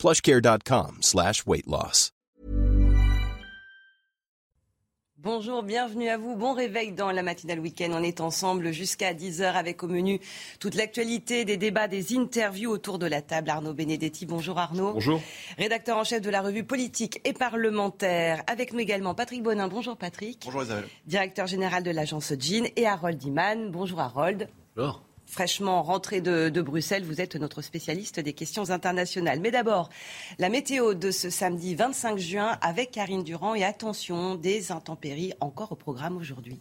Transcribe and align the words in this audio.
plushcare.com 0.00 0.98
slash 1.02 1.46
weight 1.46 1.66
loss. 1.66 2.10
Bonjour, 5.22 5.62
bienvenue 5.62 6.08
à 6.08 6.16
vous. 6.16 6.34
Bon 6.34 6.54
réveil 6.54 6.92
dans 6.92 7.10
la 7.10 7.22
matinale 7.22 7.60
week-end. 7.60 7.90
On 7.92 8.02
est 8.02 8.22
ensemble 8.22 8.72
jusqu'à 8.72 9.12
10h 9.12 9.52
avec 9.52 9.82
au 9.82 9.86
menu 9.86 10.18
toute 10.60 10.74
l'actualité, 10.74 11.44
des 11.44 11.58
débats, 11.58 11.88
des 11.88 12.16
interviews 12.16 12.70
autour 12.70 12.98
de 12.98 13.04
la 13.04 13.20
table. 13.20 13.50
Arnaud 13.50 13.74
Benedetti, 13.74 14.24
bonjour 14.24 14.58
Arnaud. 14.58 14.94
Bonjour. 14.94 15.20
Rédacteur 15.58 15.98
en 15.98 16.04
chef 16.04 16.22
de 16.22 16.30
la 16.30 16.40
revue 16.40 16.64
politique 16.64 17.20
et 17.24 17.34
parlementaire. 17.34 18.42
Avec 18.46 18.72
nous 18.72 18.80
également 18.80 19.14
Patrick 19.14 19.42
Bonin. 19.42 19.68
Bonjour 19.68 19.98
Patrick. 19.98 20.40
Bonjour 20.46 20.62
Isabelle. 20.62 20.88
Directeur 21.04 21.46
général 21.46 21.82
de 21.82 21.90
l'agence 21.90 22.32
Jean 22.40 22.66
et 22.76 22.86
Harold 22.86 23.22
Iman. 23.22 23.70
Bonjour 23.70 24.00
Harold. 24.00 24.48
Bonjour 24.74 25.02
fraîchement 25.30 25.82
rentré 25.82 26.20
de, 26.20 26.60
Bruxelles. 26.60 27.04
Vous 27.04 27.20
êtes 27.20 27.36
notre 27.36 27.62
spécialiste 27.62 28.20
des 28.20 28.32
questions 28.32 28.70
internationales. 28.70 29.40
Mais 29.40 29.50
d'abord, 29.50 29.88
la 30.38 30.48
météo 30.48 30.94
de 30.94 31.10
ce 31.10 31.30
samedi 31.30 31.74
25 31.74 32.18
juin 32.18 32.58
avec 32.60 32.90
Karine 32.90 33.24
Durand 33.24 33.54
et 33.54 33.64
attention, 33.64 34.34
des 34.34 34.72
intempéries 34.72 35.32
encore 35.40 35.72
au 35.72 35.76
programme 35.76 36.16
aujourd'hui. 36.16 36.60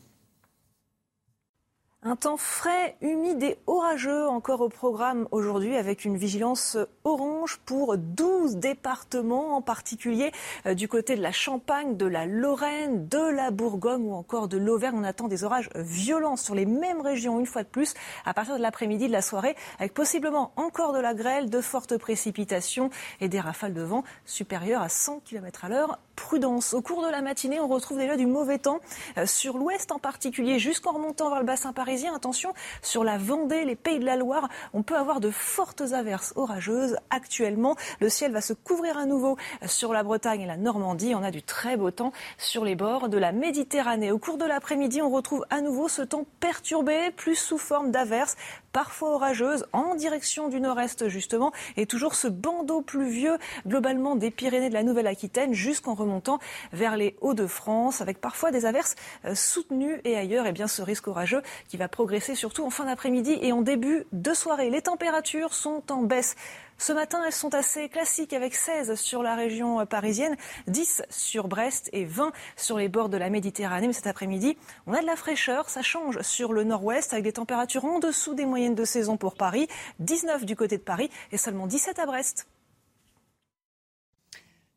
Un 2.02 2.16
temps 2.16 2.38
frais, 2.38 2.96
humide 3.02 3.44
et 3.44 3.58
orageux 3.68 4.26
encore 4.26 4.62
au 4.62 4.70
programme 4.70 5.28
aujourd'hui 5.32 5.76
avec 5.76 6.06
une 6.06 6.16
vigilance 6.16 6.78
orange 7.04 7.60
pour 7.66 7.98
12 7.98 8.56
départements, 8.56 9.58
en 9.58 9.62
particulier 9.62 10.32
euh, 10.66 10.76
du 10.76 10.88
côté 10.88 11.18
de 11.18 11.22
la 11.22 11.34
Champagne, 11.34 11.98
de 11.98 12.06
la 12.06 12.26
Lorraine, 12.26 13.10
de 13.10 13.18
la 13.18 13.52
Bourgogne 13.52 14.04
ou 14.04 14.14
encore 14.14 14.48
de 14.48 14.58
l'Auvergne. 14.58 14.96
On 14.98 15.04
attend 15.04 15.28
des 15.28 15.44
orages 15.44 15.70
violents 15.76 16.38
sur 16.38 16.56
les 16.56 16.66
mêmes 16.66 17.02
régions 17.02 17.38
une 17.38 17.46
fois 17.46 17.64
de 17.64 17.68
plus 17.68 17.94
à 18.24 18.34
partir 18.34 18.56
de 18.56 18.62
l'après-midi 18.62 19.08
de 19.08 19.12
la 19.12 19.22
soirée 19.22 19.58
avec 19.78 19.94
possiblement 19.94 20.54
encore 20.56 20.94
de 20.94 21.00
la 21.00 21.14
grêle, 21.14 21.50
de 21.50 21.60
fortes 21.60 21.98
précipitations 21.98 22.92
et 23.20 23.28
des 23.28 23.42
rafales 23.42 23.74
de 23.74 23.82
vent 23.82 24.06
supérieures 24.24 24.82
à 24.82 24.88
100 24.88 25.20
km 25.26 25.66
à 25.66 25.70
l'heure. 25.70 26.00
Prudence. 26.16 26.74
Au 26.74 26.82
cours 26.82 27.06
de 27.06 27.10
la 27.10 27.22
matinée, 27.22 27.62
on 27.62 27.68
retrouve 27.68 27.98
déjà 27.98 28.18
du 28.18 28.26
mauvais 28.26 28.58
temps 28.58 28.80
euh, 29.18 29.26
sur 29.26 29.58
l'ouest 29.58 29.92
en 29.92 30.00
particulier 30.00 30.60
jusqu'en 30.60 30.92
remontant 30.92 31.30
vers 31.30 31.40
le 31.40 31.46
bassin 31.46 31.72
parisien 31.72 31.89
Attention, 31.90 32.54
sur 32.84 33.04
la 33.04 33.18
Vendée, 33.18 33.66
les 33.66 33.76
Pays 33.76 33.98
de 33.98 34.06
la 34.06 34.16
Loire, 34.16 34.48
on 34.74 34.84
peut 34.84 34.96
avoir 34.96 35.20
de 35.20 35.32
fortes 35.32 35.82
averses 35.94 36.34
orageuses. 36.36 36.98
Actuellement, 37.10 37.76
le 38.00 38.10
ciel 38.10 38.32
va 38.32 38.42
se 38.42 38.54
couvrir 38.54 38.96
à 38.96 39.08
nouveau 39.08 39.38
sur 39.66 39.92
la 39.92 40.04
Bretagne 40.04 40.42
et 40.42 40.46
la 40.46 40.56
Normandie. 40.56 41.16
On 41.16 41.24
a 41.24 41.32
du 41.32 41.42
très 41.42 41.78
beau 41.78 41.90
temps 41.90 42.14
sur 42.38 42.64
les 42.64 42.76
bords 42.76 43.10
de 43.10 43.18
la 43.18 43.32
Méditerranée. 43.32 44.12
Au 44.12 44.20
cours 44.20 44.38
de 44.38 44.46
l'après-midi, 44.46 45.02
on 45.02 45.10
retrouve 45.10 45.44
à 45.50 45.62
nouveau 45.62 45.88
ce 45.88 46.04
temps 46.04 46.26
perturbé, 46.40 47.10
plus 47.18 47.36
sous 47.36 47.58
forme 47.58 47.90
d'averses 47.90 48.38
parfois 48.72 49.16
orageuses, 49.16 49.66
en 49.74 49.96
direction 49.96 50.50
du 50.50 50.60
nord-est 50.60 51.08
justement, 51.08 51.52
et 51.78 51.86
toujours 51.86 52.16
ce 52.16 52.28
bandeau 52.28 52.82
pluvieux 52.82 53.38
globalement 53.68 54.16
des 54.16 54.32
Pyrénées 54.32 54.70
de 54.70 54.74
la 54.74 54.84
Nouvelle-Aquitaine 54.84 55.54
jusqu'en 55.54 55.94
remontant 55.94 56.40
vers 56.74 56.98
les 56.98 57.16
Hauts-de-France, 57.22 58.02
avec 58.02 58.22
parfois 58.22 58.52
des 58.52 58.66
averses 58.66 58.96
euh, 59.26 59.36
soutenues 59.36 60.02
et 60.04 60.18
ailleurs, 60.18 60.46
et 60.46 60.50
eh 60.50 60.54
bien 60.54 60.68
ce 60.68 60.82
risque 60.82 61.08
orageux 61.08 61.42
qui 61.68 61.78
va 61.78 61.88
progresser 61.88 62.36
surtout 62.36 62.66
en 62.66 62.70
fin 62.70 62.86
d'après-midi 62.86 63.38
et 63.42 63.52
en 63.52 63.62
début 63.62 64.06
de 64.12 64.34
soirée. 64.34 64.70
Les 64.70 64.82
températures 64.82 65.54
sont 65.54 65.84
en 65.92 66.04
baisse. 66.04 66.36
Ce 66.80 66.94
matin, 66.94 67.22
elles 67.26 67.34
sont 67.34 67.54
assez 67.54 67.90
classiques 67.90 68.32
avec 68.32 68.56
16 68.56 68.96
sur 68.96 69.22
la 69.22 69.36
région 69.36 69.86
parisienne, 69.86 70.38
10 70.68 71.04
sur 71.10 71.50
Brest 71.50 71.90
et 71.92 72.06
20 72.06 72.32
sur 72.56 72.78
les 72.78 72.88
bords 72.88 73.10
de 73.10 73.18
la 73.18 73.30
Méditerranée. 73.30 73.88
Mais 73.88 73.94
cet 73.94 74.08
après-midi, 74.08 74.58
on 74.88 74.94
a 74.94 75.02
de 75.02 75.06
la 75.06 75.18
fraîcheur. 75.18 75.70
Ça 75.70 75.82
change 75.82 76.22
sur 76.22 76.54
le 76.54 76.64
nord-ouest 76.64 77.12
avec 77.12 77.26
des 77.26 77.34
températures 77.34 77.84
en 77.84 78.00
dessous 78.00 78.34
des 78.34 78.46
moyennes 78.46 78.76
de 78.76 78.86
saison 78.86 79.18
pour 79.18 79.36
Paris. 79.36 79.68
19 80.00 80.46
du 80.46 80.56
côté 80.56 80.78
de 80.78 80.82
Paris 80.82 81.10
et 81.34 81.38
seulement 81.38 81.68
17 81.68 82.00
à 82.00 82.06
Brest. 82.06 82.48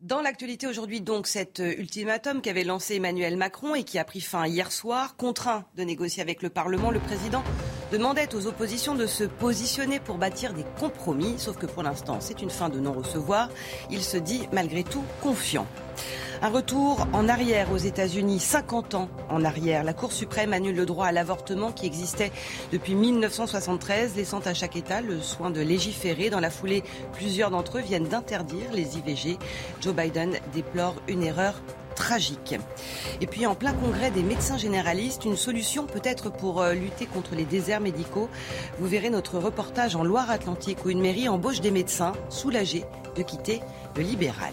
Dans 0.00 0.20
l'actualité 0.20 0.66
aujourd'hui, 0.66 1.00
donc, 1.00 1.28
cet 1.28 1.60
euh, 1.60 1.78
ultimatum 1.78 2.42
qu'avait 2.42 2.64
lancé 2.64 2.96
Emmanuel 2.96 3.36
Macron 3.36 3.76
et 3.76 3.84
qui 3.84 4.00
a 4.00 4.04
pris 4.04 4.20
fin 4.20 4.48
hier 4.48 4.72
soir, 4.72 5.16
contraint 5.16 5.64
de 5.76 5.84
négocier 5.84 6.20
avec 6.20 6.42
le 6.42 6.50
Parlement, 6.50 6.90
le 6.90 6.98
président 6.98 7.44
demandait 7.92 8.34
aux 8.34 8.46
oppositions 8.46 8.94
de 8.94 9.06
se 9.06 9.24
positionner 9.24 10.00
pour 10.00 10.16
bâtir 10.16 10.54
des 10.54 10.64
compromis, 10.80 11.34
sauf 11.36 11.58
que 11.58 11.66
pour 11.66 11.82
l'instant, 11.82 12.16
c'est 12.20 12.40
une 12.40 12.48
fin 12.48 12.70
de 12.70 12.80
non-recevoir. 12.80 13.50
Il 13.90 14.02
se 14.02 14.16
dit 14.16 14.48
malgré 14.50 14.82
tout 14.82 15.04
confiant. 15.22 15.66
Un 16.40 16.48
retour 16.48 17.06
en 17.12 17.28
arrière 17.28 17.70
aux 17.70 17.76
États-Unis, 17.76 18.40
50 18.40 18.94
ans 18.94 19.08
en 19.28 19.44
arrière. 19.44 19.84
La 19.84 19.92
Cour 19.92 20.10
suprême 20.10 20.54
annule 20.54 20.74
le 20.74 20.86
droit 20.86 21.06
à 21.06 21.12
l'avortement 21.12 21.70
qui 21.70 21.84
existait 21.84 22.32
depuis 22.72 22.94
1973, 22.94 24.16
laissant 24.16 24.40
à 24.40 24.54
chaque 24.54 24.74
État 24.74 25.02
le 25.02 25.20
soin 25.20 25.50
de 25.50 25.60
légiférer. 25.60 26.30
Dans 26.30 26.40
la 26.40 26.50
foulée, 26.50 26.82
plusieurs 27.12 27.50
d'entre 27.50 27.78
eux 27.78 27.82
viennent 27.82 28.08
d'interdire 28.08 28.72
les 28.72 28.96
IVG. 28.96 29.38
Joe 29.82 29.94
Biden 29.94 30.32
déplore 30.54 30.94
une 31.08 31.22
erreur 31.22 31.60
tragique. 31.94 32.54
Et 33.20 33.26
puis 33.26 33.46
en 33.46 33.54
plein 33.54 33.72
congrès 33.72 34.10
des 34.10 34.22
médecins 34.22 34.56
généralistes, 34.56 35.24
une 35.24 35.36
solution 35.36 35.86
peut-être 35.86 36.30
pour 36.30 36.60
euh, 36.60 36.74
lutter 36.74 37.06
contre 37.06 37.34
les 37.34 37.44
déserts 37.44 37.80
médicaux. 37.80 38.28
Vous 38.78 38.86
verrez 38.86 39.10
notre 39.10 39.38
reportage 39.38 39.96
en 39.96 40.04
Loire-Atlantique 40.04 40.84
où 40.84 40.90
une 40.90 41.00
mairie 41.00 41.28
embauche 41.28 41.60
des 41.60 41.70
médecins 41.70 42.12
soulagés 42.28 42.84
de 43.16 43.22
quitter 43.22 43.60
le 43.96 44.02
libéral. 44.02 44.52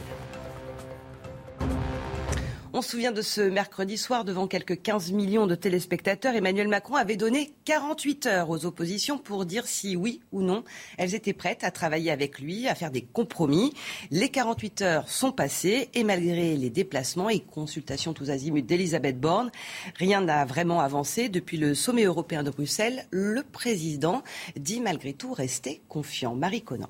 On 2.71 2.83
se 2.83 2.91
souvient 2.91 3.11
de 3.11 3.23
ce 3.23 3.41
mercredi 3.41 3.97
soir 3.97 4.23
devant 4.23 4.45
quelques 4.45 4.79
15 4.83 5.11
millions 5.11 5.47
de 5.47 5.55
téléspectateurs. 5.55 6.35
Emmanuel 6.35 6.67
Macron 6.67 6.95
avait 6.97 7.15
donné 7.15 7.51
48 7.65 8.27
heures 8.27 8.49
aux 8.51 8.63
oppositions 8.67 9.17
pour 9.17 9.45
dire 9.45 9.65
si 9.65 9.95
oui 9.95 10.21
ou 10.31 10.43
non 10.43 10.63
elles 10.99 11.15
étaient 11.15 11.33
prêtes 11.33 11.63
à 11.63 11.71
travailler 11.71 12.11
avec 12.11 12.37
lui, 12.37 12.67
à 12.67 12.75
faire 12.75 12.91
des 12.91 13.01
compromis. 13.01 13.73
Les 14.11 14.29
48 14.29 14.81
heures 14.83 15.09
sont 15.09 15.31
passées 15.31 15.89
et 15.95 16.03
malgré 16.03 16.55
les 16.55 16.69
déplacements 16.69 17.29
et 17.29 17.39
consultations 17.39 18.13
tous 18.13 18.29
azimuts 18.29 18.61
d'Elisabeth 18.61 19.19
Borne, 19.19 19.49
rien 19.95 20.21
n'a 20.21 20.45
vraiment 20.45 20.79
avancé. 20.79 21.27
Depuis 21.27 21.57
le 21.57 21.73
sommet 21.73 22.03
européen 22.03 22.43
de 22.43 22.51
Bruxelles, 22.51 23.07
le 23.09 23.41
président 23.41 24.21
dit 24.55 24.79
malgré 24.79 25.13
tout 25.13 25.33
rester 25.33 25.81
confiant. 25.89 26.35
Marie 26.35 26.61
Conan. 26.61 26.89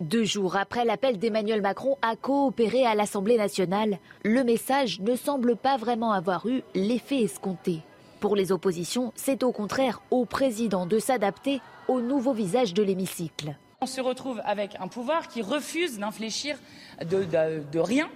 Deux 0.00 0.24
jours 0.24 0.56
après 0.56 0.84
l'appel 0.84 1.18
d'Emmanuel 1.18 1.62
Macron 1.62 1.96
à 2.02 2.16
coopérer 2.16 2.84
à 2.86 2.94
l'Assemblée 2.94 3.36
nationale, 3.36 3.98
le 4.24 4.44
message 4.44 5.00
ne 5.00 5.16
semble 5.16 5.56
pas 5.56 5.76
vraiment 5.76 6.12
avoir 6.12 6.46
eu 6.46 6.62
l'effet 6.74 7.22
escompté. 7.22 7.80
Pour 8.20 8.36
les 8.36 8.52
oppositions, 8.52 9.12
c'est 9.16 9.42
au 9.42 9.52
contraire 9.52 10.00
au 10.10 10.24
président 10.24 10.86
de 10.86 10.98
s'adapter 10.98 11.60
au 11.88 12.00
nouveau 12.00 12.32
visage 12.32 12.72
de 12.72 12.82
l'hémicycle. 12.82 13.56
On 13.80 13.86
se 13.86 14.00
retrouve 14.00 14.40
avec 14.44 14.76
un 14.80 14.88
pouvoir 14.88 15.28
qui 15.28 15.42
refuse 15.42 15.98
d'infléchir 15.98 16.56
de, 17.04 17.78
rien 17.78 18.08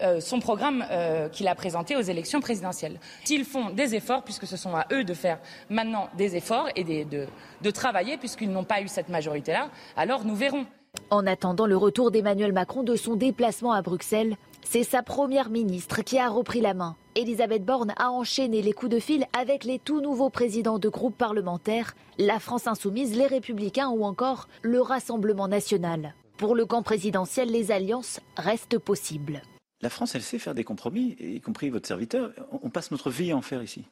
euh, 0.00 0.20
son 0.20 0.40
programme 0.40 0.84
euh, 0.90 1.28
qu'il 1.28 1.48
a 1.48 1.54
présenté 1.54 1.96
aux 1.96 2.00
élections 2.00 2.40
présidentielles. 2.40 2.98
S'ils 3.24 3.44
font 3.44 3.68
des 3.68 3.94
efforts, 3.94 4.24
puisque 4.24 4.46
ce 4.46 4.56
sont 4.56 4.74
à 4.74 4.86
eux 4.90 5.04
de 5.04 5.12
faire 5.12 5.38
maintenant 5.68 6.08
des 6.16 6.34
efforts 6.34 6.70
et 6.74 7.04
de 7.04 7.70
travailler, 7.70 8.16
puisqu'ils 8.16 8.50
n'ont 8.50 8.64
pas 8.64 8.80
eu 8.80 8.88
cette 8.88 9.10
majorité-là, 9.10 9.68
alors 9.96 10.24
nous 10.24 10.34
verrons. 10.34 10.64
En 11.12 11.26
attendant 11.26 11.66
le 11.66 11.76
retour 11.76 12.10
d'Emmanuel 12.10 12.54
Macron 12.54 12.82
de 12.82 12.96
son 12.96 13.16
déplacement 13.16 13.72
à 13.72 13.82
Bruxelles, 13.82 14.36
c'est 14.62 14.82
sa 14.82 15.02
première 15.02 15.50
ministre 15.50 16.00
qui 16.00 16.18
a 16.18 16.28
repris 16.30 16.62
la 16.62 16.72
main. 16.72 16.96
Elisabeth 17.16 17.64
Borne 17.66 17.92
a 17.98 18.10
enchaîné 18.10 18.62
les 18.62 18.72
coups 18.72 18.92
de 18.92 18.98
fil 18.98 19.26
avec 19.38 19.64
les 19.64 19.78
tout 19.78 20.00
nouveaux 20.00 20.30
présidents 20.30 20.78
de 20.78 20.88
groupes 20.88 21.18
parlementaires, 21.18 21.94
la 22.16 22.38
France 22.38 22.66
insoumise, 22.66 23.14
les 23.14 23.26
Républicains 23.26 23.90
ou 23.90 24.04
encore 24.04 24.48
le 24.62 24.80
Rassemblement 24.80 25.48
national. 25.48 26.14
Pour 26.38 26.54
le 26.54 26.64
camp 26.64 26.82
présidentiel, 26.82 27.50
les 27.50 27.72
alliances 27.72 28.20
restent 28.36 28.78
possibles. 28.78 29.42
La 29.82 29.90
France, 29.90 30.14
elle 30.14 30.22
sait 30.22 30.38
faire 30.38 30.54
des 30.54 30.64
compromis, 30.64 31.16
y 31.20 31.40
compris 31.40 31.68
votre 31.68 31.88
serviteur. 31.88 32.32
On 32.62 32.70
passe 32.70 32.90
notre 32.90 33.10
vie 33.10 33.32
à 33.32 33.36
en 33.36 33.42
faire 33.42 33.62
ici. 33.62 33.84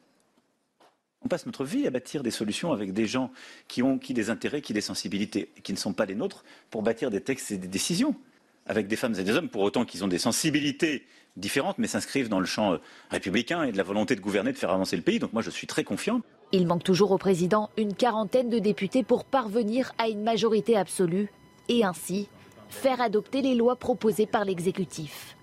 On 1.23 1.27
passe 1.27 1.45
notre 1.45 1.65
vie 1.65 1.85
à 1.85 1.91
bâtir 1.91 2.23
des 2.23 2.31
solutions 2.31 2.71
avec 2.71 2.93
des 2.93 3.05
gens 3.05 3.31
qui 3.67 3.83
ont 3.83 3.99
qui 3.99 4.13
des 4.13 4.29
intérêts, 4.29 4.61
qui 4.61 4.73
des 4.73 4.81
sensibilités, 4.81 5.49
qui 5.63 5.71
ne 5.71 5.77
sont 5.77 5.93
pas 5.93 6.05
les 6.05 6.15
nôtres, 6.15 6.43
pour 6.71 6.81
bâtir 6.81 7.11
des 7.11 7.21
textes 7.21 7.51
et 7.51 7.57
des 7.57 7.67
décisions, 7.67 8.15
avec 8.65 8.87
des 8.87 8.95
femmes 8.95 9.13
et 9.19 9.23
des 9.23 9.31
hommes, 9.31 9.49
pour 9.49 9.61
autant 9.61 9.85
qu'ils 9.85 10.03
ont 10.03 10.07
des 10.07 10.17
sensibilités 10.17 11.05
différentes, 11.37 11.77
mais 11.77 11.87
s'inscrivent 11.87 12.27
dans 12.27 12.39
le 12.39 12.45
champ 12.45 12.73
euh, 12.73 12.77
républicain 13.09 13.63
et 13.63 13.71
de 13.71 13.77
la 13.77 13.83
volonté 13.83 14.15
de 14.15 14.21
gouverner, 14.21 14.51
de 14.51 14.57
faire 14.57 14.71
avancer 14.71 14.95
le 14.95 15.03
pays. 15.03 15.19
Donc 15.19 15.31
moi, 15.31 15.41
je 15.41 15.49
suis 15.49 15.67
très 15.67 15.83
confiant. 15.83 16.21
Il 16.51 16.67
manque 16.67 16.83
toujours 16.83 17.11
au 17.11 17.17
président 17.17 17.69
une 17.77 17.93
quarantaine 17.93 18.49
de 18.49 18.59
députés 18.59 19.03
pour 19.03 19.23
parvenir 19.23 19.93
à 19.97 20.09
une 20.09 20.23
majorité 20.23 20.75
absolue 20.75 21.31
et 21.69 21.85
ainsi 21.85 22.27
faire 22.69 22.99
adopter 22.99 23.41
les 23.41 23.55
lois 23.55 23.75
proposées 23.75 24.25
par 24.25 24.43
l'exécutif. 24.43 25.37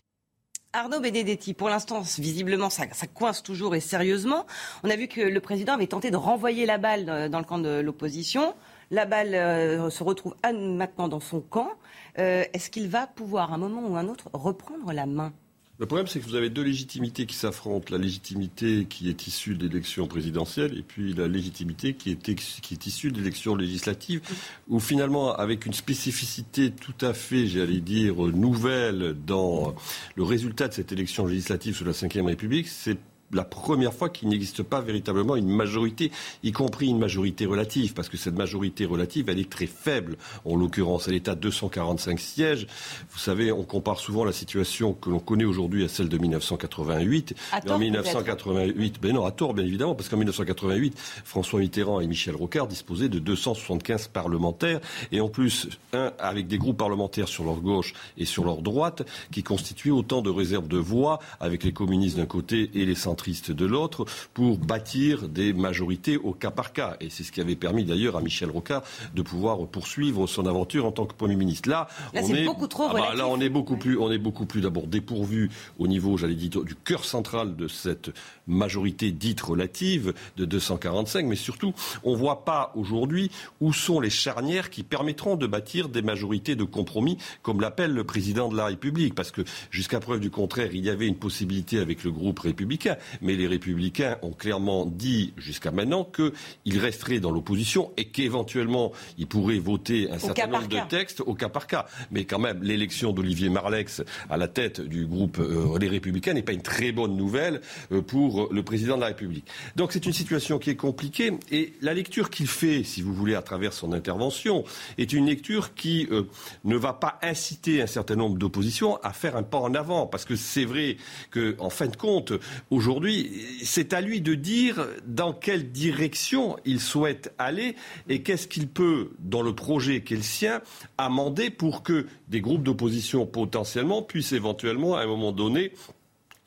Arnaud 0.74 1.00
Benedetti, 1.00 1.54
pour 1.54 1.70
l'instant, 1.70 2.02
visiblement, 2.18 2.68
ça, 2.68 2.84
coince 3.14 3.42
toujours 3.42 3.74
et 3.74 3.80
sérieusement. 3.80 4.44
On 4.84 4.90
a 4.90 4.96
vu 4.96 5.08
que 5.08 5.22
le 5.22 5.40
président 5.40 5.72
avait 5.72 5.86
tenté 5.86 6.10
de 6.10 6.16
renvoyer 6.16 6.66
la 6.66 6.76
balle 6.76 7.08
euh, 7.08 7.28
dans 7.30 7.38
le 7.38 7.46
camp 7.46 7.58
de 7.58 7.80
l'opposition. 7.80 8.54
La 8.90 9.06
balle 9.06 9.34
euh, 9.34 9.88
se 9.88 10.04
retrouve 10.04 10.34
maintenant 10.44 11.08
dans 11.08 11.20
son 11.20 11.40
camp. 11.40 11.70
Euh, 12.18 12.44
est-ce 12.52 12.68
qu'il 12.68 12.88
va 12.88 13.06
pouvoir, 13.06 13.52
à 13.52 13.54
un 13.54 13.58
moment 13.58 13.80
ou 13.88 13.96
à 13.96 14.00
un 14.00 14.08
autre, 14.08 14.28
reprendre 14.34 14.92
la 14.92 15.06
main? 15.06 15.32
Le 15.78 15.86
problème, 15.86 16.08
c'est 16.08 16.18
que 16.18 16.24
vous 16.24 16.34
avez 16.34 16.50
deux 16.50 16.62
légitimités 16.62 17.24
qui 17.24 17.36
s'affrontent. 17.36 17.86
La 17.92 17.98
légitimité 17.98 18.86
qui 18.88 19.08
est 19.08 19.28
issue 19.28 19.54
de 19.54 19.68
l'élection 19.68 20.08
présidentielle 20.08 20.76
et 20.76 20.82
puis 20.82 21.14
la 21.14 21.28
légitimité 21.28 21.94
qui 21.94 22.10
est, 22.10 22.86
issue 22.86 23.12
de 23.12 23.18
l'élection 23.18 23.54
législative, 23.54 24.20
où 24.66 24.80
finalement, 24.80 25.34
avec 25.36 25.66
une 25.66 25.72
spécificité 25.72 26.72
tout 26.72 27.06
à 27.06 27.14
fait, 27.14 27.46
j'allais 27.46 27.80
dire, 27.80 28.16
nouvelle 28.16 29.14
dans 29.24 29.76
le 30.16 30.22
résultat 30.24 30.66
de 30.66 30.74
cette 30.74 30.90
élection 30.90 31.26
législative 31.26 31.76
sous 31.76 31.84
la 31.84 31.92
Ve 31.92 32.26
République, 32.26 32.66
c'est 32.66 32.98
la 33.32 33.44
première 33.44 33.92
fois 33.92 34.08
qu'il 34.08 34.28
n'existe 34.28 34.62
pas 34.62 34.80
véritablement 34.80 35.36
une 35.36 35.48
majorité, 35.48 36.10
y 36.42 36.52
compris 36.52 36.86
une 36.88 36.98
majorité 36.98 37.46
relative, 37.46 37.92
parce 37.94 38.08
que 38.08 38.16
cette 38.16 38.36
majorité 38.36 38.86
relative, 38.86 39.28
elle 39.28 39.38
est 39.38 39.50
très 39.50 39.66
faible, 39.66 40.16
en 40.44 40.56
l'occurrence. 40.56 41.08
Elle 41.08 41.14
est 41.14 41.28
à 41.28 41.34
245 41.34 42.18
sièges. 42.18 42.66
Vous 43.10 43.18
savez, 43.18 43.52
on 43.52 43.64
compare 43.64 43.98
souvent 43.98 44.24
la 44.24 44.32
situation 44.32 44.94
que 44.94 45.10
l'on 45.10 45.18
connaît 45.18 45.44
aujourd'hui 45.44 45.84
à 45.84 45.88
celle 45.88 46.08
de 46.08 46.16
1988. 46.16 47.34
en 47.68 47.78
1988, 47.78 49.00
ben 49.00 49.12
non, 49.12 49.24
à 49.26 49.30
tort, 49.30 49.54
bien 49.54 49.64
évidemment, 49.64 49.94
parce 49.94 50.08
qu'en 50.08 50.16
1988, 50.16 50.98
François 51.24 51.60
Mitterrand 51.60 52.00
et 52.00 52.06
Michel 52.06 52.34
Rocard 52.34 52.66
disposaient 52.66 53.08
de 53.08 53.18
275 53.18 54.08
parlementaires, 54.08 54.80
et 55.12 55.20
en 55.20 55.28
plus, 55.28 55.68
un 55.92 56.12
avec 56.18 56.46
des 56.46 56.58
groupes 56.58 56.78
parlementaires 56.78 57.28
sur 57.28 57.44
leur 57.44 57.56
gauche 57.56 57.92
et 58.16 58.24
sur 58.24 58.44
leur 58.44 58.62
droite, 58.62 59.02
qui 59.30 59.42
constituaient 59.42 59.90
autant 59.90 60.22
de 60.22 60.30
réserves 60.30 60.68
de 60.68 60.78
voix, 60.78 61.18
avec 61.40 61.62
les 61.64 61.72
communistes 61.72 62.16
d'un 62.16 62.26
côté 62.26 62.70
et 62.74 62.86
les 62.86 62.94
centrales 62.94 63.17
triste 63.18 63.50
de 63.50 63.66
l'autre, 63.66 64.06
pour 64.32 64.56
bâtir 64.56 65.28
des 65.28 65.52
majorités 65.52 66.16
au 66.16 66.32
cas 66.32 66.50
par 66.50 66.72
cas. 66.72 66.96
Et 67.00 67.10
c'est 67.10 67.22
ce 67.22 67.32
qui 67.32 67.42
avait 67.42 67.56
permis 67.56 67.84
d'ailleurs 67.84 68.16
à 68.16 68.22
Michel 68.22 68.48
Rocard 68.50 68.82
de 69.14 69.20
pouvoir 69.20 69.66
poursuivre 69.66 70.26
son 70.26 70.46
aventure 70.46 70.86
en 70.86 70.92
tant 70.92 71.04
que 71.04 71.14
Premier 71.14 71.36
ministre. 71.36 71.68
Là, 71.68 71.88
on 72.14 72.34
est, 72.34 72.46
beaucoup 72.46 72.66
trop 72.66 72.86
ah 72.88 72.94
bah, 72.94 73.14
Là, 73.14 73.28
on 73.28 73.40
est 73.40 73.50
beaucoup 73.50 73.76
plus, 73.76 73.98
on 73.98 74.10
est 74.10 74.18
beaucoup 74.18 74.46
plus 74.46 74.62
d'abord 74.62 74.86
dépourvu 74.86 75.50
au 75.78 75.86
niveau, 75.86 76.16
j'allais 76.16 76.34
dire, 76.34 76.62
du 76.62 76.74
cœur 76.74 77.04
central 77.04 77.56
de 77.56 77.68
cette 77.68 78.10
majorité 78.46 79.10
dite 79.10 79.40
relative 79.40 80.14
de 80.36 80.44
245, 80.44 81.26
mais 81.26 81.36
surtout, 81.36 81.74
on 82.04 82.12
ne 82.12 82.16
voit 82.16 82.44
pas 82.44 82.72
aujourd'hui 82.74 83.30
où 83.60 83.72
sont 83.72 84.00
les 84.00 84.10
charnières 84.10 84.70
qui 84.70 84.82
permettront 84.82 85.36
de 85.36 85.46
bâtir 85.46 85.88
des 85.88 86.02
majorités 86.02 86.56
de 86.56 86.64
compromis, 86.64 87.18
comme 87.42 87.60
l'appelle 87.60 87.92
le 87.92 88.04
président 88.04 88.48
de 88.48 88.56
la 88.56 88.66
République, 88.66 89.14
parce 89.14 89.30
que 89.30 89.42
jusqu'à 89.70 90.00
preuve 90.00 90.20
du 90.20 90.30
contraire, 90.30 90.70
il 90.72 90.84
y 90.84 90.90
avait 90.90 91.06
une 91.06 91.16
possibilité 91.16 91.78
avec 91.78 92.04
le 92.04 92.12
groupe 92.12 92.38
républicain, 92.38 92.96
mais 93.20 93.36
les 93.36 93.46
républicains 93.46 94.18
ont 94.22 94.32
clairement 94.32 94.86
dit 94.86 95.32
jusqu'à 95.36 95.70
maintenant 95.70 96.04
qu'ils 96.04 96.78
resteraient 96.78 97.20
dans 97.20 97.30
l'opposition 97.30 97.92
et 97.96 98.06
qu'éventuellement 98.06 98.92
ils 99.16 99.26
pourraient 99.26 99.58
voter 99.58 100.10
un 100.10 100.18
certain 100.18 100.46
nombre 100.46 100.68
de 100.68 100.88
textes 100.88 101.20
au 101.20 101.34
cas 101.34 101.48
par 101.48 101.66
cas. 101.66 101.86
Mais 102.10 102.24
quand 102.24 102.38
même, 102.38 102.62
l'élection 102.62 103.12
d'Olivier 103.12 103.48
Marlex 103.48 104.02
à 104.30 104.36
la 104.36 104.48
tête 104.48 104.80
du 104.80 105.06
groupe 105.06 105.38
euh, 105.38 105.78
Les 105.78 105.88
Républicains 105.88 106.34
n'est 106.34 106.42
pas 106.42 106.52
une 106.52 106.62
très 106.62 106.92
bonne 106.92 107.16
nouvelle 107.16 107.60
euh, 107.92 108.02
pour 108.02 108.52
le 108.52 108.62
président 108.62 108.96
de 108.96 109.02
la 109.02 109.08
République. 109.08 109.46
Donc 109.76 109.92
c'est 109.92 110.06
une 110.06 110.12
situation 110.12 110.58
qui 110.58 110.70
est 110.70 110.76
compliquée 110.76 111.32
et 111.50 111.74
la 111.80 111.94
lecture 111.94 112.30
qu'il 112.30 112.46
fait, 112.46 112.82
si 112.84 113.02
vous 113.02 113.14
voulez, 113.14 113.34
à 113.34 113.42
travers 113.42 113.72
son 113.72 113.92
intervention, 113.92 114.64
est 114.96 115.12
une 115.12 115.26
lecture 115.26 115.74
qui 115.74 116.08
euh, 116.10 116.24
ne 116.64 116.76
va 116.76 116.92
pas 116.92 117.18
inciter 117.22 117.82
un 117.82 117.86
certain 117.86 118.16
nombre 118.16 118.38
d'oppositions 118.38 118.96
à 119.02 119.12
faire 119.12 119.36
un 119.36 119.42
pas 119.42 119.58
en 119.58 119.74
avant, 119.74 120.06
parce 120.06 120.24
que 120.24 120.36
c'est 120.36 120.64
vrai 120.64 120.96
qu'en 121.30 121.70
fin 121.70 121.86
de 121.86 121.96
compte, 121.96 122.32
aujourd'hui 122.70 122.97
aujourd'hui, 122.98 123.30
c'est 123.62 123.92
à 123.92 124.00
lui 124.00 124.20
de 124.20 124.34
dire 124.34 124.84
dans 125.06 125.32
quelle 125.32 125.70
direction 125.70 126.56
il 126.64 126.80
souhaite 126.80 127.32
aller 127.38 127.76
et 128.08 128.22
qu'est-ce 128.24 128.48
qu'il 128.48 128.66
peut, 128.66 129.10
dans 129.20 129.42
le 129.42 129.54
projet 129.54 130.02
qui 130.02 130.14
est 130.14 130.22
sien, 130.22 130.62
amender 130.98 131.50
pour 131.50 131.84
que 131.84 132.06
des 132.26 132.40
groupes 132.40 132.64
d'opposition 132.64 133.24
potentiellement 133.24 134.02
puissent 134.02 134.32
éventuellement, 134.32 134.96
à 134.96 135.02
un 135.02 135.06
moment 135.06 135.30
donné, 135.30 135.70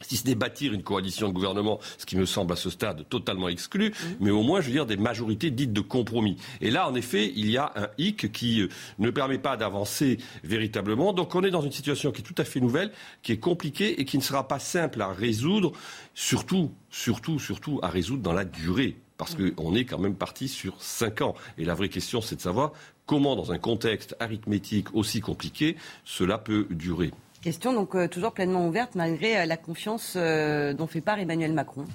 si 0.02 0.18
ce 0.18 0.28
n'est 0.28 0.36
bâtir 0.36 0.74
une 0.74 0.84
coalition 0.84 1.28
de 1.28 1.34
gouvernement, 1.34 1.80
ce 1.98 2.06
qui 2.06 2.16
me 2.16 2.26
semble 2.26 2.54
à 2.54 2.56
ce 2.56 2.70
stade 2.70 3.08
totalement 3.10 3.50
exclu, 3.50 3.90
mmh. 3.90 3.94
mais 4.20 4.32
au 4.32 4.44
moins, 4.44 4.62
je 4.62 4.68
veux 4.68 4.74
dire, 4.74 4.86
des 4.86 4.98
majorités 4.98 5.52
dites 5.52 5.74
de 5.74 5.82
compromis. 5.82 6.38
Et 6.62 6.72
là, 6.72 6.90
en 6.90 6.96
effet, 6.96 7.32
il 7.36 7.50
y 7.50 7.58
a 7.58 7.72
un 7.76 7.88
hic 7.98 8.32
qui 8.32 8.62
euh, 8.62 8.70
ne 9.00 9.10
permet 9.10 9.38
pas 9.38 9.58
d'avancer 9.58 10.18
véritablement. 10.44 11.14
Donc 11.14 11.36
on 11.36 11.44
est 11.44 11.52
dans 11.52 11.62
une 11.62 11.72
situation 11.72 12.12
qui 12.12 12.22
est 12.22 12.26
tout 12.26 12.36
à 12.38 12.44
fait 12.44 12.60
nouvelle, 12.60 12.92
qui 13.24 13.32
est 13.32 13.40
compliquée 13.40 14.00
et 14.00 14.06
qui 14.06 14.18
ne 14.18 14.24
sera 14.24 14.48
pas 14.48 14.60
simple 14.60 15.02
à 15.02 15.12
résoudre, 15.12 15.72
surtout, 16.14 16.72
surtout, 16.90 17.40
surtout 17.40 17.80
à 17.82 17.90
résoudre 17.90 18.24
dans 18.24 18.34
la 18.34 18.46
durée. 18.46 18.98
Parce 19.18 19.38
mmh. 19.38 19.52
qu'on 19.52 19.76
est 19.76 19.86
quand 19.86 20.00
même 20.00 20.16
parti 20.16 20.48
sur 20.48 20.82
cinq 20.82 21.22
ans. 21.22 21.36
Et 21.58 21.66
la 21.66 21.76
vraie 21.76 21.90
question, 21.90 22.22
c'est 22.22 22.38
de 22.38 22.42
savoir 22.42 22.72
comment, 23.06 23.36
dans 23.36 23.52
un 23.52 23.60
contexte 23.60 24.16
arithmétique 24.20 24.96
aussi 24.96 25.20
compliqué, 25.20 25.76
cela 26.06 26.38
peut 26.38 26.66
durer. 26.72 27.12
Question 27.42 27.74
donc 27.74 27.96
euh, 27.96 28.08
toujours 28.08 28.34
pleinement 28.34 28.68
ouverte 28.68 28.94
malgré 28.94 29.40
euh, 29.40 29.46
la 29.46 29.58
confiance 29.58 30.14
euh, 30.16 30.74
dont 30.74 30.86
fait 30.86 31.02
part 31.02 31.18
Emmanuel 31.18 31.54
Macron. 31.54 31.86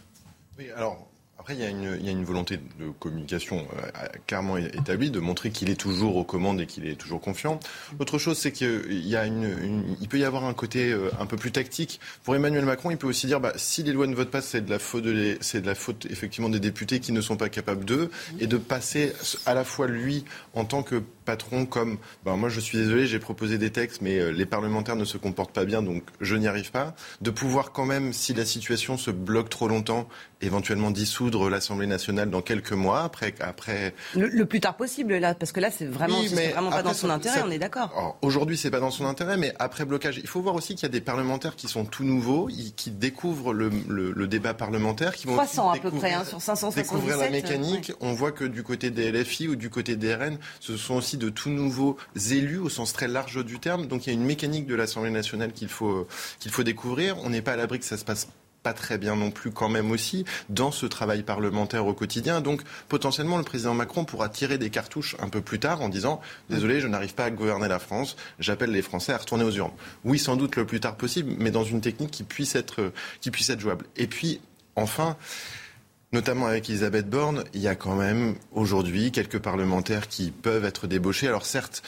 Oui, 0.59 0.67
alors 0.77 1.07
après, 1.39 1.55
il 1.55 1.61
y, 1.61 2.09
a 2.09 2.11
une, 2.11 2.25
volonté 2.25 2.57
de 2.57 2.89
communication 2.99 3.69
clairement 4.27 4.57
établie, 4.57 5.13
de 5.13 5.21
montrer 5.21 5.51
qu'il 5.51 5.71
est 5.71 5.77
toujours 5.77 6.17
aux 6.17 6.25
commandes 6.25 6.61
et 6.61 6.67
qu'il 6.67 6.89
est 6.89 6.97
toujours 6.97 7.21
confiant. 7.21 7.61
L'autre 8.01 8.19
chose, 8.19 8.37
c'est 8.37 8.51
qu'il 8.51 8.81
peut 10.11 10.19
y 10.19 10.25
avoir 10.25 10.45
un 10.45 10.55
côté 10.55 10.93
un 11.21 11.27
peu 11.27 11.37
plus 11.37 11.53
tactique. 11.53 12.01
Pour 12.25 12.35
Emmanuel 12.35 12.65
Macron, 12.65 12.91
il 12.91 12.97
peut 12.97 13.07
aussi 13.07 13.29
dire, 13.29 13.39
bah, 13.39 13.53
si 13.55 13.85
les 13.85 13.93
lois 13.93 14.09
ne 14.09 14.17
votent 14.17 14.33
pas, 14.33 14.43
c'est 14.43 14.63
de 14.63 14.77
c'est 15.41 15.61
de 15.61 15.67
la 15.67 15.75
faute 15.77 16.07
effectivement 16.11 16.49
des 16.49 16.59
députés 16.59 16.99
qui 16.99 17.13
ne 17.13 17.21
sont 17.21 17.37
pas 17.37 17.49
capables 17.49 17.85
d'eux, 17.85 18.11
et 18.41 18.49
de 18.49 18.57
passer 18.57 19.13
à 19.45 19.55
la 19.55 19.63
fois 19.63 19.87
lui 19.87 20.25
en 20.53 20.65
tant 20.65 20.83
que 20.83 21.01
patron 21.27 21.67
comme 21.67 21.99
ben 22.25 22.37
moi 22.37 22.49
je 22.49 22.61
suis 22.61 22.79
désolé, 22.79 23.07
j'ai 23.07 23.19
proposé 23.19 23.59
des 23.59 23.71
textes, 23.71 24.01
mais 24.01 24.19
euh, 24.19 24.31
les 24.31 24.47
parlementaires 24.47 24.97
ne 24.97 25.05
se 25.05 25.19
comportent 25.19 25.53
pas 25.53 25.67
bien, 25.67 25.83
donc 25.83 26.03
je 26.23 26.37
n'y 26.37 26.49
arrive 26.49 26.71
pas. 26.71 26.95
De 27.21 27.31
pouvoir 27.31 27.73
quand 27.73 27.85
même, 27.85 28.15
si 28.15 28.33
la 28.33 28.47
situation 28.47 28.97
se 28.97 29.11
bloque 29.11 29.51
trop 29.51 29.69
longtemps, 29.69 30.09
éventuellement 30.41 30.91
dissoudre 30.91 31.51
l'Assemblée 31.51 31.87
nationale 31.87 32.31
dans 32.31 32.43
quelques 32.43 32.73
mois 32.73 33.03
après. 33.03 33.35
après... 33.41 33.95
Le, 34.15 34.47
plus 34.47 34.61
tard 34.61 34.77
possible 34.77 35.17
là, 35.17 35.35
parce 35.35 35.53
que 35.53 35.61
là 35.61 35.71
c'est 35.71 35.87
vraiment, 35.87 36.23
vraiment 36.23 36.71
pas 36.71 36.83
dans 36.83 36.95
son 36.95 37.11
intérêt, 37.11 37.43
on 37.45 37.51
est 37.51 37.59
d'accord. 37.59 38.17
Aujourd'hui 38.23 38.57
c'est 38.57 38.71
pas 38.71 38.81
dans 38.81 38.91
son 38.91 39.05
intérêt, 39.05 39.37
mais 39.37 39.53
après 39.59 39.85
blocage, 39.85 40.19
il 40.19 40.29
faut 40.29 40.41
voir 40.41 40.55
aussi 40.55 40.75
qu'il 40.75 40.85
y 40.85 40.87
a 40.87 40.91
des 40.91 41.01
parlementaires 41.01 41.57
qui 41.57 41.69
sont 41.69 41.85
tout 41.85 42.05
nouveaux, 42.05 42.49
qui 42.77 42.91
découvrent 42.91 43.53
le, 43.53 43.71
le, 43.89 44.27
débat 44.27 44.55
parlementaire, 44.55 45.15
qui 45.15 45.27
vont 45.27 45.35
300 45.35 45.71
à 45.71 45.79
peu 45.79 45.91
près 45.91 46.13
hein, 46.13 46.25
sur 46.25 46.41
577. 46.41 46.85
Découvrir 46.85 47.17
la 47.19 47.31
mécanique. 47.31 47.93
On 48.01 48.13
voit 48.13 48.33
que 48.33 48.45
du 48.45 48.63
côté 48.63 48.91
des 48.91 49.11
LFI 49.11 49.49
ou 49.49 49.57
du 49.57 49.71
côté 49.71 49.97
des 49.97 50.15
RN, 50.15 50.39
ce 50.61 50.77
sont 50.77 50.95
aussi 50.95 51.16
de 51.17 51.29
tout 51.29 51.51
nouveaux 51.51 51.97
élus 52.31 52.59
au 52.59 52.69
sens 52.69 52.93
très 52.93 53.09
large 53.09 53.45
du 53.45 53.59
terme. 53.59 53.87
Donc 53.87 54.07
il 54.07 54.11
y 54.11 54.13
a 54.13 54.15
une 54.15 54.25
mécanique 54.25 54.67
de 54.67 54.75
l'Assemblée 54.75 55.11
nationale 55.11 55.53
qu'il 55.53 55.69
faut, 55.69 56.07
qu'il 56.39 56.51
faut 56.51 56.63
découvrir. 56.63 57.17
On 57.25 57.31
n'est 57.31 57.43
pas 57.43 57.53
à 57.53 57.57
l'abri 57.57 57.79
que 57.79 57.85
ça 57.85 57.97
se 57.97 58.05
passe 58.05 58.29
pas 58.67 58.73
très 58.73 58.99
bien 58.99 59.15
non 59.15 59.31
plus 59.31 59.53
quand 59.53 59.69
même 59.69 59.93
aussi 59.93 60.25
dans 60.49 60.73
ce 60.73 60.87
travail 60.87 61.23
parlementaire 61.23 61.87
au 61.87 61.95
quotidien. 61.95 62.41
Donc 62.41 62.63
potentiellement 62.89 63.39
le 63.39 63.45
président 63.45 63.75
Macron 63.75 64.05
pourra 64.05 64.29
tirer 64.29 64.59
des 64.59 64.71
cartouches 64.71 65.15
un 65.21 65.29
peu 65.29 65.41
plus 65.41 65.61
tard 65.61 65.83
en 65.83 65.89
disant 65.89 66.21
désolé 66.51 66.81
je 66.81 66.89
n'arrive 66.89 67.15
pas 67.15 67.27
à 67.27 67.31
gouverner 67.31 67.69
la 67.69 67.79
France, 67.79 68.17
j'appelle 68.41 68.73
les 68.73 68.83
Français 68.83 69.13
à 69.13 69.19
retourner 69.19 69.45
aux 69.45 69.53
urnes. 69.53 69.71
Oui 70.05 70.19
sans 70.19 70.35
doute 70.35 70.57
le 70.57 70.67
plus 70.67 70.81
tard 70.81 70.97
possible, 70.97 71.33
mais 71.39 71.53
dans 71.53 71.63
une 71.63 71.81
technique 71.81 72.11
qui 72.11 72.25
puisse 72.25 72.57
être, 72.57 72.93
qui 73.21 73.31
puisse 73.31 73.51
être 73.51 73.61
jouable. 73.61 73.87
Et 73.97 74.09
puis 74.09 74.41
enfin 74.75 75.17
notamment 76.13 76.47
avec 76.47 76.71
Elisabeth 76.71 77.09
Borne, 77.09 77.45
il 77.53 77.61
y 77.61 77.69
a 77.69 77.75
quand 77.75 77.97
même 77.97 78.37
aujourd'hui 78.53 79.11
quelques 79.11 79.41
parlementaires 79.41 80.09
qui 80.09 80.31
peuvent 80.31 80.65
être 80.65 80.87
débauchés. 80.87 81.27
Alors 81.27 81.45
certes, 81.45 81.83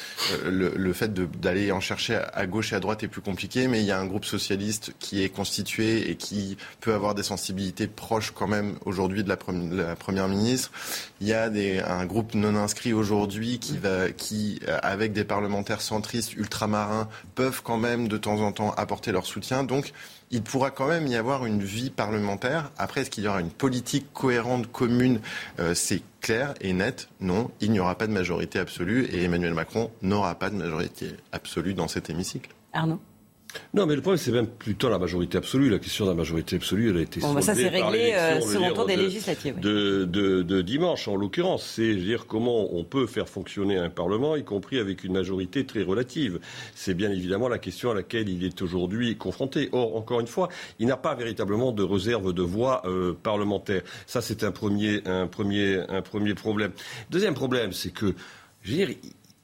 euh, 0.45 0.73
le, 0.77 0.93
fait 0.93 1.15
d'aller 1.15 1.71
en 1.71 1.81
chercher 1.81 2.21
à 2.35 2.47
gauche 2.47 2.73
et 2.73 2.77
à 2.77 2.81
droite 2.81 3.03
est 3.05 3.09
plus 3.09 3.21
compliqué, 3.21 3.69
mais 3.69 3.81
il 3.81 3.87
y 3.87 3.93
a 3.93 3.99
un 3.99 4.07
groupe 4.07 4.25
socialiste 4.25 4.93
qui 4.99 5.23
est 5.23 5.29
constitué 5.29 6.11
et 6.11 6.17
qui 6.17 6.57
peut 6.81 6.95
avoir 6.95 7.15
des 7.15 7.23
sensibilités 7.23 7.87
proches 7.87 8.33
quand 8.33 8.49
même 8.49 8.77
aujourd'hui 8.85 9.23
de 9.23 9.29
la, 9.29 9.37
première 9.37 10.29
ministre. 10.29 10.73
Il 11.21 11.29
y 11.29 11.33
a 11.33 11.49
des, 11.49 11.79
un 11.79 12.05
groupe 12.05 12.35
non 12.35 12.57
inscrit 12.57 12.93
aujourd'hui 12.93 13.59
qui 13.61 13.79
va, 13.79 14.11
qui 14.11 14.61
avec 14.83 15.13
des 15.13 15.25
parlementaires 15.25 15.81
centristes 15.81 16.35
ultramarins 16.35 17.09
peuvent 17.35 17.63
quand 17.63 17.79
même 17.79 18.09
de 18.09 18.17
temps 18.17 18.41
en 18.41 18.53
temps 18.53 18.73
apporter 18.73 19.13
leur 19.13 19.27
soutien. 19.27 19.63
Donc 19.63 19.93
il 20.31 20.43
pourra 20.43 20.71
quand 20.71 20.89
même 20.89 21.07
y 21.07 21.17
avoir 21.17 21.47
une 21.47 21.63
vie 21.63 21.91
parlementaire. 21.91 22.71
Après, 22.79 23.03
est-ce 23.03 23.11
qu'il 23.11 23.25
y 23.25 23.29
aura 23.29 23.41
une 23.41 23.51
politique 23.51 24.13
cohérente, 24.13 24.71
commune 24.71 25.21
euh, 25.59 25.75
C'est 25.75 26.03
clair 26.21 26.55
et 26.61 26.73
net. 26.73 27.09
Non, 27.21 27.51
il 27.61 27.71
n'y 27.71 27.81
aura 27.81 27.97
pas 27.97 28.07
de 28.07 28.13
majorité 28.13 28.59
absolue 28.59 29.05
et 29.07 29.25
Emmanuel 29.25 29.55
Macron 29.55 29.91
n'aura 30.03 30.35
pas 30.35 30.51
de 30.51 30.57
majorité 30.57 31.15
absolue 31.33 31.75
dans 31.75 31.89
cet 31.89 32.11
hémicycle. 32.11 32.51
Arnaud? 32.73 33.01
Non, 33.75 33.87
mais 33.87 33.95
le 33.95 34.03
problème, 34.03 34.19
c'est 34.19 34.33
même 34.33 34.47
plutôt 34.47 34.89
la 34.89 34.99
majorité 34.99 35.39
absolue. 35.39 35.71
La 35.71 35.79
question 35.79 36.05
de 36.05 36.11
la 36.11 36.17
majorité 36.17 36.57
absolue, 36.57 36.91
elle 36.91 36.99
a 36.99 37.01
été 37.01 37.21
bon, 37.21 37.33
bah 37.33 37.41
ça, 37.41 37.55
c'est 37.55 37.69
réglé 37.69 38.13
euh, 38.15 38.41
second 38.41 38.73
tour 38.73 38.87
des 38.87 38.97
législatives. 38.97 39.59
De, 39.59 40.05
de, 40.05 40.43
de, 40.43 40.63
dimanche, 40.63 41.09
en 41.09 41.17
l'occurrence. 41.17 41.65
C'est 41.65 41.95
dire 41.95 42.27
comment 42.27 42.75
on 42.75 42.85
peut 42.85 43.07
faire 43.07 43.29
fonctionner 43.29 43.79
un 43.79 43.91
Parlement, 43.91 44.37
y 44.37 44.45
compris 44.45 44.79
avec 44.79 45.03
une 45.03 45.15
majorité 45.15 45.65
très 45.65 45.83
relative. 45.83 46.41
C'est 46.75 46.95
bien 46.95 47.11
évidemment 47.11 47.49
la 47.49 47.59
question 47.59 47.91
à 47.91 47.95
laquelle 47.95 48.29
il 48.29 48.45
est 48.45 48.61
aujourd'hui 48.61 49.17
confronté. 49.17 49.71
Or, 49.73 49.97
encore 49.97 50.21
une 50.21 50.27
fois, 50.27 50.49
il 50.79 50.87
n'a 50.87 50.97
pas 50.97 51.15
véritablement 51.15 51.73
de 51.73 51.83
réserve 51.83 52.33
de 52.33 52.43
voix 52.43 52.83
euh, 52.85 53.15
parlementaire. 53.23 53.83
Ça, 54.07 54.21
c'est 54.21 54.45
un 54.45 54.53
premier, 54.53 55.01
un, 55.07 55.27
premier, 55.27 55.81
un 55.89 56.03
premier 56.03 56.35
problème. 56.35 56.73
Deuxième 57.11 57.35
problème, 57.35 57.73
c'est 57.73 57.91
que, 57.91 58.15
je 58.63 58.71
veux 58.71 58.77
dire, 58.77 58.97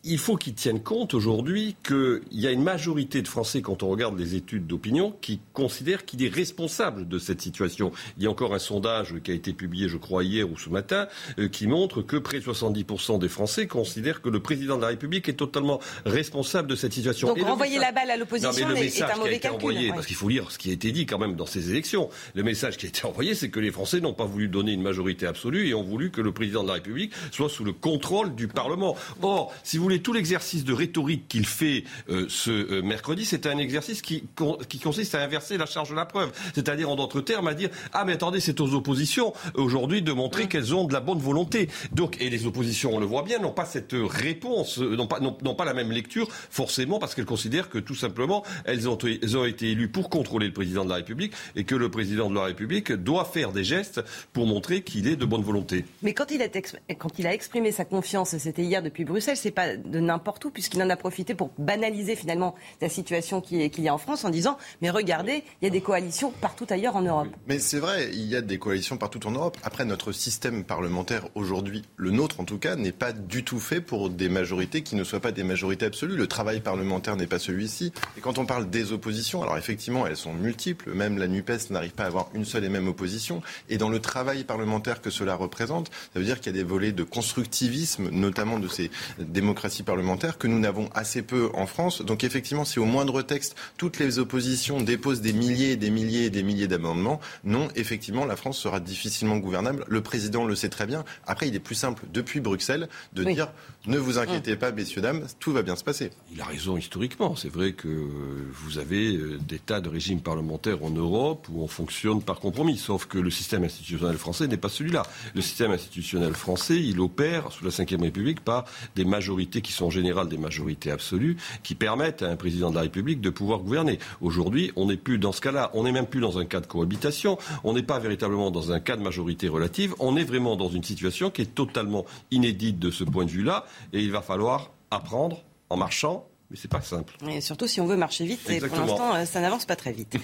il 0.05 0.19
faut 0.19 0.37
qu'ils 0.37 0.55
tiennent 0.55 0.83
compte 0.83 1.15
aujourd'hui 1.15 1.77
qu'il 1.83 2.21
y 2.33 2.47
a 2.47 2.51
une 2.51 2.63
majorité 2.63 3.23
de 3.23 3.29
Français, 3.29 3.63
quand 3.63 3.83
on 3.83 3.89
regarde 3.89 4.19
les 4.19 4.35
études 4.35 4.67
d'opinion, 4.67 5.15
qui 5.23 5.41
considèrent 5.55 6.05
qu'il 6.05 6.23
est 6.23 6.33
responsable 6.33 7.09
de 7.09 7.19
cette 7.19 7.41
situation. 7.41 7.91
Il 8.19 8.25
y 8.25 8.27
a 8.27 8.31
encore 8.31 8.55
un 8.55 8.59
sondage 8.59 9.15
qui 9.25 9.31
a 9.31 9.35
été 9.35 9.55
publié, 9.55 9.89
je 9.89 9.97
crois, 9.97 10.23
hier 10.23 10.51
ou 10.51 10.59
ce 10.59 10.69
matin, 10.69 11.09
euh, 11.39 11.49
qui 11.49 11.67
montre 11.67 12.03
que 12.03 12.17
près 12.17 12.39
de 12.39 12.45
70% 12.45 13.19
des 13.19 13.29
Français 13.29 13.67
considèrent 13.67 14.21
que 14.21 14.29
le 14.29 14.41
président 14.41 14.77
de 14.77 14.83
la 14.83 14.89
République 14.89 15.29
est 15.29 15.35
totalement 15.35 15.81
responsable 16.05 16.69
de 16.69 16.77
cette 16.77 16.93
situation. 16.93 17.29
Donc 17.29 17.41
renvoyer 17.41 17.79
la 17.79 17.93
balle 17.93 18.11
à 18.11 18.17
l'opposition 18.17 18.51
est, 18.51 18.63
un 18.63 19.17
mauvais 19.17 19.39
calcul. 19.39 19.57
Envoyé, 19.57 19.89
Parce 19.89 20.07
qu'il 20.07 20.17
faut 20.17 20.29
lire 20.29 20.51
ce 20.51 20.59
qui 20.59 20.71
a 20.71 20.73
été 20.73 20.93
dit 20.93 21.07
quand 21.07 21.19
même 21.19 21.35
dans 21.35 21.47
ces 21.47 21.71
élections. 21.71 22.11
Le 22.35 22.43
message 22.43 22.77
qui 22.77 22.87
a 22.87 22.89
été 22.91 23.07
envoyé, 23.07 23.35
c'est 23.35 23.49
que 23.49 23.61
les 23.61 23.71
Français 23.71 24.01
n'ont 24.01 24.13
pas 24.13 24.27
voulu 24.27 24.49
donner 24.49 24.73
une 24.73 24.83
majorité 24.83 25.27
absolue 25.27 25.69
et 25.69 25.75
ont 25.75 25.83
voulu 25.83 26.11
que 26.11 26.21
le 26.21 26.33
président 26.33 26.63
de 26.63 26.69
la 26.69 26.75
République 26.75 27.13
soit 27.31 27.49
sous 27.49 27.65
le 27.65 27.73
contrôle 27.73 28.35
du 28.35 28.49
Parlement. 28.49 28.97
Or, 29.23 29.55
si 29.63 29.79
vous 29.79 29.85
voulez 29.85 29.94
tout 30.01 30.13
l'exercice 30.13 30.65
de 30.65 30.73
rhétorique 30.73 31.29
qu'il 31.29 31.47
fait 31.47 31.85
euh, 32.09 32.27
ce 32.29 32.51
euh, 32.51 32.83
mercredi, 32.83 33.25
c'est 33.25 33.47
un 33.47 33.59
exercice 33.59 34.03
qui, 34.03 34.25
qui, 34.69 34.79
consiste 34.79 35.15
à 35.15 35.23
inverser 35.23 35.57
la 35.57 35.67
charge 35.67 35.91
de 35.91 35.95
la 35.95 36.07
preuve. 36.07 36.33
C'est-à-dire, 36.55 36.91
en 36.91 36.97
d'autres 36.97 37.21
termes, 37.21 37.49
à 37.49 37.55
dire 37.55 37.71
Ah, 37.93 38.05
mais 38.05 38.13
attendez, 38.13 38.41
c'est 38.41 38.61
aux 38.61 38.75
oppositions 38.75 39.33
aujourd'hui 39.55 40.03
de 40.03 40.13
montrer 40.13 40.49
qu'elles 40.49 40.75
ont 40.75 40.85
de 40.85 40.93
la 40.93 41.01
bonne 41.01 41.19
volonté. 41.19 41.69
Donc, 41.93 42.21
et 42.21 42.31
les 42.31 42.47
oppositions, 42.47 42.95
on 42.95 43.01
le 43.01 43.07
voit 43.07 43.23
bien, 43.23 43.39
n'ont 43.39 43.53
pas 43.53 43.65
cette 43.65 43.95
réponse, 43.95 44.79
euh, 44.79 44.97
n'ont 44.97 45.07
pas, 45.07 45.21
n'ont 45.21 45.55
pas 45.55 45.65
la 45.65 45.75
même 45.75 45.93
lecture, 45.93 46.29
forcément, 46.51 46.99
parce 46.99 47.15
qu'elles 47.15 47.25
considèrent 47.25 47.69
que 47.69 47.79
tout 47.79 47.95
simplement, 47.95 48.45
elles 48.65 48.89
ont, 48.89 48.99
elles 48.99 49.37
ont 49.37 49.45
été 49.45 49.71
élues 49.71 49.89
pour 49.89 50.11
contrôler 50.11 50.47
le 50.47 50.53
président 50.53 50.85
de 50.85 50.91
la 50.91 50.97
République 50.97 51.33
et 51.57 51.65
que 51.65 51.75
le 51.75 51.91
président 51.91 52.31
de 52.31 52.35
la 52.35 52.45
République 52.45 52.93
doit 52.93 53.25
faire 53.25 53.53
des 53.53 53.65
gestes 53.65 54.03
pour 54.33 54.47
montrer 54.47 54.83
qu'il 54.83 55.09
est 55.09 55.17
de 55.17 55.25
bonne 55.25 55.43
volonté. 55.43 55.85
Mais 56.03 56.13
quand 56.15 56.31
il, 56.31 56.43
a, 56.43 56.49
quand 56.49 57.19
il 57.19 57.27
a 57.27 57.35
exprimé 57.35 57.73
sa 57.73 57.85
confiance, 57.85 58.37
c'était 58.39 58.63
hier 58.63 58.83
depuis 58.83 59.05
Bruxelles, 59.05 59.37
c'est 59.37 59.51
pas 59.51 59.77
de 59.85 60.01
n'importe 60.01 60.45
où, 60.45 60.51
puisqu'il 60.51 60.83
en 60.83 60.91
a 60.91 60.97
profité 60.97 61.35
pour 61.35 61.51
banaliser 61.59 62.17
finalement 62.17 62.55
la 62.81 62.89
situation 62.89 63.41
qu'il 63.41 63.81
y 63.81 63.89
a 63.89 63.95
en 63.95 63.99
France 63.99 64.25
en 64.25 64.31
disant 64.31 64.59
Mais 64.83 64.91
regardez, 64.91 65.45
il 65.61 65.65
y 65.65 65.69
a 65.69 65.71
des 65.71 65.81
coalitions 65.81 66.33
partout 66.41 66.67
ailleurs 66.71 66.97
en 66.97 67.03
Europe. 67.03 67.29
Mais 67.47 67.59
c'est 67.59 67.79
vrai, 67.79 68.11
il 68.13 68.25
y 68.27 68.37
a 68.37 68.41
des 68.41 68.59
coalitions 68.59 68.97
partout 68.97 69.27
en 69.27 69.31
Europe. 69.31 69.57
Après, 69.63 69.85
notre 69.85 70.13
système 70.13 70.65
parlementaire 70.65 71.29
aujourd'hui, 71.35 71.83
le 71.97 72.11
nôtre 72.11 72.41
en 72.41 72.45
tout 72.45 72.59
cas, 72.59 72.77
n'est 72.77 72.93
pas 72.93 73.13
du 73.13 73.45
tout 73.45 73.61
fait 73.61 73.81
pour 73.81 74.11
des 74.11 74.29
majorités 74.29 74.83
qui 74.83 74.97
ne 74.97 75.05
soient 75.05 75.21
pas 75.21 75.33
des 75.33 75.45
majorités 75.45 75.87
absolues. 75.87 76.17
Le 76.17 76.27
travail 76.27 76.61
parlementaire 76.61 77.17
n'est 77.17 77.27
pas 77.27 77.39
celui-ci. 77.39 77.93
Et 78.17 78.21
quand 78.21 78.39
on 78.39 78.47
parle 78.47 78.71
des 78.71 78.93
oppositions, 78.93 79.43
alors 79.43 79.59
effectivement, 79.59 80.07
elles 80.07 80.17
sont 80.17 80.33
multiples. 80.33 80.93
Même 80.93 81.19
la 81.19 81.29
NUPES 81.29 81.71
n'arrive 81.71 81.93
pas 81.93 82.05
à 82.05 82.07
avoir 82.07 82.29
une 82.35 82.45
seule 82.45 82.65
et 82.65 82.69
même 82.69 82.89
opposition. 82.89 83.43
Et 83.69 83.79
dans 83.79 83.89
le 83.89 84.01
travail 84.01 84.45
parlementaire 84.45 85.01
que 85.01 85.11
cela 85.11 85.35
représente, 85.35 85.91
ça 86.13 86.19
veut 86.19 86.25
dire 86.25 86.41
qu'il 86.41 86.55
y 86.55 86.59
a 86.59 86.59
des 86.59 86.69
volets 86.69 86.93
de 86.93 87.03
constructivisme, 87.03 88.09
notamment 88.11 88.59
de 88.59 88.69
ces 88.69 88.91
démocraties 89.19 89.74
parlementaire 89.83 90.39
que 90.39 90.47
nous 90.47 90.59
n'avons 90.59 90.89
assez 90.95 91.23
peu 91.23 91.51
en 91.55 91.67
France. 91.67 92.03
Donc 92.03 92.25
effectivement, 92.25 92.65
si 92.65 92.79
au 92.79 92.85
moindre 92.85 93.23
texte, 93.23 93.57
toutes 93.77 93.99
les 93.99 94.19
oppositions 94.19 94.81
déposent 94.81 95.21
des 95.21 95.33
milliers 95.33 95.73
et 95.73 95.77
des 95.77 95.91
milliers 95.91 96.25
et 96.27 96.31
des 96.31 96.43
milliers 96.43 96.69
d'amendements, 96.69 97.21
non, 97.45 97.69
effectivement, 97.75 98.25
la 98.25 98.37
France 98.37 98.59
sera 98.59 98.81
difficilement 98.81 99.39
gouvernable. 99.39 99.85
Le 99.89 100.01
président 100.01 100.45
le 100.45 100.55
sait 100.55 100.69
très 100.69 100.87
bien. 100.87 101.05
Après, 101.27 101.49
il 101.49 101.55
est 101.55 101.61
plus 101.61 101.75
simple, 101.75 102.05
depuis 102.13 102.41
Bruxelles, 102.41 102.89
de 103.13 103.25
dire 103.25 103.53
ne 103.87 103.99
vous 103.99 104.19
inquiétez 104.19 104.57
pas, 104.57 104.73
messieurs, 104.73 105.03
dames, 105.03 105.27
tout 105.39 105.53
va 105.53 105.61
bien 105.61 105.77
se 105.77 105.85
passer. 105.85 106.11
Il 106.33 106.41
a 106.41 106.47
raison 106.47 106.79
historiquement. 106.79 107.37
C'est 107.37 107.51
vrai 107.51 107.73
que 107.73 107.89
vous 107.89 108.79
avez 108.79 109.15
euh, 109.15 109.39
des 109.39 109.59
tas 109.59 109.83
de 109.83 109.91
régimes 109.91 110.23
parlementaires 110.23 110.83
en 110.83 110.89
Europe 110.89 111.47
où 111.53 111.63
on 111.63 111.67
fonctionne 111.67 112.23
par 112.23 112.41
compromis. 112.41 112.79
Sauf 112.79 113.05
que 113.05 113.19
le 113.19 113.31
système 113.31 113.63
institutionnel 113.63 114.17
français 114.17 114.47
n'est 114.47 114.57
pas 114.57 114.71
celui-là. 114.71 115.03
Le 115.35 115.43
système 115.43 115.71
institutionnel 115.71 116.33
français, 116.33 116.81
il 116.81 116.99
opère 116.99 117.53
sous 117.53 117.63
la 117.63 117.71
Ve 117.71 118.01
République 118.01 118.41
par 118.41 118.65
des 118.97 119.05
majorités 119.05 119.61
qui 119.61 119.73
sont 119.73 119.87
en 119.87 119.91
général 119.91 120.29
des 120.29 120.39
majorités 120.39 120.91
absolues, 120.91 121.37
qui 121.63 121.75
permettent 121.75 122.23
à 122.23 122.31
un 122.31 122.37
président 122.37 122.71
de 122.71 122.77
la 122.77 122.83
République 122.83 123.21
de 123.21 123.29
pouvoir 123.29 123.59
gouverner. 123.59 123.99
Aujourd'hui, 124.23 124.73
on 124.77 124.87
n'est 124.87 124.97
plus 124.97 125.19
dans 125.19 125.33
ce 125.33 125.43
cas-là. 125.43 125.71
On 125.75 125.85
n'est 125.85 125.93
même 125.93 126.07
plus 126.07 126.21
dans 126.21 126.39
un 126.39 126.47
cas 126.47 126.61
de 126.61 126.67
cohabitation. 126.67 127.37
On 127.65 127.75
n'est 127.75 127.83
pas 127.83 127.99
véritablement 127.99 128.51
dans 128.51 128.73
un 128.73 128.81
cas 128.81 128.97
de 128.97 129.03
majorité 129.03 129.47
relative. 129.49 129.95
On 129.99 130.17
est 130.17 130.25
vraiment 130.25 130.57
dans 130.57 130.71
une 130.71 130.85
situation 130.85 131.31
qui 131.31 131.43
est 131.43 131.55
totalement 131.55 132.07
inédite 132.31 132.79
de 132.79 132.91
ce 132.91 133.05
point 133.05 133.27
de 133.27 133.31
vue-là 133.31 133.67
et 133.93 134.01
il 134.01 134.11
va 134.11 134.23
falloir 134.23 134.71
apprendre 134.91 135.45
en 135.71 135.77
marchant 135.77 136.27
mais 136.51 136.57
c'est 136.61 136.69
pas 136.69 136.83
simple. 136.83 137.17
Et 137.29 137.41
surtout 137.41 137.67
si 137.67 137.81
on 137.81 137.87
veut 137.87 137.97
marcher 137.97 138.25
vite, 138.25 138.49
et 138.51 138.61
pour 138.61 138.79
l'instant, 138.79 139.15
euh, 139.15 139.25
ça 139.25 139.41
n'avance 139.41 139.65
pas 139.65 139.77
très 139.77 139.93
vite. 139.93 140.17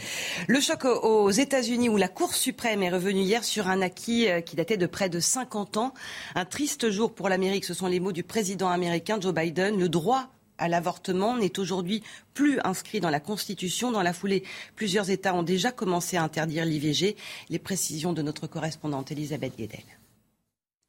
Le 0.49 0.61
choc 0.61 0.85
aux 0.85 1.30
États-Unis, 1.30 1.88
où 1.88 1.97
la 1.97 2.09
Cour 2.09 2.35
suprême 2.35 2.83
est 2.83 2.90
revenue 2.90 3.23
hier 3.23 3.42
sur 3.42 3.69
un 3.69 3.80
acquis 3.80 4.28
euh, 4.28 4.40
qui 4.40 4.54
datait 4.54 4.76
de 4.76 4.87
près 4.87 5.09
de 5.09 5.19
50 5.19 5.78
ans. 5.78 5.95
Un 6.35 6.45
triste 6.45 6.90
jour 6.90 7.14
pour 7.14 7.28
l'Amérique, 7.28 7.64
ce 7.64 7.75
sont 7.75 7.87
les 7.87 8.00
mots 8.00 8.12
du 8.12 8.23
président 8.23 8.69
américain 8.69 9.19
Joe 9.21 9.35
Biden. 9.35 9.78
Le 9.78 9.88
droit 9.88 10.28
à 10.59 10.69
l'avortement 10.69 11.37
n'est 11.37 11.59
aujourd'hui 11.59 12.02
plus 12.35 12.61
inscrit 12.64 13.00
dans 13.00 13.11
la 13.11 13.21
Constitution. 13.21 13.90
Dans 13.90 14.02
la 14.02 14.12
foulée, 14.12 14.45
plusieurs 14.76 15.09
États 15.09 15.35
ont 15.35 15.42
déjà 15.42 15.73
commencé 15.73 16.19
à 16.19 16.23
interdire 16.23 16.66
l'IVG. 16.66 17.16
Les 17.49 17.59
précisions 17.59 18.12
de 18.12 18.21
notre 18.21 18.47
correspondante 18.47 19.11
Elisabeth 19.11 19.57
Guedel. 19.57 19.80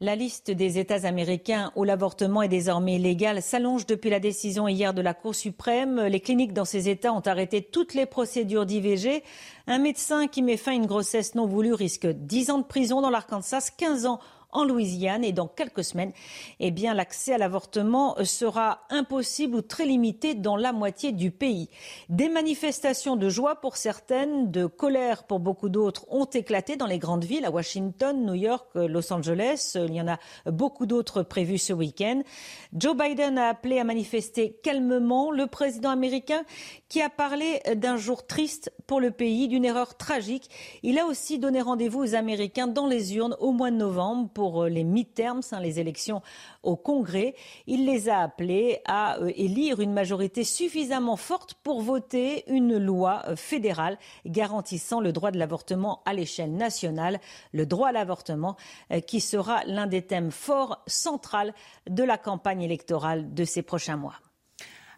La 0.04 0.16
liste 0.16 0.50
des 0.50 0.80
États 0.80 1.06
américains 1.06 1.72
où 1.76 1.84
l'avortement 1.84 2.42
est 2.42 2.48
désormais 2.48 2.96
illégal 2.96 3.40
s'allonge 3.40 3.86
depuis 3.86 4.10
la 4.10 4.20
décision 4.20 4.68
hier 4.68 4.96
de 4.96 5.02
la 5.02 5.14
Cour 5.14 5.36
suprême. 5.36 6.02
Les 6.02 6.20
cliniques 6.20 6.54
dans 6.54 6.66
ces 6.66 6.90
États 6.90 7.14
ont 7.14 7.20
arrêté 7.20 7.62
toutes 7.62 7.94
les 7.94 8.08
procédures 8.08 8.66
d'IVG. 8.66 9.22
Un 9.68 9.78
médecin 9.78 10.26
qui 10.26 10.42
met 10.42 10.58
fin 10.58 10.72
à 10.72 10.74
une 10.74 10.88
grossesse 10.88 11.36
non 11.36 11.46
voulue 11.46 11.76
risque 11.76 12.08
10 12.08 12.50
ans 12.50 12.58
de 12.58 12.64
prison 12.64 13.02
dans 13.02 13.12
l'Arkansas, 13.12 13.70
15 13.78 14.08
ans 14.08 14.20
en 14.52 14.64
Louisiane 14.64 15.24
et 15.24 15.32
dans 15.32 15.48
quelques 15.48 15.84
semaines, 15.84 16.12
eh 16.60 16.72
bien, 16.72 16.94
l'accès 16.94 17.34
à 17.34 17.38
l'avortement 17.38 18.16
sera 18.24 18.82
impossible 18.90 19.56
ou 19.56 19.62
très 19.62 19.86
limité 19.86 20.36
dans 20.36 20.56
la 20.56 20.74
moitié 20.74 21.12
du 21.12 21.32
pays. 21.32 21.70
Des 22.10 22.30
manifestations 22.30 23.16
de 23.16 23.30
joie 23.30 23.56
pour 23.62 23.78
certaines, 23.78 24.52
de 24.52 24.66
colère 24.66 25.24
pour 25.24 25.40
beaucoup 25.40 25.70
d'autres 25.70 26.06
ont 26.10 26.26
éclaté 26.26 26.76
dans 26.76 26.86
les 26.86 27.00
grandes 27.00 27.24
villes, 27.24 27.46
à 27.46 27.52
Washington, 27.52 28.26
New 28.26 28.36
York, 28.36 28.68
Los 28.76 29.12
Angeles. 29.14 29.76
Il 29.76 29.94
y 29.94 30.02
en 30.02 30.08
a 30.08 30.20
beaucoup 30.46 30.86
d'autres 30.86 31.24
prévus 31.24 31.58
ce 31.58 31.74
week-end. 31.74 32.22
Joe 32.74 32.96
Biden 32.96 33.38
a 33.38 33.50
appelé 33.50 33.80
à 33.80 33.84
manifester 33.84 34.58
calmement 34.64 35.32
le 35.32 35.48
président 35.48 35.90
américain 35.90 36.44
qui 36.90 37.02
a 37.02 37.10
parlé 37.10 37.62
d'un 37.76 37.98
jour 37.98 38.26
triste 38.26 38.72
pour 38.88 39.00
le 39.00 39.12
pays, 39.12 39.48
d'une 39.48 39.66
erreur 39.66 39.96
tragique. 39.96 40.50
Il 40.84 41.00
a 41.00 41.06
aussi 41.06 41.40
donné 41.40 41.62
rendez-vous 41.62 42.02
aux 42.02 42.16
Américains 42.16 42.68
dans 42.68 42.88
les 42.88 43.16
urnes 43.16 43.36
au 43.40 43.52
mois 43.52 43.72
de 43.72 43.78
novembre 43.78 44.30
euh, 44.42 44.70
les 44.70 44.84
mi-termes, 44.84 45.42
hein, 45.52 45.60
les 45.60 45.80
élections 45.80 46.22
au 46.64 46.76
Congrès. 46.76 47.36
Il 47.68 47.86
les 47.86 48.10
a 48.10 48.20
appelés 48.20 48.80
à 48.86 49.20
euh, 49.20 49.32
élire 49.36 49.80
une 49.80 49.94
majorité 49.94 50.44
suffisamment 50.44 51.16
forte 51.16 51.54
pour 51.56 51.82
voter 51.82 52.44
une 52.52 52.78
loi 52.78 53.24
euh, 53.28 53.36
fédérale 53.36 53.98
garantissant 54.26 55.00
le 55.00 55.12
droit 55.12 55.32
de 55.32 55.38
l'avortement 55.38 56.02
à 56.06 56.14
l'échelle 56.14 56.54
nationale, 56.54 57.20
le 57.54 57.66
droit 57.66 57.90
à 57.90 57.92
l'avortement 57.92 58.56
qui 59.08 59.22
sera 59.22 59.64
l'un 59.66 59.88
des 59.88 60.02
thèmes 60.02 60.32
forts 60.32 60.84
centrales 60.88 61.54
de 61.90 62.04
la 62.04 62.18
campagne 62.18 62.62
électorale 62.62 63.34
de 63.34 63.46
ces 63.46 63.62
prochains 63.62 63.98
mois. 63.98 64.16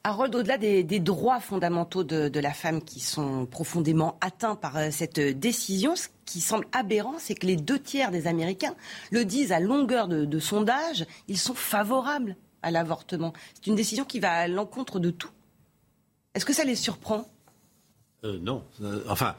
Harold, 0.05 0.36
au-delà 0.36 0.57
des, 0.57 1.00
droits 1.00 1.39
fondamentaux 1.39 2.03
de, 2.03 2.39
la 2.39 2.51
femme 2.51 2.83
qui 2.83 3.00
sont 3.00 3.45
profondément 3.45 4.17
atteints 4.19 4.55
par 4.55 4.75
euh, 4.75 4.89
cette 4.91 5.19
décision, 5.19 5.95
ce 5.95 6.10
qui 6.25 6.41
semble 6.41 6.67
aberrant, 6.74 7.15
c'est 7.19 7.36
que 7.36 7.48
les 7.48 7.55
deux 7.55 7.79
tiers 7.79 8.12
des 8.12 8.27
Américains 8.27 8.75
le 9.12 9.24
disent 9.24 9.53
à 9.53 9.62
longueur 9.62 10.10
de, 10.10 10.39
sondage, 10.39 11.05
ils 11.29 11.38
sont 11.38 11.53
favorables 11.53 12.36
à 12.62 12.72
l'avortement. 12.72 13.31
C'est 13.53 13.67
une 13.67 13.75
décision 13.75 14.03
qui 14.03 14.19
va 14.19 14.31
à 14.33 14.48
l'encontre 14.50 15.00
de 15.00 15.10
tout. 15.10 15.31
Est-ce 16.33 16.45
que 16.45 16.53
ça 16.53 16.65
les 16.65 16.75
surprend? 16.75 17.25
Euh, 18.25 18.39
Non. 18.39 18.63
Euh, 18.81 19.03
enfin, 19.07 19.36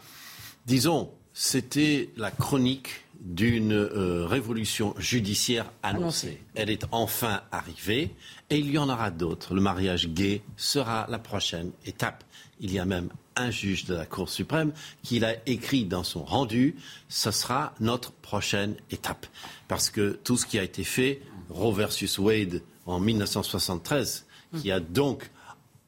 disons, 0.64 1.10
c'était 1.34 2.08
la 2.16 2.30
chronique 2.30 3.03
d'une 3.24 3.72
euh, 3.72 4.26
révolution 4.26 4.94
judiciaire 4.98 5.72
annoncée. 5.82 6.42
Elle 6.54 6.68
est 6.68 6.84
enfin 6.92 7.40
arrivée 7.50 8.14
et 8.50 8.58
il 8.58 8.70
y 8.70 8.78
en 8.78 8.90
aura 8.90 9.10
d'autres. 9.10 9.54
Le 9.54 9.62
mariage 9.62 10.08
gay 10.08 10.42
sera 10.56 11.06
la 11.08 11.18
prochaine 11.18 11.72
étape. 11.86 12.22
Il 12.60 12.72
y 12.72 12.78
a 12.78 12.84
même 12.84 13.08
un 13.36 13.50
juge 13.50 13.86
de 13.86 13.94
la 13.94 14.06
Cour 14.06 14.28
suprême 14.28 14.72
qui 15.02 15.18
l'a 15.18 15.34
écrit 15.46 15.86
dans 15.86 16.04
son 16.04 16.22
rendu, 16.22 16.76
ce 17.08 17.30
sera 17.30 17.74
notre 17.80 18.12
prochaine 18.12 18.76
étape. 18.90 19.26
Parce 19.68 19.90
que 19.90 20.18
tout 20.22 20.36
ce 20.36 20.46
qui 20.46 20.58
a 20.58 20.62
été 20.62 20.84
fait, 20.84 21.22
Roe 21.48 21.72
versus 21.72 22.18
Wade 22.18 22.62
en 22.86 23.00
1973, 23.00 24.26
qui 24.60 24.70
a 24.70 24.80
donc 24.80 25.30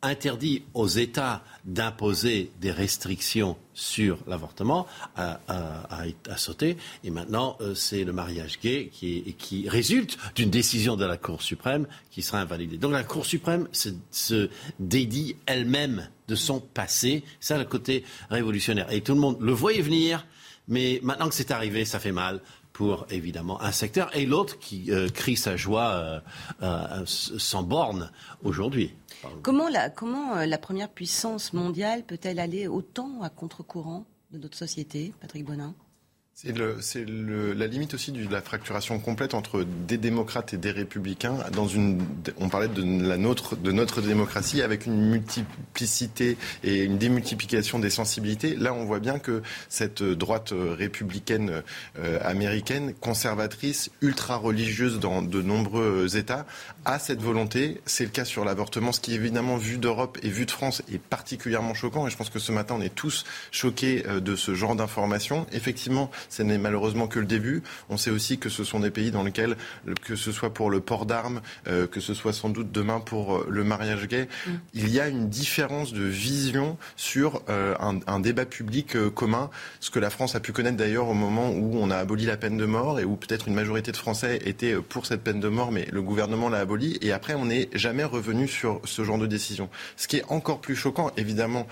interdit 0.03 0.63
aux 0.75 0.87
États 0.87 1.43
d'imposer 1.65 2.51
des 2.61 2.71
restrictions 2.71 3.57
sur 3.75 4.19
l'avortement 4.27 4.87
a, 5.17 5.39
sauté. 6.37 6.77
Et 7.05 7.11
maintenant, 7.11 7.57
euh, 7.61 7.75
c'est 7.75 8.05
le 8.05 8.13
mariage 8.13 8.59
gay 8.61 8.91
qui, 8.93 9.69
résulte 9.69 10.17
d'une 10.35 10.51
décision 10.51 10.97
de 10.97 11.05
la 11.05 11.17
Cour 11.17 11.43
suprême 11.43 11.87
qui 12.11 12.23
sera 12.23 12.41
invalidée. 12.41 12.79
Donc 12.79 12.93
la 12.93 13.05
Cour 13.05 13.27
suprême 13.27 13.69
se, 13.73 14.49
dédie 14.79 15.37
elle-même 15.47 16.09
de 16.29 16.35
son 16.35 16.61
passé. 16.61 17.25
C'est 17.41 17.59
le 17.59 17.65
côté 17.65 18.05
révolutionnaire. 18.31 18.91
Et 18.93 19.01
tout 19.01 19.15
le 19.15 19.21
monde 19.21 19.39
le 19.41 19.53
voyait 19.53 19.83
venir. 19.83 20.27
Mais 20.69 21.01
maintenant 21.03 21.29
que 21.29 21.35
c'est 21.35 21.53
arrivé, 21.53 21.85
ça 21.85 22.01
fait 22.01 22.13
mal 22.13 22.41
pour 22.77 23.07
évidemment 23.09 23.63
un 23.63 23.73
secteur 23.73 24.15
et 24.15 24.27
l'autre 24.27 24.59
qui 24.59 24.93
euh, 24.93 25.09
crie 25.09 25.39
sa 25.39 25.57
joie 25.57 25.93
euh, 25.93 26.21
euh, 26.63 27.03
sans 27.07 27.63
borne 27.63 28.11
aujourd'hui. 28.45 28.93
Comment, 29.43 29.69
la, 29.69 29.91
comment 29.91 30.37
la 30.37 30.59
première 30.59 30.89
puissance 30.89 31.53
mondiale 31.53 32.05
peut-elle 32.05 32.39
aller 32.39 32.67
autant 32.67 33.23
à 33.23 33.31
contre-courant 33.31 34.05
de 34.31 34.39
notre 34.39 34.57
société, 34.57 35.13
Patrick 35.21 35.45
Bonin? 35.45 35.75
C'est 36.39 37.07
la 37.09 37.67
limite 37.67 37.95
aussi 37.95 38.13
de 38.13 38.31
la 38.31 38.43
fracturation 38.43 38.99
complète 38.99 39.33
entre 39.33 39.65
des 39.65 39.97
démocrates 39.97 40.53
et 40.53 40.59
des 40.59 40.71
républicains. 40.71 41.39
Dans 41.53 41.67
une, 41.67 42.05
on 42.37 42.51
parlait 42.51 42.69
de 42.69 42.83
la 42.83 43.17
de 43.17 43.73
notre 43.73 44.03
démocratie 44.03 44.61
avec 44.61 44.85
une 44.85 45.01
multiplicité 45.01 46.37
et 46.63 46.85
une 46.85 46.99
démultiplication 46.99 47.79
des 47.79 47.89
sensibilités. 47.89 48.55
Là, 48.55 48.75
on 48.75 48.85
voit 48.85 49.01
bien 49.01 49.19
que 49.19 49.41
cette 49.71 50.03
droite 50.03 50.53
républicaine 50.53 51.63
euh, 51.99 52.19
américaine, 52.23 52.93
conservatrice, 53.01 53.91
ultra 54.03 54.37
religieuse 54.37 55.01
dans 55.01 55.23
de 55.23 55.41
nombreux 55.41 56.19
États, 56.19 56.45
a 56.85 56.99
cette 56.99 57.23
volonté. 57.23 57.81
C'est 57.87 58.05
le 58.05 58.11
cas 58.11 58.27
sur 58.27 58.45
l'avortement, 58.45 58.93
ce 58.93 59.01
qui 59.01 59.15
évidemment 59.15 59.57
vu 59.57 59.79
d'Europe 59.79 60.19
et 60.23 60.29
vu 60.29 60.45
de 60.45 60.51
France 60.51 60.83
est 60.93 61.01
particulièrement 61.01 61.73
choquant. 61.73 62.07
Et 62.07 62.11
je 62.11 62.17
pense 62.19 62.29
que 62.29 62.39
ce 62.39 62.53
matin, 62.53 62.75
on 62.79 62.83
est 62.83 62.95
tous 62.95 63.25
choqués 63.53 64.05
euh, 64.07 64.21
de 64.21 64.37
ce 64.37 64.55
genre 64.55 64.77
d'informations. 64.77 65.47
Effectivement, 65.53 66.11
ce 66.29 66.43
n'est 66.43 66.59
malheureusement 66.59 67.07
que 67.07 67.19
le 67.19 67.27
début. 67.27 67.63
On 67.89 67.97
sait 67.97 68.11
aussi 68.11 68.39
que 68.39 68.49
ce 68.49 68.65
sont 68.65 68.81
des 68.81 68.91
pays 68.91 69.11
dans 69.11 69.23
lesquels, 69.23 69.57
que 70.05 70.17
ce 70.17 70.33
soit 70.33 70.53
pour 70.53 70.71
le 70.71 70.81
port 70.81 71.07
d'armes, 71.07 71.41
euh, 71.69 71.87
que 71.87 72.01
ce 72.01 72.15
soit 72.15 72.33
sans 72.33 72.49
doute 72.49 72.73
demain 72.73 73.01
pour 73.01 73.37
euh, 73.37 73.47
le 73.49 73.65
mariage 73.65 74.07
gay, 74.07 74.29
mm. 74.47 74.51
il 74.75 74.89
y 74.89 75.01
a 75.01 75.09
une 75.09 75.29
différence 75.29 75.93
de 75.93 76.05
vision 76.05 76.77
sur 76.97 77.43
euh, 77.49 77.75
un, 77.79 78.21
débat 78.21 78.47
public 78.47 78.97
commun, 79.15 79.51
ce 79.81 79.91
que 79.91 79.99
la 79.99 80.11
France 80.11 80.35
a 80.35 80.41
pu 80.41 80.53
connaître 80.53 80.77
d'ailleurs 80.77 81.09
au 81.09 81.15
moment 81.15 81.51
où 81.51 81.77
on 81.79 81.91
a 81.91 81.97
aboli 81.97 82.25
la 82.25 82.37
peine 82.37 82.57
de 82.57 82.65
mort 82.65 82.99
et 82.99 83.05
où 83.05 83.17
peut-être 83.17 83.47
une 83.49 83.55
majorité 83.55 83.93
de 83.93 83.97
Français 83.97 84.41
étaient 84.45 84.75
pour 84.75 85.07
cette 85.07 85.23
peine 85.23 85.39
de 85.39 85.49
mort, 85.49 85.71
mais 85.71 85.87
le 85.93 86.03
gouvernement 86.03 86.49
l'a 86.49 86.59
abolie. 86.59 86.99
Et 87.03 87.13
après, 87.13 87.35
on 87.35 87.47
n'est 87.47 87.69
jamais 87.75 88.05
revenu 88.05 88.49
sur 88.49 88.81
ce 88.85 89.05
genre 89.05 89.19
de 89.19 89.27
décision. 89.27 89.69
Ce 89.97 90.09
qui 90.09 90.17
est 90.17 90.25
encore 90.29 90.61
plus 90.61 90.75
choquant, 90.75 91.13
évidemment, 91.17 91.67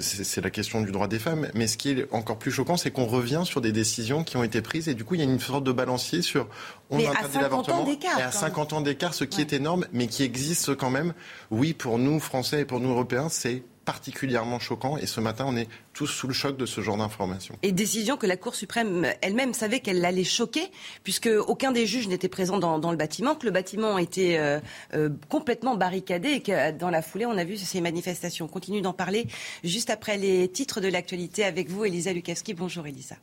c'est 0.00 0.42
la 0.42 0.50
question 0.50 0.82
du 0.82 0.90
droit 0.90 1.08
des 1.08 1.18
femmes, 1.18 1.48
mais 1.54 1.66
ce 1.66 1.76
qui 1.76 1.90
est 1.90 2.06
encore 2.10 2.38
plus 2.38 2.50
choquant, 2.50 2.76
c'est 2.76 2.90
qu'on 2.90 3.06
revient 3.06 3.42
sur 3.44 3.60
des 3.60 3.72
décisions 3.72 3.93
qui 4.24 4.36
ont 4.36 4.44
été 4.44 4.62
prises. 4.62 4.88
Et 4.88 4.94
du 4.94 5.04
coup, 5.04 5.14
il 5.14 5.18
y 5.18 5.22
a 5.22 5.30
une 5.30 5.40
sorte 5.40 5.64
de 5.64 5.72
balancier 5.72 6.22
sur 6.22 6.48
on 6.90 6.96
mais 6.96 7.06
interdit 7.06 7.38
l'avortement. 7.38 7.86
Et 7.86 8.22
à 8.22 8.30
50 8.30 8.72
ans 8.72 8.80
d'écart, 8.80 9.14
ce 9.14 9.24
qui 9.24 9.40
est 9.40 9.52
énorme, 9.52 9.86
mais 9.92 10.06
qui 10.06 10.22
existe 10.22 10.74
quand 10.74 10.90
même. 10.90 11.14
Oui, 11.50 11.74
pour 11.74 11.98
nous, 11.98 12.20
Français 12.20 12.60
et 12.60 12.64
pour 12.64 12.80
nous, 12.80 12.90
Européens, 12.90 13.28
c'est 13.28 13.62
particulièrement 13.84 14.58
choquant. 14.58 14.96
Et 14.96 15.06
ce 15.06 15.20
matin, 15.20 15.44
on 15.46 15.56
est 15.56 15.68
tous 15.92 16.06
sous 16.06 16.26
le 16.26 16.32
choc 16.32 16.56
de 16.56 16.66
ce 16.66 16.80
genre 16.80 16.96
d'informations. 16.96 17.56
Et 17.62 17.72
décision 17.72 18.16
que 18.16 18.26
la 18.26 18.36
Cour 18.36 18.54
suprême 18.54 19.06
elle-même 19.20 19.54
savait 19.54 19.80
qu'elle 19.80 20.04
allait 20.04 20.24
choquer, 20.24 20.70
puisque 21.02 21.28
aucun 21.46 21.72
des 21.72 21.86
juges 21.86 22.08
n'était 22.08 22.28
présent 22.28 22.58
dans, 22.58 22.90
le 22.90 22.96
bâtiment, 22.96 23.34
que 23.34 23.46
le 23.46 23.52
bâtiment 23.52 23.98
était 23.98 24.38
euh, 24.38 24.60
euh, 24.94 25.10
complètement 25.28 25.76
barricadé 25.76 26.30
et 26.30 26.40
que 26.40 26.72
dans 26.72 26.90
la 26.90 27.02
foulée, 27.02 27.26
on 27.26 27.36
a 27.36 27.44
vu 27.44 27.56
ces 27.56 27.80
manifestations. 27.80 28.46
On 28.46 28.48
continue 28.48 28.80
d'en 28.80 28.92
parler 28.92 29.26
juste 29.62 29.90
après 29.90 30.16
les 30.16 30.48
titres 30.48 30.80
de 30.80 30.88
l'actualité 30.88 31.44
avec 31.44 31.68
vous, 31.68 31.84
Elisa 31.84 32.12
Lukavski. 32.12 32.54
Bonjour, 32.54 32.86
Elisa. 32.86 33.16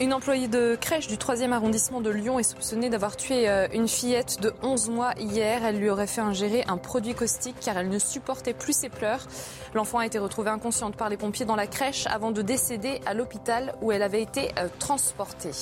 Une 0.00 0.12
employée 0.12 0.48
de 0.48 0.76
crèche 0.80 1.06
du 1.06 1.16
3e 1.16 1.52
arrondissement 1.52 2.00
de 2.00 2.10
Lyon 2.10 2.40
est 2.40 2.42
soupçonnée 2.42 2.90
d'avoir 2.90 3.16
tué 3.16 3.48
euh, 3.48 3.68
une 3.72 3.86
fillette 3.86 4.40
de 4.40 4.52
11 4.62 4.90
mois 4.90 5.12
hier. 5.16 5.64
Elle 5.64 5.78
lui 5.78 5.88
aurait 5.88 6.08
fait 6.08 6.20
ingérer 6.20 6.64
un 6.66 6.78
produit 6.78 7.14
caustique 7.14 7.54
car 7.60 7.78
elle 7.78 7.88
ne 7.88 8.00
supportait 8.00 8.54
plus 8.54 8.72
ses 8.72 8.88
pleurs. 8.88 9.24
L'enfant 9.72 9.98
a 9.98 10.06
été 10.06 10.18
retrouvée 10.18 10.50
inconsciente 10.50 10.96
par 10.96 11.10
les 11.10 11.16
pompiers 11.16 11.46
dans 11.46 11.54
la 11.54 11.68
crèche 11.68 12.08
avant 12.08 12.32
de 12.32 12.42
décéder 12.42 13.00
à 13.06 13.14
l'hôpital 13.14 13.76
où 13.82 13.92
elle 13.92 14.02
avait 14.02 14.22
été 14.22 14.48
euh, 14.58 14.66
transportée. 14.80 15.52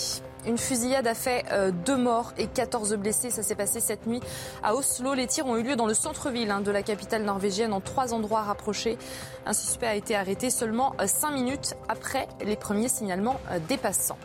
Une 0.47 0.59
fusillade 0.59 1.07
a 1.07 1.15
fait 1.15 1.45
euh, 1.53 1.71
deux 1.71 1.97
morts 1.97 2.33
et 2.37 2.47
14 2.47 2.95
blessés. 2.95 3.31
Ça 3.31 3.43
s'est 3.43 3.55
passé 3.55 3.81
cette 3.81 4.07
nuit 4.07 4.21
à 4.63 4.75
Oslo. 4.75 5.15
Les 5.15 5.27
tirs 5.27 5.47
ont 5.47 5.57
eu 5.57 5.63
lieu 5.63 5.77
dans 5.77 5.87
le 5.87 5.95
centre-ville 5.95 6.51
hein, 6.51 6.61
de 6.61 6.71
la 6.71 6.83
capitale 6.83 7.23
norvégienne 7.23 7.73
en 7.73 7.81
trois 7.81 8.13
endroits 8.13 8.43
rapprochés. 8.43 8.99
Un 9.47 9.53
suspect 9.53 9.87
a 9.87 9.95
été 9.95 10.17
arrêté 10.17 10.51
seulement 10.51 10.95
cinq 11.07 11.33
minutes 11.33 11.75
après 11.89 12.29
les 12.45 12.57
premiers 12.57 12.89
signalements 12.89 13.41
des 13.69 13.77
passants. 13.77 14.19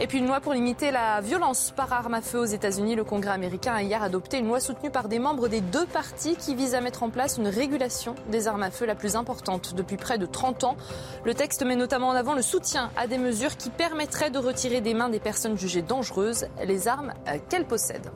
Et 0.00 0.06
puis 0.06 0.18
une 0.18 0.28
loi 0.28 0.40
pour 0.40 0.52
limiter 0.52 0.92
la 0.92 1.20
violence 1.20 1.72
par 1.74 1.92
arme 1.92 2.14
à 2.14 2.22
feu 2.22 2.38
aux 2.38 2.44
États-Unis. 2.44 2.94
Le 2.94 3.02
Congrès 3.02 3.32
américain 3.32 3.72
a 3.72 3.82
hier 3.82 4.00
adopté 4.00 4.38
une 4.38 4.46
loi 4.46 4.60
soutenue 4.60 4.92
par 4.92 5.08
des 5.08 5.18
membres 5.18 5.48
des 5.48 5.60
deux 5.60 5.86
partis 5.86 6.36
qui 6.36 6.54
vise 6.54 6.76
à 6.76 6.80
mettre 6.80 7.02
en 7.02 7.10
place 7.10 7.36
une 7.36 7.48
régulation 7.48 8.14
des 8.30 8.46
armes 8.46 8.62
à 8.62 8.70
feu 8.70 8.86
la 8.86 8.94
plus 8.94 9.16
importante 9.16 9.74
depuis 9.74 9.96
près 9.96 10.16
de 10.16 10.26
30 10.26 10.62
ans. 10.62 10.76
Le 11.24 11.34
texte 11.34 11.64
met 11.64 11.74
notamment 11.74 12.10
en 12.10 12.14
avant 12.14 12.34
le 12.34 12.42
soutien 12.42 12.92
à 12.96 13.08
des 13.08 13.18
mesures 13.18 13.56
qui 13.56 13.70
permettraient 13.70 14.30
de 14.30 14.38
retirer 14.38 14.80
des 14.80 14.94
mains 14.94 15.08
des 15.08 15.18
personnes 15.18 15.58
jugées 15.58 15.82
dangereuses 15.82 16.46
les 16.64 16.86
armes 16.86 17.12
euh, 17.26 17.38
qu'elles 17.48 17.66
possèdent. 17.66 18.12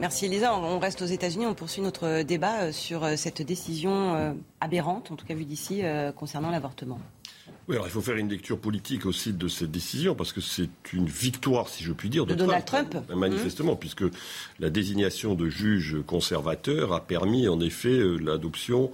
Merci 0.00 0.26
Elisa. 0.26 0.56
On 0.56 0.78
reste 0.78 1.02
aux 1.02 1.06
États-Unis. 1.06 1.44
On 1.44 1.54
poursuit 1.54 1.82
notre 1.82 2.22
débat 2.22 2.62
euh, 2.62 2.72
sur 2.72 3.04
euh, 3.04 3.16
cette 3.16 3.42
décision 3.42 4.34
aberrante, 4.62 5.10
en 5.10 5.16
tout 5.16 5.26
cas 5.26 5.34
vue 5.34 5.44
d'ici, 5.44 5.82
concernant 6.16 6.50
l'avortement. 6.50 6.98
Oui, 7.68 7.74
alors 7.74 7.86
il 7.86 7.90
faut 7.90 8.00
faire 8.00 8.16
une 8.16 8.30
lecture 8.30 8.58
politique 8.58 9.04
aussi 9.04 9.34
de 9.34 9.46
cette 9.46 9.70
décision, 9.70 10.14
parce 10.14 10.32
que 10.32 10.40
c'est 10.40 10.70
une 10.94 11.06
victoire, 11.06 11.68
si 11.68 11.84
je 11.84 11.92
puis 11.92 12.08
dire, 12.08 12.24
de, 12.24 12.34
Donald 12.34 12.64
Trump. 12.64 12.96
Manifestement, 13.14 13.76
puisque 13.76 14.04
la 14.58 14.70
désignation 14.70 15.34
de 15.34 15.50
juge 15.50 15.98
conservateur 16.06 16.94
a 16.94 17.06
permis 17.06 17.46
en 17.46 17.60
effet 17.60 17.90
euh, 17.90 18.16
l'adoption 18.16 18.90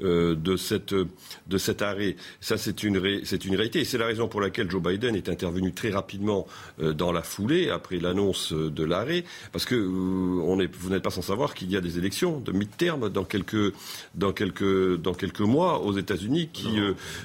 euh, 0.00 0.36
de, 0.36 0.56
cette, 0.56 0.94
de 0.94 1.58
cet 1.58 1.82
arrêt. 1.82 2.14
Ça, 2.40 2.56
c'est 2.56 2.84
une, 2.84 3.20
c'est 3.24 3.44
une 3.44 3.56
réalité. 3.56 3.80
Et 3.80 3.84
c'est 3.84 3.98
la 3.98 4.06
raison 4.06 4.28
pour 4.28 4.40
laquelle 4.40 4.70
Joe 4.70 4.80
Biden 4.80 5.16
est 5.16 5.28
intervenu 5.28 5.72
très 5.72 5.90
rapidement 5.90 6.46
euh, 6.80 6.92
dans 6.92 7.10
la 7.10 7.22
foulée, 7.22 7.70
après 7.70 7.98
l'annonce 7.98 8.52
de 8.52 8.84
l'arrêt, 8.84 9.24
parce 9.50 9.64
que 9.64 9.74
euh, 9.74 10.40
on 10.44 10.60
est, 10.60 10.72
vous 10.72 10.90
n'êtes 10.90 11.02
pas 11.02 11.10
sans 11.10 11.22
savoir 11.22 11.52
qu'il 11.52 11.68
y 11.72 11.76
a 11.76 11.80
des 11.80 11.98
élections 11.98 12.38
de 12.38 12.52
mi-terme 12.52 13.08
dans 13.08 13.24
quelques, 13.24 13.74
dans, 14.14 14.32
quelques, 14.32 15.00
dans 15.00 15.14
quelques 15.14 15.40
mois 15.40 15.80
aux 15.82 15.96
États-Unis 15.98 16.50
qui 16.52 16.78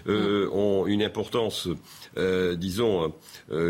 ont 0.08 0.83
une 0.88 1.04
importance, 1.04 1.68
disons, 2.16 3.14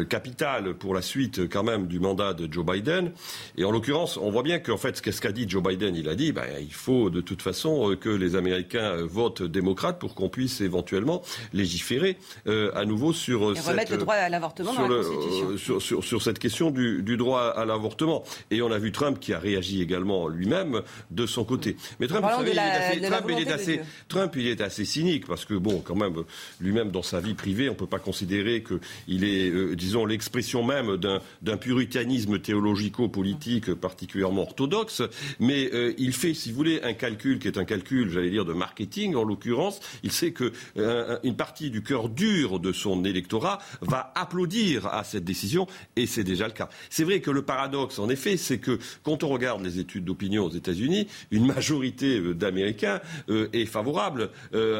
capitale 0.09 0.73
pour 0.73 0.93
la 0.93 1.01
suite 1.01 1.49
quand 1.49 1.63
même 1.63 1.87
du 1.87 1.99
mandat 1.99 2.33
de 2.33 2.51
Joe 2.51 2.65
Biden. 2.65 3.11
Et 3.57 3.63
en 3.63 3.71
l'occurrence, 3.71 4.17
on 4.17 4.31
voit 4.31 4.43
bien 4.43 4.59
qu'en 4.59 4.77
fait, 4.77 4.97
ce 4.97 5.21
qu'a 5.21 5.31
dit 5.31 5.45
Joe 5.47 5.63
Biden, 5.63 5.95
il 5.95 6.09
a 6.09 6.15
dit, 6.15 6.31
ben, 6.31 6.45
il 6.59 6.73
faut 6.73 7.09
de 7.09 7.21
toute 7.21 7.41
façon 7.41 7.95
que 7.99 8.09
les 8.09 8.35
Américains 8.35 8.91
euh, 8.93 9.05
vote 9.05 9.43
démocrate 9.43 9.99
pour 9.99 10.15
qu'on 10.15 10.29
puisse 10.29 10.61
éventuellement 10.61 11.21
légiférer 11.53 12.17
euh, 12.47 12.71
à 12.75 12.85
nouveau 12.85 13.13
sur 13.13 13.49
euh, 13.49 13.55
remettre 13.65 13.91
le 13.91 13.97
droit 13.99 14.15
à 14.15 14.29
l'avortement 14.29 14.73
dans 14.73 14.87
la 14.87 15.03
Constitution. 15.03 15.79
Sur, 15.79 16.03
sur, 16.03 16.21
cette 16.21 16.39
question 16.39 16.71
du, 16.71 17.03
du 17.03 17.17
droit 17.17 17.41
à 17.41 17.65
l'avortement. 17.65 18.23
Et 18.51 18.61
on 18.61 18.71
a 18.71 18.79
vu 18.79 18.91
Trump 18.91 19.19
qui 19.19 19.33
a 19.33 19.39
réagi 19.39 19.81
également 19.81 20.27
lui-même 20.27 20.81
de 21.11 21.25
son 21.25 21.43
côté. 21.43 21.75
Mais 21.99 22.07
Trump, 22.07 22.23
vous 22.23 22.29
savez, 22.29 22.51
il, 22.51 22.57
est 22.57 22.61
assez, 22.61 23.01
Trump, 23.01 23.25
il 23.29 23.39
est 23.39 23.51
assez, 23.51 23.81
Trump, 24.07 24.33
il 24.35 24.47
est 24.47 24.61
assez 24.61 24.85
cynique 24.85 25.27
parce 25.27 25.45
que 25.45 25.53
bon, 25.53 25.81
quand 25.85 25.95
même, 25.95 26.15
lui-même 26.59 26.91
dans 26.91 27.02
sa 27.05 27.19
vie 27.19 27.33
privée, 27.33 27.69
on 27.69 27.75
peut 27.75 27.87
pas 27.87 27.99
considérer 27.99 28.63
qu'il 28.63 29.23
est, 29.23 29.75
disons, 29.75 30.05
l'expression 30.05 30.63
même 30.63 30.97
d'un 30.97 31.57
puritanisme 31.57 32.39
théologico-politique 32.39 33.73
particulièrement 33.73 34.43
orthodoxe. 34.43 35.01
Mais 35.39 35.69
il 35.97 36.13
fait, 36.13 36.33
si 36.33 36.51
vous 36.51 36.57
voulez, 36.57 36.81
un 36.83 36.93
calcul 36.93 37.39
qui 37.39 37.47
est 37.47 37.57
un 37.57 37.65
calcul, 37.65 38.09
j'allais 38.09 38.29
dire, 38.29 38.45
de 38.45 38.53
marketing 38.53 39.15
en 39.15 39.23
l'occurrence, 39.23 39.79
il 40.03 40.11
sait 40.11 40.31
que 40.31 40.51
euh, 40.77 41.17
une 41.23 41.35
partie 41.35 41.69
du 41.69 41.83
cœur 41.83 42.09
dur 42.09 42.59
de 42.59 42.71
son 42.71 43.03
électorat 43.05 43.59
va 43.81 44.11
applaudir 44.15 44.87
à 44.87 45.03
cette 45.03 45.23
décision, 45.23 45.67
et 45.95 46.05
c'est 46.05 46.23
déjà 46.23 46.47
le 46.47 46.53
cas. 46.53 46.69
C'est 46.89 47.03
vrai 47.03 47.21
que 47.21 47.31
le 47.31 47.41
paradoxe, 47.41 47.99
en 47.99 48.09
effet, 48.09 48.37
c'est 48.37 48.59
que 48.59 48.79
quand 49.03 49.23
on 49.23 49.29
regarde 49.29 49.63
les 49.63 49.79
études 49.79 50.05
d'opinion 50.05 50.45
aux 50.45 50.51
États-Unis, 50.51 51.07
une 51.31 51.45
majorité 51.45 52.19
euh, 52.19 52.33
d'Américains 52.33 53.01
euh, 53.29 53.49
est 53.53 53.65
favorable 53.65 54.29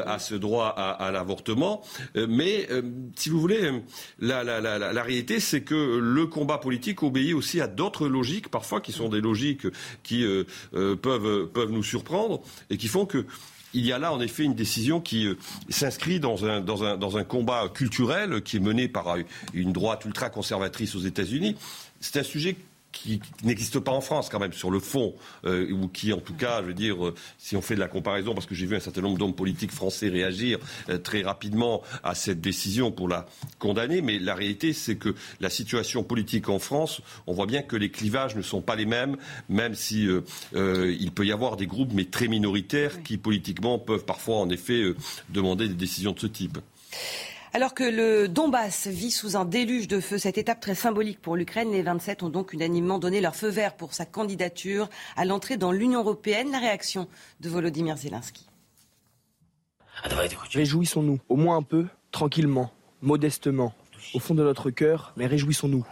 à 0.06 0.18
ce 0.18 0.34
droit 0.34 0.68
à, 0.68 1.10
l'avortement, 1.10 1.82
mais 2.14 2.68
si 3.16 3.28
vous 3.28 3.40
voulez, 3.40 3.70
la, 4.20 5.02
réalité, 5.02 5.40
c'est 5.40 5.62
que 5.62 5.98
le 5.98 6.26
combat 6.26 6.58
politique 6.58 7.02
obéit 7.02 7.34
aussi 7.34 7.60
à 7.60 7.66
d'autres 7.66 8.08
logiques, 8.08 8.48
parfois 8.48 8.80
qui 8.80 8.92
sont 8.92 9.08
des 9.08 9.20
logiques 9.20 9.66
qui 10.02 10.24
peuvent, 10.72 11.48
peuvent 11.48 11.70
nous 11.70 11.82
surprendre 11.82 12.42
et 12.70 12.76
qui 12.76 12.88
font 12.88 13.06
que 13.06 13.26
il 13.74 13.84
y 13.84 13.92
a 13.92 13.98
là 13.98 14.12
en 14.12 14.20
effet 14.20 14.44
une 14.44 14.54
décision 14.54 15.00
qui 15.00 15.26
euh, 15.26 15.36
s'inscrit 15.68 16.20
dans 16.20 16.46
un, 16.46 16.60
dans, 16.60 16.84
un, 16.84 16.96
dans 16.96 17.18
un 17.18 17.24
combat 17.24 17.68
culturel 17.68 18.40
qui 18.42 18.56
est 18.56 18.60
mené 18.60 18.88
par 18.88 19.16
une 19.52 19.72
droite 19.72 20.04
ultra-conservatrice 20.04 20.94
aux 20.94 21.00
États-Unis. 21.00 21.56
C'est 22.00 22.18
un 22.18 22.22
sujet 22.22 22.56
qui 22.94 23.20
n'existe 23.42 23.80
pas 23.80 23.92
en 23.92 24.00
France 24.00 24.28
quand 24.30 24.38
même 24.38 24.52
sur 24.52 24.70
le 24.70 24.80
fond, 24.80 25.14
euh, 25.44 25.70
ou 25.70 25.88
qui 25.88 26.12
en 26.12 26.20
tout 26.20 26.34
cas, 26.34 26.62
je 26.62 26.68
veux 26.68 26.74
dire, 26.74 27.04
euh, 27.04 27.14
si 27.38 27.56
on 27.56 27.60
fait 27.60 27.74
de 27.74 27.80
la 27.80 27.88
comparaison, 27.88 28.32
parce 28.34 28.46
que 28.46 28.54
j'ai 28.54 28.66
vu 28.66 28.76
un 28.76 28.80
certain 28.80 29.02
nombre 29.02 29.18
d'hommes 29.18 29.34
politiques 29.34 29.72
français 29.72 30.08
réagir 30.08 30.58
euh, 30.88 30.98
très 30.98 31.22
rapidement 31.22 31.82
à 32.02 32.14
cette 32.14 32.40
décision 32.40 32.92
pour 32.92 33.08
la 33.08 33.26
condamner, 33.58 34.00
mais 34.00 34.18
la 34.18 34.34
réalité 34.34 34.72
c'est 34.72 34.96
que 34.96 35.14
la 35.40 35.50
situation 35.50 36.04
politique 36.04 36.48
en 36.48 36.58
France, 36.58 37.02
on 37.26 37.34
voit 37.34 37.46
bien 37.46 37.62
que 37.62 37.76
les 37.76 37.90
clivages 37.90 38.36
ne 38.36 38.42
sont 38.42 38.62
pas 38.62 38.76
les 38.76 38.86
mêmes, 38.86 39.16
même 39.48 39.74
si 39.74 40.06
il 40.54 41.10
peut 41.12 41.26
y 41.26 41.32
avoir 41.32 41.56
des 41.56 41.66
groupes, 41.66 41.90
mais 41.92 42.04
très 42.04 42.28
minoritaires, 42.28 43.02
qui 43.02 43.18
politiquement 43.18 43.78
peuvent 43.78 44.04
parfois 44.04 44.36
en 44.36 44.48
effet 44.50 44.94
demander 45.30 45.68
des 45.68 45.74
décisions 45.74 46.12
de 46.12 46.20
ce 46.20 46.26
type. 46.26 46.58
Alors 47.56 47.72
que 47.72 47.84
le 47.84 48.26
Donbass 48.26 48.88
vit 48.88 49.12
sous 49.12 49.36
un 49.36 49.44
déluge 49.44 49.86
de 49.86 50.00
feu, 50.00 50.18
cette 50.18 50.38
étape 50.38 50.58
très 50.58 50.74
symbolique 50.74 51.22
pour 51.22 51.36
l'Ukraine, 51.36 51.70
les 51.70 51.82
27 51.82 52.24
ont 52.24 52.28
donc 52.28 52.52
unanimement 52.52 52.98
donné 52.98 53.20
leur 53.20 53.36
feu 53.36 53.46
vert 53.46 53.76
pour 53.76 53.94
sa 53.94 54.04
candidature 54.04 54.90
à 55.14 55.24
l'entrée 55.24 55.56
dans 55.56 55.70
l'Union 55.70 56.00
européenne. 56.00 56.50
La 56.50 56.58
réaction 56.58 57.06
de 57.38 57.48
Volodymyr 57.48 57.96
Zelensky. 57.96 58.48
Réjouissons-nous, 60.52 61.20
au 61.28 61.36
moins 61.36 61.56
un 61.56 61.62
peu, 61.62 61.86
tranquillement, 62.10 62.72
modestement, 63.02 63.72
au 64.14 64.18
fond 64.18 64.34
de 64.34 64.42
notre 64.42 64.70
cœur, 64.70 65.12
mais 65.16 65.26
réjouissons-nous. 65.26 65.86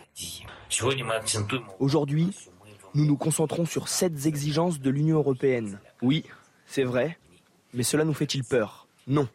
Aujourd'hui, 1.79 2.37
nous 2.95 3.07
nous 3.07 3.17
concentrons 3.17 3.67
sur 3.67 3.87
sept 3.87 4.27
exigences 4.27 4.81
de 4.81 4.91
l'Union 4.91 5.19
européenne. 5.19 5.79
Oui, 6.03 6.25
c'est 6.67 6.83
vrai, 6.83 7.21
mais 7.73 7.85
cela 7.85 8.03
nous 8.03 8.15
fait-il 8.15 8.43
peur? 8.43 8.89
Non, 9.07 9.29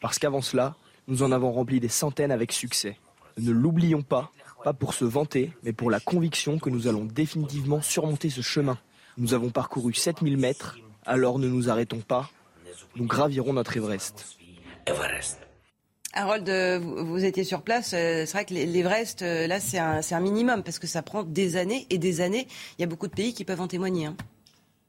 parce 0.00 0.18
qu'avant 0.18 0.40
cela, 0.40 0.74
nous 1.08 1.22
en 1.22 1.32
avons 1.32 1.52
rempli 1.52 1.80
des 1.80 1.88
centaines 1.88 2.32
avec 2.32 2.52
succès. 2.52 2.98
Ne 3.38 3.52
l'oublions 3.52 4.02
pas, 4.02 4.32
pas 4.64 4.72
pour 4.72 4.94
se 4.94 5.04
vanter, 5.04 5.52
mais 5.62 5.72
pour 5.72 5.90
la 5.90 6.00
conviction 6.00 6.58
que 6.58 6.70
nous 6.70 6.88
allons 6.88 7.04
définitivement 7.04 7.82
surmonter 7.82 8.30
ce 8.30 8.40
chemin. 8.40 8.78
Nous 9.18 9.34
avons 9.34 9.50
parcouru 9.50 9.94
7000 9.94 10.36
mètres, 10.36 10.78
alors 11.04 11.38
ne 11.38 11.48
nous 11.48 11.70
arrêtons 11.70 12.00
pas, 12.00 12.30
nous 12.96 13.06
gravirons 13.06 13.52
notre 13.52 13.76
Everest. 13.76 14.36
Harold, 16.16 16.48
vous 16.80 17.24
étiez 17.24 17.44
sur 17.44 17.62
place. 17.62 17.92
Euh, 17.92 18.24
c'est 18.24 18.32
vrai 18.32 18.44
que 18.46 18.54
l'Everest, 18.54 19.20
euh, 19.20 19.46
là, 19.46 19.60
c'est 19.60 19.78
un, 19.78 20.20
minimum 20.20 20.62
parce 20.62 20.78
que 20.78 20.86
ça 20.86 21.02
prend 21.02 21.22
des 21.22 21.56
années 21.56 21.86
et 21.90 21.98
des 21.98 22.22
années. 22.22 22.48
Il 22.78 22.82
y 22.82 22.84
a 22.84 22.86
beaucoup 22.86 23.06
de 23.06 23.14
pays 23.14 23.34
qui 23.34 23.44
peuvent 23.44 23.60
en 23.60 23.68
témoigner. 23.68 24.06
Hein. 24.06 24.16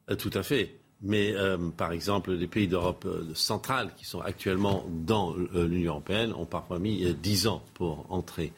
Euh, 0.09 0.15
tout 0.15 0.31
à 0.33 0.41
fait. 0.41 0.79
Mais 1.01 1.33
euh, 1.35 1.57
par 1.75 1.91
exemple, 1.91 2.31
les 2.31 2.47
pays 2.47 2.67
d'Europe 2.67 3.05
euh, 3.05 3.23
centrale 3.35 3.91
qui 3.97 4.05
sont 4.05 4.19
actuellement 4.21 4.83
dans 4.89 5.35
euh, 5.53 5.67
l'Union 5.67 5.91
européenne 5.93 6.33
ont 6.33 6.45
parfois 6.45 6.79
mis 6.79 7.13
dix 7.21 7.47
ans 7.47 7.61
pour 7.75 8.05
entrer. 8.09 8.51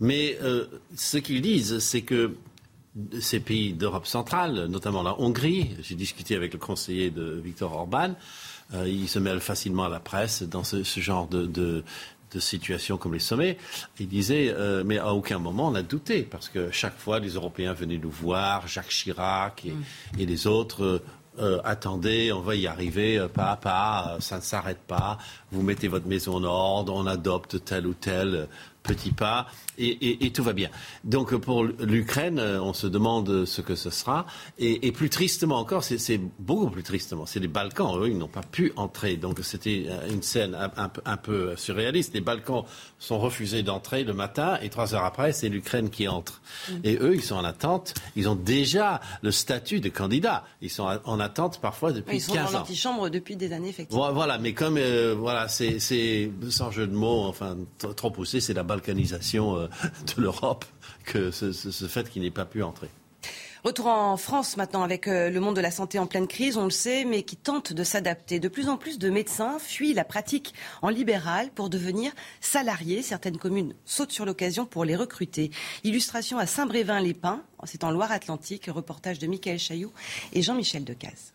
Mais 0.00 0.36
ce 0.96 1.16
qu'ils 1.18 1.42
disent, 1.42 1.78
c'est 1.78 2.02
que 2.02 2.34
ces 3.20 3.38
pays 3.38 3.72
d'Europe 3.72 4.06
centrale, 4.06 4.66
notamment 4.66 5.04
la 5.04 5.20
Hongrie, 5.20 5.76
j'ai 5.80 5.94
discuté 5.94 6.34
avec 6.34 6.54
le 6.54 6.58
conseiller 6.58 7.10
de 7.10 7.40
Viktor 7.44 7.72
Orban, 7.72 8.16
il 8.84 9.08
se 9.08 9.20
mêle 9.20 9.38
facilement 9.38 9.84
à 9.84 9.88
la 9.88 10.00
presse 10.00 10.42
dans 10.42 10.64
ce, 10.64 10.82
genre 10.82 11.28
de, 11.28 11.46
de, 11.46 11.84
situations 12.40 12.96
comme 12.96 13.12
les 13.12 13.20
sommets. 13.20 13.58
Il 14.00 14.08
disait, 14.08 14.52
mais 14.84 14.98
à 14.98 15.14
aucun 15.14 15.38
moment 15.38 15.68
on 15.68 15.74
a 15.76 15.82
douté, 15.82 16.22
parce 16.22 16.48
que 16.48 16.72
chaque 16.72 16.98
fois 16.98 17.20
les 17.20 17.34
Européens 17.34 17.72
venaient 17.72 18.00
nous 18.02 18.10
voir, 18.10 18.66
Jacques 18.66 18.88
Chirac 18.88 19.64
et, 19.66 19.70
mm. 19.70 19.84
et 20.18 20.26
les 20.26 20.48
autres 20.48 20.82
euh, 20.82 21.02
attendez, 21.64 22.32
on 22.32 22.40
va 22.40 22.54
y 22.54 22.66
arriver 22.66 23.18
euh, 23.18 23.28
pas 23.28 23.52
à 23.52 23.56
pas, 23.56 24.14
euh, 24.14 24.20
ça 24.20 24.36
ne 24.36 24.42
s'arrête 24.42 24.80
pas, 24.86 25.18
vous 25.50 25.62
mettez 25.62 25.88
votre 25.88 26.06
maison 26.06 26.36
en 26.36 26.44
ordre, 26.44 26.94
on 26.94 27.06
adopte 27.06 27.64
tel 27.64 27.86
ou 27.86 27.94
tel 27.94 28.48
petit 28.82 29.12
pas, 29.12 29.46
et, 29.78 30.30
tout 30.32 30.42
va 30.42 30.52
bien. 30.52 30.70
Donc 31.04 31.34
pour 31.36 31.64
l'Ukraine, 31.64 32.38
euh, 32.38 32.60
on 32.62 32.72
se 32.72 32.86
demande 32.86 33.44
ce 33.44 33.60
que 33.60 33.74
ce 33.74 33.90
sera. 33.90 34.26
Et, 34.58 34.92
plus 34.92 35.10
tristement 35.10 35.58
encore, 35.58 35.84
c'est 35.84 36.20
beaucoup 36.38 36.70
plus 36.70 36.82
tristement, 36.82 37.26
c'est 37.26 37.40
les 37.40 37.48
Balkans. 37.48 37.96
Eux, 37.98 38.08
ils 38.08 38.18
n'ont 38.18 38.28
pas 38.28 38.42
pu 38.42 38.72
entrer. 38.76 39.16
Donc 39.16 39.40
c'était 39.42 39.86
une 40.10 40.22
scène 40.22 40.56
un, 41.04 41.16
peu 41.16 41.56
surréaliste. 41.56 42.14
Les 42.14 42.20
Balkans 42.20 42.64
sont 42.98 43.18
refusés 43.18 43.62
d'entrer 43.62 44.04
le 44.04 44.12
matin, 44.12 44.58
et 44.62 44.68
trois 44.68 44.94
heures 44.94 45.04
après, 45.04 45.32
c'est 45.32 45.48
l'Ukraine 45.48 45.90
qui 45.90 46.08
entre. 46.08 46.42
Mm. 46.68 46.74
Et 46.84 46.98
eux, 47.00 47.14
ils 47.14 47.22
sont 47.22 47.36
en 47.36 47.44
attente. 47.44 47.94
Ils 48.16 48.28
ont 48.28 48.34
déjà 48.34 49.00
le 49.22 49.30
statut 49.30 49.80
de 49.80 49.88
candidat. 49.88 50.44
Ils 50.60 50.70
sont 50.70 50.86
en 51.04 51.20
attente 51.20 51.60
parfois 51.60 51.92
depuis 51.92 52.18
15 52.18 52.28
ans. 52.28 52.32
Ils 52.32 52.38
sont 52.38 52.52
dans 52.52 52.58
l'antichambre 52.58 53.10
depuis 53.10 53.36
des 53.36 53.52
années, 53.52 53.70
effectivement. 53.70 54.12
Voilà, 54.12 54.38
mais 54.38 54.52
comme, 54.52 54.76
euh, 54.76 55.14
voilà, 55.18 55.48
c'est 55.48 55.78
sans 56.50 56.70
jeu 56.70 56.86
de 56.86 56.94
mots, 56.94 57.24
enfin, 57.26 57.56
trop 57.96 58.10
poussé, 58.10 58.40
c'est 58.40 58.54
la 58.54 58.62
balkanisation 58.62 59.56
euh, 59.56 59.61
de 60.16 60.22
l'Europe 60.22 60.64
que 61.04 61.30
ce, 61.30 61.52
fait 61.88 62.08
qu'il 62.08 62.22
n'ait 62.22 62.30
pas 62.30 62.44
pu 62.44 62.62
entrer. 62.62 62.88
Retour 63.64 63.86
en 63.86 64.16
France 64.16 64.56
maintenant 64.56 64.82
avec 64.82 65.06
euh, 65.06 65.30
le 65.30 65.38
monde 65.38 65.54
de 65.54 65.60
la 65.60 65.70
santé 65.70 66.00
en 66.00 66.06
pleine 66.06 66.26
crise, 66.26 66.56
on 66.56 66.64
le 66.64 66.70
sait, 66.70 67.04
mais 67.04 67.22
qui 67.22 67.36
tente 67.36 67.72
de 67.72 67.84
s'adapter. 67.84 68.40
De 68.40 68.48
plus 68.48 68.68
en 68.68 68.76
plus 68.76 68.98
de 68.98 69.08
médecins 69.08 69.60
fuient 69.60 69.94
la 69.94 70.04
pratique 70.04 70.52
en 70.82 70.88
libéral 70.88 71.48
pour 71.54 71.70
devenir 71.70 72.10
salariés. 72.40 73.02
Certaines 73.02 73.38
communes 73.38 73.74
sautent 73.84 74.10
sur 74.10 74.24
l'occasion 74.24 74.66
pour 74.66 74.84
les 74.84 74.96
recruter. 74.96 75.52
Illustration 75.84 76.38
à 76.38 76.46
Saint-Brévin-les-Pins, 76.46 77.44
c'est 77.62 77.84
en 77.84 77.92
Loire-Atlantique, 77.92 78.66
reportage 78.66 79.20
de 79.20 79.28
Michael 79.28 79.60
Chailloux 79.60 79.92
et 80.32 80.42
Jean-Michel 80.42 80.82
Decaze. 80.82 81.32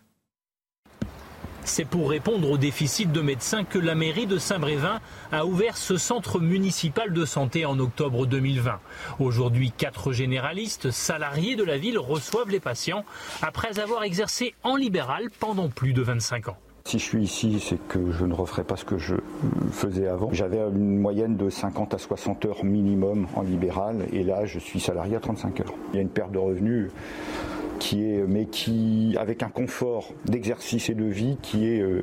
C'est 1.67 1.85
pour 1.85 2.09
répondre 2.09 2.49
au 2.49 2.57
déficit 2.57 3.11
de 3.11 3.19
médecins 3.19 3.65
que 3.65 3.77
la 3.77 3.93
mairie 3.93 4.25
de 4.25 4.37
Saint-Brévin 4.37 5.01
a 5.33 5.45
ouvert 5.45 5.75
ce 5.75 5.97
centre 5.97 6.39
municipal 6.39 7.11
de 7.11 7.25
santé 7.25 7.65
en 7.65 7.77
octobre 7.77 8.25
2020. 8.25 8.79
Aujourd'hui, 9.19 9.73
quatre 9.75 10.13
généralistes 10.13 10.91
salariés 10.91 11.57
de 11.57 11.65
la 11.65 11.77
ville 11.77 11.99
reçoivent 11.99 12.49
les 12.49 12.61
patients 12.61 13.03
après 13.41 13.79
avoir 13.79 14.03
exercé 14.03 14.55
en 14.63 14.77
libéral 14.77 15.29
pendant 15.41 15.67
plus 15.67 15.91
de 15.91 16.01
25 16.01 16.47
ans. 16.47 16.57
Si 16.85 16.99
je 16.99 17.03
suis 17.03 17.23
ici, 17.23 17.59
c'est 17.59 17.85
que 17.89 18.11
je 18.11 18.23
ne 18.23 18.33
referai 18.33 18.63
pas 18.63 18.77
ce 18.77 18.85
que 18.85 18.97
je 18.97 19.15
faisais 19.73 20.07
avant. 20.07 20.29
J'avais 20.31 20.59
une 20.59 20.97
moyenne 20.97 21.35
de 21.35 21.49
50 21.49 21.93
à 21.93 21.97
60 21.97 22.45
heures 22.45 22.63
minimum 22.63 23.27
en 23.35 23.41
libéral 23.41 24.07
et 24.13 24.23
là, 24.23 24.45
je 24.45 24.57
suis 24.57 24.79
salarié 24.79 25.17
à 25.17 25.19
35 25.19 25.59
heures. 25.59 25.73
Il 25.91 25.97
y 25.97 25.99
a 25.99 26.01
une 26.01 26.09
perte 26.09 26.31
de 26.31 26.37
revenus 26.37 26.91
qui 27.79 28.03
est, 28.03 28.25
mais 28.27 28.45
qui, 28.45 29.15
avec 29.19 29.43
un 29.43 29.49
confort 29.49 30.13
d'exercice 30.25 30.89
et 30.89 30.95
de 30.95 31.05
vie 31.05 31.37
qui 31.41 31.67
est 31.67 31.81
euh, 31.81 32.01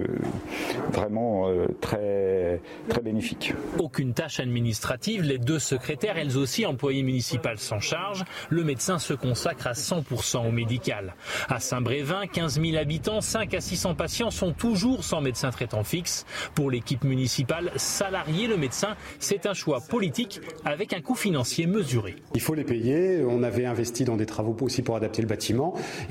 vraiment 0.93 1.49
euh, 1.49 1.67
très, 1.81 2.61
très 2.89 3.01
bénéfique. 3.01 3.55
Aucune 3.79 4.15
tâche 4.15 4.41
administrative, 4.41 5.23
les 5.23 5.39
deux 5.39 5.59
secrétaires, 5.59 6.17
elles 6.19 6.37
aussi 6.37 6.67
employées 6.67 7.03
municipales 7.03 7.59
sans 7.59 7.81
charge. 7.81 8.25
Le 8.51 8.65
médecin 8.65 8.99
se 8.99 9.15
consacre 9.15 9.67
à 9.67 9.73
100% 9.73 10.49
au 10.49 10.53
médical. 10.53 11.15
À 11.49 11.61
Saint-Brévin, 11.61 12.27
15 12.27 12.61
000 12.61 12.77
habitants, 12.77 13.21
5 13.21 13.55
à 13.55 13.61
600 13.61 13.95
patients 13.95 14.31
sont 14.31 14.53
toujours 14.53 15.05
sans 15.05 15.21
médecin 15.21 15.51
traitant 15.51 15.85
fixe. 15.85 16.25
Pour 16.55 16.71
l'équipe 16.71 17.05
municipale, 17.05 17.73
salarier 17.77 18.47
le 18.47 18.57
médecin, 18.57 18.97
c'est 19.19 19.47
un 19.47 19.55
choix 19.55 19.81
politique 19.81 20.41
avec 20.65 20.93
un 20.93 21.01
coût 21.01 21.15
financier 21.15 21.67
mesuré. 21.67 22.17
Il 22.35 22.41
faut 22.41 22.55
les 22.55 22.65
payer. 22.65 23.25
On 23.25 23.43
avait 23.43 23.67
investi 23.67 24.05
dans 24.05 24.17
des 24.17 24.27
travaux 24.27 24.57
aussi 24.61 24.83
pour 24.83 24.97
adapter 24.97 25.23
le 25.23 25.29
bâtiment 25.29 25.64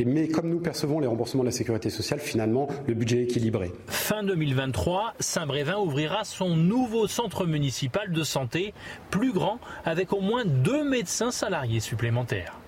mais 0.05 0.27
comme 0.27 0.49
nous 0.49 0.59
percevons 0.59 0.99
les 0.99 1.07
remboursements 1.07 1.43
de 1.43 1.49
la 1.49 1.51
sécurité 1.51 1.89
sociale, 1.89 2.19
finalement, 2.19 2.67
le 2.87 2.93
budget 2.93 3.21
est 3.21 3.23
équilibré. 3.23 3.71
Fin 3.87 4.23
2023, 4.23 5.13
Saint-Brévin 5.19 5.77
ouvrira 5.77 6.23
son 6.23 6.55
nouveau 6.55 7.07
centre 7.07 7.45
municipal 7.45 8.11
de 8.11 8.23
santé, 8.23 8.73
plus 9.09 9.33
grand, 9.33 9.59
avec 9.85 10.13
au 10.13 10.21
moins 10.21 10.45
deux 10.45 10.83
médecins 10.83 11.31
salariés 11.31 11.79
supplémentaires. 11.79 12.62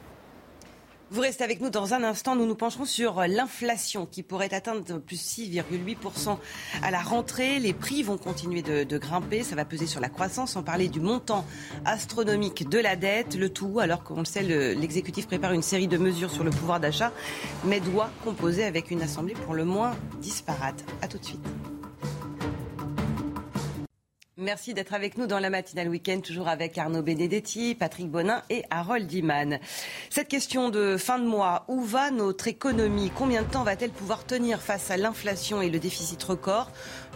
Vous 1.11 1.21
restez 1.21 1.43
avec 1.43 1.61
nous 1.61 1.69
dans 1.69 1.93
un 1.93 2.03
instant. 2.03 2.35
Nous 2.35 2.45
nous 2.45 2.55
pencherons 2.55 2.85
sur 2.85 3.21
l'inflation 3.27 4.05
qui 4.05 4.23
pourrait 4.23 4.53
atteindre 4.53 4.99
plus 4.99 5.21
6,8% 5.39 6.37
à 6.81 6.91
la 6.91 6.99
rentrée. 6.99 7.59
Les 7.59 7.73
prix 7.73 8.01
vont 8.01 8.17
continuer 8.17 8.61
de, 8.61 8.97
grimper. 8.97 9.43
Ça 9.43 9.55
va 9.55 9.65
peser 9.65 9.85
sur 9.85 10.01
la 10.01 10.09
croissance. 10.09 10.55
On 10.55 10.63
parlait 10.63 10.87
du 10.87 10.99
montant 10.99 11.45
astronomique 11.85 12.67
de 12.67 12.79
la 12.79 12.95
dette. 12.95 13.35
Le 13.35 13.49
tout, 13.49 13.79
alors 13.79 14.03
qu'on 14.03 14.19
le 14.19 14.25
sait, 14.25 14.41
l'exécutif 14.41 15.27
prépare 15.27 15.53
une 15.53 15.61
série 15.61 15.87
de 15.87 15.97
mesures 15.97 16.31
sur 16.31 16.43
le 16.43 16.49
pouvoir 16.49 16.79
d'achat, 16.79 17.11
mais 17.65 17.79
doit 17.79 18.09
composer 18.23 18.63
avec 18.63 18.89
une 18.89 19.01
assemblée 19.01 19.35
pour 19.35 19.53
le 19.53 19.65
moins 19.65 19.95
disparate. 20.21 20.83
A 21.01 21.07
tout 21.07 21.19
de 21.19 21.25
suite. 21.25 21.74
Merci 24.37 24.73
d'être 24.73 24.93
avec 24.93 25.17
nous 25.17 25.27
dans 25.27 25.39
la 25.39 25.49
matinale 25.49 25.87
week-end, 25.87 26.19
toujours 26.19 26.49
avec 26.49 26.77
Arnaud 26.77 27.01
Benedetti, 27.01 27.73
Patrick 27.73 28.11
Bonin 28.11 28.41
et 28.49 28.63
Harold 28.69 29.09
Iman. 29.13 29.59
Cette 30.09 30.27
question 30.27 30.69
de 30.69 30.97
fin 30.97 31.19
de 31.19 31.25
mois, 31.25 31.63
où 31.69 31.79
va 31.79 32.11
notre 32.11 32.49
économie? 32.49 33.13
Combien 33.15 33.43
de 33.43 33.47
temps 33.47 33.63
va-t-elle 33.63 33.91
pouvoir 33.91 34.25
tenir 34.25 34.61
face 34.61 34.91
à 34.91 34.97
l'inflation 34.97 35.61
et 35.61 35.69
le 35.69 35.79
déficit 35.79 36.21
record? 36.21 36.69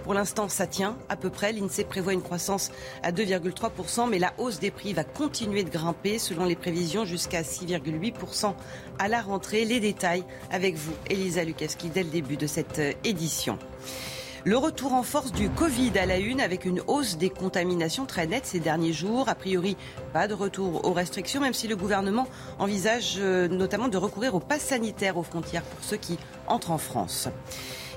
Pour 0.05 0.13
l'instant, 0.13 0.47
ça 0.47 0.65
tient 0.65 0.97
à 1.09 1.17
peu 1.17 1.29
près. 1.29 1.51
L'INSEE 1.51 1.83
prévoit 1.83 2.13
une 2.13 2.21
croissance 2.21 2.71
à 3.03 3.11
2,3%, 3.11 4.09
mais 4.09 4.17
la 4.17 4.33
hausse 4.37 4.61
des 4.61 4.71
prix 4.71 4.93
va 4.93 5.03
continuer 5.03 5.65
de 5.65 5.69
grimper, 5.69 6.19
selon 6.19 6.45
les 6.45 6.55
prévisions, 6.55 7.03
jusqu'à 7.03 7.41
6,8% 7.41 8.53
à 8.97 9.07
la 9.09 9.21
rentrée. 9.21 9.65
Les 9.65 9.81
détails 9.81 10.23
avec 10.51 10.75
vous, 10.75 10.93
Elisa 11.09 11.43
Lukaski, 11.43 11.89
dès 11.89 12.03
le 12.03 12.11
début 12.11 12.37
de 12.37 12.47
cette 12.47 12.79
édition. 13.03 13.59
Le 14.45 14.57
retour 14.57 14.93
en 14.93 15.03
force 15.03 15.33
du 15.33 15.49
Covid 15.49 15.91
à 15.97 16.05
la 16.05 16.17
une 16.17 16.39
avec 16.39 16.63
une 16.63 16.81
hausse 16.87 17.17
des 17.17 17.29
contaminations 17.29 18.05
très 18.05 18.25
nette 18.25 18.45
ces 18.45 18.61
derniers 18.61 18.93
jours. 18.93 19.27
A 19.27 19.35
priori, 19.35 19.75
pas 20.13 20.29
de 20.29 20.33
retour 20.33 20.85
aux 20.85 20.93
restrictions, 20.93 21.41
même 21.41 21.53
si 21.53 21.67
le 21.67 21.75
gouvernement 21.75 22.25
envisage 22.57 23.15
euh, 23.19 23.49
notamment 23.49 23.89
de 23.89 23.97
recourir 23.97 24.35
au 24.35 24.39
pass 24.39 24.61
sanitaire 24.61 25.17
aux 25.17 25.23
frontières 25.23 25.63
pour 25.63 25.83
ceux 25.83 25.97
qui 25.97 26.17
entrent 26.47 26.71
en 26.71 26.77
France. 26.77 27.27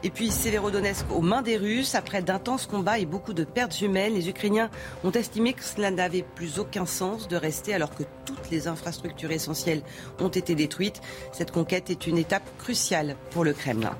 Et 0.02 0.10
puis 0.10 0.32
Severodonetsk 0.32 1.06
aux 1.12 1.20
mains 1.20 1.42
des 1.42 1.56
Russes. 1.56 1.94
Après 1.94 2.22
d'intenses 2.22 2.66
combats 2.66 2.98
et 2.98 3.06
beaucoup 3.06 3.34
de 3.34 3.44
pertes 3.44 3.80
humaines, 3.80 4.14
les 4.14 4.28
Ukrainiens 4.28 4.68
ont 5.04 5.12
estimé 5.12 5.52
que 5.52 5.62
cela 5.62 5.92
n'avait 5.92 6.24
plus 6.34 6.58
aucun 6.58 6.86
sens 6.86 7.28
de 7.28 7.36
rester 7.36 7.72
alors 7.72 7.94
que 7.94 8.02
toutes 8.24 8.50
les 8.50 8.66
infrastructures 8.66 9.30
essentielles 9.30 9.82
ont 10.18 10.28
été 10.28 10.56
détruites. 10.56 11.00
Cette 11.30 11.52
conquête 11.52 11.88
est 11.88 12.08
une 12.08 12.18
étape 12.18 12.42
cruciale 12.58 13.14
pour 13.30 13.44
le 13.44 13.52
Kremlin. 13.52 13.96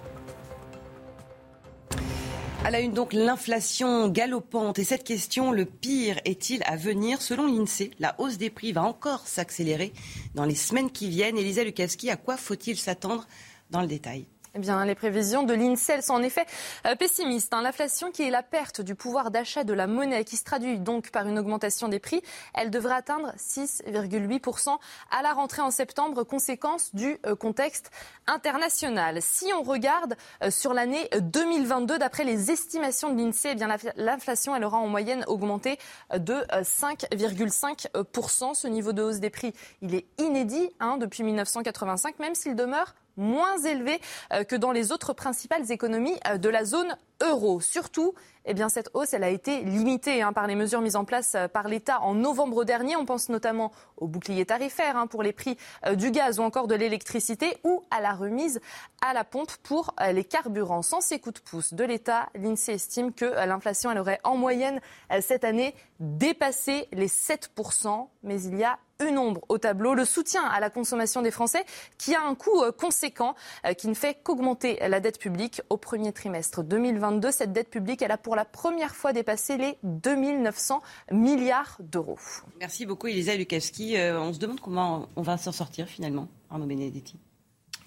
À 2.64 2.70
la 2.70 2.78
une, 2.78 2.92
donc, 2.92 3.12
l'inflation 3.12 4.08
galopante. 4.08 4.78
Et 4.78 4.84
cette 4.84 5.02
question, 5.02 5.50
le 5.50 5.64
pire 5.64 6.20
est-il 6.24 6.62
à 6.64 6.76
venir? 6.76 7.20
Selon 7.20 7.46
l'INSEE, 7.46 7.90
la 7.98 8.14
hausse 8.20 8.38
des 8.38 8.50
prix 8.50 8.70
va 8.70 8.84
encore 8.84 9.26
s'accélérer 9.26 9.92
dans 10.36 10.44
les 10.44 10.54
semaines 10.54 10.92
qui 10.92 11.08
viennent. 11.08 11.36
Elisa 11.36 11.64
Lukaski, 11.64 12.08
à 12.08 12.16
quoi 12.16 12.36
faut-il 12.36 12.78
s'attendre 12.78 13.26
dans 13.70 13.80
le 13.80 13.88
détail? 13.88 14.26
Eh 14.54 14.58
bien, 14.58 14.84
les 14.84 14.94
prévisions 14.94 15.44
de 15.44 15.54
l'INSEE 15.54 16.02
sont 16.02 16.12
en 16.12 16.22
effet 16.22 16.44
euh, 16.86 16.94
pessimistes. 16.94 17.54
Hein. 17.54 17.62
L'inflation, 17.62 18.10
qui 18.10 18.22
est 18.22 18.30
la 18.30 18.42
perte 18.42 18.82
du 18.82 18.94
pouvoir 18.94 19.30
d'achat 19.30 19.64
de 19.64 19.72
la 19.72 19.86
monnaie, 19.86 20.24
qui 20.24 20.36
se 20.36 20.44
traduit 20.44 20.78
donc 20.78 21.10
par 21.10 21.26
une 21.26 21.38
augmentation 21.38 21.88
des 21.88 21.98
prix, 21.98 22.22
elle 22.52 22.70
devrait 22.70 22.96
atteindre 22.96 23.32
6,8% 23.38 24.76
à 25.10 25.22
la 25.22 25.32
rentrée 25.32 25.62
en 25.62 25.70
septembre, 25.70 26.22
conséquence 26.24 26.94
du 26.94 27.18
euh, 27.24 27.34
contexte 27.34 27.90
international. 28.26 29.22
Si 29.22 29.50
on 29.54 29.62
regarde 29.62 30.16
euh, 30.42 30.50
sur 30.50 30.74
l'année 30.74 31.08
2022, 31.18 31.98
d'après 31.98 32.24
les 32.24 32.50
estimations 32.50 33.10
de 33.10 33.18
l'INSEE, 33.18 33.52
eh 33.52 33.56
l'inflation, 33.96 34.54
elle 34.54 34.64
aura 34.64 34.76
en 34.78 34.86
moyenne 34.86 35.24
augmenté 35.28 35.78
de 36.14 36.44
5,5%. 36.50 38.54
Ce 38.54 38.68
niveau 38.68 38.92
de 38.92 39.02
hausse 39.02 39.20
des 39.20 39.30
prix, 39.30 39.54
il 39.80 39.94
est 39.94 40.04
inédit 40.18 40.68
hein, 40.78 40.98
depuis 40.98 41.22
1985, 41.22 42.18
même 42.18 42.34
s'il 42.34 42.54
demeure 42.54 42.94
moins 43.16 43.58
élevé 43.58 44.00
euh, 44.32 44.44
que 44.44 44.56
dans 44.56 44.72
les 44.72 44.92
autres 44.92 45.12
principales 45.12 45.70
économies 45.70 46.18
euh, 46.28 46.38
de 46.38 46.48
la 46.48 46.64
zone 46.64 46.96
euro. 47.22 47.60
Surtout, 47.60 48.14
eh 48.44 48.54
bien, 48.54 48.68
cette 48.68 48.90
hausse 48.94 49.12
elle 49.12 49.22
a 49.22 49.28
été 49.28 49.62
limitée 49.62 50.22
hein, 50.22 50.32
par 50.32 50.46
les 50.46 50.54
mesures 50.54 50.80
mises 50.80 50.96
en 50.96 51.04
place 51.04 51.34
euh, 51.34 51.48
par 51.48 51.68
l'État 51.68 52.00
en 52.00 52.14
novembre 52.14 52.64
dernier. 52.64 52.96
On 52.96 53.04
pense 53.04 53.28
notamment 53.28 53.72
au 53.96 54.08
bouclier 54.08 54.44
tarifaire 54.44 54.96
hein, 54.96 55.06
pour 55.06 55.22
les 55.22 55.32
prix 55.32 55.56
du 55.94 56.10
gaz 56.10 56.38
ou 56.38 56.42
encore 56.42 56.66
de 56.66 56.74
l'électricité 56.74 57.56
ou 57.64 57.84
à 57.90 58.00
la 58.00 58.12
remise 58.12 58.60
à 59.00 59.14
la 59.14 59.24
pompe 59.24 59.52
pour 59.62 59.94
les 60.12 60.24
carburants. 60.24 60.82
Sans 60.82 61.00
ces 61.00 61.20
coups 61.20 61.40
de 61.40 61.48
pouce 61.48 61.74
de 61.74 61.84
l'État, 61.84 62.28
l'INSEE 62.34 62.74
estime 62.74 63.12
que 63.12 63.24
l'inflation 63.24 63.94
aurait 63.96 64.20
en 64.24 64.36
moyenne 64.36 64.80
cette 65.20 65.44
année 65.44 65.74
dépassé 66.00 66.88
les 66.92 67.08
7%. 67.08 68.08
Mais 68.24 68.42
il 68.42 68.58
y 68.58 68.64
a 68.64 68.78
une 69.06 69.18
ombre 69.18 69.42
au 69.48 69.58
tableau, 69.58 69.94
le 69.94 70.04
soutien 70.04 70.44
à 70.44 70.60
la 70.60 70.70
consommation 70.70 71.22
des 71.22 71.30
Français 71.30 71.64
qui 71.98 72.14
a 72.14 72.22
un 72.22 72.34
coût 72.34 72.62
euh, 72.62 72.72
conséquent 72.72 73.34
euh, 73.66 73.74
qui 73.74 73.88
ne 73.88 73.94
fait 73.94 74.18
qu'augmenter 74.22 74.78
la 74.88 75.00
dette 75.00 75.18
publique 75.18 75.62
au 75.70 75.76
premier 75.76 76.12
trimestre 76.12 76.62
2022. 76.62 77.30
Cette 77.30 77.52
dette 77.52 77.70
publique, 77.70 78.02
elle 78.02 78.10
a 78.10 78.18
pour 78.18 78.36
la 78.36 78.44
première 78.44 78.94
fois 78.94 79.12
dépassé 79.12 79.56
les 79.56 79.78
2900 79.82 80.82
milliards 81.10 81.76
d'euros. 81.80 82.18
Merci 82.60 82.86
beaucoup 82.86 83.06
Elisa 83.06 83.36
Lukavski. 83.36 83.96
Euh, 83.96 84.20
on 84.20 84.32
se 84.32 84.38
demande 84.38 84.60
comment 84.60 85.08
on 85.16 85.22
va 85.22 85.36
s'en 85.36 85.52
sortir 85.52 85.86
finalement, 85.86 86.28
Arnaud 86.50 86.66
Benedetti. 86.66 87.16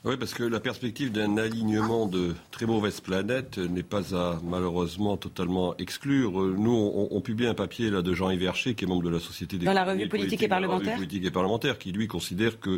Oui, 0.06 0.18
parce 0.18 0.36
que 0.36 0.44
la 0.44 0.60
perspective 0.60 1.12
d'un 1.12 1.38
alignement 1.38 2.06
de 2.06 2.36
très 2.52 2.68
mauvaises 2.68 3.02
planètes 3.02 3.58
n'est 3.58 3.82
pas 3.82 4.16
à 4.16 4.40
malheureusement 4.44 5.18
totalement 5.18 5.76
exclure. 5.78 6.32
Nous, 6.34 6.72
on, 6.72 7.08
on 7.10 7.22
publie 7.22 7.48
un 7.48 7.56
papier 7.56 7.90
là 7.90 8.04
de 8.04 8.14
Jean-Yves 8.14 8.44
Herché, 8.44 8.76
qui 8.76 8.86
est 8.86 8.88
membre 8.88 9.02
de 9.02 9.10
la 9.10 9.20
Société 9.20 9.58
des 9.58 9.66
Dans 9.66 9.74
la 9.74 9.84
revue 9.84 10.08
politique, 10.08 10.44
et 10.44 10.48
parlementaire. 10.48 10.98
politique 10.98 11.26
et 11.26 11.32
parlementaire, 11.32 11.80
qui 11.80 11.92
lui 11.92 12.06
considère 12.06 12.60
que 12.60 12.78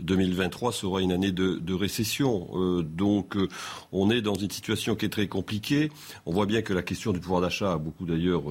2023 0.00 0.72
sera 0.72 1.00
une 1.00 1.12
année 1.12 1.30
de, 1.30 1.60
de 1.62 1.74
récession. 1.74 2.48
Euh, 2.54 2.82
donc, 2.82 3.36
euh, 3.36 3.46
on 3.92 4.10
est 4.10 4.20
dans 4.20 4.34
une 4.34 4.50
situation 4.50 4.96
qui 4.96 5.06
est 5.06 5.10
très 5.10 5.28
compliquée. 5.28 5.90
On 6.26 6.32
voit 6.32 6.46
bien 6.46 6.62
que 6.62 6.72
la 6.72 6.82
question 6.82 7.12
du 7.12 7.20
pouvoir 7.20 7.40
d'achat 7.40 7.74
a 7.74 7.78
beaucoup 7.78 8.04
d'ailleurs 8.04 8.42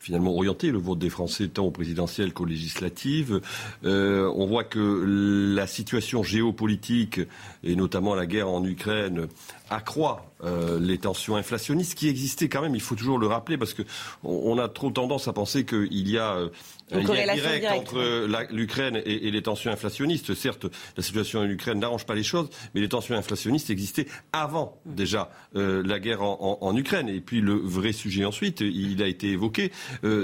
finalement 0.00 0.34
orienté 0.34 0.70
le 0.70 0.78
vote 0.78 0.98
des 0.98 1.10
Français 1.10 1.48
tant 1.48 1.66
au 1.66 1.70
présidentiel 1.70 2.32
qu'aux 2.32 2.44
législatives. 2.44 3.40
Euh, 3.84 4.32
on 4.34 4.46
voit 4.46 4.64
que 4.64 5.54
la 5.54 5.66
situation 5.66 6.22
géopolitique 6.22 7.20
et 7.68 7.76
notamment 7.76 8.14
la 8.14 8.26
guerre 8.26 8.48
en 8.48 8.64
Ukraine 8.64 9.28
accroît 9.68 10.24
euh, 10.44 10.78
les 10.80 10.98
tensions 10.98 11.36
inflationnistes 11.36 11.96
qui 11.96 12.08
existaient 12.08 12.48
quand 12.48 12.62
même, 12.62 12.74
il 12.74 12.80
faut 12.80 12.94
toujours 12.94 13.18
le 13.18 13.26
rappeler, 13.26 13.58
parce 13.58 13.74
qu'on 13.74 13.84
on 14.22 14.58
a 14.58 14.68
trop 14.68 14.90
tendance 14.90 15.26
à 15.26 15.32
penser 15.32 15.64
qu'il 15.64 16.08
y 16.08 16.16
a 16.16 16.34
euh, 16.34 16.48
un 16.92 17.00
lien 17.00 17.34
direct 17.34 17.66
entre 17.66 18.52
l'Ukraine 18.52 19.02
et, 19.04 19.30
les 19.30 19.42
tensions 19.42 19.70
inflationnistes. 19.70 20.34
Certes, 20.34 20.66
la 20.96 21.02
situation 21.02 21.40
en 21.40 21.44
Ukraine 21.44 21.80
n'arrange 21.80 22.06
pas 22.06 22.14
les 22.14 22.22
choses, 22.22 22.48
mais 22.74 22.80
les 22.80 22.88
tensions 22.88 23.16
inflationnistes 23.16 23.70
existaient 23.70 24.06
avant 24.32 24.80
déjà 24.86 25.30
euh, 25.56 25.82
la 25.84 25.98
guerre 25.98 26.22
en, 26.22 26.76
Ukraine. 26.76 27.08
Et 27.08 27.20
puis 27.20 27.40
le 27.40 27.54
vrai 27.54 27.92
sujet 27.92 28.24
ensuite, 28.24 28.60
il 28.60 29.02
a 29.02 29.06
été 29.06 29.28
évoqué, 29.30 29.72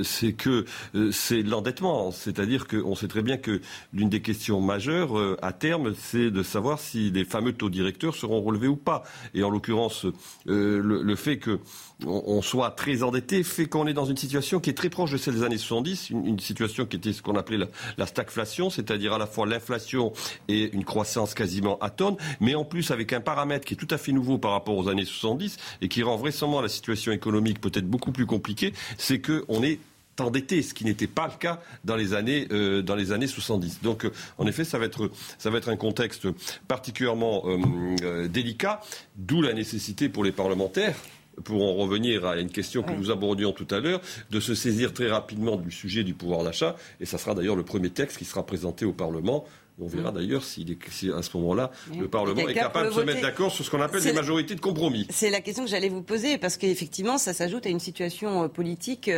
c'est 0.03 0.33
que 0.33 0.64
c'est 1.11 1.42
l'endettement. 1.42 2.12
C'est-à-dire 2.12 2.66
qu'on 2.66 2.94
sait 2.94 3.09
très 3.09 3.22
bien 3.22 3.37
que 3.37 3.61
l'une 3.92 4.09
des 4.09 4.22
questions 4.22 4.61
majeures 4.61 5.37
à 5.42 5.53
terme, 5.53 5.94
c'est 5.98 6.31
de 6.31 6.42
savoir 6.42 6.79
si 6.79 7.11
les 7.11 7.24
fameux 7.24 7.53
taux 7.53 7.70
directeurs 7.70 8.14
seront 8.14 8.40
relevés 8.40 8.68
ou 8.68 8.77
pas 8.77 9.03
et 9.35 9.42
en 9.42 9.50
l'occurrence 9.50 10.04
euh, 10.49 10.81
le, 10.83 11.17
fait 11.17 11.38
qu'on 11.38 11.59
on 12.07 12.43
soit 12.43 12.71
très 12.71 13.03
endetté 13.03 13.43
fait 13.43 13.67
qu'on 13.67 13.87
est 13.87 13.95
dans 13.95 14.05
une 14.05 14.17
situation 14.17 14.61
qui 14.61 14.71
est 14.71 14.75
très 14.75 14.90
proche 14.90 15.11
de 15.11 15.17
celle 15.17 15.35
des 15.35 15.43
années 15.43 15.59
70, 15.59 16.11
une, 16.11 16.38
situation 16.38 16.87
qui 16.87 16.97
était 16.97 17.12
ce 17.12 17.23
qu'on 17.23 17.37
appelait 17.37 17.59
la, 17.97 18.07
stagflation, 18.07 18.71
c'est-à-dire 18.71 19.12
à 19.14 19.19
la 19.19 19.27
fois 19.27 19.47
l'inflation 19.47 20.12
et 20.49 20.73
une 20.73 20.85
croissance 20.85 21.35
quasiment 21.35 21.79
atone, 21.79 22.17
mais 22.40 22.55
en 22.55 22.64
plus 22.64 22.90
avec 22.90 23.12
un 23.12 23.21
paramètre 23.21 23.64
qui 23.64 23.75
est 23.75 23.77
tout 23.77 23.88
à 23.90 23.99
fait 23.99 24.12
nouveau 24.12 24.38
par 24.38 24.53
rapport 24.53 24.77
aux 24.77 24.88
années 24.88 25.05
70 25.05 25.57
et 25.81 25.88
qui 25.88 26.03
rend 26.03 26.17
vraisemblablement 26.17 26.61
la 26.61 26.69
situation 26.69 27.12
économique 27.12 27.61
peut-être 27.61 27.87
beaucoup 27.87 28.12
plus 28.12 28.27
compliquée, 28.27 28.73
c'est 28.99 29.21
qu'on 29.21 29.62
est 29.62 29.79
endetté, 30.20 30.62
ce 30.62 30.74
qui 30.74 30.85
n'était 30.85 31.07
pas 31.07 31.27
le 31.27 31.38
cas 31.38 31.61
dans 31.85 31.96
les 31.96 32.14
années, 32.14 32.46
euh, 32.53 32.83
dans 32.83 32.94
les 32.94 33.12
années 33.12 33.27
70. 33.27 33.81
Donc, 33.83 34.05
euh, 34.05 34.12
en 34.38 34.46
effet, 34.46 34.64
ça 34.64 34.79
va, 34.79 34.87
être, 34.87 35.11
ça 35.38 35.50
va 35.50 35.59
être 35.59 35.68
un 35.68 35.77
contexte 35.77 36.27
particulièrement 36.68 37.44
euh, 37.46 38.29
délicat, 38.29 38.81
d'où 39.16 39.42
la 39.42 39.53
nécessité 39.53 40.09
pour 40.09 40.24
les 40.24 40.33
parlementaires 40.33 40.96
pour 41.42 41.64
en 41.64 41.74
revenir 41.74 42.24
à 42.27 42.38
une 42.38 42.48
question 42.48 42.85
que 42.85 42.92
nous 42.92 43.11
abordions 43.11 43.50
tout 43.50 43.66
à 43.72 43.81
l'heure, 43.81 44.00
de 44.31 44.38
se 44.38 44.55
saisir 44.55 44.92
très 44.92 45.11
rapidement 45.11 45.57
du 45.57 45.72
sujet 45.72 46.05
du 46.05 46.14
pouvoir 46.14 46.44
d'achat. 46.44 46.77
Et 47.00 47.07
ça 47.07 47.18
sera 47.18 47.35
d'ailleurs 47.35 47.57
le 47.57 47.64
premier 47.64 47.90
texte 47.90 48.18
qui 48.18 48.24
sera 48.24 48.46
présenté 48.46 48.85
au 48.85 48.92
Parlement. 48.92 49.44
On 49.81 49.88
verra 49.88 50.12
mm. 50.12 50.14
d'ailleurs 50.14 50.44
si, 50.44 50.64
à 51.12 51.22
ce 51.22 51.37
moment-là, 51.37 51.72
le 51.98 52.07
Parlement 52.07 52.48
est 52.48 52.55
capable 52.55 52.90
de 52.90 52.94
se 52.94 53.00
mettre 53.00 53.20
d'accord 53.20 53.50
sur 53.50 53.64
ce 53.64 53.70
qu'on 53.72 53.81
appelle 53.81 54.00
des 54.00 54.12
majorités 54.12 54.55
de 54.55 54.61
compromis. 54.61 55.09
C'est 55.11 55.31
la 55.31 55.40
question 55.40 55.64
que 55.64 55.70
j'allais 55.70 55.88
vous 55.88 56.03
poser, 56.03 56.38
parce 56.38 56.57
qu'effectivement, 56.57 57.18
ça 57.18 57.33
s'ajoute 57.33 57.66
à 57.66 57.68
une 57.68 57.81
situation 57.81 58.48
politique 58.48 59.11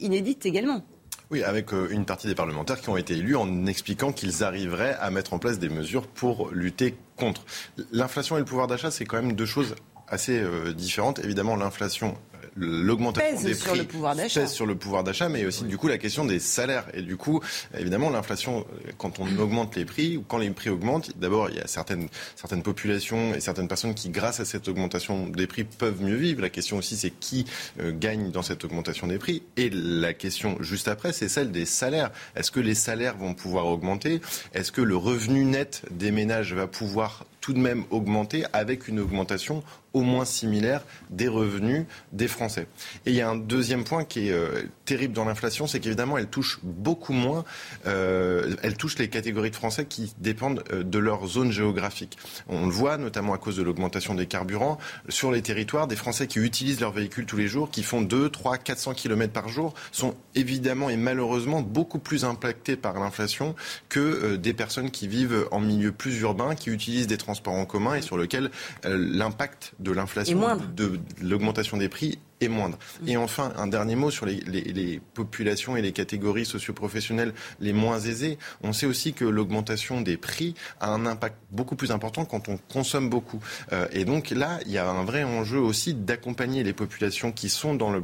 inédite 0.00 0.46
également. 0.46 0.82
Oui, 1.30 1.44
avec 1.44 1.72
euh, 1.72 1.88
une 1.90 2.04
partie 2.04 2.26
des 2.26 2.34
parlementaires 2.34 2.80
qui 2.80 2.88
ont 2.88 2.96
été 2.96 3.14
élus 3.14 3.36
en 3.36 3.66
expliquant 3.66 4.12
qu'ils 4.12 4.42
arriveraient 4.42 4.96
à 5.00 5.10
mettre 5.10 5.32
en 5.32 5.38
place 5.38 5.60
des 5.60 5.68
mesures 5.68 6.08
pour 6.08 6.50
lutter 6.50 6.96
contre. 7.16 7.44
L'inflation 7.92 8.36
et 8.36 8.40
le 8.40 8.44
pouvoir 8.44 8.66
d'achat, 8.66 8.90
c'est 8.90 9.04
quand 9.04 9.22
même 9.22 9.34
deux 9.34 9.46
choses 9.46 9.76
assez 10.10 10.38
euh, 10.38 10.72
différentes. 10.72 11.18
Évidemment, 11.20 11.56
l'inflation 11.56 12.16
l'augmentation 12.56 13.46
des 13.46 13.54
sur 13.54 13.70
prix 13.70 13.78
le 13.78 13.84
pouvoir 13.84 14.16
d'achat. 14.16 14.40
pèse 14.40 14.50
sur 14.50 14.66
le 14.66 14.74
pouvoir 14.74 15.04
d'achat, 15.04 15.28
mais 15.28 15.44
aussi 15.46 15.64
du 15.64 15.76
coup 15.76 15.88
la 15.88 15.98
question 15.98 16.24
des 16.24 16.38
salaires. 16.38 16.86
Et 16.94 17.02
du 17.02 17.16
coup, 17.16 17.40
évidemment, 17.78 18.10
l'inflation, 18.10 18.66
quand 18.98 19.18
on 19.18 19.38
augmente 19.38 19.76
les 19.76 19.84
prix 19.84 20.16
ou 20.16 20.24
quand 20.26 20.38
les 20.38 20.50
prix 20.50 20.70
augmentent, 20.70 21.18
d'abord 21.18 21.48
il 21.50 21.56
y 21.56 21.60
a 21.60 21.66
certaines 21.66 22.08
certaines 22.36 22.62
populations 22.62 23.34
et 23.34 23.40
certaines 23.40 23.68
personnes 23.68 23.94
qui, 23.94 24.10
grâce 24.10 24.40
à 24.40 24.44
cette 24.44 24.68
augmentation 24.68 25.28
des 25.28 25.46
prix, 25.46 25.64
peuvent 25.64 26.02
mieux 26.02 26.16
vivre. 26.16 26.40
La 26.40 26.50
question 26.50 26.78
aussi, 26.78 26.96
c'est 26.96 27.10
qui 27.10 27.44
euh, 27.80 27.92
gagne 27.92 28.30
dans 28.30 28.42
cette 28.42 28.64
augmentation 28.64 29.06
des 29.06 29.18
prix. 29.18 29.42
Et 29.56 29.70
la 29.70 30.12
question 30.12 30.56
juste 30.60 30.88
après, 30.88 31.12
c'est 31.12 31.28
celle 31.28 31.50
des 31.52 31.66
salaires. 31.66 32.10
Est-ce 32.36 32.50
que 32.50 32.60
les 32.60 32.74
salaires 32.74 33.16
vont 33.16 33.34
pouvoir 33.34 33.66
augmenter? 33.66 34.20
Est-ce 34.54 34.72
que 34.72 34.82
le 34.82 34.96
revenu 34.96 35.44
net 35.44 35.82
des 35.90 36.10
ménages 36.10 36.54
va 36.54 36.66
pouvoir 36.66 37.24
tout 37.40 37.52
de 37.52 37.58
même 37.58 37.84
augmenter 37.90 38.44
avec 38.52 38.88
une 38.88 39.00
augmentation 39.00 39.62
au 39.92 40.02
moins 40.02 40.24
similaire 40.24 40.82
des 41.10 41.28
revenus 41.28 41.84
des 42.12 42.28
Français. 42.28 42.66
Et 43.06 43.10
il 43.10 43.16
y 43.16 43.20
a 43.20 43.28
un 43.28 43.36
deuxième 43.36 43.84
point 43.84 44.04
qui 44.04 44.28
est 44.28 44.32
euh, 44.32 44.62
terrible 44.84 45.14
dans 45.14 45.24
l'inflation, 45.24 45.66
c'est 45.66 45.80
qu'évidemment 45.80 46.18
elle 46.18 46.28
touche 46.28 46.60
beaucoup 46.62 47.12
moins, 47.12 47.44
euh, 47.86 48.54
elle 48.62 48.76
touche 48.76 48.98
les 48.98 49.08
catégories 49.08 49.50
de 49.50 49.56
Français 49.56 49.86
qui 49.86 50.14
dépendent 50.18 50.62
euh, 50.72 50.84
de 50.84 50.98
leur 50.98 51.26
zone 51.26 51.50
géographique. 51.50 52.18
On 52.48 52.66
le 52.66 52.72
voit 52.72 52.98
notamment 52.98 53.34
à 53.34 53.38
cause 53.38 53.56
de 53.56 53.62
l'augmentation 53.62 54.14
des 54.14 54.26
carburants 54.26 54.78
sur 55.08 55.32
les 55.32 55.42
territoires, 55.42 55.88
des 55.88 55.96
Français 55.96 56.26
qui 56.26 56.38
utilisent 56.38 56.80
leur 56.80 56.92
véhicule 56.92 57.26
tous 57.26 57.36
les 57.36 57.48
jours, 57.48 57.70
qui 57.70 57.82
font 57.82 58.00
2, 58.00 58.28
3, 58.28 58.58
400 58.58 58.94
km 58.94 59.32
par 59.32 59.48
jour, 59.48 59.74
sont 59.90 60.14
évidemment 60.34 60.90
et 60.90 60.96
malheureusement 60.96 61.62
beaucoup 61.62 61.98
plus 61.98 62.24
impactés 62.24 62.76
par 62.76 62.98
l'inflation 63.00 63.54
que 63.88 64.36
des 64.36 64.52
personnes 64.52 64.90
qui 64.90 65.08
vivent 65.08 65.48
en 65.50 65.60
milieu 65.60 65.92
plus 65.92 66.20
urbain, 66.20 66.54
qui 66.54 66.70
utilisent 66.70 67.06
des 67.06 67.16
transports 67.16 67.54
en 67.54 67.66
commun 67.66 67.94
et 67.96 68.02
sur 68.02 68.16
lequel 68.16 68.50
l'impact 68.84 69.72
de 69.80 69.92
l'inflation, 69.92 70.40
de 70.76 71.00
l'augmentation 71.22 71.76
des 71.76 71.88
prix 71.88 72.18
est 72.40 72.48
moindre. 72.48 72.78
Mm. 73.02 73.08
Et 73.08 73.16
enfin, 73.16 73.52
un 73.56 73.66
dernier 73.66 73.96
mot 73.96 74.10
sur 74.10 74.26
les, 74.26 75.00
populations 75.14 75.76
et 75.76 75.82
les 75.82 75.92
catégories 75.92 76.46
socioprofessionnelles 76.46 77.32
les 77.60 77.72
moins 77.72 77.98
aisées. 78.00 78.38
On 78.62 78.72
sait 78.72 78.86
aussi 78.86 79.12
que 79.12 79.24
l'augmentation 79.24 80.00
des 80.00 80.16
prix 80.16 80.54
a 80.80 80.90
un 80.90 81.06
impact 81.06 81.36
beaucoup 81.50 81.76
plus 81.76 81.90
important 81.90 82.24
quand 82.24 82.48
on 82.48 82.56
consomme 82.56 83.08
beaucoup. 83.08 83.40
Euh, 83.72 83.86
et 83.92 84.04
donc 84.04 84.30
là, 84.30 84.58
il 84.66 84.72
y 84.72 84.78
a 84.78 84.88
un 84.88 85.04
vrai 85.04 85.24
enjeu 85.24 85.58
aussi 85.58 85.94
d'accompagner 85.94 86.62
les 86.62 86.72
populations 86.72 87.32
qui 87.32 87.48
sont 87.48 87.74
dans 87.74 87.90
la, 87.90 88.02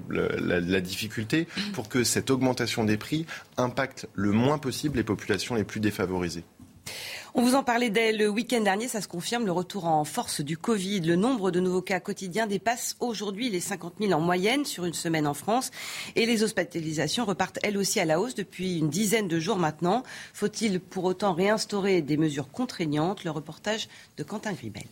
la 0.60 0.80
difficulté 0.80 1.46
pour 1.72 1.88
que 1.88 2.04
cette 2.04 2.30
augmentation 2.30 2.84
des 2.84 2.96
prix 2.96 3.26
impacte 3.56 4.08
le 4.14 4.32
moins 4.32 4.58
possible 4.58 4.96
les 4.98 5.04
populations 5.04 5.54
les 5.54 5.64
plus 5.64 5.80
défavorisées. 5.80 6.44
On 7.38 7.42
vous 7.42 7.54
en 7.54 7.62
parlait 7.62 7.90
dès 7.90 8.12
le 8.12 8.30
week-end 8.30 8.62
dernier, 8.62 8.88
ça 8.88 9.02
se 9.02 9.08
confirme, 9.08 9.44
le 9.44 9.52
retour 9.52 9.84
en 9.84 10.04
force 10.04 10.40
du 10.40 10.56
Covid. 10.56 11.00
Le 11.00 11.16
nombre 11.16 11.50
de 11.50 11.60
nouveaux 11.60 11.82
cas 11.82 12.00
quotidiens 12.00 12.46
dépasse 12.46 12.96
aujourd'hui 12.98 13.50
les 13.50 13.60
50 13.60 13.96
000 14.00 14.12
en 14.14 14.20
moyenne 14.20 14.64
sur 14.64 14.86
une 14.86 14.94
semaine 14.94 15.26
en 15.26 15.34
France. 15.34 15.70
Et 16.14 16.24
les 16.24 16.42
hospitalisations 16.42 17.26
repartent 17.26 17.58
elles 17.62 17.76
aussi 17.76 18.00
à 18.00 18.06
la 18.06 18.20
hausse 18.20 18.34
depuis 18.34 18.78
une 18.78 18.88
dizaine 18.88 19.28
de 19.28 19.38
jours 19.38 19.58
maintenant. 19.58 20.02
Faut-il 20.32 20.80
pour 20.80 21.04
autant 21.04 21.34
réinstaurer 21.34 22.00
des 22.00 22.16
mesures 22.16 22.50
contraignantes? 22.50 23.22
Le 23.22 23.30
reportage 23.30 23.88
de 24.16 24.22
Quentin 24.22 24.54
Gribel. 24.54 24.86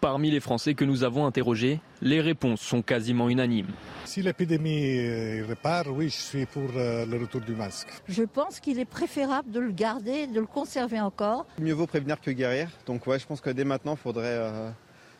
Parmi 0.00 0.30
les 0.30 0.40
Français 0.40 0.72
que 0.72 0.86
nous 0.86 1.04
avons 1.04 1.26
interrogés, 1.26 1.78
les 2.00 2.22
réponses 2.22 2.62
sont 2.62 2.80
quasiment 2.80 3.28
unanimes. 3.28 3.68
Si 4.06 4.22
l'épidémie 4.22 4.96
euh, 4.98 5.44
repart, 5.46 5.88
oui, 5.90 6.08
je 6.08 6.16
suis 6.16 6.46
pour 6.46 6.70
euh, 6.74 7.04
le 7.04 7.18
retour 7.18 7.42
du 7.42 7.52
masque. 7.52 7.88
Je 8.08 8.22
pense 8.22 8.60
qu'il 8.60 8.78
est 8.78 8.86
préférable 8.86 9.50
de 9.50 9.60
le 9.60 9.72
garder, 9.72 10.26
de 10.26 10.40
le 10.40 10.46
conserver 10.46 11.00
encore. 11.00 11.44
Mieux 11.58 11.74
vaut 11.74 11.86
prévenir 11.86 12.18
que 12.18 12.30
guérir. 12.30 12.70
Donc 12.86 13.06
ouais, 13.06 13.18
je 13.18 13.26
pense 13.26 13.42
que 13.42 13.50
dès 13.50 13.64
maintenant, 13.64 13.92
il 13.92 13.98
faudrait 13.98 14.38
euh, 14.38 14.70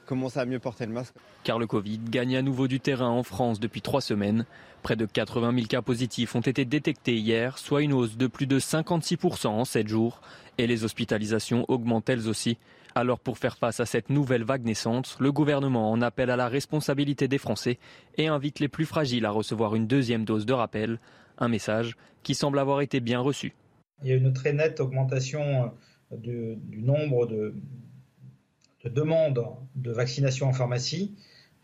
commencer 0.07 0.39
à 0.39 0.47
mieux 0.47 0.59
porter 0.59 0.87
le 0.87 0.93
masque. 0.93 1.15
Car 1.45 1.59
le 1.59 1.67
Covid 1.67 1.99
gagne 1.99 2.39
à 2.39 2.43
nouveau 2.43 2.67
du 2.67 2.81
terrain 2.81 3.11
en 3.11 3.23
France 3.23 3.61
depuis 3.61 3.83
trois 3.83 4.01
semaines. 4.01 4.47
Près 4.83 4.97
de 4.97 5.05
80 5.05 5.55
000 5.57 5.67
cas 5.67 5.83
positifs 5.83 6.35
ont 6.35 6.41
été 6.41 6.65
détectés 6.65 7.17
hier, 7.17 7.59
soit 7.59 7.83
une 7.83 7.93
hausse 7.93 8.17
de 8.17 8.27
plus 8.27 8.47
de 8.47 8.59
56% 8.59 9.49
en 9.49 9.67
7 9.67 9.89
jours. 9.89 10.23
Et 10.57 10.67
les 10.67 10.85
hospitalisations 10.85 11.67
augmentent 11.69 12.09
elles 12.09 12.29
aussi. 12.29 12.57
Alors 12.95 13.21
pour 13.21 13.39
faire 13.39 13.57
face 13.57 13.81
à 13.81 13.87
cette 13.87 14.11
nouvelle 14.11 14.45
vague 14.45 14.65
naissante, 14.65 15.17
le 15.21 15.31
gouvernement 15.33 15.91
en 15.91 16.03
appelle 16.03 16.31
à 16.31 16.37
la 16.37 16.49
responsabilité 16.49 17.29
des 17.29 17.39
Français 17.39 17.79
et 18.17 18.27
invite 18.27 18.59
les 18.59 18.69
plus 18.69 18.87
fragiles 18.87 19.27
à 19.27 19.31
recevoir 19.31 19.75
une 19.75 19.87
deuxième 19.87 20.25
dose 20.25 20.47
de 20.47 20.53
rappel, 20.53 20.99
un 21.39 21.49
message 21.49 21.97
qui 22.23 22.35
semble 22.35 22.59
avoir 22.59 22.81
été 22.81 23.01
bien 23.01 23.21
reçu. 23.21 23.55
Il 24.03 24.09
y 24.09 24.13
a 24.13 24.17
une 24.17 24.33
très 24.33 24.53
nette 24.53 24.81
augmentation 24.81 25.73
euh, 26.13 26.17
du, 26.17 26.83
nombre 26.83 27.27
de, 27.27 27.55
demandes 28.85 29.45
de 29.77 29.93
vaccination 29.93 30.49
en 30.49 30.53
pharmacie. 30.53 31.15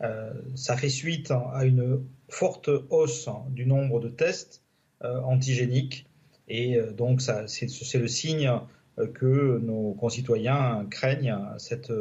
Euh, 0.01 0.33
ça 0.55 0.77
fait 0.77 0.89
suite 0.89 1.31
à 1.31 1.65
une 1.65 2.05
forte 2.29 2.69
hausse 2.89 3.27
du 3.49 3.65
nombre 3.65 3.99
de 3.99 4.09
tests 4.09 4.63
euh, 5.03 5.19
antigéniques 5.21 6.05
et 6.47 6.79
donc 6.95 7.21
c'est 7.21 7.97
le 7.99 8.07
signe 8.07 8.49
que 9.13 9.59
nos 9.59 9.93
concitoyens 9.93 10.85
craignent 10.89 11.37
cette, 11.57 11.91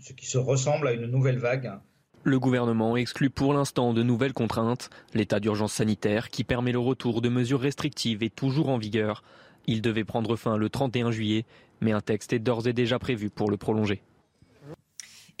ce 0.00 0.12
qui 0.12 0.26
se 0.26 0.38
ressemble 0.38 0.88
à 0.88 0.92
une 0.92 1.06
nouvelle 1.06 1.38
vague. 1.38 1.72
Le 2.24 2.38
gouvernement 2.38 2.96
exclut 2.96 3.30
pour 3.30 3.54
l'instant 3.54 3.94
de 3.94 4.02
nouvelles 4.02 4.32
contraintes. 4.32 4.90
L'état 5.14 5.40
d'urgence 5.40 5.72
sanitaire, 5.72 6.30
qui 6.30 6.44
permet 6.44 6.72
le 6.72 6.78
retour 6.78 7.22
de 7.22 7.28
mesures 7.28 7.60
restrictives, 7.60 8.22
est 8.22 8.34
toujours 8.34 8.68
en 8.68 8.78
vigueur. 8.78 9.22
Il 9.66 9.82
devait 9.82 10.04
prendre 10.04 10.34
fin 10.36 10.56
le 10.56 10.68
31 10.68 11.10
juillet, 11.10 11.44
mais 11.80 11.92
un 11.92 12.00
texte 12.00 12.32
est 12.32 12.38
d'ores 12.38 12.66
et 12.66 12.72
déjà 12.72 12.98
prévu 12.98 13.30
pour 13.30 13.50
le 13.50 13.56
prolonger. 13.56 14.02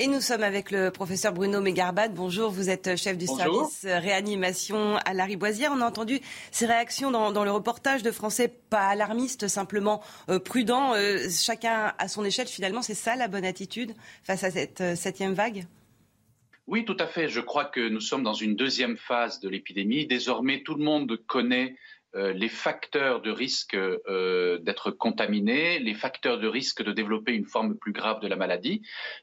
Et 0.00 0.06
nous 0.06 0.20
sommes 0.20 0.44
avec 0.44 0.70
le 0.70 0.92
professeur 0.92 1.32
Bruno 1.32 1.60
Mégarbad. 1.60 2.14
Bonjour, 2.14 2.52
vous 2.52 2.70
êtes 2.70 2.94
chef 2.94 3.18
du 3.18 3.26
service 3.26 3.84
réanimation 3.84 4.96
à 4.98 5.12
la 5.12 5.24
Riboisière. 5.24 5.72
On 5.74 5.80
a 5.80 5.84
entendu 5.84 6.20
ces 6.52 6.66
réactions 6.66 7.10
dans, 7.10 7.44
le 7.44 7.50
reportage 7.50 8.04
de 8.04 8.12
Français 8.12 8.46
pas 8.70 8.86
alarmistes, 8.86 9.48
simplement 9.48 10.00
euh, 10.28 10.38
prudents. 10.38 10.94
Euh, 10.94 11.26
chacun 11.28 11.94
à 11.98 12.06
son 12.06 12.24
échelle, 12.24 12.46
finalement, 12.46 12.80
c'est 12.80 12.94
ça 12.94 13.16
la 13.16 13.26
bonne 13.26 13.44
attitude 13.44 13.92
face 14.22 14.44
à 14.44 14.52
cette 14.52 14.80
euh, 14.82 14.94
septième 14.94 15.32
vague? 15.32 15.64
Oui, 16.68 16.84
tout 16.84 16.96
à 17.00 17.08
fait. 17.08 17.26
Je 17.26 17.40
crois 17.40 17.64
que 17.64 17.88
nous 17.88 18.00
sommes 18.00 18.22
dans 18.22 18.34
une 18.34 18.54
deuxième 18.54 18.96
phase 18.96 19.40
de 19.40 19.48
l'épidémie. 19.48 20.06
Désormais, 20.06 20.62
tout 20.62 20.76
le 20.76 20.84
monde 20.84 21.18
connaît 21.26 21.74
euh, 22.14 22.32
les 22.32 22.48
facteurs 22.48 23.20
de 23.20 23.30
risque 23.30 23.74
euh, 23.74 24.58
d'être 24.60 24.90
contaminé, 24.90 25.78
les 25.78 25.92
facteurs 25.94 26.38
de 26.38 26.48
risque 26.48 26.82
de 26.82 26.92
développer 26.92 27.32
une 27.32 27.44
forme 27.44 27.76
plus 27.76 27.92
grave 27.92 28.20
de 28.20 28.28
la 28.28 28.36
maladie, 28.36 28.80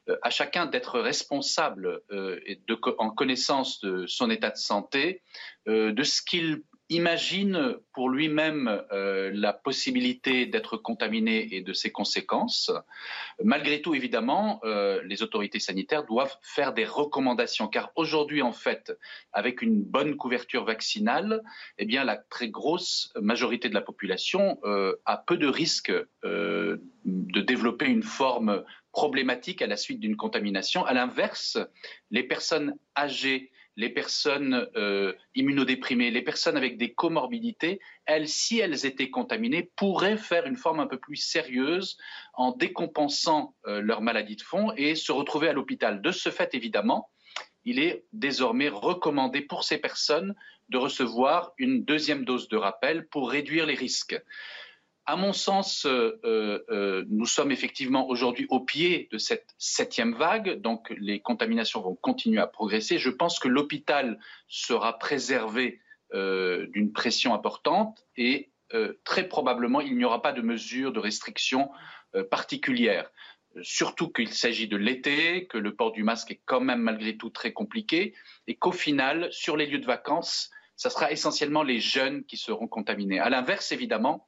euh, 0.07 0.17
à 0.21 0.29
chacun 0.29 0.67
d'être 0.67 0.99
responsable 0.99 2.01
et 2.45 2.59
en 2.99 3.09
connaissance 3.09 3.79
de 3.81 4.05
son 4.05 4.29
état 4.29 4.51
de 4.51 4.57
santé, 4.57 5.21
de 5.65 6.03
ce 6.03 6.21
qu'il 6.21 6.61
imagine 6.89 7.77
pour 7.93 8.09
lui-même 8.09 8.83
euh, 8.91 9.31
la 9.33 9.53
possibilité 9.53 10.45
d'être 10.45 10.77
contaminé 10.77 11.55
et 11.55 11.61
de 11.61 11.73
ses 11.73 11.91
conséquences. 11.91 12.71
Malgré 13.43 13.81
tout, 13.81 13.95
évidemment, 13.95 14.59
euh, 14.63 15.01
les 15.03 15.23
autorités 15.23 15.59
sanitaires 15.59 16.05
doivent 16.05 16.37
faire 16.41 16.73
des 16.73 16.85
recommandations, 16.85 17.67
car 17.67 17.91
aujourd'hui, 17.95 18.41
en 18.41 18.51
fait, 18.51 18.93
avec 19.33 19.61
une 19.61 19.81
bonne 19.81 20.15
couverture 20.15 20.63
vaccinale, 20.63 21.41
eh 21.77 21.85
bien, 21.85 22.03
la 22.03 22.17
très 22.17 22.49
grosse 22.49 23.11
majorité 23.19 23.67
de 23.67 23.73
la 23.73 23.81
population 23.81 24.59
euh, 24.63 24.95
a 25.05 25.17
peu 25.17 25.37
de 25.37 25.47
risques 25.47 25.93
de 26.23 27.41
développer 27.41 27.85
une 27.85 28.01
forme 28.01 28.63
problématique 28.91 29.61
à 29.61 29.67
la 29.67 29.77
suite 29.77 29.99
d'une 29.99 30.15
contamination. 30.15 30.85
À 30.85 30.93
l'inverse, 30.93 31.57
les 32.09 32.23
personnes 32.23 32.75
âgées 32.97 33.51
les 33.75 33.89
personnes 33.89 34.67
euh, 34.75 35.13
immunodéprimées, 35.35 36.11
les 36.11 36.21
personnes 36.21 36.57
avec 36.57 36.77
des 36.77 36.93
comorbidités, 36.93 37.79
elles, 38.05 38.27
si 38.27 38.59
elles 38.59 38.85
étaient 38.85 39.09
contaminées, 39.09 39.69
pourraient 39.75 40.17
faire 40.17 40.45
une 40.45 40.55
forme 40.55 40.79
un 40.79 40.87
peu 40.87 40.97
plus 40.97 41.17
sérieuse 41.17 41.97
en 42.33 42.51
décompensant 42.51 43.55
euh, 43.67 43.81
leur 43.81 44.01
maladie 44.01 44.37
de 44.37 44.41
fond 44.41 44.71
et 44.77 44.95
se 44.95 45.11
retrouver 45.11 45.49
à 45.49 45.53
l'hôpital. 45.53 46.01
De 46.01 46.11
ce 46.11 46.29
fait, 46.29 46.53
évidemment, 46.53 47.09
il 47.65 47.79
est 47.79 48.05
désormais 48.13 48.69
recommandé 48.69 49.41
pour 49.41 49.63
ces 49.63 49.77
personnes 49.77 50.35
de 50.69 50.77
recevoir 50.77 51.53
une 51.57 51.83
deuxième 51.83 52.23
dose 52.23 52.47
de 52.47 52.57
rappel 52.57 53.07
pour 53.07 53.29
réduire 53.29 53.65
les 53.65 53.75
risques. 53.75 54.19
À 55.07 55.17
mon 55.17 55.33
sens, 55.33 55.85
euh, 55.85 56.19
euh, 56.23 56.63
euh, 56.71 57.05
nous 57.09 57.27
sommes 57.27 57.51
effectivement 57.51 58.09
aujourd'hui 58.09 58.47
au 58.49 58.59
pied 58.59 59.07
de 59.11 59.19
cette 59.19 59.53
septième 59.59 60.15
vague, 60.15 60.59
donc 60.61 60.89
les 60.97 61.19
contaminations 61.19 61.79
vont 61.79 61.93
continuer 61.93 62.41
à 62.41 62.47
progresser. 62.47 62.97
Je 62.97 63.11
pense 63.11 63.37
que 63.37 63.47
l'hôpital 63.47 64.19
sera 64.47 64.97
préservé 64.97 65.81
d'une 66.13 66.93
pression 66.93 67.33
importante 67.33 68.05
et 68.15 68.51
très 69.03 69.27
probablement 69.27 69.81
il 69.81 69.97
n'y 69.97 70.05
aura 70.05 70.21
pas 70.21 70.31
de 70.31 70.41
mesures 70.41 70.93
de 70.93 70.99
restriction 70.99 71.69
particulières. 72.31 73.11
Surtout 73.63 74.09
qu'il 74.09 74.31
s'agit 74.31 74.69
de 74.69 74.77
l'été, 74.77 75.45
que 75.47 75.57
le 75.57 75.75
port 75.75 75.91
du 75.91 76.03
masque 76.03 76.31
est 76.31 76.41
quand 76.45 76.61
même 76.61 76.79
malgré 76.79 77.17
tout 77.17 77.31
très 77.31 77.51
compliqué 77.51 78.13
et 78.47 78.55
qu'au 78.55 78.71
final, 78.71 79.27
sur 79.31 79.57
les 79.57 79.65
lieux 79.65 79.79
de 79.79 79.85
vacances, 79.85 80.51
ce 80.77 80.89
sera 80.89 81.11
essentiellement 81.11 81.63
les 81.63 81.79
jeunes 81.79 82.23
qui 82.23 82.37
seront 82.37 82.67
contaminés. 82.67 83.19
À 83.19 83.29
l'inverse, 83.29 83.73
évidemment, 83.73 84.25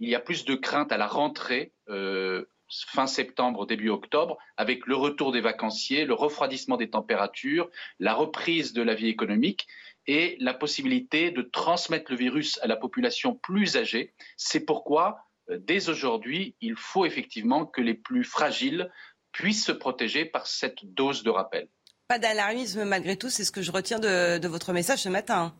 il 0.00 0.08
y 0.08 0.14
a 0.14 0.20
plus 0.20 0.44
de 0.44 0.54
crainte 0.54 0.92
à 0.92 0.96
la 0.96 1.06
rentrée 1.06 1.72
euh, 1.88 2.46
fin 2.86 3.06
septembre, 3.06 3.66
début 3.66 3.90
octobre, 3.90 4.38
avec 4.56 4.86
le 4.86 4.96
retour 4.96 5.32
des 5.32 5.40
vacanciers, 5.40 6.04
le 6.04 6.14
refroidissement 6.14 6.76
des 6.76 6.90
températures, 6.90 7.68
la 7.98 8.14
reprise 8.14 8.72
de 8.72 8.82
la 8.82 8.94
vie 8.94 9.08
économique 9.08 9.66
et 10.06 10.36
la 10.40 10.54
possibilité 10.54 11.30
de 11.30 11.42
transmettre 11.42 12.10
le 12.10 12.16
virus 12.16 12.58
à 12.62 12.66
la 12.66 12.76
population 12.76 13.34
plus 13.34 13.76
âgée. 13.76 14.14
C'est 14.36 14.64
pourquoi, 14.64 15.18
euh, 15.50 15.58
dès 15.60 15.88
aujourd'hui, 15.88 16.56
il 16.60 16.76
faut 16.76 17.04
effectivement 17.04 17.66
que 17.66 17.80
les 17.80 17.94
plus 17.94 18.24
fragiles 18.24 18.90
puissent 19.32 19.66
se 19.66 19.72
protéger 19.72 20.24
par 20.24 20.46
cette 20.46 20.84
dose 20.84 21.22
de 21.22 21.30
rappel. 21.30 21.68
Pas 22.08 22.18
d'alarmisme 22.18 22.84
malgré 22.84 23.16
tout, 23.16 23.30
c'est 23.30 23.44
ce 23.44 23.52
que 23.52 23.62
je 23.62 23.70
retiens 23.70 24.00
de 24.00 24.48
votre 24.48 24.72
message 24.72 25.00
ce 25.00 25.08
matin. 25.08 25.54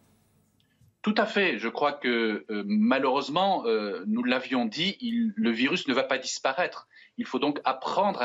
Tout 1.02 1.14
à 1.16 1.24
fait. 1.24 1.58
Je 1.58 1.68
crois 1.68 1.92
que 1.92 2.44
euh, 2.50 2.62
malheureusement, 2.66 3.64
euh, 3.66 4.04
nous 4.06 4.22
l'avions 4.22 4.66
dit, 4.66 4.98
le 5.00 5.50
virus 5.50 5.88
ne 5.88 5.94
va 5.94 6.04
pas 6.04 6.18
disparaître. 6.18 6.88
Il 7.16 7.26
faut 7.26 7.38
donc 7.38 7.60
apprendre 7.64 8.22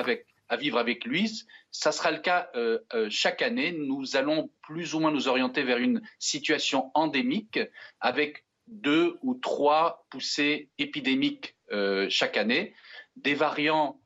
à 0.49 0.57
vivre 0.57 0.77
avec 0.77 1.05
lui. 1.05 1.43
Ça 1.71 1.93
sera 1.93 2.11
le 2.11 2.19
cas 2.19 2.49
euh, 2.55 2.79
chaque 3.09 3.41
année. 3.41 3.71
Nous 3.71 4.17
allons 4.17 4.51
plus 4.61 4.93
ou 4.93 4.99
moins 4.99 5.11
nous 5.11 5.29
orienter 5.29 5.63
vers 5.63 5.77
une 5.77 6.01
situation 6.19 6.91
endémique 6.93 7.59
avec 8.01 8.43
deux 8.67 9.17
ou 9.21 9.35
trois 9.35 10.05
poussées 10.09 10.69
épidémiques 10.77 11.55
chaque 12.09 12.37
année. 12.37 12.73
Des 13.15 13.35
variants 13.35 13.99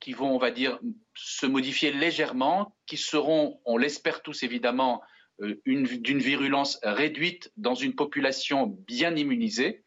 qui 0.00 0.12
vont, 0.12 0.34
on 0.34 0.38
va 0.38 0.50
dire, 0.50 0.78
se 1.14 1.46
modifier 1.46 1.92
légèrement, 1.92 2.76
qui 2.86 2.96
seront, 2.96 3.60
on 3.64 3.76
l'espère 3.76 4.22
tous 4.22 4.42
évidemment, 4.42 5.02
d'une 5.38 6.18
virulence 6.18 6.78
réduite 6.82 7.52
dans 7.56 7.74
une 7.74 7.94
population 7.94 8.66
bien 8.66 9.14
immunisée. 9.14 9.82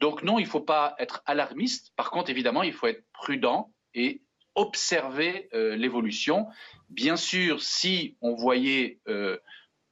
Donc 0.00 0.22
non, 0.22 0.38
il 0.38 0.44
ne 0.44 0.48
faut 0.48 0.60
pas 0.60 0.94
être 0.98 1.22
alarmiste. 1.26 1.92
Par 1.96 2.10
contre, 2.10 2.30
évidemment, 2.30 2.62
il 2.62 2.72
faut 2.72 2.86
être 2.86 3.04
prudent 3.12 3.72
et 3.94 4.22
observer 4.54 5.48
l'évolution. 5.52 6.46
Bien 6.88 7.16
sûr, 7.16 7.62
si 7.62 8.16
on 8.20 8.34
voyait 8.34 9.00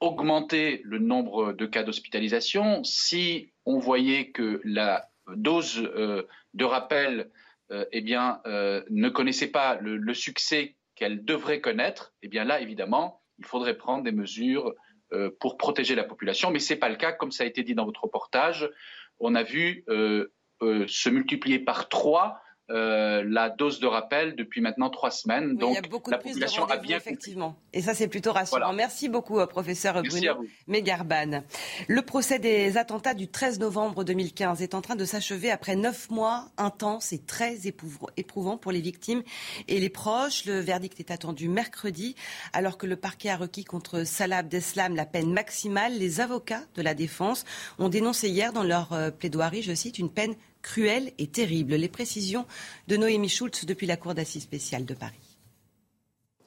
augmenter 0.01 0.81
le 0.85 0.99
nombre 0.99 1.53
de 1.53 1.67
cas 1.67 1.83
d'hospitalisation, 1.83 2.85
si 2.85 3.53
on 3.65 3.79
voyait 3.79 4.31
que 4.31 4.61
la 4.65 5.11
dose 5.37 5.77
de 5.83 6.65
rappel 6.65 7.31
eh 7.71 8.03
ne 8.03 9.09
connaissait 9.09 9.51
pas 9.51 9.77
le, 9.81 9.97
le 9.97 10.15
succès 10.15 10.77
qu'elle 10.95 11.25
devrait 11.25 11.61
connaître, 11.61 12.15
eh 12.23 12.29
bien 12.29 12.45
là, 12.45 12.61
évidemment, 12.61 13.23
il 13.39 13.45
faudrait 13.45 13.77
prendre 13.77 14.05
des 14.05 14.13
mesures 14.13 14.69
euh, 14.69 14.77
pour 15.41 15.57
protéger 15.57 15.95
la 15.95 16.05
population. 16.05 16.51
Mais 16.51 16.59
ce 16.59 16.73
n'est 16.73 16.79
pas 16.79 16.89
le 16.89 16.97
cas, 16.97 17.13
comme 17.13 17.31
ça 17.31 17.45
a 17.45 17.47
été 17.47 17.63
dit 17.63 17.75
dans 17.75 17.85
votre 17.85 18.03
reportage. 18.03 18.71
On 19.21 19.35
a 19.35 19.43
vu 19.43 19.85
euh, 19.89 20.33
euh, 20.63 20.85
se 20.89 21.09
multiplier 21.09 21.59
par 21.59 21.89
trois 21.89 22.41
euh, 22.71 23.23
la 23.27 23.51
dose 23.51 23.79
de 23.79 23.87
rappel 23.87 24.37
depuis 24.37 24.63
maintenant 24.63 24.89
trois 24.89 25.11
semaines. 25.11 25.57
Donc, 25.57 25.73
il 25.73 25.75
y 25.75 25.79
a 25.79 25.83
beaucoup 25.83 26.11
de 26.11 26.17
population 26.17 26.65
a 26.65 26.79
bien 26.79 26.97
effectivement. 26.97 27.57
Et 27.75 27.83
ça, 27.83 27.93
c'est 27.93 28.09
plutôt 28.09 28.33
rassurant. 28.33 28.73
Merci 28.73 29.11
beaucoup, 29.11 29.39
euh, 29.39 29.47
professeur 29.47 30.03
Bruno 30.03 30.33
Megarban. 30.67 31.43
Le 31.89 32.01
procès 32.01 32.39
des 32.39 32.79
attentats 32.79 33.13
du 33.13 33.29
13 33.29 33.61
novembre 33.61 34.03
2015 34.03 34.63
est 34.63 34.75
en 34.75 34.81
train 34.81 34.97
de 34.97 35.05
s'achever 35.05 35.51
après 35.51 35.77
neuf 35.77 36.09
mois 36.09 36.47
intenses 36.57 37.13
et 37.13 37.19
très 37.19 37.67
éprouvants 37.67 38.57
pour 38.57 38.73
les 38.73 38.81
victimes 38.81 39.23
et 39.69 39.79
les 39.79 39.91
proches. 39.91 40.47
Le 40.47 40.59
verdict 40.61 40.99
est 41.01 41.11
attendu 41.11 41.51
mercredi, 41.51 42.15
alors 42.55 42.79
que 42.79 42.87
le 42.87 42.97
parquet 42.97 43.29
a 43.29 43.37
requis 43.37 43.65
contre 43.65 44.05
Salah 44.05 44.39
Abdeslam 44.39 44.97
la 44.97 45.05
peine 45.05 45.33
maximale. 45.33 45.99
Les 45.99 46.21
avocats 46.21 46.63
de 46.77 46.81
la 46.83 46.95
défense 46.95 47.45
ont 47.79 47.91
dénoncé 47.91 48.31
hier 48.31 48.55
dans 48.55 48.65
leur 48.65 48.95
euh, 48.95 49.11
plaidoirie, 49.11 49.63
je 49.63 49.75
cite, 49.75 49.99
une 49.99 50.11
peine 50.11 50.35
cruelle 50.65 51.13
et 51.19 51.29
terrible. 51.29 51.75
Les 51.75 51.89
précisions 51.89 52.47
de 52.89 52.97
Noémie 52.97 53.29
Schultz 53.29 53.67
depuis 53.67 53.87
la 53.87 53.97
Cour 53.97 54.15
d'assises 54.15 54.43
spéciale 54.43 54.85
de 54.85 54.95
Paris. 54.95 55.34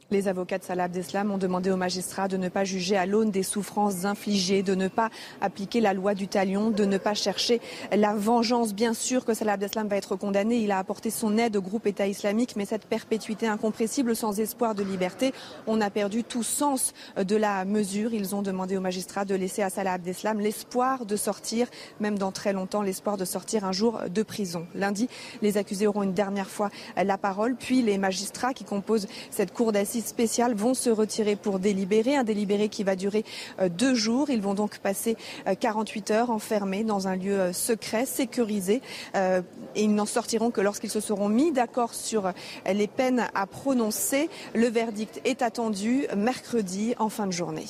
Les 0.10 0.30
avocats 0.30 0.58
de 0.58 0.64
Salah 0.64 0.86
Abdeslam 0.86 1.32
ont 1.32 1.38
demandé 1.38 1.70
aux 1.70 1.76
magistrats 1.76 2.30
de 2.30 2.38
ne 2.38 2.48
pas 2.48 2.64
juger 2.64 2.96
à 2.96 3.06
l'aune 3.06 3.30
des 3.30 3.44
souffrances 3.44 4.06
infligées, 4.06 4.64
de 4.64 4.74
ne 4.74 4.88
pas 4.88 5.10
appliquer 5.42 5.82
la 5.82 5.94
loi 5.94 6.14
du 6.14 6.30
talion, 6.30 6.72
de 6.72 6.86
ne 6.86 6.98
pas 6.98 7.14
chercher 7.14 7.60
la 7.92 8.16
vengeance. 8.16 8.74
Bien 8.74 8.94
sûr 8.94 9.26
que 9.26 9.34
Salah 9.34 9.54
Abdeslam 9.54 9.90
va 9.90 9.98
être 9.98 10.16
condamné. 10.16 10.60
Il 10.60 10.72
a 10.72 10.78
apporté 10.78 11.10
son 11.10 11.38
aide 11.38 11.58
au 11.58 11.62
groupe 11.62 11.88
État 11.88 12.08
islamique, 12.08 12.56
mais 12.56 12.64
cette 12.64 12.86
perpétuité 12.86 13.48
incompressible 13.48 14.16
sans 14.16 14.40
espoir 14.40 14.76
de 14.76 14.84
liberté, 14.84 15.34
on 15.68 15.82
a 15.82 15.90
perdu 15.90 16.24
tout 16.24 16.44
sens 16.44 16.94
de 17.18 17.36
la 17.36 17.66
mesure. 17.66 18.14
Ils 18.14 18.34
ont 18.34 18.42
demandé 18.42 18.78
aux 18.78 18.82
magistrats 18.82 19.26
de 19.26 19.36
laisser 19.36 19.62
à 19.62 19.70
Salah 19.70 19.92
Abdeslam 19.92 20.40
l'espoir 20.40 21.06
de 21.06 21.18
sortir, 21.18 21.68
même 22.00 22.18
dans 22.18 22.32
très 22.32 22.54
longtemps, 22.54 22.82
l'espoir 22.82 23.18
de 23.18 23.26
sortir 23.26 23.66
un 23.66 23.74
jour 23.74 24.00
de 24.10 24.24
prison. 24.24 24.68
Lundi, 24.74 25.10
les 25.42 25.58
accusés 25.58 25.86
auront 25.86 26.04
une 26.04 26.14
dernière 26.14 26.50
fois 26.50 26.70
la 26.96 27.18
parole, 27.18 27.58
puis 27.58 27.82
les 27.82 27.98
magistrats 27.98 28.54
qui 28.54 28.64
composent 28.64 29.08
cette 29.32 29.54
cour 29.54 29.74
d'assises 29.74 29.97
spéciales 30.06 30.54
vont 30.54 30.74
se 30.74 30.90
retirer 30.90 31.36
pour 31.36 31.60
délibérer, 31.60 32.16
un 32.16 32.24
délibéré 32.24 32.70
qui 32.70 32.84
va 32.84 32.96
durer 32.96 33.24
euh, 33.60 33.70
deux 33.70 33.96
jours. 33.96 34.30
Ils 34.30 34.42
vont 34.42 34.54
donc 34.54 34.80
passer 34.80 35.18
48 35.60 36.12
euh, 36.12 36.14
heures 36.14 36.30
enfermés 36.30 36.84
dans 36.84 37.08
un 37.08 37.16
lieu 37.16 37.40
euh, 37.40 37.54
secret, 37.54 38.06
sécurisé, 38.06 38.82
et 39.16 39.84
ils 39.84 39.94
n'en 39.94 40.06
sortiront 40.06 40.52
que 40.52 40.62
lorsqu'ils 40.62 40.90
se 40.90 41.00
seront 41.00 41.30
mis 41.30 41.52
d'accord 41.52 41.94
sur 41.94 42.32
les 42.72 42.88
peines 42.88 43.28
à 43.34 43.46
prononcer. 43.46 44.30
Le 44.54 44.68
verdict 44.68 45.22
est 45.26 45.42
attendu 45.42 46.08
mercredi 46.16 46.96
en 47.00 47.10
fin 47.10 47.28
de 47.28 47.32
journée. 47.32 47.66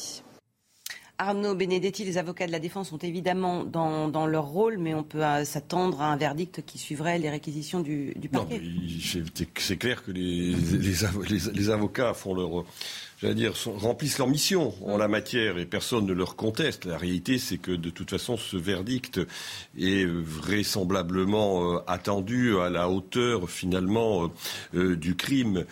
Arnaud 1.19 1.55
Benedetti, 1.55 2.03
les 2.03 2.17
avocats 2.19 2.45
de 2.45 2.51
la 2.51 2.59
défense 2.59 2.89
sont 2.89 2.99
évidemment 2.99 3.63
dans, 3.63 4.27
leur 4.27 4.45
rôle, 4.45 4.77
mais 4.77 4.93
on 4.93 5.03
peut 5.03 5.23
s'attendre 5.45 6.01
à 6.01 6.11
un 6.11 6.17
verdict 6.17 6.61
qui 6.65 6.77
suivrait 6.77 7.17
les 7.17 7.29
réquisitions 7.29 7.79
du, 7.79 8.13
parquet. 8.31 8.61
C'est 9.57 9.77
clair 9.77 10.03
que 10.03 10.11
les, 10.11 11.69
avocats 11.71 12.13
font 12.13 12.35
leur 12.35 12.65
j'allais 13.21 13.33
dire, 13.33 13.53
remplissent 13.77 14.19
leur 14.19 14.27
mission 14.27 14.73
en 14.85 14.97
la 14.97 15.07
matière 15.07 15.57
et 15.57 15.65
personne 15.65 16.05
ne 16.05 16.13
leur 16.13 16.35
conteste. 16.35 16.85
La 16.85 16.97
réalité, 16.97 17.39
c'est 17.39 17.57
que 17.57 17.71
de 17.71 17.89
toute 17.89 18.11
façon, 18.11 18.37
ce 18.37 18.57
verdict 18.57 19.19
est 19.77 20.05
vraisemblablement 20.05 21.75
euh, 21.75 21.79
attendu 21.87 22.59
à 22.59 22.69
la 22.69 22.89
hauteur 22.89 23.49
finalement 23.49 24.25
euh, 24.25 24.27
euh, 24.75 24.95
du 24.95 25.15
crime 25.15 25.65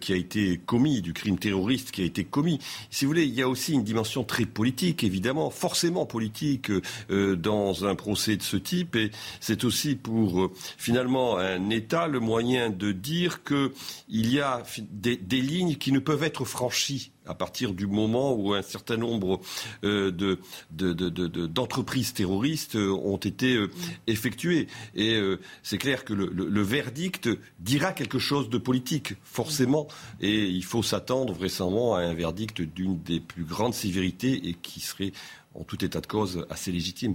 qui 0.00 0.12
a 0.12 0.16
été 0.16 0.60
commis, 0.64 1.00
du 1.00 1.12
crime 1.12 1.38
terroriste 1.38 1.90
qui 1.90 2.02
a 2.02 2.04
été 2.04 2.24
commis. 2.24 2.58
Si 2.90 3.04
vous 3.04 3.10
voulez, 3.10 3.24
il 3.24 3.34
y 3.34 3.42
a 3.42 3.48
aussi 3.48 3.72
une 3.72 3.84
dimension 3.84 4.24
très 4.24 4.44
politique, 4.44 5.04
évidemment, 5.04 5.50
forcément 5.50 6.06
politique 6.06 6.70
dans 7.08 7.86
un 7.86 7.94
procès 7.94 8.36
de 8.36 8.42
ce 8.42 8.56
type, 8.56 8.96
et 8.96 9.10
c'est 9.40 9.64
aussi 9.64 9.94
pour 9.96 10.50
finalement 10.76 11.38
un 11.38 11.70
État 11.70 12.08
le 12.08 12.20
moyen 12.20 12.70
de 12.70 12.92
dire 12.92 13.42
qu'il 13.42 13.70
y 14.08 14.40
a 14.40 14.62
des 14.90 15.40
lignes 15.40 15.76
qui 15.76 15.92
ne 15.92 15.98
peuvent 15.98 16.22
être 16.22 16.44
franchies 16.44 16.89
à 17.30 17.34
partir 17.34 17.72
du 17.72 17.86
moment 17.86 18.34
où 18.34 18.54
un 18.54 18.62
certain 18.62 18.96
nombre 18.96 19.40
euh, 19.84 20.36
d'entreprises 20.72 22.12
terroristes 22.12 22.74
euh, 22.74 22.90
ont 22.90 23.18
été 23.18 23.54
euh, 23.54 23.70
effectuées. 24.08 24.66
Et 24.96 25.20
c'est 25.62 25.78
clair 25.78 26.04
que 26.04 26.12
le, 26.12 26.62
verdict 26.62 27.28
dira 27.60 27.92
quelque 27.92 28.18
chose 28.18 28.50
de 28.50 28.58
politique, 28.58 29.14
forcément, 29.22 29.86
et 30.20 30.46
il 30.46 30.64
faut 30.64 30.82
s'attendre 30.82 31.32
vraisemblablement 31.32 31.94
à 31.94 32.00
un 32.00 32.14
verdict 32.14 32.62
d'une 32.62 33.00
des 33.00 33.20
plus 33.20 33.44
grandes 33.44 33.74
sévérités 33.74 34.48
et 34.48 34.54
qui 34.54 34.80
serait, 34.80 35.12
en 35.54 35.62
tout 35.62 35.84
état 35.84 36.00
de 36.00 36.06
cause, 36.06 36.44
assez 36.50 36.72
légitime. 36.72 37.14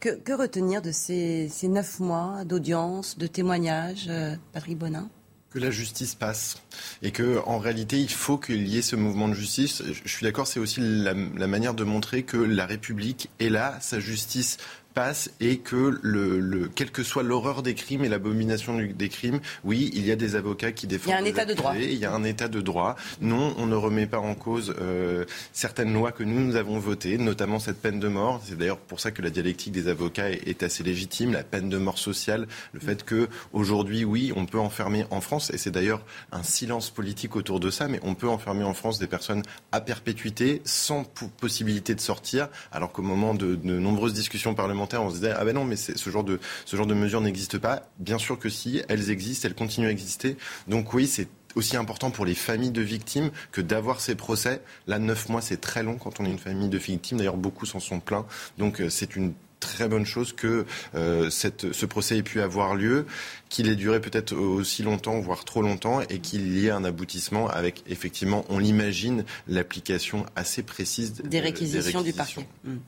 Que, 0.00 0.36
retenir 0.36 0.82
de 0.82 0.92
ces, 0.92 1.48
ces 1.48 1.68
neuf 1.68 2.00
mois 2.00 2.44
d'audience, 2.44 3.16
de 3.16 3.26
témoignages, 3.26 4.10
Patrick 4.52 4.78
Bonin? 4.78 5.08
Que 5.54 5.60
la 5.60 5.70
justice 5.70 6.16
passe 6.16 6.56
et 7.02 7.12
que 7.12 7.38
en 7.46 7.58
réalité 7.58 8.00
il 8.00 8.10
faut 8.10 8.38
qu'il 8.38 8.66
y 8.66 8.76
ait 8.76 8.82
ce 8.82 8.96
mouvement 8.96 9.28
de 9.28 9.34
justice. 9.34 9.84
Je 10.04 10.10
suis 10.10 10.24
d'accord, 10.24 10.48
c'est 10.48 10.58
aussi 10.58 10.80
la, 10.80 11.14
la, 11.14 11.46
manière 11.46 11.74
de 11.74 11.84
montrer 11.84 12.24
que 12.24 12.36
la 12.36 12.66
République 12.66 13.30
est 13.38 13.50
là, 13.50 13.78
sa 13.80 14.00
justice 14.00 14.58
passe 14.94 15.30
et 15.40 15.58
que, 15.58 15.98
le, 16.02 16.38
le, 16.38 16.68
quelle 16.68 16.90
que 16.90 17.02
soit 17.02 17.22
l'horreur 17.22 17.62
des 17.62 17.74
crimes 17.74 18.04
et 18.04 18.08
l'abomination 18.08 18.78
des 18.78 19.08
crimes, 19.08 19.40
oui, 19.64 19.90
il 19.92 20.06
y 20.06 20.12
a 20.12 20.16
des 20.16 20.36
avocats 20.36 20.72
qui 20.72 20.86
défendent. 20.86 21.14
Il 21.14 21.16
y 21.16 21.18
a 21.18 21.22
un 21.22 21.24
état 21.24 21.44
de 21.44 21.54
droit. 21.54 21.74
Il 21.76 21.94
y 21.94 22.04
a 22.04 22.12
un 22.12 22.24
état 22.24 22.48
de 22.48 22.60
droit. 22.60 22.96
Non, 23.20 23.54
on 23.58 23.66
ne 23.66 23.74
remet 23.74 24.06
pas 24.06 24.18
en 24.18 24.34
cause 24.34 24.74
euh, 24.80 25.24
certaines 25.52 25.92
lois 25.92 26.12
que 26.12 26.22
nous, 26.22 26.40
nous 26.40 26.56
avons 26.56 26.78
votées, 26.78 27.18
notamment 27.18 27.58
cette 27.58 27.80
peine 27.82 27.98
de 28.00 28.08
mort. 28.08 28.40
C'est 28.44 28.56
d'ailleurs 28.56 28.78
pour 28.78 29.00
ça 29.00 29.10
que 29.10 29.20
la 29.20 29.30
dialectique 29.30 29.72
des 29.72 29.88
avocats 29.88 30.30
est, 30.30 30.46
est, 30.46 30.62
assez 30.62 30.82
légitime. 30.82 31.32
La 31.32 31.42
peine 31.42 31.68
de 31.68 31.78
mort 31.78 31.98
sociale, 31.98 32.46
le 32.72 32.80
fait 32.80 33.04
que 33.04 33.28
aujourd'hui, 33.52 34.04
oui, 34.04 34.32
on 34.36 34.46
peut 34.46 34.60
enfermer 34.60 35.04
en 35.10 35.20
France, 35.20 35.50
et 35.50 35.58
c'est 35.58 35.72
d'ailleurs 35.72 36.02
un 36.30 36.42
silence 36.42 36.90
politique 36.90 37.36
autour 37.36 37.58
de 37.60 37.70
ça, 37.70 37.88
mais 37.88 37.98
on 38.02 38.14
peut 38.14 38.28
enfermer 38.28 38.64
en 38.64 38.74
France 38.74 38.98
des 38.98 39.08
personnes 39.08 39.42
à 39.72 39.80
perpétuité 39.80 40.62
sans 40.64 41.04
possibilité 41.40 41.94
de 41.94 42.00
sortir, 42.00 42.48
alors 42.70 42.92
qu'au 42.92 43.02
moment 43.02 43.34
de, 43.34 43.56
de 43.56 43.78
nombreuses 43.78 44.14
discussions 44.14 44.54
parlementaires 44.54 44.83
on 44.92 45.10
se 45.10 45.16
disait 45.16 45.34
ah 45.36 45.44
ben 45.44 45.54
non 45.54 45.64
mais 45.64 45.76
ce 45.76 46.10
genre 46.10 46.24
de 46.24 46.40
ce 46.64 46.76
genre 46.76 46.86
de 46.86 46.94
mesures 46.94 47.20
n'existe 47.20 47.58
pas. 47.58 47.82
Bien 47.98 48.18
sûr 48.18 48.38
que 48.38 48.48
si, 48.48 48.82
elles 48.88 49.10
existent, 49.10 49.48
elles 49.48 49.54
continuent 49.54 49.88
à 49.88 49.90
exister. 49.90 50.36
Donc 50.68 50.92
oui, 50.94 51.06
c'est 51.06 51.28
aussi 51.54 51.76
important 51.76 52.10
pour 52.10 52.24
les 52.24 52.34
familles 52.34 52.70
de 52.70 52.82
victimes 52.82 53.30
que 53.52 53.60
d'avoir 53.60 54.00
ces 54.00 54.14
procès. 54.14 54.60
Là, 54.86 54.98
neuf 54.98 55.28
mois, 55.28 55.40
c'est 55.40 55.60
très 55.60 55.82
long 55.82 55.96
quand 55.96 56.20
on 56.20 56.24
est 56.24 56.30
une 56.30 56.38
famille 56.38 56.68
de 56.68 56.78
victimes. 56.78 57.18
D'ailleurs, 57.18 57.36
beaucoup 57.36 57.66
s'en 57.66 57.80
sont 57.80 58.00
plaints. 58.00 58.26
Donc, 58.58 58.80
euh, 58.80 58.90
c'est 58.90 59.16
une 59.16 59.34
très 59.72 59.88
bonne 59.88 60.06
chose 60.06 60.32
que 60.32 60.66
euh, 60.94 61.30
cette, 61.30 61.72
ce 61.72 61.86
procès 61.86 62.18
ait 62.18 62.22
pu 62.22 62.40
avoir 62.40 62.74
lieu, 62.74 63.06
qu'il 63.48 63.68
ait 63.68 63.76
duré 63.76 64.00
peut-être 64.00 64.34
aussi 64.34 64.82
longtemps, 64.82 65.20
voire 65.20 65.44
trop 65.44 65.62
longtemps, 65.62 66.00
et 66.02 66.18
qu'il 66.18 66.56
y 66.58 66.66
ait 66.66 66.70
un 66.70 66.84
aboutissement 66.84 67.48
avec, 67.48 67.82
effectivement, 67.88 68.44
on 68.48 68.58
l'imagine, 68.58 69.24
l'application 69.48 70.26
assez 70.36 70.62
précise 70.62 71.12
des 71.12 71.40
réquisitions, 71.40 72.02
du 72.02 72.12
parquet. 72.12 72.46
Hmm. 72.64 72.78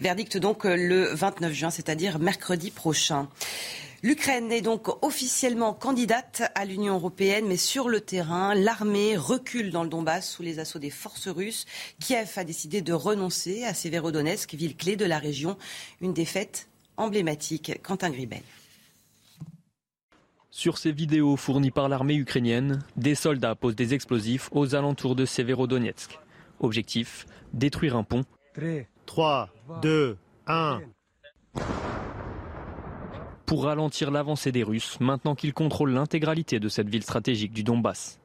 Verdict 0.00 0.38
donc 0.38 0.64
euh, 0.64 0.76
le 0.76 1.14
29 1.14 1.52
juin, 1.52 1.70
c'est-à-dire 1.70 2.18
mercredi 2.18 2.70
prochain. 2.70 3.28
L'Ukraine 4.06 4.52
est 4.52 4.60
donc 4.60 5.04
officiellement 5.04 5.74
candidate 5.74 6.44
à 6.54 6.64
l'Union 6.64 6.94
européenne, 6.94 7.46
mais 7.48 7.56
sur 7.56 7.88
le 7.88 8.00
terrain, 8.00 8.54
l'armée 8.54 9.16
recule 9.16 9.72
dans 9.72 9.82
le 9.82 9.88
Donbass 9.88 10.30
sous 10.30 10.44
les 10.44 10.60
assauts 10.60 10.78
des 10.78 10.90
forces 10.90 11.26
russes. 11.26 11.66
Kiev 11.98 12.30
a 12.36 12.44
décidé 12.44 12.82
de 12.82 12.92
renoncer 12.92 13.64
à 13.64 13.74
Severodonetsk, 13.74 14.54
ville 14.54 14.76
clé 14.76 14.94
de 14.94 15.04
la 15.04 15.18
région. 15.18 15.58
Une 16.00 16.12
défaite 16.12 16.68
emblématique. 16.96 17.80
Quentin 17.82 18.10
Gribel. 18.10 18.42
Sur 20.52 20.78
ces 20.78 20.92
vidéos 20.92 21.36
fournies 21.36 21.72
par 21.72 21.88
l'armée 21.88 22.14
ukrainienne, 22.14 22.84
des 22.96 23.16
soldats 23.16 23.56
posent 23.56 23.74
des 23.74 23.92
explosifs 23.92 24.50
aux 24.52 24.76
alentours 24.76 25.16
de 25.16 25.24
Severodonetsk. 25.24 26.16
Objectif 26.60 27.26
détruire 27.52 27.96
un 27.96 28.04
pont. 28.04 28.22
3, 29.06 29.50
2, 29.82 30.16
1 30.46 30.80
pour 33.46 33.64
ralentir 33.64 34.10
l'avancée 34.10 34.52
des 34.52 34.62
Russes 34.62 34.98
maintenant 35.00 35.34
qu'ils 35.34 35.54
contrôlent 35.54 35.92
l'intégralité 35.92 36.60
de 36.60 36.68
cette 36.68 36.88
ville 36.88 37.02
stratégique 37.02 37.52
du 37.52 37.62
Donbass. 37.62 38.20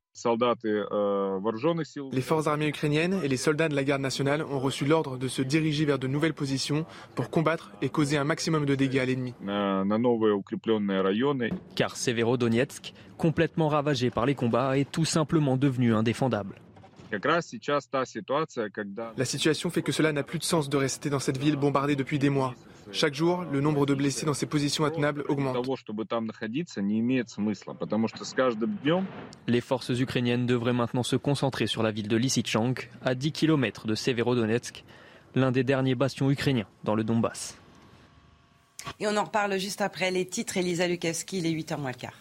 Les 2.11 2.21
forces 2.21 2.47
armées 2.47 2.67
ukrainiennes 2.67 3.19
et 3.23 3.27
les 3.29 3.37
soldats 3.37 3.69
de 3.69 3.75
la 3.75 3.83
garde 3.85 4.01
nationale 4.01 4.43
ont 4.43 4.59
reçu 4.59 4.85
l'ordre 4.85 5.17
de 5.17 5.29
se 5.29 5.41
diriger 5.41 5.85
vers 5.85 5.99
de 5.99 6.07
nouvelles 6.07 6.33
positions 6.33 6.85
pour 7.15 7.29
combattre 7.29 7.71
et 7.81 7.87
causer 7.87 8.17
un 8.17 8.25
maximum 8.25 8.65
de 8.65 8.75
dégâts 8.75 8.99
à 8.99 9.05
l'ennemi. 9.05 9.33
Car 11.75 11.95
Severodonetsk, 11.95 12.93
complètement 13.17 13.69
ravagé 13.69 14.09
par 14.09 14.25
les 14.25 14.35
combats, 14.35 14.77
est 14.77 14.91
tout 14.91 15.05
simplement 15.05 15.55
devenu 15.55 15.93
indéfendable. 15.93 16.55
La 19.17 19.25
situation 19.25 19.69
fait 19.69 19.81
que 19.81 19.91
cela 19.91 20.11
n'a 20.11 20.23
plus 20.23 20.39
de 20.39 20.43
sens 20.43 20.69
de 20.69 20.77
rester 20.77 21.09
dans 21.09 21.19
cette 21.19 21.37
ville 21.37 21.55
bombardée 21.55 21.95
depuis 21.95 22.19
des 22.19 22.29
mois. 22.29 22.53
Chaque 22.91 23.13
jour, 23.13 23.43
le 23.51 23.61
nombre 23.61 23.85
de 23.85 23.93
blessés 23.93 24.25
dans 24.25 24.33
ces 24.33 24.45
positions 24.45 24.85
intenables 24.85 25.23
augmente. 25.27 25.57
Les 29.47 29.61
forces 29.61 29.89
ukrainiennes 29.89 30.45
devraient 30.45 30.73
maintenant 30.73 31.03
se 31.03 31.15
concentrer 31.15 31.67
sur 31.67 31.83
la 31.83 31.91
ville 31.91 32.07
de 32.07 32.17
Lysychansk, 32.17 32.89
à 33.03 33.15
10 33.15 33.31
km 33.31 33.87
de 33.87 33.95
Severodonetsk, 33.95 34.83
l'un 35.35 35.51
des 35.51 35.63
derniers 35.63 35.95
bastions 35.95 36.29
ukrainiens 36.29 36.67
dans 36.83 36.95
le 36.95 37.03
Donbass. 37.03 37.57
Et 38.99 39.07
on 39.07 39.15
en 39.15 39.23
reparle 39.23 39.57
juste 39.57 39.81
après 39.81 40.11
les 40.11 40.25
titres. 40.25 40.57
Elisa 40.57 40.87
Lukavski, 40.87 41.37
il 41.37 41.45
est 41.45 41.51
8h 41.51 41.79
moins 41.79 41.91
le 41.91 41.97
quart. 41.97 42.20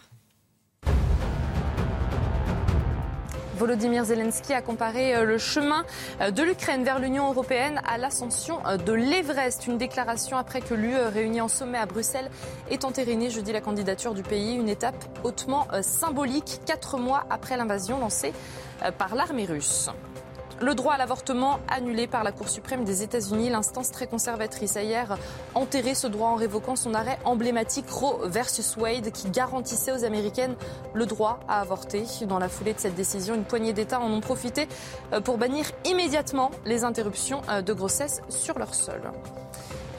Volodymyr 3.61 4.05
Zelensky 4.05 4.53
a 4.53 4.63
comparé 4.63 5.15
euh, 5.15 5.23
le 5.23 5.37
chemin 5.37 5.85
euh, 6.19 6.31
de 6.31 6.41
l'Ukraine 6.41 6.83
vers 6.83 6.97
l'Union 6.97 7.29
européenne 7.29 7.79
à 7.87 7.99
l'ascension 7.99 8.57
euh, 8.65 8.77
de 8.77 8.91
l'Everest. 8.91 9.67
Une 9.67 9.77
déclaration 9.77 10.35
après 10.35 10.61
que 10.61 10.73
l'UE 10.73 10.97
réunie 10.97 11.41
en 11.41 11.47
sommet 11.47 11.77
à 11.77 11.85
Bruxelles 11.85 12.31
ait 12.71 12.83
entériné 12.85 13.29
jeudi 13.29 13.51
la 13.51 13.61
candidature 13.61 14.15
du 14.15 14.23
pays. 14.23 14.55
Une 14.55 14.67
étape 14.67 14.95
hautement 15.23 15.67
symbolique, 15.81 16.61
quatre 16.65 16.97
mois 16.97 17.27
après 17.29 17.55
l'invasion 17.55 17.99
lancée 17.99 18.33
par 18.97 19.13
l'armée 19.13 19.45
russe. 19.45 19.91
Le 20.61 20.75
droit 20.75 20.93
à 20.93 20.97
l'avortement 20.97 21.59
annulé 21.69 22.05
par 22.05 22.23
la 22.23 22.31
Cour 22.31 22.47
suprême 22.47 22.83
des 22.83 23.01
États-Unis, 23.01 23.49
l'instance 23.49 23.89
très 23.89 24.05
conservatrice 24.05 24.77
a 24.77 24.83
hier 24.83 25.17
enterré 25.55 25.95
ce 25.95 26.05
droit 26.05 26.29
en 26.29 26.35
révoquant 26.35 26.75
son 26.75 26.93
arrêt 26.93 27.17
emblématique 27.25 27.89
Roe 27.89 28.27
versus 28.27 28.77
Wade 28.77 29.11
qui 29.11 29.31
garantissait 29.31 29.91
aux 29.91 30.05
Américaines 30.05 30.55
le 30.93 31.07
droit 31.07 31.39
à 31.47 31.61
avorter. 31.61 32.03
Dans 32.27 32.37
la 32.37 32.47
foulée 32.47 32.73
de 32.73 32.79
cette 32.79 32.93
décision, 32.93 33.33
une 33.33 33.43
poignée 33.43 33.73
d'États 33.73 33.99
en 33.99 34.11
ont 34.11 34.21
profité 34.21 34.67
euh, 35.13 35.19
pour 35.19 35.39
bannir 35.39 35.65
immédiatement 35.83 36.51
les 36.65 36.83
interruptions 36.83 37.41
euh, 37.49 37.63
de 37.63 37.73
grossesse 37.73 38.21
sur 38.29 38.59
leur 38.59 38.75
sol. 38.75 39.01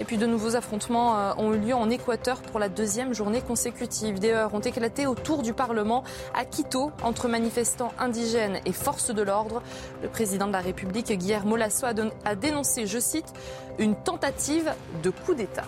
Et 0.01 0.05
puis 0.05 0.17
de 0.17 0.27
nouveaux 0.27 0.57
affrontements 0.57 1.19
euh, 1.19 1.33
ont 1.37 1.53
eu 1.55 1.59
lieu 1.59 1.75
en 1.75 1.91
Équateur 1.91 2.41
pour 2.43 2.59
la 2.59 2.69
deuxième 2.69 3.15
journée 3.15 3.41
consécutive. 3.41 4.19
Des 4.19 4.31
heures 4.31 4.55
ont 4.55 4.61
éclaté 4.61 5.07
autour 5.07 5.43
du 5.43 5.53
Parlement 5.53 6.03
à 6.35 6.45
Quito 6.45 6.91
entre 7.03 7.29
manifestants 7.29 7.93
indigènes 7.99 8.61
et 8.65 8.73
forces 8.73 9.15
de 9.15 9.23
l'ordre. 9.23 9.63
Le 10.03 10.09
président 10.09 10.47
de 10.47 10.53
la 10.53 10.61
République, 10.61 11.13
Guillermo 11.13 11.57
Lasso, 11.57 11.87
a 11.87 12.35
dénoncé, 12.35 12.87
je 12.87 12.99
cite, 12.99 13.33
une 13.79 13.95
tentative 13.95 14.73
de 15.03 15.11
coup 15.11 15.35
d'État. 15.35 15.65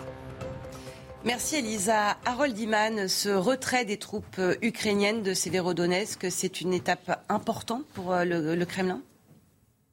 Merci 1.23 1.55
Elisa. 1.55 2.17
Harold 2.25 2.57
Iman, 2.59 3.07
ce 3.07 3.29
retrait 3.29 3.85
des 3.85 3.97
troupes 3.97 4.39
ukrainiennes 4.61 5.23
de 5.23 5.33
Severodonetsk, 5.33 6.27
c'est 6.29 6.61
une 6.61 6.73
étape 6.73 7.23
importante 7.29 7.85
pour 7.93 8.13
euh, 8.13 8.25
le 8.25 8.65
Kremlin? 8.65 9.01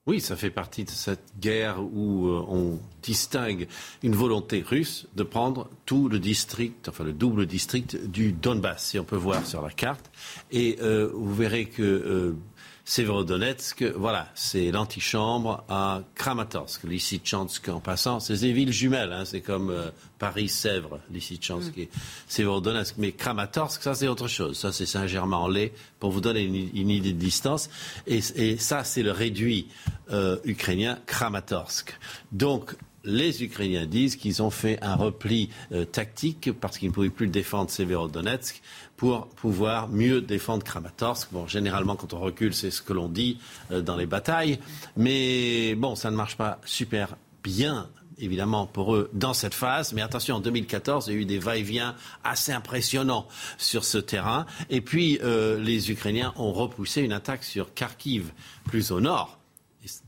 Oui, 0.07 0.21
ça 0.21 0.35
fait 0.35 0.51
partie 0.51 0.83
de 0.83 0.91
cette 0.91 1.33
guerre 1.39 1.81
où 1.81 2.27
euh, 2.27 2.45
on 2.49 2.81
distingue 3.03 3.69
une 4.03 4.17
volonté 4.17 4.61
russe 4.61 5.07
de 5.15 5.23
prendre 5.23 5.71
tout 5.87 6.09
le 6.09 6.19
district, 6.19 6.89
enfin 6.89 7.05
le 7.05 7.13
double 7.13 7.47
district 7.47 7.97
du 8.09 8.33
Donbass, 8.33 8.89
si 8.89 8.99
on 8.99 9.05
peut 9.05 9.15
voir 9.15 9.47
sur 9.47 9.63
la 9.63 9.71
carte. 9.71 10.11
Et 10.51 10.79
euh, 10.83 11.09
vous 11.15 11.35
verrez 11.35 11.67
que 11.67 11.83
euh, 11.83 12.37
Severodonetsk, 12.85 13.85
voilà, 13.95 14.29
c'est 14.35 14.73
l'antichambre 14.73 15.65
à 15.69 16.03
Kramatorsk, 16.17 16.83
Lysychansk 16.83 17.69
en 17.69 17.79
passant. 17.79 18.19
C'est 18.19 18.41
des 18.41 18.53
villes 18.53 18.73
jumelles, 18.73 19.13
hein, 19.13 19.25
c'est 19.25 19.41
comme 19.41 19.71
euh, 19.71 19.91
Paris-Sèvres, 20.19 20.99
Lysychansk 21.13 21.79
et 21.79 21.89
Severodonetsk. 22.27 22.97
Mais 22.99 23.13
Kramatorsk, 23.13 23.83
ça 23.83 23.95
c'est 23.95 24.09
autre 24.09 24.27
chose. 24.27 24.59
Ça 24.59 24.73
c'est 24.73 24.87
Saint-Germain-en-Laye, 24.87 25.71
pour 26.01 26.11
vous 26.11 26.21
donner 26.21 26.43
une, 26.43 26.91
idée 26.91 27.13
de 27.13 27.19
distance. 27.19 27.71
Et, 28.09 28.21
ça 28.57 28.83
c'est 28.83 29.03
le 29.05 29.13
réduit 29.13 29.69
euh, 30.11 30.39
ukrainien 30.45 30.99
Kramatorsk. 31.07 31.97
Donc 32.33 32.75
les 33.05 33.43
Ukrainiens 33.43 33.87
disent 33.87 34.17
qu'ils 34.17 34.43
ont 34.43 34.51
fait 34.51 34.79
un 34.83 34.95
repli 34.95 35.51
euh, 35.73 35.85
tactique 35.85 36.51
parce 36.53 36.79
qu'ils 36.79 36.89
ne 36.89 36.95
pouvaient 36.95 37.11
plus 37.11 37.29
défendre 37.29 37.71
Severodonetsk 37.71 38.61
pour 39.03 39.27
pouvoir 39.27 39.89
mieux 39.89 40.21
défendre 40.21 40.63
Kramatorsk. 40.63 41.33
Bon, 41.33 41.49
généralement, 41.49 41.97
quand 41.97 42.15
on 42.15 42.21
recule, 42.21 42.55
c'est 42.55 42.71
ce 42.71 42.81
que 42.81 42.93
l'on 42.93 43.09
dit 43.09 43.37
euh, 43.73 43.83
dans 43.83 43.97
les 43.97 44.07
batailles. 44.07 44.61
Mais 44.97 45.75
bon, 45.75 45.97
ça 45.97 46.13
ne 46.13 46.15
marche 46.15 46.37
pas 46.37 46.61
super 46.65 47.17
bien 47.43 47.89
évidemment 48.19 48.69
pour 48.69 48.95
eux 48.95 49.11
dans 49.13 49.35
cette 49.35 49.55
phase. 49.55 49.93
Mais 49.93 50.03
attention, 50.03 50.37
en 50.37 50.41
2014, 50.41 51.09
il 51.09 51.15
y 51.15 51.17
a 51.17 51.19
eu 51.19 51.25
des 51.25 51.41
va-et-vient 51.41 51.97
assez 52.23 52.53
impressionnants 52.53 53.27
sur 53.59 53.85
ce 53.85 53.99
terrain. 53.99 54.47
Et 54.71 54.81
puis, 54.81 55.19
euh, 55.25 55.59
les 55.59 55.91
Ukrainiens 55.91 56.33
ont 56.37 56.53
repoussé 56.53 57.03
une 57.03 57.13
attaque 57.13 57.43
sur 57.43 57.75
Kharkiv, 57.75 58.31
plus 58.67 58.93
au 58.93 59.01
nord, 59.01 59.41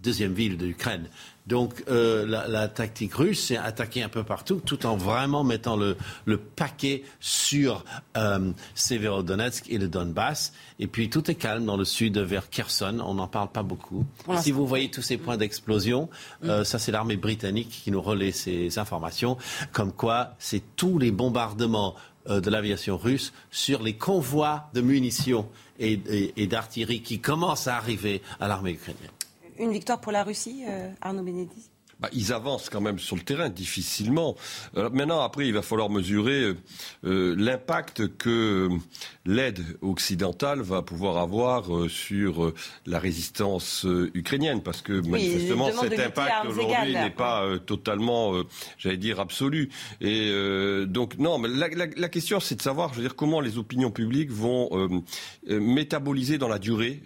deuxième 0.05 0.35
ville 0.35 0.57
de 0.57 0.67
l'Ukraine. 0.67 1.09
Donc 1.47 1.85
euh, 1.89 2.25
la, 2.27 2.69
tactique 2.69 3.15
russe, 3.15 3.47
c'est 3.49 3.59
attaquer 3.59 4.03
un 4.03 4.09
peu 4.09 4.25
partout, 4.25 4.63
tout 4.65 4.87
en 4.87 4.97
vraiment 4.97 5.45
mettant 5.45 5.77
le, 5.77 5.97
paquet 6.57 7.03
sur 7.21 7.85
euh, 8.17 8.53
Severodonetsk 8.75 9.69
et 9.69 9.77
le 9.77 9.89
Donbass. 9.89 10.55
Et 10.79 10.87
puis 10.87 11.11
tout 11.11 11.31
est 11.31 11.35
calme 11.35 11.67
dans 11.67 11.77
le 11.77 11.85
sud 11.85 12.17
vers 12.19 12.49
Kherson. 12.49 12.99
On 13.05 13.15
n'en 13.15 13.29
parle 13.29 13.51
pas 13.51 13.63
beaucoup. 13.63 14.07
Si 14.39 14.53
vous 14.53 14.67
voyez 14.67 14.91
tous 14.91 15.03
ces 15.03 15.19
points 15.19 15.37
d'explosion, 15.37 16.09
euh, 16.45 16.65
ça 16.65 16.79
c'est 16.79 16.93
l'armée 16.93 17.17
britannique 17.17 17.81
qui 17.85 17.91
nous 17.91 18.01
relaie 18.01 18.33
ces 18.33 18.79
informations, 18.79 19.37
comme 19.73 19.93
quoi 19.93 20.35
c'est 20.39 20.63
tous 20.77 20.99
les 20.99 21.11
bombardements 21.11 21.95
de 22.27 22.49
l'aviation 22.49 22.97
russe 22.97 23.35
sur 23.51 23.83
les 23.83 23.97
convois 23.97 24.71
de 24.73 24.81
munitions 24.81 25.47
et 25.79 26.47
d'artillerie 26.47 27.03
qui 27.03 27.21
commencent 27.21 27.69
à 27.69 27.77
arriver 27.77 28.23
à 28.41 28.49
l'armée 28.49 28.73
ukrainienne 28.73 29.11
une 29.59 29.73
victoire 29.73 30.01
pour 30.01 30.13
la 30.13 30.25
Russie, 30.25 30.65
euh, 30.69 30.91
Arnaud 31.01 31.23
Benedetti? 31.23 31.71
Bah, 32.01 32.09
ils 32.13 32.33
avancent 32.33 32.69
quand 32.69 32.81
même 32.81 32.99
sur 32.99 33.17
le 33.17 33.23
terrain 33.23 33.49
difficilement. 33.49 34.37
Euh, 34.77 34.91
maintenant, 34.91 35.21
après, 35.21 35.47
il 35.47 35.55
va 35.55 35.63
falloir 35.63 35.91
mesurer 35.91 36.55
euh, 37.05 37.35
l'impact 37.39 38.17
que 38.17 38.69
l'aide 39.25 39.61
occidentale 39.83 40.61
va 40.61 40.83
pouvoir 40.83 41.19
avoir 41.19 41.89
sur 41.89 42.53
la 42.87 42.99
résistance 42.99 43.87
ukrainienne, 44.15 44.63
parce 44.63 44.83
que 44.83 44.93
manifestement, 44.93 45.71
cet 45.81 45.99
impact 45.99 46.47
aujourd'hui 46.47 46.93
n'est 46.93 47.11
pas 47.11 47.59
totalement, 47.65 48.35
j'allais 48.79 48.97
dire, 48.97 49.21
absolu. 49.21 49.71
Et 50.01 50.31
donc, 50.87 51.19
non, 51.19 51.39
mais 51.39 51.49
la, 51.49 51.69
la 51.69 52.09
question, 52.09 52.41
c'est 52.41 52.57
de 52.57 52.63
savoir, 52.63 52.91
je 52.91 52.97
veux 52.97 53.03
dire, 53.03 53.17
comment 53.17 53.41
les 53.41 53.57
opinions 53.59 53.91
publiques 53.91 54.31
vont 54.31 55.03
métaboliser 55.47 56.39
dans 56.39 56.49
la 56.49 56.59
durée 56.59 57.03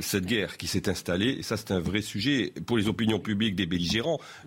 cette 0.00 0.26
guerre 0.26 0.56
qui 0.56 0.66
s'est 0.66 0.88
installée. 0.88 1.36
Et 1.38 1.42
ça, 1.42 1.56
c'est 1.56 1.72
un 1.72 1.80
vrai 1.80 2.02
sujet 2.02 2.52
pour 2.66 2.76
les 2.76 2.88
opinions 2.88 3.18
publiques 3.18 3.56
des 3.56 3.66
belligérants 3.66 3.93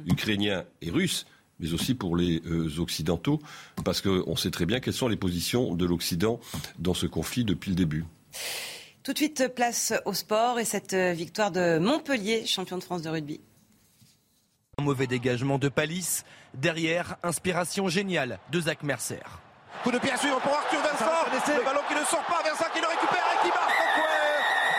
ukrainiens 0.05 0.65
et 0.81 0.91
russes, 0.91 1.25
mais 1.59 1.73
aussi 1.73 1.95
pour 1.95 2.15
les 2.15 2.41
euh, 2.45 2.79
Occidentaux, 2.79 3.39
parce 3.83 4.01
qu'on 4.01 4.35
sait 4.35 4.51
très 4.51 4.65
bien 4.65 4.79
quelles 4.79 4.93
sont 4.93 5.07
les 5.07 5.17
positions 5.17 5.75
de 5.75 5.85
l'Occident 5.85 6.39
dans 6.79 6.93
ce 6.93 7.05
conflit 7.05 7.43
depuis 7.43 7.69
le 7.69 7.75
début. 7.75 8.05
Tout 9.03 9.13
de 9.13 9.17
suite, 9.17 9.47
place 9.55 9.93
au 10.05 10.13
sport 10.13 10.59
et 10.59 10.65
cette 10.65 10.93
euh, 10.93 11.13
victoire 11.13 11.51
de 11.51 11.79
Montpellier, 11.79 12.45
champion 12.45 12.77
de 12.77 12.83
France 12.83 13.01
de 13.01 13.09
rugby. 13.09 13.39
Un 14.77 14.83
mauvais 14.83 15.07
dégagement 15.07 15.57
de 15.57 15.69
Palisse. 15.69 16.23
Derrière, 16.53 17.17
inspiration 17.23 17.87
géniale 17.87 18.39
de 18.51 18.61
Zach 18.61 18.83
Mercer. 18.83 19.23
Coup 19.83 19.91
de 19.91 19.99
pied 19.99 20.11
à 20.11 20.17
suivre 20.17 20.39
pour 20.41 20.53
Arthur 20.53 20.79
Vincent. 20.81 21.05
Le 21.57 21.63
ballon 21.63 21.81
qui 21.87 21.95
ne 21.95 22.05
sort 22.05 22.25
pas, 22.25 22.43
Vincent 22.43 22.69
qui 22.73 22.81
le 22.81 22.87
récupère 22.87 23.23
et 23.33 23.41
qui 23.43 23.49
marque. 23.49 23.73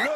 Le 0.01 0.11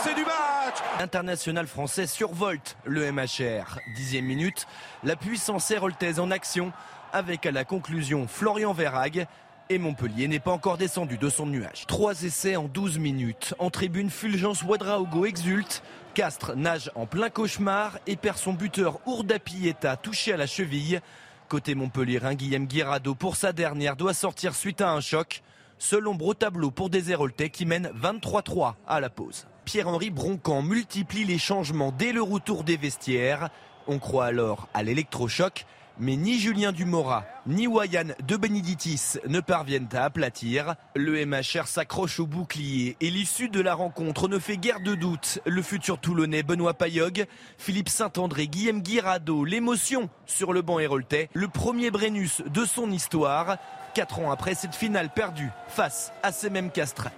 premier 0.00 0.12
essai 0.12 0.14
du 0.14 0.24
match. 0.24 0.76
International 0.98 1.66
français 1.66 2.06
survolte 2.06 2.76
le 2.84 3.10
MHR. 3.10 3.78
Dixième 3.96 4.24
minute, 4.24 4.66
la 5.04 5.16
puissance 5.16 5.70
héroltaise 5.70 6.20
en 6.20 6.30
action 6.30 6.72
avec 7.12 7.46
à 7.46 7.50
la 7.50 7.64
conclusion 7.64 8.26
Florian 8.28 8.72
Verhague. 8.72 9.26
Et 9.68 9.78
Montpellier 9.78 10.26
n'est 10.26 10.40
pas 10.40 10.50
encore 10.50 10.78
descendu 10.78 11.16
de 11.16 11.28
son 11.28 11.46
nuage. 11.46 11.86
Trois 11.86 12.22
essais 12.24 12.56
en 12.56 12.64
12 12.64 12.98
minutes. 12.98 13.54
En 13.58 13.70
tribune, 13.70 14.10
Fulgence 14.10 14.62
Ouadraogo 14.62 15.26
exulte. 15.26 15.82
Castres 16.14 16.56
nage 16.56 16.90
en 16.96 17.06
plein 17.06 17.30
cauchemar 17.30 17.98
et 18.08 18.16
perd 18.16 18.36
son 18.36 18.52
buteur 18.52 18.98
Ourdapieta 19.06 19.96
touché 19.96 20.32
à 20.32 20.36
la 20.36 20.48
cheville. 20.48 21.00
Côté 21.48 21.76
Montpellier, 21.76 22.20
Guillaume 22.32 22.66
Guirado 22.66 23.14
pour 23.14 23.36
sa 23.36 23.52
dernière 23.52 23.96
doit 23.96 24.14
sortir 24.14 24.56
suite 24.56 24.80
à 24.80 24.90
un 24.90 25.00
choc. 25.00 25.42
Seul 25.78 26.08
ombre 26.08 26.26
au 26.26 26.34
tableau 26.34 26.70
pour 26.70 26.90
des 26.90 27.14
qui 27.52 27.64
mènent 27.64 27.90
23-3 27.96 28.74
à 28.86 29.00
la 29.00 29.08
pause. 29.08 29.46
Pierre-Henri 29.64 30.10
Broncan 30.10 30.62
multiplie 30.62 31.24
les 31.24 31.38
changements 31.38 31.92
dès 31.96 32.12
le 32.12 32.22
retour 32.22 32.64
des 32.64 32.76
vestiaires. 32.76 33.50
On 33.86 33.98
croit 33.98 34.26
alors 34.26 34.68
à 34.74 34.82
l'électrochoc, 34.82 35.66
Mais 36.02 36.16
ni 36.16 36.38
Julien 36.38 36.72
Dumora, 36.72 37.26
ni 37.46 37.66
Wayan 37.66 38.14
de 38.26 38.36
Beneditis 38.36 39.18
ne 39.28 39.40
parviennent 39.40 39.88
à 39.92 40.04
aplatir. 40.04 40.74
Le 40.96 41.26
MHR 41.26 41.66
s'accroche 41.66 42.20
au 42.20 42.26
bouclier 42.26 42.96
et 43.02 43.10
l'issue 43.10 43.50
de 43.50 43.60
la 43.60 43.74
rencontre 43.74 44.26
ne 44.26 44.38
fait 44.38 44.56
guère 44.56 44.80
de 44.80 44.94
doute. 44.94 45.40
Le 45.44 45.60
futur 45.60 45.98
Toulonnais 45.98 46.42
Benoît 46.42 46.72
Payog, 46.72 47.26
Philippe 47.58 47.90
Saint-André, 47.90 48.46
Guillaume 48.48 48.80
Guirado, 48.80 49.44
l'émotion 49.44 50.08
sur 50.24 50.54
le 50.54 50.62
banc 50.62 50.78
héroltais, 50.78 51.28
le 51.34 51.48
premier 51.48 51.90
Brennus 51.90 52.42
de 52.46 52.64
son 52.64 52.90
histoire. 52.90 53.58
Quatre 53.92 54.20
ans 54.20 54.30
après 54.30 54.54
cette 54.54 54.74
finale 54.74 55.10
perdue 55.10 55.50
face 55.68 56.12
à 56.22 56.32
ces 56.32 56.48
mêmes 56.48 56.70
castrats. 56.70 57.12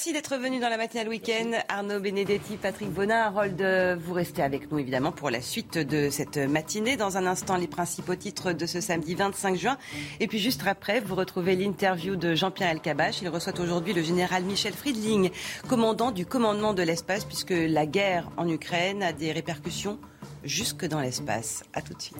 Merci 0.00 0.14
d'être 0.14 0.38
venu 0.38 0.60
dans 0.60 0.70
la 0.70 0.78
matinale 0.78 1.10
week-end. 1.10 1.50
Arnaud 1.68 2.00
Benedetti, 2.00 2.56
Patrick 2.56 2.88
Bonin, 2.88 3.20
Harold, 3.20 3.60
vous 4.00 4.14
restez 4.14 4.42
avec 4.42 4.72
nous 4.72 4.78
évidemment 4.78 5.12
pour 5.12 5.28
la 5.28 5.42
suite 5.42 5.76
de 5.76 6.08
cette 6.08 6.38
matinée. 6.38 6.96
Dans 6.96 7.18
un 7.18 7.26
instant, 7.26 7.58
les 7.58 7.66
principaux 7.66 8.14
titres 8.14 8.54
de 8.54 8.64
ce 8.64 8.80
samedi 8.80 9.14
25 9.14 9.56
juin. 9.56 9.76
Et 10.18 10.26
puis 10.26 10.38
juste 10.38 10.62
après, 10.66 11.00
vous 11.00 11.14
retrouvez 11.16 11.54
l'interview 11.54 12.16
de 12.16 12.34
Jean-Pierre 12.34 12.70
Elkabach. 12.70 13.20
Il 13.20 13.28
reçoit 13.28 13.60
aujourd'hui 13.60 13.92
le 13.92 14.00
général 14.00 14.42
Michel 14.44 14.72
Friedling, 14.72 15.32
commandant 15.68 16.12
du 16.12 16.24
commandement 16.24 16.72
de 16.72 16.82
l'espace, 16.82 17.26
puisque 17.26 17.52
la 17.54 17.84
guerre 17.84 18.30
en 18.38 18.48
Ukraine 18.48 19.02
a 19.02 19.12
des 19.12 19.32
répercussions 19.32 19.98
jusque 20.44 20.86
dans 20.86 21.00
l'espace. 21.00 21.62
A 21.74 21.82
tout 21.82 21.92
de 21.92 22.00
suite. 22.00 22.16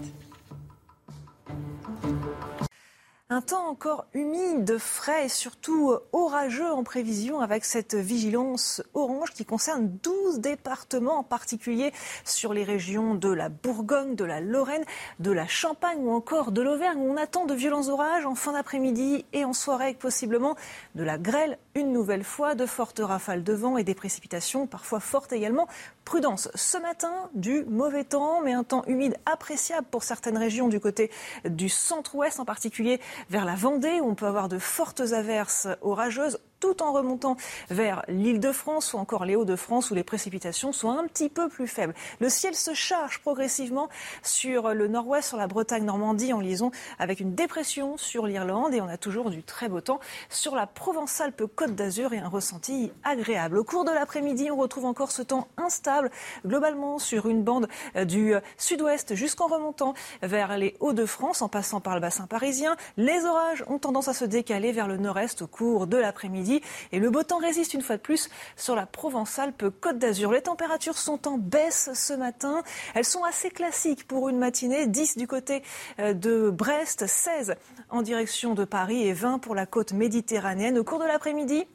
Un 3.32 3.42
temps 3.42 3.68
encore 3.68 4.06
humide, 4.12 4.76
frais 4.78 5.26
et 5.26 5.28
surtout 5.28 5.94
orageux 6.10 6.72
en 6.72 6.82
prévision 6.82 7.38
avec 7.38 7.64
cette 7.64 7.94
vigilance 7.94 8.82
orange 8.92 9.30
qui 9.30 9.44
concerne 9.44 9.88
12 10.02 10.40
départements, 10.40 11.18
en 11.18 11.22
particulier 11.22 11.92
sur 12.24 12.52
les 12.52 12.64
régions 12.64 13.14
de 13.14 13.32
la 13.32 13.48
Bourgogne, 13.48 14.16
de 14.16 14.24
la 14.24 14.40
Lorraine, 14.40 14.82
de 15.20 15.30
la 15.30 15.46
Champagne 15.46 16.00
ou 16.00 16.10
encore 16.10 16.50
de 16.50 16.60
l'Auvergne. 16.60 16.98
Où 16.98 17.12
on 17.12 17.16
attend 17.16 17.46
de 17.46 17.54
violents 17.54 17.88
orages 17.88 18.26
en 18.26 18.34
fin 18.34 18.52
d'après-midi 18.52 19.24
et 19.32 19.44
en 19.44 19.52
soirée 19.52 19.84
avec 19.84 20.00
possiblement 20.00 20.56
de 20.96 21.04
la 21.04 21.16
grêle 21.16 21.56
une 21.74 21.92
nouvelle 21.92 22.24
fois, 22.24 22.54
de 22.54 22.66
fortes 22.66 23.00
rafales 23.02 23.44
de 23.44 23.52
vent 23.52 23.76
et 23.76 23.84
des 23.84 23.94
précipitations 23.94 24.66
parfois 24.66 25.00
fortes 25.00 25.32
également. 25.32 25.68
Prudence 26.04 26.48
ce 26.54 26.78
matin, 26.78 27.12
du 27.34 27.64
mauvais 27.64 28.04
temps, 28.04 28.40
mais 28.42 28.52
un 28.52 28.64
temps 28.64 28.84
humide 28.86 29.16
appréciable 29.26 29.86
pour 29.90 30.02
certaines 30.02 30.38
régions 30.38 30.68
du 30.68 30.80
côté 30.80 31.10
du 31.44 31.68
centre-ouest, 31.68 32.40
en 32.40 32.44
particulier 32.44 33.00
vers 33.28 33.44
la 33.44 33.54
Vendée, 33.54 34.00
où 34.00 34.08
on 34.08 34.14
peut 34.14 34.26
avoir 34.26 34.48
de 34.48 34.58
fortes 34.58 35.00
averses 35.12 35.68
orageuses 35.82 36.40
tout 36.60 36.82
en 36.82 36.92
remontant 36.92 37.36
vers 37.70 38.04
l'île 38.08 38.38
de 38.38 38.52
France 38.52 38.92
ou 38.92 38.98
encore 38.98 39.24
les 39.24 39.34
Hauts-de-France 39.34 39.90
où 39.90 39.94
les 39.94 40.04
précipitations 40.04 40.72
sont 40.72 40.90
un 40.90 41.06
petit 41.06 41.28
peu 41.28 41.48
plus 41.48 41.66
faibles. 41.66 41.94
Le 42.20 42.28
ciel 42.28 42.54
se 42.54 42.74
charge 42.74 43.20
progressivement 43.20 43.88
sur 44.22 44.74
le 44.74 44.86
nord-ouest, 44.86 45.28
sur 45.28 45.38
la 45.38 45.46
Bretagne-Normandie 45.46 46.32
en 46.32 46.40
liaison 46.40 46.70
avec 46.98 47.20
une 47.20 47.34
dépression 47.34 47.96
sur 47.96 48.26
l'Irlande 48.26 48.74
et 48.74 48.80
on 48.80 48.88
a 48.88 48.98
toujours 48.98 49.30
du 49.30 49.42
très 49.42 49.68
beau 49.68 49.80
temps 49.80 50.00
sur 50.28 50.54
la 50.54 50.66
Provence-Alpes-Côte 50.66 51.74
d'Azur 51.74 52.12
et 52.12 52.18
un 52.18 52.28
ressenti 52.28 52.92
agréable. 53.02 53.56
Au 53.56 53.64
cours 53.64 53.84
de 53.84 53.90
l'après-midi, 53.90 54.50
on 54.50 54.56
retrouve 54.56 54.84
encore 54.84 55.10
ce 55.10 55.22
temps 55.22 55.48
instable 55.56 56.10
globalement 56.46 56.98
sur 56.98 57.28
une 57.28 57.42
bande 57.42 57.68
du 58.04 58.34
sud-ouest 58.58 59.14
jusqu'en 59.14 59.46
remontant 59.46 59.94
vers 60.22 60.58
les 60.58 60.76
Hauts-de-France 60.80 61.40
en 61.40 61.48
passant 61.48 61.80
par 61.80 61.94
le 61.94 62.00
bassin 62.00 62.26
parisien. 62.26 62.76
Les 62.96 63.24
orages 63.24 63.64
ont 63.68 63.78
tendance 63.78 64.08
à 64.08 64.12
se 64.12 64.24
décaler 64.26 64.72
vers 64.72 64.88
le 64.88 64.98
nord-est 64.98 65.42
au 65.42 65.46
cours 65.46 65.86
de 65.86 65.96
l'après-midi 65.96 66.49
et 66.92 66.98
le 66.98 67.10
beau 67.10 67.22
temps 67.22 67.38
résiste 67.38 67.74
une 67.74 67.82
fois 67.82 67.96
de 67.96 68.02
plus 68.02 68.28
sur 68.56 68.74
la 68.74 68.86
Provence-Alpes-Côte 68.86 69.98
d'Azur. 69.98 70.32
Les 70.32 70.42
températures 70.42 70.98
sont 70.98 71.28
en 71.28 71.38
baisse 71.38 71.90
ce 71.94 72.12
matin. 72.12 72.62
Elles 72.94 73.04
sont 73.04 73.24
assez 73.24 73.50
classiques 73.50 74.06
pour 74.06 74.28
une 74.28 74.38
matinée. 74.38 74.86
10 74.86 75.16
du 75.16 75.26
côté 75.26 75.62
euh, 75.98 76.14
de 76.14 76.50
Brest, 76.50 77.06
16 77.06 77.54
en 77.90 78.02
direction 78.02 78.54
de 78.54 78.64
Paris 78.64 79.06
et 79.06 79.12
20 79.12 79.38
pour 79.38 79.54
la 79.54 79.66
côte 79.66 79.92
méditerranéenne. 79.92 80.78
Au 80.78 80.84
cours 80.84 80.98
de 80.98 81.04
l'après-midi, 81.04 81.66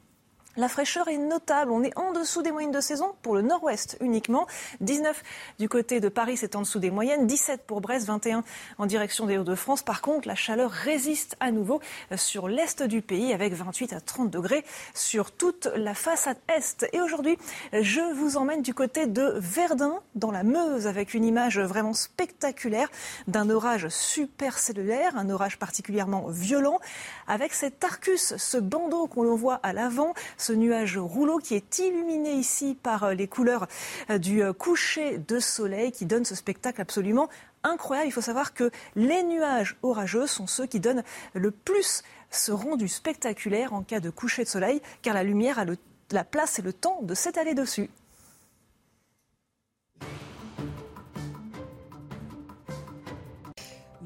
la 0.56 0.68
fraîcheur 0.68 1.08
est 1.08 1.18
notable. 1.18 1.70
On 1.70 1.82
est 1.82 1.96
en 1.98 2.12
dessous 2.12 2.42
des 2.42 2.50
moyennes 2.50 2.70
de 2.70 2.80
saison 2.80 3.14
pour 3.22 3.34
le 3.34 3.42
nord-ouest 3.42 3.96
uniquement. 4.00 4.46
19 4.80 5.22
du 5.58 5.68
côté 5.68 6.00
de 6.00 6.08
Paris, 6.08 6.36
c'est 6.36 6.56
en 6.56 6.60
dessous 6.60 6.78
des 6.78 6.90
moyennes. 6.90 7.26
17 7.26 7.62
pour 7.66 7.80
Brest, 7.80 8.06
21 8.06 8.44
en 8.78 8.86
direction 8.86 9.26
des 9.26 9.38
Hauts-de-France. 9.38 9.82
Par 9.82 10.00
contre, 10.00 10.26
la 10.28 10.34
chaleur 10.34 10.70
résiste 10.70 11.36
à 11.40 11.50
nouveau 11.50 11.80
sur 12.16 12.48
l'est 12.48 12.82
du 12.82 13.02
pays 13.02 13.32
avec 13.32 13.52
28 13.52 13.92
à 13.92 14.00
30 14.00 14.30
degrés 14.30 14.64
sur 14.94 15.32
toute 15.32 15.68
la 15.74 15.94
façade 15.94 16.38
est. 16.48 16.86
Et 16.92 17.00
aujourd'hui, 17.00 17.36
je 17.72 18.00
vous 18.14 18.36
emmène 18.36 18.62
du 18.62 18.74
côté 18.74 19.06
de 19.06 19.34
Verdun, 19.36 20.00
dans 20.14 20.30
la 20.30 20.42
Meuse, 20.42 20.86
avec 20.86 21.14
une 21.14 21.24
image 21.24 21.58
vraiment 21.58 21.92
spectaculaire 21.92 22.88
d'un 23.26 23.50
orage 23.50 23.88
supercellulaire, 23.88 25.16
un 25.16 25.30
orage 25.30 25.58
particulièrement 25.58 26.26
violent, 26.28 26.78
avec 27.26 27.52
cet 27.52 27.84
arcus, 27.84 28.36
ce 28.36 28.58
bandeau 28.58 29.06
qu'on 29.06 29.34
voit 29.34 29.60
à 29.62 29.72
l'avant 29.72 30.14
ce 30.46 30.52
nuage 30.52 30.96
rouleau 30.96 31.38
qui 31.38 31.54
est 31.56 31.78
illuminé 31.80 32.30
ici 32.34 32.78
par 32.80 33.02
euh, 33.02 33.14
les 33.14 33.26
couleurs 33.26 33.66
euh, 34.10 34.18
du 34.18 34.44
euh, 34.44 34.52
coucher 34.52 35.18
de 35.18 35.40
soleil 35.40 35.90
qui 35.90 36.06
donne 36.06 36.24
ce 36.24 36.36
spectacle 36.36 36.80
absolument 36.80 37.28
incroyable. 37.64 38.08
Il 38.08 38.12
faut 38.12 38.20
savoir 38.20 38.54
que 38.54 38.70
les 38.94 39.24
nuages 39.24 39.76
orageux 39.82 40.28
sont 40.28 40.46
ceux 40.46 40.66
qui 40.66 40.78
donnent 40.78 41.02
le 41.34 41.50
plus 41.50 42.04
ce 42.30 42.52
rendu 42.52 42.86
spectaculaire 42.86 43.72
en 43.72 43.82
cas 43.82 43.98
de 43.98 44.08
coucher 44.08 44.44
de 44.44 44.48
soleil, 44.48 44.80
car 45.02 45.14
la 45.14 45.24
lumière 45.24 45.58
a 45.58 45.64
la 46.12 46.24
place 46.24 46.60
et 46.60 46.62
le 46.62 46.72
temps 46.72 47.00
de 47.02 47.14
s'étaler 47.14 47.54
dessus. 47.54 47.90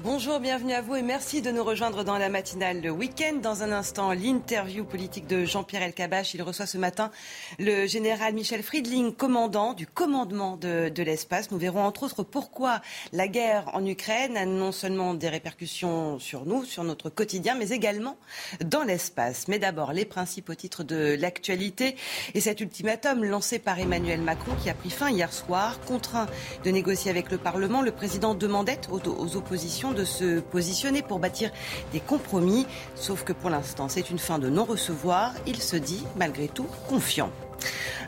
Bonjour, 0.03 0.39
bienvenue 0.39 0.73
à 0.73 0.81
vous 0.81 0.95
et 0.95 1.03
merci 1.03 1.43
de 1.43 1.51
nous 1.51 1.63
rejoindre 1.63 2.03
dans 2.03 2.17
la 2.17 2.27
matinale 2.27 2.81
le 2.81 2.89
week-end. 2.89 3.35
Dans 3.35 3.61
un 3.61 3.71
instant, 3.71 4.13
l'interview 4.13 4.83
politique 4.83 5.27
de 5.27 5.45
Jean-Pierre 5.45 5.83
Elkabach. 5.83 6.33
Il 6.33 6.41
reçoit 6.41 6.65
ce 6.65 6.79
matin 6.79 7.11
le 7.59 7.85
général 7.85 8.33
Michel 8.33 8.63
Friedling, 8.63 9.13
commandant 9.13 9.73
du 9.73 9.85
commandement 9.85 10.57
de, 10.57 10.91
l'espace. 11.03 11.51
Nous 11.51 11.59
verrons 11.59 11.83
entre 11.83 12.01
autres 12.01 12.23
pourquoi 12.23 12.81
la 13.13 13.27
guerre 13.27 13.69
en 13.75 13.85
Ukraine 13.85 14.37
a 14.37 14.47
non 14.47 14.71
seulement 14.71 15.13
des 15.13 15.29
répercussions 15.29 16.17
sur 16.17 16.47
nous, 16.47 16.65
sur 16.65 16.83
notre 16.83 17.11
quotidien, 17.11 17.53
mais 17.53 17.69
également 17.69 18.17
dans 18.65 18.83
l'espace. 18.83 19.47
Mais 19.49 19.59
d'abord, 19.59 19.93
les 19.93 20.05
principaux 20.05 20.55
titres 20.55 20.83
de 20.83 21.15
l'actualité 21.19 21.95
et 22.33 22.41
cet 22.41 22.59
ultimatum 22.59 23.23
lancé 23.23 23.59
par 23.59 23.77
Emmanuel 23.77 24.21
Macron 24.21 24.53
qui 24.63 24.71
a 24.71 24.73
pris 24.73 24.89
fin 24.89 25.11
hier 25.11 25.31
soir. 25.31 25.79
Contraint 25.81 26.25
de 26.63 26.71
négocier 26.71 27.11
avec 27.11 27.29
le 27.29 27.37
Parlement, 27.37 27.83
le 27.83 27.91
président 27.91 28.33
demandait 28.33 28.81
aux 28.89 29.35
oppositions 29.35 29.90
de 29.93 30.05
se 30.05 30.39
positionner 30.39 31.01
pour 31.01 31.19
bâtir 31.19 31.51
des 31.93 31.99
compromis. 31.99 32.65
Sauf 32.95 33.23
que 33.23 33.33
pour 33.33 33.49
l'instant, 33.49 33.89
c'est 33.89 34.09
une 34.09 34.19
fin 34.19 34.39
de 34.39 34.49
non-recevoir. 34.49 35.33
Il 35.47 35.61
se 35.61 35.75
dit, 35.75 36.03
malgré 36.15 36.47
tout, 36.47 36.67
confiant. 36.87 37.31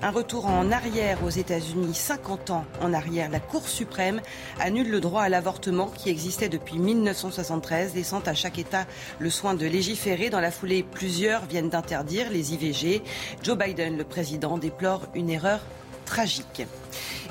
Un 0.01 0.11
retour 0.11 0.47
en 0.47 0.71
arrière 0.71 1.23
aux 1.23 1.29
États-Unis, 1.29 1.93
50 1.93 2.49
ans 2.49 2.65
en 2.81 2.93
arrière. 2.93 3.29
La 3.29 3.39
Cour 3.39 3.67
suprême 3.67 4.21
annule 4.59 4.89
le 4.89 4.99
droit 4.99 5.21
à 5.21 5.29
l'avortement 5.29 5.87
qui 5.87 6.09
existait 6.09 6.49
depuis 6.49 6.77
1973, 6.77 7.95
laissant 7.95 8.21
à 8.25 8.33
chaque 8.33 8.59
État 8.59 8.85
le 9.19 9.29
soin 9.29 9.53
de 9.53 9.65
légiférer. 9.65 10.29
Dans 10.29 10.41
la 10.41 10.51
foulée, 10.51 10.83
plusieurs 10.83 11.45
viennent 11.45 11.69
d'interdire 11.69 12.29
les 12.31 12.53
IVG. 12.53 13.01
Joe 13.43 13.57
Biden, 13.57 13.97
le 13.97 14.03
président, 14.03 14.57
déplore 14.57 15.07
une 15.15 15.29
erreur 15.29 15.61
tragique. 16.03 16.63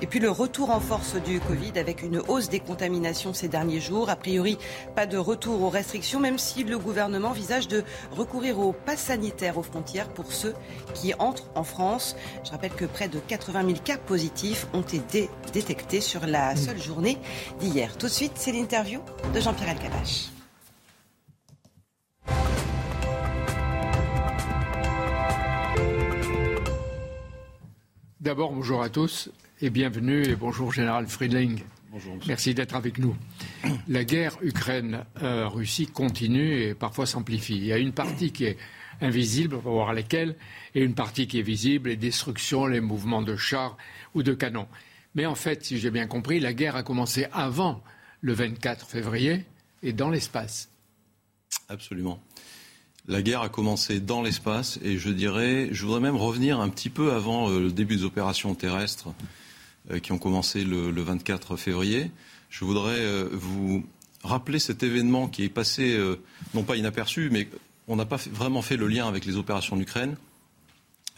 Et 0.01 0.07
puis 0.07 0.19
le 0.19 0.31
retour 0.31 0.71
en 0.71 0.81
force 0.81 1.15
du 1.15 1.39
Covid 1.41 1.79
avec 1.79 2.03
une 2.03 2.19
hausse 2.19 2.49
des 2.49 2.61
contaminations 2.61 3.33
ces 3.33 3.49
derniers 3.49 3.81
jours. 3.81 4.11
A 4.11 4.17
priori, 4.17 4.59
pas 4.97 5.07
de 5.07 5.17
retour 5.17 5.63
aux 5.63 5.69
restrictions, 5.69 6.19
même 6.19 6.39
si 6.39 6.65
le 6.65 6.79
gouvernement 6.79 7.29
envisage 7.29 7.69
de 7.69 7.85
recourir 8.11 8.59
au 8.59 8.73
pass 8.73 8.99
sanitaire 8.99 9.59
aux 9.59 9.63
frontières 9.63 10.09
pour 10.09 10.33
ceux 10.33 10.55
qui 10.95 11.15
entrent 11.15 11.49
en 11.55 11.65
France. 11.65 12.17
Je 12.45 12.51
rappelle 12.51 12.73
que 12.73 12.85
près 12.85 13.09
de 13.09 13.19
80 13.19 13.67
000 13.67 13.79
cas 13.85 13.99
positifs 13.99 14.67
ont 14.73 14.83
été 14.83 15.31
détectés 15.53 16.01
sur 16.01 16.27
la 16.27 16.57
seule 16.57 16.81
journée 16.81 17.19
d'hier. 17.61 17.97
Tout 17.97 18.07
de 18.07 18.13
suite, 18.13 18.33
c'est 18.37 18.53
l'interview 18.53 19.01
de 19.35 19.41
Jean-Pierre 19.41 19.71
Alcalache. 19.71 20.33
D'abord, 28.23 28.53
bonjour 28.53 28.85
à 28.85 28.89
tous 28.89 29.31
et 29.61 29.69
bienvenue 29.69 30.23
et 30.23 30.37
bonjour 30.37 30.73
Général 30.73 31.09
Friedling. 31.09 31.59
Bonjour. 31.91 32.17
Merci 32.29 32.55
d'être 32.55 32.77
avec 32.77 32.99
nous. 32.99 33.17
La 33.89 34.05
guerre 34.05 34.39
Ukraine-Russie 34.43 35.89
continue 35.89 36.63
et 36.63 36.75
parfois 36.75 37.05
s'amplifie. 37.05 37.57
Il 37.57 37.65
y 37.65 37.73
a 37.73 37.79
une 37.79 37.91
partie 37.91 38.31
qui 38.31 38.45
est 38.45 38.59
invisible, 39.01 39.57
on 39.57 39.59
va 39.59 39.71
voir 39.73 39.93
lesquelles, 39.93 40.37
et 40.77 40.85
une 40.85 40.95
partie 40.95 41.27
qui 41.27 41.41
est 41.41 41.43
visible, 41.43 41.89
les 41.89 41.97
destructions, 41.97 42.67
les 42.67 42.81
mouvements 42.81 43.23
de 43.23 43.35
chars 43.35 43.77
ou 44.15 44.23
de 44.23 44.35
canons. 44.35 44.69
Mais 45.17 45.27
en 45.27 45.35
fait, 45.35 45.65
si 45.65 45.79
j'ai 45.79 45.91
bien 45.91 46.07
compris, 46.07 46.39
la 46.39 46.55
guerre 46.55 46.77
a 46.77 46.85
commencé 46.85 47.27
avant 47.33 47.83
le 48.21 48.35
24 48.35 48.87
février 48.87 49.45
et 49.83 49.93
dans 49.93 50.11
l'espace. 50.11 50.71
Absolument. 51.69 52.23
La 53.09 53.21
guerre 53.21 53.41
a 53.41 53.49
commencé 53.49 53.99
dans 53.99 54.23
l'espace 54.23 54.79
et 54.83 54.97
je 54.97 55.11
dirais, 55.11 55.69
je 55.73 55.85
voudrais 55.85 56.01
même 56.01 56.17
revenir 56.17 56.61
un 56.61 56.69
petit 56.69 56.89
peu 56.89 57.13
avant 57.13 57.51
euh, 57.51 57.59
le 57.59 57.73
début 57.73 57.97
des 57.97 58.05
opérations 58.05 58.55
terrestres 58.55 59.09
euh, 59.91 59.99
qui 59.99 60.13
ont 60.13 60.19
commencé 60.19 60.63
le, 60.63 60.93
le 60.93 61.03
24 61.03 61.57
février. 61.57 62.13
Je 62.49 62.65
voudrais 62.65 63.01
euh, 63.01 63.29
vous 63.33 63.85
rappeler 64.23 64.61
cet 64.61 64.85
événement 64.85 65.27
qui 65.27 65.43
est 65.43 65.49
passé, 65.49 65.99
non 66.55 66.63
pas 66.63 66.77
inaperçu, 66.77 67.29
mais 67.33 67.49
on 67.89 67.97
n'a 67.97 68.07
pas 68.07 68.19
vraiment 68.31 68.63
fait 68.63 68.77
le 68.77 68.87
lien 68.87 69.09
avec 69.09 69.25
les 69.25 69.37
opérations 69.37 69.77
d'Ukraine. 69.77 70.17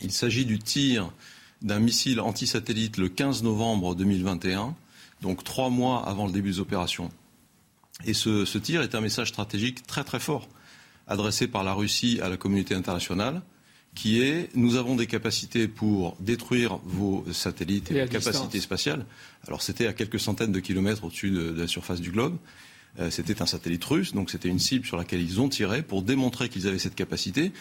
Il 0.00 0.10
s'agit 0.10 0.46
du 0.46 0.58
tir 0.58 1.12
d'un 1.60 1.80
missile 1.80 2.18
anti-satellite 2.18 2.96
le 2.96 3.10
15 3.10 3.42
novembre 3.42 3.94
2021, 3.94 4.74
donc 5.20 5.44
trois 5.44 5.68
mois 5.68 6.08
avant 6.08 6.24
le 6.24 6.32
début 6.32 6.52
des 6.52 6.60
opérations. 6.60 7.10
Et 8.06 8.14
ce, 8.14 8.46
ce, 8.46 8.56
tir 8.56 8.80
est 8.80 8.94
un 8.94 9.02
message 9.02 9.28
stratégique 9.28 9.86
très 9.86 10.02
très 10.02 10.20
fort 10.20 10.48
adressé 11.06 11.46
par 11.46 11.64
la 11.64 11.72
Russie 11.72 12.20
à 12.22 12.28
la 12.28 12.36
communauté 12.36 12.74
internationale, 12.74 13.42
qui 13.94 14.22
est 14.22 14.50
nous 14.54 14.76
avons 14.76 14.96
des 14.96 15.06
capacités 15.06 15.68
pour 15.68 16.16
détruire 16.20 16.78
vos 16.84 17.24
satellites 17.32 17.90
et, 17.90 18.02
et 18.02 18.08
capacités 18.08 18.60
spatiales. 18.60 19.06
Alors 19.46 19.62
c'était 19.62 19.86
à 19.86 19.92
quelques 19.92 20.20
centaines 20.20 20.52
de 20.52 20.60
kilomètres 20.60 21.04
au-dessus 21.04 21.30
de, 21.30 21.50
de, 21.50 21.60
la 21.60 21.68
surface 21.68 22.00
du 22.00 22.10
globe. 22.10 22.36
Euh, 22.98 23.10
c'était 23.10 23.42
un 23.42 23.46
satellite 23.46 23.84
russe, 23.84 24.12
donc 24.12 24.30
c'était 24.30 24.48
une 24.48 24.58
cible 24.58 24.86
sur 24.86 24.96
laquelle 24.96 25.20
ils 25.20 25.40
ont 25.40 25.48
tiré 25.48 25.82
pour 25.82 26.02
démontrer 26.02 26.48
qu'ils 26.48 26.68
avaient 26.68 26.78
cette 26.78 26.94
capacité. 26.94 27.52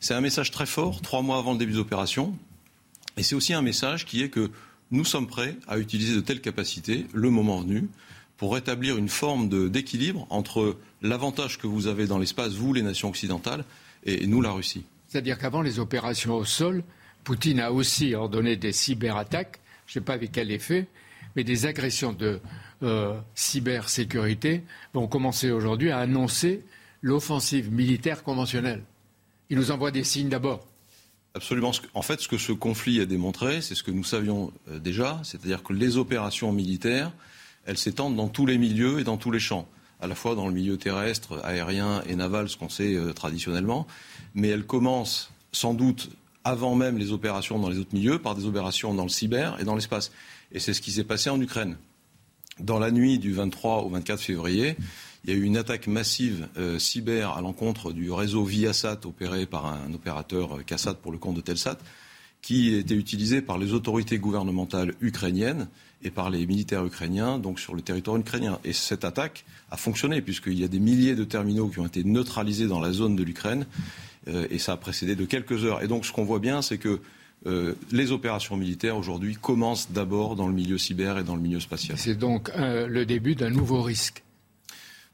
C'est 0.00 0.14
un 0.14 0.20
message 0.20 0.50
très 0.50 0.66
fort, 0.66 1.00
trois 1.00 1.22
mois 1.22 1.38
avant 1.38 1.52
le 1.52 1.58
début 1.58 1.72
des 1.72 1.78
opérations. 1.78 2.36
Et 3.16 3.22
c'est 3.22 3.34
aussi 3.34 3.52
un 3.52 3.62
message 3.62 4.04
qui 4.04 4.22
est 4.22 4.28
que 4.28 4.50
nous 4.90 5.04
sommes 5.04 5.26
prêts 5.26 5.56
à 5.68 5.78
utiliser 5.78 6.14
de 6.14 6.20
telles 6.20 6.40
capacités 6.40 7.06
le 7.12 7.30
moment 7.30 7.60
venu 7.60 7.88
pour 8.42 8.54
rétablir 8.54 8.96
une 8.96 9.08
forme 9.08 9.70
d'équilibre 9.70 10.26
entre 10.28 10.76
l'avantage 11.00 11.58
que 11.58 11.68
vous 11.68 11.86
avez 11.86 12.08
dans 12.08 12.18
l'espace, 12.18 12.54
vous, 12.54 12.72
les 12.72 12.82
nations 12.82 13.08
occidentales, 13.08 13.64
et 14.04 14.26
nous, 14.26 14.40
la 14.40 14.50
Russie. 14.50 14.84
C'est-à-dire 15.06 15.38
qu'avant 15.38 15.62
les 15.62 15.78
opérations 15.78 16.34
au 16.34 16.44
sol, 16.44 16.82
Poutine 17.22 17.60
a 17.60 17.70
aussi 17.70 18.16
ordonné 18.16 18.56
des 18.56 18.72
cyberattaques, 18.72 19.60
je 19.86 19.92
ne 19.92 19.94
sais 19.94 20.04
pas 20.04 20.14
avec 20.14 20.32
quel 20.32 20.50
effet, 20.50 20.88
mais 21.36 21.44
des 21.44 21.66
agressions 21.66 22.12
de 22.12 22.40
euh, 22.82 23.16
cybersécurité 23.36 24.64
vont 24.92 25.06
commencer 25.06 25.52
aujourd'hui 25.52 25.92
à 25.92 25.98
annoncer 25.98 26.64
l'offensive 27.00 27.72
militaire 27.72 28.24
conventionnelle. 28.24 28.82
Il 29.50 29.56
nous 29.56 29.70
envoie 29.70 29.92
des 29.92 30.02
signes 30.02 30.30
d'abord. 30.30 30.66
Absolument. 31.34 31.70
En 31.94 32.02
fait, 32.02 32.20
ce 32.20 32.26
que 32.26 32.38
ce 32.38 32.50
conflit 32.50 33.00
a 33.00 33.06
démontré, 33.06 33.62
c'est 33.62 33.76
ce 33.76 33.84
que 33.84 33.92
nous 33.92 34.02
savions 34.02 34.52
euh, 34.68 34.80
déjà, 34.80 35.20
c'est-à-dire 35.22 35.62
que 35.62 35.72
les 35.72 35.96
opérations 35.96 36.50
militaires, 36.50 37.12
elles 37.66 37.78
s'étendent 37.78 38.16
dans 38.16 38.28
tous 38.28 38.46
les 38.46 38.58
milieux 38.58 39.00
et 39.00 39.04
dans 39.04 39.16
tous 39.16 39.30
les 39.30 39.40
champs, 39.40 39.68
à 40.00 40.06
la 40.06 40.14
fois 40.14 40.34
dans 40.34 40.48
le 40.48 40.54
milieu 40.54 40.76
terrestre, 40.76 41.40
aérien 41.44 42.02
et 42.08 42.16
naval, 42.16 42.48
ce 42.48 42.56
qu'on 42.56 42.68
sait 42.68 42.94
euh, 42.94 43.12
traditionnellement, 43.12 43.86
mais 44.34 44.48
elles 44.48 44.66
commencent 44.66 45.30
sans 45.52 45.74
doute 45.74 46.10
avant 46.44 46.74
même 46.74 46.98
les 46.98 47.12
opérations 47.12 47.58
dans 47.58 47.68
les 47.68 47.78
autres 47.78 47.94
milieux 47.94 48.18
par 48.18 48.34
des 48.34 48.46
opérations 48.46 48.94
dans 48.94 49.04
le 49.04 49.08
cyber 49.08 49.56
et 49.60 49.64
dans 49.64 49.74
l'espace. 49.74 50.10
Et 50.50 50.58
c'est 50.58 50.74
ce 50.74 50.80
qui 50.80 50.90
s'est 50.90 51.04
passé 51.04 51.30
en 51.30 51.40
Ukraine. 51.40 51.76
Dans 52.58 52.78
la 52.78 52.90
nuit 52.90 53.18
du 53.18 53.32
23 53.32 53.82
au 53.82 53.88
24 53.90 54.20
février, 54.20 54.76
il 55.24 55.30
y 55.30 55.32
a 55.32 55.36
eu 55.36 55.44
une 55.44 55.56
attaque 55.56 55.86
massive 55.86 56.48
euh, 56.58 56.78
cyber 56.78 57.30
à 57.30 57.40
l'encontre 57.40 57.92
du 57.92 58.10
réseau 58.10 58.44
Viasat 58.44 58.98
opéré 59.04 59.46
par 59.46 59.66
un 59.66 59.92
opérateur 59.94 60.58
euh, 60.58 60.62
Kassat 60.62 60.94
pour 60.94 61.12
le 61.12 61.18
compte 61.18 61.36
de 61.36 61.40
Telsat, 61.40 61.78
qui 62.42 62.74
était 62.74 62.94
utilisé 62.94 63.40
par 63.40 63.56
les 63.56 63.72
autorités 63.72 64.18
gouvernementales 64.18 64.94
ukrainiennes 65.00 65.68
et 66.04 66.10
par 66.10 66.30
les 66.30 66.46
militaires 66.46 66.84
ukrainiens, 66.84 67.38
donc 67.38 67.60
sur 67.60 67.74
le 67.74 67.82
territoire 67.82 68.16
ukrainien. 68.16 68.58
Et 68.64 68.72
cette 68.72 69.04
attaque 69.04 69.44
a 69.70 69.76
fonctionné, 69.76 70.20
puisqu'il 70.20 70.58
y 70.58 70.64
a 70.64 70.68
des 70.68 70.80
milliers 70.80 71.14
de 71.14 71.24
terminaux 71.24 71.68
qui 71.68 71.78
ont 71.78 71.86
été 71.86 72.04
neutralisés 72.04 72.66
dans 72.66 72.80
la 72.80 72.92
zone 72.92 73.16
de 73.16 73.22
l'Ukraine, 73.22 73.66
euh, 74.28 74.46
et 74.50 74.58
ça 74.58 74.72
a 74.72 74.76
précédé 74.76 75.16
de 75.16 75.24
quelques 75.24 75.64
heures. 75.64 75.82
Et 75.82 75.88
donc 75.88 76.06
ce 76.06 76.12
qu'on 76.12 76.24
voit 76.24 76.38
bien, 76.38 76.62
c'est 76.62 76.78
que 76.78 77.00
euh, 77.46 77.74
les 77.90 78.12
opérations 78.12 78.56
militaires 78.56 78.96
aujourd'hui 78.96 79.36
commencent 79.36 79.90
d'abord 79.90 80.36
dans 80.36 80.46
le 80.46 80.54
milieu 80.54 80.78
cyber 80.78 81.18
et 81.18 81.24
dans 81.24 81.34
le 81.34 81.42
milieu 81.42 81.60
spatial. 81.60 81.98
C'est 81.98 82.14
donc 82.14 82.50
euh, 82.50 82.86
le 82.86 83.04
début 83.04 83.34
d'un 83.34 83.50
nouveau 83.50 83.82
risque. 83.82 84.22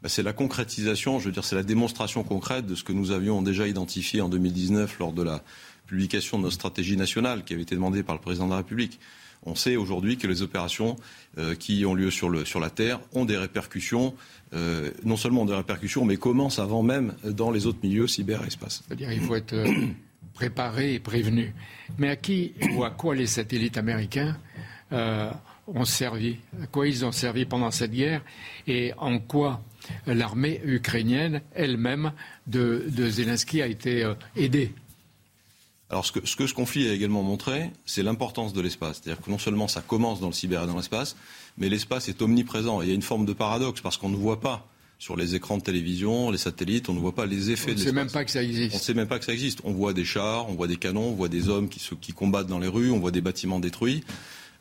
Ben, 0.03 0.09
c'est 0.09 0.22
la 0.22 0.32
concrétisation, 0.32 1.18
je 1.18 1.26
veux 1.26 1.32
dire, 1.32 1.45
c'est 1.45 1.57
la 1.57 1.62
démonstration 1.62 2.22
concrète 2.22 2.66
de 2.66 2.74
ce 2.74 2.84
que 2.84 2.93
nous 2.93 3.11
avions 3.11 3.43
déjà 3.43 3.66
identifié 3.66 4.20
en 4.20 4.28
2019 4.28 4.99
lors 4.99 5.12
de 5.12 5.22
la 5.22 5.43
publication 5.86 6.39
de 6.39 6.45
notre 6.45 6.55
stratégie 6.55 6.97
nationale 6.97 7.45
qui 7.45 7.55
avait 7.55 7.62
été 7.62 7.74
demandée 7.74 8.03
par 8.03 8.14
le 8.14 8.20
président 8.20 8.45
de 8.45 8.51
la 8.51 8.59
République. 8.59 9.01
On 9.45 9.55
sait 9.55 9.76
aujourd'hui 9.76 10.16
que 10.16 10.26
les 10.26 10.43
opérations 10.43 10.97
euh, 11.39 11.55
qui 11.55 11.84
ont 11.86 11.95
lieu 11.95 12.11
sur, 12.11 12.30
la 12.30 12.70
Terre 12.70 13.01
ont 13.12 13.24
des 13.24 13.36
répercussions, 13.36 14.14
euh, 14.55 14.91
non 15.05 15.16
seulement 15.16 15.45
des 15.45 15.55
répercussions, 15.55 16.05
mais 16.05 16.16
commencent 16.16 16.59
avant 16.59 16.82
même 16.82 17.14
dans 17.24 17.51
les 17.51 17.66
autres 17.66 17.78
milieux 17.82 18.07
cyber 18.07 18.43
et 18.45 18.49
espace. 18.49 18.82
C'est-à-dire 18.86 19.22
faut 19.22 19.36
être 19.36 19.53
euh, 19.53 19.86
préparé 20.34 20.95
et 20.95 20.99
prévenu. 20.99 21.55
Mais 21.99 22.09
à 22.09 22.16
qui 22.16 22.55
ou 22.74 22.84
à 22.84 22.91
quoi 22.91 23.14
les 23.14 23.26
satellites 23.26 23.78
américains 23.78 24.36
ont 24.91 25.84
servi 25.84 26.39
À 26.62 26.66
quoi 26.66 26.89
ils 26.89 27.05
ont 27.05 27.12
servi 27.12 27.45
pendant 27.45 27.70
cette 27.70 27.93
guerre 27.93 28.22
Et 28.66 28.93
en 28.97 29.18
quoi 29.18 29.62
l'armée 30.07 30.62
ukrainienne 30.64 31.43
elle-même 31.55 32.12
de, 32.47 32.86
de, 32.89 33.11
Zelensky 33.11 33.61
a 33.61 33.66
été 33.66 34.11
aidée? 34.34 34.72
Alors 35.91 36.05
ce 36.05 36.12
que, 36.12 36.26
ce 36.26 36.36
que, 36.36 36.47
ce 36.47 36.53
conflit 36.53 36.89
a 36.89 36.93
également 36.93 37.22
montré, 37.22 37.70
c'est 37.86 38.03
l'importance 38.03 38.53
de 38.53 38.61
l'espace. 38.61 39.01
C'est-à-dire 39.03 39.22
que 39.22 39.30
non 39.30 39.39
seulement 39.39 39.68
ça 39.68 39.80
commence 39.80 40.20
dans 40.20 40.26
le 40.26 40.34
cyber 40.34 40.64
et 40.64 40.66
dans 40.66 40.76
l'espace, 40.76 41.16
mais 41.57 41.68
l'espace 41.68 42.09
est 42.09 42.20
omniprésent. 42.20 42.82
Et 42.82 42.86
il 42.86 42.89
y 42.89 42.93
a 42.93 42.95
une 42.95 43.03
forme 43.03 43.24
de 43.24 43.32
paradoxe 43.32 43.80
parce 43.80 43.97
qu'on 43.97 44.11
ne 44.11 44.16
voit 44.16 44.41
pas 44.41 44.68
sur 44.99 45.16
les 45.16 45.34
écrans 45.34 45.57
de 45.57 45.62
télévision, 45.62 46.30
les 46.30 46.39
satellites, 46.39 46.89
on 46.89 46.95
ne 46.95 46.99
voit 46.99 47.14
pas 47.14 47.24
les 47.24 47.51
effets 47.51 47.70
on 47.70 47.74
de 47.74 47.78
l'espace. 47.78 47.86
On 47.86 47.91
ne 47.91 47.97
sait 47.97 48.05
même 48.05 48.11
pas 48.11 48.24
que 48.24 48.30
ça 48.30 48.43
existe. 48.43 48.74
On 48.74 48.78
ne 48.78 48.82
sait 48.82 48.95
même 48.95 49.09
pas 49.09 49.18
que 49.18 49.24
ça 49.24 49.32
existe. 49.32 49.61
On 49.64 49.72
voit 49.72 49.95
des 49.95 50.05
chars, 50.05 50.49
on 50.51 50.55
voit 50.55 50.66
des 50.66 50.76
canons, 50.76 51.11
on 51.11 51.14
voit 51.14 51.28
des 51.28 51.49
hommes 51.49 51.68
qui, 51.68 51.80
se, 51.80 51.95
qui 51.95 52.12
combattent 52.12 52.49
dans 52.49 52.59
les 52.59 52.68
rues, 52.68 52.91
on 52.91 52.99
voit 52.99 53.12
des 53.12 53.20
bâtiments 53.20 53.61
détruits. 53.61 54.05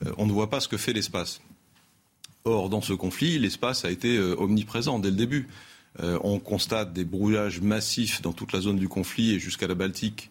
Euh, 0.05 0.13
on 0.17 0.28
ne 0.28 0.32
voit 0.32 0.49
pas 0.49 0.61
ce 0.61 0.67
que 0.67 0.78
fait 0.78 0.93
l'espace. 0.93 1.41
Or, 2.45 2.69
dans 2.69 2.82
ce 2.82 2.93
conflit, 2.93 3.38
l'espace 3.38 3.84
a 3.84 3.91
été 3.91 4.15
euh, 4.15 4.36
omniprésent 4.39 4.99
dès 4.99 5.09
le 5.09 5.17
début. 5.17 5.49
Euh, 5.99 6.19
on 6.23 6.39
constate 6.39 6.93
des 6.93 7.03
brouillages 7.03 7.59
massifs 7.59 8.21
dans 8.21 8.32
toute 8.32 8.53
la 8.53 8.61
zone 8.61 8.78
du 8.78 8.88
conflit 8.88 9.34
et 9.34 9.39
jusqu'à 9.39 9.67
la 9.67 9.75
Baltique 9.75 10.30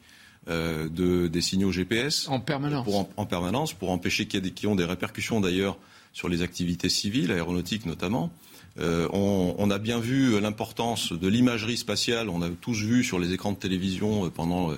euh, 0.48 0.88
de, 0.88 1.26
des 1.26 1.40
signaux 1.40 1.72
GPS. 1.72 2.28
En 2.28 2.40
permanence. 2.40 2.84
Pour, 2.84 2.98
en, 3.00 3.08
en, 3.16 3.26
permanence, 3.26 3.72
pour 3.72 3.90
empêcher 3.90 4.26
qu'il 4.26 4.34
y 4.34 4.38
ait 4.38 4.48
des, 4.48 4.52
qui 4.52 4.66
ont 4.66 4.76
des 4.76 4.84
répercussions 4.84 5.40
d'ailleurs 5.40 5.76
sur 6.12 6.28
les 6.28 6.42
activités 6.42 6.88
civiles, 6.88 7.32
aéronautiques 7.32 7.84
notamment. 7.84 8.30
Euh, 8.78 9.08
on, 9.12 9.54
on, 9.58 9.70
a 9.70 9.78
bien 9.78 9.98
vu 9.98 10.38
l'importance 10.40 11.12
de 11.12 11.28
l'imagerie 11.28 11.76
spatiale. 11.76 12.28
On 12.28 12.42
a 12.42 12.48
tous 12.48 12.80
vu 12.80 13.02
sur 13.02 13.18
les 13.18 13.32
écrans 13.32 13.52
de 13.52 13.56
télévision 13.56 14.26
euh, 14.26 14.30
pendant 14.30 14.72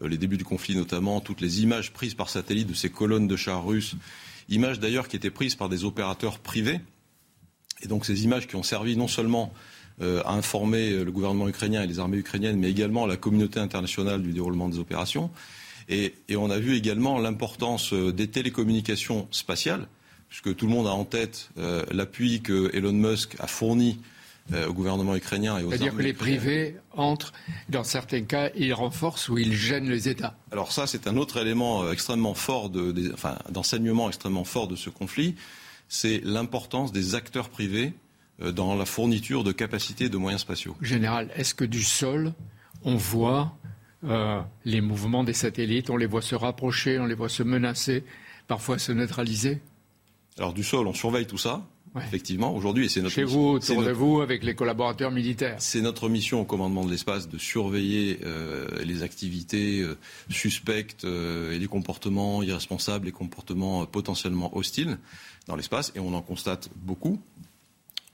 les 0.00 0.18
débuts 0.18 0.36
du 0.36 0.44
conflit 0.44 0.76
notamment 0.76 1.20
toutes 1.20 1.40
les 1.40 1.62
images 1.62 1.92
prises 1.92 2.14
par 2.14 2.28
satellite 2.30 2.68
de 2.68 2.74
ces 2.74 2.90
colonnes 2.90 3.26
de 3.26 3.36
chars 3.36 3.66
russes. 3.66 3.96
Images 4.48 4.78
d'ailleurs 4.78 5.08
qui 5.08 5.16
étaient 5.16 5.30
prises 5.30 5.56
par 5.56 5.68
des 5.68 5.84
opérateurs 5.84 6.38
privés. 6.38 6.80
Et 7.82 7.88
donc 7.88 8.06
ces 8.06 8.22
images 8.22 8.46
qui 8.46 8.54
ont 8.54 8.62
servi 8.62 8.96
non 8.96 9.08
seulement 9.08 9.52
euh, 10.00 10.22
à 10.24 10.32
informer 10.32 11.04
le 11.04 11.10
gouvernement 11.10 11.48
ukrainien 11.48 11.82
et 11.82 11.86
les 11.86 11.98
armées 11.98 12.18
ukrainiennes, 12.18 12.58
mais 12.58 12.70
également 12.70 13.06
la 13.06 13.16
communauté 13.16 13.60
internationale 13.60 14.22
du 14.22 14.32
déroulement 14.32 14.68
des 14.68 14.78
opérations. 14.78 15.30
Et, 15.88 16.14
et 16.28 16.36
on 16.36 16.50
a 16.50 16.58
vu 16.58 16.76
également 16.76 17.18
l'importance 17.18 17.92
euh, 17.92 18.12
des 18.12 18.28
télécommunications 18.28 19.26
spatiales, 19.30 19.88
puisque 20.28 20.54
tout 20.54 20.66
le 20.66 20.72
monde 20.72 20.86
a 20.86 20.90
en 20.92 21.04
tête 21.04 21.50
euh, 21.58 21.84
l'appui 21.90 22.42
que 22.42 22.70
Elon 22.74 22.92
Musk 22.92 23.36
a 23.38 23.46
fourni 23.46 23.98
euh, 24.54 24.66
au 24.66 24.72
gouvernement 24.72 25.14
ukrainien 25.14 25.58
et 25.58 25.62
aux 25.62 25.68
C'est-à-dire 25.68 25.94
que 25.94 26.00
les 26.00 26.14
privés 26.14 26.76
entrent, 26.92 27.34
dans 27.68 27.84
certains 27.84 28.22
cas, 28.22 28.48
ils 28.56 28.72
renforcent 28.72 29.28
ou 29.28 29.36
ils 29.36 29.52
gênent 29.52 29.90
les 29.90 30.08
États. 30.08 30.38
Alors 30.52 30.72
ça, 30.72 30.86
c'est 30.86 31.06
un 31.06 31.18
autre 31.18 31.36
élément 31.36 31.82
euh, 31.82 31.92
extrêmement 31.92 32.32
fort, 32.32 32.70
de, 32.70 33.12
enfin, 33.12 33.36
d'enseignement 33.50 34.08
extrêmement 34.08 34.44
fort 34.44 34.66
de 34.66 34.74
ce 34.74 34.88
conflit, 34.88 35.34
c'est 35.90 36.22
l'importance 36.24 36.92
des 36.92 37.14
acteurs 37.14 37.50
privés 37.50 37.92
euh, 37.92 38.07
dans 38.38 38.74
la 38.76 38.84
fourniture 38.84 39.44
de 39.44 39.52
capacités 39.52 40.08
de 40.08 40.16
moyens 40.16 40.42
spatiaux. 40.42 40.76
Général, 40.80 41.30
est-ce 41.34 41.54
que 41.54 41.64
du 41.64 41.82
sol, 41.82 42.32
on 42.84 42.96
voit 42.96 43.56
euh, 44.04 44.40
les 44.64 44.80
mouvements 44.80 45.24
des 45.24 45.32
satellites, 45.32 45.90
on 45.90 45.96
les 45.96 46.06
voit 46.06 46.22
se 46.22 46.34
rapprocher, 46.34 46.98
on 46.98 47.06
les 47.06 47.14
voit 47.14 47.28
se 47.28 47.42
menacer, 47.42 48.04
parfois 48.46 48.78
se 48.78 48.92
neutraliser? 48.92 49.60
Alors 50.38 50.52
du 50.52 50.62
sol, 50.62 50.86
on 50.86 50.94
surveille 50.94 51.26
tout 51.26 51.38
ça. 51.38 51.66
Ouais. 51.94 52.02
Effectivement, 52.04 52.54
aujourd'hui, 52.54 52.84
et 52.84 52.88
c'est 52.88 53.00
notre 53.00 53.14
chez 53.14 53.24
vous, 53.24 53.48
autour 53.48 53.82
de 53.82 53.90
vous, 53.90 54.20
avec 54.20 54.44
les 54.44 54.54
collaborateurs 54.54 55.10
militaires. 55.10 55.56
C'est 55.58 55.80
notre 55.80 56.08
mission 56.08 56.42
au 56.42 56.44
commandement 56.44 56.84
de 56.84 56.90
l'espace 56.90 57.28
de 57.28 57.38
surveiller 57.38 58.20
euh, 58.24 58.68
les 58.84 59.02
activités 59.02 59.80
euh, 59.80 59.96
suspectes 60.28 61.04
euh, 61.04 61.52
et 61.52 61.58
les 61.58 61.66
comportements 61.66 62.42
irresponsables, 62.42 63.06
les 63.06 63.12
comportements 63.12 63.86
potentiellement 63.86 64.56
hostiles 64.56 64.98
dans 65.46 65.56
l'espace, 65.56 65.92
et 65.96 65.98
on 65.98 66.12
en 66.12 66.20
constate 66.20 66.68
beaucoup. 66.76 67.20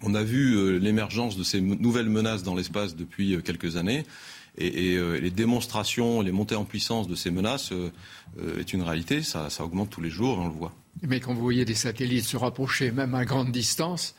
On 0.06 0.14
a 0.14 0.22
vu 0.22 0.54
euh, 0.54 0.76
l'émergence 0.78 1.36
de 1.38 1.42
ces 1.42 1.62
nouvelles 1.62 2.10
menaces 2.10 2.42
dans 2.42 2.54
l'espace 2.54 2.94
depuis 2.94 3.34
euh, 3.34 3.40
quelques 3.40 3.76
années. 3.76 4.04
Et, 4.58 4.92
et 4.92 4.96
euh, 4.96 5.18
les 5.18 5.30
démonstrations, 5.30 6.20
les 6.20 6.30
montées 6.30 6.56
en 6.56 6.66
puissance 6.66 7.08
de 7.08 7.14
ces 7.14 7.30
menaces 7.30 7.72
euh, 7.72 7.90
est 8.60 8.74
une 8.74 8.82
réalité. 8.82 9.22
Ça, 9.22 9.48
ça, 9.48 9.64
augmente 9.64 9.88
tous 9.88 10.02
les 10.02 10.10
jours, 10.10 10.38
on 10.38 10.48
le 10.48 10.54
voit. 10.54 10.74
Mais 11.02 11.20
quand 11.20 11.32
vous 11.32 11.40
voyez 11.40 11.64
des 11.64 11.74
satellites 11.74 12.24
se 12.24 12.36
rapprocher, 12.36 12.90
même 12.90 13.14
à 13.14 13.24
grande 13.24 13.50
distance, 13.50 14.14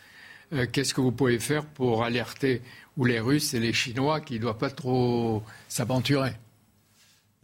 qu'est-ce 0.73 0.93
que 0.93 1.01
vous 1.01 1.11
pouvez 1.11 1.39
faire 1.39 1.65
pour 1.65 2.03
alerter 2.03 2.61
ou 2.97 3.05
les 3.05 3.19
Russes 3.19 3.53
et 3.53 3.59
les 3.59 3.71
Chinois 3.71 4.19
qui 4.19 4.35
ne 4.35 4.39
doivent 4.39 4.57
pas 4.57 4.69
trop 4.69 5.41
s'aventurer? 5.69 6.33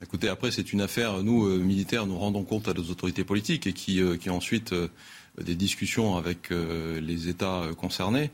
Écoutez, 0.03 0.27
après, 0.27 0.51
c'est 0.51 0.73
une 0.73 0.81
affaire, 0.81 1.23
nous, 1.23 1.47
militaires, 1.59 2.05
nous 2.07 2.17
rendons 2.17 2.43
compte 2.43 2.67
à 2.67 2.73
nos 2.73 2.83
autorités 2.83 3.23
politiques 3.23 3.67
et 3.67 3.73
qui, 3.73 4.01
qui 4.19 4.29
ensuite 4.29 4.73
des 5.39 5.55
discussions 5.55 6.17
avec 6.17 6.49
les 6.49 7.29
États 7.29 7.63
concernés. 7.77 8.31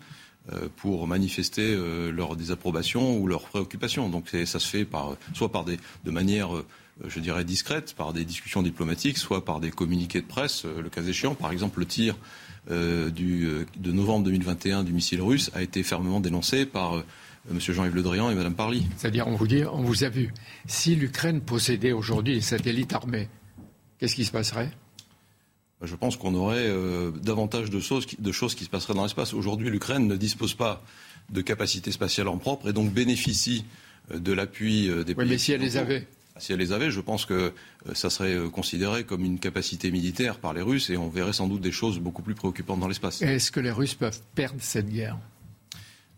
pour 0.77 1.07
manifester 1.07 1.77
leur 2.11 2.37
désapprobation 2.37 3.17
ou 3.17 3.27
leur 3.27 3.43
préoccupation. 3.43 4.09
Donc 4.09 4.29
ça 4.45 4.59
se 4.59 4.67
fait 4.67 4.85
par, 4.85 5.17
soit 5.33 5.51
par 5.51 5.65
des, 5.65 5.77
de 6.05 6.11
manière 6.11 6.49
je 7.05 7.19
dirais, 7.19 7.43
discrète, 7.43 7.93
par 7.95 8.13
des 8.13 8.25
discussions 8.25 8.63
diplomatiques, 8.63 9.17
soit 9.17 9.45
par 9.45 9.59
des 9.59 9.71
communiqués 9.71 10.21
de 10.21 10.25
presse, 10.25 10.65
le 10.65 10.89
cas 10.89 11.03
échéant. 11.03 11.35
Par 11.35 11.51
exemple, 11.51 11.79
le 11.79 11.85
tir 11.85 12.15
du, 12.69 13.65
de 13.77 13.91
novembre 13.91 14.25
2021 14.25 14.83
du 14.83 14.93
missile 14.93 15.21
russe 15.21 15.51
a 15.53 15.61
été 15.61 15.83
fermement 15.83 16.19
dénoncé 16.19 16.65
par 16.65 17.03
M. 17.49 17.59
Jean-Yves 17.59 17.95
Le 17.95 18.01
Drian 18.01 18.29
et 18.29 18.35
Mme 18.35 18.55
Parly. 18.55 18.87
C'est-à-dire, 18.97 19.27
on 19.27 19.35
vous 19.35 19.47
dit, 19.47 19.63
on 19.65 19.83
vous 19.83 20.03
a 20.03 20.09
vu. 20.09 20.33
Si 20.65 20.95
l'Ukraine 20.95 21.41
possédait 21.41 21.91
aujourd'hui 21.91 22.35
des 22.35 22.41
satellites 22.41 22.93
armés, 22.93 23.29
qu'est-ce 23.99 24.15
qui 24.15 24.25
se 24.25 24.31
passerait? 24.31 24.71
Je 25.81 25.95
pense 25.95 26.17
qu'on 26.17 26.33
aurait 26.33 26.67
euh, 26.67 27.11
davantage 27.11 27.69
de 27.69 27.79
choses, 27.79 28.07
de 28.17 28.31
choses 28.31 28.55
qui 28.55 28.63
se 28.63 28.69
passeraient 28.69 28.95
dans 28.95 29.03
l'espace. 29.03 29.33
Aujourd'hui, 29.33 29.69
l'Ukraine 29.69 30.07
ne 30.07 30.15
dispose 30.15 30.53
pas 30.53 30.83
de 31.29 31.41
capacités 31.41 31.91
spatiales 31.91 32.27
en 32.27 32.37
propre 32.37 32.69
et 32.69 32.73
donc 32.73 32.91
bénéficie 32.91 33.65
euh, 34.11 34.19
de 34.19 34.33
l'appui 34.33 34.89
euh, 34.89 35.03
des 35.03 35.13
pays. 35.13 35.25
Oui, 35.25 35.29
mais 35.31 35.37
si 35.37 35.51
elle 35.51 35.61
les 35.61 35.77
avait 35.77 36.07
si 36.39 36.53
elle 36.53 36.59
les 36.59 36.71
avait, 36.71 36.91
je 36.91 37.01
pense 37.01 37.25
que 37.25 37.51
ça 37.93 38.11
serait 38.11 38.37
considéré 38.51 39.05
comme 39.05 39.25
une 39.25 39.39
capacité 39.39 39.89
militaire 39.89 40.37
par 40.37 40.53
les 40.53 40.61
Russes 40.61 40.91
et 40.91 40.95
on 40.95 41.09
verrait 41.09 41.33
sans 41.33 41.47
doute 41.47 41.61
des 41.61 41.71
choses 41.71 41.97
beaucoup 41.97 42.21
plus 42.21 42.35
préoccupantes 42.35 42.79
dans 42.79 42.87
l'espace. 42.87 43.23
Est-ce 43.23 43.51
que 43.51 43.59
les 43.59 43.71
Russes 43.71 43.95
peuvent 43.95 44.21
perdre 44.35 44.59
cette 44.59 44.87
guerre? 44.87 45.17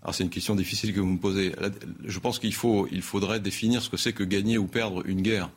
Alors 0.01 0.13
c'est 0.13 0.25
une 0.25 0.29
question 0.29 0.55
difficile 0.55 0.93
que 0.93 0.99
vous 0.99 1.07
me 1.07 1.17
posez. 1.17 1.55
Je 2.03 2.19
pense 2.19 2.37
qu'il 2.37 2.53
faut, 2.53 2.85
il 2.91 3.01
faudrait 3.01 3.39
définir 3.39 3.81
ce 3.81 3.89
que 3.89 3.95
c'est 3.95 4.11
que 4.11 4.25
gagner 4.25 4.57
ou 4.57 4.67
perdre 4.67 5.07
une 5.07 5.21
guerre. 5.21 5.49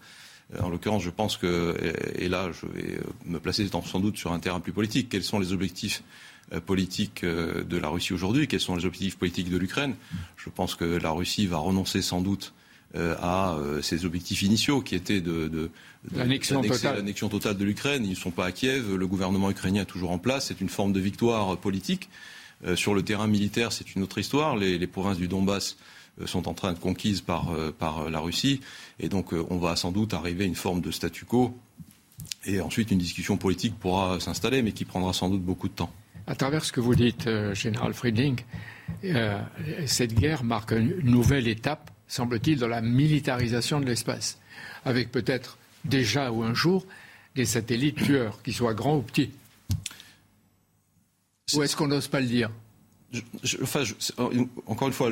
En 0.60 0.68
l'occurrence, 0.68 1.02
je 1.02 1.10
pense 1.10 1.36
que, 1.36 1.76
et 2.16 2.28
là 2.28 2.50
je 2.52 2.66
vais 2.66 2.98
me 3.24 3.38
placer 3.38 3.66
sans 3.68 4.00
doute 4.00 4.18
sur 4.18 4.32
un 4.32 4.38
terrain 4.38 4.60
plus 4.60 4.72
politique, 4.72 5.08
quels 5.08 5.22
sont 5.22 5.38
les 5.38 5.52
objectifs 5.52 6.02
euh, 6.52 6.60
politiques 6.60 7.24
euh, 7.24 7.62
de 7.64 7.78
la 7.78 7.88
Russie 7.88 8.12
aujourd'hui, 8.12 8.48
quels 8.48 8.60
sont 8.60 8.76
les 8.76 8.84
objectifs 8.84 9.16
politiques 9.16 9.48
de 9.48 9.56
l'Ukraine? 9.56 9.94
Je 10.36 10.50
pense 10.50 10.74
que 10.74 10.84
la 10.84 11.10
Russie 11.10 11.46
va 11.46 11.58
renoncer 11.58 12.02
sans 12.02 12.20
doute 12.20 12.52
euh, 12.94 13.14
à 13.22 13.56
ses 13.80 14.04
objectifs 14.04 14.42
initiaux 14.42 14.82
qui 14.82 14.94
étaient 14.94 15.22
de, 15.22 15.48
de, 15.48 15.70
l'annexion 16.14 16.60
totale. 16.60 17.04
totale 17.14 17.56
de 17.56 17.64
l'Ukraine. 17.64 18.04
Ils 18.04 18.10
ne 18.10 18.14
sont 18.14 18.32
pas 18.32 18.44
à 18.46 18.52
Kiev, 18.52 18.94
le 18.94 19.06
gouvernement 19.06 19.50
ukrainien 19.50 19.82
est 19.82 19.86
toujours 19.86 20.10
en 20.10 20.18
place, 20.18 20.46
c'est 20.48 20.60
une 20.60 20.68
forme 20.68 20.92
de 20.92 21.00
victoire 21.00 21.56
politique. 21.56 22.10
sur 22.74 22.94
le 22.94 23.02
terrain 23.02 23.28
militaire, 23.28 23.72
c'est 23.72 23.94
une 23.94 24.02
autre 24.02 24.18
histoire. 24.18 24.56
Les, 24.56 24.78
les 24.78 24.86
provinces 24.86 25.16
du 25.16 25.28
Donbass 25.28 25.76
sont 26.26 26.48
en 26.48 26.54
train 26.54 26.72
de 26.72 26.78
conquises 26.78 27.20
par, 27.20 27.50
euh, 27.50 27.72
par 27.76 28.10
la 28.10 28.20
Russie. 28.20 28.60
Et 29.00 29.08
donc, 29.08 29.32
euh, 29.32 29.44
on 29.50 29.58
va 29.58 29.76
sans 29.76 29.92
doute 29.92 30.14
arriver 30.14 30.44
à 30.44 30.46
une 30.46 30.54
forme 30.54 30.80
de 30.80 30.90
statu 30.90 31.24
quo. 31.24 31.56
Et 32.44 32.60
ensuite, 32.60 32.90
une 32.90 32.98
discussion 32.98 33.36
politique 33.36 33.78
pourra 33.78 34.20
s'installer, 34.20 34.62
mais 34.62 34.72
qui 34.72 34.84
prendra 34.84 35.12
sans 35.12 35.28
doute 35.28 35.42
beaucoup 35.42 35.68
de 35.68 35.74
temps. 35.74 35.92
À 36.26 36.34
travers 36.34 36.64
ce 36.64 36.72
que 36.72 36.80
vous 36.80 36.94
dites, 36.94 37.28
Général 37.52 37.94
Friedling, 37.94 38.40
cette 39.86 40.14
guerre 40.14 40.44
marque 40.44 40.70
une 40.70 41.00
nouvelle 41.02 41.48
étape, 41.48 41.90
semble-t-il, 42.06 42.58
dans 42.58 42.68
la 42.68 42.80
militarisation 42.80 43.80
de 43.80 43.86
l'espace, 43.86 44.38
avec 44.84 45.10
peut-être 45.10 45.58
déjà 45.84 46.30
ou 46.30 46.44
un 46.44 46.54
jour 46.54 46.86
des 47.34 47.44
satellites 47.44 47.96
tueurs, 47.96 48.40
qu'ils 48.42 48.54
soient 48.54 48.74
grands 48.74 48.98
ou 48.98 49.02
petits. 49.02 49.30
Ou 51.54 51.62
est-ce 51.62 51.76
qu'on 51.76 51.88
n'ose 51.88 52.08
pas 52.08 52.20
le 52.20 52.26
dire? 52.26 52.50
Enfin, 53.62 53.82
encore 54.66 54.88
une 54.88 54.94
fois, 54.94 55.10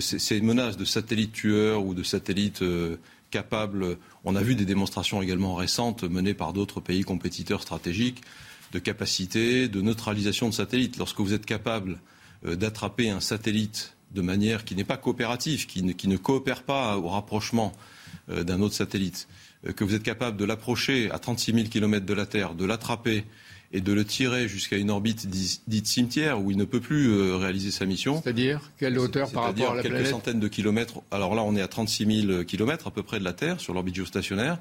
ces 0.00 0.40
menaces 0.40 0.76
de 0.76 0.84
satellites 0.84 1.32
tueurs 1.32 1.84
ou 1.84 1.94
de 1.94 2.02
satellites 2.02 2.62
euh, 2.62 2.96
capables, 3.30 3.98
on 4.24 4.36
a 4.36 4.42
vu 4.42 4.54
des 4.54 4.64
démonstrations 4.64 5.22
également 5.22 5.54
récentes 5.54 6.04
menées 6.04 6.34
par 6.34 6.52
d'autres 6.52 6.80
pays 6.80 7.02
compétiteurs 7.02 7.62
stratégiques 7.62 8.22
de 8.72 8.78
capacité 8.78 9.68
de 9.68 9.80
neutralisation 9.80 10.48
de 10.48 10.54
satellites. 10.54 10.96
Lorsque 10.96 11.20
vous 11.20 11.32
êtes 11.32 11.46
capable 11.46 12.00
euh, 12.44 12.56
d'attraper 12.56 13.10
un 13.10 13.20
satellite 13.20 13.96
de 14.12 14.22
manière 14.22 14.64
qui 14.64 14.74
n'est 14.74 14.84
pas 14.84 14.96
coopérative, 14.96 15.66
qui 15.66 15.82
ne, 15.82 16.16
coopère 16.16 16.62
pas 16.62 16.96
au 16.96 17.08
rapprochement 17.08 17.72
euh, 18.30 18.44
d'un 18.44 18.60
autre 18.60 18.74
satellite, 18.74 19.28
que 19.74 19.82
vous 19.82 19.94
êtes 19.94 20.04
capable 20.04 20.36
de 20.36 20.44
l'approcher 20.44 21.10
à 21.10 21.18
36 21.18 21.52
000 21.52 21.68
km 21.68 22.06
de 22.06 22.14
la 22.14 22.26
Terre, 22.26 22.54
de 22.54 22.64
l'attraper 22.64 23.24
et 23.72 23.80
de 23.80 23.92
le 23.92 24.04
tirer 24.04 24.48
jusqu'à 24.48 24.76
une 24.76 24.90
orbite 24.90 25.28
dite 25.28 25.86
cimetière 25.86 26.40
où 26.40 26.50
il 26.50 26.56
ne 26.56 26.64
peut 26.64 26.80
plus 26.80 27.08
euh, 27.08 27.36
réaliser 27.36 27.70
sa 27.70 27.84
mission. 27.84 28.20
C'est-à-dire 28.22 28.70
quelle 28.78 28.98
hauteur 28.98 29.30
par 29.30 29.44
rapport 29.44 29.72
à 29.72 29.76
la 29.76 29.82
quelques 29.82 30.06
centaines 30.06 30.40
de 30.40 30.48
kilomètres. 30.48 31.02
Alors 31.10 31.34
là, 31.34 31.42
on 31.42 31.56
est 31.56 31.60
à 31.60 31.68
36 31.68 32.26
000 32.26 32.44
kilomètres 32.44 32.86
à 32.86 32.90
peu 32.90 33.02
près 33.02 33.18
de 33.18 33.24
la 33.24 33.32
Terre 33.32 33.60
sur 33.60 33.74
l'orbite 33.74 33.96
géostationnaire. 33.96 34.58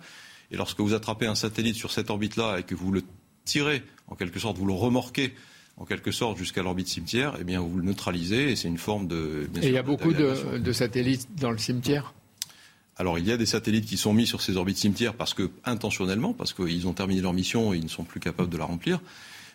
Et 0.52 0.58
lorsque 0.58 0.80
vous 0.80 0.94
attrapez 0.94 1.28
un 1.28 1.36
satellite 1.36 1.76
sur 1.76 1.92
cette 1.92 2.10
orbite-là 2.10 2.60
et 2.60 2.64
que 2.64 2.76
vous 2.76 2.92
le 2.92 3.04
tirez, 3.46 3.84
en 4.08 4.16
quelque 4.16 4.40
sorte, 4.40 4.58
vous 4.58 4.66
le 4.66 4.74
remorquez 4.74 5.34
en 5.78 5.86
quelque 5.86 6.12
sorte 6.12 6.38
jusqu'à 6.38 6.64
l'orbite 6.64 6.88
cimetière, 6.88 7.36
eh 7.40 7.44
bien 7.44 7.60
vous 7.60 7.78
le 7.78 7.84
neutralisez 7.84 8.52
et 8.52 8.56
c'est 8.56 8.70
une 8.70 8.78
forme 8.78 9.08
de. 9.08 9.50
et 9.62 9.68
il 9.68 9.74
y 9.74 9.78
a 9.78 9.84
beaucoup 9.84 10.14
de 10.14 10.72
satellites 10.72 11.28
dans 11.38 11.52
le 11.52 11.58
cimetière? 11.58 12.14
Alors 12.98 13.20
il 13.20 13.28
y 13.28 13.32
a 13.32 13.38
des 13.38 13.46
satellites 13.46 13.86
qui 13.86 13.98
sont 13.98 14.14
mis 14.14 14.26
sur 14.26 14.42
ces 14.42 14.58
orbites 14.58 14.78
cimetières 14.78 15.14
parce 15.14 15.34
que 15.34 15.52
intentionnellement, 15.66 16.34
parce 16.34 16.54
qu'ils 16.54 16.88
ont 16.88 16.94
terminé 16.94 17.22
leur 17.22 17.34
mission 17.34 17.74
et 17.74 17.78
ils 17.78 17.84
ne 17.84 17.90
sont 17.90 18.04
plus 18.04 18.20
capables 18.20 18.50
de 18.50 18.58
la 18.58 18.66
remplir. 18.66 19.00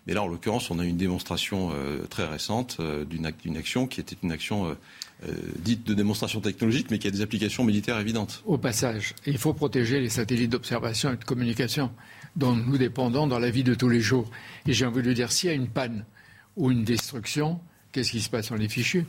Mais 0.07 0.15
là, 0.15 0.23
en 0.23 0.29
l'occurrence, 0.29 0.71
on 0.71 0.79
a 0.79 0.85
une 0.85 0.97
démonstration 0.97 1.71
euh, 1.73 2.07
très 2.09 2.25
récente 2.27 2.79
euh, 2.81 3.05
d'une 3.05 3.57
action 3.57 3.87
qui 3.87 4.01
était 4.01 4.17
une 4.23 4.33
action 4.33 4.67
euh, 4.67 5.35
dite 5.59 5.87
de 5.87 5.93
démonstration 5.93 6.41
technologique, 6.41 6.91
mais 6.91 6.99
qui 6.99 7.07
a 7.07 7.11
des 7.11 7.21
applications 7.21 7.65
militaires 7.65 7.99
évidentes. 7.99 8.43
Au 8.47 8.57
passage, 8.57 9.15
il 9.27 9.37
faut 9.37 9.53
protéger 9.53 10.01
les 10.01 10.09
satellites 10.09 10.51
d'observation 10.51 11.13
et 11.13 11.17
de 11.17 11.25
communication 11.25 11.91
dont 12.37 12.55
nous 12.55 12.79
dépendons 12.79 13.27
dans 13.27 13.39
la 13.39 13.51
vie 13.51 13.65
de 13.65 13.75
tous 13.75 13.89
les 13.89 14.01
jours. 14.01 14.31
Et 14.67 14.73
j'ai 14.73 14.87
envie 14.87 15.03
de 15.03 15.13
dire, 15.13 15.33
s'il 15.33 15.51
y 15.51 15.53
a 15.53 15.57
une 15.57 15.69
panne 15.69 16.05
ou 16.57 16.71
une 16.71 16.85
destruction, 16.85 17.61
qu'est-ce 17.93 18.13
qui 18.13 18.21
se 18.21 18.31
passe? 18.31 18.51
On 18.51 18.55
les 18.55 18.69
fichus 18.69 19.05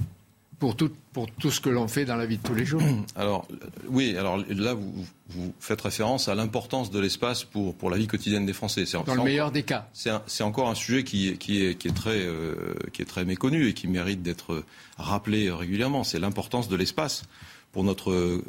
pour 0.62 0.76
tout, 0.76 0.92
pour 1.12 1.26
tout 1.32 1.50
ce 1.50 1.60
que 1.60 1.70
l'on 1.70 1.88
fait 1.88 2.06
dans 2.06 2.16
la 2.16 2.28
vie 2.28 2.38
de 2.38 2.44
tous 2.44 2.54
les 2.54 2.66
jours. 2.66 2.84
Alors, 3.16 3.48
oui, 3.88 4.16
alors 4.16 4.38
là, 4.38 4.76
vous, 4.76 4.94
vous 5.30 5.54
faites 5.60 5.82
référence 5.82 6.28
à 6.28 6.36
l'importance 6.36 6.92
de 6.92 7.00
l'espace 7.00 7.44
pour, 7.44 7.74
pour 7.74 7.90
la 7.90 7.98
vie 7.98 8.06
quotidienne 8.06 8.46
des 8.46 8.54
Français. 8.54 8.84
Dans 9.08 9.16
le 9.16 9.24
meilleur 9.24 9.52
des 9.52 9.64
cas. 9.64 9.88
C'est 9.94 10.44
encore 10.44 10.70
un 10.70 10.76
sujet 10.76 11.04
qui, 11.04 11.36
qui, 11.40 11.66
est, 11.66 11.76
qui, 11.76 11.88
est 11.88 11.96
très, 11.96 12.20
euh, 12.20 12.76
qui 12.94 13.02
est 13.02 13.06
très 13.06 13.26
méconnu 13.26 13.68
et 13.68 13.74
qui 13.74 13.88
mérite 13.88 14.22
d'être 14.22 14.64
rappelé 14.98 15.50
régulièrement. 15.50 16.04
C'est 16.04 16.20
l'importance 16.20 16.70
de 16.70 16.76
l'espace 16.76 17.24
pour 17.72 17.84
notre, 17.84 18.12
euh, 18.12 18.44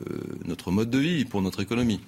notre 0.44 0.70
mode 0.70 0.90
de 0.90 0.98
vie, 0.98 1.24
pour 1.24 1.40
notre 1.40 1.62
économie. 1.62 2.00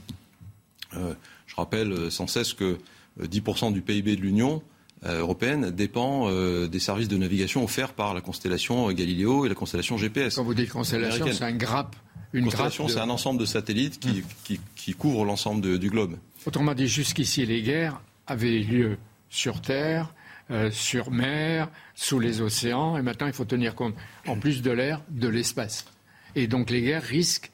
Euh, 0.99 1.15
je 1.47 1.57
rappelle 1.57 2.11
sans 2.11 2.27
cesse 2.27 2.53
que 2.53 2.77
10% 3.23 3.73
du 3.73 3.81
PIB 3.81 4.17
de 4.17 4.21
l'Union 4.21 4.57
euh, 4.57 4.74
européenne 5.07 5.71
dépend 5.71 6.29
euh, 6.29 6.67
des 6.67 6.79
services 6.79 7.09
de 7.09 7.17
navigation 7.17 7.65
offerts 7.65 7.93
par 7.93 8.15
la 8.15 8.21
constellation 8.21 8.91
Galileo 8.93 9.47
et 9.47 9.49
la 9.49 9.55
constellation 9.55 9.97
GPS. 9.97 10.37
Quand 10.37 10.45
vous 10.45 10.55
dites 10.55 10.71
constellation, 10.71 11.27
c'est 11.31 11.45
un 11.45 11.53
grappe. 11.53 11.97
Une 12.33 12.45
constellation, 12.47 12.89
c'est 12.89 12.99
un 12.99 13.11
ensemble 13.11 13.39
de 13.39 13.47
satellites 13.47 14.01
qui, 14.01 14.25
qui, 14.43 14.61
qui 14.75 14.95
couvrent 14.95 15.25
l'ensemble 15.25 15.79
du 15.79 15.89
globe. 15.89 16.17
Autrement 16.47 16.75
dit, 16.75 16.89
jusqu'ici, 16.89 17.47
les 17.47 17.63
guerres 17.63 18.01
avaient 18.27 18.59
lieu 18.59 18.99
sur 19.29 19.61
Terre, 19.61 20.13
euh, 20.51 20.71
sur 20.71 21.11
mer, 21.11 21.71
sous 21.95 22.19
les 22.19 22.41
océans, 22.41 22.99
et 22.99 23.03
maintenant 23.03 23.27
il 23.27 23.33
faut 23.33 23.45
tenir 23.45 23.75
compte, 23.75 23.95
en 24.27 24.37
plus 24.37 24.63
de 24.63 24.71
l'air, 24.71 25.01
de 25.09 25.29
l'espace. 25.29 25.87
Et 26.35 26.47
donc 26.47 26.71
les 26.71 26.83
guerres 26.83 27.03
risquent, 27.03 27.51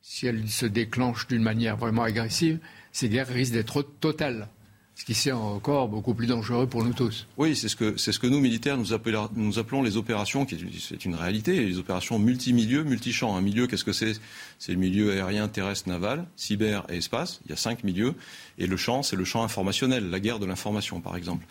si 0.00 0.26
elles 0.26 0.48
se 0.48 0.66
déclenchent 0.66 1.26
d'une 1.26 1.42
manière 1.42 1.76
vraiment 1.76 2.02
agressive, 2.02 2.58
ces 2.92 3.08
guerres 3.08 3.28
risquent 3.28 3.54
d'être 3.54 3.82
totales 3.82 4.48
ce 4.98 5.04
qui 5.04 5.14
c'est 5.14 5.30
encore 5.30 5.88
beaucoup 5.88 6.12
plus 6.12 6.26
dangereux 6.26 6.66
pour 6.66 6.82
nous 6.82 6.92
tous. 6.92 7.28
Oui, 7.36 7.54
c'est 7.54 7.68
ce 7.68 7.76
que, 7.76 7.96
ce 7.96 8.18
que 8.18 8.26
nous, 8.26 8.40
militaires, 8.40 8.76
nous 8.76 8.92
appelons, 8.94 9.82
les 9.82 9.96
opérations, 9.96 10.44
qui 10.44 10.56
est, 10.56 11.04
une 11.04 11.14
réalité, 11.14 11.64
les 11.64 11.78
opérations 11.78 12.18
multimilieux, 12.18 12.82
multichamps. 12.82 13.36
Un 13.36 13.40
milieu, 13.40 13.68
qu'est-ce 13.68 13.84
que 13.84 13.92
c'est? 13.92 14.14
C'est 14.58 14.72
le 14.72 14.78
milieu 14.78 15.12
aérien, 15.12 15.46
terrestre, 15.46 15.88
naval, 15.88 16.26
cyber 16.34 16.84
et 16.88 16.96
espace. 16.96 17.40
Il 17.46 17.50
y 17.50 17.52
a 17.52 17.56
cinq 17.56 17.84
milieux. 17.84 18.14
Et 18.58 18.66
le 18.66 18.76
champ, 18.76 19.04
c'est 19.04 19.14
le 19.14 19.24
champ 19.24 19.44
informationnel, 19.44 20.10
la 20.10 20.18
guerre 20.18 20.40
de 20.40 20.46
l'information, 20.46 21.00
par 21.00 21.16
exemple. 21.16 21.46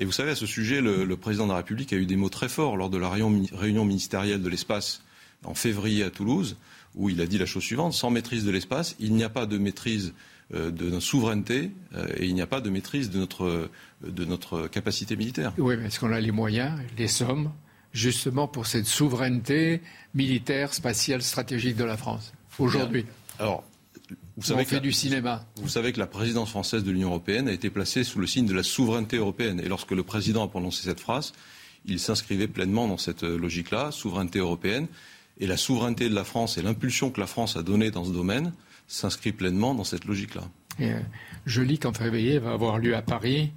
Et 0.00 0.04
vous 0.04 0.12
savez, 0.12 0.32
à 0.32 0.36
ce 0.36 0.46
sujet, 0.46 0.80
le, 0.80 1.16
président 1.16 1.46
de 1.46 1.52
la 1.52 1.58
République 1.58 1.92
a 1.92 1.96
eu 1.96 2.06
des 2.06 2.16
mots 2.16 2.30
très 2.30 2.48
forts 2.48 2.76
lors 2.76 2.90
de 2.90 2.98
la 2.98 3.10
réunion, 3.10 3.84
ministérielle 3.84 4.42
de 4.42 4.48
l'espace 4.48 5.02
en 5.44 5.54
février 5.54 6.02
à 6.02 6.10
Toulouse, 6.10 6.56
où 6.96 7.08
il 7.08 7.20
a 7.20 7.26
dit 7.26 7.38
la 7.38 7.46
chose 7.46 7.62
suivante, 7.62 7.92
sans 7.92 8.10
maîtrise 8.10 8.44
de 8.44 8.50
l'espace, 8.50 8.96
il 8.98 9.14
n'y 9.14 9.22
a 9.22 9.28
pas 9.28 9.46
de 9.46 9.56
maîtrise 9.56 10.14
de 10.50 10.88
notre 10.88 11.04
souveraineté 11.04 11.72
euh, 11.94 12.06
et 12.16 12.26
il 12.26 12.34
n'y 12.34 12.40
a 12.40 12.46
pas 12.46 12.60
de 12.60 12.70
maîtrise 12.70 13.10
de 13.10 13.18
notre, 13.18 13.70
de 14.02 14.24
notre 14.24 14.66
capacité 14.66 15.14
militaire. 15.16 15.52
Oui, 15.58 15.76
mais 15.76 15.86
est-ce 15.86 16.00
qu'on 16.00 16.12
a 16.12 16.20
les 16.20 16.30
moyens, 16.30 16.80
les 16.96 17.08
sommes, 17.08 17.52
justement 17.92 18.48
pour 18.48 18.66
cette 18.66 18.86
souveraineté 18.86 19.82
militaire, 20.14 20.72
spatiale, 20.72 21.22
stratégique 21.22 21.76
de 21.76 21.84
la 21.84 21.96
France 21.96 22.32
aujourd'hui? 22.58 23.04
Alors, 23.38 23.62
vous 24.38 24.46
savez 24.46 24.62
on 24.62 24.64
fait 24.64 24.80
du 24.80 24.92
cinéma. 24.92 25.44
Vous 25.56 25.68
savez 25.68 25.92
que 25.92 25.98
la 25.98 26.06
présidence 26.06 26.50
française 26.50 26.82
de 26.82 26.90
l'Union 26.90 27.08
européenne 27.08 27.48
a 27.48 27.52
été 27.52 27.68
placée 27.68 28.04
sous 28.04 28.18
le 28.18 28.26
signe 28.26 28.46
de 28.46 28.54
la 28.54 28.62
souveraineté 28.62 29.18
européenne. 29.18 29.60
Et 29.60 29.68
lorsque 29.68 29.90
le 29.90 30.02
président 30.02 30.44
a 30.44 30.48
prononcé 30.48 30.82
cette 30.82 31.00
phrase, 31.00 31.34
il 31.84 32.00
s'inscrivait 32.00 32.48
pleinement 32.48 32.88
dans 32.88 32.96
cette 32.96 33.22
logique-là, 33.22 33.90
souveraineté 33.90 34.38
européenne. 34.38 34.86
Et 35.40 35.46
la 35.46 35.56
souveraineté 35.56 36.08
de 36.08 36.14
la 36.14 36.24
France 36.24 36.56
et 36.56 36.62
l'impulsion 36.62 37.10
que 37.10 37.20
la 37.20 37.26
France 37.26 37.56
a 37.56 37.62
donnée 37.62 37.90
dans 37.90 38.04
ce 38.04 38.12
domaine 38.12 38.52
s'inscrit 38.88 39.32
pleinement 39.32 39.74
dans 39.74 39.84
cette 39.84 40.06
logique-là. 40.06 40.42
Euh, 40.80 40.98
je 41.46 41.62
lis 41.62 41.78
qu'en 41.78 41.92
février 41.92 42.38
va 42.38 42.52
avoir 42.52 42.78
lieu 42.78 42.96
à 42.96 43.02
Paris 43.02 43.52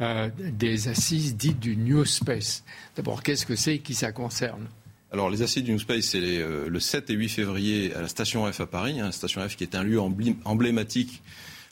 euh, 0.00 0.30
des 0.38 0.88
assises 0.88 1.36
dites 1.36 1.60
du 1.60 1.76
New 1.76 2.04
Space. 2.04 2.64
D'abord, 2.96 3.22
qu'est-ce 3.22 3.44
que 3.44 3.54
c'est 3.54 3.76
et 3.76 3.78
qui 3.80 3.94
ça 3.94 4.12
concerne? 4.12 4.66
Alors, 5.12 5.28
les 5.28 5.42
assises 5.42 5.64
du 5.64 5.72
New 5.72 5.78
Space, 5.78 6.06
c'est 6.06 6.20
euh, 6.22 6.68
le 6.68 6.80
7 6.80 7.10
et 7.10 7.14
8 7.14 7.28
février 7.28 7.94
à 7.94 8.00
la 8.00 8.08
Station 8.08 8.50
F 8.50 8.60
à 8.60 8.66
Paris. 8.66 9.00
Hein, 9.00 9.12
Station 9.12 9.46
F 9.46 9.56
qui 9.56 9.64
est 9.64 9.74
un 9.74 9.82
lieu 9.82 10.00
emblématique, 10.44 11.22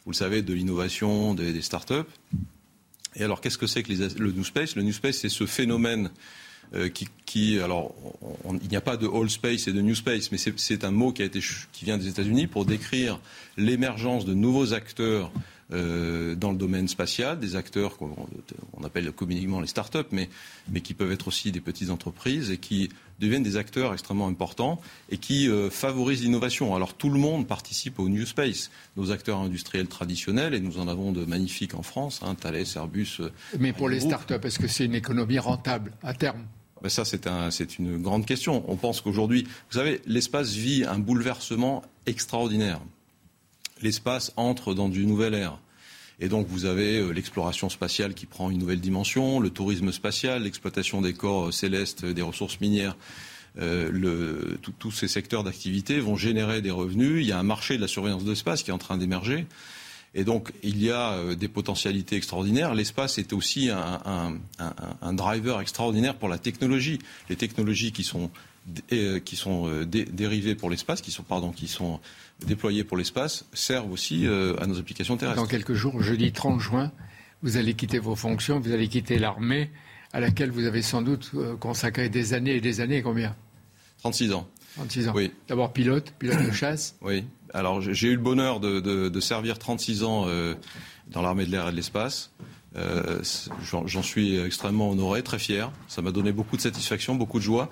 vous 0.04 0.10
le 0.10 0.16
savez, 0.16 0.42
de 0.42 0.52
l'innovation, 0.52 1.34
des, 1.34 1.52
des 1.52 1.62
startups. 1.62 1.94
Et 3.14 3.24
alors, 3.24 3.40
qu'est-ce 3.40 3.58
que 3.58 3.66
c'est 3.66 3.82
que 3.82 3.92
le 3.92 4.32
New 4.32 4.44
Space? 4.44 4.76
Le 4.76 4.82
New 4.82 4.92
Space, 4.92 5.18
c'est 5.18 5.28
ce 5.28 5.46
phénomène 5.46 6.10
euh, 6.74 6.88
qui, 7.24 7.58
alors, 7.60 7.94
il 8.62 8.68
n'y 8.68 8.76
a 8.76 8.80
pas 8.80 8.96
de 8.96 9.06
old 9.06 9.30
space 9.30 9.68
et 9.68 9.72
de 9.72 9.80
new 9.80 9.94
space, 9.94 10.32
mais 10.32 10.38
c'est 10.38 10.84
un 10.84 10.90
mot 10.90 11.12
qui, 11.12 11.22
a 11.22 11.24
été, 11.24 11.40
qui 11.72 11.84
vient 11.84 11.98
des 11.98 12.08
États-Unis 12.08 12.46
pour 12.46 12.64
décrire 12.64 13.20
l'émergence 13.56 14.24
de 14.24 14.34
nouveaux 14.34 14.74
acteurs 14.74 15.30
euh, 15.70 16.34
dans 16.34 16.50
le 16.50 16.56
domaine 16.56 16.88
spatial, 16.88 17.38
des 17.38 17.54
acteurs 17.54 17.98
qu'on 17.98 18.14
on 18.72 18.84
appelle 18.84 19.12
communément 19.12 19.60
les 19.60 19.66
start-up, 19.66 20.08
mais, 20.12 20.30
mais, 20.70 20.80
qui 20.80 20.94
peuvent 20.94 21.12
être 21.12 21.28
aussi 21.28 21.52
des 21.52 21.60
petites 21.60 21.90
entreprises 21.90 22.50
et 22.50 22.56
qui 22.56 22.88
deviennent 23.20 23.42
des 23.42 23.56
acteurs 23.56 23.92
extrêmement 23.92 24.28
importants 24.28 24.80
et 25.10 25.18
qui 25.18 25.46
euh, 25.46 25.68
favorisent 25.68 26.22
l'innovation. 26.22 26.74
Alors 26.74 26.94
tout 26.94 27.10
le 27.10 27.18
monde 27.18 27.46
participe 27.46 27.98
au 27.98 28.08
New 28.08 28.24
Space, 28.24 28.70
nos 28.96 29.10
acteurs 29.10 29.40
industriels 29.40 29.88
traditionnels, 29.88 30.54
et 30.54 30.60
nous 30.60 30.78
en 30.78 30.88
avons 30.88 31.12
de 31.12 31.26
magnifiques 31.26 31.74
en 31.74 31.82
France, 31.82 32.20
hein, 32.22 32.34
Thales, 32.34 32.64
Airbus. 32.74 33.18
Mais 33.58 33.74
pour 33.74 33.90
les 33.90 34.00
start-up, 34.00 34.42
est-ce 34.46 34.58
que 34.58 34.68
c'est 34.68 34.86
une 34.86 34.94
économie 34.94 35.38
rentable 35.38 35.92
à 36.02 36.14
terme? 36.14 36.46
Ben 36.82 36.88
ça, 36.88 37.04
c'est 37.04 37.26
un, 37.26 37.50
une 37.78 38.00
grande 38.00 38.26
question. 38.26 38.64
On 38.68 38.76
pense 38.76 39.00
qu'aujourd'hui, 39.00 39.44
vous 39.70 39.78
savez, 39.78 40.00
l'espace 40.06 40.52
vit 40.52 40.84
un 40.84 40.98
bouleversement 40.98 41.82
extraordinaire 42.06 42.80
l'espace 43.82 44.32
entre 44.36 44.74
dans 44.74 44.90
une 44.90 45.08
nouvelle 45.08 45.34
ère. 45.34 45.58
Et 46.20 46.28
donc 46.28 46.46
vous 46.48 46.64
avez 46.64 46.98
euh, 46.98 47.10
l'exploration 47.10 47.68
spatiale 47.68 48.14
qui 48.14 48.26
prend 48.26 48.50
une 48.50 48.58
nouvelle 48.58 48.80
dimension, 48.80 49.38
le 49.38 49.50
tourisme 49.50 49.92
spatial, 49.92 50.42
l'exploitation 50.42 51.00
des 51.00 51.12
corps 51.12 51.48
euh, 51.48 51.52
célestes, 51.52 52.04
des 52.04 52.22
ressources 52.22 52.60
minières. 52.60 52.96
Euh, 53.60 54.56
tous 54.78 54.90
ces 54.92 55.08
secteurs 55.08 55.42
d'activité 55.42 56.00
vont 56.00 56.16
générer 56.16 56.60
des 56.60 56.70
revenus. 56.70 57.22
Il 57.22 57.28
y 57.28 57.32
a 57.32 57.38
un 57.38 57.44
marché 57.44 57.76
de 57.76 57.80
la 57.80 57.88
surveillance 57.88 58.24
de 58.24 58.30
l'espace 58.30 58.62
qui 58.62 58.70
est 58.70 58.74
en 58.74 58.78
train 58.78 58.98
d'émerger. 58.98 59.46
Et 60.18 60.24
donc, 60.24 60.52
il 60.62 60.82
y 60.82 60.90
a 60.90 61.34
des 61.34 61.46
potentialités 61.46 62.16
extraordinaires. 62.16 62.74
L'espace 62.74 63.18
est 63.18 63.32
aussi 63.32 63.70
un, 63.70 65.12
driver 65.12 65.60
extraordinaire 65.60 66.16
pour 66.16 66.28
la 66.28 66.38
technologie. 66.38 66.98
Les 67.28 67.36
technologies 67.36 67.92
qui 67.92 68.02
sont, 68.02 68.30
qui 68.88 69.36
sont 69.36 69.84
dérivées 69.86 70.56
pour 70.56 70.70
l'espace, 70.70 71.00
qui 71.02 71.12
sont, 71.12 71.22
pardon, 71.22 71.52
qui 71.52 71.68
sont 71.68 72.00
déployés 72.46 72.84
pour 72.84 72.96
l'espace 72.96 73.44
servent 73.52 73.90
aussi 73.90 74.26
euh, 74.26 74.56
à 74.60 74.66
nos 74.66 74.78
applications 74.78 75.16
terrestres. 75.16 75.40
Dans 75.40 75.48
quelques 75.48 75.74
jours, 75.74 76.02
jeudi 76.02 76.32
30 76.32 76.60
juin, 76.60 76.92
vous 77.42 77.56
allez 77.56 77.74
quitter 77.74 77.98
vos 77.98 78.14
fonctions, 78.14 78.60
vous 78.60 78.72
allez 78.72 78.88
quitter 78.88 79.18
l'armée, 79.18 79.70
à 80.12 80.20
laquelle 80.20 80.50
vous 80.50 80.64
avez 80.64 80.82
sans 80.82 81.02
doute 81.02 81.30
euh, 81.34 81.56
consacré 81.56 82.08
des 82.08 82.34
années 82.34 82.56
et 82.56 82.60
des 82.60 82.80
années. 82.80 83.02
Combien? 83.02 83.34
36 83.98 84.32
ans. 84.32 84.48
36 84.76 85.08
ans. 85.08 85.12
Oui. 85.14 85.32
D'abord 85.48 85.72
pilote, 85.72 86.12
pilote 86.18 86.44
de 86.44 86.52
chasse. 86.52 86.96
Oui. 87.02 87.24
Alors 87.54 87.80
j'ai 87.80 88.08
eu 88.08 88.16
le 88.16 88.22
bonheur 88.22 88.60
de, 88.60 89.20
servir 89.20 89.58
36 89.58 90.04
ans 90.04 90.24
euh, 90.26 90.54
dans 91.10 91.22
l'armée 91.22 91.46
de 91.46 91.50
l'air 91.50 91.68
et 91.68 91.70
de 91.70 91.76
l'espace. 91.76 92.30
J'en 93.62 94.02
suis 94.02 94.38
extrêmement 94.38 94.90
honoré, 94.90 95.22
très 95.22 95.38
fier. 95.38 95.72
Ça 95.88 96.02
m'a 96.02 96.12
donné 96.12 96.32
beaucoup 96.32 96.56
de 96.56 96.62
satisfaction, 96.62 97.14
beaucoup 97.14 97.38
de 97.38 97.44
joie. 97.44 97.70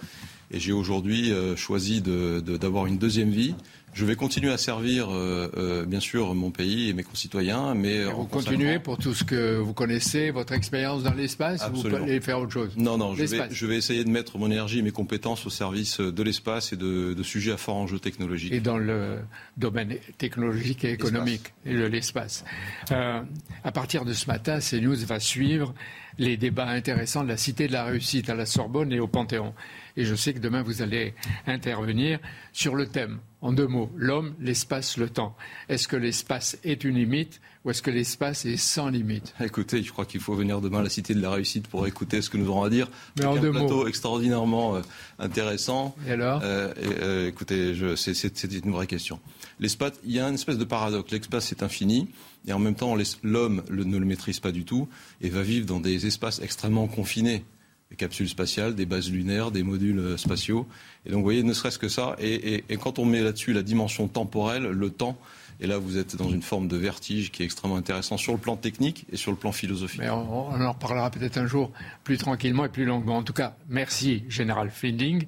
Et 0.50 0.58
j'ai 0.58 0.72
aujourd'hui 0.72 1.32
choisi 1.56 2.00
d'avoir 2.00 2.86
une 2.86 2.98
deuxième 2.98 3.30
vie 3.30 3.54
je 3.96 4.04
vais 4.04 4.14
continuer 4.14 4.52
à 4.52 4.58
servir, 4.58 5.08
euh, 5.10 5.50
euh, 5.56 5.86
bien 5.86 6.00
sûr, 6.00 6.34
mon 6.34 6.50
pays 6.50 6.90
et 6.90 6.92
mes 6.92 7.02
concitoyens, 7.02 7.74
mais 7.74 8.04
vous 8.04 8.26
continuez 8.26 8.78
pour 8.78 8.98
tout 8.98 9.14
ce 9.14 9.24
que 9.24 9.56
vous 9.56 9.72
connaissez, 9.72 10.30
votre 10.30 10.52
expérience 10.52 11.02
dans 11.02 11.14
l'espace, 11.14 11.66
ou 11.72 11.76
vous 11.76 11.94
allez 11.94 12.20
faire 12.20 12.38
autre 12.38 12.52
chose? 12.52 12.76
Non, 12.76 12.98
non, 12.98 13.14
je 13.14 13.24
vais, 13.24 13.48
je 13.50 13.66
vais, 13.66 13.76
essayer 13.76 14.04
de 14.04 14.10
mettre 14.10 14.36
mon 14.36 14.50
énergie 14.50 14.80
et 14.80 14.82
mes 14.82 14.90
compétences 14.90 15.46
au 15.46 15.50
service 15.50 15.98
de 15.98 16.22
l'espace 16.22 16.74
et 16.74 16.76
de, 16.76 17.14
de, 17.14 17.22
sujets 17.22 17.52
à 17.52 17.56
fort 17.56 17.76
enjeu 17.76 17.98
technologique. 17.98 18.52
Et 18.52 18.60
dans 18.60 18.76
le 18.76 19.20
domaine 19.56 19.96
technologique 20.18 20.84
et 20.84 20.92
économique 20.92 21.54
et 21.64 21.74
de 21.74 21.86
l'espace. 21.86 22.44
Euh, 22.92 23.22
à 23.64 23.72
partir 23.72 24.04
de 24.04 24.12
ce 24.12 24.26
matin, 24.26 24.58
CNews 24.58 25.06
va 25.06 25.20
suivre 25.20 25.74
les 26.18 26.36
débats 26.36 26.68
intéressants 26.68 27.24
de 27.24 27.28
la 27.28 27.36
Cité 27.36 27.66
de 27.66 27.72
la 27.72 27.84
Réussite 27.84 28.30
à 28.30 28.34
la 28.34 28.46
Sorbonne 28.46 28.92
et 28.92 29.00
au 29.00 29.06
Panthéon. 29.06 29.54
Et 29.96 30.04
je 30.04 30.14
sais 30.14 30.34
que 30.34 30.38
demain, 30.38 30.62
vous 30.62 30.82
allez 30.82 31.14
intervenir 31.46 32.18
sur 32.52 32.74
le 32.74 32.86
thème, 32.86 33.18
en 33.40 33.52
deux 33.52 33.66
mots, 33.66 33.90
l'homme, 33.96 34.34
l'espace, 34.40 34.96
le 34.98 35.08
temps. 35.08 35.36
Est-ce 35.68 35.88
que 35.88 35.96
l'espace 35.96 36.58
est 36.64 36.84
une 36.84 36.96
limite 36.96 37.40
ou 37.64 37.70
est-ce 37.70 37.82
que 37.82 37.90
l'espace 37.90 38.44
est 38.44 38.58
sans 38.58 38.90
limite? 38.90 39.34
Écoutez, 39.40 39.82
je 39.82 39.90
crois 39.90 40.04
qu'il 40.04 40.20
faut 40.20 40.34
venir 40.34 40.60
demain 40.60 40.80
à 40.80 40.82
la 40.82 40.90
Cité 40.90 41.14
de 41.14 41.20
la 41.20 41.30
Réussite 41.30 41.66
pour 41.66 41.86
écouter 41.86 42.22
ce 42.22 42.30
que 42.30 42.36
nous 42.36 42.48
aurons 42.48 42.62
à 42.62 42.70
dire. 42.70 42.88
Mais 43.18 43.24
en 43.24 43.36
deux 43.36 43.48
un 43.48 43.52
plateau 43.52 43.76
mots. 43.76 43.86
extraordinairement 43.88 44.76
euh, 44.76 44.82
intéressant. 45.18 45.96
Et 46.06 46.12
alors? 46.12 46.40
Euh, 46.44 46.72
euh, 47.02 47.28
Écoutez, 47.28 47.74
c'est 47.96 48.64
une 48.64 48.72
vraie 48.72 48.86
question. 48.86 49.18
L'espace, 49.58 49.94
il 50.04 50.12
y 50.12 50.20
a 50.20 50.28
une 50.28 50.34
espèce 50.34 50.58
de 50.58 50.64
paradoxe. 50.64 51.10
L'espace 51.10 51.50
est 51.52 51.62
infini 51.62 52.08
et 52.46 52.52
en 52.52 52.58
même 52.58 52.74
temps, 52.74 52.94
l'homme 53.22 53.62
ne 53.70 53.98
le 53.98 54.04
maîtrise 54.04 54.40
pas 54.40 54.52
du 54.52 54.64
tout 54.64 54.88
et 55.20 55.30
va 55.30 55.42
vivre 55.42 55.66
dans 55.66 55.80
des 55.80 56.06
espaces 56.06 56.40
extrêmement 56.40 56.86
confinés 56.86 57.44
des 57.90 57.96
capsules 57.96 58.28
spatiales, 58.28 58.74
des 58.74 58.86
bases 58.86 59.10
lunaires, 59.10 59.50
des 59.50 59.62
modules 59.62 59.98
euh, 59.98 60.16
spatiaux. 60.16 60.66
Et 61.04 61.10
donc, 61.10 61.18
vous 61.18 61.24
voyez, 61.24 61.42
ne 61.42 61.52
serait-ce 61.52 61.78
que 61.78 61.88
ça. 61.88 62.16
Et, 62.18 62.64
quand 62.80 62.98
on 62.98 63.04
met 63.04 63.22
là-dessus 63.22 63.52
la 63.52 63.62
dimension 63.62 64.08
temporelle, 64.08 64.64
le 64.64 64.90
temps, 64.90 65.16
et 65.60 65.66
là, 65.66 65.78
vous 65.78 65.96
êtes 65.96 66.16
dans 66.16 66.28
une 66.28 66.42
forme 66.42 66.68
de 66.68 66.76
vertige 66.76 67.30
qui 67.30 67.42
est 67.42 67.46
extrêmement 67.46 67.76
intéressant 67.76 68.18
sur 68.18 68.32
le 68.32 68.38
plan 68.38 68.56
technique 68.56 69.06
et 69.10 69.16
sur 69.16 69.30
le 69.30 69.38
plan 69.38 69.52
philosophique. 69.52 70.02
On, 70.04 70.60
en 70.60 70.72
reparlera 70.72 71.10
peut-être 71.10 71.38
un 71.38 71.46
jour 71.46 71.72
plus 72.04 72.18
tranquillement 72.18 72.66
et 72.66 72.68
plus 72.68 72.84
longuement. 72.84 73.16
En 73.16 73.22
tout 73.22 73.32
cas, 73.32 73.56
merci, 73.68 74.24
Général 74.28 74.70
Fielding. 74.70 75.24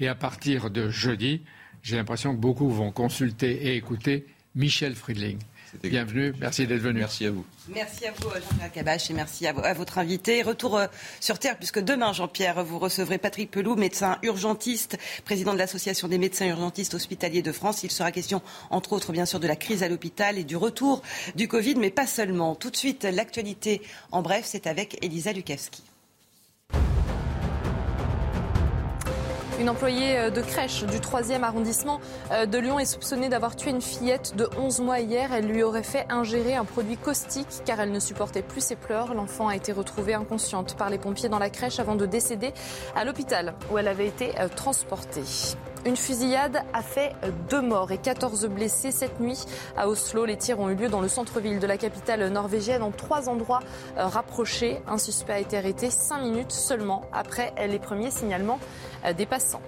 Et 0.00 0.08
à 0.08 0.16
partir 0.16 0.70
de 0.70 0.90
jeudi, 0.90 1.42
j'ai 1.82 1.96
l'impression 1.96 2.34
que 2.34 2.40
beaucoup 2.40 2.68
vont 2.68 2.90
consulter 2.90 3.68
et 3.68 3.76
écouter 3.76 4.26
Michel 4.56 4.94
Friedling. 4.94 5.38
Bienvenue, 5.82 6.32
merci 6.40 6.66
d'être 6.66 6.80
venu. 6.80 7.00
Merci 7.00 7.26
à 7.26 7.30
vous. 7.30 7.44
Merci 7.68 8.06
à 8.06 8.12
vous, 8.12 8.28
Jean-Pierre 8.30 8.72
Cabache, 8.72 9.10
et 9.10 9.14
merci 9.14 9.46
à, 9.46 9.74
votre 9.74 9.98
invité. 9.98 10.42
Retour 10.42 10.76
euh, 10.76 10.86
sur 11.20 11.38
Terre, 11.38 11.56
puisque 11.56 11.78
demain, 11.78 12.12
Jean-Pierre, 12.12 12.64
vous 12.64 12.78
recevrez 12.78 13.18
Patrick 13.18 13.50
Pelou, 13.50 13.76
médecin 13.76 14.18
urgentiste, 14.22 14.98
président 15.24 15.52
de 15.52 15.58
l'Association 15.58 16.08
des 16.08 16.18
médecins 16.18 16.46
urgentistes 16.46 16.94
hospitaliers 16.94 17.42
de 17.42 17.52
France. 17.52 17.82
Il 17.84 17.90
sera 17.90 18.10
question, 18.12 18.42
entre 18.70 18.92
autres, 18.92 19.12
bien 19.12 19.26
sûr, 19.26 19.40
de 19.40 19.46
la 19.46 19.56
crise 19.56 19.82
à 19.82 19.88
l'hôpital 19.88 20.38
et 20.38 20.44
du 20.44 20.56
retour 20.56 21.02
du 21.36 21.48
Covid, 21.48 21.76
mais 21.76 21.90
pas 21.90 22.06
seulement. 22.06 22.54
Tout 22.54 22.70
de 22.70 22.76
suite, 22.76 23.04
l'actualité 23.04 23.82
en 24.12 24.22
bref, 24.22 24.44
c'est 24.46 24.66
avec 24.66 24.98
Elisa 25.04 25.32
Lukavski. 25.32 25.89
Une 29.60 29.68
employée 29.68 30.16
euh, 30.16 30.30
de 30.30 30.40
crèche 30.40 30.84
du 30.84 31.00
3e 31.00 31.42
arrondissement 31.42 32.00
euh, 32.32 32.46
de 32.46 32.56
Lyon 32.56 32.78
est 32.78 32.86
soupçonnée 32.86 33.28
d'avoir 33.28 33.56
tué 33.56 33.68
une 33.68 33.82
fillette 33.82 34.34
de 34.34 34.48
11 34.58 34.80
mois 34.80 35.00
hier. 35.00 35.34
Elle 35.34 35.48
lui 35.48 35.62
aurait 35.62 35.82
fait 35.82 36.06
ingérer 36.08 36.54
un 36.54 36.64
produit 36.64 36.96
caustique 36.96 37.46
car 37.66 37.78
elle 37.78 37.92
ne 37.92 38.00
supportait 38.00 38.40
plus 38.40 38.62
ses 38.62 38.76
pleurs. 38.76 39.12
L'enfant 39.12 39.48
a 39.48 39.56
été 39.56 39.72
retrouvée 39.72 40.14
inconsciente 40.14 40.76
par 40.78 40.88
les 40.88 40.96
pompiers 40.96 41.28
dans 41.28 41.38
la 41.38 41.50
crèche 41.50 41.78
avant 41.78 41.94
de 41.94 42.06
décéder 42.06 42.54
à 42.96 43.04
l'hôpital 43.04 43.52
où 43.70 43.76
elle 43.76 43.88
avait 43.88 44.06
été 44.06 44.32
euh, 44.40 44.48
transportée. 44.48 45.24
Une 45.86 45.96
fusillade 45.96 46.62
a 46.74 46.82
fait 46.82 47.14
deux 47.48 47.62
morts 47.62 47.90
et 47.90 47.96
14 47.96 48.46
blessés 48.48 48.90
cette 48.90 49.18
nuit 49.18 49.46
à 49.78 49.88
Oslo. 49.88 50.26
Les 50.26 50.36
tirs 50.36 50.60
ont 50.60 50.68
eu 50.68 50.74
lieu 50.74 50.88
dans 50.90 51.00
le 51.00 51.08
centre-ville 51.08 51.58
de 51.58 51.66
la 51.66 51.78
capitale 51.78 52.28
norvégienne 52.28 52.82
en 52.82 52.90
trois 52.90 53.30
endroits 53.30 53.60
rapprochés. 53.96 54.82
Un 54.86 54.98
suspect 54.98 55.32
a 55.32 55.38
été 55.38 55.56
arrêté 55.56 55.90
cinq 55.90 56.20
minutes 56.20 56.52
seulement 56.52 57.06
après 57.14 57.54
les 57.66 57.78
premiers 57.78 58.10
signalements 58.10 58.58
des 59.16 59.24
passants. 59.24 59.62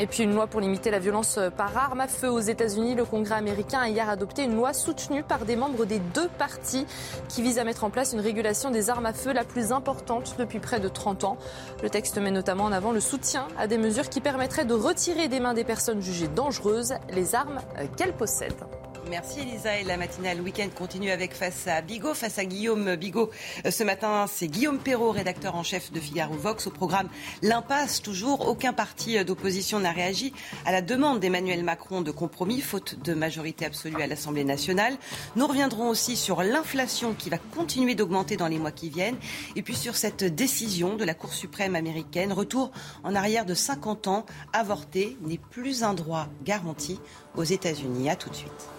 Et 0.00 0.06
puis 0.06 0.22
une 0.22 0.32
loi 0.32 0.46
pour 0.46 0.60
limiter 0.60 0.92
la 0.92 1.00
violence 1.00 1.40
par 1.56 1.76
arme 1.76 2.00
à 2.00 2.06
feu 2.06 2.30
aux 2.30 2.38
États-Unis. 2.38 2.94
Le 2.94 3.04
Congrès 3.04 3.34
américain 3.34 3.80
a 3.80 3.88
hier 3.88 4.08
adopté 4.08 4.44
une 4.44 4.54
loi 4.54 4.72
soutenue 4.72 5.24
par 5.24 5.44
des 5.44 5.56
membres 5.56 5.86
des 5.86 5.98
deux 5.98 6.28
partis 6.38 6.86
qui 7.28 7.42
vise 7.42 7.58
à 7.58 7.64
mettre 7.64 7.82
en 7.82 7.90
place 7.90 8.12
une 8.12 8.20
régulation 8.20 8.70
des 8.70 8.90
armes 8.90 9.06
à 9.06 9.12
feu 9.12 9.32
la 9.32 9.42
plus 9.42 9.72
importante 9.72 10.36
depuis 10.38 10.60
près 10.60 10.78
de 10.78 10.88
30 10.88 11.24
ans. 11.24 11.36
Le 11.82 11.90
texte 11.90 12.16
met 12.18 12.30
notamment 12.30 12.64
en 12.64 12.72
avant 12.72 12.92
le 12.92 13.00
soutien 13.00 13.48
à 13.58 13.66
des 13.66 13.78
mesures 13.78 14.08
qui 14.08 14.20
permettraient 14.20 14.64
de 14.64 14.74
retirer 14.74 15.26
des 15.26 15.40
mains 15.40 15.54
des 15.54 15.64
personnes 15.64 16.00
jugées 16.00 16.28
dangereuses 16.28 16.94
les 17.10 17.34
armes 17.34 17.58
qu'elles 17.96 18.14
possèdent. 18.14 18.64
Merci 19.10 19.40
Elisa 19.40 19.78
et 19.78 19.84
la 19.84 19.96
matinale 19.96 20.40
week-end 20.40 20.68
continue 20.76 21.10
avec 21.10 21.32
face 21.32 21.66
à 21.66 21.80
Bigot, 21.80 22.12
face 22.12 22.38
à 22.38 22.44
Guillaume 22.44 22.94
Bigot. 22.96 23.30
Euh, 23.64 23.70
ce 23.70 23.82
matin, 23.82 24.26
c'est 24.30 24.48
Guillaume 24.48 24.78
Perrault, 24.78 25.12
rédacteur 25.12 25.54
en 25.54 25.62
chef 25.62 25.90
de 25.92 25.98
Figaro 25.98 26.34
Vox. 26.34 26.66
Au 26.66 26.70
programme 26.70 27.08
L'impasse, 27.40 28.02
toujours 28.02 28.48
aucun 28.48 28.74
parti 28.74 29.16
euh, 29.16 29.24
d'opposition 29.24 29.80
n'a 29.80 29.92
réagi 29.92 30.34
à 30.66 30.72
la 30.72 30.82
demande 30.82 31.20
d'Emmanuel 31.20 31.64
Macron 31.64 32.02
de 32.02 32.10
compromis, 32.10 32.60
faute 32.60 33.02
de 33.02 33.14
majorité 33.14 33.64
absolue 33.64 34.02
à 34.02 34.06
l'Assemblée 34.06 34.44
nationale. 34.44 34.98
Nous 35.36 35.46
reviendrons 35.46 35.88
aussi 35.88 36.14
sur 36.14 36.42
l'inflation 36.42 37.14
qui 37.14 37.30
va 37.30 37.38
continuer 37.38 37.94
d'augmenter 37.94 38.36
dans 38.36 38.48
les 38.48 38.58
mois 38.58 38.72
qui 38.72 38.90
viennent 38.90 39.16
et 39.56 39.62
puis 39.62 39.74
sur 39.74 39.96
cette 39.96 40.24
décision 40.24 40.96
de 40.96 41.04
la 41.04 41.14
Cour 41.14 41.32
suprême 41.32 41.76
américaine, 41.76 42.32
retour 42.32 42.72
en 43.04 43.14
arrière 43.14 43.46
de 43.46 43.54
50 43.54 44.06
ans, 44.06 44.26
avorter 44.52 45.16
n'est 45.22 45.38
plus 45.38 45.82
un 45.82 45.94
droit 45.94 46.26
garanti 46.44 47.00
aux 47.36 47.44
États-Unis. 47.44 48.10
À 48.10 48.16
tout 48.16 48.28
de 48.28 48.34
suite. 48.34 48.77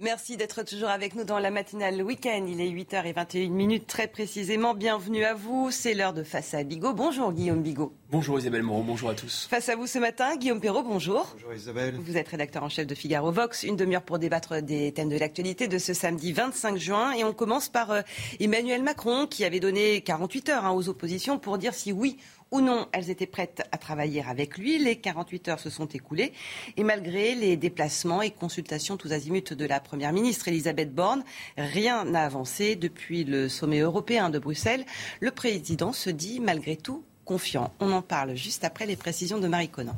Merci 0.00 0.36
d'être 0.36 0.62
toujours 0.62 0.90
avec 0.90 1.16
nous 1.16 1.24
dans 1.24 1.40
la 1.40 1.50
matinale 1.50 2.00
week-end. 2.02 2.46
Il 2.48 2.60
est 2.60 2.70
8h21 2.70 3.50
minutes 3.50 3.88
très 3.88 4.06
précisément. 4.06 4.72
Bienvenue 4.72 5.24
à 5.24 5.34
vous. 5.34 5.72
C'est 5.72 5.92
l'heure 5.92 6.12
de 6.12 6.22
Face 6.22 6.54
à 6.54 6.62
Bigot. 6.62 6.92
Bonjour 6.92 7.32
Guillaume 7.32 7.64
Bigot. 7.64 7.92
Bonjour 8.08 8.38
Isabelle 8.38 8.62
Moreau, 8.62 8.84
bonjour 8.84 9.10
à 9.10 9.14
tous. 9.14 9.48
Face 9.50 9.68
à 9.68 9.74
vous 9.74 9.88
ce 9.88 9.98
matin, 9.98 10.36
Guillaume 10.36 10.60
Perrault, 10.60 10.84
bonjour. 10.84 11.28
Bonjour 11.34 11.52
Isabelle. 11.52 11.96
Vous 11.98 12.16
êtes 12.16 12.28
rédacteur 12.28 12.62
en 12.62 12.68
chef 12.68 12.86
de 12.86 12.94
Figaro 12.94 13.32
Vox. 13.32 13.64
Une 13.64 13.74
demi-heure 13.74 14.04
pour 14.04 14.20
débattre 14.20 14.62
des 14.62 14.92
thèmes 14.92 15.08
de 15.08 15.18
l'actualité 15.18 15.66
de 15.66 15.78
ce 15.78 15.92
samedi 15.94 16.32
25 16.32 16.76
juin. 16.76 17.12
Et 17.14 17.24
on 17.24 17.32
commence 17.32 17.68
par 17.68 17.90
euh, 17.90 18.02
Emmanuel 18.38 18.84
Macron 18.84 19.26
qui 19.26 19.44
avait 19.44 19.58
donné 19.58 20.00
48 20.02 20.48
heures 20.50 20.64
hein, 20.64 20.70
aux 20.70 20.88
oppositions 20.88 21.40
pour 21.40 21.58
dire 21.58 21.74
si 21.74 21.90
oui 21.90 22.18
ou 22.50 22.60
non, 22.60 22.86
elles 22.92 23.10
étaient 23.10 23.26
prêtes 23.26 23.62
à 23.72 23.78
travailler 23.78 24.24
avec 24.26 24.58
lui. 24.58 24.78
Les 24.78 24.96
48 24.96 25.48
heures 25.48 25.60
se 25.60 25.70
sont 25.70 25.86
écoulées. 25.86 26.32
Et 26.76 26.84
malgré 26.84 27.34
les 27.34 27.56
déplacements 27.56 28.22
et 28.22 28.30
consultations 28.30 28.96
tous 28.96 29.12
azimuts 29.12 29.54
de 29.54 29.66
la 29.66 29.80
Première 29.80 30.12
ministre 30.12 30.48
Elisabeth 30.48 30.94
Borne, 30.94 31.24
rien 31.56 32.04
n'a 32.04 32.24
avancé 32.24 32.76
depuis 32.76 33.24
le 33.24 33.48
sommet 33.48 33.80
européen 33.80 34.30
de 34.30 34.38
Bruxelles. 34.38 34.84
Le 35.20 35.30
président 35.30 35.92
se 35.92 36.10
dit 36.10 36.40
malgré 36.40 36.76
tout 36.76 37.04
confiant. 37.24 37.72
On 37.80 37.92
en 37.92 38.02
parle 38.02 38.34
juste 38.34 38.64
après 38.64 38.86
les 38.86 38.96
précisions 38.96 39.38
de 39.38 39.48
Marie 39.48 39.68
Conan. 39.68 39.96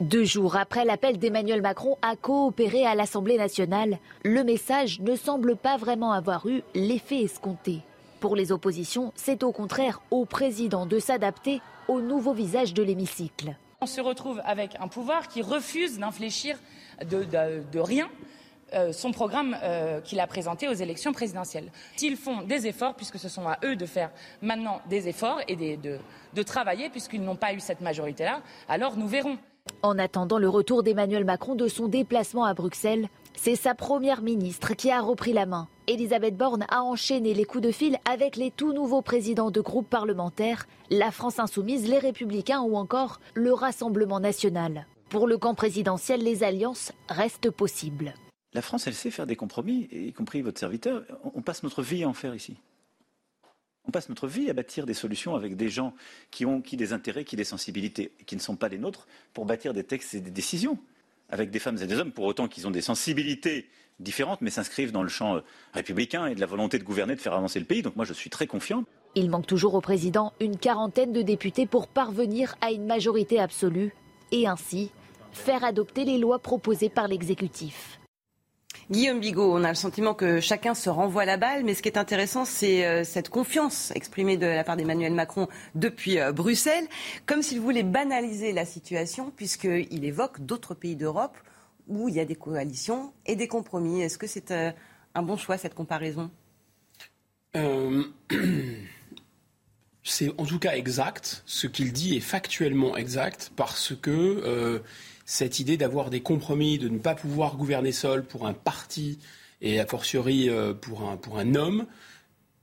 Deux 0.00 0.24
jours 0.24 0.56
après 0.56 0.84
l'appel 0.84 1.18
d'Emmanuel 1.18 1.60
Macron 1.60 1.98
à 2.00 2.16
coopérer 2.16 2.86
à 2.86 2.94
l'Assemblée 2.94 3.36
nationale, 3.36 3.98
le 4.24 4.42
message 4.42 5.00
ne 5.00 5.14
semble 5.14 5.56
pas 5.56 5.76
vraiment 5.76 6.12
avoir 6.12 6.46
eu 6.46 6.62
l'effet 6.74 7.22
escompté. 7.22 7.82
Pour 8.20 8.34
les 8.34 8.50
oppositions, 8.50 9.12
c'est 9.14 9.44
au 9.44 9.52
contraire 9.52 10.00
au 10.10 10.24
président 10.24 10.86
de 10.86 10.98
s'adapter 10.98 11.60
au 11.86 12.00
nouveau 12.00 12.32
visage 12.32 12.74
de 12.74 12.82
l'hémicycle. 12.82 13.54
On 13.80 13.86
se 13.86 14.00
retrouve 14.00 14.42
avec 14.44 14.74
un 14.80 14.88
pouvoir 14.88 15.28
qui 15.28 15.40
refuse 15.40 16.00
d'infléchir 16.00 16.58
de, 17.08 17.78
rien 17.78 18.08
euh, 18.74 18.92
son 18.92 19.12
programme 19.12 19.56
euh, 19.62 20.00
qu'il 20.00 20.18
a 20.18 20.26
présenté 20.26 20.66
aux 20.68 20.72
élections 20.72 21.12
présidentielles. 21.12 21.70
S'ils 21.96 22.16
font 22.16 22.42
des 22.42 22.66
efforts, 22.66 22.96
puisque 22.96 23.20
ce 23.20 23.28
sont 23.28 23.46
à 23.46 23.58
eux 23.64 23.76
de 23.76 23.86
faire 23.86 24.10
maintenant 24.42 24.80
des 24.88 25.06
efforts 25.06 25.40
et 25.46 25.76
de, 25.76 25.98
de 26.34 26.42
travailler, 26.42 26.90
puisqu'ils 26.90 27.22
n'ont 27.22 27.36
pas 27.36 27.52
eu 27.52 27.60
cette 27.60 27.80
majorité-là, 27.80 28.42
alors 28.68 28.96
nous 28.96 29.06
verrons. 29.06 29.38
En 29.82 29.96
attendant 29.96 30.38
le 30.38 30.48
retour 30.48 30.82
d'Emmanuel 30.82 31.24
Macron 31.24 31.54
de 31.54 31.68
son 31.68 31.86
déplacement 31.86 32.44
à 32.44 32.54
Bruxelles, 32.54 33.08
c'est 33.40 33.54
sa 33.54 33.74
première 33.74 34.20
ministre 34.20 34.74
qui 34.74 34.90
a 34.90 35.00
repris 35.00 35.32
la 35.32 35.46
main. 35.46 35.68
Elisabeth 35.86 36.36
Borne 36.36 36.66
a 36.68 36.82
enchaîné 36.82 37.34
les 37.34 37.44
coups 37.44 37.62
de 37.62 37.70
fil 37.70 37.96
avec 38.04 38.34
les 38.34 38.50
tout 38.50 38.72
nouveaux 38.72 39.00
présidents 39.00 39.52
de 39.52 39.60
groupes 39.60 39.88
parlementaires, 39.88 40.66
la 40.90 41.12
France 41.12 41.38
insoumise, 41.38 41.88
les 41.88 41.98
Républicains 41.98 42.60
ou 42.62 42.76
encore 42.76 43.20
le 43.34 43.52
Rassemblement 43.52 44.18
national. 44.18 44.86
Pour 45.08 45.28
le 45.28 45.38
camp 45.38 45.54
présidentiel, 45.54 46.20
les 46.22 46.42
alliances 46.42 46.92
restent 47.08 47.50
possibles. 47.50 48.12
La 48.54 48.60
France, 48.60 48.88
elle 48.88 48.94
sait 48.94 49.10
faire 49.10 49.26
des 49.26 49.36
compromis, 49.36 49.88
y 49.92 50.12
compris 50.12 50.42
votre 50.42 50.58
serviteur. 50.58 51.04
On 51.34 51.40
passe 51.40 51.62
notre 51.62 51.82
vie 51.82 52.02
à 52.02 52.08
en 52.08 52.14
faire 52.14 52.34
ici. 52.34 52.56
On 53.86 53.92
passe 53.92 54.08
notre 54.08 54.26
vie 54.26 54.50
à 54.50 54.52
bâtir 54.52 54.84
des 54.84 54.94
solutions 54.94 55.36
avec 55.36 55.56
des 55.56 55.68
gens 55.68 55.94
qui 56.32 56.44
ont 56.44 56.60
qui 56.60 56.76
des 56.76 56.92
intérêts, 56.92 57.24
qui 57.24 57.36
des 57.36 57.44
sensibilités, 57.44 58.12
qui 58.26 58.34
ne 58.34 58.40
sont 58.40 58.56
pas 58.56 58.68
les 58.68 58.78
nôtres, 58.78 59.06
pour 59.32 59.46
bâtir 59.46 59.74
des 59.74 59.84
textes 59.84 60.14
et 60.14 60.20
des 60.20 60.32
décisions 60.32 60.78
avec 61.28 61.50
des 61.50 61.58
femmes 61.58 61.78
et 61.82 61.86
des 61.86 61.98
hommes, 61.98 62.12
pour 62.12 62.24
autant 62.24 62.48
qu'ils 62.48 62.66
ont 62.66 62.70
des 62.70 62.80
sensibilités 62.80 63.68
différentes, 64.00 64.40
mais 64.40 64.50
s'inscrivent 64.50 64.92
dans 64.92 65.02
le 65.02 65.08
champ 65.08 65.36
euh, 65.36 65.40
républicain 65.74 66.26
et 66.26 66.34
de 66.34 66.40
la 66.40 66.46
volonté 66.46 66.78
de 66.78 66.84
gouverner, 66.84 67.14
de 67.14 67.20
faire 67.20 67.34
avancer 67.34 67.58
le 67.58 67.66
pays. 67.66 67.82
Donc 67.82 67.96
moi, 67.96 68.04
je 68.04 68.12
suis 68.12 68.30
très 68.30 68.46
confiant. 68.46 68.84
Il 69.14 69.30
manque 69.30 69.46
toujours 69.46 69.74
au 69.74 69.80
président 69.80 70.32
une 70.40 70.56
quarantaine 70.56 71.12
de 71.12 71.22
députés 71.22 71.66
pour 71.66 71.88
parvenir 71.88 72.54
à 72.60 72.70
une 72.70 72.86
majorité 72.86 73.40
absolue 73.40 73.92
et 74.30 74.46
ainsi 74.46 74.90
faire 75.32 75.64
adopter 75.64 76.04
les 76.04 76.18
lois 76.18 76.38
proposées 76.38 76.88
par 76.88 77.08
l'exécutif. 77.08 77.97
Guillaume 78.90 79.20
Bigot, 79.20 79.52
on 79.52 79.64
a 79.64 79.68
le 79.68 79.74
sentiment 79.74 80.14
que 80.14 80.40
chacun 80.40 80.74
se 80.74 80.88
renvoie 80.88 81.26
la 81.26 81.36
balle, 81.36 81.62
mais 81.62 81.74
ce 81.74 81.82
qui 81.82 81.90
est 81.90 81.98
intéressant, 81.98 82.46
c'est 82.46 82.86
euh, 82.86 83.04
cette 83.04 83.28
confiance 83.28 83.92
exprimée 83.94 84.38
de 84.38 84.46
la 84.46 84.64
part 84.64 84.78
d'Emmanuel 84.78 85.12
Macron 85.12 85.46
depuis 85.74 86.18
euh, 86.18 86.32
Bruxelles, 86.32 86.86
comme 87.26 87.42
s'il 87.42 87.60
voulait 87.60 87.82
banaliser 87.82 88.52
la 88.52 88.64
situation, 88.64 89.30
puisqu'il 89.36 90.06
évoque 90.06 90.40
d'autres 90.40 90.72
pays 90.72 90.96
d'Europe 90.96 91.36
où 91.86 92.08
il 92.08 92.14
y 92.14 92.20
a 92.20 92.24
des 92.24 92.34
coalitions 92.34 93.12
et 93.26 93.36
des 93.36 93.46
compromis. 93.46 94.00
Est-ce 94.00 94.16
que 94.16 94.26
c'est 94.26 94.52
euh, 94.52 94.70
un 95.14 95.20
bon 95.20 95.36
choix, 95.36 95.58
cette 95.58 95.74
comparaison? 95.74 96.30
C'est 100.04 100.30
en 100.38 100.46
tout 100.46 100.58
cas 100.58 100.74
exact. 100.74 101.42
Ce 101.44 101.66
qu'il 101.66 101.92
dit 101.92 102.16
est 102.16 102.20
factuellement 102.20 102.96
exact 102.96 103.52
parce 103.56 103.92
que 104.00 104.80
cette 105.30 105.60
idée 105.60 105.76
d'avoir 105.76 106.08
des 106.08 106.22
compromis, 106.22 106.78
de 106.78 106.88
ne 106.88 106.96
pas 106.96 107.14
pouvoir 107.14 107.58
gouverner 107.58 107.92
seul 107.92 108.24
pour 108.24 108.46
un 108.46 108.54
parti 108.54 109.18
et 109.60 109.78
a 109.78 109.84
fortiori 109.84 110.48
euh, 110.48 110.72
pour 110.72 111.06
un, 111.06 111.18
pour 111.18 111.38
un 111.38 111.54
homme, 111.54 111.84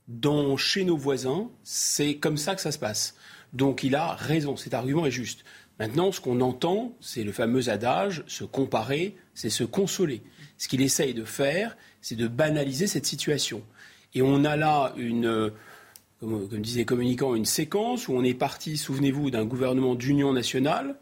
dans, 0.08 0.56
chez 0.56 0.84
nos 0.84 0.96
voisins, 0.96 1.48
c'est 1.62 2.16
comme 2.16 2.36
ça 2.36 2.56
que 2.56 2.60
ça 2.60 2.72
se 2.72 2.78
passe. 2.80 3.14
Donc 3.52 3.84
il 3.84 3.94
a 3.94 4.14
raison, 4.14 4.56
cet 4.56 4.74
argument 4.74 5.06
est 5.06 5.12
juste. 5.12 5.44
Maintenant, 5.78 6.10
ce 6.10 6.20
qu'on 6.20 6.40
entend, 6.40 6.96
c'est 7.00 7.22
le 7.22 7.30
fameux 7.30 7.68
adage, 7.68 8.24
se 8.26 8.42
comparer, 8.42 9.14
c'est 9.32 9.48
se 9.48 9.62
consoler. 9.62 10.24
Ce 10.58 10.66
qu'il 10.66 10.82
essaye 10.82 11.14
de 11.14 11.24
faire, 11.24 11.76
c'est 12.00 12.16
de 12.16 12.26
banaliser 12.26 12.88
cette 12.88 13.06
situation. 13.06 13.62
Et 14.12 14.22
on 14.22 14.44
a 14.44 14.56
là 14.56 14.92
une, 14.96 15.52
comme, 16.18 16.48
comme 16.48 16.62
disait 16.62 16.84
communicant, 16.84 17.36
une 17.36 17.44
séquence 17.44 18.08
où 18.08 18.14
on 18.14 18.24
est 18.24 18.34
parti, 18.34 18.76
souvenez-vous, 18.76 19.30
d'un 19.30 19.44
gouvernement 19.44 19.94
d'union 19.94 20.32
nationale, 20.32 20.96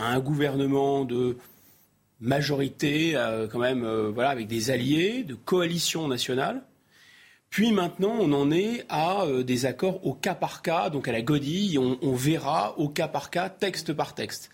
à 0.00 0.12
un 0.12 0.20
gouvernement 0.20 1.04
de 1.04 1.36
majorité, 2.20 3.12
euh, 3.16 3.46
quand 3.48 3.58
même, 3.58 3.84
euh, 3.84 4.10
voilà, 4.12 4.30
avec 4.30 4.46
des 4.46 4.70
alliés, 4.70 5.24
de 5.24 5.34
coalition 5.34 6.08
nationale. 6.08 6.62
Puis 7.48 7.72
maintenant, 7.72 8.16
on 8.18 8.32
en 8.32 8.50
est 8.50 8.84
à 8.88 9.22
euh, 9.22 9.42
des 9.42 9.66
accords 9.66 10.06
au 10.06 10.14
cas 10.14 10.34
par 10.34 10.62
cas, 10.62 10.90
donc 10.90 11.08
à 11.08 11.12
la 11.12 11.22
godille, 11.22 11.78
on, 11.78 11.98
on, 12.02 12.14
verra 12.14 12.78
au 12.78 12.88
cas 12.88 13.08
par 13.08 13.30
cas, 13.30 13.48
texte 13.48 13.92
par 13.92 14.14
texte. 14.14 14.50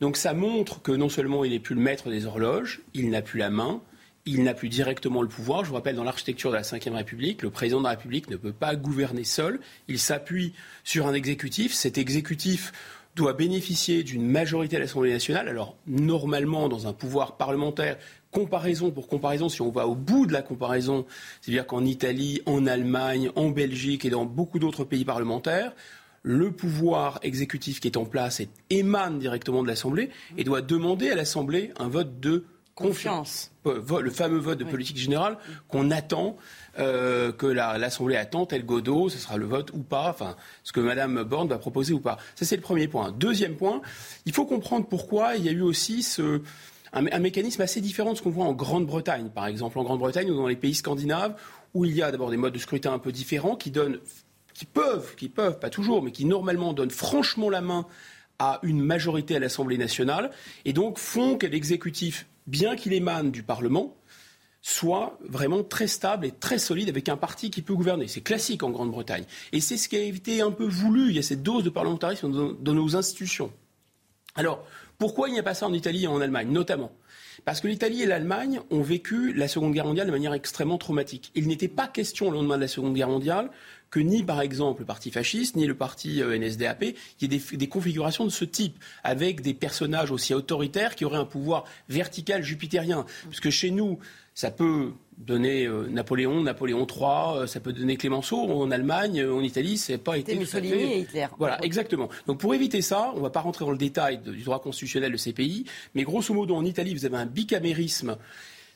Donc 0.00 0.16
ça 0.16 0.32
montre 0.32 0.80
que 0.80 0.92
non 0.92 1.08
seulement 1.08 1.44
il 1.44 1.52
n'est 1.52 1.60
plus 1.60 1.74
le 1.74 1.80
maître 1.80 2.08
des 2.10 2.26
horloges, 2.26 2.80
il 2.94 3.10
n'a 3.10 3.22
plus 3.22 3.38
la 3.38 3.50
main, 3.50 3.80
il 4.24 4.44
n'a 4.44 4.54
plus 4.54 4.68
directement 4.68 5.22
le 5.22 5.28
pouvoir. 5.28 5.64
Je 5.64 5.68
vous 5.68 5.74
rappelle, 5.74 5.96
dans 5.96 6.04
l'architecture 6.04 6.50
de 6.50 6.56
la 6.56 6.62
Ve 6.62 6.94
République, 6.94 7.42
le 7.42 7.50
président 7.50 7.78
de 7.78 7.84
la 7.84 7.90
République 7.90 8.30
ne 8.30 8.36
peut 8.36 8.52
pas 8.52 8.76
gouverner 8.76 9.24
seul, 9.24 9.60
il 9.88 9.98
s'appuie 9.98 10.54
sur 10.84 11.06
un 11.06 11.14
exécutif. 11.14 11.74
Cet 11.74 11.98
exécutif 11.98 12.72
doit 13.14 13.34
bénéficier 13.34 14.02
d'une 14.02 14.26
majorité 14.26 14.76
à 14.76 14.78
l'Assemblée 14.78 15.12
nationale. 15.12 15.48
Alors, 15.48 15.76
normalement, 15.86 16.68
dans 16.68 16.86
un 16.86 16.92
pouvoir 16.92 17.36
parlementaire, 17.36 17.98
comparaison 18.30 18.90
pour 18.90 19.06
comparaison, 19.06 19.48
si 19.48 19.60
on 19.60 19.70
va 19.70 19.86
au 19.86 19.94
bout 19.94 20.26
de 20.26 20.32
la 20.32 20.42
comparaison, 20.42 21.04
c'est-à-dire 21.40 21.66
qu'en 21.66 21.84
Italie, 21.84 22.40
en 22.46 22.66
Allemagne, 22.66 23.30
en 23.36 23.50
Belgique 23.50 24.04
et 24.04 24.10
dans 24.10 24.24
beaucoup 24.24 24.58
d'autres 24.58 24.84
pays 24.84 25.04
parlementaires, 25.04 25.72
le 26.22 26.52
pouvoir 26.52 27.18
exécutif 27.22 27.80
qui 27.80 27.88
est 27.88 27.96
en 27.96 28.04
place 28.04 28.40
émane 28.70 29.18
directement 29.18 29.62
de 29.62 29.68
l'Assemblée 29.68 30.10
et 30.38 30.44
doit 30.44 30.62
demander 30.62 31.10
à 31.10 31.16
l'Assemblée 31.16 31.72
un 31.78 31.88
vote 31.88 32.20
de 32.20 32.46
confiance. 32.74 33.52
Le 33.64 34.10
fameux 34.10 34.38
vote 34.38 34.58
de 34.58 34.64
politique 34.64 34.96
générale 34.96 35.36
qu'on 35.68 35.90
attend 35.90 36.36
euh, 36.78 37.32
que 37.32 37.46
l'Assemblée 37.46 38.16
attend, 38.16 38.46
tel 38.46 38.64
Godot, 38.64 39.08
ce 39.08 39.18
sera 39.18 39.36
le 39.36 39.46
vote 39.46 39.70
ou 39.74 39.78
pas, 39.78 40.08
enfin, 40.10 40.36
ce 40.64 40.72
que 40.72 40.80
Mme 40.80 41.22
Borne 41.24 41.48
va 41.48 41.58
proposer 41.58 41.92
ou 41.92 42.00
pas. 42.00 42.18
Ça, 42.34 42.44
c'est 42.44 42.56
le 42.56 42.62
premier 42.62 42.88
point. 42.88 43.12
Deuxième 43.12 43.56
point, 43.56 43.82
il 44.26 44.32
faut 44.32 44.46
comprendre 44.46 44.86
pourquoi 44.86 45.36
il 45.36 45.44
y 45.44 45.48
a 45.48 45.52
eu 45.52 45.60
aussi 45.60 46.02
ce, 46.02 46.40
un, 46.92 47.18
mécanisme 47.18 47.62
assez 47.62 47.80
différent 47.80 48.12
de 48.12 48.18
ce 48.18 48.22
qu'on 48.22 48.30
voit 48.30 48.44
en 48.44 48.52
Grande-Bretagne, 48.52 49.30
par 49.34 49.46
exemple. 49.46 49.78
En 49.78 49.84
Grande-Bretagne 49.84 50.30
ou 50.30 50.36
dans 50.36 50.46
les 50.46 50.56
pays 50.56 50.74
scandinaves, 50.74 51.34
où 51.74 51.84
il 51.84 51.94
y 51.94 52.02
a 52.02 52.10
d'abord 52.10 52.30
des 52.30 52.36
modes 52.36 52.52
de 52.52 52.58
scrutin 52.58 52.92
un 52.92 52.98
peu 52.98 53.12
différents 53.12 53.56
qui 53.56 53.70
donnent 53.70 53.98
qui 54.54 54.66
peuvent, 54.66 55.14
qui 55.16 55.28
peuvent, 55.28 55.58
pas 55.58 55.70
toujours, 55.70 56.02
mais 56.02 56.12
qui 56.12 56.24
normalement 56.24 56.72
donnent 56.72 56.90
franchement 56.90 57.48
la 57.48 57.62
main 57.62 57.86
à 58.38 58.60
une 58.62 58.80
majorité 58.80 59.36
à 59.36 59.38
l'Assemblée 59.38 59.78
nationale, 59.78 60.30
et 60.64 60.72
donc 60.72 60.98
font 60.98 61.36
que 61.36 61.46
l'exécutif, 61.46 62.26
bien 62.46 62.76
qu'il 62.76 62.92
émane 62.92 63.30
du 63.30 63.42
Parlement, 63.42 63.96
soit 64.62 65.18
vraiment 65.28 65.64
très 65.64 65.88
stable 65.88 66.24
et 66.24 66.30
très 66.30 66.58
solide 66.58 66.88
avec 66.88 67.08
un 67.08 67.16
parti 67.16 67.50
qui 67.50 67.62
peut 67.62 67.74
gouverner. 67.74 68.06
C'est 68.06 68.20
classique 68.20 68.62
en 68.62 68.70
Grande-Bretagne. 68.70 69.24
Et 69.50 69.60
c'est 69.60 69.76
ce 69.76 69.88
qui 69.88 69.96
a 69.96 70.02
été 70.02 70.40
un 70.40 70.52
peu 70.52 70.66
voulu. 70.66 71.10
Il 71.10 71.16
y 71.16 71.18
a 71.18 71.22
cette 71.22 71.42
dose 71.42 71.64
de 71.64 71.70
parlementarisme 71.70 72.56
dans, 72.58 72.74
nos 72.74 72.96
institutions. 72.96 73.52
Alors, 74.36 74.64
pourquoi 74.98 75.28
il 75.28 75.32
n'y 75.32 75.40
a 75.40 75.42
pas 75.42 75.54
ça 75.54 75.66
en 75.66 75.74
Italie 75.74 76.04
et 76.04 76.06
en 76.06 76.20
Allemagne, 76.20 76.48
notamment? 76.48 76.92
Parce 77.44 77.60
que 77.60 77.66
l'Italie 77.66 78.02
et 78.02 78.06
l'Allemagne 78.06 78.60
ont 78.70 78.82
vécu 78.82 79.32
la 79.32 79.48
Seconde 79.48 79.72
Guerre 79.72 79.86
mondiale 79.86 80.06
de 80.06 80.12
manière 80.12 80.32
extrêmement 80.32 80.78
traumatique. 80.78 81.32
Il 81.34 81.48
n'était 81.48 81.66
pas 81.66 81.88
question, 81.88 82.28
au 82.28 82.30
lendemain 82.30 82.56
de 82.56 82.62
la 82.62 82.68
Seconde 82.68 82.94
Guerre 82.94 83.08
mondiale, 83.08 83.50
que 83.90 83.98
ni, 83.98 84.22
par 84.22 84.40
exemple, 84.40 84.82
le 84.82 84.86
parti 84.86 85.10
fasciste, 85.10 85.56
ni 85.56 85.66
le 85.66 85.74
parti 85.74 86.22
euh, 86.22 86.38
NSDAP, 86.38 86.82
il 86.82 86.94
y 87.20 87.24
ait 87.24 87.28
des, 87.28 87.56
des, 87.56 87.68
configurations 87.68 88.24
de 88.24 88.30
ce 88.30 88.44
type, 88.44 88.78
avec 89.02 89.42
des 89.42 89.54
personnages 89.54 90.12
aussi 90.12 90.32
autoritaires 90.34 90.94
qui 90.94 91.04
auraient 91.04 91.18
un 91.18 91.26
pouvoir 91.26 91.64
vertical 91.88 92.42
jupitérien. 92.42 93.04
Parce 93.24 93.40
que 93.40 93.50
chez 93.50 93.70
nous, 93.70 93.98
ça 94.34 94.50
peut 94.50 94.92
donner 95.18 95.66
euh, 95.66 95.86
Napoléon, 95.88 96.42
Napoléon 96.42 96.86
III, 96.86 97.42
euh, 97.42 97.46
ça 97.46 97.60
peut 97.60 97.72
donner 97.72 97.96
Clémenceau. 97.96 98.38
En 98.38 98.70
Allemagne, 98.70 99.20
euh, 99.20 99.34
en 99.34 99.42
Italie, 99.42 99.78
c'est 99.78 99.98
pas 99.98 100.18
été. 100.18 100.34
Mussolini 100.34 100.82
et 100.82 100.98
Hitler. 101.00 101.26
Voilà, 101.38 101.62
exactement. 101.64 102.08
Donc 102.26 102.38
pour 102.38 102.54
éviter 102.54 102.82
ça, 102.82 103.10
on 103.14 103.18
ne 103.18 103.22
va 103.22 103.30
pas 103.30 103.40
rentrer 103.40 103.64
dans 103.64 103.70
le 103.70 103.78
détail 103.78 104.18
du 104.18 104.42
droit 104.42 104.60
constitutionnel 104.60 105.12
de 105.12 105.16
ces 105.16 105.32
pays, 105.32 105.64
mais 105.94 106.02
grosso 106.02 106.34
modo, 106.34 106.56
en 106.56 106.64
Italie, 106.64 106.94
vous 106.94 107.04
avez 107.04 107.16
un 107.16 107.26
bicamérisme 107.26 108.16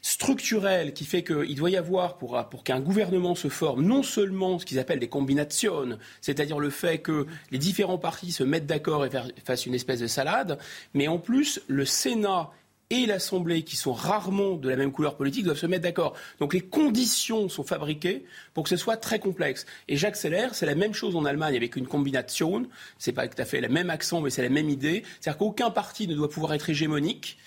structurelle 0.03 0.93
qui 0.93 1.05
fait 1.05 1.25
qu'il 1.25 1.57
doit 1.57 1.71
y 1.71 1.77
avoir, 1.77 2.17
pour, 2.17 2.41
pour 2.49 2.63
qu'un 2.63 2.79
gouvernement 2.79 3.35
se 3.35 3.49
forme, 3.49 3.83
non 3.83 4.05
seulement 4.05 4.61
ce 4.61 4.67
qu'ils 4.67 4.79
appellent 4.79 5.01
des 5.01 5.09
combinations, 5.09 5.99
c'est-à-dire 6.21 6.61
le 6.61 6.71
fait 6.71 6.99
que 6.99 7.27
les 7.51 7.59
différents 7.59 7.99
partis 7.99 8.31
se 8.31 8.45
mettent 8.45 8.67
d'accord 8.67 9.05
et 9.05 9.11
fassent 9.45 9.67
une 9.67 9.75
espèce 9.75 9.99
de 9.99 10.07
salade, 10.07 10.59
mais 10.95 11.09
en 11.09 11.19
plus, 11.19 11.61
le 11.67 11.85
Sénat 11.85 12.51
et 12.91 13.07
l'Assemblée, 13.07 13.63
qui 13.63 13.77
sont 13.77 13.93
rarement 13.93 14.55
de 14.55 14.69
la 14.69 14.77
même 14.77 14.93
couleur 14.93 15.17
politique, 15.17 15.45
doivent 15.45 15.59
se 15.59 15.67
mettre 15.67 15.83
d'accord. 15.83 16.15
Donc 16.39 16.55
les 16.55 16.61
conditions 16.61 17.49
sont 17.49 17.65
fabriquées 17.65 18.25
pour 18.55 18.65
que 18.65 18.71
ce 18.71 18.77
soit 18.77 18.97
très 18.97 19.19
complexe. 19.19 19.67
Et 19.89 19.97
j'accélère, 19.97 20.55
c'est 20.55 20.67
la 20.67 20.75
même 20.77 20.95
chose 20.95 21.17
en 21.17 21.25
Allemagne 21.25 21.57
avec 21.57 21.77
une 21.77 21.87
combination. 21.87 22.67
C'est 22.99 23.13
pas 23.13 23.27
tout 23.27 23.41
à 23.41 23.45
fait 23.45 23.61
le 23.61 23.69
même 23.69 23.91
accent, 23.91 24.21
mais 24.21 24.31
c'est 24.31 24.43
la 24.43 24.51
même 24.51 24.71
idée. 24.71 25.03
C'est-à-dire 25.21 25.39
qu'aucun 25.39 25.71
parti 25.71 26.07
ne 26.07 26.15
doit 26.15 26.31
pouvoir 26.31 26.55
être 26.55 26.71
hégémonique. 26.71 27.39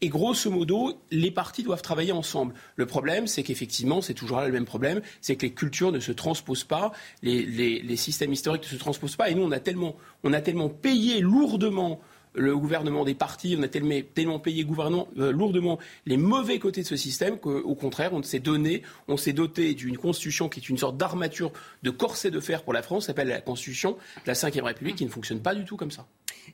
Et 0.00 0.08
grosso 0.08 0.48
modo, 0.50 1.00
les 1.10 1.32
partis 1.32 1.64
doivent 1.64 1.82
travailler 1.82 2.12
ensemble. 2.12 2.54
Le 2.76 2.86
problème, 2.86 3.26
c'est 3.26 3.42
qu'effectivement, 3.42 4.00
c'est 4.00 4.14
toujours 4.14 4.38
là 4.38 4.46
le 4.46 4.52
même 4.52 4.64
problème, 4.64 5.00
c'est 5.20 5.34
que 5.34 5.42
les 5.42 5.52
cultures 5.52 5.90
ne 5.90 5.98
se 5.98 6.12
transposent 6.12 6.62
pas, 6.62 6.92
les, 7.22 7.44
les, 7.44 7.96
systèmes 7.96 8.32
historiques 8.32 8.62
ne 8.62 8.68
se 8.68 8.76
transposent 8.76 9.16
pas. 9.16 9.28
Et 9.28 9.34
nous, 9.34 9.42
on 9.42 9.50
a 9.50 9.58
tellement, 9.58 9.96
on 10.22 10.32
a 10.32 10.40
tellement 10.40 10.68
payé 10.68 11.20
lourdement 11.20 12.00
le 12.38 12.56
gouvernement 12.56 13.04
des 13.04 13.14
partis, 13.14 13.56
on 13.58 13.62
a 13.62 13.68
tellement, 13.68 14.38
payé 14.38 14.64
gouvernement, 14.64 15.08
euh, 15.18 15.32
lourdement 15.32 15.78
les 16.06 16.16
mauvais 16.16 16.58
côtés 16.58 16.82
de 16.82 16.86
ce 16.86 16.96
système 16.96 17.38
qu'au 17.38 17.74
contraire, 17.74 18.12
on 18.12 18.22
s'est 18.22 18.38
donné, 18.38 18.82
on 19.08 19.16
s'est 19.16 19.32
doté 19.32 19.74
d'une 19.74 19.98
constitution 19.98 20.48
qui 20.48 20.60
est 20.60 20.68
une 20.68 20.78
sorte 20.78 20.96
d'armature 20.96 21.52
de 21.82 21.90
corset 21.90 22.30
de 22.30 22.40
fer 22.40 22.62
pour 22.62 22.72
la 22.72 22.82
France, 22.82 23.06
s'appelle 23.06 23.28
la 23.28 23.40
constitution 23.40 23.96
de 24.24 24.32
la 24.32 24.34
Ve 24.34 24.64
République, 24.64 24.96
qui 24.96 25.04
ne 25.04 25.10
fonctionne 25.10 25.40
pas 25.40 25.54
du 25.54 25.64
tout 25.64 25.76
comme 25.76 25.90
ça. 25.90 26.06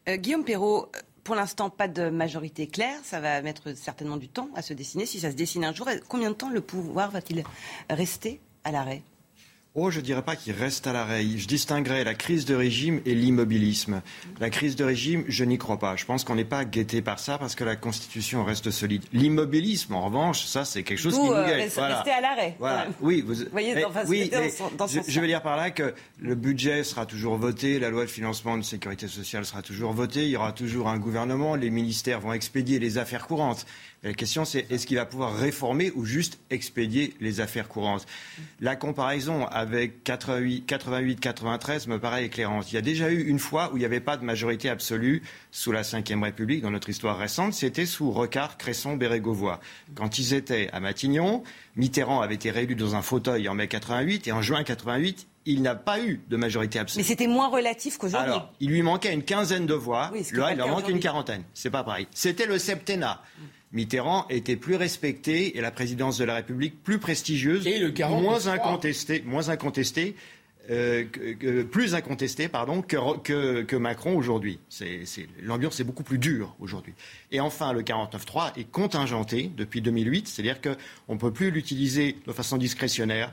Euh, 0.08 0.16
Guillaume 0.16 0.44
Perrault, 0.44 0.90
pour 1.22 1.34
l'instant, 1.34 1.70
pas 1.70 1.88
de 1.88 2.10
majorité 2.10 2.66
claire. 2.66 2.98
Ça 3.02 3.20
va 3.20 3.40
mettre 3.42 3.76
certainement 3.76 4.16
du 4.16 4.28
temps 4.28 4.48
à 4.54 4.62
se 4.62 4.74
dessiner. 4.74 5.06
Si 5.06 5.20
ça 5.20 5.30
se 5.30 5.36
dessine 5.36 5.64
un 5.64 5.72
jour, 5.72 5.88
combien 6.08 6.30
de 6.30 6.34
temps 6.34 6.50
le 6.50 6.60
pouvoir 6.60 7.10
va-t-il 7.10 7.44
rester 7.90 8.40
à 8.64 8.72
l'arrêt? 8.72 9.02
Oh, 9.76 9.90
je 9.90 9.98
ne 9.98 10.04
dirais 10.04 10.22
pas 10.22 10.36
qu'il 10.36 10.52
reste 10.52 10.86
à 10.86 10.92
l'arrêt. 10.92 11.24
Je 11.36 11.48
distinguerais 11.48 12.04
la 12.04 12.14
crise 12.14 12.44
de 12.44 12.54
régime 12.54 13.00
et 13.06 13.12
l'immobilisme. 13.12 14.02
La 14.38 14.48
crise 14.48 14.76
de 14.76 14.84
régime, 14.84 15.24
je 15.26 15.42
n'y 15.42 15.58
crois 15.58 15.80
pas. 15.80 15.96
Je 15.96 16.04
pense 16.04 16.22
qu'on 16.22 16.36
n'est 16.36 16.44
pas 16.44 16.64
guetté 16.64 17.02
par 17.02 17.18
ça 17.18 17.38
parce 17.38 17.56
que 17.56 17.64
la 17.64 17.74
Constitution 17.74 18.44
reste 18.44 18.70
solide. 18.70 19.02
L'immobilisme, 19.12 19.94
en 19.94 20.04
revanche, 20.04 20.44
ça, 20.44 20.64
c'est 20.64 20.84
quelque 20.84 21.00
chose 21.00 21.18
qui 21.18 21.24
nous 21.24 21.32
euh, 21.32 21.44
guette. 21.44 21.72
Voilà. 21.74 21.96
Rester 21.96 22.12
à 22.12 22.20
l'arrêt. 22.20 22.54
Voilà. 22.60 22.86
Oui, 23.00 23.24
vous 23.26 23.34
voyez, 23.50 23.74
oui, 24.06 24.30
je, 24.32 25.00
je, 25.08 25.20
veux 25.20 25.26
dire 25.26 25.42
par 25.42 25.56
là 25.56 25.72
que 25.72 25.92
le 26.20 26.36
budget 26.36 26.84
sera 26.84 27.04
toujours 27.04 27.36
voté, 27.36 27.80
la 27.80 27.90
loi 27.90 28.04
de 28.04 28.10
financement 28.10 28.56
de 28.56 28.62
sécurité 28.62 29.08
sociale 29.08 29.44
sera 29.44 29.62
toujours 29.62 29.92
votée, 29.92 30.22
il 30.22 30.30
y 30.30 30.36
aura 30.36 30.52
toujours 30.52 30.88
un 30.88 30.98
gouvernement, 30.98 31.56
les 31.56 31.70
ministères 31.70 32.20
vont 32.20 32.32
expédier 32.32 32.78
les 32.78 32.96
affaires 32.96 33.26
courantes. 33.26 33.66
La 34.04 34.12
question, 34.12 34.44
c'est 34.44 34.70
est-ce 34.70 34.86
qu'il 34.86 34.98
va 34.98 35.06
pouvoir 35.06 35.34
réformer 35.34 35.90
ou 35.94 36.04
juste 36.04 36.38
expédier 36.50 37.14
les 37.20 37.40
affaires 37.40 37.68
courantes? 37.68 38.04
La 38.60 38.76
comparaison 38.76 39.46
avec 39.46 40.04
88-93 40.04 41.88
me 41.88 41.98
paraît 41.98 42.26
éclairante. 42.26 42.70
Il 42.70 42.74
y 42.74 42.78
a 42.78 42.82
déjà 42.82 43.10
eu 43.10 43.24
une 43.24 43.38
fois 43.38 43.70
où 43.72 43.78
il 43.78 43.80
n'y 43.80 43.86
avait 43.86 44.00
pas 44.00 44.18
de 44.18 44.24
majorité 44.24 44.68
absolue 44.68 45.22
sous 45.50 45.72
la 45.72 45.80
Ve 45.80 46.22
République 46.22 46.60
dans 46.60 46.70
notre 46.70 46.90
histoire 46.90 47.16
récente. 47.16 47.54
C'était 47.54 47.86
sous 47.86 48.10
Recart, 48.10 48.58
Cresson, 48.58 48.94
Bérégovoy. 48.94 49.58
Quand 49.94 50.18
ils 50.18 50.34
étaient 50.34 50.68
à 50.74 50.80
Matignon, 50.80 51.42
Mitterrand 51.74 52.20
avait 52.20 52.34
été 52.34 52.50
réélu 52.50 52.74
dans 52.74 52.96
un 52.96 53.02
fauteuil 53.02 53.48
en 53.48 53.54
mai 53.54 53.68
88 53.68 54.28
et 54.28 54.32
en 54.32 54.42
juin 54.42 54.64
88, 54.64 55.26
il 55.46 55.62
n'a 55.62 55.74
pas 55.74 56.00
eu 56.00 56.20
de 56.28 56.36
majorité 56.36 56.78
absolue. 56.78 57.02
Mais 57.02 57.08
c'était 57.08 57.26
moins 57.26 57.48
relatif 57.48 57.96
qu'aujourd'hui. 57.96 58.32
Alors, 58.32 58.52
il 58.60 58.68
lui 58.68 58.82
manquait 58.82 59.14
une 59.14 59.24
quinzaine 59.24 59.64
de 59.64 59.74
voix. 59.74 60.10
Là, 60.32 60.52
il 60.52 60.60
en 60.60 60.68
manque 60.68 60.88
une 60.90 61.00
quarantaine. 61.00 61.44
C'est 61.54 61.70
pas 61.70 61.84
pareil. 61.84 62.06
C'était 62.12 62.46
le 62.46 62.58
septennat. 62.58 63.22
Mitterrand 63.74 64.26
était 64.30 64.56
plus 64.56 64.76
respecté 64.76 65.58
et 65.58 65.60
la 65.60 65.70
présidence 65.70 66.16
de 66.16 66.24
la 66.24 66.36
République 66.36 66.82
plus 66.82 66.98
prestigieuse, 66.98 67.66
et 67.66 67.78
le 67.78 67.92
moins 68.08 68.46
incontestée, 68.46 69.22
moins 69.26 69.48
incontestée 69.50 70.14
euh, 70.70 71.04
plus 71.70 71.94
incontesté 71.94 72.48
pardon, 72.48 72.80
que, 72.80 73.62
que, 73.62 73.76
Macron 73.76 74.16
aujourd'hui. 74.16 74.58
L'ambiance 75.42 75.78
est 75.80 75.84
beaucoup 75.84 76.04
plus 76.04 76.16
dure 76.16 76.56
aujourd'hui. 76.58 76.94
Et 77.32 77.40
enfin, 77.40 77.74
le 77.74 77.82
49.3 77.82 78.58
est 78.58 78.64
contingenté 78.64 79.50
depuis 79.54 79.82
2008, 79.82 80.26
c'est-à-dire 80.26 80.60
qu'on 80.62 81.14
ne 81.14 81.18
peut 81.18 81.32
plus 81.32 81.50
l'utiliser 81.50 82.16
de 82.26 82.32
façon 82.32 82.56
discrétionnaire 82.56 83.30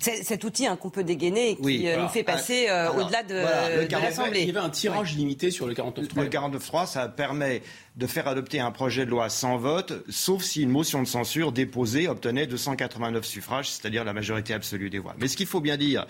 cet 0.00 0.44
outil 0.44 0.66
hein, 0.66 0.76
qu'on 0.76 0.90
peut 0.90 1.04
dégainer 1.04 1.50
et 1.50 1.56
qui 1.56 1.88
euh, 1.88 2.02
nous 2.02 2.08
fait 2.08 2.22
passer 2.22 2.66
euh, 2.68 2.92
au-delà 2.92 3.22
de, 3.22 3.34
l'Assemblée. 3.90 4.42
Il 4.42 4.48
y 4.48 4.50
avait 4.50 4.58
un 4.58 4.70
tirage 4.70 5.14
limité 5.14 5.50
sur 5.50 5.66
le 5.66 5.74
49.3. 5.74 6.20
Le 6.22 6.28
49.3, 6.28 6.86
ça 6.86 7.08
permet 7.08 7.62
de 7.96 8.06
faire 8.06 8.28
adopter 8.28 8.60
un 8.60 8.70
projet 8.70 9.04
de 9.04 9.10
loi 9.10 9.28
sans 9.28 9.56
vote, 9.56 10.04
sauf 10.08 10.42
si 10.42 10.62
une 10.62 10.70
motion 10.70 11.02
de 11.02 11.08
censure 11.08 11.52
déposée 11.52 12.08
obtenait 12.08 12.46
289 12.46 13.24
suffrages, 13.24 13.70
c'est-à-dire 13.70 14.04
la 14.04 14.12
majorité 14.12 14.52
absolue 14.52 14.90
des 14.90 14.98
voix. 14.98 15.14
Mais 15.18 15.28
ce 15.28 15.36
qu'il 15.36 15.46
faut 15.46 15.60
bien 15.60 15.76
dire, 15.76 16.06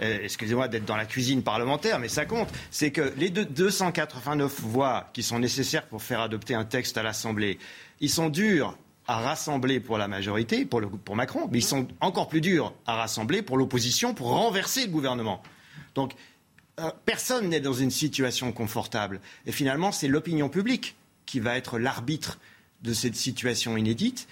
euh, 0.00 0.18
excusez-moi 0.22 0.68
d'être 0.68 0.84
dans 0.84 0.96
la 0.96 1.06
cuisine 1.06 1.42
parlementaire, 1.42 1.98
mais 1.98 2.08
ça 2.08 2.24
compte, 2.24 2.48
c'est 2.70 2.90
que 2.90 3.12
les 3.16 3.30
289 3.30 4.60
voix 4.60 5.10
qui 5.12 5.22
sont 5.22 5.38
nécessaires 5.38 5.86
pour 5.86 6.02
faire 6.02 6.20
adopter 6.20 6.54
un 6.54 6.64
texte 6.64 6.96
à 6.96 7.02
l'Assemblée, 7.02 7.58
ils 8.00 8.10
sont 8.10 8.28
durs 8.28 8.76
à 9.08 9.20
rassembler 9.20 9.80
pour 9.80 9.96
la 9.96 10.06
majorité, 10.06 10.66
pour, 10.66 10.82
pour 11.04 11.16
Macron, 11.16 11.48
mais 11.50 11.58
ils 11.58 11.62
sont 11.62 11.88
encore 12.00 12.28
plus 12.28 12.42
durs 12.42 12.74
à 12.86 12.94
rassembler 12.94 13.40
pour 13.40 13.56
l'opposition, 13.56 14.12
pour 14.12 14.28
renverser 14.28 14.84
le 14.84 14.92
gouvernement. 14.92 15.42
Donc, 15.94 16.12
euh, 16.78 16.90
personne 17.06 17.48
n'est 17.48 17.60
dans 17.60 17.72
une 17.72 17.90
situation 17.90 18.52
confortable. 18.52 19.20
Et 19.46 19.52
finalement, 19.52 19.92
c'est 19.92 20.08
l'opinion 20.08 20.50
publique 20.50 20.94
qui 21.24 21.40
va 21.40 21.56
être 21.56 21.78
l'arbitre 21.78 22.38
de 22.82 22.92
cette 22.92 23.16
situation 23.16 23.78
inédite. 23.78 24.28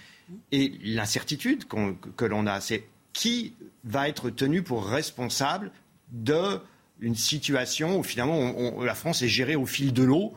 Et 0.51 0.73
l'incertitude 0.83 1.65
que 1.65 2.25
l'on 2.25 2.45
a, 2.45 2.61
c'est 2.61 2.85
qui 3.13 3.53
va 3.83 4.07
être 4.07 4.29
tenu 4.29 4.61
pour 4.61 4.85
responsable 4.85 5.71
d'une 6.11 7.15
situation 7.15 7.97
où 7.99 8.03
finalement 8.03 8.53
la 8.83 8.93
France 8.93 9.21
est 9.21 9.27
gérée 9.27 9.55
au 9.55 9.65
fil 9.65 9.91
de 9.91 10.03
l'eau 10.03 10.33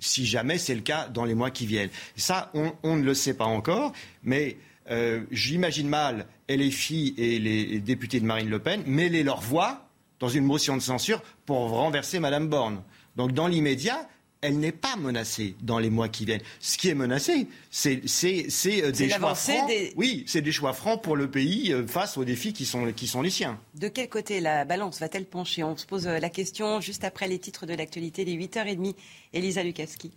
si 0.00 0.26
jamais 0.26 0.58
c'est 0.58 0.74
le 0.74 0.80
cas 0.80 1.08
dans 1.08 1.24
les 1.24 1.34
mois 1.34 1.50
qui 1.50 1.66
viennent. 1.66 1.90
Ça, 2.16 2.52
on, 2.54 2.96
ne 2.96 3.02
le 3.02 3.14
sait 3.14 3.34
pas 3.34 3.44
encore, 3.44 3.92
mais 4.22 4.56
euh, 4.90 5.22
j'imagine 5.30 5.88
mal 5.88 6.26
LFI 6.48 7.14
et 7.18 7.38
les 7.38 7.80
députés 7.80 8.20
de 8.20 8.24
Marine 8.26 8.48
Le 8.48 8.58
Pen 8.58 8.82
mêler 8.86 9.22
leur 9.22 9.40
voix 9.40 9.88
dans 10.20 10.28
une 10.28 10.44
motion 10.44 10.76
de 10.76 10.82
censure 10.82 11.22
pour 11.46 11.58
renverser 11.70 12.20
Madame 12.20 12.48
Borne. 12.48 12.82
Donc 13.16 13.32
dans 13.32 13.46
l'immédiat, 13.46 14.08
elle 14.40 14.58
n'est 14.58 14.72
pas 14.72 14.96
menacée 14.96 15.54
dans 15.60 15.78
les 15.78 15.90
mois 15.90 16.08
qui 16.08 16.24
viennent. 16.24 16.42
Ce 16.60 16.78
qui 16.78 16.88
est 16.88 16.94
menacé, 16.94 17.48
c'est 17.70 18.02
euh, 18.02 18.92
des 18.92 19.08
choix 19.08 19.34
francs. 19.34 19.70
Oui, 19.96 20.24
c'est 20.26 20.42
des 20.42 20.52
choix 20.52 20.72
francs 20.72 21.02
pour 21.02 21.16
le 21.16 21.30
pays 21.30 21.72
euh, 21.72 21.86
face 21.86 22.16
aux 22.16 22.24
défis 22.24 22.52
qui 22.52 22.64
sont, 22.64 22.92
qui 22.92 23.06
sont 23.06 23.22
les 23.22 23.30
siens. 23.30 23.58
De 23.74 23.88
quel 23.88 24.08
côté 24.08 24.40
la 24.40 24.64
balance 24.64 25.00
va-t-elle 25.00 25.26
pencher? 25.26 25.64
On 25.64 25.76
se 25.76 25.86
pose 25.86 26.06
euh, 26.06 26.18
la 26.18 26.30
question 26.30 26.80
juste 26.80 27.04
après 27.04 27.26
les 27.26 27.38
titres 27.38 27.66
de 27.66 27.74
l'actualité, 27.74 28.24
les 28.24 28.36
8h30. 28.36 28.94
Elisa 29.32 29.62
Lukaski. 29.62 30.12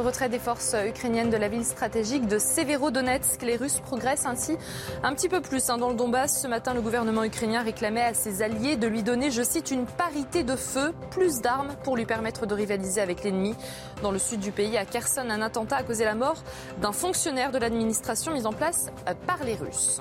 Retrait 0.00 0.28
des 0.28 0.38
forces 0.38 0.74
ukrainiennes 0.86 1.30
de 1.30 1.36
la 1.36 1.48
ville 1.48 1.64
stratégique 1.64 2.26
de 2.26 2.38
Severodonetsk. 2.38 3.42
Les 3.42 3.56
Russes 3.56 3.80
progressent 3.80 4.26
ainsi 4.26 4.56
un 5.02 5.14
petit 5.14 5.28
peu 5.28 5.40
plus 5.40 5.70
hein, 5.70 5.78
dans 5.78 5.88
le 5.88 5.94
Donbass. 5.94 6.42
Ce 6.42 6.46
matin, 6.46 6.74
le 6.74 6.80
gouvernement 6.80 7.24
ukrainien 7.24 7.62
réclamait 7.62 8.02
à 8.02 8.14
ses 8.14 8.42
alliés 8.42 8.76
de 8.76 8.86
lui 8.86 9.02
donner, 9.02 9.30
je 9.30 9.42
cite, 9.42 9.70
une 9.70 9.86
parité 9.86 10.42
de 10.44 10.56
feu, 10.56 10.92
plus 11.10 11.40
d'armes 11.40 11.74
pour 11.84 11.96
lui 11.96 12.06
permettre 12.06 12.46
de 12.46 12.54
rivaliser 12.54 13.00
avec 13.00 13.24
l'ennemi. 13.24 13.54
Dans 14.02 14.10
le 14.10 14.18
sud 14.18 14.40
du 14.40 14.52
pays, 14.52 14.76
à 14.76 14.84
Kherson, 14.84 15.28
un 15.28 15.42
attentat 15.42 15.76
a 15.76 15.82
causé 15.82 16.04
la 16.04 16.14
mort 16.14 16.42
d'un 16.80 16.92
fonctionnaire 16.92 17.50
de 17.50 17.58
l'administration 17.58 18.32
mis 18.32 18.46
en 18.46 18.52
place 18.52 18.90
euh, 19.08 19.14
par 19.26 19.42
les 19.44 19.54
Russes. 19.54 20.00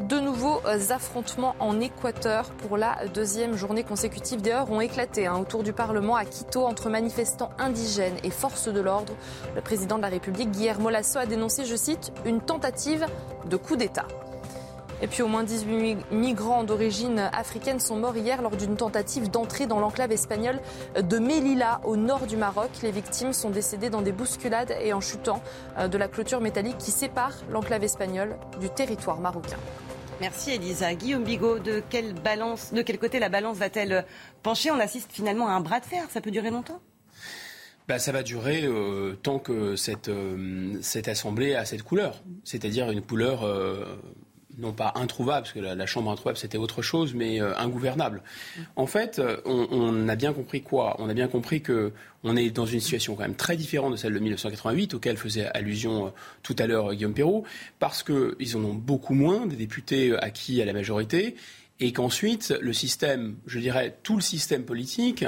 De 0.00 0.20
nouveaux 0.20 0.60
euh, 0.66 0.78
affrontements 0.90 1.56
en 1.58 1.80
Équateur 1.80 2.50
pour 2.50 2.76
la 2.76 3.06
deuxième 3.14 3.56
journée 3.56 3.82
consécutive. 3.82 4.42
Des 4.42 4.50
heures 4.50 4.70
ont 4.70 4.82
éclaté 4.82 5.26
hein, 5.26 5.38
autour 5.38 5.62
du 5.62 5.72
Parlement 5.72 6.16
à 6.16 6.26
Quito 6.26 6.66
entre 6.66 6.90
manifestants 6.90 7.50
indigènes 7.58 8.16
et 8.22 8.28
forces 8.28 8.68
de 8.68 8.80
l'ordre. 8.80 9.14
Le 9.54 9.62
président 9.62 9.96
de 9.96 10.02
la 10.02 10.08
République, 10.08 10.50
Guillermo 10.50 10.90
Lasso, 10.90 11.18
a 11.18 11.24
dénoncé, 11.24 11.64
je 11.64 11.76
cite, 11.76 12.12
une 12.26 12.42
tentative 12.42 13.06
de 13.48 13.56
coup 13.56 13.76
d'État. 13.76 14.06
Et 15.00 15.06
puis 15.06 15.22
au 15.22 15.28
moins 15.28 15.44
18 15.44 16.10
migrants 16.10 16.64
d'origine 16.64 17.30
africaine 17.32 17.80
sont 17.80 17.96
morts 17.96 18.16
hier 18.16 18.42
lors 18.42 18.56
d'une 18.56 18.76
tentative 18.76 19.30
d'entrée 19.30 19.66
dans 19.66 19.78
l'enclave 19.78 20.12
espagnole 20.12 20.60
de 21.00 21.18
Melilla 21.18 21.80
au 21.84 21.96
nord 21.96 22.26
du 22.26 22.36
Maroc. 22.36 22.70
Les 22.82 22.90
victimes 22.90 23.32
sont 23.32 23.50
décédées 23.50 23.90
dans 23.90 24.02
des 24.02 24.12
bousculades 24.12 24.74
et 24.80 24.92
en 24.92 25.00
chutant 25.00 25.42
euh, 25.78 25.88
de 25.88 25.98
la 25.98 26.08
clôture 26.08 26.40
métallique 26.40 26.78
qui 26.78 26.90
sépare 26.90 27.32
l'enclave 27.50 27.84
espagnole 27.84 28.36
du 28.60 28.70
territoire 28.70 29.20
marocain. 29.20 29.58
Merci 30.20 30.52
Elisa. 30.52 30.94
Guillaume 30.94 31.24
Bigot, 31.24 31.58
de 31.58 31.82
quelle, 31.90 32.14
balance, 32.14 32.72
de 32.72 32.80
quel 32.80 32.98
côté 32.98 33.18
la 33.18 33.28
balance 33.28 33.58
va-t-elle 33.58 34.06
pencher? 34.42 34.70
On 34.70 34.78
assiste 34.80 35.12
finalement 35.12 35.48
à 35.48 35.52
un 35.52 35.60
bras 35.60 35.78
de 35.78 35.84
fer. 35.84 36.06
Ça 36.10 36.22
peut 36.22 36.30
durer 36.30 36.50
longtemps? 36.50 36.80
Bah, 37.86 37.98
ça 37.98 38.12
va 38.12 38.22
durer 38.22 38.64
euh, 38.64 39.14
tant 39.22 39.38
que 39.38 39.76
euh, 40.08 40.78
cette 40.80 41.08
assemblée 41.08 41.54
a 41.54 41.64
cette 41.64 41.82
couleur, 41.82 42.22
c'est-à-dire 42.44 42.90
une 42.90 43.02
couleur 43.02 43.46
non 44.58 44.72
pas 44.72 44.92
introuvable, 44.96 45.42
parce 45.42 45.52
que 45.52 45.60
la, 45.60 45.86
chambre 45.86 46.10
introuvable 46.10 46.38
c'était 46.38 46.58
autre 46.58 46.82
chose, 46.82 47.14
mais 47.14 47.40
euh, 47.40 47.56
ingouvernable. 47.58 48.22
En 48.76 48.86
fait, 48.86 49.18
euh, 49.18 49.36
on, 49.44 50.08
a 50.08 50.16
bien 50.16 50.32
compris 50.32 50.62
quoi? 50.62 50.96
On 50.98 51.08
a 51.08 51.14
bien 51.14 51.28
compris 51.28 51.60
que 51.60 51.92
on 52.24 52.36
est 52.36 52.50
dans 52.50 52.66
une 52.66 52.80
situation 52.80 53.14
quand 53.14 53.22
même 53.22 53.36
très 53.36 53.56
différente 53.56 53.92
de 53.92 53.96
celle 53.96 54.14
de 54.14 54.18
1988, 54.18 54.94
auquel 54.94 55.16
faisait 55.16 55.46
allusion 55.46 56.06
euh, 56.06 56.10
tout 56.42 56.56
à 56.58 56.66
l'heure 56.66 56.94
Guillaume 56.94 57.14
Perrault, 57.14 57.44
parce 57.78 58.02
qu'ils 58.02 58.56
en 58.56 58.64
ont 58.64 58.74
beaucoup 58.74 59.14
moins 59.14 59.46
des 59.46 59.56
députés 59.56 60.16
acquis 60.16 60.62
à 60.62 60.64
la 60.64 60.72
majorité 60.72 61.36
et 61.78 61.92
qu'ensuite 61.92 62.54
le 62.60 62.72
système, 62.72 63.36
je 63.46 63.58
dirais 63.58 63.98
tout 64.02 64.16
le 64.16 64.22
système 64.22 64.64
politique, 64.64 65.24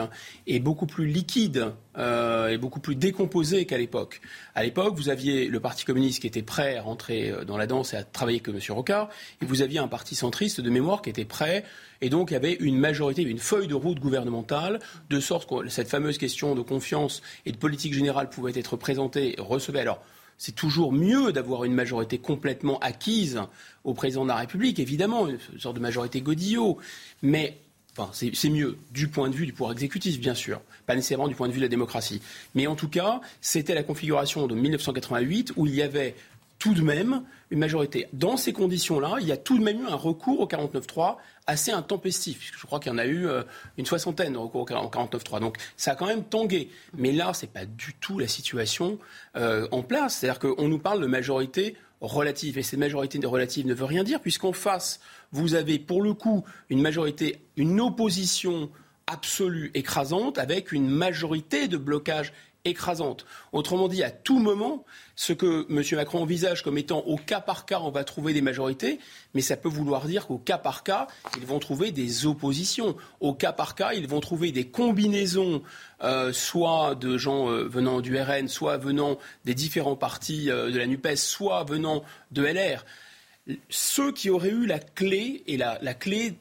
est 0.46 0.60
beaucoup 0.60 0.86
plus 0.86 1.06
liquide 1.06 1.72
euh, 1.98 2.48
et 2.48 2.56
beaucoup 2.56 2.80
plus 2.80 2.96
décomposé 2.96 3.66
qu'à 3.66 3.76
l'époque. 3.76 4.20
À 4.54 4.62
l'époque, 4.62 4.94
vous 4.96 5.10
aviez 5.10 5.48
le 5.48 5.60
Parti 5.60 5.84
communiste 5.84 6.20
qui 6.20 6.26
était 6.26 6.42
prêt 6.42 6.76
à 6.76 6.82
rentrer 6.82 7.30
euh, 7.30 7.44
dans 7.44 7.58
la 7.58 7.66
danse 7.66 7.92
et 7.92 7.98
à 7.98 8.02
travailler 8.02 8.40
que 8.40 8.50
M. 8.50 8.58
Rocard, 8.70 9.10
et 9.42 9.44
vous 9.44 9.60
aviez 9.60 9.78
un 9.78 9.88
parti 9.88 10.14
centriste 10.14 10.60
de 10.60 10.70
mémoire 10.70 11.02
qui 11.02 11.10
était 11.10 11.26
prêt, 11.26 11.64
et 12.00 12.08
donc 12.08 12.32
avait 12.32 12.54
une 12.54 12.78
majorité, 12.78 13.22
une 13.22 13.38
feuille 13.38 13.68
de 13.68 13.74
route 13.74 14.00
gouvernementale, 14.00 14.78
de 15.10 15.20
sorte 15.20 15.48
que 15.48 15.68
cette 15.68 15.88
fameuse 15.88 16.16
question 16.16 16.54
de 16.54 16.62
confiance 16.62 17.22
et 17.44 17.52
de 17.52 17.58
politique 17.58 17.92
générale 17.92 18.30
pouvait 18.30 18.52
être 18.54 18.76
présentée, 18.76 19.34
recevée. 19.38 19.80
Alors, 19.80 20.00
c'est 20.38 20.54
toujours 20.54 20.92
mieux 20.92 21.32
d'avoir 21.32 21.64
une 21.64 21.74
majorité 21.74 22.18
complètement 22.18 22.78
acquise 22.78 23.42
au 23.84 23.92
président 23.92 24.22
de 24.22 24.28
la 24.28 24.36
République, 24.36 24.78
évidemment, 24.78 25.28
une 25.28 25.38
sorte 25.58 25.74
de 25.74 25.80
majorité 25.80 26.20
godillot. 26.20 26.78
Mais 27.22 27.58
enfin, 27.96 28.10
c'est 28.12 28.48
mieux 28.48 28.78
du 28.92 29.08
point 29.08 29.28
de 29.28 29.34
vue 29.34 29.46
du 29.46 29.52
pouvoir 29.52 29.72
exécutif, 29.72 30.20
bien 30.20 30.34
sûr, 30.34 30.60
pas 30.86 30.94
nécessairement 30.94 31.28
du 31.28 31.34
point 31.34 31.48
de 31.48 31.52
vue 31.52 31.58
de 31.58 31.64
la 31.64 31.68
démocratie. 31.68 32.22
Mais 32.54 32.68
en 32.68 32.76
tout 32.76 32.88
cas, 32.88 33.20
c'était 33.40 33.74
la 33.74 33.82
configuration 33.82 34.46
de 34.46 34.54
1988 34.54 35.54
où 35.56 35.66
il 35.66 35.74
y 35.74 35.82
avait 35.82 36.14
tout 36.60 36.74
de 36.74 36.82
même 36.82 37.22
une 37.50 37.58
majorité. 37.58 38.06
Dans 38.12 38.36
ces 38.36 38.52
conditions-là, 38.52 39.16
il 39.20 39.26
y 39.26 39.32
a 39.32 39.36
tout 39.36 39.58
de 39.58 39.64
même 39.64 39.82
eu 39.82 39.86
un 39.86 39.94
recours 39.94 40.40
au 40.40 40.46
49-3 40.46 41.16
assez 41.46 41.70
intempestif. 41.70 42.52
Je 42.58 42.66
crois 42.66 42.78
qu'il 42.78 42.92
y 42.92 42.94
en 42.94 42.98
a 42.98 43.06
eu 43.06 43.26
euh, 43.26 43.42
une 43.78 43.86
soixantaine 43.86 44.34
de 44.34 44.38
recours 44.38 44.62
au 44.62 44.66
49-3. 44.66 45.40
Donc 45.40 45.56
ça 45.76 45.92
a 45.92 45.94
quand 45.94 46.06
même 46.06 46.24
tangué. 46.24 46.68
Mais 46.96 47.12
là, 47.12 47.32
ce 47.32 47.46
n'est 47.46 47.52
pas 47.52 47.64
du 47.64 47.94
tout 47.94 48.18
la 48.18 48.28
situation 48.28 48.98
euh, 49.36 49.66
en 49.70 49.82
place. 49.82 50.16
C'est-à-dire 50.16 50.40
qu'on 50.40 50.68
nous 50.68 50.78
parle 50.78 51.00
de 51.00 51.06
majorité 51.06 51.76
relative. 52.00 52.58
Et 52.58 52.62
cette 52.62 52.78
majorité 52.78 53.18
relative 53.26 53.66
ne 53.66 53.74
veut 53.74 53.86
rien 53.86 54.04
dire, 54.04 54.20
puisqu'en 54.20 54.52
face, 54.52 55.00
vous 55.32 55.54
avez 55.54 55.78
pour 55.78 56.02
le 56.02 56.14
coup 56.14 56.44
une 56.68 56.80
majorité, 56.80 57.40
une 57.56 57.80
opposition 57.80 58.70
absolue 59.06 59.70
écrasante 59.74 60.38
avec 60.38 60.70
une 60.70 60.88
majorité 60.88 61.66
de 61.66 61.78
blocage 61.78 62.32
écrasante. 62.68 63.26
Autrement 63.52 63.88
dit, 63.88 64.02
à 64.02 64.10
tout 64.10 64.38
moment, 64.38 64.84
ce 65.16 65.32
que 65.32 65.66
M. 65.70 65.82
Macron 65.96 66.22
envisage 66.22 66.62
comme 66.62 66.78
étant 66.78 67.00
au 67.00 67.16
cas 67.16 67.40
par 67.40 67.66
cas, 67.66 67.80
on 67.80 67.90
va 67.90 68.04
trouver 68.04 68.32
des 68.32 68.40
majorités, 68.40 69.00
mais 69.34 69.40
ça 69.40 69.56
peut 69.56 69.68
vouloir 69.68 70.06
dire 70.06 70.26
qu'au 70.26 70.38
cas 70.38 70.58
par 70.58 70.84
cas, 70.84 71.08
ils 71.38 71.46
vont 71.46 71.58
trouver 71.58 71.90
des 71.90 72.26
oppositions. 72.26 72.96
Au 73.20 73.34
cas 73.34 73.52
par 73.52 73.74
cas, 73.74 73.92
ils 73.94 74.06
vont 74.06 74.20
trouver 74.20 74.52
des 74.52 74.68
combinaisons, 74.68 75.62
euh, 76.02 76.32
soit 76.32 76.94
de 76.94 77.18
gens 77.18 77.50
euh, 77.50 77.64
venant 77.64 78.00
du 78.00 78.16
RN, 78.16 78.48
soit 78.48 78.76
venant 78.76 79.18
des 79.44 79.54
différents 79.54 79.96
partis 79.96 80.50
euh, 80.50 80.70
de 80.70 80.78
la 80.78 80.86
NUPES, 80.86 81.16
soit 81.16 81.64
venant 81.64 82.04
de 82.30 82.44
LR. 82.44 82.84
Ceux 83.70 84.12
qui 84.12 84.30
auraient 84.30 84.50
eu 84.50 84.66
la 84.66 84.78
clé, 84.78 85.42
et 85.46 85.56
la, 85.56 85.78
la 85.82 85.94
clé 85.94 86.38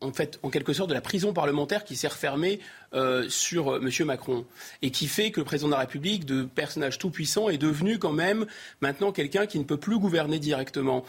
en 0.00 0.12
fait, 0.12 0.38
en 0.42 0.50
quelque 0.50 0.72
sorte, 0.72 0.88
de 0.88 0.94
la 0.94 1.00
prison 1.00 1.32
parlementaire 1.32 1.84
qui 1.84 1.96
s'est 1.96 2.08
refermée 2.08 2.60
euh, 2.94 3.28
sur 3.28 3.74
euh, 3.74 3.80
M. 3.80 4.06
Macron 4.06 4.46
et 4.80 4.90
qui 4.90 5.08
fait 5.08 5.30
que 5.30 5.40
le 5.40 5.44
président 5.44 5.68
de 5.68 5.72
la 5.72 5.80
République, 5.80 6.24
de 6.24 6.44
personnage 6.44 6.98
tout 6.98 7.10
puissant, 7.10 7.48
est 7.48 7.58
devenu 7.58 7.98
quand 7.98 8.12
même 8.12 8.46
maintenant 8.80 9.12
quelqu'un 9.12 9.46
qui 9.46 9.58
ne 9.58 9.64
peut 9.64 9.76
plus 9.76 9.98
gouverner 9.98 10.38
directement, 10.38 11.04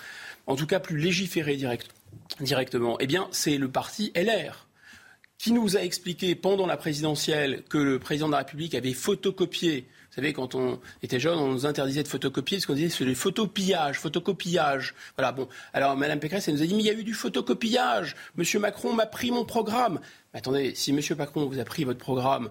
en 0.45 0.55
tout 0.55 0.67
cas 0.67 0.79
plus 0.79 0.97
légiférer 0.97 1.55
directement. 2.41 2.97
Eh 2.99 3.07
bien, 3.07 3.27
c'est 3.31 3.57
le 3.57 3.69
parti 3.69 4.11
LR 4.15 4.67
qui 5.37 5.53
nous 5.53 5.77
a 5.77 5.79
expliqué 5.79 6.35
pendant 6.35 6.67
la 6.67 6.75
présidentielle 6.75 7.63
que 7.69 7.77
le 7.77 7.97
président 7.97 8.27
de 8.27 8.33
la 8.33 8.39
République 8.39 8.75
avait 8.75 8.93
photocopié 8.93 9.87
vous 10.09 10.15
savez, 10.15 10.33
quand 10.33 10.55
on 10.55 10.79
était 11.03 11.19
jeune, 11.19 11.37
on 11.37 11.51
nous 11.51 11.65
interdisait 11.67 12.01
de 12.01 12.07
photocopier 12.07 12.57
parce 12.57 12.65
qu'on 12.65 12.73
disait 12.73 12.89
c'est 12.89 13.05
le 13.05 13.13
photopillage, 13.13 13.99
photocopillage. 13.99 14.95
Voilà, 15.15 15.31
bon. 15.31 15.47
Alors, 15.71 15.95
Mme 15.95 16.19
Pécresse, 16.19 16.47
elle 16.47 16.55
nous 16.55 16.63
a 16.63 16.65
dit, 16.65 16.73
mais 16.73 16.81
il 16.81 16.87
y 16.87 16.89
a 16.89 16.93
eu 16.93 17.03
du 17.03 17.13
photocopillage. 17.13 18.15
Monsieur 18.35 18.59
Macron 18.59 18.93
m'a 18.93 19.05
pris 19.05 19.29
mon 19.29 19.45
programme. 19.45 19.99
Attendez, 20.33 20.73
si 20.73 20.93
Monsieur 20.93 21.15
Macron 21.15 21.45
vous 21.45 21.59
a 21.59 21.63
pris 21.63 21.83
votre 21.83 21.99
programme, 21.99 22.49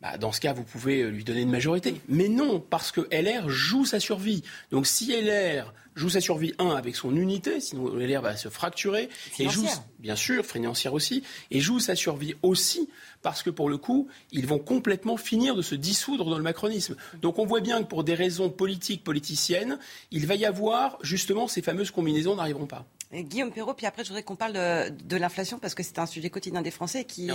bah, 0.00 0.16
dans 0.16 0.30
ce 0.30 0.40
cas, 0.40 0.52
vous 0.52 0.62
pouvez 0.62 1.02
euh, 1.02 1.08
lui 1.08 1.24
donner 1.24 1.40
une 1.42 1.50
majorité. 1.50 2.00
Mais 2.08 2.28
non, 2.28 2.60
parce 2.60 2.92
que 2.92 3.00
LR 3.10 3.48
joue 3.48 3.84
sa 3.84 3.98
survie. 3.98 4.44
Donc 4.70 4.86
si 4.86 5.12
LR 5.12 5.72
joue 5.96 6.08
sa 6.08 6.20
survie, 6.20 6.54
un, 6.60 6.70
avec 6.70 6.94
son 6.94 7.16
unité, 7.16 7.60
sinon 7.60 7.92
LR 7.92 8.22
va 8.22 8.36
se 8.36 8.48
fracturer, 8.48 9.08
et 9.40 9.48
joue, 9.48 9.66
bien 9.98 10.14
sûr, 10.14 10.46
financière 10.46 10.94
aussi, 10.94 11.24
et 11.50 11.58
joue 11.58 11.80
sa 11.80 11.96
survie 11.96 12.36
aussi, 12.42 12.88
parce 13.22 13.42
que 13.42 13.50
pour 13.50 13.68
le 13.68 13.78
coup, 13.78 14.06
ils 14.30 14.46
vont 14.46 14.60
complètement 14.60 15.16
finir 15.16 15.56
de 15.56 15.62
se 15.62 15.74
dissoudre 15.74 16.30
dans 16.30 16.36
le 16.36 16.44
macronisme. 16.44 16.94
Donc 17.20 17.40
on 17.40 17.46
voit 17.46 17.60
bien 17.60 17.82
que 17.82 17.88
pour 17.88 18.04
des 18.04 18.14
raisons 18.14 18.48
politiques, 18.50 19.02
politiciennes, 19.02 19.80
il 20.12 20.26
va 20.28 20.36
y 20.36 20.44
avoir 20.44 20.98
justement 21.02 21.48
ces 21.48 21.62
fameuses 21.62 21.90
combinaisons 21.90 22.36
n'arriveront 22.36 22.66
pas. 22.66 22.86
Guillaume 23.12 23.50
Perrault, 23.50 23.72
puis 23.72 23.86
après, 23.86 24.04
je 24.04 24.08
voudrais 24.08 24.22
qu'on 24.22 24.36
parle 24.36 24.52
de, 24.52 25.16
l'inflation 25.16 25.58
parce 25.58 25.74
que 25.74 25.82
c'est 25.82 25.98
un 25.98 26.04
sujet 26.04 26.28
quotidien 26.28 26.60
des 26.60 26.70
Français 26.70 27.04
qui, 27.04 27.30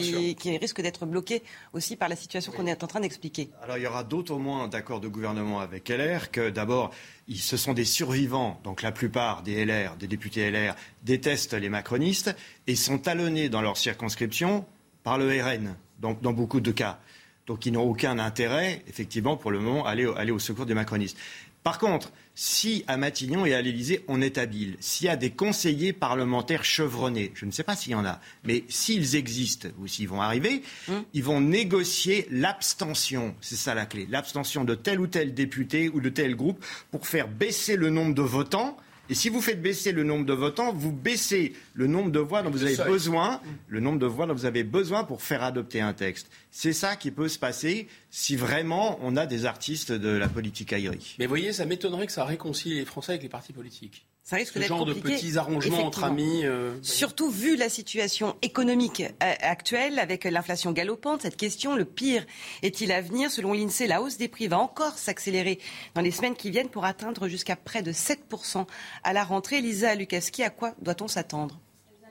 risque 0.59 0.81
d'être 0.81 1.05
bloqué 1.07 1.41
aussi 1.73 1.95
par 1.95 2.09
la 2.09 2.15
situation 2.15 2.51
qu'on 2.51 2.67
est 2.67 2.83
en 2.83 2.87
train 2.87 2.99
d'expliquer. 2.99 3.49
Alors, 3.63 3.77
il 3.77 3.83
y 3.83 3.87
aura 3.87 4.05
au 4.29 4.37
moins 4.37 4.67
d'accords 4.67 4.99
de 4.99 5.07
gouvernement 5.07 5.59
avec 5.59 5.89
LR 5.89 6.29
que 6.29 6.51
d'abord, 6.51 6.91
ce 7.33 7.57
sont 7.57 7.73
des 7.73 7.85
survivants, 7.85 8.59
donc 8.63 8.83
la 8.83 8.91
plupart 8.91 9.41
des 9.41 9.65
LR, 9.65 9.95
des 9.95 10.07
députés 10.07 10.51
LR, 10.51 10.75
détestent 11.01 11.55
les 11.55 11.69
macronistes 11.69 12.35
et 12.67 12.75
sont 12.75 12.99
talonnés 12.99 13.49
dans 13.49 13.61
leur 13.61 13.77
circonscription 13.77 14.65
par 15.03 15.17
le 15.17 15.27
RN, 15.41 15.75
donc 15.99 16.21
dans 16.21 16.33
beaucoup 16.33 16.61
de 16.61 16.71
cas. 16.71 16.99
Donc, 17.47 17.65
ils 17.65 17.73
n'ont 17.73 17.83
aucun 17.83 18.19
intérêt, 18.19 18.83
effectivement, 18.87 19.35
pour 19.35 19.51
le 19.51 19.59
moment, 19.59 19.85
à 19.85 19.89
aller, 19.89 20.09
aller 20.15 20.31
au 20.31 20.39
secours 20.39 20.65
des 20.65 20.73
macronistes. 20.73 21.17
Par 21.64 21.80
contre, 21.80 22.11
si 22.35 22.84
à 22.88 22.98
Matignon 22.98 23.45
et 23.45 23.53
à 23.53 23.61
l'Élysée, 23.61 24.03
on 24.07 24.22
est 24.22 24.38
habile, 24.38 24.76
s'il 24.80 25.06
y 25.06 25.10
a 25.10 25.15
des 25.15 25.30
conseillers 25.30 25.94
parlementaires 25.94 26.65
chevronnés, 26.65 27.31
je 27.35 27.45
ne 27.45 27.52
sais 27.52 27.64
pas 27.64 27.76
s'il 27.76 27.94
y 27.94 27.95
en 27.95 28.06
a, 28.06 28.19
mais 28.44 28.65
s'ils 28.68 29.15
existent 29.15 29.69
ou 29.80 29.88
s'ils 29.88 30.10
vont 30.10 30.22
arriver, 30.22 30.64
hum. 30.90 31.03
ils 31.14 31.23
vont 31.23 31.40
négocier 31.40 32.27
l'abstention, 32.31 33.35
c'est 33.40 33.56
ça 33.56 33.73
la 33.76 33.85
clé, 33.85 34.07
l'abstention 34.10 34.65
de 34.65 34.76
tel 34.76 34.99
ou 34.99 35.07
tel 35.07 35.34
député 35.34 35.90
ou 35.90 36.02
de 36.02 36.10
tel 36.10 36.35
groupe 36.35 36.64
pour 36.91 37.07
faire 37.07 37.27
baisser 37.27 37.76
le 37.76 37.90
nombre 37.90 38.14
de 38.14 38.22
votants 38.22 38.77
et 39.09 39.15
si 39.15 39.30
vous 39.30 39.41
faites 39.41 39.61
baisser 39.61 39.91
le 39.91 40.03
nombre 40.03 40.25
de 40.25 40.34
votants, 40.34 40.71
vous 40.71 40.93
baissez 40.93 41.53
le 41.73 41.88
nombre 41.88 42.09
de 42.09 42.19
voix 42.19 42.41
dont 42.41 42.49
vous 42.49 42.63
avez 42.63 42.77
besoin, 42.77 43.41
le 43.67 43.80
nombre 43.81 43.99
de 43.99 44.05
voix 44.05 44.25
dont 44.25 44.34
vous 44.34 44.45
avez 44.45 44.63
besoin 44.63 45.03
pour 45.03 45.21
faire 45.21 45.43
adopter 45.43 45.81
un 45.81 45.93
texte. 45.93 46.30
C'est 46.51 46.73
ça 46.73 46.95
qui 46.95 47.11
peut 47.11 47.27
se 47.27 47.38
passer 47.38 47.88
si 48.09 48.35
vraiment 48.35 48.97
on 49.01 49.17
a 49.17 49.25
des 49.25 49.45
artistes 49.45 49.91
de 49.91 50.09
la 50.09 50.30
politique 50.30 50.71
aérienne. 50.71 50.99
Mais 51.19 51.25
vous 51.25 51.30
voyez, 51.30 51.51
ça 51.51 51.65
m'étonnerait 51.65 52.05
que 52.05 52.13
ça 52.13 52.23
réconcilie 52.23 52.75
les 52.75 52.85
Français 52.85 53.13
avec 53.13 53.23
les 53.23 53.30
partis 53.30 53.53
politiques. 53.53 54.05
Ça 54.25 54.37
risque 54.37 54.57
d'être 54.57 54.69
genre 54.69 54.85
de 54.85 54.93
petits 54.93 55.37
arrangements 55.37 55.85
entre 55.85 56.05
amis. 56.05 56.45
Euh, 56.45 56.75
Surtout 56.81 57.29
vu 57.29 57.57
la 57.57 57.67
situation 57.67 58.37
économique 58.41 59.01
euh, 59.01 59.33
actuelle 59.41 59.99
avec 59.99 60.23
l'inflation 60.23 60.71
galopante, 60.71 61.23
cette 61.23 61.35
question, 61.35 61.75
le 61.75 61.83
pire 61.83 62.25
est-il 62.61 62.93
à 62.93 63.01
venir 63.01 63.29
Selon 63.29 63.51
l'INSEE, 63.51 63.85
la 63.85 64.01
hausse 64.01 64.17
des 64.17 64.29
prix 64.29 64.47
va 64.47 64.59
encore 64.59 64.97
s'accélérer 64.97 65.59
dans 65.93 66.01
les 66.01 66.11
semaines 66.11 66.35
qui 66.35 66.51
viennent 66.51 66.69
pour 66.69 66.85
atteindre 66.85 67.27
jusqu'à 67.27 67.57
près 67.57 67.83
de 67.83 67.91
7% 67.91 68.65
à 69.03 69.11
la 69.11 69.25
rentrée. 69.25 69.59
Lisa 69.59 69.93
Lukaski, 69.93 70.41
à 70.43 70.49
quoi 70.49 70.73
doit-on 70.81 71.09
s'attendre? 71.09 71.59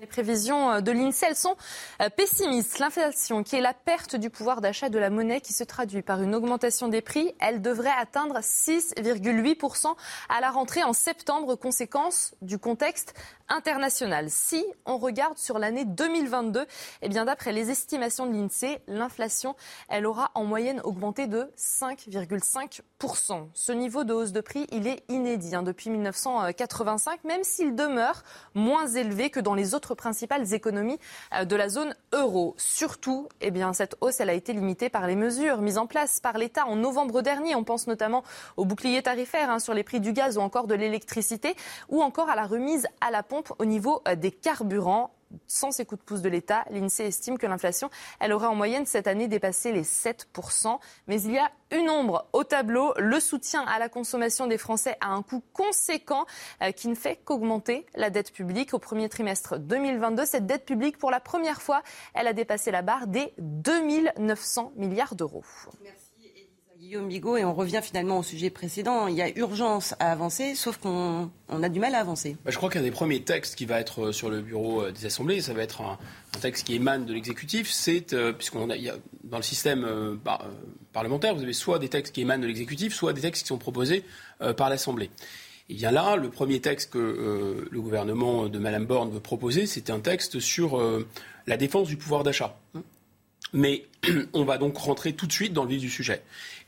Les 0.02 0.08
prévisions 0.08 0.72
euh, 0.72 0.80
de 0.80 0.90
l'INSEE, 0.90 1.34
sont 1.34 1.56
euh, 2.02 2.08
pessimistes. 2.10 2.80
L'inflation, 2.80 3.44
qui 3.44 3.54
est 3.54 3.60
la 3.60 3.72
perte 3.72 4.16
du 4.16 4.30
pouvoir 4.30 4.60
d'achat 4.60 4.88
de 4.88 4.98
la 4.98 5.10
monnaie 5.10 5.40
qui 5.40 5.52
se 5.52 5.62
traduit 5.62 6.02
par 6.02 6.20
une 6.20 6.34
augmentation 6.34 6.88
des 6.88 7.00
prix, 7.00 7.32
elle 7.38 7.62
devrait 7.62 7.92
atteindre 7.96 8.40
6,8% 8.40 9.94
à 10.28 10.40
la 10.40 10.50
rentrée 10.50 10.82
en 10.82 10.92
septembre, 10.92 11.54
conséquence 11.54 12.34
du 12.42 12.58
contexte 12.58 13.14
international. 13.52 14.30
Si 14.30 14.64
on 14.86 14.96
regarde 14.96 15.36
sur 15.38 15.58
l'année 15.58 15.84
2022, 15.84 16.66
eh 17.02 17.08
bien 17.08 17.24
d'après 17.26 17.52
les 17.52 17.70
estimations 17.70 18.26
de 18.26 18.32
l'INSEE, 18.32 18.80
l'inflation, 18.88 19.54
elle 19.88 20.06
aura 20.06 20.30
en 20.34 20.44
moyenne 20.44 20.80
augmenté 20.84 21.26
de 21.26 21.50
5,5%. 21.56 23.48
Ce 23.52 23.72
niveau 23.72 24.04
de 24.04 24.14
hausse 24.14 24.32
de 24.32 24.40
prix, 24.40 24.66
il 24.72 24.86
est 24.86 25.04
inédit 25.08 25.54
hein, 25.54 25.62
depuis 25.62 25.90
1985, 25.90 27.24
même 27.24 27.44
s'il 27.44 27.74
demeure 27.74 28.22
moins 28.54 28.86
élevé 28.86 29.28
que 29.30 29.40
dans 29.40 29.54
les 29.54 29.74
autres 29.74 29.94
principales 29.94 30.54
économies 30.54 30.98
euh, 31.34 31.44
de 31.44 31.56
la 31.56 31.68
zone 31.68 31.94
euro. 32.12 32.54
Surtout, 32.56 33.28
eh 33.40 33.50
bien 33.50 33.72
cette 33.74 33.96
hausse, 34.00 34.20
elle 34.20 34.30
a 34.30 34.34
été 34.34 34.52
limitée 34.54 34.88
par 34.88 35.06
les 35.06 35.16
mesures 35.16 35.60
mises 35.60 35.78
en 35.78 35.86
place 35.86 36.20
par 36.20 36.38
l'État 36.38 36.66
en 36.66 36.76
novembre 36.76 37.20
dernier. 37.20 37.54
On 37.54 37.64
pense 37.64 37.86
notamment 37.86 38.24
au 38.56 38.64
bouclier 38.64 39.02
tarifaire 39.02 39.50
hein, 39.50 39.58
sur 39.58 39.74
les 39.74 39.82
prix 39.82 40.00
du 40.00 40.12
gaz 40.12 40.38
ou 40.38 40.40
encore 40.40 40.66
de 40.66 40.74
l'électricité, 40.74 41.54
ou 41.90 42.02
encore 42.02 42.30
à 42.30 42.36
la 42.36 42.46
remise 42.46 42.86
à 43.00 43.10
la 43.10 43.22
pompe 43.22 43.41
au 43.58 43.64
niveau 43.64 44.02
euh, 44.08 44.14
des 44.14 44.30
carburants 44.30 45.12
sans 45.46 45.70
ces 45.70 45.84
coups 45.84 46.00
de 46.00 46.04
pouce 46.04 46.22
de 46.22 46.28
l'État, 46.28 46.64
l'INSEE 46.70 47.06
estime 47.06 47.38
que 47.38 47.46
l'inflation, 47.46 47.90
elle 48.20 48.32
aurait 48.32 48.46
en 48.46 48.54
moyenne 48.54 48.86
cette 48.86 49.06
année 49.06 49.28
dépassé 49.28 49.72
les 49.72 49.82
7%. 49.82 50.78
Mais 51.06 51.22
il 51.22 51.32
y 51.32 51.38
a 51.38 51.50
une 51.70 51.88
ombre 51.88 52.26
au 52.32 52.44
tableau. 52.44 52.92
Le 52.98 53.20
soutien 53.20 53.64
à 53.64 53.78
la 53.78 53.88
consommation 53.88 54.46
des 54.46 54.58
Français 54.58 54.96
a 55.00 55.08
un 55.08 55.22
coût 55.22 55.42
conséquent 55.52 56.26
euh, 56.62 56.72
qui 56.72 56.88
ne 56.88 56.94
fait 56.94 57.16
qu'augmenter 57.16 57.86
la 57.94 58.10
dette 58.10 58.32
publique. 58.32 58.74
Au 58.74 58.78
premier 58.78 59.08
trimestre 59.08 59.58
2022, 59.58 60.24
cette 60.24 60.46
dette 60.46 60.64
publique, 60.64 60.98
pour 60.98 61.10
la 61.10 61.20
première 61.20 61.62
fois, 61.62 61.82
elle 62.14 62.26
a 62.26 62.32
dépassé 62.32 62.70
la 62.70 62.82
barre 62.82 63.06
des 63.06 63.32
2900 63.38 64.72
milliards 64.76 65.14
d'euros. 65.14 65.44
Guillaume 66.82 67.08
Bigot, 67.08 67.36
et 67.36 67.44
on 67.44 67.54
revient 67.54 67.78
finalement 67.80 68.18
au 68.18 68.24
sujet 68.24 68.50
précédent. 68.50 69.06
Il 69.06 69.14
y 69.14 69.22
a 69.22 69.28
urgence 69.38 69.94
à 70.00 70.10
avancer, 70.10 70.56
sauf 70.56 70.78
qu'on 70.78 71.30
a 71.48 71.68
du 71.68 71.78
mal 71.78 71.94
à 71.94 72.00
avancer. 72.00 72.36
Bah, 72.44 72.50
je 72.50 72.56
crois 72.56 72.70
qu'un 72.70 72.82
des 72.82 72.90
premiers 72.90 73.22
textes 73.22 73.54
qui 73.54 73.66
va 73.66 73.78
être 73.78 74.06
euh, 74.06 74.12
sur 74.12 74.28
le 74.28 74.40
bureau 74.40 74.82
euh, 74.82 74.90
des 74.90 75.06
assemblées, 75.06 75.40
ça 75.40 75.52
va 75.52 75.62
être 75.62 75.80
un, 75.80 75.96
texte 76.40 76.66
qui 76.66 76.74
émane 76.74 77.04
de 77.04 77.14
l'exécutif. 77.14 77.70
C'est, 77.70 78.12
euh, 78.14 78.32
puisqu'on 78.32 78.68
a, 78.68 78.74
dans 79.22 79.36
le 79.36 79.44
système 79.44 80.18
parlementaire, 80.92 81.36
vous 81.36 81.44
avez 81.44 81.52
soit 81.52 81.78
des 81.78 81.88
textes 81.88 82.12
qui 82.12 82.22
émanent 82.22 82.42
de 82.42 82.48
l'exécutif, 82.48 82.92
soit 82.92 83.12
des 83.12 83.20
textes 83.20 83.42
qui 83.42 83.48
sont 83.48 83.58
proposés 83.58 84.02
par 84.56 84.68
l'Assemblée. 84.68 85.10
Et 85.68 85.74
bien 85.74 85.92
là, 85.92 86.16
le 86.16 86.30
premier 86.30 86.58
texte 86.60 86.90
que 86.90 87.68
le 87.70 87.80
gouvernement 87.80 88.48
de 88.48 88.58
Mme 88.58 88.86
Borne 88.86 89.12
veut 89.12 89.20
proposer, 89.20 89.66
c'est 89.66 89.88
un 89.88 90.00
texte 90.00 90.40
sur 90.40 90.82
la 91.46 91.56
défense 91.56 91.86
du 91.86 91.96
pouvoir 91.96 92.24
d'achat. 92.24 92.58
Mais 93.52 93.84
on 94.32 94.44
va 94.44 94.58
donc 94.58 94.76
rentrer 94.76 95.12
tout 95.12 95.26
de 95.26 95.32
suite 95.32 95.52
dans 95.52 95.64
le 95.64 95.70
vif 95.70 95.80
du 95.80 95.90
sujet. 95.90 96.22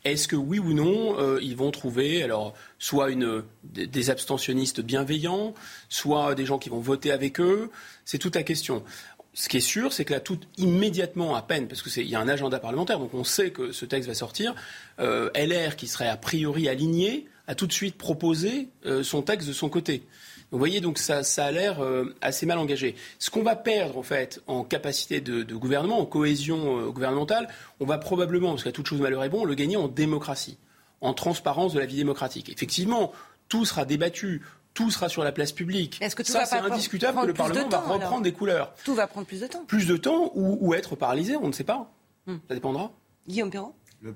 Est-ce 0.04 0.28
que 0.28 0.36
oui 0.36 0.58
ou 0.58 0.74
non, 0.74 1.18
euh, 1.18 1.38
ils 1.42 1.56
vont 1.56 1.70
trouver 1.70 2.22
alors 2.22 2.54
soit 2.78 3.10
une, 3.10 3.42
des 3.64 4.10
abstentionnistes 4.10 4.82
bienveillants, 4.82 5.54
soit 5.88 6.34
des 6.34 6.44
gens 6.44 6.58
qui 6.58 6.68
vont 6.68 6.80
voter 6.80 7.10
avec 7.10 7.40
eux? 7.40 7.70
C'est 8.04 8.18
toute 8.18 8.36
la 8.36 8.42
question. 8.42 8.84
Ce 9.32 9.48
qui 9.48 9.56
est 9.56 9.60
sûr, 9.60 9.92
c'est 9.92 10.04
que 10.04 10.12
là, 10.12 10.20
tout 10.20 10.38
immédiatement, 10.58 11.34
à 11.34 11.42
peine, 11.42 11.66
parce 11.66 11.82
qu'il 11.82 12.06
y 12.06 12.14
a 12.14 12.20
un 12.20 12.28
agenda 12.28 12.60
parlementaire, 12.60 12.98
donc 12.98 13.14
on 13.14 13.24
sait 13.24 13.50
que 13.50 13.72
ce 13.72 13.84
texte 13.84 14.08
va 14.08 14.14
sortir, 14.14 14.54
euh, 15.00 15.30
LR, 15.34 15.74
qui 15.74 15.88
serait 15.88 16.08
a 16.08 16.16
priori 16.16 16.68
aligné, 16.68 17.26
a 17.46 17.54
tout 17.54 17.66
de 17.66 17.72
suite 17.72 17.96
proposé 17.96 18.68
euh, 18.86 19.02
son 19.02 19.22
texte 19.22 19.48
de 19.48 19.52
son 19.52 19.68
côté. 19.68 20.06
Vous 20.50 20.58
voyez, 20.58 20.80
donc 20.80 20.98
ça, 20.98 21.22
a 21.38 21.50
l'air 21.50 21.82
euh, 21.82 22.14
assez 22.20 22.46
mal 22.46 22.58
engagé. 22.58 22.94
Ce 23.18 23.30
qu'on 23.30 23.42
va 23.42 23.56
perdre, 23.56 23.98
en 23.98 24.02
fait, 24.02 24.40
en 24.46 24.62
capacité 24.62 25.20
de, 25.20 25.42
gouvernement, 25.54 25.98
en 25.98 26.06
cohésion 26.06 26.78
euh, 26.78 26.90
gouvernementale, 26.90 27.48
on 27.80 27.86
va 27.86 27.98
probablement, 27.98 28.50
parce 28.50 28.62
qu'à 28.62 28.72
toute 28.72 28.86
chose 28.86 29.00
malheur 29.00 29.24
est 29.24 29.28
bon, 29.28 29.44
le 29.44 29.54
gagner 29.54 29.76
en 29.76 29.88
démocratie, 29.88 30.58
en 31.00 31.12
transparence 31.12 31.74
de 31.74 31.80
la 31.80 31.86
vie 31.86 31.96
démocratique. 31.96 32.50
Effectivement, 32.50 33.12
tout 33.48 33.64
sera 33.64 33.84
débattu, 33.84 34.42
tout 34.74 34.90
sera 34.90 35.08
sur 35.08 35.24
la 35.24 35.32
place 35.32 35.52
publique. 35.52 36.00
Est-ce 36.00 36.14
que 36.14 36.22
tout 36.22 36.32
ça, 36.32 36.46
c'est 36.46 36.56
indiscutable 36.56 37.20
que 37.20 37.26
le 37.26 37.34
Parlement 37.34 37.68
va 37.68 37.80
reprendre 37.80 38.22
des 38.22 38.32
couleurs. 38.32 38.74
Tout 38.84 38.94
va 38.94 39.06
prendre 39.06 39.26
plus 39.26 39.40
de 39.40 39.46
temps. 39.46 39.64
Plus 39.66 39.86
de 39.86 39.96
temps 39.96 40.30
ou, 40.34 40.72
être 40.74 40.96
paralysé, 40.96 41.36
on 41.36 41.48
ne 41.48 41.52
sait 41.52 41.64
pas. 41.64 41.92
Hmm. 42.26 42.36
Ça 42.48 42.54
dépendra. 42.54 42.92
Guillaume 43.26 43.50
Perrault? 43.50 43.74
Le 44.02 44.14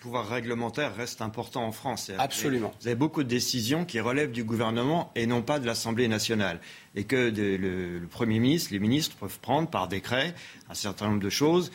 pouvoir 0.00 0.28
réglementaire 0.28 0.94
reste 0.94 1.22
important 1.22 1.64
en 1.64 1.72
France. 1.72 2.10
Absolument. 2.18 2.72
Vous 2.80 2.88
avez 2.88 2.96
beaucoup 2.96 3.22
de 3.22 3.28
décisions 3.28 3.84
qui 3.84 4.00
relèvent 4.00 4.32
du 4.32 4.44
gouvernement 4.44 5.12
et 5.14 5.26
non 5.26 5.42
pas 5.42 5.58
de 5.58 5.66
l'Assemblée 5.66 6.08
nationale. 6.08 6.60
Et 6.94 7.04
que 7.04 7.32
le, 7.34 8.06
Premier 8.06 8.40
ministre, 8.40 8.72
les 8.72 8.80
ministres 8.80 9.16
peuvent 9.16 9.38
prendre 9.38 9.68
par 9.68 9.88
décret 9.88 10.34
un 10.68 10.74
certain 10.74 11.08
nombre 11.08 11.20
de 11.20 11.30
choses. 11.30 11.70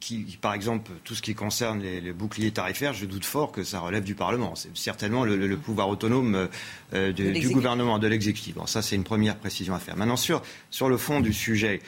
qui, 0.00 0.38
par 0.40 0.54
exemple, 0.54 0.90
tout 1.04 1.14
ce 1.14 1.22
qui 1.22 1.34
concerne 1.34 1.80
les, 1.82 2.12
boucliers 2.12 2.50
tarifaires, 2.50 2.94
je 2.94 3.04
doute 3.04 3.24
fort 3.24 3.52
que 3.52 3.62
ça 3.62 3.80
relève 3.80 4.04
du 4.04 4.14
Parlement. 4.14 4.54
C'est 4.54 4.74
certainement 4.76 5.24
le, 5.24 5.56
pouvoir 5.56 5.88
autonome 5.88 6.48
euh, 6.94 7.12
du 7.12 7.50
gouvernement, 7.50 7.98
de 7.98 8.06
l'exécutif. 8.06 8.56
ça, 8.66 8.80
c'est 8.80 8.96
une 8.96 9.04
première 9.04 9.36
précision 9.36 9.74
à 9.74 9.80
faire. 9.80 9.96
Maintenant, 9.96 10.16
sur, 10.16 10.42
sur 10.70 10.88
le 10.88 10.96
fond 10.96 11.20
du 11.20 11.34
sujet, 11.34 11.82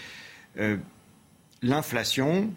euh, 0.59 0.77
l'inflation, 1.63 2.51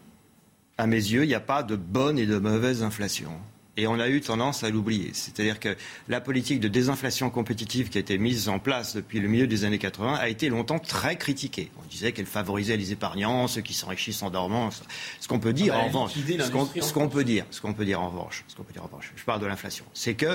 à 0.81 0.87
mes 0.87 0.95
yeux, 0.95 1.25
il 1.25 1.27
n'y 1.27 1.35
a 1.35 1.39
pas 1.39 1.61
de 1.61 1.75
bonne 1.75 2.17
et 2.17 2.25
de 2.25 2.39
mauvaise 2.39 2.81
inflation. 2.81 3.29
Et 3.77 3.85
on 3.85 3.99
a 3.99 4.09
eu 4.09 4.19
tendance 4.19 4.63
à 4.63 4.71
l'oublier. 4.71 5.11
C'est-à-dire 5.13 5.59
que 5.59 5.77
la 6.09 6.19
politique 6.19 6.59
de 6.59 6.67
désinflation 6.67 7.29
compétitive 7.29 7.89
qui 7.89 7.99
a 7.99 8.01
été 8.01 8.17
mise 8.17 8.49
en 8.49 8.57
place 8.57 8.95
depuis 8.95 9.19
le 9.19 9.27
milieu 9.27 9.45
des 9.45 9.63
années 9.63 9.77
80 9.77 10.15
a 10.15 10.27
été 10.27 10.49
longtemps 10.49 10.79
très 10.79 11.17
critiquée. 11.17 11.69
On 11.77 11.87
disait 11.87 12.13
qu'elle 12.13 12.25
favorisait 12.25 12.77
les 12.77 12.93
épargnants, 12.93 13.47
ceux 13.47 13.61
qui 13.61 13.75
s'enrichissent 13.75 14.23
en 14.23 14.31
dormant. 14.31 14.71
Ce 15.19 15.27
qu'on 15.27 15.39
peut 15.39 15.53
dire 15.53 15.75
en 15.75 15.85
revanche, 15.85 16.13
ce 16.15 16.91
qu'on 16.91 17.09
peut 17.09 17.23
dire, 17.23 17.45
ce 17.51 17.61
qu'on 17.61 17.73
peut 17.73 17.85
dire 17.85 18.01
en 18.01 18.09
revanche, 18.09 18.43
ce 18.47 18.55
qu'on 18.55 18.63
peut 18.63 18.73
dire 18.73 18.81
en 18.81 18.87
revanche, 18.87 19.13
je 19.15 19.23
parle 19.23 19.39
de 19.39 19.45
l'inflation, 19.45 19.85
c'est 19.93 20.15
que 20.15 20.25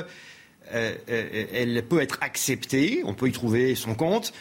euh, 0.72 0.94
euh, 1.08 1.46
elle 1.52 1.84
peut 1.88 2.00
être 2.00 2.18
acceptée, 2.20 3.02
on 3.04 3.14
peut 3.14 3.28
y 3.28 3.32
trouver 3.32 3.74
son 3.74 3.96
compte 3.96 4.32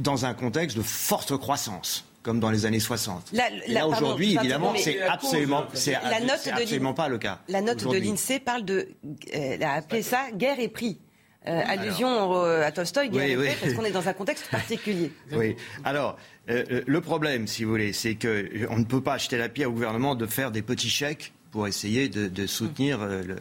dans 0.00 0.26
un 0.26 0.34
contexte 0.34 0.76
de 0.76 0.82
forte 0.82 1.34
croissance 1.38 2.04
comme 2.22 2.40
dans 2.40 2.50
les 2.50 2.66
années 2.66 2.80
60. 2.80 3.32
là, 3.68 3.86
aujourd'hui, 3.86 4.36
évidemment, 4.36 4.74
c'est 4.76 5.00
absolument, 5.02 5.64
c'est 5.74 5.94
absolument 5.94 6.94
pas 6.94 7.08
le 7.08 7.18
cas. 7.18 7.40
La 7.48 7.60
note 7.60 7.86
de 7.86 7.96
l'INSEE 7.96 8.40
parle 8.40 8.64
de, 8.64 8.88
elle 9.32 9.62
a 9.62 9.74
appelé 9.74 10.02
ça 10.02 10.30
guerre 10.32 10.60
et 10.60 10.68
prix. 10.68 11.00
Euh, 11.48 11.62
allusion 11.66 12.34
à 12.42 12.70
Tolstoï, 12.70 13.08
guerre 13.08 13.30
et 13.30 13.36
prix, 13.36 13.56
parce 13.60 13.72
qu'on 13.72 13.84
est 13.84 13.92
dans 13.92 14.06
un 14.06 14.12
contexte 14.12 14.46
particulier. 14.50 15.10
Oui. 15.32 15.56
Alors, 15.84 16.18
euh, 16.50 16.64
euh, 16.70 16.82
le 16.86 17.00
problème, 17.00 17.46
si 17.46 17.64
vous 17.64 17.70
voulez, 17.70 17.94
c'est 17.94 18.14
qu'on 18.14 18.78
ne 18.78 18.84
peut 18.84 19.00
pas 19.00 19.14
acheter 19.14 19.38
la 19.38 19.48
pierre 19.48 19.70
au 19.70 19.72
gouvernement 19.72 20.14
de 20.14 20.26
faire 20.26 20.50
des 20.50 20.60
petits 20.60 20.90
chèques 20.90 21.32
pour 21.50 21.66
essayer 21.66 22.08
de, 22.08 22.46
soutenir 22.46 23.04
le, 23.04 23.22
le, 23.22 23.36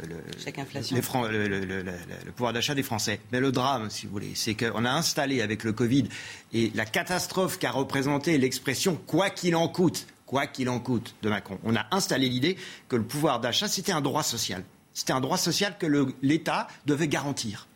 pouvoir 2.32 2.54
d'achat 2.54 2.74
des 2.74 2.84
Français. 2.84 3.20
Mais 3.32 3.40
le 3.40 3.52
drame, 3.52 3.90
si 3.90 4.08
vous 4.08 4.12
voulez, 4.12 4.32
c'est 4.34 4.56
qu'on 4.56 4.84
a 4.84 4.92
installé 4.92 5.42
avec 5.42 5.64
le 5.64 5.74
Covid 5.74 6.10
et 6.54 6.72
la 6.74 6.86
catastrophe 6.86 7.60
qu'a 7.60 7.72
représenté 7.72 8.38
l'expression 8.38 9.00
quoi 9.08 9.30
qu'il 9.30 9.56
en 9.56 9.68
coûte, 9.68 10.08
quoi 10.26 10.48
qu'il 10.48 10.70
en 10.70 10.80
coûte 10.80 11.16
de 11.22 11.30
Macron, 11.30 11.60
on 11.64 11.76
a 11.76 11.86
installé 11.92 12.30
l'idée 12.30 12.58
que 12.88 12.96
le 12.96 13.04
pouvoir 13.04 13.40
d'achat, 13.40 13.68
c'était 13.68 13.92
un 13.92 14.02
droit 14.02 14.24
social. 14.24 14.64
C'était 14.94 15.14
un 15.14 15.22
droit 15.22 15.38
social 15.38 15.78
que 15.78 15.86
l'État 16.22 16.68
devait 16.86 17.08
garantir. 17.08 17.69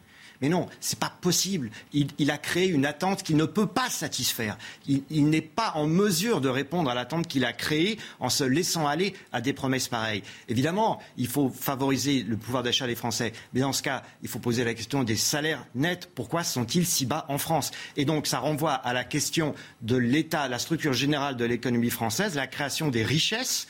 Mais 0.44 0.50
non, 0.50 0.68
c'est 0.82 1.00
pas 1.00 1.14
possible. 1.22 1.72
Il, 1.94 2.30
a 2.30 2.38
créé 2.38 2.68
une 2.68 2.86
attente 2.86 3.24
qu'il 3.24 3.38
ne 3.38 3.46
peut 3.46 3.66
pas 3.66 3.90
satisfaire. 3.90 4.58
Il, 4.86 5.30
n'est 5.30 5.40
pas 5.40 5.72
en 5.76 5.88
mesure 5.88 6.42
de 6.42 6.50
répondre 6.50 6.90
à 6.90 6.94
l'attente 6.94 7.30
qu'il 7.30 7.46
a 7.46 7.54
créée 7.54 7.98
en 8.20 8.28
se 8.30 8.44
laissant 8.44 8.86
aller 8.86 9.14
à 9.32 9.40
des 9.40 9.54
promesses 9.54 9.88
pareilles. 9.88 10.22
Évidemment, 10.50 11.02
il 11.16 11.28
faut 11.28 11.48
favoriser 11.48 12.24
le 12.24 12.36
pouvoir 12.36 12.62
d'achat 12.62 12.88
des 12.88 12.96
Français. 12.96 13.32
Mais 13.54 13.62
dans 13.62 13.72
ce 13.72 13.82
cas, 13.82 14.04
il 14.22 14.28
faut 14.28 14.40
poser 14.40 14.66
la 14.66 14.74
question 14.74 15.06
des 15.06 15.16
salaires 15.16 15.66
nets. 15.76 16.10
Pourquoi 16.14 16.44
sont-ils 16.44 16.86
si 16.86 17.06
bas 17.06 17.26
en 17.30 17.38
France? 17.38 17.72
Et 17.96 18.04
donc, 18.04 18.28
ça 18.28 18.40
renvoie 18.40 18.74
à 18.74 18.92
la 18.92 19.06
question 19.06 19.56
de 19.82 19.96
l'État, 19.96 20.50
la 20.50 20.60
structure 20.60 20.92
générale 20.92 21.38
de 21.38 21.46
l'économie 21.46 21.90
française, 21.90 22.36
la 22.36 22.48
création 22.48 22.90
des 22.90 23.06
richesses 23.06 23.66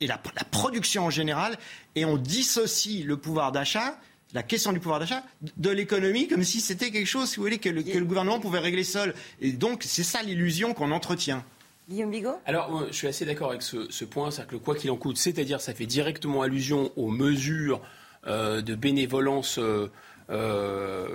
et 0.00 0.08
la, 0.08 0.20
la 0.34 0.42
production 0.42 1.06
en 1.06 1.10
général. 1.10 1.56
Et 1.94 2.04
on 2.04 2.16
dissocie 2.16 3.04
le 3.04 3.16
pouvoir 3.16 3.52
d'achat 3.52 3.96
la 4.36 4.42
question 4.42 4.72
du 4.72 4.80
pouvoir 4.80 5.00
d'achat 5.00 5.24
de 5.56 5.70
l'économie 5.70 6.28
comme 6.28 6.44
si 6.44 6.60
c'était 6.60 6.90
quelque 6.90 7.06
chose, 7.06 7.30
si 7.30 7.36
vous 7.36 7.42
voulez, 7.42 7.58
que 7.58 7.70
le, 7.70 7.82
gouvernement 8.04 8.38
pouvait 8.38 8.58
régler 8.58 8.84
seul. 8.84 9.14
Et 9.40 9.52
donc, 9.52 9.82
c'est 9.82 10.02
ça 10.02 10.22
l'illusion 10.22 10.74
qu'on 10.74 10.90
entretient. 10.92 11.42
Guillaume 11.88 12.10
Bigot 12.10 12.38
Alors, 12.44 12.84
je 12.90 12.92
suis 12.92 13.08
assez 13.08 13.24
d'accord 13.24 13.50
avec 13.50 13.62
ce, 13.62 14.04
point, 14.04 14.30
c'est-à-dire 14.30 14.48
que 14.48 14.52
le 14.56 14.58
quoi 14.58 14.74
qu'il 14.74 14.90
en 14.90 14.96
coûte, 14.96 15.16
c'est-à-dire 15.16 15.62
ça 15.62 15.72
fait 15.72 15.86
directement 15.86 16.42
allusion 16.42 16.92
aux 16.96 17.08
mesures 17.08 17.80
euh, 18.26 18.60
de 18.60 18.74
bénévolence 18.74 19.58
euh, 19.58 19.90
euh, 20.28 21.08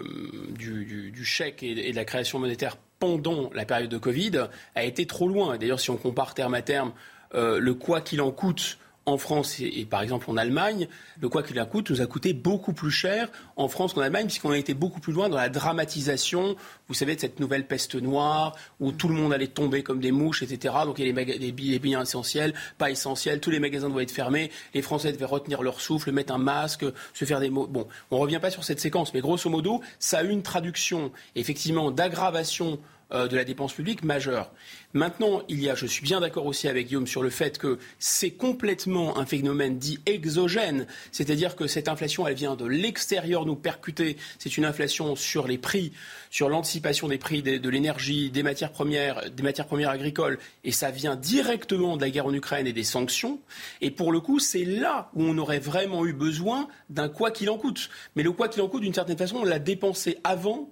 du, 0.57 1.23
chèque 1.23 1.61
et, 1.61 1.91
de 1.91 1.95
la 1.95 2.05
création 2.05 2.39
monétaire 2.39 2.75
pendant 2.97 3.51
la 3.53 3.65
période 3.65 3.91
de 3.91 3.99
Covid, 3.99 4.47
a 4.73 4.83
été 4.83 5.05
trop 5.05 5.27
loin. 5.27 5.59
D'ailleurs, 5.59 5.79
si 5.79 5.91
on 5.91 5.97
compare 5.97 6.33
terme 6.33 6.55
à 6.55 6.63
terme 6.63 6.91
le 7.33 7.71
quoi 7.73 8.01
qu'il 8.01 8.19
en 8.19 8.31
coûte 8.31 8.79
en 9.05 9.17
France 9.17 9.59
et, 9.59 9.85
par 9.89 10.01
exemple 10.01 10.29
en 10.29 10.37
Allemagne, 10.37 10.87
le 11.19 11.29
quoi 11.29 11.41
qu'il 11.41 11.59
en 11.59 11.65
coûte 11.65 11.89
nous 11.89 12.01
a 12.01 12.05
coûté 12.05 12.33
beaucoup 12.33 12.73
plus 12.73 12.91
cher 12.91 13.29
en 13.55 13.67
France 13.67 13.93
qu'en 13.93 14.01
Allemagne, 14.01 14.25
puisqu'on 14.25 14.51
a 14.51 14.57
été 14.57 14.73
beaucoup 14.73 14.99
plus 14.99 15.11
loin 15.11 15.27
dans 15.27 15.37
la 15.37 15.49
dramatisation, 15.49 16.55
vous 16.87 16.93
savez, 16.93 17.15
de 17.15 17.21
cette 17.21 17.39
nouvelle 17.39 17.65
peste 17.65 17.95
noire, 17.95 18.55
où 18.79 18.91
tout 18.91 19.07
le 19.07 19.15
monde 19.15 19.33
allait 19.33 19.47
tomber 19.47 19.81
comme 19.81 19.99
des 19.99 20.11
mouches, 20.11 20.43
etc. 20.43 20.75
Donc 20.85 20.99
il 20.99 21.07
y 21.07 21.19
a 21.19 21.23
les 21.23 21.79
biens 21.79 22.01
essentiels, 22.03 22.53
pas 22.77 22.91
essentiels, 22.91 23.39
tous 23.39 23.49
les 23.49 23.59
magasins 23.59 23.89
doivent 23.89 24.03
être 24.03 24.11
fermés, 24.11 24.51
les 24.73 24.81
Français 24.81 25.11
devaient 25.11 25.25
retenir 25.25 25.63
leur 25.63 25.81
souffle, 25.81 26.11
mettre 26.11 26.33
un 26.33 26.37
masque, 26.37 26.85
se 27.13 27.25
faire 27.25 27.39
des 27.39 27.49
mots. 27.49 27.67
Bon, 27.67 27.87
on 28.11 28.17
ne 28.17 28.21
revient 28.21 28.39
pas 28.39 28.51
sur 28.51 28.63
cette 28.63 28.79
séquence, 28.79 29.13
mais 29.13 29.21
grosso 29.21 29.49
modo, 29.49 29.81
ça 29.99 30.19
a 30.19 30.23
eu 30.23 30.29
une 30.29 30.43
traduction, 30.43 31.11
effectivement, 31.35 31.89
d'aggravation 31.89 32.79
euh, 33.13 33.27
de 33.27 33.35
la 33.35 33.43
dépense 33.43 33.73
publique 33.73 34.03
majeure. 34.03 34.51
Maintenant, 34.93 35.41
il 35.47 35.61
y 35.61 35.69
a, 35.69 35.75
je 35.75 35.85
suis 35.85 36.01
bien 36.01 36.19
d'accord 36.19 36.45
aussi 36.45 36.67
avec 36.67 36.87
Guillaume 36.87 37.07
sur 37.07 37.23
le 37.23 37.29
fait 37.29 37.57
que 37.57 37.79
c'est 37.99 38.31
complètement 38.31 39.17
un 39.17 39.25
phénomène 39.25 39.77
dit 39.77 39.99
exogène, 40.05 40.85
c'est-à-dire 41.11 41.55
que 41.55 41.67
cette 41.67 41.87
inflation, 41.87 42.27
elle 42.27 42.35
vient 42.35 42.55
de 42.55 42.65
l'extérieur 42.65 43.45
nous 43.45 43.55
percuter. 43.55 44.17
C'est 44.39 44.57
une 44.57 44.65
inflation 44.65 45.15
sur 45.15 45.47
les 45.47 45.57
prix, 45.57 45.93
sur 46.29 46.49
l'anticipation 46.49 47.07
des 47.07 47.17
prix 47.17 47.41
de, 47.41 47.69
l'énergie, 47.69 48.31
des 48.31 48.43
matières 48.43 48.71
premières, 48.71 49.29
des 49.29 49.43
matières 49.43 49.67
premières 49.67 49.89
agricoles, 49.89 50.39
et 50.63 50.71
ça 50.71 50.91
vient 50.91 51.15
directement 51.15 51.97
de 51.97 52.01
la 52.01 52.09
guerre 52.09 52.25
en 52.25 52.33
Ukraine 52.33 52.67
et 52.67 52.73
des 52.73 52.83
sanctions. 52.83 53.39
Et 53.81 53.91
pour 53.91 54.11
le 54.11 54.19
coup, 54.19 54.39
c'est 54.39 54.65
là 54.65 55.09
où 55.15 55.23
on 55.23 55.37
aurait 55.37 55.59
vraiment 55.59 56.05
eu 56.05 56.13
besoin 56.13 56.67
d'un 56.89 57.09
quoi 57.09 57.31
qu'il 57.31 57.49
en 57.49 57.57
coûte. 57.57 57.89
Mais 58.15 58.23
le 58.23 58.31
quoi 58.31 58.49
qu'il 58.49 58.61
en 58.61 58.67
coûte, 58.67 58.81
d'une 58.81 58.93
certaine 58.93 59.17
façon, 59.17 59.37
on 59.37 59.45
l'a 59.45 59.59
dépensé 59.59 60.17
avant 60.23 60.69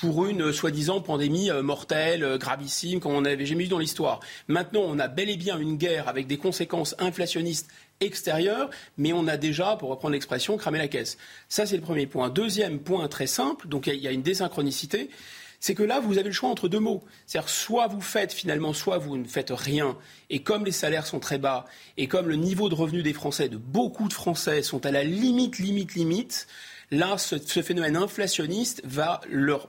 pour 0.00 0.26
une 0.26 0.52
soi-disant 0.52 1.00
pandémie 1.00 1.50
mortelle, 1.62 2.38
gravissime, 2.38 3.00
comme 3.00 3.12
on 3.12 3.20
n'avait 3.20 3.44
jamais 3.44 3.64
eu 3.64 3.68
dans 3.68 3.78
l'histoire. 3.78 4.20
Maintenant, 4.48 4.82
on 4.84 4.98
a 4.98 5.08
bel 5.08 5.28
et 5.28 5.36
bien 5.36 5.58
une 5.58 5.76
guerre 5.76 6.08
avec 6.08 6.26
des 6.26 6.38
conséquences 6.38 6.94
inflationnistes 6.98 7.68
extérieures, 8.00 8.70
mais 8.96 9.12
on 9.12 9.28
a 9.28 9.36
déjà, 9.36 9.76
pour 9.76 9.90
reprendre 9.90 10.12
l'expression, 10.12 10.56
cramé 10.56 10.78
la 10.78 10.88
caisse. 10.88 11.18
Ça, 11.48 11.66
c'est 11.66 11.76
le 11.76 11.82
premier 11.82 12.06
point. 12.06 12.30
Deuxième 12.30 12.78
point 12.78 13.06
très 13.08 13.26
simple, 13.26 13.68
donc 13.68 13.86
il 13.88 13.96
y 13.96 14.08
a 14.08 14.10
une 14.10 14.22
désynchronicité 14.22 15.10
c'est 15.62 15.74
que 15.74 15.82
là, 15.82 16.00
vous 16.00 16.16
avez 16.16 16.28
le 16.28 16.32
choix 16.32 16.48
entre 16.48 16.68
deux 16.68 16.78
mots. 16.78 17.04
C'est-à-dire, 17.26 17.50
soit 17.50 17.86
vous 17.86 18.00
faites 18.00 18.32
finalement, 18.32 18.72
soit 18.72 18.96
vous 18.96 19.18
ne 19.18 19.26
faites 19.26 19.50
rien. 19.50 19.96
Et 20.30 20.42
comme 20.42 20.64
les 20.64 20.72
salaires 20.72 21.06
sont 21.06 21.20
très 21.20 21.36
bas, 21.36 21.66
et 21.98 22.08
comme 22.08 22.28
le 22.28 22.36
niveau 22.36 22.70
de 22.70 22.74
revenu 22.74 23.02
des 23.02 23.12
Français, 23.12 23.50
de 23.50 23.58
beaucoup 23.58 24.08
de 24.08 24.14
Français, 24.14 24.62
sont 24.62 24.86
à 24.86 24.90
la 24.90 25.04
limite, 25.04 25.58
limite, 25.58 25.94
limite, 25.94 26.48
là, 26.90 27.18
ce, 27.18 27.36
phénomène 27.62 27.96
inflationniste 27.96 28.82
va 28.84 29.20
leur, 29.28 29.68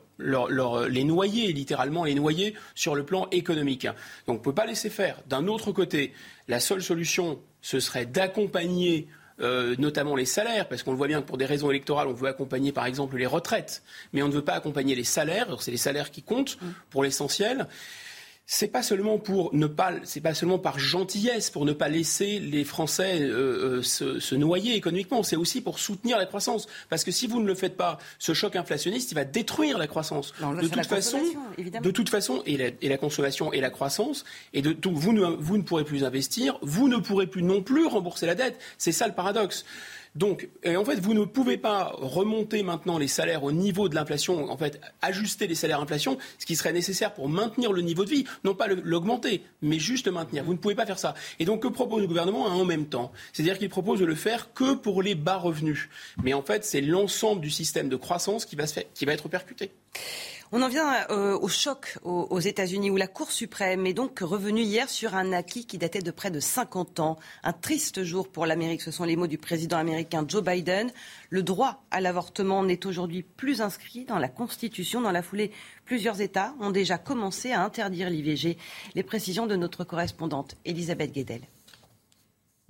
les 0.89 1.03
noyer, 1.03 1.51
littéralement 1.53 2.03
les 2.03 2.15
noyer 2.15 2.55
sur 2.75 2.95
le 2.95 3.05
plan 3.05 3.27
économique. 3.31 3.85
Donc, 3.85 3.95
on 4.27 4.33
ne 4.33 4.39
peut 4.39 4.53
pas 4.53 4.65
laisser 4.65 4.89
faire. 4.89 5.19
D'un 5.27 5.47
autre 5.47 5.71
côté, 5.71 6.13
la 6.47 6.59
seule 6.59 6.81
solution, 6.81 7.39
ce 7.61 7.79
serait 7.79 8.05
d'accompagner 8.05 9.07
euh, 9.39 9.75
notamment 9.79 10.15
les 10.15 10.25
salaires, 10.25 10.67
parce 10.67 10.83
qu'on 10.83 10.91
le 10.91 10.97
voit 10.97 11.07
bien 11.07 11.21
que 11.21 11.25
pour 11.25 11.37
des 11.37 11.45
raisons 11.45 11.71
électorales, 11.71 12.07
on 12.07 12.13
veut 12.13 12.29
accompagner 12.29 12.71
par 12.71 12.85
exemple 12.85 13.17
les 13.17 13.25
retraites, 13.25 13.81
mais 14.13 14.21
on 14.21 14.27
ne 14.27 14.33
veut 14.33 14.43
pas 14.43 14.53
accompagner 14.53 14.93
les 14.93 15.03
salaires. 15.03 15.47
C'est 15.61 15.71
les 15.71 15.77
salaires 15.77 16.11
qui 16.11 16.21
comptent 16.21 16.61
mm. 16.61 16.67
pour 16.91 17.03
l'essentiel 17.03 17.67
c'est 18.53 18.67
pas 18.67 18.83
seulement 18.83 19.17
pour 19.17 19.55
ne 19.55 19.65
pas, 19.65 19.93
c'est 20.03 20.19
pas 20.19 20.33
seulement 20.33 20.59
par 20.59 20.77
gentillesse 20.77 21.49
pour 21.49 21.63
ne 21.63 21.71
pas 21.71 21.87
laisser 21.87 22.37
les 22.37 22.65
Français 22.65 23.21
euh, 23.21 23.79
euh, 23.79 23.81
se, 23.81 24.35
noyer 24.35 24.75
économiquement. 24.75 25.23
C'est 25.23 25.37
aussi 25.37 25.61
pour 25.61 25.79
soutenir 25.79 26.17
la 26.17 26.25
croissance. 26.25 26.67
Parce 26.89 27.05
que 27.05 27.11
si 27.11 27.27
vous 27.27 27.39
ne 27.41 27.47
le 27.47 27.55
faites 27.55 27.77
pas, 27.77 27.97
ce 28.19 28.33
choc 28.33 28.57
inflationniste, 28.57 29.09
il 29.13 29.15
va 29.15 29.23
détruire 29.23 29.77
la 29.77 29.87
croissance. 29.87 30.33
de, 30.41 30.67
toute 30.67 30.85
façon, 30.85 31.21
de 31.57 31.91
toute 31.91 32.09
façon, 32.09 32.43
et 32.45 32.57
la, 32.81 32.97
consommation 32.97 33.53
et 33.53 33.61
la 33.61 33.69
croissance, 33.69 34.25
et 34.51 34.61
de 34.61 34.73
tout, 34.73 34.93
vous 34.93 35.15
vous 35.39 35.57
ne 35.57 35.63
pourrez 35.63 35.85
plus 35.85 36.03
investir, 36.03 36.59
vous 36.61 36.89
ne 36.89 36.97
pourrez 36.97 37.27
plus 37.27 37.43
non 37.43 37.61
plus 37.63 37.85
rembourser 37.85 38.25
la 38.25 38.35
dette. 38.35 38.59
C'est 38.77 38.91
ça 38.91 39.07
le 39.07 39.13
paradoxe. 39.13 39.63
Donc, 40.15 40.49
en 40.67 40.83
fait, 40.83 40.99
vous 40.99 41.13
ne 41.13 41.23
pouvez 41.23 41.57
pas 41.57 41.93
remonter 41.95 42.63
maintenant 42.63 42.97
les 42.97 43.07
salaires 43.07 43.43
au 43.43 43.51
niveau 43.51 43.87
de 43.87 43.95
l'inflation, 43.95 44.51
en 44.51 44.57
fait, 44.57 44.81
ajuster 45.01 45.47
les 45.47 45.55
salaires 45.55 45.77
à 45.77 45.81
l'inflation, 45.81 46.17
ce 46.37 46.45
qui 46.45 46.55
serait 46.55 46.73
nécessaire 46.73 47.13
pour 47.13 47.29
maintenir 47.29 47.71
le 47.71 47.81
niveau 47.81 48.03
de 48.03 48.09
vie, 48.09 48.25
non 48.43 48.53
pas 48.53 48.67
l'augmenter, 48.67 49.43
mais 49.61 49.79
juste 49.79 50.07
le 50.07 50.11
maintenir. 50.11 50.43
Vous 50.43 50.53
ne 50.53 50.57
pouvez 50.57 50.75
pas 50.75 50.85
faire 50.85 50.99
ça. 50.99 51.15
Et 51.39 51.45
donc, 51.45 51.61
que 51.63 51.69
propose 51.69 52.01
le 52.01 52.07
gouvernement 52.07 52.45
en 52.45 52.65
même 52.65 52.87
temps? 52.87 53.13
C'est-à-dire 53.31 53.57
qu'il 53.57 53.69
propose 53.69 53.99
de 54.01 54.05
le 54.05 54.15
faire 54.15 54.53
que 54.53 54.73
pour 54.73 55.01
les 55.01 55.15
bas 55.15 55.37
revenus. 55.37 55.89
Mais 56.23 56.33
en 56.33 56.41
fait, 56.41 56.65
c'est 56.65 56.81
l'ensemble 56.81 57.41
du 57.41 57.49
système 57.49 57.87
de 57.87 57.95
croissance 57.95 58.45
qui 58.45 58.55
va 58.55 59.13
être 59.13 59.29
percuté. 59.29 59.71
On 60.53 60.61
en 60.63 60.67
vient 60.67 61.09
euh, 61.11 61.39
au 61.39 61.47
choc 61.47 61.97
aux, 62.03 62.39
États-Unis 62.41 62.89
où 62.89 62.97
la 62.97 63.07
Cour 63.07 63.31
suprême 63.31 63.85
est 63.87 63.93
donc 63.93 64.19
revenue 64.19 64.63
hier 64.63 64.89
sur 64.89 65.15
un 65.15 65.31
acquis 65.31 65.65
qui 65.65 65.77
datait 65.77 66.01
de 66.01 66.11
près 66.11 66.29
de 66.29 66.41
50 66.41 66.99
ans. 66.99 67.17
Un 67.43 67.53
triste 67.53 68.03
jour 68.03 68.27
pour 68.27 68.45
l'Amérique, 68.45 68.81
ce 68.81 68.91
sont 68.91 69.05
les 69.05 69.15
mots 69.15 69.27
du 69.27 69.37
président 69.37 69.77
américain 69.77 70.25
Joe 70.27 70.43
Biden. 70.43 70.91
Le 71.29 71.41
droit 71.41 71.85
à 71.89 72.01
l'avortement 72.01 72.63
n'est 72.65 72.85
aujourd'hui 72.85 73.23
plus 73.23 73.61
inscrit 73.61 74.03
dans 74.03 74.19
la 74.19 74.27
Constitution. 74.27 74.99
Dans 74.99 75.13
la 75.13 75.23
foulée, 75.23 75.51
plusieurs 75.85 76.19
États 76.19 76.53
ont 76.59 76.71
déjà 76.71 76.97
commencé 76.97 77.53
à 77.53 77.63
interdire 77.63 78.09
l'IVG. 78.09 78.57
Les 78.93 79.03
précisions 79.03 79.47
de 79.47 79.55
notre 79.55 79.85
correspondante 79.85 80.57
Elisabeth 80.65 81.13
Guedel. 81.13 81.43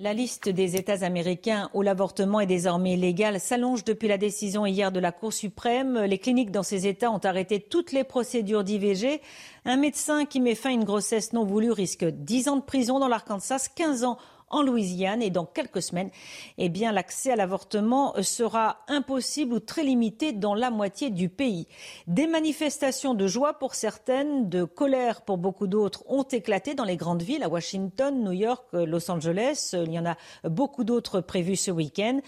La 0.04 0.16
liste 0.16 0.50
des 0.50 0.78
États 0.78 1.06
américains 1.06 1.70
où 1.76 1.84
l'avortement 1.84 2.40
est 2.40 2.48
désormais 2.48 2.94
illégal 2.94 3.40
s'allonge 3.40 3.84
depuis 3.84 4.08
la 4.08 4.18
décision 4.18 4.66
hier 4.66 4.92
de 4.92 5.00
la 5.00 5.12
Cour 5.12 5.32
suprême. 5.32 5.96
Les 6.06 6.18
cliniques 6.18 6.50
dans 6.50 6.64
ces 6.64 6.88
États 6.88 7.12
ont 7.12 7.20
arrêté 7.20 7.60
toutes 7.60 7.92
les 7.92 8.04
procédures 8.04 8.64
d'IVG. 8.64 9.22
Un 9.64 9.78
médecin 9.78 10.26
qui 10.26 10.42
met 10.42 10.56
fin 10.56 10.72
à 10.72 10.74
une 10.74 10.86
grossesse 10.86 11.34
non 11.34 11.46
voulue 11.46 11.72
risque 11.72 12.04
10 12.04 12.50
ans 12.50 12.56
de 12.56 12.64
prison 12.64 12.98
dans 12.98 13.08
l'Arkansas, 13.08 13.70
15 13.76 14.04
ans 14.04 14.18
en 14.52 14.62
Louisiane 14.62 15.22
et 15.22 15.30
dans 15.30 15.46
quelques 15.46 15.82
semaines, 15.82 16.10
eh 16.58 16.70
bien, 16.70 16.92
l'accès 16.92 17.32
à 17.32 17.36
l'avortement 17.36 18.14
sera 18.22 18.80
impossible 18.88 19.54
ou 19.54 19.60
très 19.60 19.84
limité 19.84 20.34
dans 20.34 20.54
la 20.54 20.70
moitié 20.70 21.10
du 21.10 21.30
pays. 21.30 21.68
Des 22.08 22.28
manifestations 22.28 23.14
de 23.14 23.28
joie 23.28 23.54
pour 23.54 23.76
certaines, 23.76 24.50
de 24.50 24.64
colère 24.64 25.22
pour 25.22 25.38
beaucoup 25.38 25.68
d'autres 25.68 26.04
ont 26.08 26.24
éclaté 26.24 26.76
dans 26.76 26.86
les 26.86 26.98
grandes 26.98 27.24
villes, 27.24 27.44
à 27.44 27.50
Washington, 27.50 28.24
New 28.24 28.32
York, 28.32 28.66
Los 28.74 29.10
Angeles. 29.10 29.72
Il 29.74 29.92
y 29.92 30.00
en 30.00 30.06
a 30.06 30.18
beaucoup 30.44 30.84
d'autres 30.84 31.22
prévues 31.22 31.56
ce 31.56 31.72
week-end. 31.72 32.20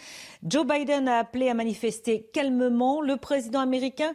Joe 0.43 0.65
Biden 0.65 1.07
a 1.07 1.19
appelé 1.19 1.49
à 1.49 1.53
manifester 1.53 2.29
calmement. 2.33 3.01
Le 3.01 3.17
président 3.17 3.59
américain 3.59 4.13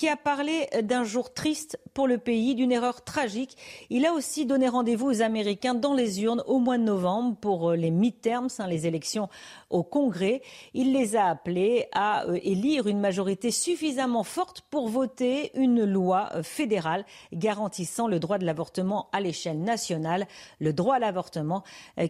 qui 0.00 0.08
a 0.08 0.16
parlé 0.16 0.66
d'un 0.82 1.04
jour 1.04 1.34
triste 1.34 1.78
pour 1.92 2.08
le 2.08 2.16
pays, 2.16 2.54
d'une 2.54 2.72
erreur 2.72 3.04
tragique. 3.04 3.54
Il 3.90 4.06
a 4.06 4.14
aussi 4.14 4.46
donné 4.46 4.66
rendez-vous 4.66 5.10
aux 5.10 5.20
Américains 5.20 5.74
dans 5.74 5.92
les 5.92 6.22
urnes 6.22 6.42
au 6.46 6.58
mois 6.58 6.78
de 6.78 6.84
novembre 6.84 7.36
pour 7.36 7.72
euh, 7.72 7.76
les 7.76 7.90
midterms, 7.90 8.48
hein, 8.58 8.66
les 8.66 8.86
élections 8.86 9.28
au 9.68 9.82
Congrès. 9.82 10.40
Il 10.72 10.94
les 10.94 11.16
a 11.16 11.26
appelés 11.26 11.86
à 11.92 12.24
euh, 12.24 12.38
élire 12.42 12.86
une 12.86 12.98
majorité 12.98 13.50
suffisamment 13.50 14.24
forte 14.24 14.62
pour 14.70 14.88
voter 14.88 15.50
une 15.52 15.84
loi 15.84 16.30
euh, 16.34 16.42
fédérale 16.42 17.04
garantissant 17.34 18.08
le 18.08 18.18
droit 18.18 18.38
de 18.38 18.46
l'avortement 18.46 19.10
à 19.12 19.20
l'échelle 19.20 19.60
nationale, 19.60 20.26
le 20.60 20.72
droit 20.72 20.94
à 20.94 20.98
l'avortement 20.98 21.62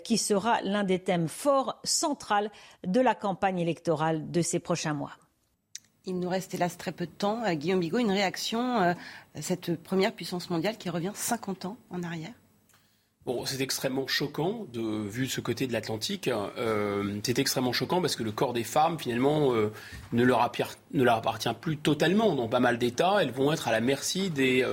qui 0.04 0.16
sera 0.16 0.62
l'un 0.62 0.84
des 0.84 1.00
thèmes 1.00 1.26
forts 1.26 1.80
centrales 1.82 2.52
de 2.86 3.00
la 3.00 3.16
campagne 3.16 3.58
électorale 3.58 4.30
de 4.30 4.42
ces 4.42 4.60
prochains 4.60 4.94
mois. 4.94 5.10
Il 6.06 6.18
nous 6.18 6.28
reste 6.28 6.54
hélas 6.54 6.76
très 6.76 6.92
peu 6.92 7.06
de 7.06 7.10
temps. 7.10 7.44
Euh, 7.44 7.54
Guillaume 7.54 7.80
Bigot, 7.80 7.98
une 7.98 8.10
réaction 8.10 8.78
à 8.78 8.88
euh, 8.88 8.94
cette 9.40 9.76
première 9.82 10.12
puissance 10.12 10.50
mondiale 10.50 10.76
qui 10.78 10.90
revient 10.90 11.12
50 11.14 11.66
ans 11.66 11.76
en 11.90 12.02
arrière? 12.02 12.32
C'est 13.44 13.60
extrêmement 13.60 14.08
choquant, 14.08 14.66
de, 14.72 14.80
vu 14.80 15.26
de 15.26 15.30
ce 15.30 15.40
côté 15.40 15.68
de 15.68 15.72
l'Atlantique. 15.72 16.26
Euh, 16.26 17.20
c'est 17.22 17.38
extrêmement 17.38 17.72
choquant 17.72 18.00
parce 18.00 18.16
que 18.16 18.24
le 18.24 18.32
corps 18.32 18.52
des 18.52 18.64
femmes, 18.64 18.98
finalement, 18.98 19.52
ne, 19.52 20.24
leur 20.24 20.50
ne, 20.92 21.04
leur 21.04 21.16
appartient 21.16 21.54
plus 21.60 21.76
totalement. 21.76 22.34
Dans 22.34 22.48
pas 22.48 22.58
mal 22.58 22.78
d'États, 22.78 23.18
elles 23.20 23.30
vont 23.30 23.52
être 23.52 23.68
à 23.68 23.72
la 23.72 23.80
merci 23.80 24.30
des, 24.30 24.66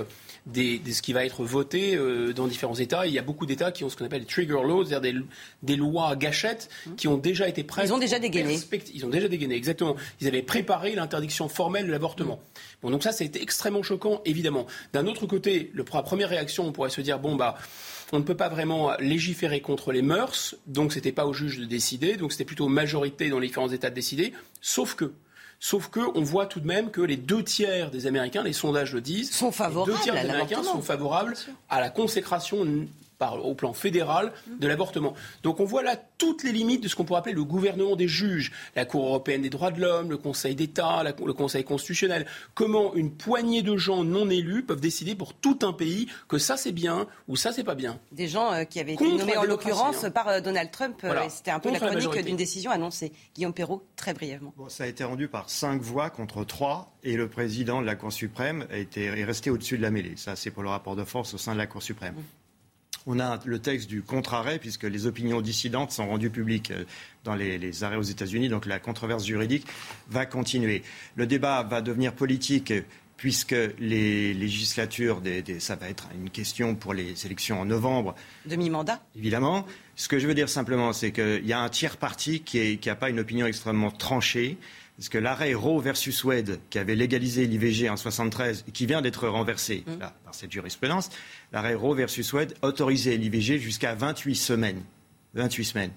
de 0.53 0.91
ce 0.91 1.01
qui 1.01 1.13
va 1.13 1.25
être 1.25 1.43
voté 1.43 1.95
euh, 1.95 2.33
dans 2.33 2.47
différents 2.47 2.75
États. 2.75 3.05
il 3.05 3.13
y 3.13 3.19
a 3.19 3.21
beaucoup 3.21 3.45
d'États 3.45 3.71
qui 3.71 3.83
ont 3.83 3.89
ce 3.89 3.97
qu'on 3.97 4.05
appelle 4.05 4.21
les 4.21 4.27
trigger 4.27 4.61
laws, 4.63 4.85
c'est-à-dire 4.85 5.13
des, 5.13 5.19
des, 5.63 5.75
lois 5.75 6.15
gâchettes 6.15 6.69
qui 6.95 7.07
ont 7.07 7.17
déjà 7.17 7.47
été 7.47 7.63
prêtes. 7.63 7.85
Ils 7.87 7.93
ont 7.93 7.97
déjà 7.97 8.19
dégainé. 8.19 8.57
Ils 8.93 9.05
ont 9.05 9.09
déjà 9.09 9.27
dégainé, 9.27 9.55
exactement. 9.55 9.95
Ils 10.21 10.27
avaient 10.27 10.41
préparé 10.41 10.95
l'interdiction 10.95 11.49
formelle 11.49 11.87
de 11.87 11.91
l'avortement. 11.91 12.39
Bon, 12.81 12.89
donc 12.89 13.03
ça, 13.03 13.11
ça 13.11 13.23
a 13.23 13.27
été 13.27 13.41
extrêmement 13.41 13.83
choquant, 13.83 14.21
évidemment. 14.25 14.67
D'un 14.93 15.05
autre 15.07 15.25
côté, 15.25 15.71
le, 15.73 15.83
la 15.93 16.03
première 16.03 16.29
réaction, 16.29 16.65
on 16.65 16.71
pourrait 16.71 16.89
se 16.89 17.01
dire, 17.01 17.19
bon, 17.19 17.35
bah, 17.35 17.55
on 18.13 18.19
ne 18.19 18.23
peut 18.23 18.37
pas 18.37 18.49
vraiment 18.49 18.93
légiférer 18.99 19.59
contre 19.59 19.91
les 19.91 20.01
mœurs, 20.01 20.55
donc 20.65 20.93
c'était 20.93 21.11
pas 21.11 21.25
au 21.25 21.33
juge 21.33 21.59
de 21.59 21.65
décider, 21.65 22.15
donc 22.15 22.31
c'était 22.31 22.45
plutôt 22.45 22.69
majorité 22.69 23.29
dans 23.29 23.39
les 23.39 23.47
différents 23.47 23.69
États 23.69 23.89
de 23.89 23.95
décider, 23.95 24.33
sauf 24.61 24.95
que 24.95 25.11
Sauf 25.59 25.87
qu'on 25.87 26.21
voit 26.21 26.45
tout 26.45 26.59
de 26.59 26.67
même 26.67 26.91
que 26.91 27.01
les 27.01 27.17
deux 27.17 27.43
tiers 27.43 27.89
des 27.89 28.05
Américains, 28.05 28.43
les 28.43 28.53
sondages 28.53 28.93
le 28.93 29.01
disent, 29.01 29.31
sont 29.31 29.51
favorables 29.51 29.91
deux 29.91 29.97
tiers 29.99 30.13
des 30.13 30.29
Américains 30.29 30.63
sont 30.63 30.81
favorables 30.81 31.33
à 31.69 31.79
la 31.79 31.89
consécration 31.89 32.65
au 33.19 33.55
plan 33.55 33.73
fédéral 33.73 34.31
de 34.59 34.67
l'avortement. 34.67 35.13
Donc 35.43 35.59
on 35.59 35.65
voit 35.65 35.83
là 35.83 35.95
toutes 36.17 36.43
les 36.43 36.51
limites 36.51 36.83
de 36.83 36.87
ce 36.87 36.95
qu'on 36.95 37.03
pourrait 37.03 37.19
appeler 37.19 37.35
le 37.35 37.43
gouvernement 37.43 37.95
des 37.95 38.07
juges, 38.07 38.51
la 38.75 38.85
Cour 38.85 39.05
européenne 39.05 39.41
des 39.41 39.49
droits 39.49 39.71
de 39.71 39.81
l'homme, 39.81 40.09
le 40.09 40.17
Conseil 40.17 40.55
d'État, 40.55 41.03
le 41.03 41.33
Conseil 41.33 41.63
constitutionnel. 41.63 42.25
Comment 42.53 42.93
une 42.95 43.11
poignée 43.11 43.61
de 43.61 43.75
gens 43.77 44.03
non 44.03 44.29
élus 44.29 44.63
peuvent 44.63 44.81
décider 44.81 45.15
pour 45.15 45.33
tout 45.33 45.59
un 45.63 45.73
pays 45.73 46.07
que 46.27 46.37
ça 46.37 46.57
c'est 46.57 46.71
bien 46.71 47.07
ou 47.27 47.35
ça 47.35 47.51
c'est 47.51 47.63
pas 47.63 47.75
bien. 47.75 47.99
Des 48.11 48.27
gens 48.27 48.51
euh, 48.51 48.63
qui 48.63 48.79
avaient 48.79 48.93
été 48.93 49.17
nommés 49.17 49.37
en 49.37 49.43
l'occurrence 49.43 50.03
hein. 50.03 50.11
par 50.11 50.27
euh, 50.27 50.41
Donald 50.41 50.71
Trump. 50.71 50.99
Euh, 51.03 51.15
c'était 51.29 51.51
un 51.51 51.59
peu 51.59 51.71
la 51.71 51.79
chronique 51.79 52.25
d'une 52.25 52.35
décision 52.35 52.71
annoncée. 52.71 53.11
Guillaume 53.35 53.53
Perrault, 53.53 53.83
très 53.95 54.13
brièvement. 54.13 54.53
ça 54.69 54.83
a 54.83 54.87
été 54.87 55.03
rendu 55.03 55.27
par 55.27 55.49
cinq 55.49 55.81
voix 55.81 56.09
contre 56.09 56.43
trois 56.43 56.93
et 57.03 57.15
le 57.15 57.27
président 57.27 57.81
de 57.81 57.85
la 57.85 57.95
Cour 57.95 58.11
suprême 58.11 58.67
a 58.71 58.77
été, 58.77 59.05
est 59.05 59.23
resté 59.23 59.49
au-dessus 59.49 59.77
de 59.77 59.83
la 59.83 59.91
mêlée. 59.91 60.15
Ça 60.17 60.35
c'est 60.35 60.51
pour 60.51 60.63
le 60.63 60.69
rapport 60.69 60.95
de 60.95 61.03
force 61.03 61.33
au 61.33 61.37
sein 61.37 61.53
de 61.53 61.57
la 61.57 61.67
Cour 61.67 61.81
suprême. 61.81 62.15
Mmh 62.15 62.46
on 63.07 63.19
a 63.19 63.39
le 63.45 63.59
texte 63.59 63.89
du 63.89 64.03
contre-arrêt, 64.03 64.59
puisque 64.59 64.83
les 64.83 65.07
opinions 65.07 65.41
dissidentes 65.41 65.91
sont 65.91 66.07
rendues 66.07 66.29
publiques 66.29 66.71
euh, 66.71 66.83
dans 67.23 67.33
les, 67.35 67.83
arrêts 67.83 67.95
aux 67.95 68.01
États-Unis, 68.01 68.49
donc 68.49 68.65
la 68.65 68.79
controverse 68.79 69.25
juridique 69.25 69.65
va 70.09 70.25
continuer. 70.25 70.83
Le 71.15 71.25
débat 71.25 71.63
va 71.63 71.81
devenir 71.81 72.13
politique 72.13 72.73
puisque 73.15 73.55
les 73.79 74.33
législatures, 74.33 75.21
ça 75.57 75.75
va 75.75 75.89
être 75.89 76.07
une 76.13 76.29
question 76.29 76.75
pour 76.75 76.93
les 76.93 77.25
élections 77.25 77.59
en 77.59 77.65
novembre. 77.65 78.13
Demi-mandat 78.45 79.01
Évidemment. 79.15 79.65
Ce 79.95 80.07
que 80.07 80.19
je 80.19 80.27
veux 80.27 80.35
dire 80.35 80.49
simplement, 80.49 80.93
c'est 80.93 81.11
qu'il 81.11 81.45
y 81.45 81.53
a 81.53 81.59
un 81.59 81.69
tiers 81.69 81.97
parti 81.97 82.41
qui 82.41 82.79
n'a 82.85 82.95
pas 82.95 83.09
une 83.09 83.19
opinion 83.19 83.47
extrêmement 83.47 83.89
tranchée. 83.89 84.57
Parce 84.97 85.09
que 85.09 85.19
l'arrêt 85.19 85.53
Roe 85.53 85.79
versus 85.79 86.23
Wade, 86.23 86.59
qui 86.71 86.79
avait 86.79 86.95
légalisé 86.95 87.45
l'IVG 87.45 87.87
en 87.89 87.97
73 87.97 88.65
et 88.67 88.71
qui 88.71 88.87
vient 88.87 89.03
d'être 89.03 89.27
renversé 89.27 89.83
mmh. 89.85 89.97
par 89.97 90.33
cette 90.33 90.51
jurisprudence, 90.51 91.09
l'arrêt 91.51 91.75
Roe 91.75 91.93
versus 91.93 92.33
Wade 92.33 92.55
autorisait 92.63 93.15
l'IVG 93.15 93.59
jusqu'à 93.59 93.93
28 93.93 94.35
semaines. 94.35 94.81
28 95.35 95.65
semaines. 95.65 95.91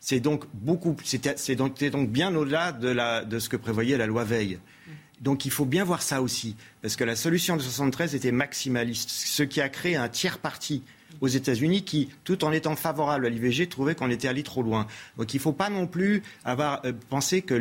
C'est 0.00 0.20
donc 0.20 0.44
beaucoup, 0.54 0.96
c'est 1.04 1.54
donc, 1.54 1.82
donc, 1.84 2.10
bien 2.10 2.34
au-delà 2.34 2.72
de, 2.72 3.24
de, 3.24 3.38
ce 3.38 3.48
que 3.50 3.56
prévoyait 3.56 3.98
la 3.98 4.06
loi 4.06 4.24
Veil. 4.24 4.54
Mmh. 4.54 4.90
Donc 5.20 5.44
il 5.44 5.50
faut 5.50 5.64
bien 5.66 5.84
voir 5.84 6.00
ça 6.00 6.22
aussi, 6.22 6.56
parce 6.80 6.96
que 6.96 7.04
la 7.04 7.16
solution 7.16 7.56
de 7.56 7.62
73 7.62 8.14
était 8.14 8.32
maximaliste, 8.32 9.10
ce 9.10 9.42
qui 9.42 9.60
a 9.60 9.68
créé 9.68 9.96
un 9.96 10.08
tiers 10.08 10.38
parti 10.38 10.82
aux 11.20 11.28
États-Unis 11.28 11.84
qui, 11.84 12.08
tout 12.24 12.44
en 12.44 12.52
étant 12.52 12.76
favorable 12.76 13.26
à 13.26 13.28
l'IVG, 13.28 13.68
trouvait 13.68 13.94
qu'on 13.94 14.10
était 14.10 14.28
allé 14.28 14.42
trop 14.42 14.62
loin. 14.62 14.86
Donc 15.16 15.34
il 15.34 15.38
ne 15.38 15.42
faut 15.42 15.52
pas 15.52 15.70
non 15.70 15.86
plus 15.86 16.22
avoir 16.44 16.80
euh, 16.84 16.92
pensé 17.08 17.42
que 17.42 17.56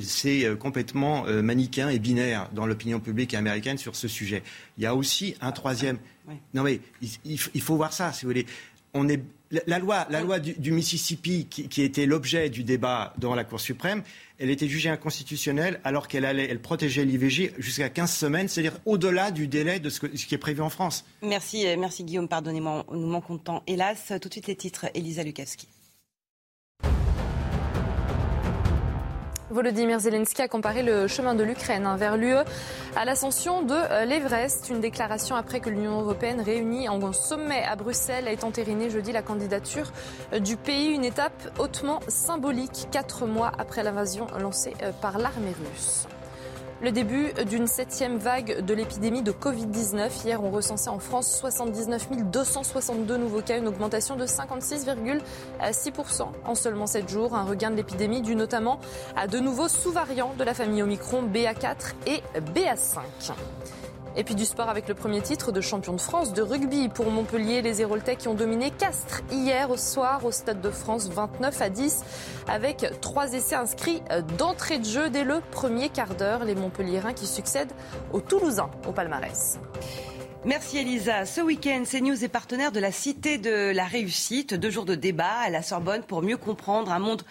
c'est 0.00 0.44
euh, 0.44 0.56
complètement 0.56 1.26
euh, 1.26 1.42
manichéen 1.42 1.88
et 1.88 1.98
binaire 1.98 2.48
dans 2.52 2.66
l'opinion 2.66 3.00
publique 3.00 3.34
américaine 3.34 3.78
sur 3.78 3.96
ce 3.96 4.08
sujet. 4.08 4.42
Il 4.78 4.84
y 4.84 4.86
a 4.86 4.94
aussi 4.94 5.34
un 5.40 5.52
troisième. 5.52 5.98
Non 6.54 6.62
mais 6.62 6.80
il, 7.02 7.38
il 7.54 7.60
faut 7.60 7.74
voir 7.74 7.92
ça, 7.92 8.12
si 8.12 8.24
vous 8.24 8.30
voulez. 8.30 8.46
On 8.94 9.08
est 9.08 9.20
la 9.66 9.78
loi, 9.78 10.06
la 10.10 10.20
loi 10.20 10.38
du, 10.38 10.70
Mississippi, 10.70 11.46
qui, 11.46 11.82
était 11.82 12.06
l'objet 12.06 12.50
du 12.50 12.62
débat 12.62 13.12
devant 13.18 13.34
la 13.34 13.44
Cour 13.44 13.58
suprême, 13.58 14.02
elle 14.38 14.50
était 14.50 14.68
jugée 14.68 14.90
inconstitutionnelle 14.90 15.80
alors 15.82 16.06
qu'elle 16.06 16.24
allait, 16.24 16.48
elle 16.48 16.60
protégeait 16.60 17.04
l'IVG 17.04 17.54
jusqu'à 17.58 17.88
15 17.88 18.12
semaines, 18.12 18.48
c'est-à-dire 18.48 18.78
au-delà 18.86 19.32
du 19.32 19.48
délai 19.48 19.80
de 19.80 19.90
ce, 19.90 20.00
ce, 20.14 20.26
qui 20.26 20.34
est 20.34 20.38
prévu 20.38 20.62
en 20.62 20.70
France. 20.70 21.04
Merci, 21.22 21.66
euh, 21.66 21.76
merci 21.76 22.04
Guillaume. 22.04 22.28
Pardonnez-moi, 22.28 22.86
nous 22.92 23.06
manquons 23.06 23.34
de 23.34 23.40
temps. 23.40 23.62
Hélas, 23.66 24.12
tout 24.20 24.28
de 24.28 24.34
suite 24.34 24.46
les 24.46 24.56
titres. 24.56 24.86
Elisa 24.94 25.24
Lukavski. 25.24 25.66
Volodymyr 29.50 29.98
Zelensky 29.98 30.42
a 30.42 30.48
comparé 30.48 30.84
le 30.84 31.08
chemin 31.08 31.34
de 31.34 31.42
l'Ukraine 31.42 31.84
hein, 31.84 31.96
vers 31.96 32.16
l'UE 32.16 32.36
à 32.94 33.04
l'ascension 33.04 33.62
de 33.62 33.74
euh, 33.74 34.04
l'Everest. 34.04 34.68
Une 34.70 34.80
déclaration 34.80 35.34
après 35.34 35.58
que 35.58 35.68
l'Union 35.68 36.00
européenne 36.00 36.40
réunie 36.40 36.88
en 36.88 37.12
sommet 37.12 37.64
à 37.64 37.74
Bruxelles 37.74 38.28
a 38.28 38.44
entériné 38.46 38.90
jeudi 38.90 39.10
la 39.10 39.22
candidature 39.22 39.90
euh, 40.32 40.38
du 40.38 40.56
pays. 40.56 40.94
Une 40.94 41.04
étape 41.04 41.58
hautement 41.58 41.98
symbolique, 42.06 42.86
quatre 42.92 43.26
mois 43.26 43.50
après 43.58 43.82
l'invasion 43.82 44.28
lancée 44.38 44.74
euh, 44.82 44.92
par 44.92 45.18
l'armée 45.18 45.54
russe. 45.72 46.06
Le 46.82 46.92
début 46.92 47.34
d'une 47.46 47.66
septième 47.66 48.16
vague 48.16 48.64
de 48.64 48.72
l'épidémie 48.72 49.22
de 49.22 49.32
Covid-19. 49.32 50.24
Hier, 50.24 50.42
on 50.42 50.50
recensait 50.50 50.88
en 50.88 50.98
France 50.98 51.30
79 51.38 52.08
262 52.30 53.18
nouveaux 53.18 53.42
cas, 53.42 53.58
une 53.58 53.68
augmentation 53.68 54.16
de 54.16 54.24
56,6% 54.24 56.28
en 56.42 56.54
seulement 56.54 56.86
7 56.86 57.06
jours. 57.06 57.34
Un 57.34 57.44
regain 57.44 57.70
de 57.70 57.76
l'épidémie 57.76 58.22
dû 58.22 58.34
notamment 58.34 58.80
à 59.14 59.26
de 59.26 59.38
nouveaux 59.38 59.68
sous-variants 59.68 60.32
de 60.38 60.44
la 60.44 60.54
famille 60.54 60.82
Omicron 60.82 61.24
BA4 61.24 61.92
et 62.06 62.22
BA5. 62.54 63.00
Et 64.16 64.24
puis 64.24 64.34
du 64.34 64.44
sport 64.44 64.68
avec 64.68 64.88
le 64.88 64.94
premier 64.94 65.20
titre 65.20 65.52
de 65.52 65.60
champion 65.60 65.92
de 65.92 66.00
France 66.00 66.32
de 66.32 66.42
rugby 66.42 66.88
pour 66.88 67.10
Montpellier. 67.10 67.62
Les 67.62 67.80
Héroltais 67.80 68.16
qui 68.16 68.26
ont 68.26 68.34
dominé 68.34 68.72
Castres 68.72 69.22
hier 69.30 69.70
au 69.70 69.76
soir 69.76 70.24
au 70.24 70.32
Stade 70.32 70.60
de 70.60 70.70
France 70.70 71.08
29 71.08 71.62
à 71.62 71.68
10 71.68 72.02
avec 72.48 73.00
trois 73.00 73.32
essais 73.32 73.54
inscrits 73.54 74.02
d'entrée 74.36 74.78
de 74.78 74.84
jeu 74.84 75.10
dès 75.10 75.22
le 75.22 75.40
premier 75.52 75.90
quart 75.90 76.16
d'heure. 76.16 76.44
Les 76.44 76.56
Montpelliérains 76.56 77.12
qui 77.12 77.26
succèdent 77.26 77.72
aux 78.12 78.20
Toulousains 78.20 78.70
au 78.88 78.92
palmarès. 78.92 79.60
Merci 80.44 80.78
Elisa. 80.78 81.26
Ce 81.26 81.42
week-end, 81.42 81.82
CNews 81.84 82.24
est 82.24 82.28
partenaire 82.28 82.72
de 82.72 82.80
la 82.80 82.90
Cité 82.90 83.36
de 83.36 83.72
la 83.72 83.84
Réussite. 83.84 84.54
Deux 84.54 84.70
jours 84.70 84.86
de 84.86 84.94
débat 84.94 85.36
à 85.44 85.50
la 85.50 85.62
Sorbonne 85.62 86.02
pour 86.02 86.22
mieux 86.22 86.38
comprendre 86.38 86.90
un 86.90 86.98
monde 86.98 87.22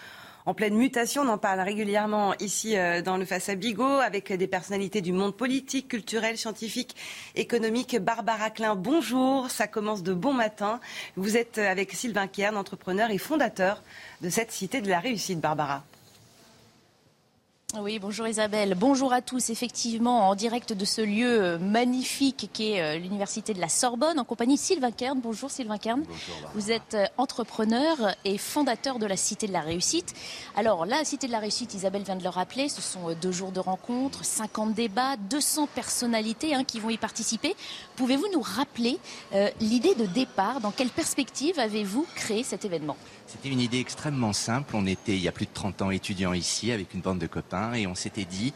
en 0.46 0.54
pleine 0.54 0.74
mutation. 0.74 1.22
On 1.22 1.28
en 1.28 1.38
parle 1.38 1.60
régulièrement 1.60 2.34
ici 2.40 2.76
euh, 2.76 3.02
dans 3.02 3.16
le 3.16 3.24
Face 3.24 3.50
Bigot 3.50 3.84
avec 3.84 4.32
des 4.32 4.46
personnalités 4.46 5.00
du 5.00 5.12
monde 5.12 5.36
politique, 5.36 5.88
culturel, 5.88 6.38
scientifique, 6.38 6.96
économique. 7.34 7.98
Barbara 8.00 8.50
Klein, 8.50 8.74
bonjour. 8.74 9.50
Ça 9.50 9.66
commence 9.66 10.02
de 10.02 10.14
bon 10.14 10.32
matin. 10.32 10.80
Vous 11.16 11.36
êtes 11.36 11.58
avec 11.58 11.92
Sylvain 11.92 12.26
Kern, 12.26 12.56
entrepreneur 12.56 13.10
et 13.10 13.18
fondateur 13.18 13.82
de 14.20 14.28
cette 14.28 14.52
cité 14.52 14.80
de 14.80 14.88
la 14.88 15.00
réussite, 15.00 15.40
Barbara. 15.40 15.84
Oui, 17.78 18.00
bonjour 18.00 18.26
Isabelle. 18.26 18.74
Bonjour 18.76 19.12
à 19.12 19.22
tous. 19.22 19.48
Effectivement, 19.50 20.28
en 20.28 20.34
direct 20.34 20.72
de 20.72 20.84
ce 20.84 21.02
lieu 21.02 21.40
euh, 21.40 21.58
magnifique 21.58 22.50
qui 22.52 22.72
est 22.72 22.82
euh, 22.82 22.98
l'université 22.98 23.54
de 23.54 23.60
la 23.60 23.68
Sorbonne, 23.68 24.18
en 24.18 24.24
compagnie 24.24 24.56
de 24.56 24.60
Sylvain 24.60 24.90
Kern. 24.90 25.20
Bonjour 25.20 25.52
Sylvain 25.52 25.78
Kern. 25.78 26.02
Bonjour, 26.02 26.50
Vous 26.54 26.72
êtes 26.72 26.94
euh, 26.94 27.06
entrepreneur 27.16 27.96
et 28.24 28.38
fondateur 28.38 28.98
de 28.98 29.06
la 29.06 29.16
Cité 29.16 29.46
de 29.46 29.52
la 29.52 29.60
Réussite. 29.60 30.14
Alors, 30.56 30.84
la 30.84 31.04
Cité 31.04 31.28
de 31.28 31.32
la 31.32 31.38
Réussite, 31.38 31.72
Isabelle 31.74 32.02
vient 32.02 32.16
de 32.16 32.24
le 32.24 32.28
rappeler, 32.28 32.68
ce 32.68 32.82
sont 32.82 33.14
deux 33.20 33.32
jours 33.32 33.52
de 33.52 33.60
rencontres, 33.60 34.24
50 34.24 34.74
débats, 34.74 35.16
200 35.16 35.68
personnalités 35.72 36.54
hein, 36.54 36.64
qui 36.64 36.80
vont 36.80 36.90
y 36.90 36.98
participer. 36.98 37.54
Pouvez-vous 37.94 38.26
nous 38.32 38.42
rappeler 38.42 38.98
l'idée 39.60 39.94
de 39.94 40.06
départ? 40.06 40.60
Dans 40.60 40.72
quelle 40.72 40.88
perspective 40.88 41.58
avez-vous 41.58 42.04
créé 42.16 42.42
cet 42.42 42.64
événement? 42.64 42.96
C'était 43.30 43.48
une 43.48 43.60
idée 43.60 43.78
extrêmement 43.78 44.32
simple. 44.32 44.74
On 44.74 44.86
était, 44.86 45.14
il 45.14 45.22
y 45.22 45.28
a 45.28 45.32
plus 45.32 45.46
de 45.46 45.52
30 45.52 45.82
ans, 45.82 45.90
étudiants 45.90 46.32
ici 46.32 46.72
avec 46.72 46.94
une 46.94 47.00
bande 47.00 47.18
de 47.18 47.28
copains 47.28 47.74
et 47.74 47.86
on 47.86 47.94
s'était 47.94 48.24
dit, 48.24 48.52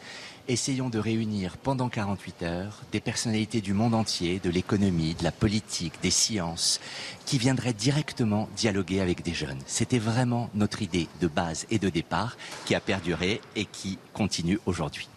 essayons 0.49 0.89
de 0.89 0.99
réunir 0.99 1.55
pendant 1.57 1.87
48 1.87 2.43
heures 2.43 2.81
des 2.91 2.99
personnalités 2.99 3.61
du 3.61 3.73
monde 3.73 3.93
entier, 3.93 4.39
de 4.43 4.49
l'économie, 4.49 5.15
de 5.15 5.23
la 5.23 5.31
politique, 5.31 5.93
des 6.01 6.11
sciences, 6.11 6.81
qui 7.25 7.37
viendraient 7.37 7.73
directement 7.73 8.49
dialoguer 8.57 8.99
avec 8.99 9.23
des 9.23 9.33
jeunes. 9.33 9.59
C'était 9.65 9.99
vraiment 9.99 10.49
notre 10.53 10.81
idée 10.81 11.07
de 11.21 11.27
base 11.27 11.65
et 11.71 11.79
de 11.79 11.89
départ 11.89 12.35
qui 12.65 12.75
a 12.75 12.81
perduré 12.81 13.39
et 13.55 13.65
qui 13.65 13.97
continue 14.13 14.59
aujourd'hui. 14.65 15.07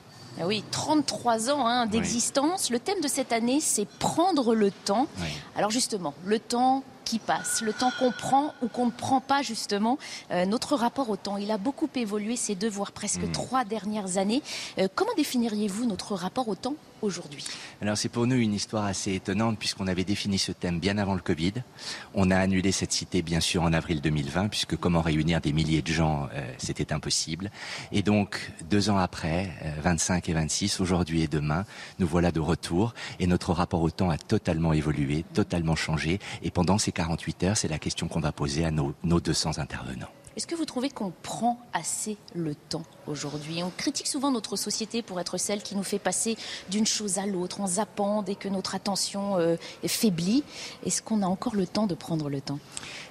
Ah 0.40 0.46
oui, 0.46 0.62
33 0.70 1.50
ans 1.50 1.66
hein, 1.66 1.86
d'existence. 1.86 2.70
Le 2.70 2.78
thème 2.78 3.00
de 3.00 3.08
cette 3.08 3.32
année, 3.32 3.58
c'est 3.60 3.88
prendre 3.88 4.54
le 4.54 4.70
temps. 4.70 5.08
Alors 5.56 5.72
justement, 5.72 6.14
le 6.24 6.38
temps, 6.38 6.84
qui 7.08 7.18
passe, 7.18 7.62
le 7.62 7.72
temps 7.72 7.90
qu'on 7.98 8.12
prend 8.12 8.52
ou 8.60 8.68
qu'on 8.68 8.86
ne 8.86 8.90
prend 8.90 9.22
pas 9.22 9.40
justement. 9.40 9.96
Euh, 10.30 10.44
notre 10.44 10.76
rapport 10.76 11.08
au 11.08 11.16
temps, 11.16 11.38
il 11.38 11.50
a 11.50 11.56
beaucoup 11.56 11.88
évolué 11.94 12.36
ces 12.36 12.54
deux, 12.54 12.68
voire 12.68 12.92
presque 12.92 13.22
hmm. 13.22 13.32
trois 13.32 13.64
dernières 13.64 14.18
années. 14.18 14.42
Euh, 14.78 14.88
comment 14.94 15.14
définiriez-vous 15.16 15.86
notre 15.86 16.14
rapport 16.14 16.48
au 16.48 16.54
temps? 16.54 16.74
Alors 17.80 17.96
c'est 17.96 18.08
pour 18.08 18.26
nous 18.26 18.36
une 18.36 18.54
histoire 18.54 18.84
assez 18.84 19.14
étonnante 19.14 19.58
puisqu'on 19.58 19.86
avait 19.86 20.04
défini 20.04 20.38
ce 20.38 20.52
thème 20.52 20.80
bien 20.80 20.98
avant 20.98 21.14
le 21.14 21.20
Covid. 21.20 21.54
On 22.14 22.30
a 22.30 22.36
annulé 22.36 22.72
cette 22.72 22.92
cité 22.92 23.22
bien 23.22 23.40
sûr 23.40 23.62
en 23.62 23.72
avril 23.72 24.00
2020 24.00 24.48
puisque 24.48 24.76
comment 24.76 25.00
réunir 25.00 25.40
des 25.40 25.52
milliers 25.52 25.82
de 25.82 25.92
gens, 25.92 26.28
euh, 26.34 26.52
c'était 26.58 26.92
impossible. 26.92 27.50
Et 27.92 28.02
donc 28.02 28.52
deux 28.68 28.90
ans 28.90 28.98
après, 28.98 29.50
25 29.82 30.28
et 30.28 30.32
26, 30.32 30.80
aujourd'hui 30.80 31.22
et 31.22 31.28
demain, 31.28 31.64
nous 31.98 32.06
voilà 32.06 32.32
de 32.32 32.40
retour 32.40 32.94
et 33.20 33.26
notre 33.26 33.52
rapport 33.52 33.82
au 33.82 33.90
temps 33.90 34.10
a 34.10 34.18
totalement 34.18 34.72
évolué, 34.72 35.24
totalement 35.34 35.76
changé. 35.76 36.18
Et 36.42 36.50
pendant 36.50 36.78
ces 36.78 36.92
48 36.92 37.44
heures, 37.44 37.56
c'est 37.56 37.68
la 37.68 37.78
question 37.78 38.08
qu'on 38.08 38.20
va 38.20 38.32
poser 38.32 38.64
à 38.64 38.70
nos, 38.70 38.94
nos 39.04 39.20
200 39.20 39.58
intervenants. 39.58 40.08
Est-ce 40.38 40.46
que 40.46 40.54
vous 40.54 40.66
trouvez 40.66 40.88
qu'on 40.88 41.12
prend 41.24 41.58
assez 41.72 42.16
le 42.32 42.54
temps 42.54 42.84
aujourd'hui? 43.08 43.60
On 43.64 43.72
critique 43.76 44.06
souvent 44.06 44.30
notre 44.30 44.54
société 44.54 45.02
pour 45.02 45.18
être 45.18 45.36
celle 45.36 45.64
qui 45.64 45.74
nous 45.74 45.82
fait 45.82 45.98
passer 45.98 46.36
d'une 46.70 46.86
chose 46.86 47.18
à 47.18 47.26
l'autre 47.26 47.60
en 47.60 47.66
zappant 47.66 48.22
dès 48.22 48.36
que 48.36 48.48
notre 48.48 48.76
attention 48.76 49.36
euh, 49.36 49.56
est 49.82 49.88
faiblit. 49.88 50.44
Est-ce 50.86 51.02
qu'on 51.02 51.22
a 51.22 51.26
encore 51.26 51.56
le 51.56 51.66
temps 51.66 51.88
de 51.88 51.96
prendre 51.96 52.30
le 52.30 52.40
temps? 52.40 52.60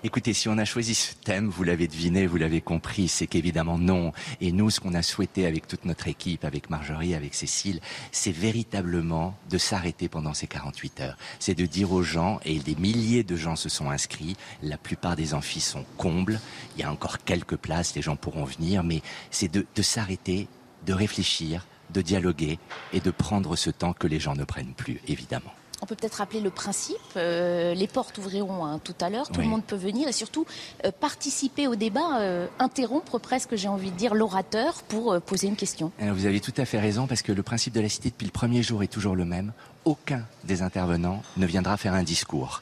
Écoutez, 0.03 0.33
si 0.33 0.47
on 0.47 0.59
a 0.59 0.65
choisi 0.65 0.93
ce 0.93 1.15
thème, 1.15 1.49
vous 1.49 1.63
l'avez 1.63 1.87
deviné, 1.87 2.27
vous 2.27 2.37
l'avez 2.37 2.61
compris, 2.61 3.07
c'est 3.07 3.25
qu'évidemment 3.25 3.79
non. 3.79 4.11
Et 4.41 4.51
nous, 4.51 4.69
ce 4.69 4.79
qu'on 4.79 4.93
a 4.93 5.01
souhaité 5.01 5.47
avec 5.47 5.67
toute 5.67 5.85
notre 5.85 6.07
équipe, 6.07 6.45
avec 6.45 6.69
Marjorie, 6.69 7.15
avec 7.15 7.33
Cécile, 7.33 7.79
c'est 8.11 8.31
véritablement 8.31 9.35
de 9.49 9.57
s'arrêter 9.57 10.07
pendant 10.07 10.35
ces 10.35 10.45
48 10.45 11.01
heures. 11.01 11.17
C'est 11.39 11.55
de 11.55 11.65
dire 11.65 11.91
aux 11.91 12.03
gens, 12.03 12.39
et 12.45 12.59
des 12.59 12.75
milliers 12.75 13.23
de 13.23 13.35
gens 13.35 13.55
se 13.55 13.69
sont 13.69 13.89
inscrits, 13.89 14.37
la 14.61 14.77
plupart 14.77 15.15
des 15.15 15.33
amphis 15.33 15.61
sont 15.61 15.85
combles, 15.97 16.39
il 16.75 16.81
y 16.81 16.83
a 16.83 16.91
encore 16.91 17.17
quelques 17.23 17.57
places, 17.57 17.95
les 17.95 18.03
gens 18.03 18.15
pourront 18.15 18.45
venir, 18.45 18.83
mais 18.83 19.01
c'est 19.31 19.51
de, 19.51 19.65
s'arrêter, 19.81 20.47
de 20.85 20.93
réfléchir, 20.93 21.65
de 21.89 22.01
dialoguer 22.01 22.59
et 22.93 22.99
de 22.99 23.09
prendre 23.09 23.55
ce 23.55 23.71
temps 23.71 23.93
que 23.93 24.05
les 24.05 24.19
gens 24.19 24.35
ne 24.35 24.43
prennent 24.43 24.75
plus, 24.75 25.01
évidemment. 25.07 25.56
On 25.81 25.85
peut 25.85 25.95
peut-être 25.95 26.15
rappeler 26.15 26.41
le 26.41 26.49
principe. 26.49 26.97
Euh, 27.15 27.73
les 27.73 27.87
portes 27.87 28.17
ouvriront 28.17 28.65
hein, 28.65 28.79
tout 28.83 28.95
à 28.99 29.09
l'heure. 29.09 29.29
Tout 29.29 29.41
le 29.41 29.47
monde 29.47 29.63
peut 29.63 29.75
venir 29.75 30.07
et 30.07 30.11
surtout 30.11 30.45
euh, 30.85 30.91
participer 30.91 31.67
au 31.67 31.75
débat, 31.75 32.19
euh, 32.19 32.47
interrompre 32.59 33.19
presque, 33.19 33.55
j'ai 33.55 33.67
envie 33.67 33.91
de 33.91 33.95
dire, 33.95 34.15
l'orateur 34.15 34.83
pour 34.83 35.19
poser 35.21 35.47
une 35.47 35.55
question. 35.55 35.91
vous 35.99 36.25
avez 36.25 36.39
tout 36.39 36.53
à 36.57 36.65
fait 36.65 36.79
raison 36.79 37.07
parce 37.07 37.21
que 37.21 37.31
le 37.31 37.43
principe 37.43 37.73
de 37.73 37.81
la 37.81 37.89
cité 37.89 38.09
depuis 38.09 38.25
le 38.25 38.31
premier 38.31 38.63
jour 38.63 38.83
est 38.83 38.87
toujours 38.87 39.15
le 39.15 39.25
même. 39.25 39.51
Aucun 39.85 40.23
des 40.43 40.61
intervenants 40.61 41.21
ne 41.37 41.45
viendra 41.45 41.77
faire 41.77 41.93
un 41.93 42.03
discours 42.03 42.61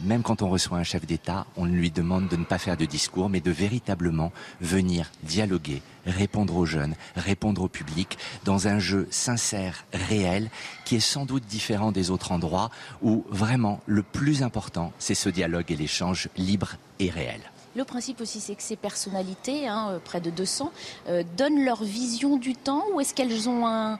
même 0.00 0.22
quand 0.22 0.42
on 0.42 0.48
reçoit 0.48 0.78
un 0.78 0.84
chef 0.84 1.06
d'État, 1.06 1.46
on 1.56 1.64
lui 1.64 1.90
demande 1.90 2.28
de 2.28 2.36
ne 2.36 2.44
pas 2.44 2.58
faire 2.58 2.76
de 2.76 2.84
discours, 2.84 3.28
mais 3.28 3.40
de 3.40 3.50
véritablement 3.50 4.32
venir 4.60 5.10
dialoguer, 5.22 5.82
répondre 6.06 6.56
aux 6.56 6.66
jeunes, 6.66 6.94
répondre 7.16 7.62
au 7.62 7.68
public, 7.68 8.18
dans 8.44 8.68
un 8.68 8.78
jeu 8.78 9.06
sincère, 9.10 9.84
réel, 9.92 10.50
qui 10.84 10.96
est 10.96 11.00
sans 11.00 11.24
doute 11.24 11.46
différent 11.46 11.92
des 11.92 12.10
autres 12.10 12.32
endroits, 12.32 12.70
où 13.02 13.24
vraiment 13.30 13.80
le 13.86 14.02
plus 14.02 14.42
important, 14.42 14.92
c'est 14.98 15.14
ce 15.14 15.28
dialogue 15.28 15.70
et 15.70 15.76
l'échange 15.76 16.28
libre 16.36 16.76
et 16.98 17.10
réel. 17.10 17.40
Le 17.76 17.84
principe 17.84 18.20
aussi, 18.20 18.40
c'est 18.40 18.54
que 18.54 18.62
ces 18.62 18.76
personnalités, 18.76 19.66
hein, 19.66 19.88
euh, 19.90 19.98
près 19.98 20.20
de 20.20 20.30
200, 20.30 20.70
euh, 21.08 21.24
donnent 21.36 21.64
leur 21.64 21.82
vision 21.82 22.36
du 22.36 22.54
temps 22.54 22.84
ou 22.92 23.00
est-ce 23.00 23.14
qu'elles 23.14 23.48
ont 23.48 23.66
un, 23.66 23.98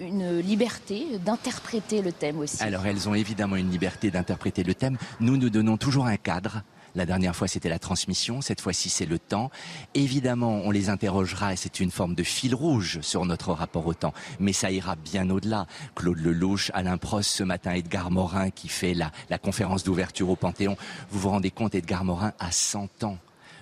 une 0.00 0.38
liberté 0.38 1.18
d'interpréter 1.18 2.02
le 2.02 2.12
thème 2.12 2.38
aussi. 2.38 2.62
Alors 2.62 2.86
elles 2.86 3.08
ont 3.08 3.14
évidemment 3.14 3.56
une 3.56 3.70
liberté 3.70 4.10
d'interpréter 4.10 4.62
le 4.62 4.74
thème. 4.74 4.96
Nous, 5.20 5.36
nous 5.36 5.50
donnons 5.50 5.76
toujours 5.76 6.06
un 6.06 6.16
cadre 6.16 6.62
La 6.96 7.06
dernière 7.06 7.36
fois, 7.36 7.46
c'était 7.46 7.68
la 7.68 7.78
transmission. 7.78 8.40
Cette 8.40 8.60
fois-ci, 8.60 8.88
c'est 8.88 9.06
le 9.06 9.18
temps. 9.18 9.50
Évidemment, 9.94 10.62
on 10.64 10.72
les 10.72 10.88
interrogera 10.88 11.52
et 11.52 11.56
c'est 11.56 11.78
une 11.78 11.92
forme 11.92 12.16
de 12.16 12.24
fil 12.24 12.54
rouge 12.54 12.98
sur 13.02 13.24
notre 13.26 13.52
rapport 13.52 13.86
au 13.86 13.94
temps. 13.94 14.14
Mais 14.40 14.52
ça 14.52 14.72
ira 14.72 14.96
bien 14.96 15.30
au-delà. 15.30 15.66
Claude 15.94 16.18
Lelouch, 16.18 16.70
Alain 16.74 16.98
Prost, 16.98 17.30
ce 17.30 17.44
matin, 17.44 17.72
Edgar 17.72 18.10
Morin 18.10 18.50
qui 18.50 18.68
fait 18.68 18.94
la, 18.94 19.38
conférence 19.38 19.84
d'ouverture 19.84 20.30
au 20.30 20.36
Panthéon. 20.36 20.76
Vous 21.10 21.20
vous 21.20 21.30
rendez 21.30 21.50
compte, 21.50 21.74
Edgar 21.74 22.04
Morin 22.04 22.32
a 22.40 22.50
100 22.50 23.04
ans. 23.04 23.18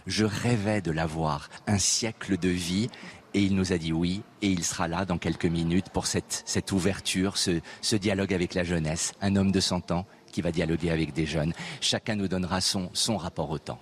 Je 0.06 0.24
rêvais 0.24 0.81
de 0.81 0.90
l'avoir. 0.90 1.51
Un 1.66 1.77
siècle 1.77 2.39
de 2.39 2.48
vie. 2.48 2.89
Et 3.39 3.43
il 3.43 3.55
nous 3.55 3.73
a 3.73 3.78
dit 3.78 3.93
oui, 3.93 4.23
et 4.43 4.48
il 4.51 4.65
sera 4.65 4.89
là 4.89 5.05
dans 5.05 5.16
quelques 5.16 5.47
minutes 5.47 5.90
pour 5.90 6.09
cette, 6.09 6.73
ouverture, 6.73 7.36
ce, 7.36 7.94
dialogue 7.94 8.35
avec 8.35 8.52
la 8.52 8.65
jeunesse. 8.65 9.12
Un 9.20 9.36
homme 9.36 9.52
de 9.52 9.60
100 9.60 9.93
ans 9.93 10.06
qui 10.32 10.43
va 10.43 10.51
dialoguer 10.51 10.90
avec 10.90 11.12
des 11.12 11.24
jeunes. 11.24 11.52
Chacun 11.81 12.16
nous 12.16 12.27
donnera 12.27 12.60
son 12.60 13.16
rapport 13.16 13.51
au 13.51 13.60
temps. 13.60 13.78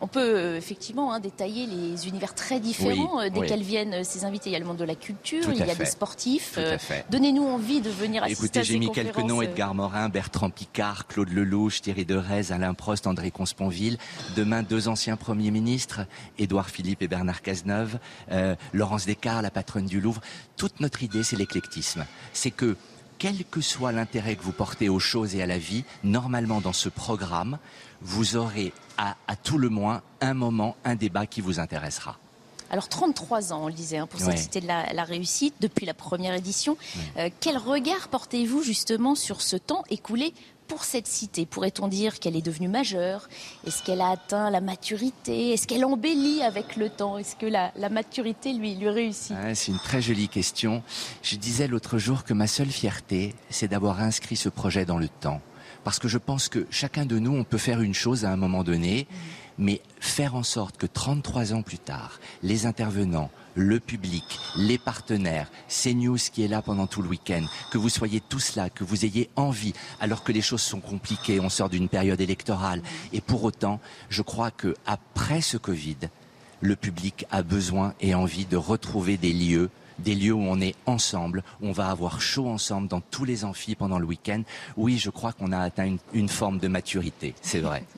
On 0.00 0.06
peut 0.06 0.20
euh, 0.20 0.56
effectivement 0.56 1.12
hein, 1.12 1.20
détailler 1.20 1.66
les 1.66 2.08
univers 2.08 2.34
très 2.34 2.60
différents 2.60 3.18
Oui, 3.18 3.26
euh, 3.26 3.30
desquels 3.30 3.60
oui. 3.60 3.66
viennent 3.66 3.94
euh, 3.94 4.04
ces 4.04 4.24
invités. 4.24 4.50
Il 4.50 4.52
y 4.52 4.56
a 4.56 4.58
le 4.58 4.64
monde 4.64 4.76
de 4.76 4.84
la 4.84 4.94
culture, 4.94 5.44
il 5.50 5.58
y 5.58 5.62
a 5.62 5.66
fait. 5.66 5.84
des 5.84 5.84
sportifs. 5.84 6.52
Tout 6.54 6.60
à 6.60 6.78
fait. 6.78 7.04
Donnez-nous 7.10 7.44
envie 7.44 7.80
de 7.80 7.90
venir 7.90 8.22
assister 8.22 8.44
Écoutez, 8.44 8.60
à 8.60 8.64
ces 8.64 8.72
j'ai 8.72 8.78
mis 8.78 8.90
quelques 8.90 9.18
noms 9.18 9.42
Edgar 9.42 9.74
Morin, 9.74 10.08
Bertrand 10.08 10.50
Picard, 10.50 11.06
Claude 11.06 11.30
Lelouch, 11.30 11.80
Thierry 11.82 12.04
Derez, 12.04 12.52
Alain 12.52 12.74
Prost, 12.74 13.06
André 13.06 13.30
Consponville. 13.30 13.98
Demain, 14.36 14.62
deux 14.62 14.88
anciens 14.88 15.16
premiers 15.16 15.50
ministres, 15.50 16.00
Édouard 16.38 16.70
Philippe 16.70 17.02
et 17.02 17.08
Bernard 17.08 17.42
Cazeneuve, 17.42 17.98
euh, 18.32 18.54
Laurence 18.72 19.06
Descartes, 19.06 19.42
la 19.42 19.50
patronne 19.50 19.86
du 19.86 20.00
Louvre. 20.00 20.20
Toute 20.56 20.80
notre 20.80 21.02
idée, 21.02 21.22
c'est 21.22 21.36
l'éclectisme. 21.36 22.06
C'est 22.32 22.50
que 22.50 22.76
quel 23.18 23.44
que 23.44 23.60
soit 23.60 23.92
l'intérêt 23.92 24.36
que 24.36 24.42
vous 24.42 24.52
portez 24.52 24.88
aux 24.88 24.98
choses 24.98 25.34
et 25.34 25.42
à 25.42 25.46
la 25.46 25.58
vie, 25.58 25.84
normalement 26.04 26.60
dans 26.60 26.72
ce 26.72 26.88
programme, 26.88 27.58
vous 28.02 28.36
aurez 28.36 28.72
à, 28.98 29.16
à 29.28 29.36
tout 29.36 29.58
le 29.58 29.68
moins 29.68 30.02
un 30.20 30.34
moment, 30.34 30.76
un 30.84 30.94
débat 30.94 31.26
qui 31.26 31.40
vous 31.40 31.60
intéressera. 31.60 32.16
Alors 32.70 32.88
33 32.88 33.52
ans, 33.52 33.64
on 33.64 33.66
le 33.68 33.72
disait, 33.74 33.98
hein, 33.98 34.06
pour 34.08 34.20
Ouais. 34.20 34.26
cette 34.32 34.38
cité 34.38 34.60
de 34.60 34.66
la, 34.66 34.92
la 34.92 35.04
réussite 35.04 35.54
depuis 35.60 35.86
la 35.86 35.94
première 35.94 36.34
édition. 36.34 36.76
Euh, 37.16 37.30
quel 37.40 37.58
regard 37.58 38.08
portez-vous 38.08 38.62
justement 38.62 39.14
sur 39.14 39.40
ce 39.40 39.56
temps 39.56 39.84
écoulé 39.88 40.34
pour 40.66 40.82
cette 40.82 41.06
cité? 41.06 41.46
Pourrait-on 41.46 41.86
dire 41.86 42.18
qu'elle 42.18 42.34
est 42.34 42.42
devenue 42.42 42.66
majeure? 42.66 43.28
Est-ce 43.68 43.84
qu'elle 43.84 44.00
a 44.00 44.08
atteint 44.10 44.50
la 44.50 44.60
maturité? 44.60 45.52
Est-ce 45.52 45.68
qu'elle 45.68 45.84
embellit 45.84 46.42
avec 46.42 46.74
le 46.74 46.90
temps? 46.90 47.18
Est-ce 47.18 47.36
que 47.36 47.46
la, 47.46 47.70
la 47.76 47.88
maturité 47.88 48.52
lui, 48.52 48.74
lui 48.74 48.88
réussit? 48.88 49.30
Ouais, 49.36 49.54
c'est 49.54 49.70
une 49.70 49.78
très 49.78 50.02
jolie 50.02 50.28
question. 50.28 50.82
Je 51.22 51.36
disais 51.36 51.68
l'autre 51.68 51.98
jour 51.98 52.24
que 52.24 52.34
ma 52.34 52.48
seule 52.48 52.70
fierté, 52.70 53.36
c'est 53.48 53.68
d'avoir 53.68 54.00
inscrit 54.00 54.34
ce 54.34 54.48
projet 54.48 54.84
dans 54.84 54.98
le 54.98 55.08
temps. 55.08 55.40
Parce 55.86 56.00
que 56.00 56.08
je 56.08 56.18
pense 56.18 56.48
que 56.48 56.66
chacun 56.68 57.06
de 57.06 57.20
nous, 57.20 57.30
on 57.30 57.44
peut 57.44 57.58
faire 57.58 57.80
une 57.80 57.94
chose 57.94 58.24
à 58.24 58.32
un 58.32 58.36
moment 58.36 58.64
donné, 58.64 59.06
mais 59.56 59.80
faire 60.00 60.34
en 60.34 60.42
sorte 60.42 60.76
que 60.78 60.86
33 60.86 61.54
ans 61.54 61.62
plus 61.62 61.78
tard, 61.78 62.18
les 62.42 62.66
intervenants, 62.66 63.30
le 63.54 63.78
public, 63.78 64.24
les 64.56 64.78
partenaires, 64.78 65.48
CNews 65.68 66.18
qui 66.32 66.42
est 66.42 66.48
là 66.48 66.60
pendant 66.60 66.88
tout 66.88 67.02
le 67.02 67.08
week-end, 67.08 67.44
que 67.70 67.78
vous 67.78 67.88
soyez 67.88 68.20
tous 68.20 68.56
là, 68.56 68.68
que 68.68 68.82
vous 68.82 69.04
ayez 69.04 69.30
envie, 69.36 69.74
alors 70.00 70.24
que 70.24 70.32
les 70.32 70.42
choses 70.42 70.60
sont 70.60 70.80
compliquées, 70.80 71.38
on 71.38 71.48
sort 71.48 71.68
d'une 71.68 71.88
période 71.88 72.20
électorale. 72.20 72.82
Et 73.12 73.20
pour 73.20 73.44
autant, 73.44 73.78
je 74.08 74.22
crois 74.22 74.50
que 74.50 74.74
après 74.86 75.40
ce 75.40 75.56
Covid, 75.56 75.98
le 76.62 76.74
public 76.74 77.26
a 77.30 77.44
besoin 77.44 77.94
et 78.00 78.16
envie 78.16 78.46
de 78.46 78.56
retrouver 78.56 79.18
des 79.18 79.32
lieux 79.32 79.70
des 79.98 80.14
lieux 80.14 80.32
où 80.32 80.42
on 80.42 80.60
est 80.60 80.74
ensemble, 80.86 81.42
où 81.62 81.68
on 81.68 81.72
va 81.72 81.88
avoir 81.88 82.20
chaud 82.20 82.48
ensemble 82.48 82.88
dans 82.88 83.00
tous 83.00 83.24
les 83.24 83.44
amphis 83.44 83.74
pendant 83.74 83.98
le 83.98 84.06
week-end. 84.06 84.42
Oui, 84.76 84.98
je 84.98 85.10
crois 85.10 85.32
qu'on 85.32 85.52
a 85.52 85.58
atteint 85.58 85.86
une, 85.86 85.98
une 86.12 86.28
forme 86.28 86.58
de 86.58 86.68
maturité, 86.68 87.34
c'est 87.42 87.60
vrai. 87.60 87.84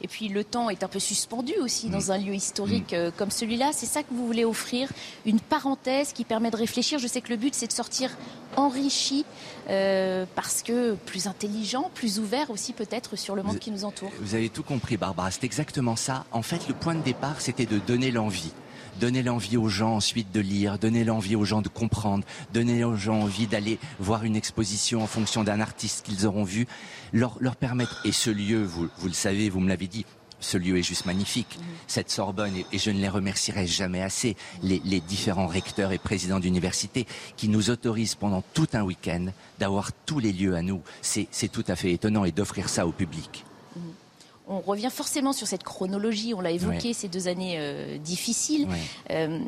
Et 0.00 0.06
puis 0.06 0.28
le 0.28 0.44
temps 0.44 0.70
est 0.70 0.84
un 0.84 0.88
peu 0.88 1.00
suspendu 1.00 1.54
aussi 1.60 1.88
Mm. 1.88 1.90
dans 1.90 2.12
un 2.12 2.18
lieu 2.18 2.32
historique 2.32 2.92
euh, 2.92 3.10
comme 3.16 3.32
celui-là. 3.32 3.70
C'est 3.72 3.86
ça 3.86 4.04
que 4.04 4.14
vous 4.14 4.24
voulez 4.28 4.44
offrir, 4.44 4.88
une 5.26 5.40
parenthèse 5.40 6.12
qui 6.12 6.22
permet 6.22 6.52
de 6.52 6.56
réfléchir. 6.56 7.00
Je 7.00 7.08
sais 7.08 7.20
que 7.20 7.30
le 7.30 7.36
but 7.36 7.52
c'est 7.52 7.66
de 7.66 7.72
sortir 7.72 8.16
enrichi 8.54 9.24
euh, 9.68 10.24
parce 10.36 10.62
que 10.62 10.94
plus 10.94 11.26
intelligent, 11.26 11.90
plus 11.94 12.20
ouvert 12.20 12.50
aussi 12.50 12.72
peut-être 12.74 13.16
sur 13.16 13.34
le 13.34 13.42
monde 13.42 13.54
Vous- 13.54 13.58
qui 13.58 13.70
nous 13.72 13.84
entoure. 13.84 14.12
Vous 14.20 14.36
avez 14.36 14.50
tout 14.50 14.62
compris, 14.62 14.96
Barbara. 14.96 15.32
C'est 15.32 15.42
exactement 15.42 15.96
ça. 15.96 16.24
En 16.30 16.42
fait, 16.42 16.68
le 16.68 16.74
point 16.74 16.94
de 16.94 17.02
départ, 17.02 17.40
c'était 17.40 17.66
de 17.66 17.78
donner 17.78 18.12
l'envie. 18.12 18.52
Donner 19.00 19.22
l'envie 19.22 19.56
aux 19.56 19.68
gens 19.68 19.96
ensuite 19.96 20.32
de 20.32 20.40
lire, 20.40 20.78
donner 20.78 21.04
l'envie 21.04 21.36
aux 21.36 21.44
gens 21.44 21.62
de 21.62 21.68
comprendre, 21.68 22.24
donner 22.52 22.84
aux 22.84 22.96
gens 22.96 23.20
envie 23.20 23.46
d'aller 23.46 23.78
voir 24.00 24.24
une 24.24 24.36
exposition 24.36 25.02
en 25.02 25.06
fonction 25.06 25.44
d'un 25.44 25.60
artiste 25.60 26.04
qu'ils 26.04 26.26
auront 26.26 26.44
vu, 26.44 26.66
leur, 27.12 27.36
leur 27.40 27.56
permettre, 27.56 28.00
et 28.04 28.12
ce 28.12 28.30
lieu, 28.30 28.64
vous, 28.64 28.88
vous 28.98 29.06
le 29.06 29.12
savez, 29.14 29.50
vous 29.50 29.60
me 29.60 29.68
l'avez 29.68 29.86
dit, 29.86 30.04
ce 30.40 30.56
lieu 30.56 30.78
est 30.78 30.82
juste 30.82 31.06
magnifique. 31.06 31.58
Cette 31.86 32.10
Sorbonne, 32.10 32.54
et, 32.72 32.78
je 32.78 32.90
ne 32.90 33.00
les 33.00 33.08
remercierai 33.08 33.66
jamais 33.66 34.02
assez, 34.02 34.36
les, 34.62 34.80
les 34.84 35.00
différents 35.00 35.46
recteurs 35.46 35.92
et 35.92 35.98
présidents 35.98 36.40
d'université 36.40 37.06
qui 37.36 37.48
nous 37.48 37.70
autorisent 37.70 38.14
pendant 38.14 38.42
tout 38.54 38.68
un 38.72 38.82
week-end 38.82 39.26
d'avoir 39.58 39.92
tous 40.06 40.18
les 40.18 40.32
lieux 40.32 40.54
à 40.54 40.62
nous. 40.62 40.82
C'est 41.02 41.48
tout 41.50 41.64
à 41.68 41.76
fait 41.76 41.92
étonnant 41.92 42.24
et 42.24 42.32
d'offrir 42.32 42.68
ça 42.68 42.86
au 42.86 42.92
public. 42.92 43.44
On 44.48 44.60
revient 44.60 44.90
forcément 44.90 45.32
sur 45.32 45.46
cette 45.46 45.62
chronologie, 45.62 46.32
on 46.34 46.40
l'a 46.40 46.50
évoqué, 46.50 46.92
ces 46.94 47.08
deux 47.08 47.28
années 47.28 47.56
euh, 47.58 47.98
difficiles. 47.98 48.66
Euh, 49.10 49.40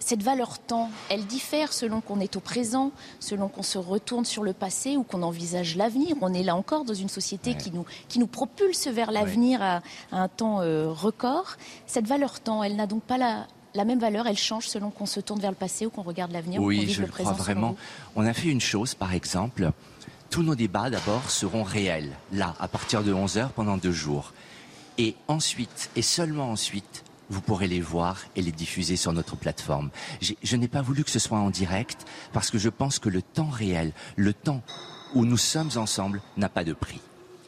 cette 0.00 0.22
valeur 0.22 0.58
temps, 0.58 0.90
elle 1.10 1.26
diffère 1.26 1.72
selon 1.72 2.00
qu'on 2.00 2.18
est 2.20 2.34
au 2.36 2.40
présent, 2.40 2.92
selon 3.20 3.48
qu'on 3.48 3.62
se 3.62 3.78
retourne 3.78 4.24
sur 4.24 4.42
le 4.42 4.52
passé 4.54 4.96
ou 4.96 5.02
qu'on 5.02 5.22
envisage 5.22 5.76
l'avenir. 5.76 6.16
On 6.22 6.32
est 6.32 6.42
là 6.42 6.56
encore 6.56 6.84
dans 6.84 6.94
une 6.94 7.08
société 7.10 7.54
qui, 7.54 7.70
nous, 7.72 7.84
qui 8.08 8.18
nous 8.18 8.26
propulse 8.26 8.86
vers 8.88 9.10
l'avenir 9.10 9.60
à, 9.62 9.76
à 10.12 10.22
un 10.22 10.28
temps 10.28 10.60
euh, 10.60 10.88
record. 10.90 11.56
Cette 11.86 12.06
valeur 12.06 12.40
temps, 12.40 12.62
elle 12.62 12.76
n'a 12.76 12.86
donc 12.86 13.02
pas 13.02 13.18
la, 13.18 13.46
la 13.74 13.84
même 13.84 13.98
valeur, 13.98 14.26
elle 14.26 14.38
change 14.38 14.66
selon 14.66 14.90
qu'on 14.90 15.04
se 15.06 15.20
tourne 15.20 15.40
vers 15.40 15.50
le 15.50 15.56
passé 15.56 15.84
ou 15.84 15.90
qu'on 15.90 16.02
regarde 16.02 16.32
l'avenir 16.32 16.60
ou 16.60 16.64
qu'on 16.64 16.68
Oui, 16.68 16.84
vive 16.86 16.94
je 16.96 17.00
le 17.02 17.06
le 17.06 17.12
présent. 17.12 17.32
crois 17.32 17.42
vraiment. 17.44 17.76
On 18.16 18.24
a 18.24 18.32
fait 18.32 18.48
une 18.48 18.60
chose, 18.62 18.94
par 18.94 19.12
exemple. 19.12 19.70
Tous 20.30 20.42
nos 20.42 20.54
débats, 20.54 20.90
d'abord, 20.90 21.28
seront 21.30 21.62
réels, 21.64 22.10
là, 22.32 22.54
à 22.60 22.68
partir 22.68 23.02
de 23.02 23.12
11h, 23.12 23.48
pendant 23.50 23.76
deux 23.76 23.92
jours. 23.92 24.32
Et 24.98 25.14
ensuite, 25.28 25.90
et 25.96 26.02
seulement 26.02 26.50
ensuite, 26.50 27.04
vous 27.30 27.40
pourrez 27.40 27.68
les 27.68 27.80
voir 27.80 28.18
et 28.36 28.42
les 28.42 28.52
diffuser 28.52 28.96
sur 28.96 29.12
notre 29.12 29.36
plateforme. 29.36 29.90
Je 30.42 30.56
n'ai 30.56 30.68
pas 30.68 30.82
voulu 30.82 31.04
que 31.04 31.10
ce 31.10 31.18
soit 31.18 31.38
en 31.38 31.50
direct, 31.50 32.04
parce 32.32 32.50
que 32.50 32.58
je 32.58 32.68
pense 32.68 32.98
que 32.98 33.08
le 33.08 33.22
temps 33.22 33.48
réel, 33.50 33.92
le 34.16 34.32
temps 34.32 34.62
où 35.14 35.24
nous 35.24 35.36
sommes 35.36 35.70
ensemble, 35.76 36.20
n'a 36.36 36.48
pas 36.48 36.64
de 36.64 36.72
prix. 36.72 37.00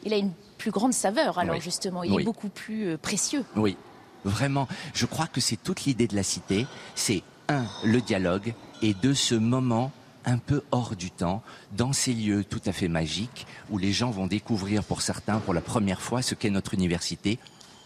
Il 0.03 0.13
a 0.13 0.17
une 0.17 0.31
plus 0.57 0.71
grande 0.71 0.93
saveur, 0.93 1.39
alors 1.39 1.55
Oui. 1.55 1.61
justement, 1.61 2.03
il 2.03 2.11
Oui. 2.13 2.21
est 2.21 2.25
beaucoup 2.25 2.49
plus 2.49 2.87
euh, 2.89 2.97
précieux. 2.97 3.43
Oui, 3.55 3.75
vraiment. 4.23 4.67
Je 4.93 5.05
crois 5.05 5.27
que 5.27 5.41
c'est 5.41 5.57
toute 5.61 5.83
l'idée 5.85 6.07
de 6.07 6.15
la 6.15 6.23
cité. 6.23 6.65
C'est 6.95 7.23
un, 7.49 7.65
le 7.83 8.01
dialogue, 8.01 8.53
et 8.81 8.93
deux, 8.93 9.13
ce 9.15 9.35
moment 9.35 9.91
un 10.25 10.37
peu 10.37 10.63
hors 10.71 10.95
du 10.95 11.11
temps, 11.11 11.41
dans 11.75 11.93
ces 11.93 12.13
lieux 12.13 12.43
tout 12.43 12.61
à 12.65 12.71
fait 12.71 12.87
magiques, 12.87 13.47
où 13.69 13.77
les 13.77 13.91
gens 13.91 14.11
vont 14.11 14.27
découvrir 14.27 14.83
pour 14.83 15.01
certains 15.01 15.39
pour 15.39 15.53
la 15.53 15.61
première 15.61 16.01
fois 16.01 16.21
ce 16.21 16.35
qu'est 16.35 16.49
notre 16.49 16.73
université, 16.73 17.39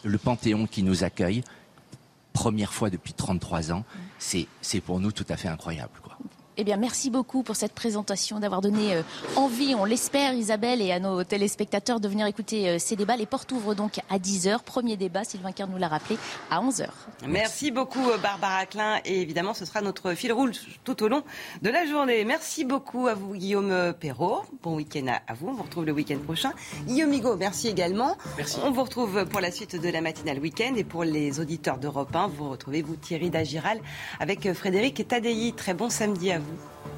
le 0.03 0.18
Panthéon 0.18 0.68
qui 0.68 0.84
nous 0.84 1.03
accueille, 1.03 1.44
première 2.34 2.74
fois 2.74 2.90
depuis 2.90 3.14
33 3.14 3.72
ans, 3.72 3.84
c'est 4.20 4.82
pour 4.82 4.99
nous 4.99 5.12
tout 5.12 5.26
à 5.30 5.38
fait 5.38 5.48
incroyable. 5.48 5.94
Quoi. 6.02 6.18
Eh 6.57 6.64
bien, 6.64 6.77
merci 6.77 7.10
beaucoup 7.10 7.44
pour 7.44 7.57
cette 7.57 7.73
présentation, 7.73 8.40
d'avoir 8.40 8.61
donné 8.61 8.94
euh, 8.95 9.02
envie, 9.36 9.76
on 9.76 9.84
l'espère, 9.84 10.34
Isabelle, 10.34 10.82
et 10.82 10.94
à 10.94 10.99
nos 10.99 11.22
téléspectateurs 11.26 11.99
de 11.99 12.07
venir 12.07 12.26
écouter 12.27 12.69
euh, 12.69 12.80
ces 12.80 12.95
débats. 12.95 13.18
Les 13.18 13.26
portes 13.26 13.52
ouvrent 13.52 13.76
donc 13.76 13.99
à 14.10 14.19
10h. 14.19 14.60
Premier 14.64 14.95
débat, 14.95 15.26
Sylvain 15.26 15.52
Kern 15.52 15.69
nous 15.69 15.77
l'a 15.77 15.90
rappelé, 15.90 16.18
à 16.49 16.61
11h. 16.61 16.88
Merci 17.27 17.72
beaucoup 17.72 18.10
euh, 18.10 18.18
Barbara 18.18 18.65
Klein 18.68 19.02
et 19.03 19.22
évidemment 19.22 19.53
ce 19.53 19.65
sera 19.65 19.82
notre 19.82 20.14
fil 20.14 20.32
rouge 20.32 20.56
tout 20.86 21.03
au 21.03 21.10
long 21.10 21.23
de 21.61 21.69
la 21.69 21.86
journée. 21.86 22.23
Merci 22.23 22.64
beaucoup 22.64 23.07
à 23.07 23.15
vous 23.15 23.34
Guillaume 23.34 23.94
Perrault. 23.99 24.44
Bon 24.64 24.76
week-end 24.76 25.07
à- 25.27 25.34
vous. 25.34 25.49
On 25.49 25.53
vous 25.53 25.64
retrouve 25.64 25.86
le 25.86 25.91
week-end 25.91 26.19
prochain. 26.23 26.53
Guillaume 26.88 27.11
Higo, 27.11 27.36
merci 27.36 27.68
également. 27.68 28.15
Merci. 28.38 28.60
On 28.64 28.72
vous 28.72 28.84
retrouve 28.84 29.26
pour 29.26 29.41
la 29.41 29.52
suite 29.52 29.76
de 29.76 29.90
la 29.90 29.99
matinale 29.99 30.40
week-end 30.40 30.73
et 30.77 30.86
pour 30.86 31.03
les 31.03 31.41
auditeurs 31.41 31.77
d'Europe 31.80 32.15
1, 32.15 32.27
vous 32.27 32.49
retrouvez 32.49 32.82
vous 32.82 32.95
Thierry 32.95 33.30
Dagiral 33.30 33.80
avec 34.22 34.53
Frédéric 34.53 35.06
Tadei. 35.06 35.53
Très 35.57 35.73
bon 35.73 35.90
samedi 35.90 36.32
à 36.32 36.40
vous. 36.40 36.44
friends. 36.45 36.94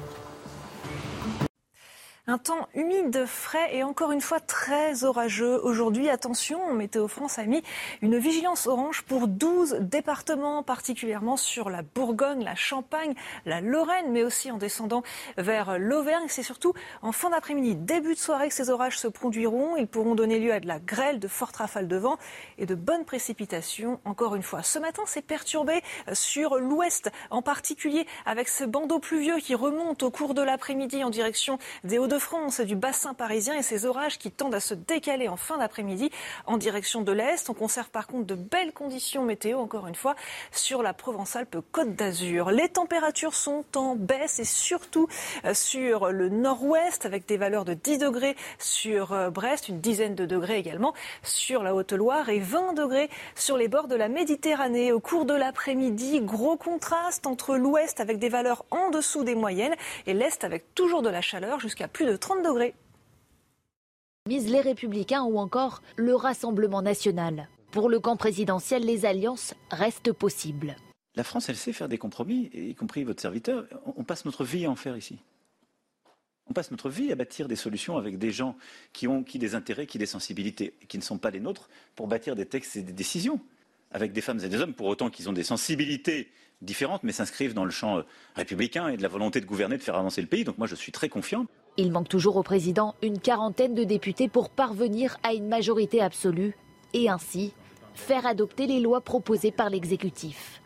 Un 2.30 2.36
temps 2.36 2.68
humide, 2.74 3.24
frais 3.24 3.74
et 3.74 3.82
encore 3.82 4.12
une 4.12 4.20
fois 4.20 4.38
très 4.38 5.02
orageux. 5.02 5.58
Aujourd'hui, 5.64 6.10
attention, 6.10 6.74
Météo 6.74 7.08
France 7.08 7.38
a 7.38 7.44
mis 7.44 7.62
une 8.02 8.18
vigilance 8.18 8.66
orange 8.66 9.00
pour 9.00 9.28
12 9.28 9.78
départements, 9.80 10.62
particulièrement 10.62 11.38
sur 11.38 11.70
la 11.70 11.80
Bourgogne, 11.80 12.44
la 12.44 12.54
Champagne, 12.54 13.14
la 13.46 13.62
Lorraine, 13.62 14.12
mais 14.12 14.24
aussi 14.24 14.50
en 14.50 14.58
descendant 14.58 15.02
vers 15.38 15.78
l'Auvergne. 15.78 16.26
C'est 16.28 16.42
surtout 16.42 16.74
en 17.00 17.12
fin 17.12 17.30
d'après-midi, 17.30 17.76
début 17.76 18.12
de 18.12 18.18
soirée 18.18 18.48
que 18.48 18.54
ces 18.54 18.68
orages 18.68 18.98
se 18.98 19.08
produiront. 19.08 19.78
Ils 19.78 19.86
pourront 19.86 20.14
donner 20.14 20.38
lieu 20.38 20.52
à 20.52 20.60
de 20.60 20.66
la 20.66 20.80
grêle, 20.80 21.20
de 21.20 21.28
fortes 21.28 21.56
rafales 21.56 21.88
de 21.88 21.96
vent 21.96 22.18
et 22.58 22.66
de 22.66 22.74
bonnes 22.74 23.06
précipitations. 23.06 24.00
Encore 24.04 24.34
une 24.34 24.42
fois, 24.42 24.62
ce 24.62 24.78
matin, 24.78 25.04
c'est 25.06 25.22
perturbé 25.22 25.80
sur 26.12 26.56
l'ouest, 26.56 27.10
en 27.30 27.40
particulier 27.40 28.06
avec 28.26 28.50
ce 28.50 28.64
bandeau 28.64 28.98
pluvieux 28.98 29.38
qui 29.38 29.54
remonte 29.54 30.02
au 30.02 30.10
cours 30.10 30.34
de 30.34 30.42
l'après-midi 30.42 31.02
en 31.04 31.08
direction 31.08 31.58
des 31.84 31.96
Hauts-de 31.96 32.17
Île-de-France 32.18 32.58
et 32.58 32.64
du 32.64 32.74
bassin 32.74 33.14
parisien 33.14 33.54
et 33.54 33.62
ces 33.62 33.86
orages 33.86 34.18
qui 34.18 34.32
tendent 34.32 34.56
à 34.56 34.58
se 34.58 34.74
décaler 34.74 35.28
en 35.28 35.36
fin 35.36 35.56
d'après-midi 35.56 36.10
en 36.46 36.56
direction 36.56 37.00
de 37.02 37.12
l'Est. 37.12 37.48
On 37.48 37.54
conserve 37.54 37.90
par 37.90 38.08
contre 38.08 38.26
de 38.26 38.34
belles 38.34 38.72
conditions 38.72 39.22
météo, 39.22 39.60
encore 39.60 39.86
une 39.86 39.94
fois, 39.94 40.16
sur 40.50 40.82
la 40.82 40.92
Provence-Alpes-Côte 40.94 41.94
d'Azur. 41.94 42.50
Les 42.50 42.68
températures 42.70 43.34
sont 43.34 43.64
en 43.76 43.94
baisse 43.94 44.40
et 44.40 44.44
surtout 44.44 45.06
euh, 45.44 45.54
sur 45.54 46.10
le 46.10 46.28
nord-ouest 46.28 47.06
avec 47.06 47.24
des 47.26 47.36
valeurs 47.36 47.64
de 47.64 47.74
10 47.74 47.98
degrés 47.98 48.34
sur 48.58 49.12
euh, 49.12 49.30
Brest, 49.30 49.68
une 49.68 49.78
dizaine 49.78 50.16
de 50.16 50.26
degrés 50.26 50.58
également 50.58 50.94
sur 51.22 51.62
la 51.62 51.72
Haute-Loire 51.72 52.30
et 52.30 52.40
20 52.40 52.72
degrés 52.72 53.10
sur 53.36 53.56
les 53.56 53.68
bords 53.68 53.86
de 53.86 53.94
la 53.94 54.08
Méditerranée. 54.08 54.90
Au 54.90 54.98
cours 54.98 55.24
de 55.24 55.34
l'après-midi, 55.34 56.20
gros 56.22 56.56
contraste 56.56 57.28
entre 57.28 57.56
l'ouest 57.56 58.00
avec 58.00 58.18
des 58.18 58.28
valeurs 58.28 58.64
en 58.72 58.90
dessous 58.90 59.22
des 59.22 59.36
moyennes 59.36 59.76
et 60.08 60.14
l'est 60.14 60.42
avec 60.42 60.74
toujours 60.74 61.02
de 61.02 61.10
la 61.10 61.20
chaleur 61.20 61.60
jusqu'à 61.60 61.86
plus 61.86 62.07
de 62.07 62.07
30 62.16 62.44
degrés. 62.44 62.74
Mise 64.28 64.50
les 64.50 64.60
républicains 64.60 65.22
ou 65.22 65.38
encore 65.38 65.82
le 65.96 66.14
Rassemblement 66.14 66.82
national. 66.82 67.48
Pour 67.70 67.88
le 67.88 68.00
camp 68.00 68.16
présidentiel, 68.16 68.84
les 68.84 69.04
alliances 69.04 69.54
restent 69.70 70.12
possibles. 70.12 70.76
La 71.14 71.24
France, 71.24 71.48
elle 71.48 71.56
sait 71.56 71.72
faire 71.72 71.88
des 71.88 71.98
compromis, 71.98 72.50
y 72.54 72.74
compris 72.74 73.04
votre 73.04 73.20
serviteur. 73.20 73.66
On 73.96 74.04
passe 74.04 74.24
notre 74.24 74.44
vie 74.44 74.66
à 74.66 74.70
en 74.70 74.76
faire 74.76 74.96
ici. 74.96 75.18
On 76.48 76.52
passe 76.52 76.70
notre 76.70 76.88
vie 76.88 77.12
à 77.12 77.14
bâtir 77.14 77.48
des 77.48 77.56
solutions 77.56 77.98
avec 77.98 78.18
des 78.18 78.30
gens 78.30 78.56
qui 78.92 79.06
ont 79.06 79.22
qui 79.22 79.38
des 79.38 79.54
intérêts, 79.54 79.86
qui 79.86 79.98
des 79.98 80.06
sensibilités, 80.06 80.74
qui 80.88 80.96
ne 80.96 81.02
sont 81.02 81.18
pas 81.18 81.30
les 81.30 81.40
nôtres, 81.40 81.68
pour 81.94 82.06
bâtir 82.06 82.36
des 82.36 82.46
textes 82.46 82.76
et 82.76 82.82
des 82.82 82.92
décisions. 82.92 83.40
Avec 83.90 84.12
des 84.12 84.20
femmes 84.20 84.40
et 84.44 84.48
des 84.48 84.60
hommes, 84.60 84.74
pour 84.74 84.86
autant 84.86 85.10
qu'ils 85.10 85.28
ont 85.28 85.32
des 85.32 85.42
sensibilités 85.42 86.30
différentes, 86.62 87.02
mais 87.04 87.12
s'inscrivent 87.12 87.54
dans 87.54 87.64
le 87.64 87.70
champ 87.70 87.98
euh, 87.98 88.02
républicain 88.34 88.88
et 88.88 88.96
de 88.96 89.02
la 89.02 89.08
volonté 89.08 89.40
de 89.40 89.46
gouverner, 89.46 89.76
de 89.76 89.82
faire 89.82 89.94
avancer 89.96 90.20
le 90.20 90.26
pays. 90.26 90.44
Donc 90.44 90.58
moi, 90.58 90.66
je 90.66 90.74
suis 90.74 90.92
très 90.92 91.08
confiant. 91.08 91.46
Il 91.80 91.92
manque 91.92 92.08
toujours 92.08 92.36
au 92.36 92.42
président 92.42 92.96
une 93.02 93.20
quarantaine 93.20 93.76
de 93.76 93.84
députés 93.84 94.28
pour 94.28 94.50
parvenir 94.50 95.16
à 95.22 95.32
une 95.32 95.46
majorité 95.46 96.00
absolue 96.00 96.56
et 96.92 97.08
ainsi 97.08 97.54
faire 97.94 98.26
adopter 98.26 98.66
les 98.66 98.80
lois 98.80 99.00
proposées 99.00 99.52
par 99.52 99.70
l'exécutif. 99.70 100.60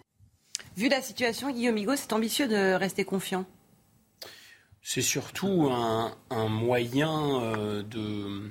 Vu 0.74 0.88
la 0.88 1.02
situation, 1.02 1.50
Guillaume 1.50 1.76
Higo, 1.76 1.96
c'est 1.96 2.14
ambitieux 2.14 2.48
de 2.48 2.72
rester 2.72 3.04
confiant 3.04 3.44
C'est 4.80 5.02
surtout 5.02 5.68
un, 5.70 6.48
moyen 6.48 7.42
euh, 7.42 7.82
de, 7.82 8.50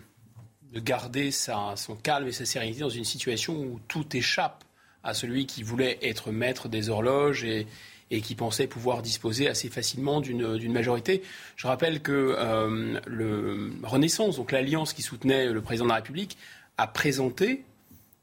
de, 0.71 0.79
garder 0.79 1.31
sa, 1.31 1.73
son 1.75 1.95
calme 1.95 2.27
et 2.27 2.31
sa 2.31 2.45
sérénité 2.45 2.81
dans 2.81 2.89
une 2.89 3.05
situation 3.05 3.55
où 3.59 3.79
tout 3.88 4.15
échappe 4.15 4.63
à 5.03 5.15
celui 5.15 5.47
qui 5.47 5.63
voulait 5.63 5.97
être 6.03 6.31
maître 6.31 6.69
des 6.69 6.89
horloges 6.89 7.43
et, 7.43 7.65
et 8.11 8.21
qui 8.21 8.35
pensait 8.35 8.67
pouvoir 8.67 9.01
disposer 9.01 9.47
assez 9.47 9.69
facilement 9.69 10.21
d'une 10.21 10.71
majorité. 10.71 11.23
Je 11.55 11.65
rappelle 11.65 12.01
que 12.01 12.35
euh, 12.38 12.99
le 13.07 13.71
Renaissance, 13.83 14.35
donc 14.35 14.51
l'alliance 14.51 14.93
qui 14.93 15.01
soutenait 15.01 15.51
le 15.51 15.61
président 15.61 15.85
de 15.85 15.89
la 15.89 15.95
République, 15.95 16.38
a 16.77 16.88
présenté 16.88 17.63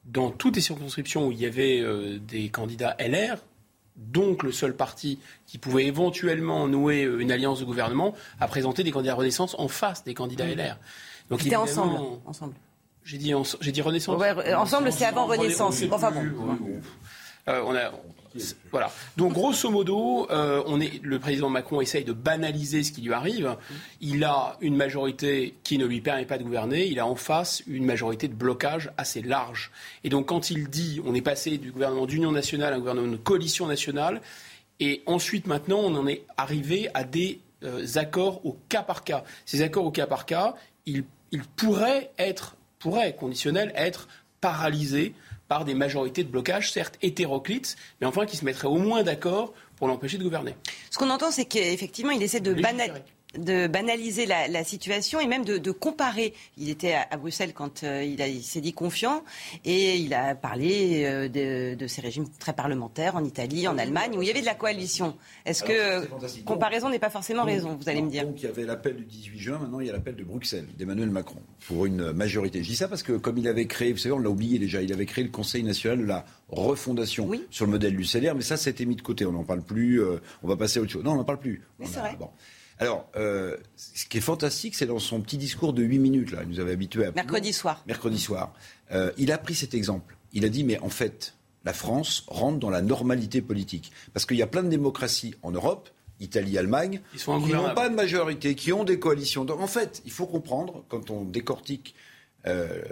dans 0.05 0.31
toutes 0.31 0.57
les 0.57 0.63
circonscriptions 0.63 1.27
où 1.27 1.33
il 1.33 1.41
y 1.41 1.47
avait 1.47 1.81
euh, 1.81 2.19
des 2.19 2.51
candidats 2.51 2.97
LR, 2.99 3.39
donc 3.97 4.43
le 4.43 4.53
seul 4.53 4.75
parti 4.77 5.19
qui 5.47 5.59
pouvait 5.59 5.87
éventuellement 5.87 6.69
nouer 6.69 7.05
euh, 7.05 7.19
une 7.19 7.33
alliance 7.33 7.61
de 7.61 7.65
gouvernement, 7.65 8.15
a 8.41 8.47
présenté 8.47 8.85
des 8.85 8.91
candidats 8.91 9.15
Renaissance 9.15 9.57
en 9.59 9.69
face 9.69 10.05
des 10.05 10.15
candidats 10.15 10.47
LR. 10.47 10.77
Donc 11.31 11.41
C'était 11.43 11.57
ensemble. 11.57 11.99
ensemble. 12.27 12.55
J'ai 13.05 13.17
dit, 13.17 13.33
dit 13.73 13.83
Renaissance. 13.83 14.23
ensemble, 14.55 14.93
c'est 14.93 15.07
avant 15.07 15.27
Renaissance. 15.27 15.83
Enfin 15.91 16.11
bon. 16.11 16.25
Euh, 17.49 17.63
on 17.67 17.75
a, 17.75 17.91
voilà. 18.71 18.91
Donc 19.17 19.33
grosso 19.33 19.71
modo, 19.71 20.27
euh, 20.31 20.63
on 20.67 20.81
est, 20.81 21.01
le 21.03 21.19
président 21.19 21.49
Macron 21.49 21.81
essaye 21.81 22.05
de 22.05 22.13
banaliser 22.13 22.83
ce 22.83 22.93
qui 22.93 23.01
lui 23.01 23.13
arrive. 23.13 23.57
Il 24.01 24.25
a 24.25 24.57
une 24.61 24.77
majorité 24.77 25.55
qui 25.63 25.79
ne 25.79 25.87
lui 25.87 26.01
permet 26.01 26.25
pas 26.25 26.39
de 26.39 26.45
gouverner. 26.45 26.87
Il 26.87 27.01
a 27.01 27.07
en 27.07 27.15
face 27.15 27.63
une 27.67 27.85
majorité 27.85 28.29
de 28.29 28.35
blocage 28.35 28.91
assez 28.97 29.23
large. 29.23 29.71
Et 30.05 30.09
donc 30.09 30.27
quand 30.27 30.51
il 30.51 30.69
dit, 30.69 31.01
on 31.05 31.15
est 31.15 31.23
passé 31.23 31.59
du 31.59 31.73
gouvernement 31.73 32.07
d'union 32.07 32.33
nationale 32.33 32.73
à 32.73 32.77
un 32.77 32.81
gouvernement 32.81 33.13
de 33.13 33.17
coalition 33.17 33.67
nationale, 33.67 34.21
et 34.81 35.03
ensuite 35.07 35.47
maintenant 35.47 35.81
on 35.81 35.95
en 35.95 36.07
est 36.07 36.25
arrivé 36.37 36.89
à 36.95 37.05
des 37.05 37.41
euh, 37.65 37.85
accords 37.97 38.45
au 38.47 38.57
cas 38.69 38.83
par 38.83 39.05
cas. 39.05 39.25
Ces 39.47 39.63
accords 39.63 39.85
au 39.85 39.91
cas 39.91 40.07
par 40.07 40.27
cas, 40.27 40.55
ils, 40.87 41.05
ils 41.33 41.43
pourraient 41.43 42.11
être 42.19 42.57
pourrait, 42.79 43.17
conditionnel, 43.17 43.73
être 43.75 44.09
paralysé 44.41 45.15
par 45.49 45.65
des 45.65 45.75
majorités 45.75 46.25
de 46.25 46.29
blocage, 46.29 46.71
certes 46.71 46.99
hétéroclites, 47.03 47.77
mais 48.01 48.07
enfin 48.07 48.27
qui 48.27 48.37
se 48.37 48.45
mettraient 48.45 48.69
au 48.69 48.79
moins 48.79 49.03
d'accord 49.03 49.53
pour 49.77 49.89
l'empêcher 49.89 50.19
de 50.19 50.25
gouverner. 50.25 50.55
Ce 50.91 50.99
qu'on 50.99 51.11
entend, 51.11 51.31
c'est 51.31 51.47
qu'effectivement, 51.47 52.11
il 52.11 52.23
essaie 52.23 52.41
de 52.41 52.55
banaliser 52.55 53.03
de 53.39 53.67
banaliser 53.67 54.27
la, 54.27 54.65
situation 54.65 55.21
et 55.21 55.27
même 55.27 55.45
de, 55.45 55.71
comparer. 55.71 56.35
Il 56.57 56.69
était 56.69 56.95
à, 56.95 57.17
Bruxelles 57.17 57.53
quand 57.55 57.85
euh, 57.85 58.05
il, 58.05 58.43
s'est 58.43 58.61
dit 58.61 58.73
confiant 58.73 59.25
et 59.65 59.97
il 59.97 60.15
a 60.15 60.35
parlé 60.35 61.05
euh, 61.05 61.77
de, 61.77 61.87
ces 61.87 62.01
régimes 62.01 62.29
très 62.39 62.53
parlementaires 62.53 63.17
en 63.17 63.25
Italie, 63.25 63.69
en 63.69 63.79
Allemagne, 63.79 64.17
où 64.17 64.23
il 64.23 64.29
y 64.29 64.31
avait 64.31 64.41
de 64.41 64.47
la 64.47 64.55
coalition. 64.55 65.17
Est-ce 65.47 65.63
que 65.63 66.07
comparaison 66.43 66.91
n'est 66.91 66.99
pas 66.99 67.11
forcément 67.11 67.45
raison, 67.45 67.77
vous 67.81 67.89
allez 67.89 68.03
me 68.03 68.11
dire 68.11 68.27
Donc 68.27 68.41
il 68.41 68.45
y 68.45 68.49
avait 68.49 68.65
l'appel 68.65 68.97
du 68.97 69.05
18 69.05 69.39
juin, 69.39 69.59
maintenant 69.59 69.81
il 69.81 69.87
y 69.87 69.91
a 69.91 69.93
l'appel 69.93 70.17
de 70.17 70.25
Bruxelles, 70.25 70.67
d'Emmanuel 70.77 71.11
Macron, 71.11 71.41
pour 71.67 71.87
une 71.87 72.13
majorité. 72.13 72.63
Je 72.63 72.69
dis 72.69 72.77
ça 72.77 72.89
parce 72.89 73.03
que 73.03 73.13
comme 73.13 73.39
il 73.39 73.49
avait 73.49 73.67
créé, 73.67 73.93
vous 73.93 73.99
savez, 73.99 74.15
on 74.15 74.19
l'a 74.19 74.31
oublié 74.31 74.59
déjà, 74.59 74.83
il 74.83 74.93
avait 74.93 75.07
créé 75.07 75.25
le 75.25 75.31
Conseil 75.31 75.63
national 75.63 75.99
de 75.99 76.05
la 76.05 76.25
refondation 76.49 77.31
sur 77.51 77.67
le 77.67 77.71
modèle 77.71 77.97
du 77.97 78.05
CDR, 78.05 78.35
mais 78.35 78.43
ça, 78.43 78.57
c'était 78.57 78.85
mis 78.85 78.97
de 78.97 79.03
côté. 79.03 79.27
On 79.27 79.33
n'en 79.33 79.45
parle 79.45 79.63
plus, 79.63 80.01
euh, 80.01 80.19
on 80.43 80.49
va 80.49 80.57
passer 80.57 80.79
à 80.79 80.83
autre 80.83 80.93
chose. 80.93 81.05
Non, 81.05 81.13
on 81.13 81.17
n'en 81.17 81.25
parle 81.25 81.41
plus. 81.41 81.63
c'est 81.85 82.01
vrai. 82.01 82.17
Alors, 82.81 83.09
euh, 83.17 83.57
ce 83.77 84.07
qui 84.07 84.19
est 84.19 84.23
fantastique, 84.23 84.75
c'est 84.75 84.87
dans 84.87 84.99
son 84.99 85.21
petit 85.21 85.37
discours 85.37 85.73
de 85.73 85.83
8 85.83 85.99
minutes, 85.99 86.31
là, 86.31 86.41
il 86.43 86.49
nous 86.49 86.61
avait 86.61 86.73
habitués 86.73 87.07
à... 87.07 87.13
Mercredi 87.13 87.53
soir. 87.53 87.83
Mercredi 87.87 88.19
soir. 88.19 88.53
Euh, 88.93 89.11
il 89.19 89.33
a 89.33 89.39
pris 89.39 89.55
cet 89.55 89.75
exemple. 89.75 90.17
Il 90.33 90.45
a 90.45 90.49
dit, 90.49 90.63
mais 90.63 90.79
en 90.79 90.89
fait, 90.89 91.35
la 91.65 91.73
France 91.73 92.25
rentre 92.29 92.59
dans 92.59 92.71
la 92.71 92.83
normalité 92.83 93.43
politique. 93.43 93.93
Parce 94.13 94.27
qu'il 94.27 94.37
y 94.37 94.43
a 94.43 94.47
plein 94.47 94.63
de 94.63 94.69
démocraties 94.69 95.35
en 95.43 95.51
Europe, 95.51 95.89
Italie, 96.21 96.57
Allemagne, 96.57 97.01
qui 97.17 97.29
n'ont 97.29 97.75
pas 97.75 97.89
de 97.89 97.95
majorité, 97.95 98.55
qui 98.55 98.73
ont 98.73 98.85
des 98.85 98.99
coalitions. 98.99 99.45
Donc, 99.45 99.61
en 99.61 99.67
fait, 99.67 100.03
il 100.05 100.13
faut 100.13 100.27
comprendre, 100.27 100.85
quand 100.89 101.11
on 101.11 101.25
décortique 101.25 101.95
euh, 102.47 102.83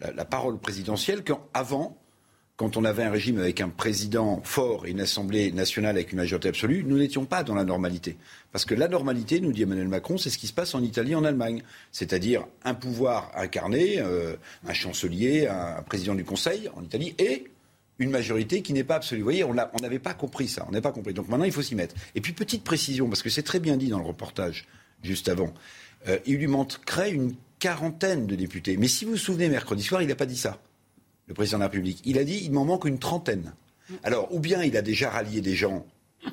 la, 0.00 0.12
la, 0.12 0.24
parole 0.24 0.58
présidentielle, 0.58 1.22
qu'avant, 1.22 1.96
quand 2.56 2.78
on 2.78 2.84
avait 2.84 3.02
un 3.02 3.10
régime 3.10 3.38
avec 3.38 3.60
un 3.60 3.68
président 3.68 4.40
fort 4.42 4.86
et 4.86 4.90
une 4.90 5.00
Assemblée 5.00 5.52
nationale 5.52 5.96
avec 5.96 6.12
une 6.12 6.18
majorité 6.18 6.48
absolue, 6.48 6.84
nous 6.84 6.96
n'étions 6.96 7.26
pas 7.26 7.42
dans 7.42 7.54
la 7.54 7.64
normalité. 7.64 8.16
Parce 8.50 8.64
que 8.64 8.74
la 8.74 8.88
normalité, 8.88 9.40
nous 9.40 9.52
dit 9.52 9.62
Emmanuel 9.62 9.88
Macron, 9.88 10.16
c'est 10.16 10.30
ce 10.30 10.38
qui 10.38 10.46
se 10.46 10.54
passe 10.54 10.74
en 10.74 10.82
Italie, 10.82 11.14
en 11.14 11.24
Allemagne. 11.24 11.62
C'est-à-dire 11.92 12.46
un 12.64 12.72
pouvoir 12.72 13.30
incarné, 13.36 14.00
euh, 14.00 14.36
un 14.66 14.72
chancelier, 14.72 15.46
un 15.48 15.82
président 15.82 16.14
du 16.14 16.24
Conseil 16.24 16.70
en 16.74 16.82
Italie 16.82 17.14
et 17.18 17.44
une 17.98 18.10
majorité 18.10 18.62
qui 18.62 18.72
n'est 18.72 18.84
pas 18.84 18.96
absolue. 18.96 19.20
Vous 19.20 19.26
voyez, 19.26 19.44
on 19.44 19.54
n'avait 19.54 19.98
pas 19.98 20.14
compris 20.14 20.48
ça, 20.48 20.64
on 20.68 20.72
n'a 20.72 20.80
pas 20.80 20.92
compris. 20.92 21.12
Donc 21.12 21.28
maintenant, 21.28 21.44
il 21.44 21.52
faut 21.52 21.62
s'y 21.62 21.74
mettre. 21.74 21.94
Et 22.14 22.22
puis, 22.22 22.32
petite 22.32 22.64
précision, 22.64 23.08
parce 23.08 23.22
que 23.22 23.30
c'est 23.30 23.42
très 23.42 23.60
bien 23.60 23.76
dit 23.76 23.88
dans 23.88 23.98
le 23.98 24.06
reportage 24.06 24.66
juste 25.02 25.28
avant, 25.28 25.52
euh, 26.08 26.18
il 26.24 26.36
lui 26.36 26.46
manquerait 26.46 27.10
une 27.10 27.34
quarantaine 27.58 28.26
de 28.26 28.34
députés. 28.34 28.78
Mais 28.78 28.88
si 28.88 29.04
vous 29.04 29.12
vous 29.12 29.16
souvenez, 29.18 29.50
mercredi 29.50 29.82
soir, 29.82 30.00
il 30.00 30.08
n'a 30.08 30.14
pas 30.14 30.26
dit 30.26 30.38
ça 30.38 30.58
le 31.26 31.34
président 31.34 31.58
de 31.58 31.62
la 31.62 31.68
République. 31.68 32.00
Il 32.04 32.18
a 32.18 32.24
dit 32.24 32.40
il 32.44 32.52
m'en 32.52 32.64
manque 32.64 32.84
une 32.84 32.98
trentaine. 32.98 33.54
Alors, 34.02 34.32
ou 34.34 34.40
bien 34.40 34.62
il 34.62 34.76
a 34.76 34.82
déjà 34.82 35.10
rallié 35.10 35.40
des 35.40 35.54
gens 35.54 35.86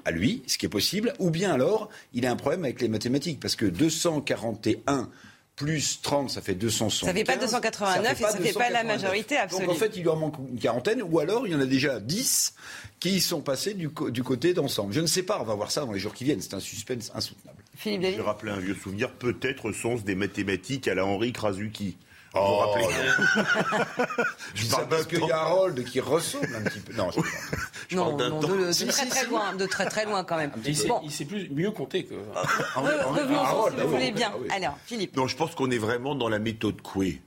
à 0.06 0.11
lui, 0.11 0.41
ce 0.48 0.57
qui 0.57 0.65
est 0.65 0.70
possible, 0.70 1.14
ou 1.20 1.30
bien 1.30 1.53
alors 1.53 1.90
il 2.14 2.26
a 2.26 2.32
un 2.32 2.36
problème 2.36 2.64
avec 2.64 2.82
les 2.82 2.88
mathématiques, 2.88 3.40
parce 3.40 3.56
que 3.56 3.65
241 3.65 5.10
plus 5.56 6.02
30, 6.02 6.32
ça 6.32 6.41
fait 6.41 6.56
260. 6.56 7.07
Ça 7.07 7.14
fait 7.14 7.24
pas 7.24 7.38
289 7.38 8.20
et 8.20 8.24
ça 8.24 8.40
ne 8.40 8.44
fait 8.44 8.53
pas 8.53 8.72
la 8.72 8.84
majorité 8.84 9.38
absolue. 9.38 9.68
Donc 9.68 9.76
en 9.76 9.78
fait, 9.78 9.91
il 9.95 10.02
lui 10.02 10.10
en 10.10 10.15
manque 10.15 10.36
une 10.49 10.57
quarantaine, 10.57 11.03
ou 11.03 11.20
alors 11.20 11.45
il 11.45 11.53
y 11.53 11.56
en 11.56 11.60
a 11.60 11.65
déjà 11.65 11.99
10 11.99 12.56
qui 12.99 13.22
sont 13.22 13.41
passés 13.41 13.76
du, 13.76 13.90
du 14.10 14.24
côté 14.24 14.53
d'ensemble. 14.53 14.94
Je 14.94 15.02
ne 15.02 15.06
sais 15.06 15.24
pas, 15.24 15.40
on 15.40 15.44
va 15.44 15.53
voir 15.53 15.70
ça 15.70 15.82
dans 15.82 15.91
les 15.91 15.99
jours 15.99 16.14
qui 16.14 16.24
viennent. 16.24 16.41
C'est 16.41 16.56
un 16.56 16.60
suspense 16.60 17.11
insoutenable. 17.14 17.60
Philippe 17.76 18.03
Je 18.03 18.18
vais 18.18 18.22
rappeler 18.22 18.52
un 18.52 18.60
vieux 18.60 18.76
souvenir, 18.76 19.11
peut-être 19.11 19.72
sens 19.74 20.03
des 20.03 20.15
mathématiques 20.15 20.88
à 20.88 20.95
la 20.95 21.06
Henri 21.06 21.34
Krasuki. 21.34 21.98
Vous 22.34 22.41
vous 22.41 22.55
rappelez 22.55 22.85
Je 24.55 24.68
parle 24.68 24.88
parce 24.88 25.05
qu'il 25.05 25.23
y 25.23 25.31
a 25.31 25.38
Harold 25.38 25.84
qui 25.84 25.99
ressemble 25.99 26.55
un 26.55 26.64
petit 26.64 26.80
peu. 26.80 26.93
Non, 26.93 27.10
je 27.11 27.95
non, 27.95 28.18
non 28.18 28.39
de, 28.39 28.91
très 28.91 29.05
très 29.05 29.26
loin, 29.27 29.53
de 29.53 29.65
très 29.68 29.85
très 29.85 30.05
loin 30.05 30.23
quand 30.23 30.38
même. 30.38 30.51
Il 30.65 30.76
sait, 31.11 31.26
plus 31.26 31.49
mieux 31.51 31.69
compter 31.72 32.05
que. 32.05 32.15
Ah, 32.35 32.41
revenons 32.76 33.69
si 33.69 33.81
vous 33.84 33.88
voulez 33.89 34.11
bien. 34.11 34.34
Ah 34.49 34.55
Alors, 34.55 34.80
Philippe. 34.85 35.15
Non, 35.15 35.27
je 35.27 35.35
pense 35.35 35.53
qu'on 35.53 35.69
est 35.69 35.77
vraiment 35.77 36.15
dans 36.15 36.30
la 36.30 36.39
méthode 36.39 36.81
Coué. 36.81 37.22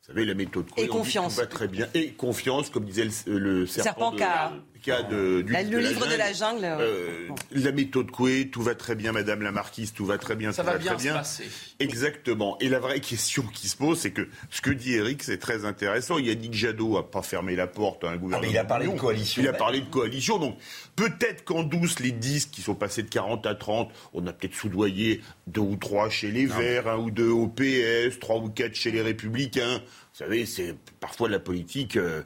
Vous 0.00 0.06
savez, 0.08 0.24
la 0.24 0.34
méthode 0.34 0.68
Coué. 0.70 0.84
Et 0.84 0.88
confiance. 0.88 1.36
va 1.36 1.46
très 1.46 1.68
bien. 1.68 1.86
Et 1.94 2.10
confiance, 2.10 2.68
comme 2.68 2.84
disait 2.84 3.08
le, 3.26 3.66
serpent, 3.66 4.16
serpent 4.16 4.56
cas 4.82 5.02
de, 5.02 5.42
du 5.42 5.52
le 5.52 5.78
livre 5.78 6.06
de 6.06 6.16
la 6.16 6.32
jungle. 6.32 6.64
Euh, 6.64 7.28
la 7.52 7.72
méthode 7.72 8.10
Coué, 8.10 8.48
tout 8.50 8.62
va 8.62 8.74
très 8.74 8.94
bien, 8.94 9.12
Madame 9.12 9.42
la 9.42 9.52
Marquise, 9.52 9.92
tout 9.92 10.04
va 10.04 10.18
très 10.18 10.36
bien, 10.36 10.52
ça 10.52 10.62
va, 10.62 10.76
bien 10.76 10.94
très 10.94 11.02
bien. 11.02 11.14
Passer. 11.14 11.48
Exactement. 11.78 12.58
Et 12.60 12.68
la 12.68 12.80
vraie 12.80 13.00
question 13.00 13.42
qui 13.54 13.68
se 13.68 13.76
pose, 13.76 13.98
c'est 13.98 14.10
que 14.10 14.28
ce 14.50 14.60
que 14.60 14.70
dit 14.70 14.94
Eric, 14.94 15.22
c'est 15.22 15.38
très 15.38 15.64
intéressant. 15.64 16.18
Yannick 16.18 16.52
Jadot 16.52 16.98
a 16.98 17.10
pas 17.10 17.22
fermé 17.22 17.56
la 17.56 17.66
porte 17.66 18.04
à 18.04 18.10
un 18.10 18.16
gouvernement. 18.16 18.38
Ah, 18.42 18.46
mais 18.46 18.50
il 18.52 18.58
a 18.58 18.64
parlé 18.64 18.88
de 18.88 18.98
coalition. 18.98 19.42
Il 19.42 19.48
a 19.48 19.52
parlé 19.52 19.80
de 19.80 19.86
coalition. 19.86 20.38
Donc 20.38 20.58
peut-être 20.96 21.44
qu'en 21.44 21.62
douce, 21.62 22.00
les 22.00 22.12
10 22.12 22.46
qui 22.46 22.60
sont 22.60 22.74
passés 22.74 23.02
de 23.02 23.08
40 23.08 23.46
à 23.46 23.54
30, 23.54 23.90
on 24.12 24.26
a 24.26 24.32
peut-être 24.32 24.54
soudoyé 24.54 25.20
deux 25.46 25.60
ou 25.60 25.76
trois 25.76 26.10
chez 26.10 26.30
les 26.30 26.46
Verts, 26.46 26.88
un 26.88 26.98
ou 26.98 27.10
deux 27.10 27.30
au 27.30 27.46
PS, 27.46 28.18
trois 28.20 28.36
ou 28.36 28.48
quatre 28.48 28.74
chez 28.74 28.90
les 28.90 29.02
Républicains. 29.02 29.80
Vous 30.12 30.18
savez, 30.18 30.44
c'est 30.44 30.76
parfois 31.00 31.30
la 31.30 31.38
politique, 31.38 31.96
euh, 31.96 32.22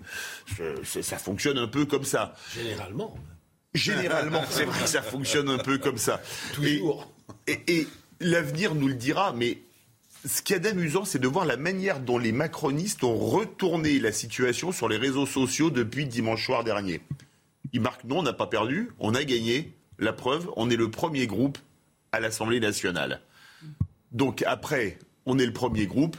ça 0.83 1.19
fonctionne 1.19 1.57
un 1.57 1.69
peu 1.69 1.87
comme 1.87 2.05
ça. 2.05 2.35
Généralement. 2.53 3.17
Généralement, 3.75 4.43
c'est 4.51 4.65
vrai 4.65 4.83
que 4.83 4.89
ça 4.89 5.03
fonctionne 5.03 5.49
un 5.49 5.59
peu 5.59 5.79
comme 5.79 5.99
ça. 5.99 6.21
Toujours. 6.53 7.13
Et, 7.47 7.87
l'avenir 8.19 8.75
nous 8.75 8.89
le 8.89 8.95
dira, 8.95 9.33
mais 9.33 9.59
ce 10.25 10.43
qui 10.43 10.53
est 10.53 10.59
d'amusant, 10.59 11.05
c'est 11.05 11.21
de 11.21 11.29
voir 11.29 11.45
la 11.45 11.57
manière 11.57 12.01
dont 12.01 12.19
les 12.19 12.33
macronistes 12.33 13.05
ont 13.05 13.17
retourné 13.17 14.01
la 14.01 14.11
situation 14.11 14.73
sur 14.73 14.89
les 14.89 14.97
réseaux 14.97 15.27
sociaux 15.27 15.71
depuis 15.71 16.07
dimanche 16.07 16.45
soir 16.45 16.65
dernier. 16.65 17.03
Ils 17.73 17.81
marquent 17.81 18.05
non, 18.05 18.19
on 18.19 18.23
n'a 18.23 18.33
pas 18.33 18.47
perdu, 18.47 18.91
on 18.99 19.15
a 19.15 19.23
gagné. 19.23 19.73
La 19.99 20.13
preuve, 20.13 20.51
on 20.57 20.71
est 20.71 20.77
le 20.77 20.91
premier 20.91 21.27
groupe 21.27 21.59
à 22.11 22.19
l'Assemblée 22.19 22.59
nationale. 22.59 23.21
Donc 24.11 24.43
après, 24.47 24.99
on 25.25 25.39
est 25.39 25.47
le 25.47 25.53
premier 25.53 25.87
groupe 25.87 26.17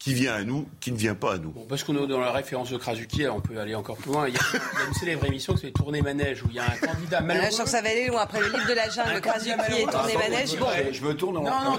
qui 0.00 0.14
vient 0.14 0.32
à 0.32 0.42
nous, 0.44 0.66
qui 0.80 0.92
ne 0.92 0.96
vient 0.96 1.14
pas 1.14 1.34
à 1.34 1.38
nous. 1.38 1.50
parce 1.68 1.84
qu'on 1.84 1.94
est 2.02 2.06
dans 2.06 2.18
la 2.18 2.32
référence 2.32 2.70
de 2.70 2.78
Krasuki, 2.78 3.28
on 3.28 3.42
peut 3.42 3.60
aller 3.60 3.74
encore 3.74 3.98
plus 3.98 4.10
loin. 4.10 4.26
Il 4.26 4.34
y 4.34 4.38
a, 4.38 4.86
une 4.88 4.94
célèbre 4.94 5.26
émission 5.26 5.52
qui 5.52 5.58
s'appelle 5.58 5.74
Tourner 5.74 6.00
Manège, 6.00 6.42
où 6.42 6.46
il 6.48 6.56
y 6.56 6.58
a 6.58 6.64
un 6.64 6.86
candidat 6.86 7.20
malheureux. 7.20 7.48
je 7.50 7.56
sens 7.56 7.64
que 7.64 7.70
ça 7.70 7.82
va 7.82 7.90
aller 7.90 8.06
loin. 8.06 8.22
Après 8.22 8.40
le 8.40 8.46
livre 8.46 8.66
de 8.66 8.72
la 8.72 8.88
jungle, 8.88 9.20
Krasuki 9.20 9.50
et 9.50 9.84
Tourner 9.84 10.16
Manège. 10.16 10.56
Bon. 10.58 10.66
Je, 10.90 11.04
me 11.04 11.14
tourne 11.14 11.36
en 11.36 11.42
Non, 11.42 11.50
non, 11.64 11.78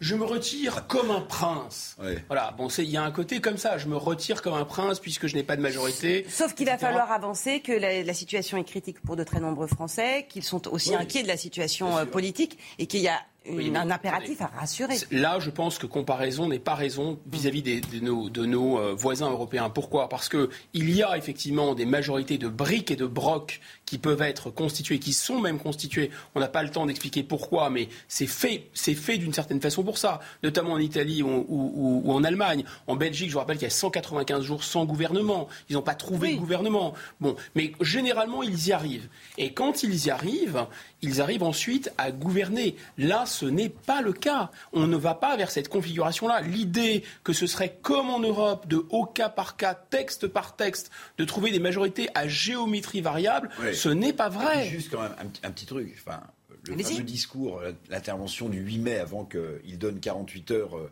je 0.00 0.14
me 0.14 0.24
retire 0.24 0.86
comme 0.86 1.10
un 1.10 1.22
prince. 1.22 1.96
Voilà, 2.26 2.54
bon, 2.58 2.68
il 2.68 2.90
y 2.90 2.98
a 2.98 3.02
un 3.02 3.10
côté 3.10 3.40
comme 3.40 3.56
ça. 3.56 3.78
Je 3.78 3.88
me 3.88 3.96
retire 3.96 4.42
comme 4.42 4.54
un 4.54 4.66
prince 4.66 5.00
puisque 5.00 5.28
je 5.28 5.34
n'ai 5.34 5.42
pas 5.42 5.56
de 5.56 5.62
majorité. 5.62 6.26
Sauf 6.28 6.54
qu'il 6.54 6.66
va 6.66 6.76
falloir 6.76 7.10
avancer, 7.10 7.60
que 7.60 7.72
la, 7.72 8.12
situation 8.12 8.58
est 8.58 8.64
critique 8.64 9.00
pour 9.00 9.16
de 9.16 9.24
très 9.24 9.40
nombreux 9.40 9.66
Français, 9.66 10.26
qu'ils 10.28 10.42
sont 10.42 10.68
aussi 10.68 10.94
inquiets 10.94 11.22
de 11.22 11.28
la 11.28 11.36
situation 11.36 11.96
euh, 11.96 12.04
politique 12.04 12.58
et 12.78 12.86
qu'il 12.86 13.00
y 13.00 13.08
a 13.08 13.18
un 13.48 13.90
impératif 13.90 14.40
à 14.42 14.46
rassurer. 14.46 14.96
Là, 15.10 15.38
je 15.38 15.50
pense 15.50 15.78
que 15.78 15.86
comparaison 15.86 16.48
n'est 16.48 16.58
pas 16.58 16.74
raison 16.74 17.18
vis-à-vis 17.30 17.62
de 17.62 18.00
nos, 18.00 18.28
de 18.28 18.46
nos 18.46 18.78
euh, 18.78 18.94
voisins 18.94 19.30
européens. 19.30 19.70
Pourquoi? 19.70 20.08
Parce 20.08 20.28
qu'il 20.28 20.48
y 20.90 21.02
a 21.02 21.16
effectivement 21.16 21.74
des 21.74 21.86
majorités 21.86 22.38
de 22.38 22.48
briques 22.48 22.90
et 22.90 22.96
de 22.96 23.06
brocs 23.06 23.60
qui 23.88 23.98
peuvent 23.98 24.22
être 24.22 24.50
constituées, 24.50 24.98
qui 24.98 25.12
sont 25.12 25.40
même 25.40 25.58
constituées. 25.58 26.10
On 26.34 26.40
n'a 26.40 26.48
pas 26.48 26.62
le 26.62 26.70
temps 26.70 26.86
d'expliquer 26.86 27.22
pourquoi, 27.22 27.70
mais 27.70 27.88
c'est 28.06 28.26
fait, 28.26 28.68
c'est 28.74 28.94
fait 28.94 29.18
d'une 29.18 29.32
certaine 29.32 29.60
façon 29.60 29.82
pour 29.82 29.98
ça, 29.98 30.20
notamment 30.42 30.72
en 30.72 30.78
Italie 30.78 31.22
ou, 31.22 32.04
en 32.08 32.24
Allemagne. 32.24 32.64
En 32.86 32.96
Belgique, 32.96 33.28
je 33.28 33.32
vous 33.32 33.38
rappelle 33.38 33.56
qu'il 33.56 33.66
y 33.66 33.70
a 33.70 33.70
195 33.70 34.42
jours 34.42 34.64
sans 34.64 34.84
gouvernement. 34.84 35.48
Ils 35.68 35.74
n'ont 35.74 35.82
pas 35.82 35.94
trouvé 35.94 36.34
de 36.34 36.38
gouvernement. 36.38 36.94
Bon, 37.20 37.36
mais 37.54 37.72
généralement, 37.80 38.42
ils 38.42 38.68
y 38.68 38.72
arrivent. 38.72 39.08
Et 39.38 39.52
quand 39.52 39.82
ils 39.82 40.06
y 40.06 40.10
arrivent, 40.10 40.66
ils 41.02 41.20
arrivent 41.20 41.42
ensuite 41.42 41.92
à 41.96 42.10
gouverner. 42.10 42.76
Là, 42.98 43.24
ce 43.26 43.46
n'est 43.46 43.68
pas 43.68 44.02
le 44.02 44.12
cas. 44.12 44.50
On 44.72 44.86
ne 44.86 44.96
va 44.96 45.14
pas 45.14 45.36
vers 45.36 45.50
cette 45.50 45.68
configuration-là. 45.68 46.40
L'idée 46.40 47.04
que 47.24 47.32
ce 47.32 47.46
serait 47.46 47.78
comme 47.82 48.10
en 48.10 48.18
Europe, 48.18 48.66
de 48.66 48.84
haut 48.90 49.06
cas 49.06 49.28
par 49.28 49.56
cas, 49.56 49.74
texte 49.74 50.26
par 50.26 50.56
texte, 50.56 50.90
de 51.16 51.24
trouver 51.24 51.50
des 51.50 51.60
majorités 51.60 52.08
à 52.14 52.26
géométrie 52.26 53.00
variable, 53.00 53.48
ce 53.78 53.88
n'est 53.88 54.12
pas 54.12 54.28
vrai. 54.28 54.68
Juste 54.68 54.90
quand 54.90 55.02
même 55.02 55.14
un, 55.42 55.50
petit 55.50 55.66
truc. 55.66 55.94
Enfin, 55.98 56.20
le 56.64 56.82
fameux 56.82 57.02
discours, 57.02 57.62
l'intervention 57.88 58.48
du 58.48 58.58
8 58.58 58.78
mai 58.78 58.98
avant 58.98 59.24
qu'il 59.24 59.78
donne 59.78 60.00
48 60.00 60.50
heures 60.50 60.76
euh, 60.76 60.90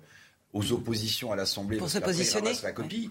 aux 0.52 0.72
oppositions 0.72 1.32
à 1.32 1.36
l'Assemblée 1.36 1.78
pour 1.78 1.90
se 1.90 1.98
positionner. 1.98 2.52
La 2.62 2.72
copie. 2.72 3.10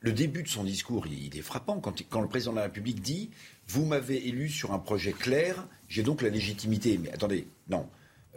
Le 0.00 0.12
début 0.12 0.42
de 0.42 0.48
son 0.48 0.64
discours, 0.64 1.06
il 1.06 1.36
est 1.36 1.42
frappant 1.42 1.78
quand, 1.78 2.02
quand 2.08 2.22
le 2.22 2.28
président 2.28 2.52
de 2.52 2.56
la 2.56 2.62
République 2.64 3.02
dit 3.02 3.30
Vous 3.68 3.84
m'avez 3.84 4.28
élu 4.28 4.48
sur 4.48 4.72
un 4.72 4.78
projet 4.78 5.12
clair, 5.12 5.66
j'ai 5.88 6.02
donc 6.02 6.22
la 6.22 6.30
légitimité. 6.30 6.98
Mais 6.98 7.12
attendez, 7.12 7.46
non. 7.68 7.86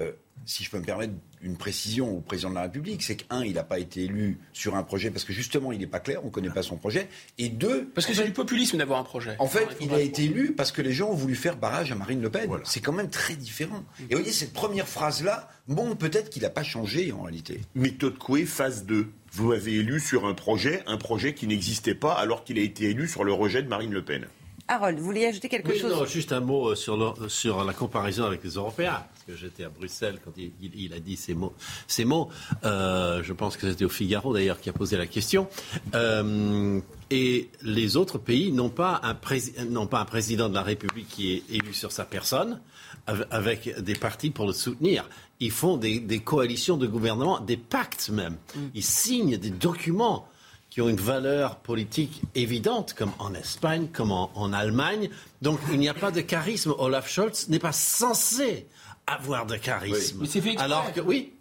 Euh, 0.02 0.12
si 0.48 0.64
je 0.64 0.72
peux 0.72 0.80
me 0.80 0.84
permettre 0.84 1.14
une 1.42 1.58
précision 1.58 2.18
au 2.18 2.22
président 2.22 2.50
de 2.50 2.56
la 2.56 2.62
République, 2.64 3.04
c'est 3.04 3.18
qu'un, 3.18 3.44
il 3.44 3.54
n'a 3.56 3.64
pas 3.64 3.80
été 3.80 4.06
élu 4.06 4.40
sur 4.54 4.76
un 4.76 4.84
projet 4.84 5.12
parce 5.12 5.26
que 5.26 5.34
justement, 5.34 5.74
il 5.74 5.80
n'est 5.80 5.88
pas 5.88 6.00
clair, 6.00 6.22
on 6.24 6.28
ne 6.28 6.32
connaît 6.32 6.50
pas 6.50 6.64
son 6.64 6.78
projet. 6.78 7.10
Et 7.38 7.50
deux. 7.50 7.90
Parce 7.94 8.08
que 8.08 8.14
c'est 8.14 8.24
du 8.24 8.32
populisme 8.32 8.78
d'avoir 8.78 9.00
un 9.00 9.04
projet. 9.04 9.36
En 9.40 9.48
fait, 9.48 9.68
il 9.82 9.94
a 9.94 10.00
été 10.00 10.24
élu 10.24 10.54
parce 10.54 10.72
que 10.72 10.82
les 10.82 10.94
gens 10.94 11.10
ont 11.10 11.16
voulu 11.16 11.36
faire 11.36 11.58
barrage 11.58 11.92
à 11.92 11.96
Marine 11.96 12.22
Le 12.22 12.30
Pen. 12.30 12.50
C'est 12.64 12.80
quand 12.80 12.94
même 12.94 13.10
très 13.10 13.36
différent. 13.36 13.84
Et 14.10 14.16
vous 14.16 14.22
voyez, 14.22 14.32
cette 14.32 14.54
première 14.54 14.88
phrase-là, 14.88 15.50
bon, 15.68 15.96
peut-être 15.96 16.30
qu'il 16.30 16.44
n'a 16.44 16.50
pas 16.50 16.64
changé 16.64 17.12
en 17.12 17.24
réalité. 17.24 17.60
Méthode 17.76 18.18
Coué, 18.18 18.46
phase 18.46 18.86
2. 18.86 19.10
Vous 19.34 19.52
avez 19.52 19.74
élu 19.74 20.00
sur 20.00 20.26
un 20.26 20.34
projet, 20.34 20.82
un 20.88 20.98
projet 20.98 21.34
qui 21.34 21.46
n'existait 21.48 21.94
pas 21.94 22.14
alors 22.14 22.46
qu'il 22.46 22.58
a 22.58 22.62
été 22.62 22.86
élu 22.86 23.10
sur 23.10 23.26
le 23.26 23.34
rejet 23.34 23.62
de 23.62 23.68
Marine 23.68 23.92
Le 23.92 24.04
Pen. 24.04 24.26
Harold, 24.70 24.98
vous 24.98 25.06
vouliez 25.06 25.26
ajouter 25.26 25.50
quelque 25.50 25.78
chose? 25.78 25.92
non, 25.92 26.06
Juste 26.06 26.32
un 26.32 26.40
mot 26.40 26.72
euh, 26.72 27.28
sur 27.28 27.64
la 27.64 27.74
comparaison 27.74 28.24
avec 28.26 28.44
les 28.44 28.52
Européens. 28.52 29.06
Que 29.28 29.36
j'étais 29.36 29.66
à 29.66 29.70
Bruxelles 29.70 30.20
quand 30.24 30.32
il, 30.38 30.94
a 30.94 31.00
dit 31.00 31.18
ces 31.18 31.34
mots. 31.34 31.54
Ces 31.86 32.06
mots 32.06 32.30
euh, 32.64 33.22
je 33.24 33.34
pense 33.34 33.58
que 33.58 33.70
c'était 33.70 33.84
au 33.84 33.90
Figaro 33.90 34.34
d'ailleurs 34.34 34.62
qui 34.62 34.70
a 34.70 34.74
posé 34.74 34.96
la 34.96 35.06
question. 35.06 35.50
Euh, 35.96 36.80
et 37.10 37.50
les 37.62 37.98
autres 37.98 38.20
pays 38.20 38.54
n'ont 38.54 38.70
pas, 38.70 39.02
un 39.04 39.16
pas 39.16 40.00
un 40.00 40.06
président 40.06 40.48
de 40.48 40.54
la 40.54 40.64
République 40.64 41.10
qui 41.10 41.34
est 41.34 41.44
élu 41.50 41.74
sur 41.74 41.92
sa 41.92 42.06
personne, 42.06 42.62
avec 43.06 43.82
des 43.82 43.96
partis 43.96 44.30
pour 44.30 44.48
le 44.48 44.54
soutenir. 44.54 45.10
Ils 45.42 45.52
font 45.52 45.76
des, 45.76 46.00
des 46.00 46.20
coalitions 46.20 46.78
de 46.78 46.88
gouvernement, 46.88 47.42
des 47.42 47.58
pactes 47.58 48.10
même. 48.10 48.38
Mm. 48.56 48.60
Ils 48.76 48.84
signent 48.84 49.38
des 49.38 49.50
documents 49.50 50.28
qui 50.70 50.82
ont 50.82 50.90
une 50.90 50.96
valeur 50.96 51.56
politique 51.56 52.22
évidente, 52.36 52.94
comme 52.94 53.12
en 53.20 53.34
Espagne, 53.34 53.88
comme 53.92 54.12
en, 54.12 54.54
Allemagne. 54.54 55.10
Donc 55.42 55.60
il 55.72 55.80
n'y 55.80 55.90
a 55.90 55.94
pas 55.94 56.12
de 56.12 56.22
charisme. 56.22 56.74
Olaf 56.78 57.10
Scholz 57.10 57.50
n'est 57.50 57.60
pas 57.60 57.72
censé 57.72 58.68
avoir 59.08 59.46
de 59.46 59.56
charisme. 59.56 60.26
Alors 60.58 60.92
que 60.94 61.00
oui, 61.00 61.16
il 61.18 61.24
n'est 61.24 61.32
pas 61.32 61.37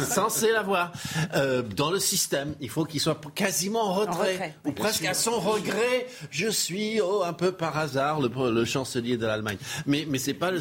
censé 0.00 0.52
l'avoir. 0.52 0.92
Euh, 1.34 1.62
dans 1.62 1.90
le 1.90 1.98
système, 1.98 2.54
il 2.60 2.68
faut 2.68 2.84
qu'il 2.84 3.00
soit 3.00 3.20
quasiment 3.34 3.90
en 3.90 3.94
retrait, 3.94 4.54
ou 4.64 4.72
presque 4.72 5.04
à 5.04 5.14
son 5.14 5.38
regret. 5.38 6.06
Je 6.30 6.48
suis 6.48 7.00
oh, 7.00 7.22
un 7.24 7.32
peu 7.32 7.52
par 7.52 7.76
hasard 7.76 8.20
le, 8.20 8.64
chancelier 8.64 9.16
de 9.16 9.26
l'Allemagne. 9.26 9.58
Mais, 9.86 10.06
mais 10.08 10.18
ce 10.18 10.28
n'est 10.28 10.34
pas, 10.34 10.50
le, 10.50 10.60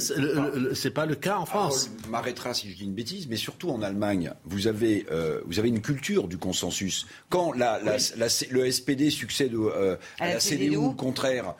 c'est 0.73 0.91
pas 0.91 1.05
le 1.05 1.15
cas 1.15 1.37
en 1.37 1.45
France. 1.45 1.89
m'arrêtera 2.09 2.53
si 2.53 2.69
je 2.69 2.75
dis 2.75 2.83
une 2.83 2.93
bêtise, 2.93 3.27
mais 3.27 3.35
surtout 3.35 3.69
en 3.69 3.81
Allemagne, 3.81 4.31
vous 4.45 4.67
avez, 4.67 5.05
euh, 5.11 5.41
vous 5.45 5.59
avez 5.59 5.69
une 5.69 5.81
culture 5.81 6.27
du 6.27 6.37
consensus. 6.37 7.05
Quand 7.29 7.51
la, 7.53 7.79
la, 7.79 7.97
le 8.51 8.71
SPD 8.71 9.09
succède 9.09 9.53
euh, 9.53 9.97
à, 10.19 10.33
la, 10.33 10.39
CDU, 10.39 10.77
ou 10.77 10.89
le 10.89 10.95
contraire, 10.95 11.55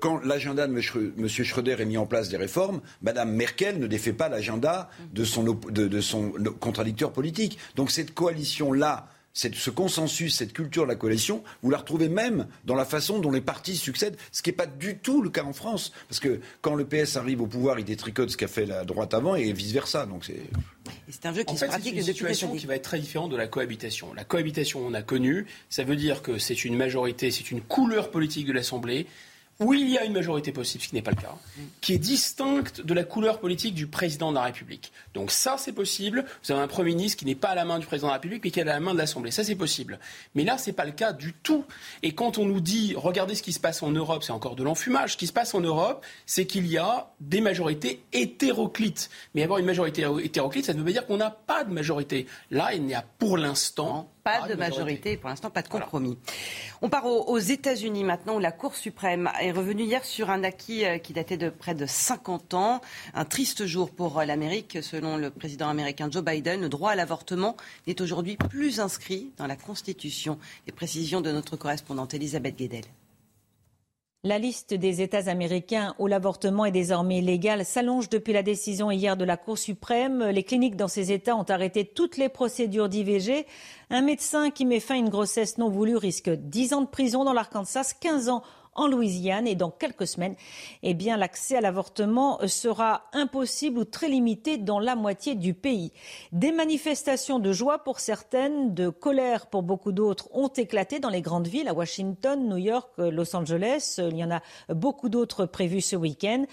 quand 0.00 0.24
l'agenda 0.24 0.66
de 0.66 0.72
M. 0.72 1.28
Schröder 1.28 1.76
est 1.78 1.84
mis 1.84 1.98
en 1.98 2.06
place 2.06 2.28
des 2.28 2.36
réformes, 2.36 2.80
Mme 3.02 3.32
Merkel 3.32 3.78
ne 3.78 3.86
défait 3.86 4.12
pas 4.12 4.28
l'agenda 4.28 4.90
de 5.12 5.24
son, 5.24 5.44
de, 5.44 5.88
de 5.88 6.00
son 6.00 6.32
contradicteurs 6.74 7.12
politiques. 7.12 7.58
Donc 7.76 7.92
cette 7.92 8.14
coalition-là, 8.14 9.08
ce 9.32 9.70
consensus, 9.70 10.34
cette 10.34 10.52
culture 10.52 10.82
de 10.82 10.88
la 10.88 10.96
coalition, 10.96 11.44
vous 11.62 11.70
la 11.70 11.78
retrouvez 11.78 12.08
même 12.08 12.48
dans 12.64 12.74
la 12.74 12.84
façon 12.84 13.20
dont 13.20 13.30
les 13.30 13.40
partis 13.40 13.76
succèdent, 13.76 14.16
ce 14.32 14.42
qui 14.42 14.50
n'est 14.50 14.56
pas 14.56 14.66
du 14.66 14.98
tout 14.98 15.22
le 15.22 15.30
cas 15.30 15.44
en 15.44 15.52
France. 15.52 15.92
Parce 16.08 16.18
que 16.18 16.40
quand 16.62 16.74
le 16.74 16.84
PS 16.84 17.16
arrive 17.16 17.42
au 17.42 17.46
pouvoir, 17.46 17.78
il 17.78 17.84
détricote 17.84 18.30
ce 18.30 18.36
qu'a 18.36 18.48
fait 18.48 18.66
la 18.66 18.84
droite 18.84 19.14
avant 19.14 19.36
et 19.36 19.52
vice-versa. 19.52 20.06
Donc 20.06 20.24
c'est... 20.24 20.42
C'est 21.08 21.26
un 21.26 21.32
jeu 21.32 21.44
qui 21.44 21.54
en 21.54 21.56
se 21.56 21.64
pratique 21.64 21.94
une 21.94 22.02
situation 22.02 22.54
qui 22.56 22.66
va 22.66 22.74
être 22.74 22.82
très 22.82 22.98
différente 22.98 23.30
de 23.30 23.36
la 23.36 23.46
cohabitation. 23.46 24.12
La 24.14 24.24
cohabitation, 24.24 24.84
on 24.84 24.94
a 24.94 25.02
connu, 25.02 25.46
ça 25.70 25.84
veut 25.84 25.96
dire 25.96 26.22
que 26.22 26.38
c'est 26.38 26.64
une 26.64 26.76
majorité, 26.76 27.30
c'est 27.30 27.50
une 27.50 27.60
couleur 27.60 28.10
politique 28.10 28.46
de 28.46 28.52
l'Assemblée 28.52 29.06
où 29.60 29.72
il 29.72 29.88
y 29.88 29.98
a 29.98 30.04
une 30.04 30.12
majorité 30.12 30.52
possible, 30.52 30.82
ce 30.82 30.88
qui 30.88 30.94
n'est 30.94 31.02
pas 31.02 31.12
le 31.12 31.20
cas, 31.20 31.34
qui 31.80 31.92
est 31.92 31.98
distincte 31.98 32.80
de 32.80 32.94
la 32.94 33.04
couleur 33.04 33.38
politique 33.38 33.74
du 33.74 33.86
président 33.86 34.30
de 34.30 34.36
la 34.36 34.42
République. 34.42 34.92
Donc 35.14 35.30
ça, 35.30 35.56
c'est 35.58 35.72
possible. 35.72 36.24
Vous 36.42 36.52
avez 36.52 36.60
un 36.60 36.68
Premier 36.68 36.94
ministre 36.94 37.18
qui 37.18 37.24
n'est 37.24 37.34
pas 37.34 37.50
à 37.50 37.54
la 37.54 37.64
main 37.64 37.78
du 37.78 37.86
président 37.86 38.08
de 38.08 38.12
la 38.12 38.14
République, 38.14 38.42
mais 38.44 38.50
qui 38.50 38.58
est 38.58 38.62
à 38.62 38.66
la 38.66 38.80
main 38.80 38.92
de 38.92 38.98
l'Assemblée. 38.98 39.30
Ça, 39.30 39.44
c'est 39.44 39.54
possible. 39.54 39.98
Mais 40.34 40.44
là, 40.44 40.58
ce 40.58 40.70
n'est 40.70 40.74
pas 40.74 40.84
le 40.84 40.92
cas 40.92 41.12
du 41.12 41.32
tout. 41.32 41.64
Et 42.02 42.12
quand 42.12 42.38
on 42.38 42.46
nous 42.46 42.60
dit, 42.60 42.94
regardez 42.96 43.34
ce 43.34 43.42
qui 43.42 43.52
se 43.52 43.60
passe 43.60 43.82
en 43.82 43.90
Europe, 43.90 44.24
c'est 44.24 44.32
encore 44.32 44.56
de 44.56 44.64
l'enfumage. 44.64 45.12
Ce 45.12 45.16
qui 45.16 45.26
se 45.26 45.32
passe 45.32 45.54
en 45.54 45.60
Europe, 45.60 46.04
c'est 46.26 46.46
qu'il 46.46 46.66
y 46.66 46.78
a 46.78 47.12
des 47.20 47.40
majorités 47.40 48.04
hétéroclites. 48.12 49.10
Mais 49.34 49.42
avoir 49.42 49.58
une 49.58 49.66
majorité 49.66 50.06
hétéroclite, 50.22 50.64
ça 50.66 50.74
ne 50.74 50.78
veut 50.78 50.84
pas 50.84 50.92
dire 50.92 51.06
qu'on 51.06 51.16
n'a 51.16 51.30
pas 51.30 51.64
de 51.64 51.72
majorité. 51.72 52.26
Là, 52.50 52.74
il 52.74 52.82
n'y 52.82 52.94
a 52.94 53.04
pour 53.18 53.38
l'instant 53.38 54.10
pas 54.24 54.48
de 54.48 54.54
majorité, 54.54 55.16
pour 55.18 55.28
l'instant, 55.28 55.50
pas 55.50 55.62
de 55.62 55.68
compromis. 55.68 56.18
On 56.80 56.88
part 56.88 57.04
aux, 57.06 57.38
États-Unis 57.38 58.04
maintenant, 58.04 58.36
où 58.36 58.38
la 58.38 58.52
Cour 58.52 58.74
suprême 58.74 59.30
est 59.40 59.52
revenue 59.52 59.84
hier 59.84 60.04
sur 60.04 60.30
un 60.30 60.42
acquis 60.42 60.84
euh, 60.84 60.98
qui 60.98 61.12
datait 61.12 61.36
de 61.36 61.50
près 61.50 61.74
de 61.74 61.84
50 61.84 62.54
ans. 62.54 62.80
Un 63.12 63.24
triste 63.26 63.66
jour 63.66 63.90
pour 63.90 64.18
euh, 64.18 64.24
l'Amérique. 64.24 64.78
Selon 64.80 65.18
le 65.18 65.30
président 65.30 65.68
américain 65.68 66.08
Joe 66.10 66.24
Biden, 66.24 66.62
le 66.62 66.68
droit 66.70 66.92
à 66.92 66.94
l'avortement 66.94 67.56
n'est 67.86 68.00
aujourd'hui 68.00 68.36
plus 68.36 68.80
inscrit 68.80 69.30
dans 69.36 69.46
la 69.46 69.56
Constitution. 69.56 70.38
Les 70.66 70.72
précisions 70.72 71.20
de 71.20 71.30
notre 71.30 71.56
correspondante 71.56 72.14
Elisabeth 72.14 72.56
Guedel. 72.56 72.84
La 74.26 74.38
liste 74.38 74.72
des 74.72 75.02
États 75.02 75.28
américains 75.28 75.94
où 75.98 76.06
l'avortement 76.06 76.64
est 76.64 76.70
désormais 76.70 77.18
illégal 77.18 77.62
s'allonge 77.62 78.08
depuis 78.08 78.32
la 78.32 78.42
décision 78.42 78.90
hier 78.90 79.18
de 79.18 79.24
la 79.26 79.36
Cour 79.36 79.58
suprême. 79.58 80.24
Les 80.24 80.42
cliniques 80.42 80.76
dans 80.76 80.88
ces 80.88 81.12
États 81.12 81.36
ont 81.36 81.42
arrêté 81.42 81.84
toutes 81.84 82.16
les 82.16 82.30
procédures 82.30 82.88
d'IVG. 82.88 83.44
Un 83.90 84.00
médecin 84.00 84.50
qui 84.50 84.64
met 84.64 84.80
fin 84.80 84.94
à 84.94 84.96
une 84.96 85.10
grossesse 85.10 85.58
non 85.58 85.68
voulue 85.68 85.98
risque 85.98 86.30
10 86.30 86.72
ans 86.72 86.80
de 86.80 86.86
prison 86.86 87.24
dans 87.24 87.34
l'Arkansas, 87.34 87.92
15 88.00 88.30
ans 88.30 88.42
en 88.74 88.86
Louisiane 88.86 89.46
et 89.46 89.54
dans 89.54 89.70
quelques 89.70 90.06
semaines, 90.06 90.34
eh 90.82 90.94
bien, 90.94 91.16
l'accès 91.16 91.56
à 91.56 91.60
l'avortement 91.60 92.38
sera 92.46 93.04
impossible 93.12 93.78
ou 93.78 93.84
très 93.84 94.08
limité 94.08 94.58
dans 94.58 94.78
la 94.78 94.96
moitié 94.96 95.34
du 95.34 95.54
pays. 95.54 95.92
Des 96.32 96.52
manifestations 96.52 97.38
de 97.38 97.52
joie 97.52 97.84
pour 97.84 98.00
certaines, 98.00 98.74
de 98.74 98.88
colère 98.88 99.46
pour 99.46 99.62
beaucoup 99.62 99.92
d'autres 99.92 100.28
ont 100.32 100.48
éclaté 100.48 100.98
dans 100.98 101.10
les 101.10 101.22
grandes 101.22 101.46
villes, 101.46 101.68
à 101.68 101.74
Washington, 101.74 102.48
New 102.48 102.58
York, 102.58 102.90
Los 102.98 103.34
Angeles. 103.36 103.98
Il 103.98 104.16
y 104.16 104.24
en 104.24 104.30
a 104.30 104.40
beaucoup 104.68 105.08
d'autres 105.08 105.46
prévues 105.46 105.80
ce 105.80 105.96
week-end. 105.96 106.44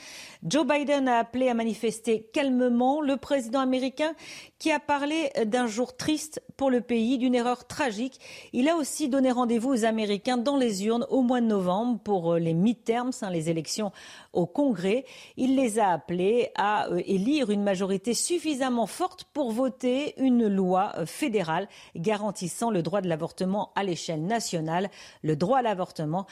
Joe 0.44 0.66
Biden 0.66 1.08
a 1.08 1.20
appelé 1.20 1.50
à 1.50 1.54
manifester 1.54 2.30
calmement. 2.34 3.02
Le 3.02 3.18
président 3.18 3.60
américain 3.60 4.14
qui 4.62 4.72
a 4.72 4.80
parlé 4.80 5.32
d'un 5.48 5.66
jour 5.66 5.98
triste 5.98 6.40
pour 6.56 6.70
le 6.70 6.82
pays, 6.82 7.18
d'une 7.18 7.34
erreur 7.34 7.66
tragique. 7.66 8.20
Il 8.54 8.70
a 8.70 8.76
aussi 8.76 9.10
donné 9.10 9.32
rendez-vous 9.32 9.72
aux 9.72 9.86
Américains 9.86 10.38
dans 10.38 10.56
les 10.56 10.86
urnes 10.86 11.08
au 11.10 11.24
mois 11.24 11.42
de 11.42 11.48
novembre 11.48 12.00
pour 12.00 12.34
euh, 12.34 12.38
les 12.38 12.54
midterms, 12.54 13.10
hein, 13.24 13.32
les 13.32 13.50
élections 13.50 13.92
au 14.34 14.46
Congrès. 14.46 15.04
Il 15.36 15.56
les 15.56 15.80
a 15.80 15.90
appelés 15.90 16.52
à 16.54 16.90
euh, 16.90 17.02
élire 17.08 17.50
une 17.50 17.64
majorité 17.64 18.14
suffisamment 18.14 18.86
forte 18.86 19.24
pour 19.34 19.52
voter 19.52 20.14
une 20.22 20.48
loi 20.48 20.94
euh, 20.96 21.08
fédérale 21.08 21.68
garantissant 21.96 22.70
le 22.70 22.84
droit 22.84 23.02
de 23.02 23.10
l'avortement 23.10 23.72
à 23.74 23.84
l'échelle 23.84 24.24
nationale, 24.24 24.92
le 25.24 25.36
droit 25.36 25.58
à 25.58 25.64
l'avortement 25.64 26.28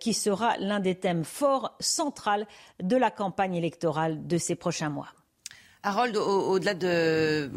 qui 0.00 0.14
sera 0.14 0.56
l'un 0.56 0.80
des 0.80 0.94
thèmes 0.94 1.24
forts 1.24 1.76
centrales 1.80 2.46
de 2.82 2.96
la 2.96 3.10
campagne 3.10 3.56
électorale 3.56 4.26
de 4.26 4.38
ces 4.38 4.54
prochains 4.54 4.88
mois. 4.88 5.08
Harold, 5.84 6.16
au-delà 6.16 6.74
de 6.74 7.50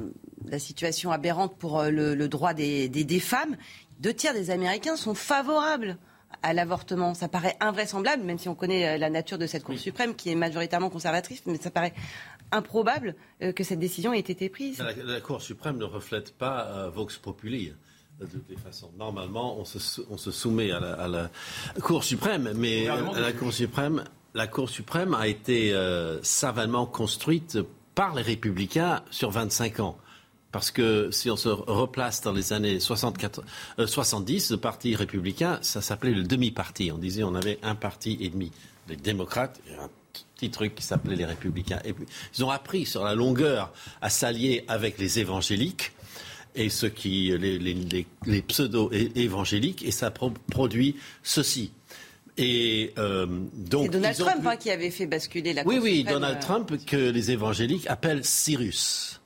la 0.46 0.60
situation 0.60 1.12
aberrante 1.12 1.58
pour 1.58 1.82
le, 1.84 2.28
droit 2.28 2.54
des, 2.54 2.90
des 2.90 3.20
femmes, 3.20 3.56
deux 4.00 4.14
tiers 4.14 4.34
des 4.34 4.52
Américains 4.52 4.96
sont 4.96 5.16
favorables 5.16 5.98
à 6.44 6.54
l'avortement. 6.54 7.14
Ça 7.14 7.28
paraît 7.28 7.56
invraisemblable, 7.60 8.24
même 8.24 8.38
si 8.38 8.50
on 8.50 8.56
connaît 8.56 8.96
euh, 8.96 8.98
la 8.98 9.10
nature 9.10 9.38
de 9.38 9.48
cette 9.48 9.64
Cour 9.64 9.78
suprême 9.78 10.16
qui 10.16 10.30
est 10.30 10.36
majoritairement 10.36 10.90
conservatrice, 10.90 11.44
mais 11.46 11.58
ça 11.58 11.72
paraît 11.72 11.94
improbable 12.52 13.16
euh, 13.42 13.52
que 13.52 13.64
cette 13.64 13.80
décision 13.80 14.14
ait 14.14 14.20
été 14.20 14.50
prise. 14.50 14.84
La, 15.04 15.22
Cour 15.22 15.42
suprême 15.42 15.78
ne 15.78 15.86
reflète 15.86 16.38
pas 16.38 16.68
euh, 16.68 16.90
Vox 16.90 17.18
Populi. 17.18 17.74
De 18.20 18.26
toute 18.26 18.60
façon, 18.60 18.92
normalement, 18.98 19.60
on 19.60 19.66
se, 19.66 20.32
soumet 20.32 20.72
à 20.72 21.08
la, 21.08 21.30
Cour 21.82 22.04
suprême, 22.04 22.52
mais 22.56 22.86
la 22.86 23.32
Cour 23.32 23.54
suprême, 23.54 24.04
la 24.34 24.48
Cour 24.48 24.70
suprême 24.72 25.14
a 25.14 25.28
été 25.28 25.72
savamment 26.24 26.88
construite 26.88 27.60
par 27.98 28.14
les 28.14 28.22
républicains 28.22 29.02
sur 29.10 29.32
25 29.32 29.80
ans. 29.80 29.98
Parce 30.52 30.70
que 30.70 31.10
si 31.10 31.32
on 31.32 31.36
se 31.36 31.50
replace 31.50 32.22
dans 32.22 32.32
les 32.32 32.54
années 32.54 32.80
70, 32.80 33.42
euh, 33.80 33.86
le 34.54 34.56
Parti 34.58 34.96
républicain, 34.96 35.58
ça 35.64 35.82
s'appelait 35.82 36.12
le 36.12 36.22
demi-parti. 36.22 36.92
On 36.92 37.00
disait 37.00 37.24
on 37.24 37.34
avait 37.34 37.58
un 37.64 37.74
parti 37.74 38.16
et 38.22 38.30
demi. 38.30 38.52
Les 38.88 38.98
démocrates, 38.98 39.60
et 39.68 39.74
un 39.74 39.90
petit 40.36 40.52
truc 40.52 40.76
qui 40.76 40.84
s'appelait 40.84 41.16
les 41.16 41.26
républicains. 41.26 41.80
Et 41.86 41.94
puis, 41.94 42.06
ils 42.38 42.46
ont 42.46 42.52
appris 42.52 42.86
sur 42.86 43.04
la 43.04 43.16
longueur 43.16 43.74
à 44.00 44.12
s'allier 44.12 44.64
avec 44.68 45.00
les 45.00 45.18
évangéliques 45.18 45.92
et 46.54 46.70
ceux 46.70 46.90
qui, 46.90 47.36
les, 47.36 48.42
pseudo-évangéliques, 48.42 49.84
et 49.84 49.92
ça 49.92 50.12
produit 50.12 50.98
ceci. 51.24 51.72
Et 52.38 52.94
euh, 52.98 53.26
donc, 53.54 53.86
c'est 53.86 53.90
Donald 53.90 54.18
Trump 54.18 54.46
hein, 54.46 54.56
qui 54.58 54.70
avait 54.70 54.92
fait 54.92 55.08
basculer 55.08 55.54
la. 55.54 55.66
Oui, 55.66 55.80
oui, 55.82 56.04
Donald 56.04 56.38
euh, 56.38 56.42
Trump 56.42 56.72
que 56.86 57.10
les 57.10 57.32
évangéliques 57.32 57.88
appellent 57.88 58.24
Cyrus 58.24 59.22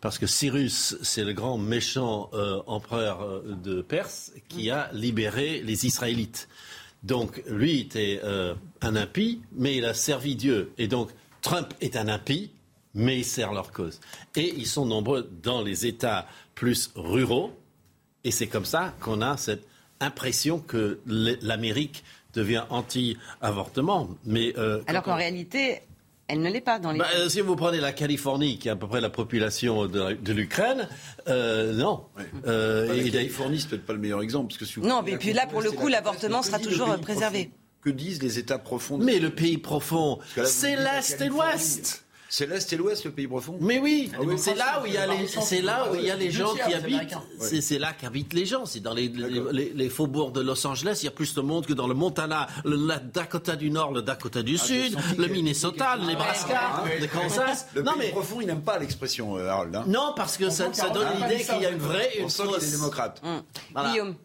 parce 0.00 0.18
que 0.18 0.26
Cyrus, 0.26 0.96
c'est 1.02 1.24
le 1.24 1.32
grand 1.32 1.56
méchant 1.56 2.28
euh, 2.34 2.60
empereur 2.66 3.42
de 3.42 3.80
Perse 3.80 4.32
qui 4.48 4.70
a 4.70 4.90
libéré 4.92 5.62
les 5.62 5.86
Israélites. 5.86 6.48
Donc 7.02 7.42
lui 7.46 7.80
était 7.80 8.20
un 8.80 8.96
impie, 8.96 9.40
mais 9.52 9.76
il 9.76 9.84
a 9.84 9.94
servi 9.94 10.36
Dieu. 10.36 10.72
Et 10.78 10.88
donc 10.88 11.10
Trump 11.40 11.72
est 11.80 11.96
un 11.96 12.08
impie, 12.08 12.50
mais 12.94 13.18
il 13.18 13.24
sert 13.24 13.52
leur 13.52 13.72
cause. 13.72 14.00
Et 14.36 14.54
ils 14.56 14.66
sont 14.66 14.86
nombreux 14.86 15.30
dans 15.42 15.62
les 15.62 15.86
États 15.86 16.26
plus 16.54 16.90
ruraux. 16.94 17.52
Et 18.24 18.30
c'est 18.30 18.46
comme 18.46 18.64
ça 18.64 18.94
qu'on 19.00 19.20
a 19.20 19.36
cette 19.36 19.66
impression 20.00 20.58
que 20.58 21.00
l'Amérique 21.06 22.04
devient 22.34 22.64
anti-avortement. 22.70 24.10
Mais 24.24 24.54
alors 24.86 25.02
qu'en 25.02 25.16
réalité, 25.16 25.80
elle 26.26 26.40
ne 26.40 26.50
l'est 26.50 26.60
pas 26.60 26.78
dans 26.78 26.92
les. 26.92 26.98
Bah, 26.98 27.06
si 27.28 27.40
vous 27.40 27.56
prenez 27.56 27.80
la 27.80 27.92
Californie, 27.92 28.58
qui 28.58 28.68
est 28.68 28.70
à 28.70 28.76
peu 28.76 28.86
près 28.86 29.00
la 29.00 29.10
population 29.10 29.86
de, 29.86 30.32
l'Ukraine, 30.32 30.88
euh, 31.28 31.74
non. 31.74 32.04
Euh, 32.46 32.86
la 32.86 33.10
Californie, 33.10 33.60
c'est 33.60 33.68
peut-être 33.68 33.86
pas 33.86 33.92
le 33.92 33.98
meilleur 33.98 34.22
exemple. 34.22 34.54
Parce 34.58 34.70
que 34.70 34.80
non, 34.80 35.02
mais 35.02 35.18
puis 35.18 35.32
là, 35.32 35.46
pour 35.46 35.60
le 35.60 35.70
coup, 35.70 35.88
l'avortement 35.88 36.42
sera 36.42 36.58
toujours 36.58 36.96
préservé. 36.98 37.50
Que 37.82 37.90
disent 37.90 38.22
les 38.22 38.38
États 38.38 38.58
profonds 38.58 38.96
Mais 38.96 39.18
le 39.18 39.28
pays 39.28 39.58
profond, 39.58 40.18
c'est 40.44 40.76
l'Est 40.76 41.20
et 41.20 41.28
l'Ouest. 41.28 42.03
C'est 42.36 42.46
l'Est 42.46 42.72
et 42.72 42.76
l'Ouest, 42.76 43.04
le 43.04 43.12
pays 43.12 43.28
profond 43.28 43.56
Mais 43.60 43.78
oui, 43.78 44.10
ah 44.12 44.24
c'est 44.36 44.56
là 44.56 44.82
où 44.82 44.86
il 44.86 44.94
y 44.94 44.96
a 44.96 45.06
les, 45.06 45.28
c'est 45.28 45.62
là 45.62 45.88
où 45.88 45.94
il 45.94 46.02
y 46.02 46.10
a 46.10 46.16
les 46.16 46.32
gens 46.32 46.52
qui 46.52 46.74
habitent. 46.74 47.16
C'est 47.38 47.78
là 47.78 47.92
qu'habitent 47.92 48.32
les 48.32 48.44
gens. 48.44 48.66
C'est 48.66 48.80
dans 48.80 48.92
les, 48.92 49.06
les, 49.06 49.88
faubourgs 49.88 50.32
de 50.32 50.40
Los 50.40 50.66
Angeles, 50.66 50.98
il 51.02 51.04
y 51.04 51.08
a 51.08 51.12
plus 51.12 51.32
de 51.34 51.40
monde 51.40 51.64
que 51.64 51.72
dans 51.72 51.86
le 51.86 51.94
Montana, 51.94 52.48
le 52.64 52.76
Dakota 52.98 53.54
du 53.54 53.70
Nord, 53.70 53.92
le 53.92 54.02
Dakota 54.02 54.42
du 54.42 54.56
ah, 54.60 54.64
Sud, 54.64 54.98
le 55.16 55.28
Minnesota, 55.28 55.94
le 55.94 56.06
Nebraska, 56.06 56.82
le 57.00 57.06
Kansas. 57.06 57.68
Le 57.72 57.84
pays 57.84 58.10
profond, 58.10 58.40
il 58.40 58.48
n'aime 58.48 58.62
pas 58.62 58.80
l'expression, 58.80 59.36
euh, 59.36 59.48
Harold. 59.48 59.76
Hein. 59.76 59.84
Non, 59.86 60.12
parce 60.16 60.36
que 60.36 60.50
ça, 60.50 60.70
donne 60.92 61.06
l'idée 61.20 61.44
qu'il 61.44 61.62
y 61.62 61.66
a 61.66 61.70
une 61.70 61.78
vraie... 61.78 62.10
On 62.20 62.28
sent 62.28 62.42
qu'il 62.58 62.68
est 62.68 62.70
démocrate. 62.72 63.22
Guillaume. 63.76 64.16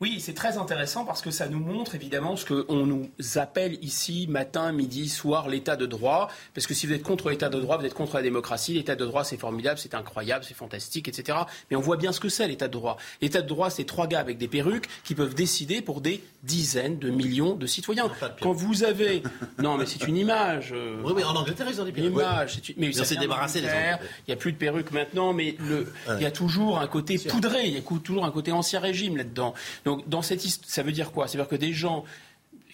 Oui, 0.00 0.20
c'est 0.20 0.34
très 0.34 0.58
intéressant 0.58 1.04
parce 1.04 1.22
que 1.22 1.32
ça 1.32 1.48
nous 1.48 1.58
montre 1.58 1.96
évidemment 1.96 2.36
ce 2.36 2.44
qu'on 2.44 2.86
nous 2.86 3.10
appelle 3.34 3.82
ici 3.82 4.28
matin, 4.28 4.70
midi, 4.70 5.08
soir 5.08 5.48
l'état 5.48 5.74
de 5.74 5.86
droit. 5.86 6.28
Parce 6.54 6.68
que 6.68 6.74
si 6.74 6.86
vous 6.86 6.92
êtes 6.92 7.02
contre 7.02 7.30
l'état 7.30 7.48
de 7.48 7.58
droit, 7.58 7.78
vous 7.78 7.84
êtes 7.84 7.94
contre 7.94 8.14
la 8.14 8.22
démocratie. 8.22 8.74
L'état 8.74 8.94
de 8.94 9.04
droit, 9.04 9.24
c'est 9.24 9.36
formidable, 9.36 9.76
c'est 9.80 9.94
incroyable, 9.94 10.44
c'est 10.46 10.54
fantastique, 10.54 11.08
etc. 11.08 11.38
Mais 11.68 11.76
on 11.76 11.80
voit 11.80 11.96
bien 11.96 12.12
ce 12.12 12.20
que 12.20 12.28
c'est 12.28 12.46
l'état 12.46 12.68
de 12.68 12.72
droit. 12.72 12.96
L'état 13.20 13.42
de 13.42 13.48
droit, 13.48 13.70
c'est 13.70 13.82
trois 13.82 14.06
gars 14.06 14.20
avec 14.20 14.38
des 14.38 14.46
perruques 14.46 14.88
qui 15.02 15.16
peuvent 15.16 15.34
décider 15.34 15.82
pour 15.82 16.00
des 16.00 16.22
dizaines 16.44 17.00
de 17.00 17.10
millions 17.10 17.56
de 17.56 17.66
citoyens. 17.66 18.08
Quand 18.40 18.52
vous 18.52 18.84
avez, 18.84 19.24
non, 19.58 19.78
mais 19.78 19.86
c'est 19.86 20.06
une 20.06 20.16
image. 20.16 20.70
Euh, 20.72 21.02
oui, 21.04 21.12
mais 21.16 21.24
en 21.24 21.34
Angleterre, 21.34 21.66
ils 21.68 21.80
ont 21.80 21.84
des 21.84 21.90
perruques. 21.90 22.12
Une 22.12 22.20
image, 22.20 22.60
une... 22.68 22.74
mais 22.76 22.92
ça 22.92 23.04
s'est 23.04 23.16
débarrassé 23.16 23.60
des 23.62 23.66
Il 23.66 24.28
n'y 24.28 24.34
a 24.34 24.36
plus 24.36 24.52
de 24.52 24.58
perruques 24.58 24.92
maintenant, 24.92 25.32
mais 25.32 25.56
le... 25.58 25.92
il 26.14 26.22
y 26.22 26.26
a 26.26 26.30
toujours 26.30 26.78
un 26.78 26.86
côté 26.86 27.18
poudré, 27.18 27.66
il 27.66 27.74
y 27.74 27.78
a 27.78 27.82
toujours 28.04 28.24
un 28.24 28.30
côté 28.30 28.52
ancien 28.52 28.78
régime 28.78 29.16
là-dedans. 29.16 29.54
Donc, 29.88 30.06
dans 30.06 30.20
cette 30.20 30.42
ça 30.42 30.82
veut 30.82 30.92
dire 30.92 31.12
quoi? 31.12 31.28
Ça 31.28 31.38
veut 31.38 31.44
dire 31.44 31.48
que 31.48 31.56
des 31.56 31.72
gens 31.72 32.04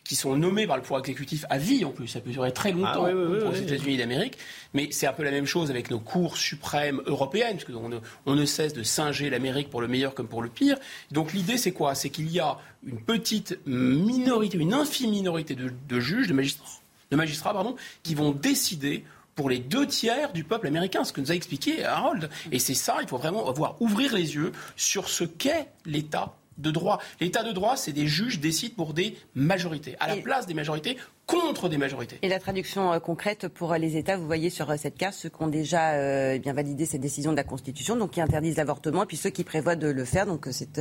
qui 0.03 0.17
sont 0.17 0.37
nommés 0.37 0.67
par 0.67 0.75
le 0.75 0.83
pouvoir 0.83 0.99
exécutif 0.99 1.47
à 1.49 1.59
vie 1.59 1.85
en 1.85 1.93
plus. 1.93 2.09
Ça 2.09 2.19
peut 2.19 2.33
durer 2.33 2.53
très 2.53 2.73
longtemps 2.73 3.07
ah, 3.07 3.47
aux 3.47 3.55
États-Unis 3.55 3.99
d'Amérique. 3.99 4.37
Mais 4.75 4.89
c'est 4.91 5.07
un 5.07 5.13
peu 5.13 5.23
la 5.23 5.31
même 5.31 5.47
chose 5.47 5.71
avec 5.71 5.93
nos 5.93 6.01
cours 6.01 6.37
suprêmes 6.37 7.01
européennes, 7.07 7.57
parce 7.57 7.67
qu'on 7.67 7.89
ne, 7.89 7.99
on 8.27 8.35
ne 8.35 8.45
cesse 8.45 8.73
de 8.73 8.83
singer 8.83 9.31
l'Amérique 9.31 9.71
pour 9.71 9.81
le 9.81 9.87
meilleur 9.87 10.13
comme 10.13 10.27
pour 10.27 10.43
le 10.43 10.49
pire. 10.49 10.77
Donc 11.13 11.33
l'idée, 11.33 11.57
c'est 11.57 11.71
quoi? 11.71 11.95
C'est 11.95 12.11
qu'il 12.11 12.29
y 12.33 12.41
a 12.41 12.59
une 12.85 13.01
petite 13.01 13.61
minorité, 13.65 14.59
une 14.59 14.75
infime 14.75 15.13
minorité 15.13 15.55
de, 15.55 16.01
juges, 16.01 16.27
de 16.27 16.35
magistrats, 16.35 16.81
de 17.13 17.17
magistrats 17.17 17.53
pardon, 17.53 17.77
qui 18.03 18.17
vont 18.17 18.33
décider 18.33 19.05
pour 19.37 19.49
les 19.49 19.61
deux 19.61 19.87
tiers 19.87 20.33
du 20.33 20.43
peuple 20.43 20.67
américain, 20.67 21.05
ce 21.05 21.13
que 21.13 21.21
nous 21.21 21.31
a 21.31 21.37
expliqué 21.37 21.85
Harold. 21.85 22.29
Et 22.51 22.59
c'est 22.59 22.75
ça, 22.75 22.97
il 23.01 23.07
faut 23.07 23.19
vraiment 23.19 23.49
avoir 23.49 23.81
ouvrir 23.81 24.15
les 24.15 24.35
yeux 24.35 24.51
sur 24.75 25.09
ce 25.09 25.23
qu'est 25.23 25.69
l'État 25.87 26.35
de 26.59 26.71
droit. 26.71 27.01
L'état 27.21 27.43
de 27.43 27.53
droit, 27.53 27.77
c'est 27.77 27.93
des 27.93 28.07
juges 28.07 28.41
décident 28.41 28.75
pour 28.75 28.95
des 28.95 29.17
majorités, 29.35 29.97
à 30.01 30.09
la 30.09 30.17
place 30.17 30.47
des 30.47 30.55
majorités, 30.55 30.97
contre 31.27 31.69
des 31.69 31.79
majorités. 31.79 32.19
Et 32.23 32.29
la 32.29 32.39
traduction 32.39 32.93
euh, 32.93 32.99
concrète 32.99 33.49
pour 33.49 33.73
euh, 33.73 33.79
les 33.79 33.97
États, 33.97 34.17
vous 34.17 34.27
voyez 34.27 34.51
sur 34.51 34.71
euh, 34.71 34.77
cette 34.77 34.97
carte 34.97 35.15
ceux 35.15 35.29
qui 35.29 35.43
ont 35.43 35.49
déjà 35.49 36.39
bien 36.39 36.53
validé 36.53 36.87
cette 36.87 37.01
décision 37.01 37.33
de 37.33 37.37
la 37.37 37.45
Constitution, 37.45 37.97
donc 37.97 38.13
qui 38.13 38.21
interdisent 38.21 38.57
l'avortement, 38.57 39.03
et 39.03 39.07
puis 39.07 39.17
ceux 39.17 39.31
qui 39.31 39.45
prévoient 39.45 39.77
de 39.77 39.89
le 39.89 40.05
faire. 40.05 40.27
Donc 40.27 40.49
c'est 40.51 40.81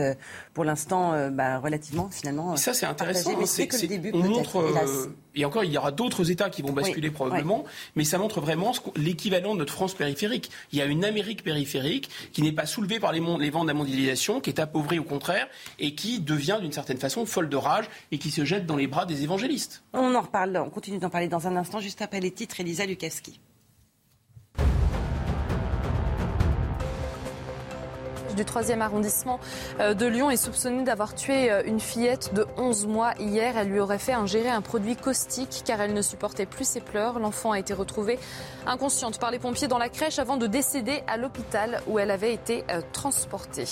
pour 0.54 0.64
l'instant 0.64 1.30
bah, 1.32 1.60
relativement 1.60 2.10
finalement. 2.10 2.56
ça 2.56 2.74
c'est 2.74 2.86
intéressant. 2.86 3.38
Mais 3.38 3.46
c'est 3.46 3.68
que 3.68 3.78
le 3.82 3.88
début. 3.88 4.12
On 4.14 4.20
montre, 4.20 4.74
et 5.36 5.46
encore, 5.46 5.64
il 5.64 5.72
y 5.72 5.78
aura 5.78 5.92
d'autres 5.92 6.30
États 6.30 6.50
qui 6.50 6.62
vont 6.62 6.74
basculer 6.74 7.10
probablement, 7.10 7.64
mais 7.96 8.04
ça 8.04 8.18
montre 8.18 8.40
vraiment 8.40 8.72
l'équivalent 8.96 9.54
de 9.54 9.60
notre 9.60 9.74
France 9.74 9.94
périphérique. 9.94 10.52
Il 10.72 10.80
y 10.80 10.82
a 10.82 10.86
une 10.86 11.04
Amérique 11.04 11.44
périphérique 11.44 12.10
qui 12.32 12.42
n'est 12.42 12.52
pas 12.52 12.66
soulevée 12.66 13.00
par 13.00 13.12
les, 13.12 13.22
les 13.40 13.50
vents 13.50 13.64
de 13.64 13.68
la 13.68 13.74
mondialisation, 13.74 14.42
qui 14.42 14.52
est 14.52 14.60
appauvrie 14.60 15.00
au 15.00 15.04
contraire, 15.04 15.48
et 15.80 15.96
qui 15.96 16.20
devient 16.20 16.60
d'une 16.62 16.72
certaine 16.72 16.98
façon 16.98 17.26
folle 17.26 17.50
de 17.50 17.58
rage 17.58 17.86
et 18.12 18.18
qui 18.18 18.30
se 18.30 18.46
jette 18.46 18.66
dans 18.66 18.76
les 18.76 18.88
bras 18.88 19.06
des 19.06 19.24
évangélistes. 19.24 19.84
On 19.94 20.14
en 20.14 20.24
on 20.34 20.70
continue 20.70 20.98
d'en 20.98 21.10
parler 21.10 21.28
dans 21.28 21.48
un 21.48 21.56
instant, 21.56 21.80
juste 21.80 22.02
après 22.02 22.20
les 22.20 22.32
titres, 22.32 22.60
Elisa 22.60 22.86
Lukaski. 22.86 23.40
Du 28.36 28.44
3e 28.44 28.80
arrondissement 28.80 29.40
euh, 29.80 29.94
de 29.94 30.08
Lyon 30.08 30.32
est 30.32 30.38
soupçonné 30.38 30.82
d'avoir 30.82 31.14
tué 31.14 31.52
euh, 31.52 31.62
une 31.68 31.80
fillette 31.80 32.34
de 32.34 32.48
11 32.58 32.88
mois 32.88 33.14
hier. 33.20 33.56
Elle 33.56 33.68
lui 33.68 33.80
aurait 33.80 34.00
fait 34.00 34.14
ingérer 34.14 34.50
un 34.50 34.62
produit 34.62 34.96
caustique 34.96 35.62
car 35.64 35.80
elle 35.82 35.94
ne 35.94 36.02
supportait 36.02 36.48
plus 36.48 36.68
ses 36.68 36.82
pleurs. 36.82 37.20
L'enfant 37.20 37.52
a 37.52 37.60
été 37.60 37.76
retrouvée 37.76 38.18
inconsciente 38.66 39.20
par 39.20 39.30
les 39.30 39.38
pompiers 39.38 39.68
dans 39.68 39.78
la 39.78 39.90
crèche 39.90 40.18
avant 40.18 40.38
de 40.38 40.48
décéder 40.48 41.04
à 41.06 41.18
l'hôpital 41.18 41.82
où 41.86 42.00
elle 42.00 42.10
avait 42.10 42.34
été 42.34 42.64
euh, 42.72 42.82
transportée. 42.92 43.68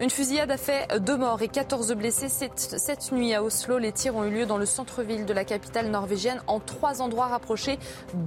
Une 0.00 0.08
fusillade 0.08 0.50
a 0.50 0.56
fait 0.56 0.88
deux 1.00 1.18
morts 1.18 1.42
et 1.42 1.48
14 1.48 1.92
blessés 1.92 2.30
cette, 2.30 3.12
nuit 3.12 3.34
à 3.34 3.42
Oslo. 3.42 3.76
Les 3.76 3.92
tirs 3.92 4.16
ont 4.16 4.24
eu 4.24 4.30
lieu 4.30 4.46
dans 4.46 4.56
le 4.56 4.64
centre-ville 4.64 5.26
de 5.26 5.32
la 5.34 5.44
capitale 5.44 5.90
norvégienne 5.90 6.40
en 6.46 6.58
trois 6.58 7.02
endroits 7.02 7.26
rapprochés, 7.26 7.78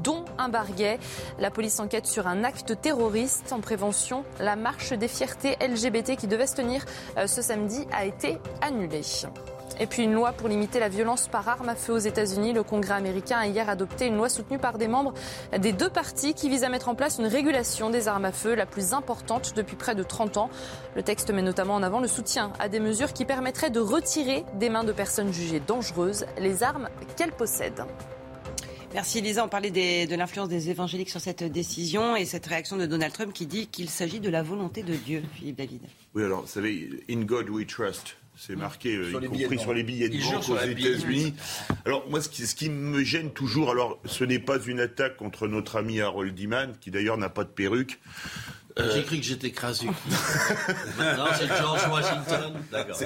dont 0.04 0.24
un 0.38 0.50
barguet. 0.50 1.00
La 1.40 1.50
police 1.50 1.80
enquête 1.80 2.06
sur 2.06 2.28
un 2.28 2.44
acte 2.44 2.80
terroriste 2.80 3.52
en 3.54 3.60
prévention. 3.60 4.24
La 4.40 4.56
marche 4.56 4.94
des 4.94 5.08
fiertés 5.08 5.58
LGBT 5.68 6.16
qui 6.16 6.28
devait 6.28 6.46
se 6.46 6.56
tenir 6.56 6.86
euh, 7.18 7.26
ce 7.26 7.42
samedi 7.42 7.88
a 7.92 8.06
été 8.06 8.38
annulée. 8.62 9.02
Et 9.80 9.88
puis 9.88 10.04
une 10.04 10.14
loi 10.14 10.34
pour 10.34 10.48
limiter 10.48 10.80
la 10.80 10.90
violence 10.90 11.28
par 11.28 11.48
arme 11.48 11.70
à 11.70 11.76
feu 11.76 11.94
aux 11.94 11.98
États-Unis. 11.98 12.54
Le 12.54 12.64
Congrès 12.64 12.94
américain 12.94 13.38
a 13.38 13.48
hier 13.48 13.70
adopté 13.70 14.08
une 14.08 14.16
loi 14.16 14.30
soutenue 14.30 14.60
par 14.60 14.78
des 14.78 14.88
membres 14.88 15.14
des 15.58 15.74
deux 15.74 15.90
partis 15.90 16.34
qui 16.34 16.50
vise 16.50 16.64
à 16.64 16.70
mettre 16.70 16.90
en 16.90 16.96
place 16.96 17.18
une 17.20 17.28
régulation 17.28 17.90
des 17.90 18.08
armes 18.08 18.26
à 18.26 18.32
feu 18.32 18.56
la 18.56 18.66
plus 18.66 18.94
importante 18.94 19.54
depuis 19.56 19.76
près 19.76 19.96
de 19.96 20.04
30 20.04 20.38
ans. 20.38 20.50
Le 20.96 21.04
texte 21.04 21.32
met 21.32 21.42
notamment 21.42 21.76
en 21.76 21.84
avant 21.84 22.00
le 22.00 22.08
soutien 22.08 22.54
à 22.60 22.70
des 22.70 22.80
mesures 22.80 23.14
qui 23.14 23.26
permettraient 23.26 23.70
de 23.72 23.80
retirer 23.80 24.46
des 24.56 24.70
mains 24.70 24.84
de 24.84 24.92
personnes 24.92 25.34
jugées 25.34 25.60
dangereuses 25.60 26.26
les 26.38 26.64
armes 26.64 26.90
qu'elles 27.18 27.32
possèdent. 27.32 27.86
Merci 28.94 29.22
Lisa. 29.22 29.44
On 29.44 29.50
parlait 29.50 29.72
de 29.72 30.16
l'influence 30.16 30.50
des 30.50 30.70
évangéliques 30.70 31.10
sur 31.10 31.20
cette 31.20 31.44
décision 31.44 32.16
et 32.16 32.26
cette 32.26 32.46
réaction 32.46 32.78
de 32.78 32.86
Donald 32.86 33.12
Trump 33.12 33.34
qui 33.34 33.48
dit 33.48 33.66
qu'il 33.66 33.90
s'agit 33.90 34.20
de 34.20 34.30
la 34.30 34.44
volonté 34.44 34.84
de 34.84 34.94
Dieu, 34.94 35.24
Philippe 35.34 35.58
David. 35.58 35.82
Oui, 36.14 36.24
alors, 36.24 36.42
vous 36.42 36.48
savez, 36.48 37.04
in 37.10 37.22
God 37.22 37.50
we 37.50 37.66
trust. 37.66 38.18
C'est 38.36 38.56
marqué, 38.56 38.96
euh, 38.96 39.12
y 39.22 39.44
compris 39.44 39.60
sur 39.60 39.74
les 39.74 39.84
billets 39.84 40.10
de 40.10 40.20
banque 40.20 40.50
aux 40.50 40.58
États-Unis. 40.58 41.34
Alors 41.86 42.10
moi, 42.10 42.20
ce 42.20 42.30
qui, 42.30 42.48
ce 42.48 42.56
qui, 42.56 42.70
me 42.70 43.04
gêne 43.04 43.32
toujours, 43.32 43.70
alors 43.70 44.00
ce 44.06 44.24
n'est 44.24 44.40
pas 44.40 44.60
une 44.60 44.80
attaque 44.80 45.18
contre 45.18 45.48
notre 45.48 45.76
ami 45.76 46.02
Harold 46.02 46.34
Diman, 46.34 46.74
qui 46.80 46.90
d'ailleurs 46.90 47.18
n'a 47.18 47.30
pas 47.30 47.44
de 47.44 47.50
perruque. 47.50 48.00
Euh, 48.80 48.92
J'ai 48.96 49.04
cru 49.04 49.18
que 49.18 49.24
j'étais 49.24 49.52
Krasuki. 49.52 49.86
non, 51.00 51.26
c'est 51.38 51.48
George 51.48 51.88
Washington. 51.92 52.54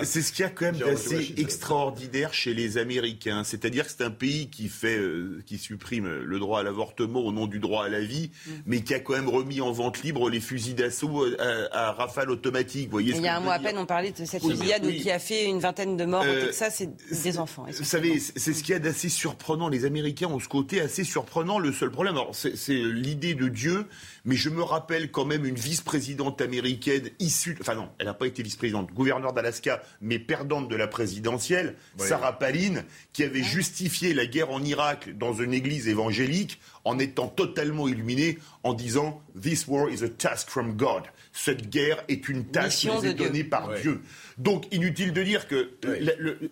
C'est 0.04 0.22
ce 0.22 0.32
qu'il 0.32 0.44
y 0.44 0.46
a 0.46 0.50
quand 0.50 0.66
même 0.66 0.78
d'assez 0.78 1.34
extraordinaire 1.38 2.34
chez 2.34 2.54
les 2.54 2.78
Américains. 2.78 3.44
C'est-à-dire 3.44 3.86
que 3.86 3.92
c'est 3.92 4.04
un 4.04 4.12
pays 4.12 4.50
qui 4.50 4.70
fait, 4.70 4.98
euh, 4.98 5.44
qui 5.46 5.58
supprime 5.58 6.08
le 6.08 6.40
droit 6.40 6.62
à 6.62 6.64
l'avortement 6.64 7.20
au 7.20 7.34
nom 7.34 7.48
du 7.48 7.60
droit 7.60 7.86
à 7.86 7.90
la 7.90 8.00
vie, 8.00 8.32
mm. 8.46 8.52
mais 8.66 8.82
qui 8.82 8.94
a 8.94 9.00
quand 9.00 9.14
même 9.14 9.28
remis 9.28 9.60
en 9.60 9.72
vente 9.72 10.04
libre 10.04 10.30
les 10.30 10.40
fusils 10.40 10.76
d'assaut 10.76 11.26
euh, 11.26 11.68
à, 11.72 11.92
rafale 11.92 12.32
automatique. 12.32 12.90
Voyez 12.90 13.14
il 13.16 13.22
y 13.22 13.28
a 13.28 13.36
un 13.36 13.42
mois 13.42 13.56
à 13.56 13.60
peine, 13.60 13.78
on 13.78 13.86
parlait 13.86 14.12
de 14.12 14.26
cette 14.26 14.44
fusillade 14.44 14.88
qui 14.90 15.12
a 15.12 15.20
fait 15.20 15.46
une 15.46 15.60
vingtaine 15.60 15.98
de 15.98 16.06
morts 16.06 16.24
au 16.24 16.46
Texas 16.46 16.82
et 16.82 16.90
des 17.12 17.40
enfants. 17.40 17.66
Vous 17.78 17.84
savez, 17.84 18.20
c'est 18.20 18.54
ce 18.54 18.64
qu'il 18.64 18.74
y 18.74 18.76
a 18.76 18.80
d'assez 18.80 19.10
surprenant. 19.10 19.68
Les 19.68 19.86
Américains 19.86 20.28
ont 20.28 20.40
ce 20.40 20.48
côté 20.48 20.80
assez 20.80 21.04
surprenant. 21.04 21.60
Le 21.60 21.74
seul 21.74 21.92
problème, 21.92 22.16
c'est 22.32 22.74
l'idée 22.74 23.36
de 23.36 23.48
Dieu, 23.48 23.86
mais 24.28 24.36
je 24.36 24.50
me 24.50 24.62
rappelle 24.62 25.10
quand 25.10 25.24
même 25.24 25.46
une 25.46 25.56
vice-présidente 25.56 26.42
américaine 26.42 27.10
issue, 27.18 27.58
enfin 27.62 27.76
non, 27.76 27.90
elle 27.98 28.08
n'a 28.08 28.14
pas 28.14 28.28
été 28.28 28.44
vice-présidente, 28.44 28.92
gouverneur 28.94 29.32
d'Alaska, 29.32 29.82
mais 30.02 30.20
perdante 30.20 30.68
de 30.68 30.76
la 30.76 30.88
présidentielle, 30.88 31.76
Sarah 31.96 32.38
Palin, 32.38 32.84
qui 33.14 33.24
avait 33.24 33.42
justifié 33.42 34.14
la 34.14 34.26
guerre 34.26 34.52
en 34.52 34.62
Irak 34.62 35.18
dans 35.18 35.34
une 35.34 35.54
église 35.54 35.88
évangélique 35.88 36.60
en 36.84 37.00
étant 37.00 37.30
totalement 37.30 37.88
illuminée 37.88 38.38
en 38.64 38.74
disant 38.74 39.22
This 39.42 39.66
war 39.66 39.90
is 39.90 40.04
a 40.04 40.10
task 40.10 40.50
from 40.50 40.76
God. 40.76 41.04
Cette 41.32 41.70
guerre 41.70 42.04
est 42.10 42.28
une 42.28 42.46
tâche 42.46 42.80
qui 42.80 42.90
est 42.90 43.14
donnée 43.14 43.46
par 43.46 43.76
Dieu. 43.76 44.02
Donc 44.38 44.66
inutile 44.72 45.14
de 45.14 45.24
dire 45.24 45.48
que 45.48 45.72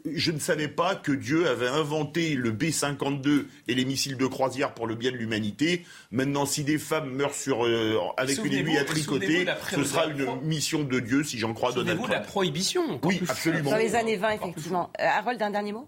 je 0.06 0.32
ne 0.32 0.40
savais 0.40 0.68
pas 0.68 0.96
que 0.96 1.12
Dieu 1.12 1.48
avait 1.48 1.68
inventé 1.68 2.34
le 2.34 2.52
B-52 2.52 3.46
et 3.68 3.76
les 3.76 3.86
missiles 3.86 4.18
de 4.18 4.26
croisière 4.26 4.74
pour 4.74 4.88
le 4.88 4.96
bien 4.96 5.12
de 5.12 5.18
l'humanité. 5.18 5.86
Maintenant, 6.12 6.46
si 6.46 6.64
des 6.64 6.80
femmes 6.80 7.12
meurent 7.12 7.36
sur, 7.36 7.66
euh, 7.66 8.00
avec 8.18 8.44
une 8.44 8.54
aiguille 8.54 8.78
à 8.78 8.86
tricoter, 8.86 9.46
ce 9.70 9.84
sera 9.84 10.08
une 10.08 10.42
mission 10.42 10.84
de 10.84 11.00
Dieu, 11.00 11.24
si 11.24 11.38
j'en 11.38 11.54
crois 11.54 11.74
Donald 11.74 11.98
Trump. 11.98 12.08
vous 12.08 12.14
la 12.14 12.22
prohibition. 12.22 13.00
Oui, 13.04 13.22
absolument. 13.28 13.72
Dans 13.72 13.78
les 13.78 13.96
années 13.96 14.18
20, 14.18 14.32
effectivement. 14.32 14.92
Euh, 15.00 15.06
Harold, 15.06 15.42
un 15.42 15.52
dernier 15.52 15.74
mot? 15.74 15.88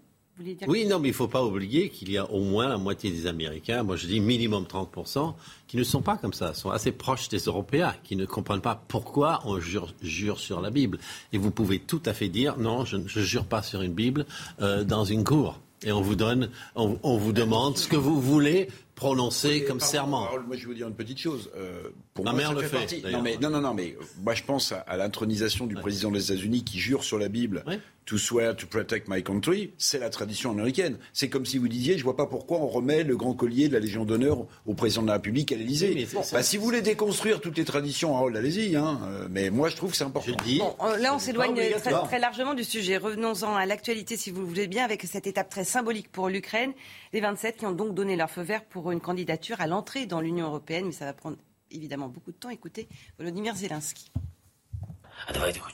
Oui, 0.66 0.86
non, 0.86 0.98
mais 0.98 1.08
il 1.08 1.12
ne 1.12 1.16
faut 1.16 1.28
pas 1.28 1.44
oublier 1.44 1.88
qu'il 1.90 2.10
y 2.10 2.18
a 2.18 2.30
au 2.30 2.42
moins 2.42 2.68
la 2.68 2.78
moitié 2.78 3.10
des 3.10 3.26
Américains, 3.26 3.82
moi 3.82 3.96
je 3.96 4.06
dis 4.06 4.20
minimum 4.20 4.64
30%, 4.64 5.34
qui 5.66 5.76
ne 5.76 5.84
sont 5.84 6.02
pas 6.02 6.16
comme 6.16 6.32
ça, 6.32 6.54
sont 6.54 6.70
assez 6.70 6.92
proches 6.92 7.28
des 7.28 7.38
Européens, 7.38 7.94
qui 8.04 8.16
ne 8.16 8.24
comprennent 8.24 8.60
pas 8.60 8.82
pourquoi 8.88 9.40
on 9.44 9.58
jure, 9.60 9.92
sur 10.38 10.60
la 10.60 10.70
Bible. 10.70 10.98
Et 11.32 11.38
vous 11.38 11.50
pouvez 11.50 11.78
tout 11.78 12.02
à 12.06 12.12
fait 12.12 12.28
dire, 12.28 12.58
non, 12.58 12.84
je 12.84 12.96
ne 12.96 13.08
jure 13.08 13.44
pas 13.44 13.62
sur 13.62 13.82
une 13.82 13.92
Bible 13.92 14.26
euh, 14.60 14.84
dans 14.84 15.04
une 15.04 15.24
cour. 15.24 15.58
Et 15.84 15.92
on 15.92 16.00
vous 16.00 16.16
donne, 16.16 16.50
on 16.74 17.18
vous 17.18 17.32
demande 17.32 17.78
ce 17.78 17.86
que 17.86 17.94
vous 17.94 18.20
voulez 18.20 18.68
prononcé 18.98 19.64
comme 19.64 19.78
serment. 19.78 20.28
moi, 20.46 20.56
je 20.56 20.62
vais 20.62 20.66
vous 20.66 20.74
dire 20.74 20.88
une 20.88 20.94
petite 20.94 21.18
chose. 21.18 21.50
Euh, 21.56 21.90
pour 22.14 22.24
Ma 22.24 22.32
mère 22.32 22.52
le 22.52 22.62
fait. 22.62 23.00
non, 23.10 23.22
mais, 23.22 23.36
non, 23.36 23.48
non, 23.48 23.60
non, 23.60 23.72
mais 23.72 23.96
moi, 24.24 24.34
je 24.34 24.42
pense 24.42 24.72
à, 24.72 24.96
l'intronisation 24.96 25.66
du 25.66 25.76
président 25.76 26.10
des 26.10 26.32
États-Unis 26.32 26.64
qui 26.64 26.80
jure 26.80 27.04
sur 27.04 27.16
la 27.18 27.28
Bible. 27.28 27.64
To 28.08 28.16
swear 28.16 28.56
to 28.56 28.66
protect 28.66 29.06
my 29.06 29.22
country, 29.22 29.74
c'est 29.76 29.98
la 29.98 30.08
tradition 30.08 30.52
américaine. 30.52 30.96
C'est 31.12 31.28
comme 31.28 31.44
si 31.44 31.58
vous 31.58 31.68
disiez, 31.68 31.98
je 31.98 32.04
vois 32.04 32.16
pas 32.16 32.24
pourquoi 32.24 32.56
on 32.58 32.66
remet 32.66 33.04
le 33.04 33.18
grand 33.18 33.34
collier 33.34 33.68
de 33.68 33.74
la 33.74 33.80
Légion 33.80 34.06
d'honneur 34.06 34.46
au 34.64 34.72
président 34.72 35.02
de 35.02 35.08
la 35.08 35.12
République 35.12 35.52
à 35.52 35.56
l'Élysée. 35.56 36.08
Bah, 36.32 36.42
si 36.42 36.56
vous 36.56 36.64
voulez 36.64 36.80
déconstruire 36.80 37.42
toutes 37.42 37.58
les 37.58 37.66
traditions, 37.66 38.16
allez-y. 38.26 38.76
Hein. 38.76 38.98
Euh, 39.04 39.28
mais 39.30 39.50
moi, 39.50 39.68
je 39.68 39.76
trouve 39.76 39.90
que 39.90 39.96
c'est 39.98 40.04
important. 40.04 40.32
Bon, 40.58 40.74
euh, 40.86 40.96
là, 40.96 41.14
on 41.14 41.18
s'éloigne 41.18 41.54
très, 41.54 41.92
très, 42.04 42.18
largement 42.18 42.54
du 42.54 42.64
sujet. 42.64 42.96
Revenons-en 42.96 43.54
à 43.54 43.66
l'actualité, 43.66 44.16
si 44.16 44.30
vous 44.30 44.46
voulez 44.46 44.68
bien, 44.68 44.86
avec 44.86 45.02
cette 45.02 45.26
étape 45.26 45.50
très 45.50 45.64
symbolique 45.64 46.10
pour 46.10 46.30
l'Ukraine. 46.30 46.72
Les 47.12 47.20
27 47.20 47.58
qui 47.58 47.66
ont 47.66 47.72
donc 47.72 47.94
donné 47.94 48.16
leur 48.16 48.30
feu 48.30 48.40
vert 48.40 48.64
pour 48.64 48.90
une 48.90 49.00
candidature 49.00 49.60
à 49.60 49.66
l'entrée 49.66 50.06
dans 50.06 50.22
l'Union 50.22 50.46
européenne, 50.46 50.86
mais 50.86 50.92
ça 50.92 51.04
va 51.04 51.12
prendre 51.12 51.36
évidemment 51.70 52.08
beaucoup 52.08 52.32
de 52.32 52.38
temps. 52.38 52.48
Écoutez 52.48 52.88
Volodymyr 53.18 53.54
Zelensky. 53.54 54.10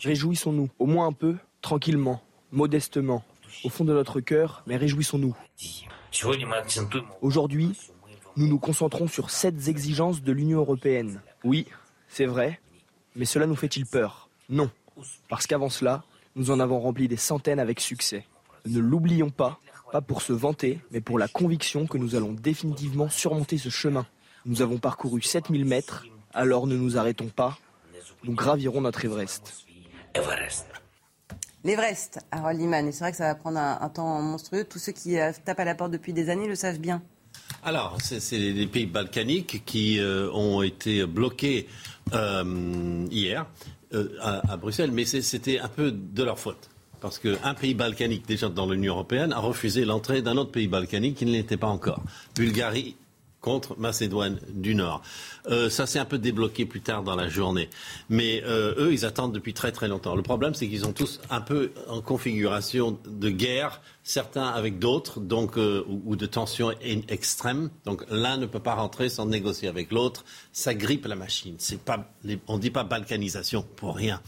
Réjouissons-nous, 0.03 0.71
au 0.79 0.87
moins 0.87 1.07
un 1.07 1.13
peu, 1.13 1.37
tranquillement, 1.61 2.23
modestement, 2.53 3.25
au 3.65 3.69
fond 3.69 3.85
de 3.85 3.93
notre 3.93 4.21
cœur, 4.21 4.63
mais 4.67 4.77
réjouissons-nous. 4.77 5.37
Aujourd'hui, 7.21 7.77
nous 8.37 8.49
nous 8.49 8.59
concentrons 8.59 9.07
sur 9.07 9.31
sept 9.31 9.69
exigences 9.69 10.23
de 10.23 10.33
l'Union 10.33 10.59
européenne. 10.59 11.21
Oui, 11.45 11.67
c'est 12.09 12.27
vrai, 12.27 12.61
mais 13.17 13.25
cela 13.25 13.47
nous 13.47 13.57
fait-il 13.57 13.87
peur? 13.87 14.29
Non, 14.49 14.71
parce 15.29 15.47
qu'avant 15.47 15.71
cela, 15.71 16.05
nous 16.37 16.51
en 16.51 16.61
avons 16.61 16.81
rempli 16.81 17.09
des 17.09 17.17
centaines 17.17 17.61
avec 17.61 17.81
succès. 17.81 18.27
Ne 18.67 18.81
l'oublions 18.81 19.31
pas, 19.31 19.61
pas 19.93 20.01
pour 20.01 20.23
se 20.23 20.33
vanter, 20.33 20.81
mais 20.91 21.01
pour 21.01 21.19
la 21.19 21.29
conviction 21.29 21.87
que 21.87 21.99
nous 21.99 22.17
allons 22.17 22.33
définitivement 22.33 23.09
surmonter 23.09 23.59
ce 23.59 23.69
chemin. 23.69 24.07
Nous 24.47 24.63
avons 24.63 24.79
parcouru 24.79 25.23
7000 25.23 25.65
mètres, 25.65 26.07
alors 26.33 26.67
ne 26.67 26.77
nous 26.77 26.99
arrêtons 26.99 27.29
pas, 27.29 27.59
nous 28.25 28.35
gravirons 28.35 28.81
notre 28.81 29.05
Everest. 29.05 29.65
L'Everest, 31.65 32.19
Harold 32.31 32.61
Liman, 32.61 32.87
et 32.87 32.93
c'est 32.93 33.01
vrai 33.01 33.11
que 33.11 33.17
ça 33.17 33.25
va 33.25 33.35
prendre 33.35 33.59
un, 33.59 33.89
temps 33.89 34.21
monstrueux. 34.21 34.65
Tous 34.65 34.79
ceux 34.79 34.93
qui 34.93 35.19
euh, 35.19 35.33
tapent 35.45 35.61
à 35.61 35.65
la 35.65 35.75
porte 35.75 35.91
depuis 35.91 36.13
des 36.13 36.29
années 36.29 36.47
le 36.47 36.55
savent 36.55 36.79
bien. 36.79 37.03
Alors, 37.63 37.97
c'est 38.03 38.39
les 38.39 38.67
pays 38.67 38.85
balkaniques 38.85 39.65
qui 39.65 39.99
euh, 39.99 40.31
ont 40.33 40.61
été 40.61 41.07
bloqués 41.07 41.67
euh, 42.13 43.07
hier 43.11 43.47
à, 44.21 44.57
Bruxelles, 44.57 44.91
mais 44.93 45.05
c'était 45.05 45.61
un 45.61 45.69
peu 45.69 45.91
de 45.93 46.23
leur 46.23 46.39
faute 46.39 46.69
parce 47.01 47.19
qu'un 47.19 47.55
pays 47.55 47.75
balkanique, 47.75 48.27
déjà 48.27 48.49
dans 48.49 48.67
l'Union 48.67 48.95
européenne, 48.95 49.33
a 49.33 49.39
refusé 49.39 49.85
l'entrée 49.85 50.23
d'un 50.23 50.39
autre 50.39 50.51
pays 50.51 50.69
balkanique 50.69 51.17
qui 51.19 51.27
ne 51.27 51.33
l'était 51.33 51.59
pas 51.59 51.67
encore. 51.67 52.03
Bulgarie 52.35 52.97
contre 53.45 53.79
Macédoine 53.79 54.39
du 54.49 54.75
Nord. 54.75 55.03
Euh, 55.51 55.69
ça 55.69 55.85
s'est 55.85 55.99
un 55.99 56.07
peu 56.07 56.17
débloqué 56.17 56.65
plus 56.65 56.81
tard 56.81 57.03
dans 57.03 57.15
la 57.15 57.29
journée. 57.29 57.69
Mais 58.09 58.43
euh, 58.47 58.75
eux, 58.79 58.93
ils 58.95 59.05
attendent 59.05 59.35
depuis 59.35 59.53
très 59.53 59.71
très 59.71 59.87
longtemps. 59.87 60.17
Le 60.17 60.23
problème, 60.23 60.55
c'est 60.55 60.67
qu'ils 60.67 60.87
ont 60.87 60.95
tous 60.95 61.21
un 61.29 61.43
peu 61.43 61.73
en 61.87 62.01
configuration 62.01 62.99
de 63.07 63.29
guerre, 63.29 63.83
certains 64.03 64.47
avec 64.47 64.79
d'autres, 64.79 65.21
donc 65.21 65.59
euh, 65.59 65.85
ou, 66.07 66.17
de 66.17 66.25
tension 66.25 66.73
extrême. 66.81 67.69
Donc 67.85 68.07
l'un 68.09 68.39
ne 68.39 68.47
peut 68.47 68.61
pas 68.61 68.77
rentrer 68.77 69.11
sans 69.11 69.27
négocier 69.27 69.69
avec 69.69 69.93
l'autre. 69.93 70.25
Ça 70.55 70.73
grippe 70.73 71.05
la 71.05 71.15
machine. 71.15 71.57
C'est 71.59 71.81
pas, 71.81 72.11
on 72.49 72.57
ne 72.57 72.63
dit 72.63 72.71
pas 72.71 72.85
balkanisation 72.85 73.63
pour 73.77 73.95
rien. 73.95 74.23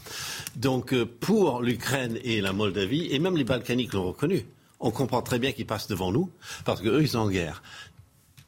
Donc 0.55 0.93
pour 1.03 1.63
l'Ukraine 1.63 2.19
et 2.23 2.39
la 2.39 2.53
Moldavie, 2.53 3.07
et 3.11 3.17
même 3.17 3.35
les 3.35 3.45
Balkaniques 3.45 3.93
l'ont 3.93 4.09
reconnu, 4.09 4.45
on 4.79 4.91
comprend 4.91 5.21
très 5.21 5.39
bien 5.39 5.51
qu'ils 5.51 5.65
passent 5.65 5.87
devant 5.87 6.11
nous, 6.11 6.29
parce 6.65 6.81
qu'eux, 6.81 7.01
ils 7.01 7.09
sont 7.09 7.19
en 7.19 7.29
guerre. 7.29 7.63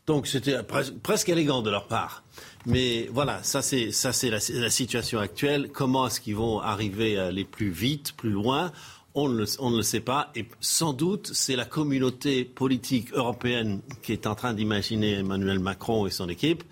Donc 0.10 0.26
c'était 0.26 0.58
presque 0.64 1.30
élégant 1.30 1.62
de 1.62 1.70
leur 1.70 1.86
part. 1.86 2.24
Mais 2.66 3.08
voilà, 3.12 3.44
ça 3.44 3.62
c'est 3.62 3.92
ça 3.92 4.12
c'est 4.12 4.32
la, 4.32 4.70
situation 4.72 5.20
actuelle. 5.20 5.70
Comment 5.72 6.08
est-ce 6.08 6.20
qu'ils 6.20 6.36
vont 6.36 6.60
arriver 6.60 7.20
à 7.20 7.28
aller 7.28 7.46
plus 7.46 7.70
vite, 7.70 8.14
plus 8.14 8.32
loin? 8.32 8.72
On 9.14 9.30
ne, 9.30 9.46
le, 9.46 9.82
sait 9.84 10.00
pas. 10.00 10.32
Et 10.34 10.48
sans 10.62 10.94
doute, 10.94 11.30
c'est 11.36 11.56
la 11.56 11.66
communauté 11.66 12.44
politique 12.44 13.14
européenne 13.14 13.82
qui 14.02 14.12
est 14.12 14.26
en 14.26 14.34
train 14.34 14.56
d'imaginer 14.56 15.20
Emmanuel 15.20 15.60
Macron 15.60 16.08
et 16.08 16.10
son 16.10 16.28
équipe 16.28 16.64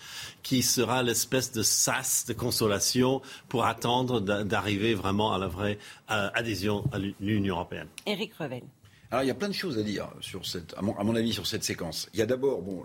qui 0.41 0.63
sera 0.63 1.03
l'espèce 1.03 1.51
de 1.51 1.61
sas 1.61 2.25
de 2.25 2.33
consolation 2.33 3.21
pour 3.49 3.65
attendre 3.65 4.19
d'arriver 4.19 4.95
vraiment 4.95 5.31
à 5.31 5.37
la 5.37 5.47
vraie 5.47 5.77
euh, 6.09 6.31
adhésion 6.33 6.85
à 6.91 6.97
l'Union 7.19 7.53
européenne. 7.53 7.87
Éric 8.07 8.33
Revel. 8.33 8.63
Alors, 9.11 9.23
il 9.23 9.27
y 9.27 9.31
a 9.31 9.35
plein 9.35 9.47
de 9.47 9.53
choses 9.53 9.77
à 9.77 9.83
dire, 9.83 10.09
sur 10.21 10.45
cette, 10.45 10.73
à, 10.75 10.81
mon, 10.81 11.15
avis, 11.15 11.33
sur 11.33 11.47
cette 11.47 11.63
séquence. 11.63 12.09
Il 12.13 12.19
y 12.19 12.21
a 12.21 12.25
d'abord, 12.25 12.61
bon, 12.61 12.83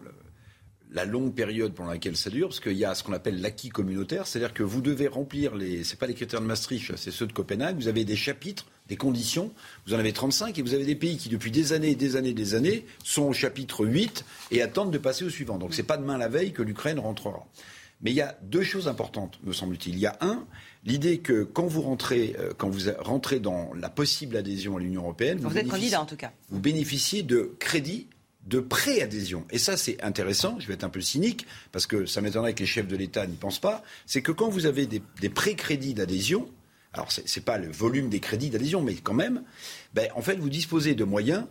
la 0.95 1.05
longue 1.05 1.35
période 1.35 1.73
pendant 1.75 1.91
laquelle 1.91 2.17
ça 2.17 2.31
dure, 2.31 2.49
parce 2.49 2.61
qu'il 2.61 2.77
y 2.77 2.85
a 2.85 2.95
ce 2.95 3.03
qu'on 3.03 3.13
appelle 3.13 3.41
l'acquis 3.41 3.71
communautaire, 3.71 4.27
c'est-à-dire 4.27 4.53
que 4.53 4.63
vous 4.63 4.81
devez 4.81 5.09
remplir 5.09 5.55
les, 5.55 5.85
c'est 5.85 5.99
pas 5.99 6.07
les 6.07 6.15
critères 6.15 6.41
de 6.41 6.47
Maastricht, 6.47 6.97
c'est 6.97 7.11
ceux 7.11 7.27
de 7.27 7.33
Copenhague, 7.33 7.77
vous 7.77 7.89
avez 7.89 8.05
des 8.05 8.17
chapitres, 8.17 8.67
des 8.89 8.97
conditions, 8.97 9.53
vous 9.87 9.95
en 9.95 9.99
avez 9.99 10.13
35 10.13 10.59
et 10.59 10.63
vous 10.63 10.75
avez 10.75 10.85
des 10.85 10.97
pays 10.97 11.17
qui 11.17 11.29
depuis 11.29 11.51
des 11.51 11.73
années 11.73 11.91
et 11.91 11.95
des 11.95 12.17
années 12.17 12.31
et 12.31 12.35
des 12.35 12.55
années 12.55 12.85
sont 13.05 13.23
au 13.23 13.33
chapitre 13.33 13.87
8 13.87 14.25
et 14.51 14.63
attendent 14.63 14.93
de 14.93 14.99
passer 14.99 15.25
au 15.25 15.31
suivant. 15.31 15.59
Donc 15.59 15.75
c'est 15.75 15.83
pas 15.83 15.97
demain 15.97 16.19
la 16.19 16.29
veille 16.29 16.53
que 16.53 16.63
l'Ukraine 16.63 16.99
rentrera. 16.99 17.47
Mais 18.03 18.11
il 18.11 18.17
y 18.17 18.21
a 18.21 18.37
deux 18.43 18.65
choses 18.65 18.89
importantes, 18.89 19.39
me 19.45 19.53
semble-t-il. 19.53 19.95
Il 19.95 20.01
y 20.01 20.07
a 20.07 20.19
un, 20.21 20.45
l'idée 20.85 21.19
que 21.19 21.45
quand 21.45 21.67
vous 21.67 21.83
rentrez, 21.83 22.35
euh, 22.39 22.53
quand 22.57 22.69
vous 22.69 22.91
rentrez 22.99 23.39
dans 23.39 23.73
la 23.75 23.89
possible 23.89 24.37
adhésion 24.37 24.77
à 24.77 24.81
l'Union 24.81 25.03
européenne, 25.03 25.39
vous, 25.39 25.57
êtes 25.57 25.69
candidat 25.69 26.03
en 26.03 26.07
tout 26.07 26.17
cas. 26.17 26.33
Vous 26.51 26.59
bénéficiez 26.59 27.23
de 27.23 27.55
crédits 27.61 28.09
de 28.47 28.61
préadhésion. 28.61 29.45
Et 29.51 29.59
ça, 29.59 29.77
c'est 29.77 30.03
intéressant. 30.03 30.59
Je 30.59 30.67
vais 30.67 30.75
être 30.75 30.85
un 30.85 30.89
peu 30.89 31.01
cynique 31.01 31.47
parce 31.71 31.87
que 31.87 32.07
ça 32.07 32.21
m'étonnerait 32.21 32.55
que 32.55 32.61
les 32.61 32.67
chefs 32.67 32.89
de 32.89 32.97
l'État 32.97 33.27
n'y 33.27 33.37
pensent 33.37 33.61
pas. 33.61 33.83
C'est 34.07 34.23
que 34.23 34.33
quand 34.33 34.49
vous 34.49 34.67
avez 34.67 34.87
des, 34.87 35.03
des 35.21 35.29
pré-crédits 35.29 35.95
d'adhésion, 35.95 36.49
alors 36.93 37.11
ce 37.11 37.21
n'est 37.21 37.45
pas 37.45 37.59
le 37.59 37.71
volume 37.71 38.09
des 38.09 38.21
crédits 38.21 38.51
d'adhésion, 38.51 38.83
mais 38.83 38.95
quand 38.95 39.15
même, 39.15 39.43
ben, 39.95 40.09
en 40.15 40.23
fait, 40.23 40.37
vous 40.37 40.51
disposez 40.51 40.95
de 40.95 41.05
moyens, 41.05 41.47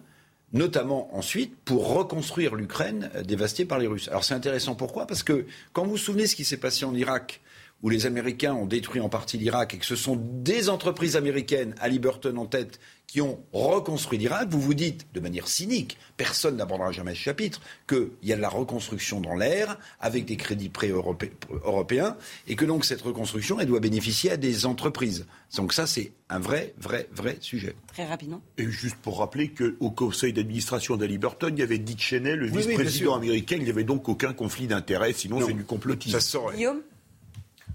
notamment 0.53 1.15
ensuite, 1.15 1.55
pour 1.63 1.93
reconstruire 1.95 2.55
l'Ukraine 2.55 3.09
euh, 3.15 3.23
dévastée 3.23 3.65
par 3.65 3.79
les 3.79 3.87
Russes. 3.87 4.09
Alors 4.09 4.23
c'est 4.23 4.33
intéressant 4.33 4.75
pourquoi? 4.75 5.07
Parce 5.07 5.23
que 5.23 5.45
quand 5.73 5.85
vous 5.85 5.91
vous 5.91 5.97
souvenez 5.97 6.27
ce 6.27 6.35
qui 6.35 6.43
s'est 6.43 6.57
passé 6.57 6.85
en 6.85 6.93
Irak, 6.93 7.41
où 7.81 7.89
les 7.89 8.05
Américains 8.05 8.53
ont 8.53 8.67
détruit 8.67 9.01
en 9.01 9.09
partie 9.09 9.37
l'Irak 9.37 9.73
et 9.73 9.77
que 9.79 9.85
ce 9.85 9.95
sont 9.95 10.15
des 10.15 10.69
entreprises 10.69 11.15
américaines, 11.15 11.73
Halliburton 11.79 12.37
en 12.37 12.45
tête, 12.45 12.79
qui 13.11 13.19
ont 13.19 13.43
reconstruit 13.51 14.17
l'Irak, 14.17 14.47
vous 14.51 14.61
vous 14.61 14.73
dites, 14.73 15.05
de 15.13 15.19
manière 15.19 15.49
cynique, 15.49 15.97
personne 16.15 16.55
n'abordera 16.55 16.93
jamais 16.93 17.13
ce 17.13 17.19
chapitre, 17.19 17.59
qu'il 17.85 18.07
y 18.23 18.31
a 18.31 18.37
de 18.37 18.41
la 18.41 18.47
reconstruction 18.47 19.19
dans 19.19 19.35
l'air, 19.35 19.77
avec 19.99 20.23
des 20.23 20.37
crédits 20.37 20.69
pré-européens, 20.69 22.15
et 22.47 22.55
que 22.55 22.63
donc 22.63 22.85
cette 22.85 23.01
reconstruction, 23.01 23.59
elle 23.59 23.67
doit 23.67 23.81
bénéficier 23.81 24.31
à 24.31 24.37
des 24.37 24.65
entreprises. 24.65 25.25
Donc 25.57 25.73
ça, 25.73 25.87
c'est 25.87 26.13
un 26.29 26.39
vrai, 26.39 26.73
vrai, 26.77 27.09
vrai 27.11 27.35
sujet. 27.41 27.75
Très 27.87 28.05
rapidement. 28.05 28.41
Et 28.57 28.71
juste 28.71 28.95
pour 28.95 29.19
rappeler 29.19 29.49
qu'au 29.51 29.91
conseil 29.91 30.31
d'administration 30.31 30.95
d'Aliburton, 30.95 31.49
il 31.53 31.59
y 31.59 31.63
avait 31.63 31.79
Dick 31.79 31.99
Cheney, 32.01 32.37
le 32.37 32.45
vice-président 32.45 33.15
américain, 33.15 33.57
il 33.57 33.65
n'y 33.65 33.69
avait 33.69 33.83
donc 33.83 34.07
aucun 34.07 34.31
conflit 34.31 34.67
d'intérêts, 34.67 35.11
sinon 35.11 35.45
c'est 35.45 35.51
du 35.51 35.65
complotisme. 35.65 36.17
Ça. 36.17 36.39
Guillaume? 36.55 36.79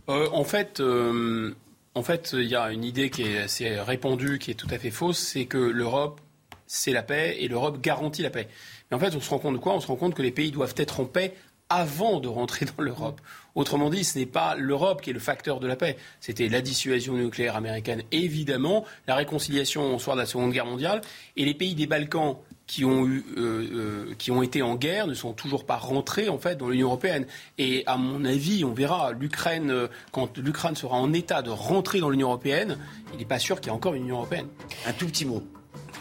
Euh, 0.09 0.31
En 0.33 0.45
fait... 0.45 0.81
Euh, 0.81 1.55
en 1.97 2.03
fait, 2.03 2.35
il 2.35 2.45
y 2.47 2.55
a 2.55 2.71
une 2.71 2.85
idée 2.85 3.09
qui 3.09 3.23
est 3.23 3.39
assez 3.39 3.81
répandue, 3.81 4.39
qui 4.39 4.51
est 4.51 4.55
tout 4.55 4.69
à 4.71 4.79
fait 4.79 4.91
fausse, 4.91 5.19
c'est 5.19 5.47
que 5.47 5.57
l'Europe, 5.57 6.21
c'est 6.67 6.93
la 6.93 7.03
paix 7.03 7.39
et 7.41 7.49
l'Europe 7.49 7.81
garantit 7.81 8.21
la 8.21 8.29
paix. 8.29 8.49
Mais 8.91 8.97
en 8.99 9.01
fait, 9.01 9.17
on 9.17 9.21
se 9.21 9.31
rend 9.31 9.39
compte 9.39 9.55
de 9.55 9.59
quoi? 9.59 9.73
On 9.73 9.81
se 9.81 9.87
rend 9.87 9.97
compte 9.97 10.15
que 10.15 10.21
les 10.21 10.31
pays 10.31 10.51
doivent 10.51 10.75
être 10.77 11.01
en 11.01 11.07
paix 11.07 11.33
avant 11.71 12.21
de 12.21 12.29
rentrer 12.29 12.67
dans 12.67 12.83
l'Europe. 12.83 13.23
Autrement 13.55 13.89
dit, 13.89 14.05
ce 14.05 14.19
n'est 14.19 14.27
pas 14.27 14.55
l'Europe 14.57 15.01
qui 15.01 15.09
est 15.09 15.15
le 15.15 15.19
facteur 15.21 15.59
de 15.59 15.67
la 15.67 15.75
paix. 15.75 15.97
C'était 16.21 16.51
la 16.51 16.61
dissuasion 16.61 17.15
nucléaire 17.15 17.57
américaine, 17.57 18.03
évidemment, 18.13 18.85
la 19.07 19.15
réconciliation 19.15 19.95
au 19.95 19.99
soir 19.99 20.17
de 20.17 20.21
la 20.21 20.27
Seconde 20.27 20.53
Guerre 20.53 20.67
mondiale, 20.67 21.01
et 21.37 21.47
les 21.47 21.55
pays 21.55 21.75
des 21.75 21.87
Balkans 21.87 22.37
qui 22.67 22.85
ont, 22.85 23.07
eu, 23.07 23.25
euh, 23.37 23.67
euh, 23.73 24.15
qui 24.19 24.31
ont 24.31 24.43
été 24.43 24.63
en 24.63 24.75
guerre 24.75 25.07
ne 25.07 25.15
sont 25.15 25.33
toujours 25.33 25.65
pas 25.65 25.77
rentrés 25.77 26.29
en 26.29 26.39
fait 26.39 26.57
dans 26.57 26.69
l'Union 26.69 26.89
européenne. 26.89 27.27
Et 27.59 27.85
à 27.87 27.97
mon 27.97 28.25
avis, 28.25 28.65
on 28.65 28.73
verra 28.73 29.13
l'Ukraine 29.13 29.71
euh, 29.71 29.89
quand 30.13 30.39
l'Ukraine 30.39 30.75
sera 30.75 30.97
en 30.97 31.13
état 31.13 31.43
de 31.43 31.51
rentrer 31.51 32.01
dans 32.01 32.11
l'Union 32.11 32.29
européenne, 32.29 32.79
il 33.13 33.19
n'est 33.19 33.25
pas 33.25 33.39
sûr 33.39 33.61
qu'il 33.61 33.71
y 33.71 33.73
ait 33.73 33.77
encore 33.77 33.95
une 33.95 34.03
Union 34.03 34.17
européenne. 34.17 34.49
Un 34.87 34.93
tout 34.93 35.07
petit 35.07 35.25
mot. 35.25 35.43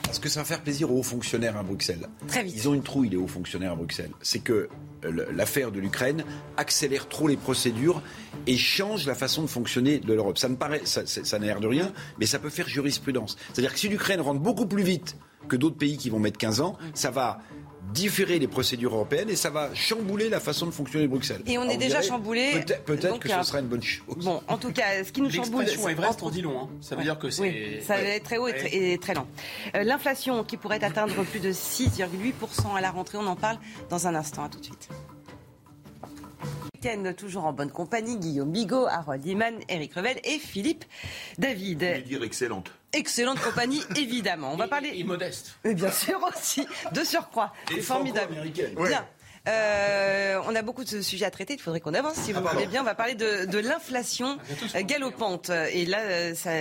Parce 0.04 0.20
que 0.20 0.30
ça 0.30 0.42
va 0.42 0.46
faire 0.46 0.62
plaisir 0.62 0.92
aux 0.92 1.00
hauts 1.00 1.04
fonctionnaires 1.04 1.58
à 1.58 1.64
Bruxelles. 1.64 2.08
Très 2.28 2.44
vite. 2.44 2.56
Ils 2.56 2.70
ont 2.70 2.74
une 2.74 2.84
trouille, 2.84 3.10
les 3.10 3.18
hauts 3.18 3.28
fonctionnaires 3.28 3.74
à 3.74 3.76
Bruxelles. 3.76 4.12
C'est 4.22 4.40
que 4.40 4.70
l'affaire 5.04 5.72
de 5.72 5.80
l'Ukraine 5.80 6.24
accélère 6.58 7.08
trop 7.08 7.28
les 7.28 7.38
procédures 7.38 8.02
et 8.48 8.58
change 8.58 9.06
la 9.06 9.14
façon 9.14 9.44
de 9.44 9.48
fonctionner 9.48 10.00
de 10.00 10.14
l'Europe. 10.14 10.38
Ça 10.38 10.50
ne 10.50 10.56
paraît, 10.56 10.82
ça, 10.86 11.06
ça 11.06 11.40
n'a 11.40 11.46
l'air 11.46 11.60
de 11.60 11.68
rien, 11.68 11.92
mais 12.20 12.26
ça 12.26 12.40
peut 12.40 12.50
faire 12.50 12.68
jurisprudence. 12.68 13.38
C'est-à-dire 13.54 13.74
que 13.74 13.80
si 13.80 13.88
l'Ukraine 13.88 14.22
rentre 14.22 14.40
beaucoup 14.40 14.66
plus 14.66 14.84
vite 14.84 15.18
que 15.48 15.56
d'autres 15.56 15.78
pays 15.78 15.98
qui 15.98 16.10
vont 16.10 16.20
mettre 16.20 16.38
15 16.38 16.62
ans, 16.62 16.78
ça 16.94 17.12
va 17.12 17.40
différer 17.94 18.40
les 18.40 18.48
procédures 18.48 18.94
européennes 18.94 19.30
et 19.30 19.36
ça 19.36 19.50
va 19.50 19.74
chambouler 19.74 20.30
la 20.30 20.40
façon 20.40 20.66
de 20.66 20.72
fonctionner 20.72 21.06
de 21.06 21.12
Bruxelles. 21.12 21.42
Et 21.46 21.58
on 21.58 21.70
est 21.70 21.78
déjà 21.78 22.02
chamboulé. 22.02 22.64
Peut-être 22.86 23.20
que 23.20 23.30
ce 23.30 23.44
sera 23.44 23.60
une 23.60 23.68
bonne 23.68 23.84
chose. 23.84 24.24
Bon, 24.24 24.42
en 24.48 24.58
tout 24.58 24.72
cas, 24.72 25.04
ce 25.04 25.12
qui 25.12 25.22
nous 25.22 25.30
chamboule. 25.30 25.64
L'expression 25.64 25.90
Everest 25.90 26.24
en 26.24 26.30
dit 26.30 26.42
long. 26.42 26.60
Hein. 26.62 26.70
Ça 26.82 26.96
veut 26.96 27.04
dire 27.04 27.18
que 27.18 27.30
c'est. 27.30 27.42
Oui, 27.42 27.82
ça 27.86 27.96
va 27.96 28.02
être 28.04 28.24
très 28.24 28.38
haut 28.38 28.48
et 28.48 28.98
très, 29.00 29.14
lent. 29.14 29.28
Euh, 29.76 29.84
l'inflation 29.84 30.44
qui 30.44 30.58
pourrait 30.58 30.84
atteindre 30.84 31.24
plus 31.24 31.40
de 31.40 31.52
6,8% 31.52 32.76
à 32.76 32.82
la 32.82 32.92
rentrée, 32.92 33.18
on 33.18 33.28
en 33.28 33.36
parle 33.36 33.58
dans 33.90 34.08
un 34.08 34.16
instant. 34.16 34.44
À 34.44 34.50
tout 34.50 34.60
de 34.60 34.66
suite 34.66 34.90
toujours 37.18 37.46
en 37.46 37.54
bonne 37.54 37.72
compagnie, 37.72 38.18
Guillaume 38.18 38.52
Bigot, 38.52 38.86
Harold 38.86 39.26
Iman, 39.26 39.56
Eric 39.70 39.94
Revel 39.96 40.20
et 40.24 40.38
Philippe 40.38 40.86
David. 41.38 41.80
Je 41.80 41.86
vais 41.86 42.02
dire 42.02 42.24
excellente. 42.24 42.72
Excellente 42.96 43.42
compagnie, 43.42 43.84
évidemment. 43.98 44.52
On 44.54 44.56
va 44.56 44.68
parler. 44.68 44.92
Et, 44.96 45.04
modeste. 45.04 45.58
Et 45.66 45.74
bien 45.74 45.92
sûr 45.92 46.20
aussi, 46.34 46.66
de 46.94 47.04
surcroît. 47.04 47.52
C'est 47.70 47.82
formidable. 47.82 48.36
Bien. 48.52 49.06
Euh, 49.48 50.42
on 50.48 50.56
a 50.56 50.62
beaucoup 50.62 50.84
de 50.84 51.02
sujets 51.02 51.26
à 51.26 51.30
traiter. 51.30 51.54
Il 51.54 51.62
faudrait 51.62 51.82
qu'on 51.82 51.94
avance, 51.94 52.16
si 52.16 52.32
vous 52.32 52.42
ah, 52.44 52.54
voulez 52.54 52.66
bien. 52.66 52.82
On 52.82 52.86
va 52.86 52.96
parler 52.96 53.16
de, 53.16 53.60
l'inflation 53.60 54.38
galopante. 54.74 55.52
Et 55.72 55.86
là, 55.86 56.34
ça, 56.34 56.52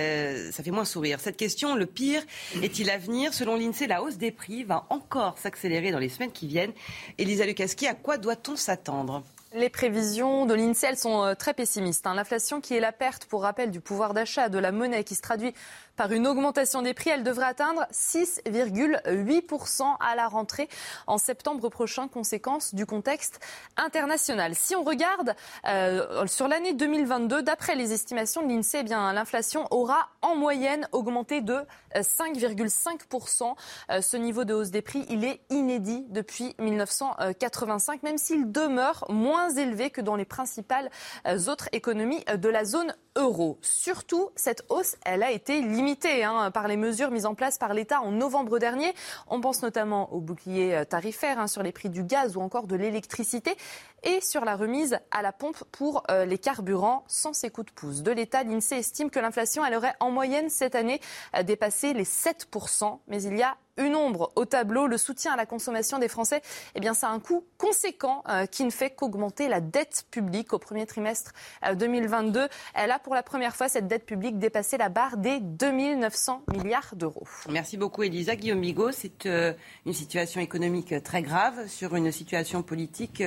ça, 0.51 0.61
fait 0.61 0.71
moins 0.71 0.85
sourire. 0.85 1.19
Cette 1.19 1.37
question, 1.37 1.75
le 1.75 1.85
pire 1.85 2.21
est-il 2.61 2.89
à 2.89 2.97
venir? 2.97 3.33
Selon 3.33 3.55
l'INSEE, 3.55 3.87
la 3.87 4.03
hausse 4.03 4.17
des 4.17 4.31
prix 4.31 4.63
va 4.63 4.85
encore 4.89 5.37
s'accélérer 5.39 5.91
dans 5.91 5.99
les 5.99 6.09
semaines 6.09 6.31
qui 6.31 6.47
viennent. 6.47 6.73
Elisa 7.17 7.45
Lukaski, 7.45 7.87
à 7.87 7.95
quoi 7.95 8.17
doit-on 8.17 8.55
s'attendre? 8.55 9.23
Les 9.55 9.69
prévisions 9.69 10.45
de 10.45 10.53
l'INSEE 10.53 10.97
sont 10.97 11.23
euh, 11.23 11.33
très 11.33 11.53
pessimistes. 11.53 12.05
Hein. 12.05 12.13
L'inflation 12.13 12.59
qui 12.59 12.75
est 12.75 12.81
la 12.81 12.91
perte, 12.91 13.25
pour 13.25 13.43
rappel, 13.43 13.71
du 13.71 13.79
pouvoir 13.79 14.13
d'achat 14.13 14.49
de 14.49 14.59
la 14.59 14.73
monnaie 14.73 15.05
qui 15.05 15.15
se 15.15 15.21
traduit 15.21 15.53
par 15.95 16.11
une 16.11 16.27
augmentation 16.27 16.81
des 16.81 16.93
prix. 16.93 17.09
Elle 17.09 17.23
devrait 17.23 17.45
atteindre 17.45 17.85
6,8% 17.91 19.83
à 19.99 20.15
la 20.15 20.27
rentrée 20.27 20.69
en 21.07 21.17
septembre 21.17 21.69
prochain, 21.69 22.07
conséquence 22.07 22.75
du 22.75 22.85
contexte 22.85 23.39
international. 23.77 24.55
Si 24.55 24.75
on 24.75 24.83
regarde 24.83 25.35
euh, 25.67 26.27
sur 26.27 26.47
l'année 26.47 26.73
2022, 26.73 27.41
d'après 27.43 27.75
les 27.75 27.93
estimations 27.93 28.41
de 28.43 28.49
l'INSEE, 28.49 28.79
eh 28.81 28.83
bien 28.83 29.13
l'inflation 29.13 29.67
aura 29.71 30.09
en 30.21 30.35
moyenne 30.35 30.87
augmenté 30.91 31.41
de 31.41 31.57
5,5%. 31.95 33.55
Euh, 33.91 34.01
ce 34.01 34.17
niveau 34.17 34.43
de 34.43 34.53
hausse 34.53 34.71
des 34.71 34.81
prix, 34.81 35.05
il 35.09 35.23
est 35.23 35.41
inédit 35.49 36.05
depuis 36.09 36.55
1985, 36.59 38.03
même 38.03 38.17
s'il 38.17 38.51
demeure 38.51 39.05
moins 39.09 39.49
élevé 39.49 39.89
que 39.89 40.01
dans 40.01 40.15
les 40.15 40.25
principales 40.25 40.89
euh, 41.27 41.45
autres 41.47 41.69
économies 41.71 42.23
de 42.25 42.49
la 42.49 42.65
zone 42.65 42.93
euro. 43.15 43.57
Surtout, 43.61 44.29
cette 44.35 44.63
hausse, 44.69 44.97
elle 45.05 45.23
a 45.23 45.31
été 45.31 45.61
limitée 45.61 45.84
hein, 46.23 46.51
par 46.51 46.67
les 46.67 46.77
mesures 46.77 47.11
mises 47.11 47.25
en 47.25 47.35
place 47.35 47.57
par 47.57 47.73
l'État 47.73 48.01
en 48.01 48.11
novembre 48.11 48.59
dernier. 48.59 48.93
On 49.27 49.41
pense 49.41 49.61
notamment 49.61 50.11
au 50.13 50.19
bouclier 50.19 50.75
euh, 50.75 50.85
tarifaire 50.85 51.39
hein, 51.39 51.47
sur 51.47 51.63
les 51.63 51.71
prix 51.71 51.89
du 51.89 52.03
gaz 52.03 52.35
ou 52.37 52.41
encore 52.41 52.67
de 52.67 52.75
l'électricité 52.75 53.55
et 54.03 54.21
sur 54.21 54.45
la 54.45 54.55
remise 54.55 54.97
à 55.11 55.21
la 55.21 55.31
pompe 55.31 55.63
pour 55.71 56.03
euh, 56.09 56.25
les 56.25 56.37
carburants 56.37 57.03
sans 57.07 57.33
ces 57.33 57.49
coups 57.49 57.67
de 57.67 57.71
pouce 57.71 58.01
de 58.01 58.11
l'État. 58.11 58.43
L'INSEE 58.43 58.79
estime 58.79 59.09
que 59.09 59.19
l'inflation, 59.19 59.65
elle 59.65 59.75
aurait 59.75 59.95
en 59.99 60.11
moyenne 60.11 60.49
cette 60.49 60.75
année 60.75 60.99
euh, 61.35 61.43
dépassé 61.43 61.93
les 61.93 62.05
7%. 62.05 62.99
Mais 63.07 63.21
il 63.23 63.37
y 63.37 63.43
a 63.43 63.57
une 63.77 63.95
ombre 63.95 64.31
au 64.35 64.45
tableau. 64.45 64.87
Le 64.87 64.97
soutien 64.97 65.33
à 65.33 65.35
la 65.35 65.45
consommation 65.45 65.99
des 65.99 66.07
Français, 66.07 66.41
eh 66.75 66.79
bien, 66.79 66.93
ça 66.93 67.09
a 67.09 67.11
un 67.11 67.19
coût 67.19 67.45
conséquent 67.57 68.23
euh, 68.29 68.45
qui 68.45 68.63
ne 68.63 68.69
fait 68.69 68.91
qu'augmenter 68.91 69.47
la 69.47 69.61
dette 69.61 70.05
publique 70.11 70.53
au 70.53 70.59
premier 70.59 70.85
trimestre 70.85 71.33
2022. 71.75 72.47
Elle 72.73 72.91
a 72.91 72.99
pour 72.99 73.15
la 73.15 73.23
première 73.23 73.55
fois 73.55 73.69
cette 73.69 73.87
dette 73.87 74.05
publique 74.05 74.39
dépassé 74.39 74.77
la 74.77 74.89
barre 74.89 75.17
des 75.17 75.39
2900 75.39 76.43
milliards 76.55 76.95
d'euros. 76.95 77.27
Merci 77.49 77.77
beaucoup, 77.77 78.03
Elisa. 78.03 78.35
Guillaume 78.35 78.61
Bigot, 78.61 78.91
c'est 78.91 79.25
une 79.25 79.93
situation 79.93 80.41
économique 80.41 81.03
très 81.03 81.21
grave 81.21 81.67
sur 81.67 81.95
une 81.95 82.11
situation 82.11 82.63
politique 82.63 83.23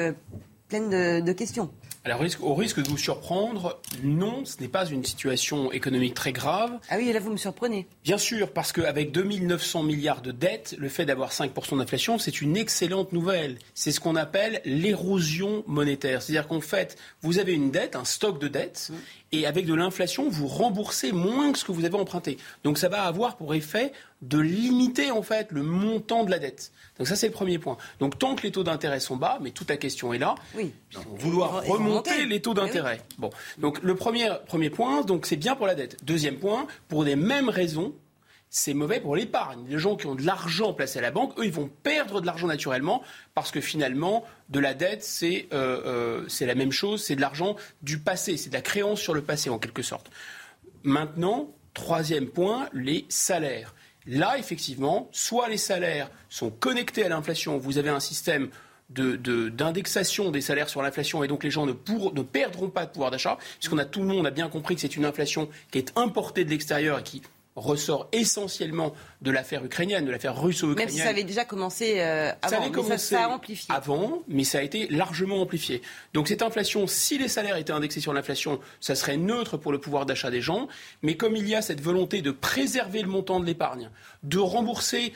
pleine 0.69 1.23
de, 1.23 1.33
questions. 1.33 1.71
Alors, 2.11 2.23
au 2.41 2.55
risque 2.55 2.83
de 2.83 2.89
vous 2.89 2.97
surprendre, 2.97 3.79
non, 4.03 4.47
ce 4.47 4.63
n'est 4.63 4.69
pas 4.69 4.87
une 4.87 5.05
situation 5.05 5.71
économique 5.73 6.15
très 6.15 6.33
grave. 6.33 6.73
Ah 6.89 6.95
oui, 6.97 7.13
là, 7.13 7.21
vous 7.21 7.31
me 7.31 7.37
surprenez. 7.37 7.87
Bien 8.03 8.17
sûr, 8.17 8.51
parce 8.51 8.73
qu'avec 8.73 9.13
2900 9.13 9.83
milliards 9.83 10.23
de 10.23 10.33
dettes, 10.33 10.75
le 10.79 10.89
fait 10.89 11.05
d'avoir 11.05 11.33
5% 11.33 11.77
d'inflation, 11.77 12.17
c'est 12.17 12.41
une 12.41 12.57
excellente 12.57 13.13
nouvelle. 13.13 13.59
C'est 13.75 13.93
ce 13.93 14.01
qu'on 14.01 14.17
appelle 14.17 14.63
l'érosion 14.65 15.65
monétaire. 15.67 16.23
C'est-à-dire 16.23 16.49
qu'en 16.49 16.63
fait, 16.63 16.97
vous 17.21 17.39
avez 17.39 17.53
une 17.53 17.71
dette, 17.71 17.95
un 17.95 18.07
stock 18.07 18.41
de 18.41 18.49
dettes, 18.49 18.91
et 19.33 19.47
avec 19.47 19.67
de 19.67 19.75
l'inflation, 19.75 20.29
vous 20.31 20.47
remboursez 20.47 21.13
moins 21.13 21.53
que 21.53 21.59
ce 21.59 21.65
que 21.65 21.73
vous 21.73 21.85
avez 21.85 21.97
emprunté. 21.97 22.39
Donc 22.65 22.79
ça 22.79 22.89
va 22.89 23.03
avoir 23.03 23.37
pour 23.37 23.55
effet 23.55 23.93
de 24.23 24.39
limiter 24.39 25.11
en 25.11 25.23
fait 25.23 25.53
le 25.53 25.63
montant 25.63 26.25
de 26.25 26.31
la 26.31 26.39
dette. 26.39 26.73
Donc 26.99 27.07
ça 27.07 27.15
c'est 27.15 27.27
le 27.27 27.33
premier 27.33 27.59
point. 27.59 27.77
Donc 28.01 28.19
tant 28.19 28.35
que 28.35 28.43
les 28.43 28.51
taux 28.51 28.65
d'intérêt 28.65 29.01
sont 29.01 29.17
bas, 29.17 29.39
mais 29.41 29.51
toute 29.51 29.69
la 29.69 29.77
question 29.77 30.13
est 30.13 30.19
là, 30.19 30.35
oui. 30.57 30.73
vouloir 31.19 31.63
remonter 31.65 31.98
les 32.29 32.41
taux 32.41 32.55
d'intérêt. 32.55 33.01
Bon, 33.19 33.31
donc 33.59 33.83
le 33.83 33.95
premier 33.95 34.31
premier 34.47 34.71
point, 34.71 35.03
donc 35.03 35.27
c'est 35.27 35.37
bien 35.37 35.57
pour 35.57 35.67
la 35.67 35.75
dette. 35.75 36.05
Deuxième 36.05 36.37
point, 36.37 36.67
pour 36.89 37.05
les 37.05 37.17
mêmes 37.17 37.49
raisons, 37.49 37.95
c'est 38.51 38.75
mauvais 38.75 39.01
pour 39.01 39.15
l'épargne. 39.17 39.65
Les 39.69 39.79
gens 39.79 39.97
qui 39.97 40.07
ont 40.07 40.15
de 40.15 40.25
l'argent 40.25 40.73
placé 40.73 40.99
à 40.99 41.03
la 41.03 41.11
banque, 41.11 41.39
eux, 41.39 41.45
ils 41.45 41.53
vont 41.53 41.71
perdre 41.83 42.21
de 42.21 42.27
l'argent 42.27 42.47
naturellement 42.47 43.03
parce 43.35 43.51
que 43.51 43.61
finalement, 43.61 44.25
de 44.49 44.61
la 44.61 44.75
dette, 44.75 45.03
c'est 45.03 45.49
euh, 45.53 46.25
euh, 46.27 46.47
la 46.47 46.55
même 46.55 46.73
chose, 46.73 47.05
c'est 47.05 47.17
de 47.17 47.21
l'argent 47.21 47.57
du 47.83 47.99
passé, 47.99 48.37
c'est 48.37 48.49
de 48.49 48.55
la 48.55 48.63
créance 48.63 49.01
sur 49.01 49.15
le 49.15 49.23
passé 49.23 49.51
en 49.51 49.59
quelque 49.59 49.83
sorte. 49.83 50.11
Maintenant, 50.83 51.51
troisième 51.75 52.29
point, 52.29 52.69
les 52.73 53.05
salaires. 53.09 53.75
Là, 54.07 54.39
effectivement, 54.39 55.11
soit 55.13 55.49
les 55.49 55.59
salaires 55.59 56.11
sont 56.31 56.51
connectés 56.51 57.05
à 57.05 57.11
l'inflation, 57.11 57.59
vous 57.59 57.77
avez 57.77 57.91
un 57.91 58.01
système 58.01 58.49
d'indexation 58.91 60.31
des 60.31 60.41
salaires 60.41 60.69
sur 60.69 60.83
l'inflation 60.83 61.23
et 61.23 61.29
donc 61.29 61.45
les 61.45 61.51
gens 61.51 61.67
ne, 61.67 61.73
ne 61.73 62.23
perdront 62.23 62.71
pas 62.71 62.87
de 62.87 62.91
pouvoir 62.91 63.11
d'achat, 63.11 63.37
puisqu'on 63.59 63.79
a 63.79 63.85
tout 63.85 64.01
le 64.01 64.07
monde 64.07 64.27
a 64.27 64.31
bien 64.31 64.49
compris 64.49 64.75
que 64.75 64.81
c'est 64.81 64.97
une 64.97 65.05
inflation 65.05 65.49
qui 65.71 65.79
est 65.79 65.93
importée 65.97 66.45
de 66.45 66.51
l'extérieur 66.51 66.99
et 66.99 67.03
qui 67.03 67.23
ressort 67.59 68.09
essentiellement 68.13 68.95
de 69.21 69.31
l'affaire 69.31 69.65
ukrainienne, 69.65 70.05
de 70.05 70.11
l'affaire 70.11 70.41
russo-ukrainienne. 70.41 70.87
Même 70.87 70.95
si 70.95 71.03
ça 71.03 71.09
avait 71.09 71.25
déjà 71.25 71.45
commencé 71.45 71.95
euh, 71.99 72.31
avant, 72.43 72.57
ça 72.57 72.63
avait 72.63 72.71
commencé 72.71 72.99
ça, 72.99 73.25
a 73.25 73.29
amplifié. 73.29 73.75
Avant, 73.75 74.23
mais 74.29 74.45
ça 74.45 74.59
a 74.59 74.63
été 74.63 74.87
largement 74.89 75.43
amplifié. 75.43 75.83
Donc 76.15 76.29
cette 76.29 76.43
inflation, 76.43 76.87
si 76.87 77.19
les 77.19 77.29
salaires 77.29 77.57
étaient 77.57 77.73
indexés 77.73 78.01
sur 78.01 78.13
l'inflation, 78.13 78.61
ça 78.81 78.95
serait 78.95 79.17
neutre 79.17 79.57
pour 79.57 79.73
le 79.73 79.79
pouvoir 79.79 80.07
d'achat 80.07 80.31
des 80.31 80.41
gens. 80.41 80.69
Mais 81.03 81.17
comme 81.17 81.37
il 81.37 81.49
y 81.49 81.55
a 81.55 81.63
cette 81.63 81.81
volonté 81.81 82.23
de 82.23 82.31
préserver 82.31 83.03
le 83.03 83.09
montant 83.09 83.41
de 83.41 83.47
l'épargne, 83.47 83.91
de 84.23 84.39
rembourser 84.39 85.13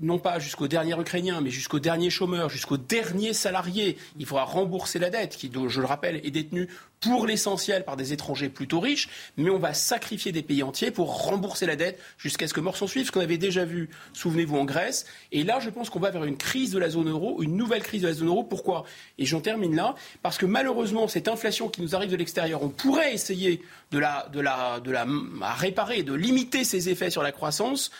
non 0.00 0.18
pas 0.18 0.38
jusqu'au 0.38 0.68
dernier 0.68 0.98
Ukrainien, 0.98 1.40
mais 1.40 1.50
jusqu'au 1.50 1.78
dernier 1.78 2.10
chômeur, 2.10 2.50
jusqu'au 2.50 2.76
dernier 2.76 3.32
salarié. 3.32 3.96
Il 4.18 4.26
faudra 4.26 4.44
rembourser 4.44 4.98
la 4.98 5.10
dette, 5.10 5.36
qui, 5.36 5.50
je 5.68 5.80
le 5.80 5.86
rappelle, 5.86 6.16
est 6.24 6.30
détenue 6.30 6.68
pour 7.00 7.26
l'essentiel 7.26 7.84
par 7.84 7.96
des 7.96 8.12
étrangers 8.12 8.50
plutôt 8.50 8.78
riches, 8.78 9.08
mais 9.38 9.48
on 9.48 9.58
va 9.58 9.72
sacrifier 9.72 10.32
des 10.32 10.42
pays 10.42 10.62
entiers 10.62 10.90
pour 10.90 11.24
rembourser 11.24 11.64
la 11.64 11.74
dette 11.74 11.98
jusqu'à 12.18 12.46
ce 12.46 12.52
que 12.52 12.60
mort 12.60 12.76
s'en 12.76 12.86
suive, 12.86 13.06
ce 13.06 13.12
qu'on 13.12 13.20
avait 13.20 13.38
déjà 13.38 13.64
vu, 13.64 13.88
souvenez-vous, 14.12 14.58
en 14.58 14.66
Grèce. 14.66 15.06
Et 15.32 15.42
là, 15.42 15.60
je 15.60 15.70
pense 15.70 15.88
qu'on 15.88 15.98
va 15.98 16.10
vers 16.10 16.24
une 16.24 16.36
crise 16.36 16.70
de 16.72 16.78
la 16.78 16.90
zone 16.90 17.08
euro, 17.08 17.42
une 17.42 17.56
nouvelle 17.56 17.82
crise 17.82 18.02
de 18.02 18.08
la 18.08 18.12
zone 18.12 18.28
euro. 18.28 18.44
Pourquoi? 18.44 18.84
Et 19.16 19.24
j'en 19.24 19.40
termine 19.40 19.74
là, 19.74 19.94
parce 20.22 20.36
que 20.36 20.44
malheureusement, 20.44 21.08
cette 21.08 21.28
inflation 21.28 21.70
qui 21.70 21.80
nous 21.80 21.94
arrive 21.94 22.10
de 22.10 22.16
l'extérieur, 22.16 22.62
on 22.62 22.68
pourrait 22.68 23.14
essayer 23.14 23.62
de 23.92 23.98
la, 23.98 24.28
de 24.32 24.40
la, 24.40 24.80
de 24.80 24.90
la 24.90 25.06
réparer, 25.54 26.02
de 26.02 26.12
limiter 26.12 26.64
ses 26.64 26.90
effets 26.90 27.10
sur 27.10 27.22
la 27.22 27.32
croissance 27.32 27.90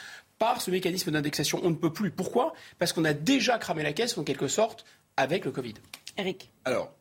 par 0.41 0.61
ce 0.61 0.73
mécanisme 0.73 1.13
d'indexation. 1.13 1.61
On 1.63 1.71
ne 1.71 1.77
peut 1.77 1.93
plus. 1.93 2.11
Pourquoi? 2.11 2.55
Parce 2.81 2.93
qu'on 2.93 3.05
a 3.05 3.13
déjà 3.13 3.59
cramé 3.59 3.85
la 3.85 3.93
caisse, 3.93 4.19
en 4.19 4.25
quelque 4.25 4.49
sorte, 4.49 4.85
avec 5.17 5.45
le 5.45 5.53
Covid. 5.53 5.75
Eric. 6.17 6.51
Alors, 6.65 6.93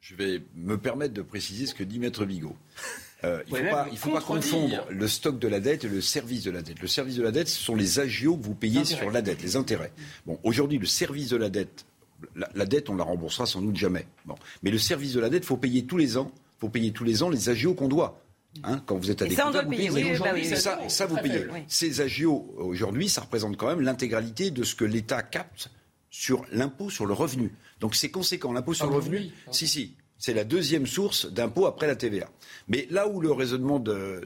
je 0.00 0.16
vais 0.16 0.42
me 0.56 0.78
permettre 0.78 1.14
de 1.14 1.22
préciser 1.22 1.66
ce 1.66 1.74
que 1.74 1.84
dit 1.84 2.00
Maître 2.00 2.24
Bigot. 2.24 2.56
Euh, 3.24 3.42
il 3.46 3.52
ne 3.54 3.96
faut, 3.96 4.10
pas, 4.10 4.20
confondre 4.20 4.84
le 4.90 5.06
stock 5.06 5.38
de 5.38 5.46
la 5.46 5.60
dette 5.60 5.84
et 5.84 5.88
le 5.88 6.00
service 6.00 6.42
de 6.42 6.50
la 6.50 6.62
dette. 6.62 6.80
Le 6.80 6.88
service 6.88 7.14
de 7.14 7.22
la 7.22 7.30
dette, 7.30 7.48
ce 7.48 7.62
sont 7.62 7.76
les 7.76 8.00
agios 8.00 8.36
que 8.36 8.42
vous 8.42 8.54
payez 8.54 8.84
sur 8.84 9.10
la 9.12 9.22
dette, 9.22 9.42
les 9.42 9.54
intérêts. 9.54 9.92
Bon, 10.26 10.40
aujourd'hui, 10.42 10.78
le 10.78 10.86
service 10.86 11.28
de 11.28 11.36
la 11.36 11.50
dette, 11.50 11.84
la, 12.34 12.66
dette, 12.66 12.88
on 12.88 12.96
la 12.96 13.04
remboursera 13.04 13.46
sans 13.46 13.60
doute 13.60 13.76
jamais. 13.76 14.06
Bon. 14.24 14.34
Mais 14.62 14.70
le 14.70 14.78
service 14.78 15.12
de 15.12 15.20
la 15.20 15.28
dette, 15.28 15.44
il 15.44 15.46
faut 15.46 15.56
payer 15.56 15.84
tous 15.84 15.98
les 15.98 16.16
ans, 16.16 16.32
faut 16.58 16.68
payer 16.68 16.90
tous 16.90 17.04
les 17.04 17.22
ans 17.22 17.28
les 17.28 17.48
agios 17.48 17.74
qu'on 17.74 17.88
doit. 17.88 18.20
Hein, 18.64 18.82
quand 18.84 18.96
vous 18.96 19.10
êtes 19.10 19.22
à 19.22 19.26
des 19.26 19.34
vous 19.34 19.70
payez. 19.70 20.56
ça, 20.56 20.78
ça, 20.88 21.06
vous 21.06 21.16
payez. 21.16 21.46
Ces 21.68 22.00
agios, 22.00 22.54
aujourd'hui, 22.58 23.08
ça 23.08 23.22
représente 23.22 23.56
quand 23.56 23.66
même 23.66 23.80
l'intégralité 23.80 24.50
de 24.50 24.62
ce 24.62 24.74
que 24.74 24.84
l'État 24.84 25.22
capte 25.22 25.70
sur 26.10 26.44
l'impôt 26.52 26.90
sur 26.90 27.06
le 27.06 27.14
revenu. 27.14 27.52
Donc 27.80 27.94
c'est 27.94 28.10
conséquent. 28.10 28.52
L'impôt 28.52 28.74
sur 28.74 28.86
le 28.88 28.94
revenu, 28.94 29.30
si, 29.50 29.66
si, 29.66 29.96
c'est 30.22 30.34
la 30.34 30.44
deuxième 30.44 30.86
source 30.86 31.26
d'impôt 31.26 31.66
après 31.66 31.88
la 31.88 31.96
TVA. 31.96 32.28
Mais 32.68 32.86
là 32.90 33.08
où 33.08 33.20
le 33.20 33.32
raisonnement 33.32 33.80
de, 33.80 34.22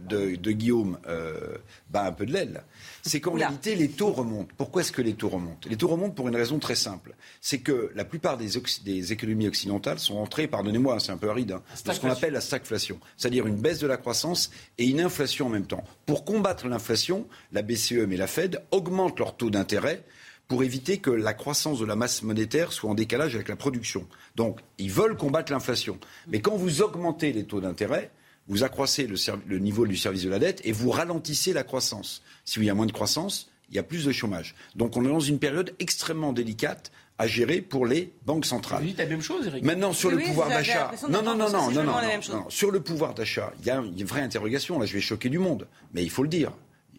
Guillaume 0.52 0.98
euh, 1.08 1.56
bat 1.88 2.04
un 2.04 2.12
peu 2.12 2.26
de 2.26 2.34
l'aile, 2.34 2.64
c'est 3.00 3.18
qu'en 3.18 3.32
réalité, 3.32 3.74
les 3.76 3.88
taux 3.88 4.12
remontent. 4.12 4.52
Pourquoi 4.58 4.82
est-ce 4.82 4.92
que 4.92 5.00
les 5.00 5.14
taux 5.14 5.30
remontent? 5.30 5.66
Les 5.70 5.76
taux 5.76 5.88
remontent 5.88 6.12
pour 6.12 6.28
une 6.28 6.36
raison 6.36 6.58
très 6.58 6.74
simple. 6.74 7.14
C'est 7.40 7.60
que 7.60 7.90
la 7.94 8.04
plupart 8.04 8.36
des, 8.36 8.50
des 8.84 9.12
économies 9.14 9.48
occidentales 9.48 9.98
sont 9.98 10.16
entrées, 10.16 10.46
pardonnez-moi, 10.46 11.00
c'est 11.00 11.12
un 11.12 11.16
peu 11.16 11.30
aride, 11.30 11.52
hein, 11.52 11.62
dans 11.86 11.94
ce 11.94 12.00
qu'on 12.00 12.10
appelle 12.10 12.34
la 12.34 12.42
stagflation. 12.42 13.00
C'est-à-dire 13.16 13.46
une 13.46 13.56
baisse 13.56 13.78
de 13.78 13.86
la 13.86 13.96
croissance 13.96 14.50
et 14.76 14.84
une 14.84 15.00
inflation 15.00 15.46
en 15.46 15.50
même 15.50 15.66
temps. 15.66 15.84
Pour 16.04 16.26
combattre 16.26 16.68
l'inflation, 16.68 17.26
la 17.52 17.62
BCE 17.62 17.92
et 17.92 18.16
la 18.18 18.26
Fed 18.26 18.60
augmentent 18.70 19.18
leurs 19.18 19.34
taux 19.34 19.48
d'intérêt 19.48 20.04
pour 20.48 20.62
éviter 20.62 20.98
que 20.98 21.10
la 21.10 21.34
croissance 21.34 21.80
de 21.80 21.84
la 21.84 21.96
masse 21.96 22.22
monétaire 22.22 22.72
soit 22.72 22.90
en 22.90 22.94
décalage 22.94 23.34
avec 23.34 23.48
la 23.48 23.56
production. 23.56 24.06
Donc, 24.36 24.60
ils 24.78 24.90
veulent 24.90 25.16
combattre 25.16 25.52
l'inflation. 25.52 25.98
Mais 26.28 26.40
quand 26.40 26.56
vous 26.56 26.82
augmentez 26.82 27.32
les 27.32 27.44
taux 27.44 27.60
d'intérêt, 27.60 28.10
vous 28.48 28.62
accroissez 28.62 29.08
le, 29.08 29.58
niveau 29.58 29.86
du 29.86 29.96
service 29.96 30.22
de 30.22 30.30
la 30.30 30.38
dette 30.38 30.60
et 30.64 30.72
vous 30.72 30.90
ralentissez 30.90 31.52
la 31.52 31.64
croissance. 31.64 32.22
S'il 32.44 32.64
y 32.64 32.70
a 32.70 32.74
moins 32.74 32.86
de 32.86 32.92
croissance, 32.92 33.50
il 33.70 33.76
y 33.76 33.78
a 33.78 33.82
plus 33.82 34.04
de 34.04 34.12
chômage. 34.12 34.54
Donc 34.76 34.96
on 34.96 35.04
est 35.04 35.08
dans 35.08 35.20
une 35.20 35.40
période 35.40 35.74
extrêmement 35.80 36.32
délicate 36.32 36.92
à 37.18 37.26
gérer 37.26 37.60
pour 37.60 37.86
les 37.86 38.12
banques 38.24 38.44
centrales. 38.44 38.82
Vous 38.82 38.88
dites 38.88 38.98
la 38.98 39.06
même 39.06 39.22
chose, 39.22 39.46
Eric. 39.46 39.64
Maintenant, 39.64 39.92
sur 39.92 40.10
le 40.10 40.18
pouvoir 40.18 40.48
d'achat. 40.48 40.92
Non, 41.08 41.22
non, 41.22 41.34
non, 41.34 41.50
non, 41.50 41.70
non, 41.70 41.82
non, 41.82 42.50
Sur 42.50 42.70
le 42.70 42.80
pouvoir 42.80 43.14
d'achat, 43.14 43.52
il 43.60 43.66
y 43.66 43.70
a 43.70 43.76
une 43.76 44.04
vraie 44.04 44.20
interrogation. 44.20 44.78
Là, 44.78 44.86
je 44.86 44.92
vais 44.92 45.00
choquer 45.00 45.28
du 45.28 45.38
monde. 45.38 45.66
Mais 45.94 46.04
il 46.04 46.10
faut 46.10 46.22
le 46.22 46.28
dire. 46.28 46.52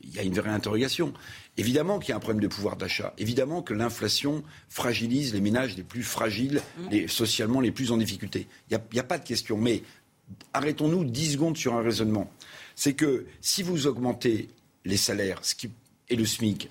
Il 0.04 0.16
y 0.16 0.20
a 0.20 0.24
une 0.24 0.34
vraie 0.34 0.50
interrogation. 0.50 1.14
Évidemment 1.58 1.98
qu'il 1.98 2.10
y 2.10 2.14
a 2.14 2.18
un 2.18 2.20
problème 2.20 2.42
de 2.42 2.48
pouvoir 2.48 2.76
d'achat. 2.76 3.14
Évidemment 3.18 3.64
que 3.64 3.74
l'inflation 3.74 4.44
fragilise 4.70 5.34
les 5.34 5.42
ménages 5.42 5.76
les 5.76 5.84
plus 5.84 6.04
fragiles, 6.04 6.62
mm. 6.78 6.90
les, 6.92 7.08
socialement 7.08 7.60
les 7.60 7.72
plus 7.72 7.92
en 7.92 7.98
difficulté. 7.98 8.48
Il 8.70 8.80
n'y 8.94 9.00
a, 9.00 9.04
pas 9.04 9.18
de 9.18 9.24
question. 9.24 9.58
Mais 9.58 9.82
arrêtons-nous 10.54 11.04
10 11.04 11.34
secondes 11.34 11.58
sur 11.58 11.74
un 11.74 11.82
raisonnement. 11.82 12.32
C'est 12.76 12.94
que 12.94 13.26
si 13.42 13.64
vous 13.64 13.88
augmentez 13.88 14.50
les 14.86 14.98
salaires 14.98 15.40
ce 15.42 15.56
qui, 15.56 15.72
et 16.10 16.16
le 16.16 16.26
SMIC, 16.26 16.70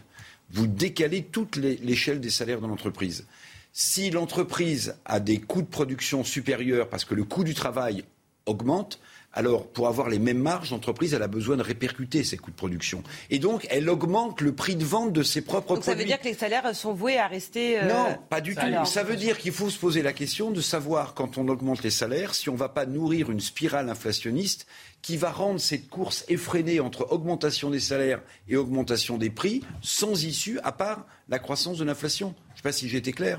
vous 0.50 0.68
décalez 0.68 1.24
toute 1.24 1.56
l'échelle 1.56 2.20
des 2.20 2.30
salaires 2.30 2.60
de 2.60 2.68
l'entreprise. 2.68 3.26
Si 3.72 4.10
l'entreprise 4.10 4.94
a 5.04 5.18
des 5.18 5.38
coûts 5.38 5.62
de 5.62 5.66
production 5.66 6.22
supérieurs 6.22 6.88
parce 6.88 7.04
que 7.04 7.14
le 7.14 7.24
coût 7.24 7.42
du 7.42 7.54
travail 7.54 8.04
augmente, 8.46 9.00
alors, 9.36 9.66
pour 9.66 9.86
avoir 9.86 10.08
les 10.08 10.18
mêmes 10.18 10.38
marges, 10.38 10.70
l'entreprise, 10.70 11.12
elle 11.12 11.22
a 11.22 11.28
besoin 11.28 11.58
de 11.58 11.62
répercuter 11.62 12.24
ses 12.24 12.38
coûts 12.38 12.50
de 12.50 12.56
production. 12.56 13.02
Et 13.28 13.38
donc, 13.38 13.66
elle 13.68 13.90
augmente 13.90 14.40
le 14.40 14.54
prix 14.54 14.76
de 14.76 14.84
vente 14.84 15.12
de 15.12 15.22
ses 15.22 15.42
propres 15.42 15.74
donc 15.74 15.82
produits. 15.82 15.92
Ça 15.92 15.94
veut 15.94 16.06
dire 16.06 16.18
que 16.18 16.24
les 16.24 16.34
salaires 16.34 16.74
sont 16.74 16.94
voués 16.94 17.18
à 17.18 17.26
rester. 17.26 17.78
Euh, 17.78 17.86
non, 17.86 18.16
pas 18.30 18.40
du 18.40 18.54
tout. 18.54 18.86
Ça 18.86 19.02
veut 19.02 19.16
dire 19.16 19.36
qu'il 19.36 19.52
faut 19.52 19.68
se 19.68 19.78
poser 19.78 20.00
la 20.00 20.14
question 20.14 20.50
de 20.50 20.62
savoir, 20.62 21.12
quand 21.12 21.36
on 21.36 21.48
augmente 21.48 21.82
les 21.82 21.90
salaires, 21.90 22.34
si 22.34 22.48
on 22.48 22.54
ne 22.54 22.58
va 22.58 22.70
pas 22.70 22.86
nourrir 22.86 23.30
une 23.30 23.40
spirale 23.40 23.90
inflationniste 23.90 24.66
qui 25.02 25.18
va 25.18 25.30
rendre 25.30 25.60
cette 25.60 25.90
course 25.90 26.24
effrénée 26.28 26.80
entre 26.80 27.06
augmentation 27.12 27.68
des 27.68 27.80
salaires 27.80 28.22
et 28.48 28.56
augmentation 28.56 29.18
des 29.18 29.28
prix 29.28 29.62
sans 29.82 30.24
issue, 30.24 30.58
à 30.64 30.72
part 30.72 31.06
la 31.28 31.38
croissance 31.38 31.76
de 31.76 31.84
l'inflation. 31.84 32.34
Je 32.48 32.52
ne 32.52 32.56
sais 32.56 32.62
pas 32.62 32.72
si 32.72 32.88
j'ai 32.88 32.96
été 32.96 33.12
clair. 33.12 33.38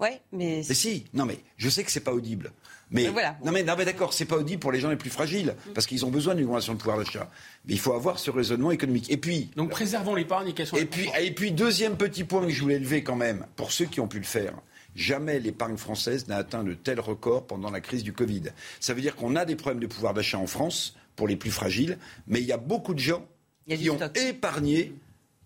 Ouais, 0.00 0.20
mais. 0.32 0.62
Mais 0.68 0.74
si, 0.74 1.04
non, 1.14 1.26
mais 1.26 1.38
je 1.56 1.68
sais 1.68 1.84
que 1.84 1.92
c'est 1.92 2.00
pas 2.00 2.12
audible. 2.12 2.52
Mais, 2.90 3.04
non 3.44 3.52
mais, 3.52 3.62
non 3.62 3.74
mais 3.76 3.84
d'accord, 3.84 4.12
c'est 4.12 4.24
pas 4.24 4.36
audible 4.36 4.60
pour 4.60 4.72
les 4.72 4.80
gens 4.80 4.88
les 4.88 4.96
plus 4.96 5.10
fragiles 5.10 5.54
parce 5.74 5.86
qu'ils 5.86 6.06
ont 6.06 6.10
besoin 6.10 6.34
d'une 6.34 6.46
augmentation 6.46 6.74
de 6.74 6.78
pouvoir 6.78 6.98
d'achat. 6.98 7.30
Mais 7.66 7.74
il 7.74 7.80
faut 7.80 7.92
avoir 7.92 8.18
ce 8.18 8.30
raisonnement 8.30 8.70
économique. 8.70 9.10
Et 9.10 9.16
puis 9.16 9.50
donc 9.56 9.70
préservons 9.70 10.14
l'épargne 10.14 10.48
et 10.48 10.78
Et 10.78 10.84
puis 10.84 11.10
et 11.20 11.30
puis 11.32 11.52
deuxième 11.52 11.96
petit 11.96 12.24
point 12.24 12.46
que 12.46 12.50
je 12.50 12.62
voulais 12.62 12.78
lever 12.78 13.02
quand 13.02 13.16
même 13.16 13.46
pour 13.56 13.72
ceux 13.72 13.84
qui 13.84 14.00
ont 14.00 14.08
pu 14.08 14.18
le 14.18 14.24
faire. 14.24 14.54
Jamais 14.94 15.38
l'épargne 15.38 15.76
française 15.76 16.26
n'a 16.28 16.36
atteint 16.36 16.64
de 16.64 16.74
tels 16.74 17.00
records 17.00 17.46
pendant 17.46 17.70
la 17.70 17.80
crise 17.80 18.02
du 18.02 18.12
Covid. 18.12 18.44
Ça 18.80 18.94
veut 18.94 19.00
dire 19.00 19.14
qu'on 19.14 19.36
a 19.36 19.44
des 19.44 19.54
problèmes 19.54 19.80
de 19.80 19.86
pouvoir 19.86 20.14
d'achat 20.14 20.38
en 20.38 20.46
France 20.46 20.96
pour 21.14 21.28
les 21.28 21.36
plus 21.36 21.50
fragiles, 21.50 21.98
mais 22.26 22.40
il 22.40 22.46
y 22.46 22.52
a 22.52 22.56
beaucoup 22.56 22.94
de 22.94 22.98
gens 22.98 23.24
qui 23.68 23.90
ont 23.90 23.98
épargné, 24.14 24.94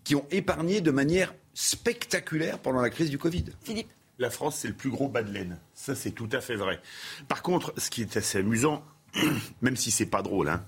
qui 0.03 0.15
ont 0.15 0.25
épargné 0.31 0.81
de 0.81 0.91
manière 0.91 1.35
spectaculaire 1.53 2.59
pendant 2.59 2.81
la 2.81 2.89
crise 2.89 3.09
du 3.09 3.17
Covid. 3.17 3.45
Philippe 3.63 3.89
la 4.19 4.29
France, 4.29 4.57
c'est 4.57 4.67
le 4.67 4.73
plus 4.73 4.89
gros 4.89 5.07
bas 5.07 5.23
de 5.23 5.31
laine. 5.31 5.59
Ça, 5.73 5.95
c'est 5.95 6.11
tout 6.11 6.29
à 6.31 6.41
fait 6.41 6.55
vrai. 6.55 6.79
Par 7.27 7.41
contre, 7.41 7.73
ce 7.77 7.89
qui 7.89 8.01
est 8.01 8.17
assez 8.17 8.39
amusant, 8.39 8.83
même 9.61 9.75
si 9.75 9.91
c'est 9.91 10.05
pas 10.05 10.21
drôle, 10.21 10.49
hein, 10.49 10.63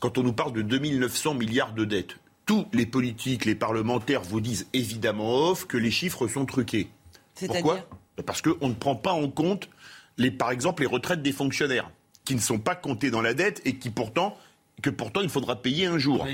quand 0.00 0.18
on 0.18 0.22
nous 0.22 0.32
parle 0.32 0.52
de 0.52 0.62
2900 0.62 1.34
milliards 1.34 1.72
de 1.72 1.84
dettes, 1.84 2.16
tous 2.46 2.66
les 2.72 2.86
politiques, 2.86 3.44
les 3.44 3.54
parlementaires 3.54 4.22
vous 4.22 4.40
disent 4.40 4.66
évidemment 4.72 5.48
off 5.48 5.66
que 5.66 5.76
les 5.76 5.90
chiffres 5.90 6.28
sont 6.28 6.44
truqués. 6.44 6.88
Pourquoi? 7.46 7.80
Parce 8.26 8.42
qu'on 8.42 8.68
ne 8.68 8.74
prend 8.74 8.96
pas 8.96 9.12
en 9.12 9.28
compte 9.28 9.68
les, 10.18 10.30
par 10.30 10.50
exemple 10.50 10.82
les 10.82 10.88
retraites 10.88 11.22
des 11.22 11.32
fonctionnaires, 11.32 11.90
qui 12.24 12.34
ne 12.34 12.40
sont 12.40 12.58
pas 12.58 12.74
comptées 12.74 13.10
dans 13.10 13.22
la 13.22 13.34
dette 13.34 13.60
et 13.64 13.76
qui 13.76 13.90
pourtant 13.90 14.36
que 14.82 14.90
pourtant 14.90 15.20
il 15.20 15.28
faudra 15.28 15.60
payer 15.60 15.86
un 15.86 15.98
jour. 15.98 16.26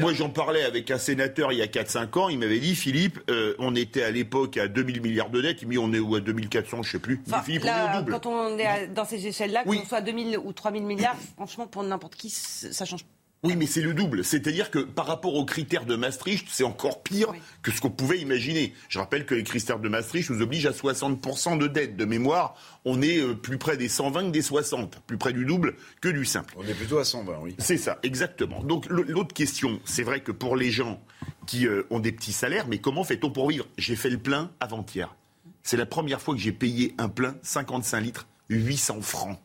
Moi 0.00 0.12
j'en 0.14 0.30
parlais 0.30 0.62
avec 0.62 0.90
un 0.90 0.98
sénateur 0.98 1.52
il 1.52 1.58
y 1.58 1.62
a 1.62 1.66
4-5 1.66 2.18
ans, 2.18 2.28
il 2.28 2.38
m'avait 2.38 2.60
dit 2.60 2.74
Philippe, 2.74 3.18
euh, 3.30 3.54
on 3.58 3.74
était 3.74 4.02
à 4.02 4.10
l'époque 4.10 4.56
à 4.56 4.68
2000 4.68 5.00
milliards 5.00 5.30
de 5.30 5.40
dettes, 5.40 5.62
il 5.62 5.78
on 5.78 5.92
est 5.92 5.98
où 5.98 6.14
à 6.14 6.20
2400, 6.20 6.82
je 6.82 6.90
sais 6.92 6.98
plus. 6.98 7.22
Philippe, 7.44 7.64
on 7.64 7.98
double. 7.98 8.12
Quand 8.12 8.26
on 8.26 8.58
est 8.58 8.88
dans 8.88 9.04
ces 9.04 9.26
échelles-là, 9.26 9.64
qu'on 9.64 9.84
soit 9.84 10.00
2000 10.00 10.38
ou 10.38 10.52
3000 10.52 10.84
milliards, 10.84 11.16
franchement 11.36 11.66
pour 11.66 11.82
n'importe 11.82 12.16
qui, 12.16 12.30
ça 12.30 12.84
change 12.84 13.04
oui, 13.42 13.56
mais 13.56 13.64
c'est 13.64 13.80
le 13.80 13.94
double. 13.94 14.22
C'est-à-dire 14.22 14.70
que 14.70 14.80
par 14.80 15.06
rapport 15.06 15.34
aux 15.34 15.46
critères 15.46 15.86
de 15.86 15.96
Maastricht, 15.96 16.46
c'est 16.50 16.64
encore 16.64 17.02
pire 17.02 17.32
que 17.62 17.70
ce 17.70 17.80
qu'on 17.80 17.88
pouvait 17.88 18.18
imaginer. 18.18 18.74
Je 18.90 18.98
rappelle 18.98 19.24
que 19.24 19.34
les 19.34 19.44
critères 19.44 19.78
de 19.78 19.88
Maastricht 19.88 20.28
nous 20.28 20.42
obligent 20.42 20.66
à 20.66 20.72
60% 20.72 21.56
de 21.56 21.66
dette. 21.66 21.96
De 21.96 22.04
mémoire, 22.04 22.54
on 22.84 23.00
est 23.00 23.18
euh, 23.18 23.34
plus 23.34 23.56
près 23.56 23.78
des 23.78 23.88
120 23.88 24.26
que 24.26 24.30
des 24.30 24.42
60, 24.42 25.00
plus 25.06 25.16
près 25.16 25.32
du 25.32 25.46
double 25.46 25.76
que 26.02 26.10
du 26.10 26.26
simple. 26.26 26.54
On 26.58 26.64
est 26.64 26.74
plutôt 26.74 26.98
à 26.98 27.04
120, 27.04 27.38
oui. 27.40 27.56
C'est 27.58 27.78
ça, 27.78 27.98
exactement. 28.02 28.62
Donc 28.62 28.84
l'autre 28.90 29.32
question, 29.32 29.80
c'est 29.86 30.02
vrai 30.02 30.20
que 30.20 30.32
pour 30.32 30.54
les 30.54 30.70
gens 30.70 31.00
qui 31.46 31.66
euh, 31.66 31.86
ont 31.88 32.00
des 32.00 32.12
petits 32.12 32.32
salaires, 32.32 32.66
mais 32.68 32.76
comment 32.76 33.04
fait-on 33.04 33.30
pour 33.30 33.48
vivre? 33.48 33.66
J'ai 33.78 33.96
fait 33.96 34.10
le 34.10 34.18
plein 34.18 34.50
avant-hier. 34.60 35.14
C'est 35.62 35.78
la 35.78 35.86
première 35.86 36.20
fois 36.20 36.34
que 36.34 36.40
j'ai 36.40 36.52
payé 36.52 36.94
un 36.98 37.08
plein 37.08 37.36
55 37.42 38.00
litres, 38.00 38.26
800 38.50 39.00
francs 39.00 39.38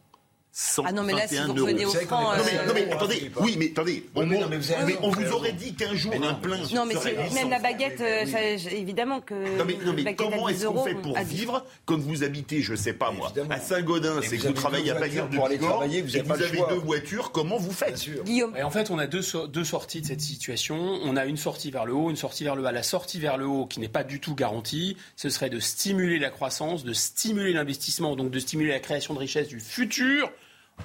ah 0.86 0.92
non, 0.94 1.04
mais 1.04 1.14
là, 1.14 1.28
si 1.28 1.38
vous 1.38 1.54
revenez 1.54 1.86
au 1.86 1.92
franc... 1.92 2.36
Non, 2.36 2.44
mais, 2.46 2.66
non, 2.66 2.74
mais 2.74 2.94
attendez, 2.94 3.32
oui, 3.42 3.56
mais 3.60 3.72
attendez, 3.72 4.06
on, 4.16 4.26
mais, 4.26 4.98
on 5.02 5.10
vous 5.10 5.32
aurait 5.34 5.52
dit 5.52 5.74
qu'un 5.74 5.94
jour, 5.96 6.14
un 6.14 6.34
plein... 6.34 6.58
Non, 6.74 6.86
mais 6.86 6.96
même 7.34 7.50
la 7.50 7.60
baguette, 7.60 8.00
euh, 8.00 8.26
ça, 8.26 8.42
évidemment 8.72 9.20
que... 9.20 9.34
Non, 9.34 9.66
mais, 9.66 9.78
non, 9.84 9.94
mais 9.94 10.16
comment 10.16 10.48
est-ce 10.48 10.66
qu'on 10.66 10.84
fait 10.84 10.96
pour 10.96 11.18
vivre 11.20 11.66
quand 11.86 12.00
vous 12.00 12.24
habitez, 12.24 12.62
je 12.62 12.74
sais 12.76 12.94
pas 12.94 13.12
moi, 13.12 13.34
à 13.50 13.60
Saint-Gaudin, 13.60 14.22
c'est 14.24 14.38
que 14.38 14.48
vous 14.48 14.54
travaillez 14.54 14.92
à 14.92 14.96
Bagnères 14.96 15.28
de 15.28 15.38
Bigorre, 15.38 15.84
et 15.84 16.02
vous 16.02 16.32
avez 16.32 16.64
deux 16.70 16.76
voitures, 16.76 17.32
comment 17.32 17.58
vous 17.58 17.74
faites? 17.74 18.10
Guillaume. 18.24 18.56
En 18.64 18.70
fait, 18.70 18.92
on 18.92 19.00
a 19.00 19.08
deux 19.08 19.22
sorties 19.22 20.02
de 20.02 20.06
cette 20.06 20.22
situation. 20.22 20.76
On 20.78 21.18
a 21.18 21.26
une 21.26 21.38
sortie 21.38 21.72
vers 21.72 21.86
le 21.86 21.94
haut, 21.94 22.10
une 22.10 22.16
sortie 22.16 22.44
vers 22.44 22.56
le 22.56 22.62
bas. 22.62 22.72
La 22.72 22.84
sortie 22.84 23.20
vers 23.20 23.38
le 23.38 23.46
haut, 23.46 23.66
qui 23.66 23.80
n'est 23.80 23.90
pas 23.90 24.04
du 24.04 24.20
tout 24.20 24.36
garantie, 24.36 24.96
ce 25.16 25.30
serait 25.30 25.50
de 25.50 25.60
stimuler 25.60 26.20
la 26.20 26.30
croissance, 26.30 26.84
de 26.84 26.94
stimuler 26.94 27.54
l'investissement, 27.54 28.16
donc 28.16 28.32
de 28.32 28.40
stimuler 28.40 28.70
la 28.70 28.80
création 28.80 29.14
de 29.14 29.20
richesses 29.20 29.48
du 29.48 29.60
futur 29.60 30.32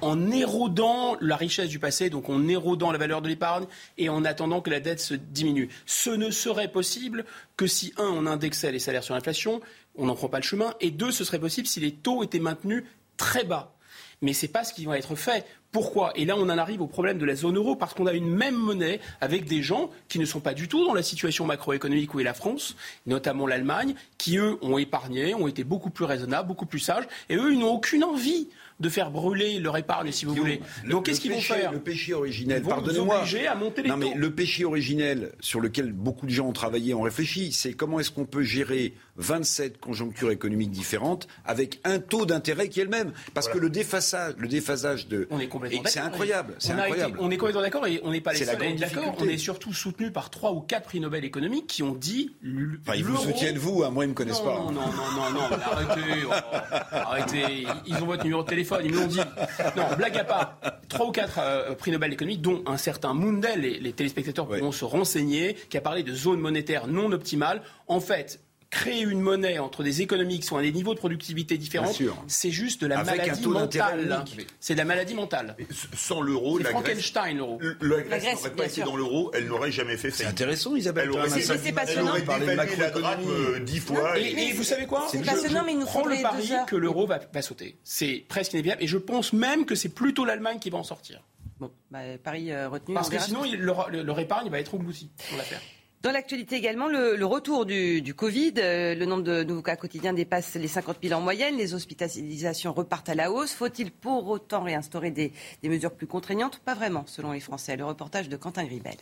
en 0.01 0.31
érodant 0.31 1.17
la 1.21 1.37
richesse 1.37 1.69
du 1.69 1.79
passé, 1.79 2.11
donc 2.11 2.29
en 2.29 2.49
érodant 2.49 2.93
la 2.93 2.99
valeur 2.99 3.23
de 3.23 3.29
l'épargne 3.29 3.67
et 3.99 4.09
en 4.09 4.25
attendant 4.25 4.61
que 4.61 4.71
la 4.71 4.81
dette 4.81 5.01
se 5.01 5.15
diminue. 5.15 5.69
Ce 5.87 6.11
ne 6.11 6.31
serait 6.31 6.71
possible 6.71 7.25
que 7.57 7.67
si, 7.67 7.93
un, 7.97 8.05
on 8.05 8.27
indexait 8.27 8.73
les 8.73 8.79
salaires 8.79 9.05
sur 9.05 9.15
l'inflation, 9.15 9.61
on 9.97 10.07
n'en 10.07 10.15
prend 10.15 10.29
pas 10.29 10.39
le 10.39 10.45
chemin, 10.45 10.75
et 10.81 10.91
deux, 10.91 11.11
ce 11.11 11.25
serait 11.25 11.39
possible 11.39 11.67
si 11.67 11.81
les 11.81 11.93
taux 11.93 12.23
étaient 12.23 12.39
maintenus 12.39 12.85
très 13.17 13.45
bas. 13.45 13.75
Mais 14.23 14.35
ce 14.35 14.45
n'est 14.45 14.53
pas 14.53 14.65
ce 14.65 14.75
qui 14.75 14.85
va 14.85 14.99
être 14.99 15.15
fait. 15.15 15.47
Pourquoi? 15.73 16.13
Et 16.15 16.25
là, 16.25 16.37
on 16.37 16.43
en 16.43 16.59
arrive 16.59 16.83
au 16.83 16.87
problème 16.87 17.19
de 17.19 17.25
la 17.25 17.35
zone 17.35 17.57
euro, 17.57 17.75
parce 17.75 17.95
qu'on 17.95 18.07
a 18.07 18.13
une 18.13 18.29
même 18.29 18.55
monnaie 18.55 19.01
avec 19.21 19.47
des 19.47 19.63
gens 19.63 19.91
qui 20.09 20.19
ne 20.19 20.27
sont 20.27 20.41
pas 20.41 20.53
du 20.53 20.69
tout 20.69 20.85
dans 20.85 20.95
la 20.95 21.03
situation 21.03 21.47
macroéconomique 21.47 22.13
où 22.15 22.21
est 22.21 22.25
la 22.25 22.35
France, 22.35 22.77
notamment 23.07 23.47
l'Allemagne, 23.47 23.95
qui, 24.19 24.37
eux, 24.37 24.59
ont 24.63 24.79
épargné, 24.79 25.35
ont 25.35 25.49
été 25.49 25.65
beaucoup 25.65 25.91
plus 25.91 26.05
raisonnables, 26.05 26.49
beaucoup 26.49 26.67
plus 26.67 26.81
sages, 26.81 27.05
et 27.29 27.37
eux, 27.37 27.53
ils 27.53 27.59
n'ont 27.59 27.73
aucune 27.73 28.05
envie 28.05 28.49
de 28.81 28.89
faire 28.89 29.11
brûler 29.11 29.59
leur 29.59 29.77
épargne, 29.77 30.11
si 30.11 30.25
vous 30.25 30.35
voulez. 30.35 30.61
Donc 30.89 31.07
qu'est-ce 31.07 31.21
qu'ils 31.21 31.33
vont 31.33 31.41
faire 31.41 31.73
Le 31.73 31.81
péché 31.81 32.15
originel, 32.15 32.63
pardonnez-moi. 32.63 33.25
à 33.49 33.55
monter 33.55 33.83
les 33.83 33.89
non, 33.89 33.97
mais 33.97 34.15
le 34.15 34.31
péché 34.31 34.65
originel 34.65 35.33
sur 35.41 35.61
lequel 35.61 35.93
beaucoup 35.93 36.27
de 36.27 36.31
gens 36.31 36.47
ont 36.47 36.53
travaillé, 36.53 36.95
ont 36.95 37.03
réfléchi, 37.03 37.53
c'est 37.53 37.73
comment 37.73 38.01
est-ce 38.01 38.11
qu'on 38.11 38.25
peut 38.25 38.43
gérer 38.43 38.95
27 39.21 39.79
conjonctures 39.79 40.31
économiques 40.31 40.71
différentes 40.71 41.29
avec 41.45 41.81
un 41.85 41.99
taux 41.99 42.27
d'intérêt 42.27 42.69
qui 42.69 42.81
est 42.81 42.85
le 42.85 42.91
même. 42.91 43.13
Parce 43.35 43.49
que 43.49 43.59
le 43.59 43.71
déphasage, 43.71 44.35
le 44.39 44.49
déphasage 44.49 45.09
de. 45.09 45.29
On 45.31 45.39
est 45.39 45.49
complètement 45.49 45.83
C'est 45.85 46.01
incroyable. 46.01 46.55
C'est 46.59 46.73
incroyable. 46.73 47.19
on 47.21 47.31
est 47.31 47.37
complètement 47.37 47.63
d'accord 47.63 47.87
et 47.87 48.01
on 48.03 48.11
n'est 48.11 48.21
pas 48.21 48.33
les 48.33 48.45
seuls 48.45 48.77
d'accord. 48.77 49.17
On 49.19 49.29
est 49.29 49.39
surtout 49.39 49.73
soutenu 49.73 50.11
par 50.11 50.31
trois 50.31 50.53
ou 50.53 50.61
quatre 50.61 50.85
prix 50.85 51.01
Nobel 51.01 51.25
économiques 51.25 51.67
qui 51.67 51.83
ont 51.83 51.95
dit. 51.95 52.33
Enfin, 52.83 52.97
ils 52.97 53.05
vous 53.05 53.17
soutiennent, 53.17 53.59
vous, 53.59 53.83
hein, 53.85 53.91
moi, 53.91 54.05
ils 54.05 54.09
ne 54.09 54.13
me 54.13 54.17
connaissent 54.17 54.41
pas. 54.41 54.57
Non, 54.57 54.73
non, 54.73 54.81
non, 54.81 55.31
non, 55.33 55.41
non, 55.41 55.57
arrêtez. 55.71 56.01
Oh, 56.27 56.33
arrêtez. 56.91 57.67
Ils 57.87 57.97
ont 57.97 58.07
votre 58.07 58.25
numéro 58.25 58.43
de 58.43 58.49
téléphone, 58.49 58.70
ils 58.83 58.93
me 58.93 58.97
l'ont 58.97 59.07
dit. 59.07 59.21
Non, 59.77 59.85
blague 59.97 60.17
à 60.17 60.25
part. 60.25 60.61
Trois 60.89 61.07
ou 61.07 61.13
quatre 61.13 61.39
euh, 61.39 61.75
prix 61.75 61.91
Nobel 61.91 62.13
économiques, 62.13 62.43
dont 62.43 62.63
un 62.67 62.77
certain 62.77 63.15
Mundell, 63.15 63.61
les, 63.61 63.81
les 63.81 63.93
téléspectateurs 63.93 64.47
pourront 64.47 64.73
se 64.73 64.85
renseigner, 64.85 65.55
qui 65.69 65.77
a 65.77 65.81
parlé 65.81 66.03
de 66.03 66.15
zones 66.15 66.41
monétaires 66.41 66.87
non 66.87 67.13
optimales. 67.13 67.63
En 67.89 68.01
fait, 68.01 68.41
créer 68.71 69.03
une 69.03 69.21
monnaie 69.21 69.59
entre 69.59 69.83
des 69.83 70.01
économies 70.01 70.39
qui 70.39 70.47
sont 70.47 70.57
à 70.57 70.63
des 70.63 70.73
niveaux 70.73 70.95
de 70.95 70.99
productivité 70.99 71.59
différents, 71.59 71.93
c'est 72.29 72.51
juste 72.51 72.81
de 72.81 72.87
la 72.87 73.03
maladie 73.03 73.47
mentale. 73.47 74.25
C'est 74.61 74.75
de 74.75 74.79
la 74.79 74.85
maladie 74.85 75.15
mentale. 75.15 75.57
sans 75.95 76.21
l'euro, 76.21 76.59
la 76.59 76.71
Frankenstein, 76.71 77.37
l'euro. 77.37 77.61
La 77.81 78.19
Grèce 78.19 78.37
n'aurait 78.37 78.51
pas 78.51 78.67
été 78.67 78.83
dans 78.83 78.97
l'euro, 78.97 79.31
elle 79.35 79.47
n'aurait 79.47 79.73
jamais 79.73 79.97
fait 79.97 80.11
C'est 80.11 80.25
intéressant, 80.25 80.77
Isabelle. 80.77 81.11
Elle 81.13 81.19
aurait, 81.19 81.29
c'est 81.29 81.73
passionnant. 81.73 82.15
Elle 82.15 82.29
aurait 82.29 82.41
dévalué 82.41 82.77
la 82.77 82.91
drachme 82.91 83.29
euh, 83.29 83.61
dix 83.61 83.81
fois. 83.81 84.19
Et, 84.19 84.53
vous 84.53 84.65
savez 84.65 84.87
quoi 84.87 85.07
C'est 85.11 85.25
passionnant, 85.25 85.65
mais 85.65 85.75
nous 85.75 85.87
prend 85.87 86.07
le 86.07 86.23
pari 86.23 86.53
que 86.67 86.77
l'euro 86.77 87.07
va, 87.07 87.19
va 87.33 87.43
sauter. 87.43 87.77
C'est 87.83 88.25
presque 88.29 88.53
inévitable. 88.53 88.83
Et 88.83 88.87
je 88.87 88.99
pense 88.99 89.33
même 89.33 89.67
que 89.67 89.75
c'est 89.75 89.89
plutôt 89.89 90.25
l'Allemagne 90.25 90.59
qui 90.59 90.71
va 90.71 90.79
en 90.79 90.85
sortir. 90.85 91.23
Bon, 91.59 91.71
bah, 91.91 91.99
Paris 92.23 92.53
euh, 92.53 92.69
retenu. 92.69 92.95
Parce 92.95 93.11
que 93.11 93.19
sinon, 93.19 93.43
leur 93.59 94.19
épargne 94.19 94.49
va 94.49 94.61
être 94.61 94.75
engloutie 94.75 95.11
pour 95.29 95.37
l'affaire. 95.37 95.61
Dans 96.03 96.13
l'actualité 96.13 96.57
également, 96.57 96.89
le, 96.89 97.23
retour 97.27 97.67
du, 97.67 98.01
du 98.01 98.15
Covid. 98.15 98.55
Euh, 98.57 98.95
le 98.95 99.05
nombre 99.05 99.23
de 99.23 99.43
nouveaux 99.43 99.61
cas 99.61 99.77
quotidiens 99.77 100.15
dépasse 100.15 100.55
les 100.55 100.67
50 100.67 100.97
000 101.03 101.15
en 101.15 101.21
moyenne. 101.21 101.59
Les 101.59 101.75
hospitalisations 101.75 102.73
repartent 102.73 103.11
à 103.11 103.15
la 103.15 103.31
hausse. 103.31 103.53
Faut-il 103.53 103.91
pour 103.91 104.27
autant 104.29 104.63
réinstaurer 104.63 105.11
des, 105.11 105.31
des 105.63 105.69
mesures 105.69 105.93
plus 105.93 106.07
contraignantes 106.07 106.59
Pas 106.61 106.75
vraiment, 106.75 107.05
selon 107.07 107.33
les 107.33 107.41
Français? 107.41 107.77
Le 107.77 107.85
reportage 107.85 108.31
de 108.31 108.39
Quentin 108.39 108.65
Gribel. 108.65 108.95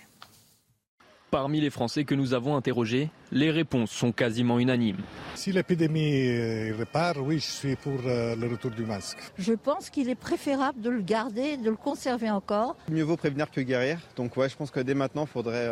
Parmi 1.31 1.61
les 1.61 1.70
Français 1.70 2.03
que 2.03 2.16
nous 2.16 2.35
avons 2.35 2.57
interrogés, 2.57 3.11
les 3.31 3.53
réponses 3.53 3.93
sont 3.93 4.11
quasiment 4.11 4.59
unanimes. 4.59 5.03
Si 5.37 5.53
l'épidémie 5.53 6.27
euh, 6.27 6.75
repart, 6.77 7.19
oui, 7.20 7.39
je 7.39 7.47
suis 7.47 7.77
pour 7.77 8.01
euh, 8.07 8.35
le 8.35 8.49
retour 8.49 8.73
du 8.73 8.85
masque. 8.85 9.19
Je 9.39 9.53
pense 9.53 9.89
qu'il 9.91 10.09
est 10.09 10.16
préférable 10.16 10.81
de 10.81 10.91
le 10.91 11.03
garder, 11.03 11.59
de 11.59 11.70
le 11.70 11.77
conserver 11.77 12.31
encore. 12.31 12.75
Mieux 12.91 13.05
vaut 13.05 13.16
prévenir 13.16 13.53
que 13.53 13.61
guérir. 13.61 14.01
Donc 14.16 14.37
ouais, 14.37 14.49
je 14.49 14.57
pense 14.57 14.73
que 14.73 14.81
dès 14.81 14.95
maintenant, 14.95 15.27
il 15.27 15.29
faudrait 15.29 15.69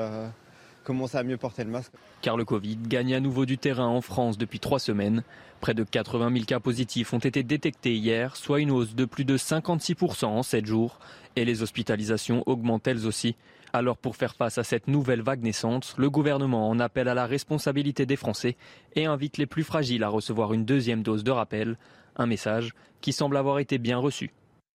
commencer 0.87 1.19
à 1.19 1.25
mieux 1.25 1.37
porter 1.37 1.65
le 1.65 1.71
masque. 1.71 1.93
Car 2.23 2.37
le 2.37 2.45
Covid 2.45 2.77
gagne 2.77 3.13
à 3.13 3.21
nouveau 3.21 3.45
du 3.45 3.59
terrain 3.59 3.89
en 3.89 4.01
France 4.01 4.39
depuis 4.39 4.61
trois 4.61 4.79
semaines. 4.79 5.25
Près 5.61 5.75
de 5.75 5.83
80 5.83 6.33
000 6.33 6.45
cas 6.45 6.61
positifs 6.61 7.13
ont 7.13 7.19
été 7.19 7.43
détectés 7.43 7.95
hier, 7.95 8.37
soit 8.37 8.61
une 8.61 8.71
hausse 8.71 8.95
de 8.95 9.05
plus 9.05 9.25
de 9.25 9.37
56% 9.37 10.27
en 10.27 10.43
7 10.45 10.65
jours. 10.65 11.01
Et 11.35 11.45
les 11.45 11.63
hospitalisations 11.63 12.45
augmentent 12.47 12.87
elles 12.87 13.05
aussi. 13.05 13.35
Alors 13.73 13.99
pour 13.99 14.15
faire 14.15 14.37
face 14.37 14.59
à 14.59 14.65
cette 14.65 14.87
nouvelle 14.87 15.23
vague 15.23 15.43
naissante, 15.43 15.95
le 15.99 16.09
gouvernement 16.09 16.71
en 16.71 16.79
appelle 16.79 17.09
à 17.09 17.15
la 17.15 17.27
responsabilité 17.27 18.07
des 18.07 18.17
Français 18.17 18.57
et 18.95 19.07
invite 19.07 19.39
les 19.39 19.47
plus 19.47 19.65
fragiles 19.65 20.05
à 20.05 20.09
recevoir 20.09 20.53
une 20.53 20.65
deuxième 20.65 21.03
dose 21.03 21.25
de 21.25 21.33
rappel. 21.33 21.77
Un 22.15 22.27
message 22.27 22.75
qui 23.01 23.13
semble 23.13 23.37
avoir 23.37 23.59
été 23.59 23.79
bien 23.79 23.99
reçu. 23.99 24.31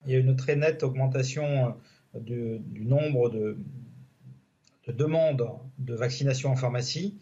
Il 0.06 0.12
y 0.12 0.16
a 0.16 0.20
une 0.20 0.36
très 0.36 0.58
nette 0.58 0.84
augmentation 0.84 1.74
du 2.14 2.84
nombre 2.84 3.30
de, 3.30 3.58
de 4.88 4.92
demande 4.92 5.48
de 5.78 5.94
vaccination 5.94 6.52
en 6.52 6.56
pharmacie. 6.56 7.20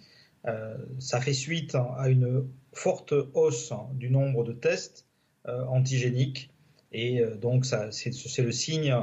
Euh, 0.47 0.77
ça 0.99 1.19
fait 1.19 1.33
suite 1.33 1.75
à 1.75 2.09
une 2.09 2.47
forte 2.73 3.13
hausse 3.33 3.73
du 3.93 4.09
nombre 4.09 4.43
de 4.43 4.53
tests 4.53 5.05
euh, 5.47 5.65
antigéniques. 5.65 6.51
Et 6.91 7.21
euh, 7.21 7.35
donc, 7.35 7.65
c'est 7.65 8.41
le 8.41 8.51
signe 8.51 8.95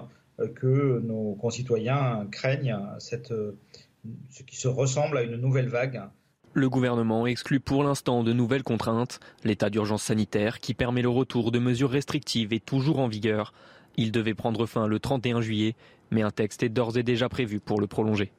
que 0.55 1.01
nos 1.01 1.35
concitoyens 1.35 2.27
craignent 2.31 2.79
ce 2.99 4.43
qui 4.43 4.57
se 4.57 4.69
ressemble 4.69 5.17
à 5.17 5.23
une 5.23 5.37
nouvelle 5.37 5.69
vague. 5.69 6.03
Le 6.53 6.69
gouvernement 6.69 7.27
exclut 7.27 7.61
pour 7.61 7.85
l'instant 7.85 8.23
de 8.23 8.33
nouvelles 8.33 8.63
contraintes. 8.63 9.21
L'état 9.45 9.71
d'urgence 9.71 10.03
sanitaire, 10.03 10.61
qui 10.61 10.75
permet 10.75 11.03
le 11.03 11.09
retour 11.09 11.53
de 11.53 11.59
mesures 11.59 11.91
restrictives, 11.91 12.53
est 12.53 12.65
toujours 12.65 12.99
en 12.99 13.09
vigueur. 13.09 13.53
Il 13.97 14.13
devait 14.13 14.35
prendre 14.35 14.67
fin 14.67 14.87
le 14.87 14.99
31 14.99 15.41
juillet, 15.41 15.75
mais 16.11 16.23
un 16.23 16.31
texte 16.31 16.63
est 16.63 16.69
d'ores 16.69 16.97
et 16.99 17.03
déjà 17.03 17.29
prévu 17.29 17.61
pour 17.61 17.81
le 17.81 17.87
prolonger. 17.87 18.33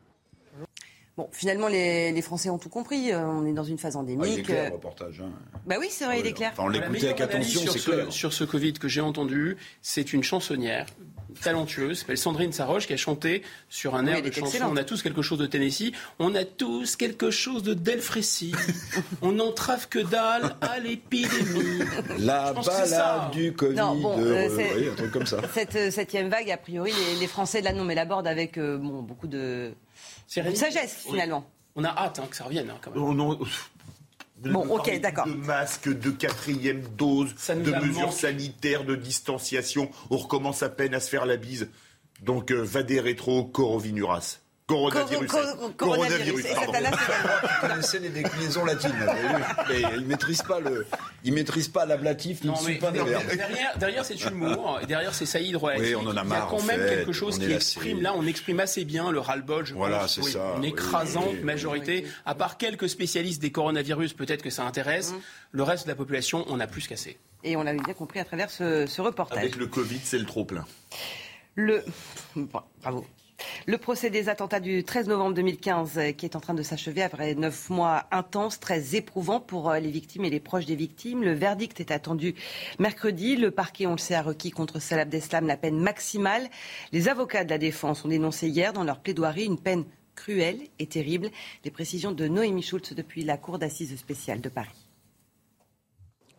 Bon, 1.17 1.27
finalement, 1.31 1.67
les, 1.67 2.21
Français 2.21 2.51
ont 2.51 2.59
tout 2.59 2.69
compris. 2.69 3.11
Euh, 3.11 3.25
on 3.25 3.43
est 3.47 3.51
dans 3.51 3.63
une 3.63 3.79
phase 3.79 3.95
endémique. 3.95 4.23
Ah, 4.23 4.33
il 4.33 4.39
est 4.39 4.43
clair, 4.43 4.69
le 4.69 4.75
reportage. 4.75 5.21
Hein. 5.21 5.31
Bah 5.65 5.77
oui, 5.79 5.87
c'est 5.89 6.05
vrai, 6.05 6.19
il 6.19 6.27
est 6.27 6.33
clair. 6.33 6.53
on 6.59 6.67
l'écoutait 6.67 7.05
avec 7.05 7.21
attention, 7.21 7.61
c'est 7.71 7.79
clair. 7.79 8.13
Sur 8.13 8.33
ce 8.33 8.43
Covid 8.43 8.73
que 8.73 8.87
j'ai 8.87 9.01
entendu, 9.01 9.57
c'est 9.81 10.13
une 10.13 10.23
chansonnière 10.23 10.85
talentueuse, 11.41 11.99
s'appelle 11.99 12.17
Sandrine 12.17 12.51
Saroche, 12.51 12.87
qui 12.87 12.93
a 12.93 12.97
chanté 12.97 13.43
sur 13.69 13.95
un 13.95 14.05
air 14.05 14.21
de 14.21 14.31
chanson. 14.31 14.57
On 14.69 14.77
a 14.77 14.83
tous 14.83 15.01
quelque 15.01 15.23
chose 15.23 15.39
de 15.39 15.47
Tennessee. 15.47 15.91
On 16.19 16.35
a 16.35 16.45
tous 16.45 16.95
quelque 16.95 17.31
chose 17.31 17.63
de 17.63 17.73
Delfrécy. 17.73 18.53
on 19.23 19.33
n'entrave 19.33 19.87
que 19.87 19.99
dalle 19.99 20.55
à 20.61 20.79
l'épidémie. 20.79 21.79
La 22.19 22.53
balade 22.53 23.31
du 23.31 23.53
Covid. 23.53 23.75
Non, 23.75 23.95
bon, 23.95 24.15
euh, 24.19 24.91
un 24.91 24.95
truc 24.95 25.11
comme 25.11 25.25
ça. 25.25 25.41
Cette 25.53 25.75
euh, 25.75 25.91
septième 25.91 26.29
vague, 26.29 26.49
a 26.51 26.57
priori, 26.57 26.91
les, 27.19 27.27
Français 27.27 27.61
la 27.61 27.73
nomment 27.73 27.91
et 27.91 27.95
l'abordent 27.95 28.27
avec 28.27 28.57
bon, 28.59 29.01
beaucoup 29.01 29.27
de 29.27 29.73
c'est 30.27 30.55
sagesse, 30.55 31.05
finalement. 31.07 31.49
On 31.75 31.83
a 31.83 31.89
hâte 31.89 32.19
hein, 32.19 32.27
que 32.29 32.35
ça 32.35 32.43
revienne, 32.43 32.69
hein, 32.69 32.77
quand 32.81 32.91
même. 32.91 33.19
Oh, 33.21 33.45
Bon, 34.39 34.67
ok, 34.67 34.99
d'accord. 34.99 35.25
De 35.25 35.33
masques, 35.33 35.89
de 35.89 36.11
quatrième 36.11 36.83
dose, 36.95 37.33
de 37.49 37.85
mesures 37.85 38.13
sanitaires, 38.13 38.83
de 38.83 38.95
distanciation. 38.95 39.89
On 40.11 40.17
recommence 40.17 40.61
à 40.61 40.69
peine 40.69 40.93
à 40.93 40.99
se 40.99 41.09
faire 41.09 41.25
la 41.25 41.37
bise. 41.37 41.69
Donc, 42.21 42.51
euh, 42.51 42.61
va 42.61 42.83
des 42.83 42.99
rétro, 42.99 43.45
Corovinuras. 43.45 44.39
Coronavirus. 44.67 45.31
coronavirus. 45.77 46.45
Connaissez 47.61 47.99
les 47.99 48.09
déclinaisons 48.09 48.65
latines. 48.65 48.91
Mais 49.69 49.81
ils 49.95 50.01
ne 50.01 50.05
maîtrisent 50.05 50.41
pas 50.41 50.59
le, 50.59 50.85
ils 51.23 51.33
maîtrisent 51.33 51.69
pas 51.69 51.85
l'ablatif, 51.85 52.43
non, 52.43 52.53
mais, 52.65 52.75
pas 52.75 52.91
derrière, 52.91 53.21
derrière 53.77 54.03
c'est 54.03 54.21
humour, 54.25 54.79
derrière 54.85 55.13
c'est 55.13 55.25
Saïd 55.25 55.55
Roazi. 55.55 55.79
Oui, 55.79 55.95
on 55.95 56.05
en 56.05 56.17
a 56.17 56.23
marre. 56.25 56.25
Il 56.27 56.31
y 56.31 56.35
a 56.35 56.59
quand 56.59 56.65
même 56.65 56.85
quelque 56.85 57.13
chose 57.13 57.39
qui 57.39 57.51
exprime, 57.51 58.01
là, 58.01 58.13
on 58.15 58.25
exprime 58.25 58.59
assez 58.59 58.83
bien 58.83 59.09
le 59.09 59.19
ras-le-bol, 59.19 59.65
je 59.65 59.73
voilà, 59.73 60.07
c'est 60.09 60.21
ça. 60.21 60.55
Une 60.57 60.65
écrasante 60.65 61.41
majorité. 61.43 62.05
À 62.25 62.35
part 62.35 62.57
quelques 62.57 62.89
spécialistes 62.89 63.41
des 63.41 63.51
coronavirus, 63.51 64.13
peut-être 64.13 64.41
que 64.41 64.49
ça 64.49 64.63
intéresse. 64.63 65.11
Mmh. 65.11 65.19
Le 65.51 65.63
reste 65.63 65.85
de 65.85 65.91
la 65.91 65.95
population, 65.95 66.45
on 66.49 66.59
a 66.59 66.67
plus 66.67 66.87
qu'assez. 66.87 67.17
Et 67.45 67.55
on 67.55 67.63
l'avait 67.63 67.79
bien 67.79 67.93
compris 67.93 68.19
à 68.19 68.25
travers 68.25 68.49
ce, 68.49 68.85
ce 68.85 69.01
reportage. 69.01 69.37
Avec 69.37 69.55
le 69.55 69.67
Covid, 69.67 70.01
c'est 70.03 70.19
le 70.19 70.25
trop 70.25 70.43
plein. 70.43 70.65
Le... 71.55 71.85
Bravo. 72.81 73.05
Le 73.65 73.77
procès 73.77 74.09
des 74.09 74.29
attentats 74.29 74.59
du 74.59 74.83
13 74.83 75.07
novembre 75.09 75.35
2015 75.35 75.97
euh, 75.97 76.11
qui 76.11 76.25
est 76.25 76.35
en 76.35 76.39
train 76.39 76.53
de 76.53 76.63
s'achever 76.63 77.01
après 77.01 77.35
neuf 77.35 77.69
mois 77.69 78.05
intenses, 78.11 78.59
très 78.59 78.95
éprouvants 78.95 79.39
pour 79.39 79.69
euh, 79.69 79.79
les 79.79 79.91
victimes 79.91 80.25
et 80.25 80.29
les 80.29 80.39
proches 80.39 80.65
des 80.65 80.75
victimes. 80.75 81.21
Le 81.21 81.33
verdict 81.33 81.79
est 81.79 81.91
attendu 81.91 82.33
mercredi. 82.79 83.35
Le 83.35 83.51
parquet, 83.51 83.85
on 83.85 83.91
le 83.91 83.97
sait, 83.97 84.15
a 84.15 84.21
requis 84.21 84.51
contre 84.51 84.79
Salah 84.79 85.01
Abdeslam 85.01 85.47
la 85.47 85.57
peine 85.57 85.79
maximale. 85.79 86.49
Les 86.91 87.09
avocats 87.09 87.43
de 87.43 87.49
la 87.49 87.57
défense 87.57 88.05
ont 88.05 88.09
dénoncé 88.09 88.47
hier 88.47 88.73
dans 88.73 88.83
leur 88.83 88.99
plaidoirie 88.99 89.45
une 89.45 89.59
peine 89.59 89.85
cruelle 90.15 90.61
et 90.79 90.87
terrible. 90.87 91.29
Les 91.63 91.71
précisions 91.71 92.13
de 92.13 92.27
Noémie 92.27 92.63
Schultz 92.63 92.93
depuis 92.93 93.23
la 93.23 93.37
Cour 93.37 93.59
d'assises 93.59 93.95
spéciale 93.97 94.41
de 94.41 94.49
Paris. 94.49 94.86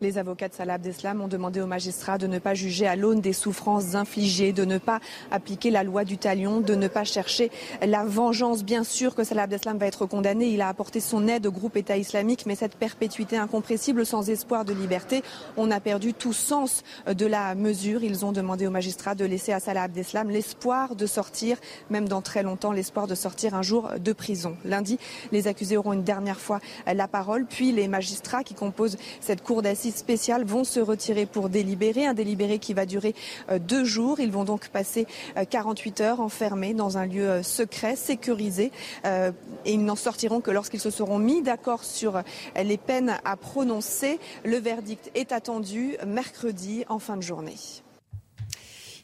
Les 0.01 0.17
avocats 0.17 0.47
de 0.47 0.53
Salah 0.53 0.75
Abdeslam 0.75 1.19
ont 1.19 1.27
demandé 1.27 1.59
aux 1.59 1.67
magistrats 1.67 2.17
de 2.17 2.25
ne 2.25 2.39
pas 2.39 2.53
juger 2.53 2.87
à 2.87 2.95
l'aune 2.95 3.19
des 3.19 3.33
souffrances 3.33 3.95
infligées, 3.95 4.53
de 4.53 4.63
ne 4.63 4.77
pas 4.77 5.01
appliquer 5.29 5.71
la 5.71 5.83
loi 5.83 6.05
du 6.05 6.17
talion, 6.17 6.61
de 6.61 6.73
ne 6.73 6.87
pas 6.87 7.03
chercher 7.03 7.51
la 7.85 8.05
vengeance. 8.05 8.63
Bien 8.63 8.85
sûr 8.85 9.13
que 9.13 9.25
Salah 9.25 9.41
Abdeslam 9.41 9.77
va 9.77 9.87
être 9.87 10.05
condamné. 10.05 10.47
Il 10.47 10.61
a 10.61 10.69
apporté 10.69 11.01
son 11.01 11.27
aide 11.27 11.45
au 11.45 11.51
groupe 11.51 11.75
État 11.75 11.97
islamique, 11.97 12.45
mais 12.45 12.55
cette 12.55 12.77
perpétuité 12.77 13.35
incompressible 13.35 14.05
sans 14.05 14.29
espoir 14.29 14.63
de 14.63 14.71
liberté, 14.71 15.21
on 15.57 15.69
a 15.69 15.81
perdu 15.81 16.13
tout 16.13 16.31
sens 16.31 16.85
de 17.05 17.25
la 17.25 17.53
mesure. 17.53 18.01
Ils 18.01 18.25
ont 18.25 18.31
demandé 18.31 18.67
aux 18.67 18.71
magistrats 18.71 19.15
de 19.15 19.25
laisser 19.25 19.51
à 19.51 19.59
Salah 19.59 19.83
Abdeslam 19.83 20.29
l'espoir 20.29 20.95
de 20.95 21.05
sortir, 21.07 21.57
même 21.89 22.07
dans 22.07 22.21
très 22.21 22.41
longtemps, 22.41 22.71
l'espoir 22.71 23.05
de 23.05 23.15
sortir 23.15 23.53
un 23.53 23.63
jour 23.63 23.89
de 23.99 24.13
prison. 24.13 24.55
Lundi, 24.63 24.97
les 25.33 25.47
accusés 25.47 25.75
auront 25.75 25.91
une 25.91 26.05
dernière 26.05 26.39
fois 26.39 26.61
la 26.87 27.09
parole, 27.09 27.45
puis 27.45 27.73
les 27.73 27.89
magistrats 27.89 28.45
qui 28.45 28.53
composent 28.53 28.95
cette 29.19 29.43
cour 29.43 29.61
d'assises 29.61 29.88
spéciales 29.97 30.43
vont 30.43 30.63
se 30.63 30.79
retirer 30.79 31.25
pour 31.25 31.49
délibérer. 31.49 32.05
Un 32.05 32.13
délibéré 32.13 32.59
qui 32.59 32.73
va 32.73 32.85
durer 32.85 33.15
euh, 33.49 33.59
deux 33.59 33.83
jours. 33.83 34.19
Ils 34.19 34.31
vont 34.31 34.43
donc 34.43 34.69
passer 34.69 35.07
48 35.49 36.01
euh, 36.01 36.03
heures 36.03 36.19
enfermés 36.19 36.73
dans 36.73 36.97
un 36.97 37.05
lieu 37.05 37.29
euh, 37.29 37.43
secret, 37.43 37.95
sécurisé. 37.95 38.71
Et 39.05 39.73
ils 39.73 39.83
n'en 39.83 39.95
sortiront 39.95 40.41
que 40.41 40.51
lorsqu'ils 40.51 40.79
se 40.79 40.89
seront 40.89 41.19
mis 41.19 41.41
d'accord 41.41 41.83
sur 41.83 42.21
les 42.55 42.77
peines 42.77 43.17
à 43.25 43.35
prononcer. 43.35 44.19
Le 44.43 44.57
verdict 44.57 45.11
est 45.15 45.31
attendu 45.31 45.97
mercredi 46.05 46.85
en 46.89 46.99
fin 46.99 47.17
de 47.17 47.21
journée. 47.21 47.55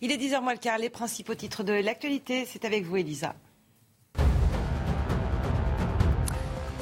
Il 0.01 0.11
est 0.11 0.17
10h 0.17 0.41
moins 0.41 0.53
le 0.53 0.59
quart. 0.59 0.77
Les 0.77 0.89
principaux 0.89 1.35
titres 1.35 1.63
de 1.63 1.73
l'actualité, 1.73 2.45
c'est 2.45 2.65
avec 2.65 2.83
vous, 2.83 2.97
Elisa. 2.97 3.35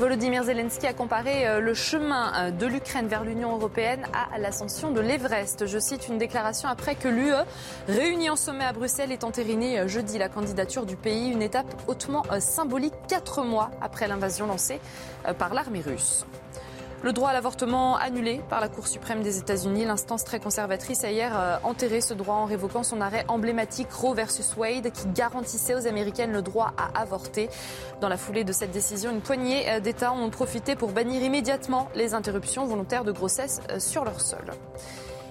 Volodymyr 0.03 0.43
Zelensky 0.43 0.85
a 0.85 0.91
comparé 0.91 1.47
euh, 1.47 1.61
le 1.61 1.73
chemin 1.73 2.33
euh, 2.35 2.51
de 2.51 2.65
l'Ukraine 2.65 3.07
vers 3.07 3.23
l'Union 3.23 3.55
européenne 3.55 4.05
à 4.11 4.37
l'ascension 4.37 4.91
de 4.91 4.99
l'Everest. 4.99 5.65
Je 5.65 5.79
cite 5.79 6.09
une 6.09 6.17
déclaration 6.17 6.67
après 6.67 6.95
que 6.95 7.07
l'UE, 7.07 7.31
réunie 7.87 8.29
en 8.29 8.35
sommet 8.35 8.65
à 8.65 8.73
Bruxelles, 8.73 9.13
ait 9.13 9.23
entériné 9.23 9.79
euh, 9.79 9.87
jeudi 9.87 10.17
la 10.17 10.27
candidature 10.27 10.85
du 10.85 10.97
pays, 10.97 11.29
une 11.29 11.41
étape 11.41 11.73
hautement 11.87 12.23
symbolique 12.39 12.93
quatre 13.07 13.43
mois 13.43 13.71
après 13.79 14.09
l'invasion 14.09 14.45
lancée 14.45 14.81
par 15.37 15.53
l'armée 15.53 15.79
russe. 15.79 16.25
Le 17.03 17.11
droit 17.11 17.31
à 17.31 17.33
l'avortement 17.33 17.97
annulé 17.97 18.39
par 18.47 18.61
la 18.61 18.69
Cour 18.69 18.87
suprême 18.87 19.23
des 19.23 19.37
États-Unis. 19.37 19.83
L'instance 19.83 20.23
très 20.23 20.39
conservatrice 20.39 21.03
a 21.03 21.11
hier 21.11 21.37
euh, 21.37 21.57
enterré 21.63 21.99
ce 21.99 22.13
droit 22.13 22.35
en 22.35 22.45
révoquant 22.45 22.81
son 22.81 23.01
arrêt 23.01 23.25
emblématique 23.27 23.91
Roe 23.91 24.13
versus 24.13 24.55
Wade 24.55 24.89
qui 24.89 25.07
garantissait 25.09 25.75
aux 25.75 25.85
Américaines 25.85 26.31
le 26.31 26.41
droit 26.41 26.73
à 26.77 27.01
avorter. 27.01 27.49
Dans 27.99 28.07
la 28.07 28.15
foulée 28.15 28.45
de 28.45 28.53
cette 28.53 28.71
décision, 28.71 29.11
une 29.11 29.19
poignée 29.19 29.69
euh, 29.69 29.81
d'États 29.81 30.13
ont 30.13 30.29
profité 30.29 30.77
pour 30.77 30.93
bannir 30.93 31.21
immédiatement 31.21 31.89
les 31.93 32.13
interruptions 32.13 32.65
volontaires 32.65 33.03
de 33.03 33.11
grossesse 33.11 33.59
euh, 33.69 33.79
sur 33.81 34.05
leur 34.05 34.21
sol. 34.21 34.45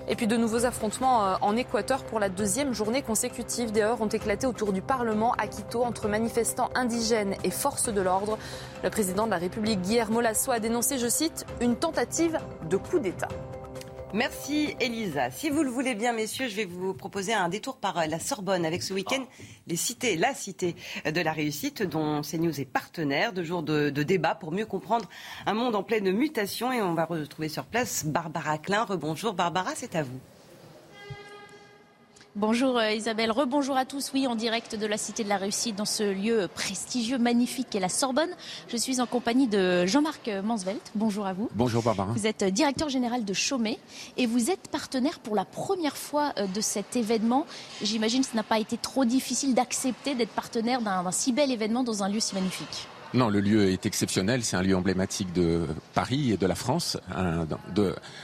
Et 0.08 0.16
puis 0.16 0.26
de 0.26 0.36
nouveaux 0.36 0.64
affrontements 0.64 1.24
euh, 1.24 1.34
en 1.40 1.56
Équateur 1.56 2.02
pour 2.04 2.18
la 2.18 2.28
deuxième 2.28 2.74
journée 2.74 3.02
consécutive. 3.02 3.72
Des 3.72 3.82
heures 3.82 4.00
ont 4.00 4.08
éclaté 4.08 4.46
autour 4.46 4.72
du 4.72 4.82
Parlement 4.82 5.32
à 5.34 5.46
Quito 5.46 5.82
entre 5.84 6.08
manifestants 6.08 6.70
indigènes 6.74 7.36
et 7.44 7.50
forces 7.50 7.88
de 7.88 8.00
l'ordre. 8.00 8.38
Le 8.82 8.90
président 8.90 9.26
de 9.26 9.30
la 9.30 9.38
République, 9.38 9.80
Guillermo 9.80 10.20
Lasso, 10.20 10.50
a 10.50 10.58
dénoncé, 10.58 10.98
je 10.98 11.08
cite, 11.08 11.46
une 11.60 11.76
tentative 11.76 12.38
de 12.68 12.76
coup 12.76 12.98
d'État. 12.98 13.28
Merci 14.14 14.76
Elisa. 14.78 15.30
Si 15.30 15.48
vous 15.48 15.62
le 15.62 15.70
voulez 15.70 15.94
bien, 15.94 16.12
messieurs, 16.12 16.46
je 16.46 16.54
vais 16.54 16.66
vous 16.66 16.92
proposer 16.92 17.32
un 17.32 17.48
détour 17.48 17.78
par 17.78 18.06
la 18.06 18.18
Sorbonne 18.18 18.66
avec 18.66 18.82
ce 18.82 18.92
week-end 18.92 19.24
les 19.66 19.76
cités, 19.76 20.16
la 20.16 20.34
cité 20.34 20.76
de 21.06 21.20
la 21.22 21.32
réussite 21.32 21.82
dont 21.82 22.20
CNews 22.20 22.60
est 22.60 22.66
partenaire. 22.66 23.32
de 23.32 23.42
jours 23.42 23.62
de, 23.62 23.88
de 23.88 24.02
débat 24.02 24.34
pour 24.34 24.52
mieux 24.52 24.66
comprendre 24.66 25.08
un 25.46 25.54
monde 25.54 25.74
en 25.74 25.82
pleine 25.82 26.10
mutation. 26.12 26.72
Et 26.72 26.82
on 26.82 26.92
va 26.92 27.06
retrouver 27.06 27.48
sur 27.48 27.64
place 27.64 28.04
Barbara 28.04 28.58
Klein. 28.58 28.84
Rebonjour 28.84 29.32
Barbara, 29.32 29.70
c'est 29.74 29.96
à 29.96 30.02
vous. 30.02 30.20
Bonjour 32.34 32.78
euh, 32.78 32.92
Isabelle, 32.92 33.30
rebonjour 33.30 33.76
à 33.76 33.84
tous. 33.84 34.10
Oui, 34.14 34.26
en 34.26 34.34
direct 34.34 34.74
de 34.74 34.86
la 34.86 34.96
Cité 34.96 35.22
de 35.22 35.28
la 35.28 35.36
Réussite, 35.36 35.76
dans 35.76 35.84
ce 35.84 36.02
lieu 36.02 36.48
prestigieux, 36.54 37.18
magnifique 37.18 37.66
qu'est 37.68 37.78
la 37.78 37.90
Sorbonne. 37.90 38.30
Je 38.68 38.76
suis 38.78 39.02
en 39.02 39.06
compagnie 39.06 39.48
de 39.48 39.84
Jean-Marc 39.84 40.30
Mansvelt. 40.42 40.80
Bonjour 40.94 41.26
à 41.26 41.34
vous. 41.34 41.50
Bonjour 41.54 41.82
Barbara. 41.82 42.10
Vous 42.12 42.26
êtes 42.26 42.42
directeur 42.44 42.88
général 42.88 43.26
de 43.26 43.34
Chaumet 43.34 43.78
et 44.16 44.24
vous 44.24 44.50
êtes 44.50 44.68
partenaire 44.70 45.18
pour 45.18 45.36
la 45.36 45.44
première 45.44 45.98
fois 45.98 46.32
euh, 46.38 46.46
de 46.46 46.62
cet 46.62 46.96
événement. 46.96 47.44
J'imagine 47.82 48.22
que 48.22 48.30
ce 48.30 48.36
n'a 48.36 48.42
pas 48.42 48.58
été 48.58 48.78
trop 48.78 49.04
difficile 49.04 49.54
d'accepter 49.54 50.14
d'être 50.14 50.32
partenaire 50.32 50.80
d'un 50.80 51.10
si 51.10 51.32
bel 51.32 51.50
événement 51.50 51.84
dans 51.84 52.02
un 52.02 52.08
lieu 52.08 52.20
si 52.20 52.34
magnifique. 52.34 52.88
Non, 53.12 53.28
le 53.28 53.40
lieu 53.40 53.70
est 53.70 53.84
exceptionnel. 53.84 54.42
C'est 54.42 54.56
un 54.56 54.62
lieu 54.62 54.74
emblématique 54.74 55.34
de 55.34 55.66
Paris 55.92 56.32
et 56.32 56.38
de 56.38 56.46
la 56.46 56.54
France, 56.54 56.96
un, 57.14 57.46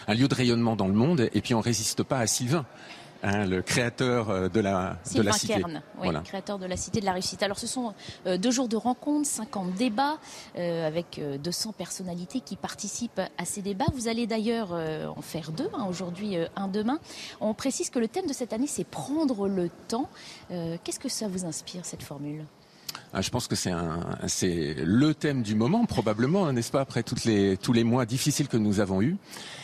un 0.07 0.15
lieu 0.15 0.29
de 0.29 0.35
rayonnement 0.35 0.77
dans 0.77 0.89
le 0.89 0.95
monde. 0.95 1.29
Et 1.35 1.43
puis 1.43 1.53
on 1.53 1.61
résiste 1.61 2.03
pas 2.05 2.21
à 2.21 2.27
Sylvain. 2.27 2.65
Hein, 3.23 3.47
le 3.47 3.63
créateur 3.63 4.31
euh, 4.31 4.49
de 4.49 4.61
la, 4.61 4.97
de 5.13 5.23
la 5.23 5.33
cité. 5.33 5.55
Kern, 5.55 5.83
oui, 6.01 6.09
créateur 6.25 6.59
de 6.59 6.67
la 6.67 6.77
cité 6.77 7.01
de 7.01 7.05
la 7.05 7.13
réussite. 7.13 7.43
Alors 7.43 7.59
ce 7.59 7.67
sont 7.67 7.93
euh, 8.27 8.39
deux 8.39 8.53
jours 8.53 8.69
de 8.69 8.77
rencontres, 8.77 9.27
50 9.27 9.75
débats 9.75 10.19
euh, 10.57 10.87
avec 10.87 11.21
200 11.43 11.73
personnalités 11.73 12.41
qui 12.41 12.55
participent 12.55 13.21
à 13.37 13.45
ces 13.45 13.61
débats. 13.61 13.87
Vous 13.93 14.07
allez 14.07 14.29
d'ailleurs 14.29 14.73
en 14.73 15.21
faire 15.21 15.51
deux, 15.51 15.69
hein, 15.75 15.87
aujourd'hui 15.89 16.37
un 16.55 16.69
demain. 16.69 17.01
On 17.41 17.55
précise 17.55 17.91
que 17.91 17.99
le 17.99 18.07
thème 18.07 18.27
de 18.27 18.33
cette 18.33 18.53
année 18.53 18.67
c'est 18.69 18.85
prendre 18.85 19.49
le 19.49 19.69
temps. 19.89 20.09
Qu'est-ce 20.49 21.01
que 21.01 21.09
ça 21.09 21.27
vous 21.27 21.45
inspire 21.45 21.85
cette 21.85 22.03
formule? 22.03 22.45
Je 23.15 23.31
pense 23.31 23.47
que 23.47 23.57
c'est 23.57 24.75
le 24.85 25.15
thème 25.15 25.43
du 25.43 25.55
moment 25.55 25.85
probablement, 25.87 26.53
n'est-ce 26.53 26.71
pas, 26.71 26.81
après 26.81 27.03
tous 27.03 27.27
les 27.73 27.85
mois 27.85 28.07
difficiles 28.07 28.49
que 28.49 28.57
nous 28.57 28.81
avons 28.81 29.03
eus. 29.03 29.17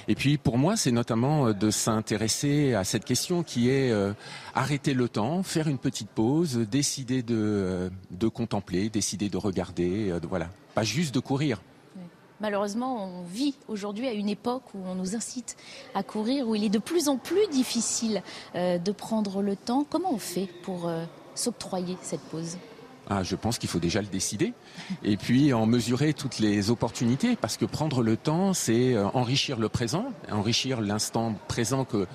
Et 0.08 0.14
puis 0.14 0.38
pour 0.38 0.58
moi, 0.58 0.76
c'est 0.76 0.90
notamment 0.90 1.48
euh, 1.48 1.52
de 1.52 1.70
s'intéresser 1.70 2.74
à 2.74 2.84
cette 2.84 3.04
question 3.04 3.42
qui 3.42 3.70
est 3.70 3.90
euh, 3.90 4.12
arrêter 4.54 4.94
le 4.94 5.08
temps, 5.08 5.42
faire 5.42 5.68
une 5.68 5.78
petite 5.78 6.10
pause, 6.10 6.56
décider 6.58 7.22
de, 7.22 7.36
euh, 7.36 7.90
de 8.10 8.28
contempler, 8.28 8.90
décider 8.90 9.28
de 9.28 9.36
regarder, 9.36 10.12
voilà, 10.28 10.48
pas 10.74 10.82
juste 10.82 11.14
de 11.14 11.20
courir. 11.20 11.62
Malheureusement, 12.40 13.20
on 13.20 13.22
vit 13.22 13.54
aujourd'hui 13.68 14.06
à 14.06 14.12
une 14.12 14.28
époque 14.28 14.74
où 14.74 14.78
on 14.84 14.94
nous 14.94 15.16
incite 15.16 15.56
à 15.94 16.02
courir, 16.02 16.48
où 16.48 16.54
il 16.54 16.64
est 16.64 16.68
de 16.68 16.78
plus 16.78 17.08
en 17.08 17.16
plus 17.16 17.46
difficile 17.50 18.22
de 18.54 18.92
prendre 18.92 19.40
le 19.40 19.56
temps. 19.56 19.86
Comment 19.88 20.12
on 20.12 20.18
fait 20.18 20.48
pour 20.62 20.90
s'octroyer 21.34 21.96
cette 22.02 22.20
pause? 22.20 22.58
Ah, 23.10 23.22
je 23.22 23.36
pense 23.36 23.58
qu'il 23.58 23.68
faut 23.68 23.78
déjà 23.78 24.00
le 24.00 24.06
décider 24.06 24.54
et 25.02 25.16
puis 25.16 25.52
en 25.52 25.66
mesurer 25.66 26.14
toutes 26.14 26.38
les 26.38 26.70
opportunités 26.70 27.36
parce 27.36 27.56
que 27.56 27.66
prendre 27.66 28.02
le 28.02 28.16
temps, 28.16 28.54
c'est 28.54 28.94
euh, 28.94 29.06
enrichir 29.08 29.58
le 29.58 29.68
présent, 29.68 30.06
enrichir 30.30 30.80
l'instant 30.80 31.34
présent 31.46 31.84
que 31.84 32.06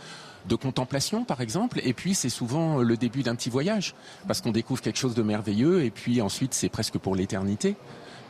de 0.47 0.55
contemplation 0.55 1.25
par 1.25 1.41
exemple 1.41 1.79
et 1.83 1.93
puis 1.93 2.15
c'est 2.15 2.29
souvent 2.29 2.77
le 2.77 2.97
début 2.97 3.21
d'un 3.21 3.35
petit 3.35 3.49
voyage 3.49 3.93
parce 4.25 4.41
qu'on 4.41 4.51
découvre 4.51 4.81
quelque 4.81 4.97
chose 4.97 5.13
de 5.13 5.21
merveilleux 5.21 5.83
et 5.83 5.91
puis 5.91 6.21
ensuite 6.21 6.53
c'est 6.53 6.69
presque 6.69 6.97
pour 6.97 7.15
l'éternité. 7.15 7.75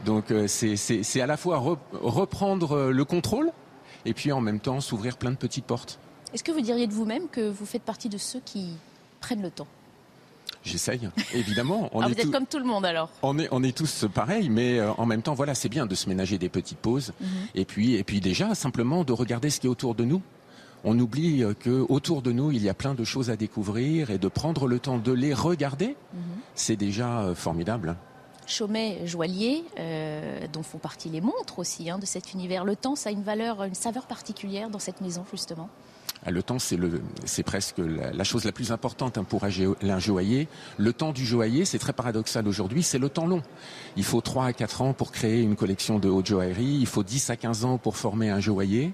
Donc 0.05 0.31
euh, 0.31 0.47
c'est 0.47 1.21
à 1.21 1.27
la 1.27 1.37
fois 1.37 1.63
reprendre 1.93 2.89
le 2.89 3.05
contrôle 3.05 3.51
et 4.05 4.13
puis 4.13 4.31
en 4.33 4.41
même 4.41 4.59
temps 4.59 4.81
s'ouvrir 4.81 5.17
plein 5.17 5.31
de 5.31 5.37
petites 5.37 5.65
portes. 5.65 5.99
Est-ce 6.33 6.43
que 6.43 6.51
vous 6.51 6.61
diriez 6.61 6.87
de 6.87 6.93
vous-même 6.93 7.27
que 7.29 7.49
vous 7.49 7.65
faites 7.65 7.83
partie 7.83 8.09
de 8.09 8.17
ceux 8.17 8.41
qui 8.41 8.75
prennent 9.21 9.41
le 9.41 9.51
temps? 9.51 9.67
J'essaye, 10.69 11.09
évidemment. 11.33 11.89
On 11.93 12.01
ah, 12.01 12.07
vous 12.07 12.13
êtes 12.13 12.29
comme 12.29 12.45
tout 12.45 12.59
le 12.59 12.65
monde 12.65 12.85
alors. 12.85 13.09
On 13.23 13.39
est, 13.39 13.47
on 13.51 13.63
est 13.63 13.75
tous 13.75 14.05
pareils, 14.13 14.49
mais 14.49 14.77
euh, 14.77 14.91
en 14.93 15.07
même 15.07 15.23
temps, 15.23 15.33
voilà, 15.33 15.55
c'est 15.55 15.69
bien 15.69 15.87
de 15.87 15.95
se 15.95 16.07
ménager 16.07 16.37
des 16.37 16.49
petites 16.49 16.77
pauses. 16.77 17.11
Mhm. 17.19 17.27
Et 17.55 17.65
puis, 17.65 17.95
et 17.95 18.03
puis 18.03 18.21
déjà, 18.21 18.53
simplement 18.53 19.03
de 19.03 19.11
regarder 19.11 19.49
ce 19.49 19.59
qui 19.59 19.65
est 19.65 19.69
autour 19.69 19.95
de 19.95 20.03
nous. 20.03 20.21
On 20.83 20.97
oublie 20.99 21.43
euh, 21.43 21.55
que 21.55 21.85
autour 21.89 22.21
de 22.21 22.31
nous, 22.31 22.51
il 22.51 22.61
y 22.61 22.69
a 22.69 22.75
plein 22.75 22.93
de 22.93 23.03
choses 23.03 23.31
à 23.31 23.35
découvrir 23.35 24.11
et 24.11 24.19
de 24.19 24.27
prendre 24.27 24.67
le 24.67 24.79
temps 24.79 24.99
de 24.99 25.11
les 25.11 25.33
regarder, 25.33 25.95
mhm. 26.13 26.21
c'est 26.53 26.75
déjà 26.75 27.21
euh, 27.21 27.35
formidable. 27.35 27.95
Chaumet, 28.45 29.05
joaillier, 29.05 29.63
dont 30.51 30.63
font 30.63 30.79
partie 30.79 31.09
les 31.09 31.21
montres 31.21 31.59
aussi 31.59 31.87
hein, 31.87 31.99
de 31.99 32.07
cet 32.07 32.33
univers. 32.33 32.65
Le 32.65 32.75
temps, 32.75 32.95
ça 32.95 33.09
a 33.09 33.11
une 33.11 33.21
valeur, 33.21 33.63
une 33.63 33.75
saveur 33.75 34.07
particulière 34.07 34.71
dans 34.71 34.79
cette 34.79 35.01
maison 35.01 35.23
justement? 35.31 35.69
Ah, 36.25 36.31
le 36.31 36.43
temps, 36.43 36.57
c'est 36.59 37.43
presque 37.43 37.77
la, 37.77 38.23
chose 38.25 38.43
la 38.43 38.51
plus 38.51 38.73
importante 38.73 39.17
hein, 39.17 39.23
pour 39.23 39.45
un 39.45 39.99
joaillier. 39.99 40.49
Le 40.77 40.91
temps 40.91 41.13
du 41.13 41.25
joaillier, 41.25 41.63
c'est 41.63 41.79
très 41.79 41.93
paradoxal 41.93 42.45
aujourd'hui, 42.47 42.83
c'est 42.83 42.97
le 42.97 43.07
temps 43.07 43.25
long. 43.25 43.41
Il 43.95 44.03
faut 44.03 44.19
3 44.19 44.45
à 44.45 44.53
4 44.53 44.81
ans 44.81 44.93
pour 44.93 45.13
créer 45.13 45.41
une 45.41 45.55
collection 45.55 45.97
de 45.97 46.09
haute 46.09 46.27
joaillerie. 46.27 46.77
Il 46.81 46.87
faut 46.87 47.03
10 47.03 47.29
à 47.29 47.37
15 47.37 47.63
ans 47.63 47.77
pour 47.77 47.95
former 47.95 48.29
un 48.29 48.41
joaillier. 48.41 48.93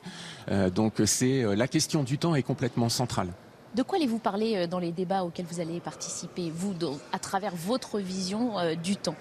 Euh, 0.52 0.70
donc 0.70 1.02
c'est 1.06 1.44
euh, 1.44 1.56
la 1.56 1.68
question 1.68 2.04
du 2.04 2.20
temps 2.20 2.36
est 2.36 2.44
complètement 2.44 2.90
centrale. 2.90 3.30
De 3.74 3.82
quoi 3.82 3.98
allez-vous 3.98 4.20
parler 4.20 4.56
euh, 4.56 4.68
dans 4.68 4.80
les 4.80 4.92
débats 4.92 5.24
auxquels 5.24 5.48
vous 5.50 5.60
allez 5.60 5.80
participer, 5.80 6.52
vous, 6.56 6.76
à 7.12 7.18
travers 7.18 7.56
votre 7.56 8.00
vision 8.00 8.54
du 8.84 8.98
temps? 8.98 9.16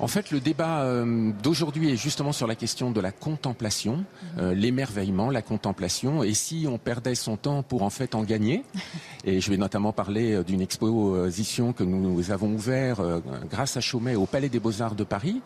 En 0.00 0.08
fait, 0.08 0.30
le 0.30 0.40
débat 0.40 0.82
euh, 0.82 1.32
d'aujourd'hui 1.42 1.92
est 1.92 1.96
justement 1.96 2.32
sur 2.32 2.46
la 2.46 2.54
question 2.54 2.90
de 2.90 3.00
la 3.00 3.12
contemplation, 3.12 3.96
mhm. 3.96 4.04
euh, 4.38 4.54
l'émerveillement, 4.54 5.30
la 5.30 5.42
contemplation, 5.42 6.22
et 6.22 6.34
si 6.34 6.66
on 6.68 6.78
perdait 6.78 7.14
son 7.14 7.36
temps 7.36 7.62
pour 7.62 7.82
en 7.82 7.90
fait 7.90 8.14
en 8.14 8.22
gagner. 8.22 8.64
Et 9.26 9.40
je 9.40 9.50
vais 9.50 9.56
notamment 9.56 9.92
parler 9.92 10.34
euh, 10.34 10.44
d'une 10.44 10.60
exposition 10.60 11.72
que 11.72 11.82
nous 11.82 12.30
avons 12.30 12.52
ouverte 12.52 13.00
grâce 13.48 13.76
à 13.78 13.80
Chaumet 13.80 14.16
au 14.16 14.26
Palais 14.26 14.50
des 14.50 14.60
Beaux-Arts 14.60 14.94
de 14.94 15.04
Paris 15.04 15.40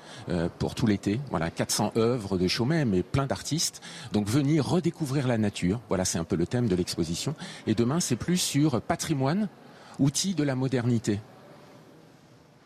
pour 0.59 0.75
tout 0.75 0.87
l'été. 0.87 1.21
Voilà, 1.31 1.51
400 1.51 1.93
œuvres 1.97 2.39
de 2.39 2.49
Chaumet, 2.49 2.85
mais 2.85 3.03
plein 3.03 3.27
d'artistes. 3.27 3.81
Donc 4.13 4.29
venir 4.29 4.67
redécouvrir 4.67 5.29
la 5.29 5.39
nature. 5.39 5.81
Voilà, 5.89 6.05
c'est 6.05 6.19
un 6.19 6.25
peu 6.25 6.37
le 6.37 6.47
thème 6.47 6.69
de 6.69 6.75
l'exposition. 6.75 7.35
Et 7.67 7.75
demain, 7.75 8.01
c'est 8.01 8.17
plus 8.17 8.37
sur 8.37 8.81
patrimoine, 8.81 9.49
outils 9.99 10.35
de 10.35 10.43
la 10.43 10.57
modernité. 10.57 11.21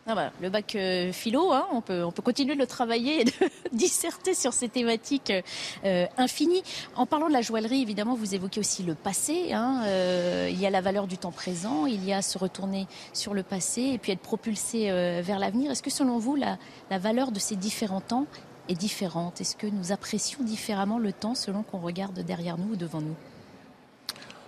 Ah 0.05 0.15
bah, 0.15 0.31
le 0.41 0.49
bac 0.49 0.75
euh, 0.75 1.13
philo, 1.13 1.53
hein, 1.53 1.65
on, 1.71 1.79
peut, 1.79 2.03
on 2.03 2.11
peut 2.11 2.21
continuer 2.21 2.55
de 2.55 2.59
le 2.59 2.67
travailler 2.67 3.21
et 3.21 3.23
de 3.23 3.31
disserter 3.71 4.33
sur 4.33 4.51
ces 4.51 4.67
thématiques 4.67 5.31
euh, 5.85 6.05
infinies. 6.17 6.61
En 6.97 7.05
parlant 7.05 7.29
de 7.29 7.33
la 7.33 7.41
joaillerie, 7.41 7.81
évidemment, 7.81 8.13
vous 8.13 8.35
évoquez 8.35 8.59
aussi 8.59 8.83
le 8.83 8.95
passé. 8.95 9.53
Hein, 9.53 9.83
euh, 9.85 10.49
il 10.51 10.59
y 10.59 10.65
a 10.65 10.69
la 10.69 10.81
valeur 10.81 11.07
du 11.07 11.17
temps 11.17 11.31
présent, 11.31 11.85
il 11.85 12.03
y 12.03 12.11
a 12.11 12.21
se 12.21 12.37
retourner 12.37 12.85
sur 13.13 13.33
le 13.33 13.43
passé 13.43 13.81
et 13.93 13.97
puis 13.97 14.11
être 14.11 14.19
propulsé 14.19 14.91
vers 15.21 15.39
l'avenir. 15.39 15.71
Est-ce 15.71 15.83
que 15.83 15.89
selon 15.89 16.17
vous, 16.17 16.35
la 16.35 16.57
valeur 16.97 17.31
de 17.31 17.39
ces 17.39 17.55
différents 17.55 18.01
temps 18.01 18.25
est 18.67 18.75
différente? 18.75 19.39
Est-ce 19.39 19.55
que 19.55 19.67
nous 19.67 19.93
apprécions 19.93 20.43
différemment 20.43 20.99
le 20.99 21.13
temps 21.13 21.35
selon 21.35 21.63
qu'on 21.63 21.79
regarde 21.79 22.19
derrière 22.19 22.57
nous 22.57 22.73
ou 22.73 22.75
devant 22.75 22.99
nous? 22.99 23.15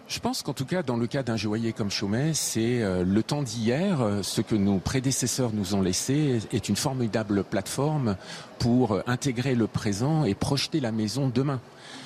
Je 0.08 0.20
pense 0.20 0.44
qu'en 0.44 0.54
tout 0.54 0.66
cas, 0.66 0.84
dans 0.84 0.98
le 0.98 1.08
cas 1.08 1.24
d'un 1.24 1.36
joaillier 1.36 1.74
comme 1.74 1.90
Chaumet, 1.90 2.34
c'est 2.36 2.84
euh, 2.84 3.04
le 3.04 3.24
temps 3.24 3.42
d'hier, 3.42 4.02
euh, 4.02 4.22
ce 4.22 4.42
que 4.42 4.56
nos 4.56 4.78
prédécesseurs 4.78 5.52
nous 5.52 5.74
ont 5.74 5.82
laissé 5.82 6.42
est 6.52 6.70
une 6.70 6.76
formidable 6.76 7.44
plateforme 7.44 8.16
pour 8.60 8.92
euh, 8.92 9.02
intégrer 9.08 9.56
le 9.56 9.66
présent 9.66 10.24
et 10.24 10.36
projeter 10.36 10.80
la 10.80 10.92
maison 10.92 11.28
demain. 11.28 11.60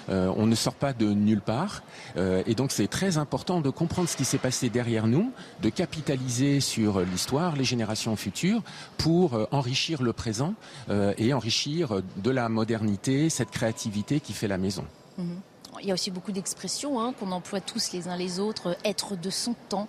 on 0.07 0.47
ne 0.47 0.55
sort 0.55 0.73
pas 0.73 0.93
de 0.93 1.13
nulle 1.13 1.41
part. 1.41 1.83
et 2.17 2.55
donc 2.55 2.71
c'est 2.71 2.87
très 2.87 3.17
important 3.17 3.61
de 3.61 3.69
comprendre 3.69 4.09
ce 4.09 4.17
qui 4.17 4.25
s'est 4.25 4.39
passé 4.39 4.69
derrière 4.69 5.05
nous, 5.05 5.31
de 5.61 5.69
capitaliser 5.69 6.61
sur 6.61 7.01
l'histoire, 7.01 7.55
les 7.55 7.63
générations 7.63 8.15
futures, 8.15 8.63
pour 8.97 9.47
enrichir 9.51 10.01
le 10.01 10.11
présent 10.11 10.55
et 10.89 11.31
enrichir 11.31 12.01
de 12.17 12.31
la 12.31 12.49
modernité 12.49 13.29
cette 13.29 13.51
créativité 13.51 14.19
qui 14.19 14.33
fait 14.33 14.47
la 14.47 14.57
maison. 14.57 14.85
Mmh 15.19 15.48
il 15.81 15.87
y 15.87 15.91
a 15.91 15.93
aussi 15.93 16.11
beaucoup 16.11 16.31
d'expressions 16.31 16.99
hein, 16.99 17.13
qu'on 17.19 17.31
emploie 17.31 17.61
tous 17.61 17.91
les 17.93 18.07
uns 18.07 18.15
les 18.15 18.39
autres. 18.39 18.77
Être 18.85 19.15
de 19.15 19.29
son 19.29 19.55
temps. 19.69 19.87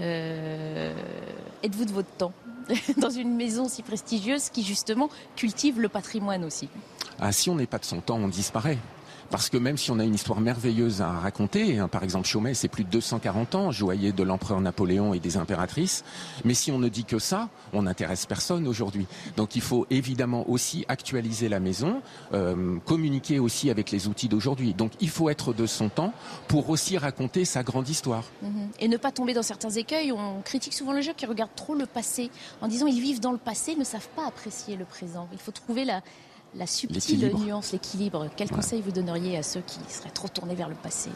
Euh, 0.00 0.94
êtes-vous 1.62 1.84
de 1.84 1.92
votre 1.92 2.10
temps? 2.16 2.32
Dans 2.96 3.10
une 3.10 3.34
maison 3.36 3.68
si 3.68 3.82
prestigieuse 3.82 4.50
qui 4.50 4.62
justement 4.62 5.08
cultive 5.36 5.80
le 5.80 5.88
patrimoine 5.88 6.44
aussi. 6.44 6.68
Ah, 7.18 7.32
si 7.32 7.48
on 7.48 7.54
n'est 7.54 7.66
pas 7.66 7.78
de 7.78 7.84
son 7.84 8.00
temps, 8.00 8.16
on 8.16 8.28
disparaît. 8.28 8.78
Parce 9.30 9.50
que 9.50 9.56
même 9.56 9.76
si 9.76 9.90
on 9.90 9.98
a 9.98 10.04
une 10.04 10.14
histoire 10.14 10.40
merveilleuse 10.40 11.02
à 11.02 11.10
raconter, 11.10 11.78
hein, 11.78 11.88
par 11.88 12.02
exemple 12.04 12.26
Chaumet, 12.26 12.54
c'est 12.54 12.68
plus 12.68 12.84
de 12.84 12.90
240 12.90 13.54
ans, 13.54 13.70
joaillier 13.70 14.12
de 14.12 14.22
l'empereur 14.22 14.60
Napoléon 14.60 15.14
et 15.14 15.20
des 15.20 15.36
impératrices, 15.36 16.04
mais 16.44 16.54
si 16.54 16.70
on 16.70 16.78
ne 16.78 16.88
dit 16.88 17.04
que 17.04 17.18
ça, 17.18 17.48
on 17.72 17.82
n'intéresse 17.82 18.26
personne 18.26 18.66
aujourd'hui. 18.66 19.06
Donc 19.36 19.56
il 19.56 19.62
faut 19.62 19.86
évidemment 19.90 20.48
aussi 20.48 20.84
actualiser 20.88 21.48
la 21.48 21.60
maison, 21.60 22.00
euh, 22.32 22.78
communiquer 22.84 23.38
aussi 23.38 23.70
avec 23.70 23.90
les 23.90 24.08
outils 24.08 24.28
d'aujourd'hui. 24.28 24.74
Donc 24.74 24.92
il 25.00 25.10
faut 25.10 25.28
être 25.30 25.52
de 25.52 25.66
son 25.66 25.88
temps 25.88 26.12
pour 26.48 26.70
aussi 26.70 26.98
raconter 26.98 27.44
sa 27.44 27.62
grande 27.62 27.88
histoire. 27.88 28.24
Mhm. 28.42 28.68
Et 28.80 28.88
ne 28.88 28.96
pas 28.96 29.12
tomber 29.12 29.34
dans 29.34 29.42
certains 29.42 29.70
écueils. 29.70 30.12
On 30.12 30.40
critique 30.42 30.72
souvent 30.72 30.92
les 30.92 31.02
gens 31.02 31.14
qui 31.16 31.26
regardent 31.26 31.54
trop 31.54 31.74
le 31.74 31.86
passé 31.86 32.30
en 32.60 32.68
disant 32.68 32.86
ils 32.86 33.00
vivent 33.00 33.20
dans 33.20 33.32
le 33.32 33.38
passé, 33.38 33.74
ne 33.76 33.84
savent 33.84 34.08
pas 34.14 34.26
apprécier 34.26 34.76
le 34.76 34.84
présent. 34.84 35.28
Il 35.32 35.38
faut 35.38 35.52
trouver 35.52 35.84
la, 35.84 36.02
la 36.56 36.66
subtile 36.66 37.32
nuance, 37.36 37.72
l'équilibre. 37.72 38.28
Quel 38.36 38.50
conseil 38.50 38.82
vous 38.82 38.92
donneriez 38.92 39.36
à 39.36 39.42
ceux 39.42 39.60
qui 39.60 39.78
seraient 39.88 40.10
trop 40.10 40.28
tournés 40.28 40.54
vers 40.54 40.68
le 40.68 40.74
passé? 40.74 41.10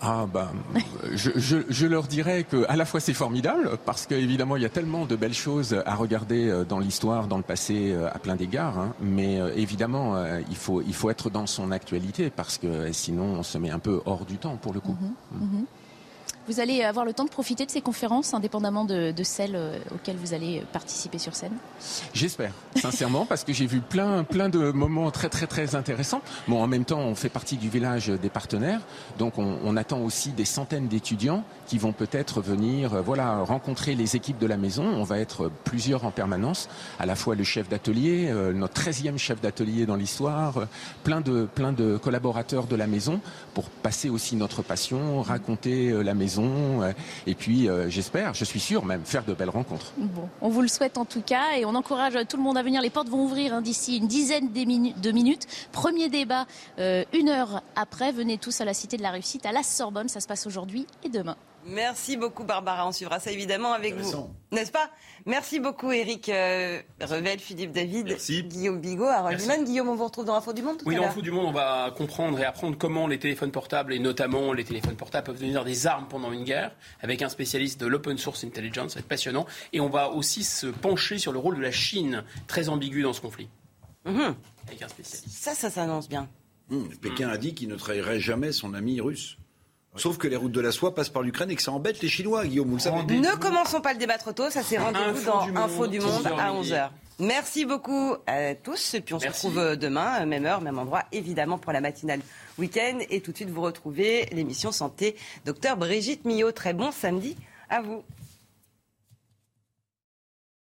Ah 0.00 0.26
ben, 0.30 0.50
je, 1.14 1.86
leur 1.86 2.02
dirais 2.02 2.44
que 2.44 2.66
à 2.68 2.76
la 2.76 2.84
fois 2.84 3.00
c'est 3.00 3.14
formidable 3.14 3.78
parce 3.86 4.06
qu'évidemment 4.06 4.56
il 4.56 4.62
y 4.62 4.66
a 4.66 4.68
tellement 4.68 5.06
de 5.06 5.16
belles 5.16 5.32
choses 5.34 5.80
à 5.86 5.94
regarder 5.94 6.48
euh, 6.48 6.64
dans 6.64 6.78
l'histoire, 6.78 7.26
dans 7.26 7.38
le 7.38 7.42
passé 7.42 7.92
euh, 7.92 8.10
à 8.12 8.18
plein 8.18 8.34
d'égards, 8.34 8.78
hein. 8.78 8.92
mais 9.00 9.40
euh, 9.40 9.50
évidemment 9.56 10.14
il 10.50 10.56
faut 10.56 10.82
il 10.82 10.94
faut 10.94 11.08
être 11.08 11.30
dans 11.30 11.46
son 11.46 11.70
actualité 11.70 12.28
parce 12.28 12.58
que 12.58 12.92
sinon 12.92 13.24
on 13.24 13.42
se 13.42 13.56
met 13.56 13.70
un 13.70 13.78
peu 13.78 14.02
hors 14.04 14.26
du 14.26 14.36
temps 14.36 14.56
pour 14.56 14.74
le 14.74 14.80
coup. 14.80 14.96
Mm-hmm. 15.32 15.42
Mm-hmm. 15.42 15.64
Vous 16.46 16.60
allez 16.60 16.82
avoir 16.82 17.06
le 17.06 17.14
temps 17.14 17.24
de 17.24 17.30
profiter 17.30 17.64
de 17.64 17.70
ces 17.70 17.80
conférences, 17.80 18.34
indépendamment 18.34 18.84
de, 18.84 19.14
celles 19.22 19.56
euh, 19.56 19.78
auxquelles 19.94 20.16
vous 20.16 20.34
allez 20.34 20.62
participer 20.74 21.16
sur 21.16 21.34
scène? 21.34 21.54
J'espère, 22.12 22.52
sincèrement, 22.76 23.24
parce 23.24 23.44
que 23.44 23.54
j'ai 23.54 23.64
vu 23.64 23.80
plein, 23.80 24.24
plein 24.24 24.50
de 24.50 24.70
moments 24.70 25.10
très, 25.10 25.30
très, 25.30 25.46
très 25.46 25.74
intéressants. 25.74 26.20
Bon, 26.46 26.62
en 26.62 26.66
même 26.66 26.84
temps, 26.84 26.98
on 26.98 27.14
fait 27.14 27.30
partie 27.30 27.56
du 27.56 27.70
village 27.70 28.08
des 28.08 28.28
partenaires, 28.28 28.80
donc 29.18 29.38
on, 29.38 29.74
attend 29.76 30.00
aussi 30.02 30.30
des 30.30 30.44
centaines 30.44 30.86
d'étudiants 30.86 31.42
qui 31.66 31.78
vont 31.78 31.92
peut-être 31.92 32.40
venir, 32.40 32.94
euh, 32.94 33.00
voilà, 33.00 33.38
rencontrer 33.38 33.94
les 33.94 34.14
équipes 34.14 34.38
de 34.38 34.46
la 34.46 34.56
maison. 34.56 34.84
On 34.84 35.02
va 35.02 35.18
être 35.18 35.50
plusieurs 35.64 36.04
en 36.04 36.10
permanence, 36.10 36.68
à 37.00 37.06
la 37.06 37.16
fois 37.16 37.34
le 37.34 37.42
chef 37.42 37.68
d'atelier, 37.68 38.28
euh, 38.28 38.52
notre 38.52 38.80
13e 38.80 39.16
chef 39.16 39.40
d'atelier 39.40 39.86
dans 39.86 39.96
l'histoire, 39.96 40.68
plein 41.02 41.22
de, 41.22 41.46
plein 41.46 41.72
de 41.72 41.96
collaborateurs 41.96 42.66
de 42.66 42.76
la 42.76 42.86
maison 42.86 43.20
pour 43.54 43.64
passer 43.70 44.10
aussi 44.10 44.36
notre 44.36 44.62
passion, 44.62 45.22
raconter 45.22 45.90
la 46.04 46.14
maison 46.14 46.33
euh, 46.42 46.92
et 47.26 47.34
puis, 47.34 47.68
euh, 47.68 47.88
j'espère, 47.88 48.34
je 48.34 48.44
suis 48.44 48.60
sûr 48.60 48.84
même, 48.84 49.04
faire 49.04 49.24
de 49.24 49.34
belles 49.34 49.50
rencontres. 49.50 49.92
On 50.40 50.48
vous 50.48 50.62
le 50.62 50.68
souhaite 50.68 50.98
en 50.98 51.04
tout 51.04 51.22
cas 51.22 51.56
et 51.56 51.64
on 51.64 51.74
encourage 51.74 52.18
tout 52.28 52.36
le 52.36 52.42
monde 52.42 52.56
à 52.56 52.62
venir. 52.62 52.82
Les 52.82 52.90
portes 52.90 53.08
vont 53.08 53.24
ouvrir 53.24 53.54
hein, 53.54 53.62
d'ici 53.62 53.98
une 53.98 54.06
dizaine 54.06 54.52
de 54.52 55.10
minutes. 55.10 55.46
Premier 55.72 56.08
débat, 56.08 56.46
euh, 56.78 57.04
une 57.12 57.28
heure 57.28 57.62
après. 57.76 58.12
Venez 58.12 58.38
tous 58.38 58.60
à 58.60 58.64
la 58.64 58.74
Cité 58.74 58.96
de 58.96 59.02
la 59.02 59.10
Réussite, 59.10 59.46
à 59.46 59.52
la 59.52 59.62
Sorbonne. 59.62 60.08
Ça 60.08 60.20
se 60.20 60.26
passe 60.26 60.46
aujourd'hui 60.46 60.86
et 61.04 61.08
demain. 61.08 61.36
Merci 61.66 62.16
beaucoup 62.16 62.44
Barbara, 62.44 62.86
on 62.86 62.92
suivra 62.92 63.20
ça 63.20 63.30
évidemment 63.30 63.72
avec 63.72 63.94
vous. 63.94 64.28
N'est-ce 64.52 64.70
pas? 64.70 64.90
Merci 65.26 65.60
beaucoup 65.60 65.90
Eric 65.90 66.28
euh, 66.28 66.80
Revel, 67.00 67.38
Philippe 67.38 67.72
David, 67.72 68.16
Guillaume 68.48 68.80
Bigot, 68.80 69.06
Harold 69.06 69.38
Duman. 69.38 69.64
Guillaume, 69.64 69.88
on 69.88 69.94
vous 69.94 70.04
retrouve 70.04 70.26
dans 70.26 70.34
Info 70.34 70.52
du 70.52 70.62
Monde 70.62 70.82
Oui, 70.84 70.96
dans 70.96 71.04
Info 71.04 71.22
du 71.22 71.30
Monde, 71.30 71.46
on 71.46 71.52
va 71.52 71.92
comprendre 71.96 72.38
et 72.38 72.44
apprendre 72.44 72.76
comment 72.76 73.06
les 73.06 73.18
téléphones 73.18 73.50
portables, 73.50 73.94
et 73.94 73.98
notamment 73.98 74.52
les 74.52 74.64
téléphones 74.64 74.96
portables, 74.96 75.26
peuvent 75.26 75.40
devenir 75.40 75.64
des 75.64 75.86
armes 75.86 76.06
pendant 76.08 76.30
une 76.32 76.44
guerre, 76.44 76.72
avec 77.00 77.22
un 77.22 77.28
spécialiste 77.28 77.80
de 77.80 77.86
l'open 77.86 78.18
source 78.18 78.44
intelligence, 78.44 78.92
ça 78.92 78.94
va 78.96 79.00
être 79.00 79.08
passionnant. 79.08 79.46
Et 79.72 79.80
on 79.80 79.88
va 79.88 80.10
aussi 80.10 80.44
se 80.44 80.66
pencher 80.66 81.18
sur 81.18 81.32
le 81.32 81.38
rôle 81.38 81.56
de 81.56 81.62
la 81.62 81.72
Chine, 81.72 82.24
très 82.46 82.68
ambigu 82.68 83.02
dans 83.02 83.12
ce 83.12 83.20
conflit. 83.20 83.48
Mhm. 84.04 84.34
Avec 84.66 84.82
un 84.82 84.88
spécialiste. 84.88 85.28
Ça, 85.30 85.54
ça 85.54 85.70
s'annonce 85.70 86.08
bien. 86.08 86.28
Mmh, 86.68 86.88
Pékin 87.00 87.28
a 87.28 87.36
dit 87.36 87.54
qu'il 87.54 87.68
ne 87.68 87.76
trahirait 87.76 88.20
jamais 88.20 88.52
son 88.52 88.74
ami 88.74 89.00
russe. 89.00 89.38
Sauf 89.96 90.18
que 90.18 90.26
les 90.26 90.36
routes 90.36 90.52
de 90.52 90.60
la 90.60 90.72
soie 90.72 90.94
passent 90.94 91.08
par 91.08 91.22
l'Ukraine 91.22 91.50
et 91.50 91.56
que 91.56 91.62
ça 91.62 91.72
embête 91.72 92.02
les 92.02 92.08
Chinois, 92.08 92.44
Guillaume, 92.44 92.68
vous 92.68 92.76
le 92.76 92.80
savez. 92.80 93.02
Ne 93.02 93.36
commençons 93.36 93.80
pas 93.80 93.92
le 93.92 93.98
débat 93.98 94.18
trop 94.18 94.32
tôt, 94.32 94.50
ça 94.50 94.62
c'est 94.62 94.78
rendez-vous 94.78 95.24
dans 95.24 95.56
Info 95.56 95.86
du 95.86 96.00
Monde 96.00 96.26
à 96.26 96.52
11h. 96.52 96.90
Merci 97.20 97.64
beaucoup 97.64 98.16
à 98.26 98.56
tous. 98.56 98.94
Et 98.94 99.00
puis 99.00 99.14
on 99.14 99.20
se 99.20 99.28
retrouve 99.28 99.76
demain, 99.76 100.26
même 100.26 100.46
heure, 100.46 100.60
même 100.60 100.78
endroit, 100.78 101.04
évidemment, 101.12 101.58
pour 101.58 101.72
la 101.72 101.80
matinale 101.80 102.20
week-end. 102.58 102.98
Et 103.08 103.20
tout 103.20 103.30
de 103.30 103.36
suite, 103.36 103.50
vous 103.50 103.62
retrouvez 103.62 104.26
l'émission 104.32 104.72
Santé, 104.72 105.14
docteur 105.44 105.76
Brigitte 105.76 106.24
Millot. 106.24 106.50
Très 106.50 106.74
bon 106.74 106.90
samedi 106.90 107.36
à 107.70 107.82
vous. 107.82 108.02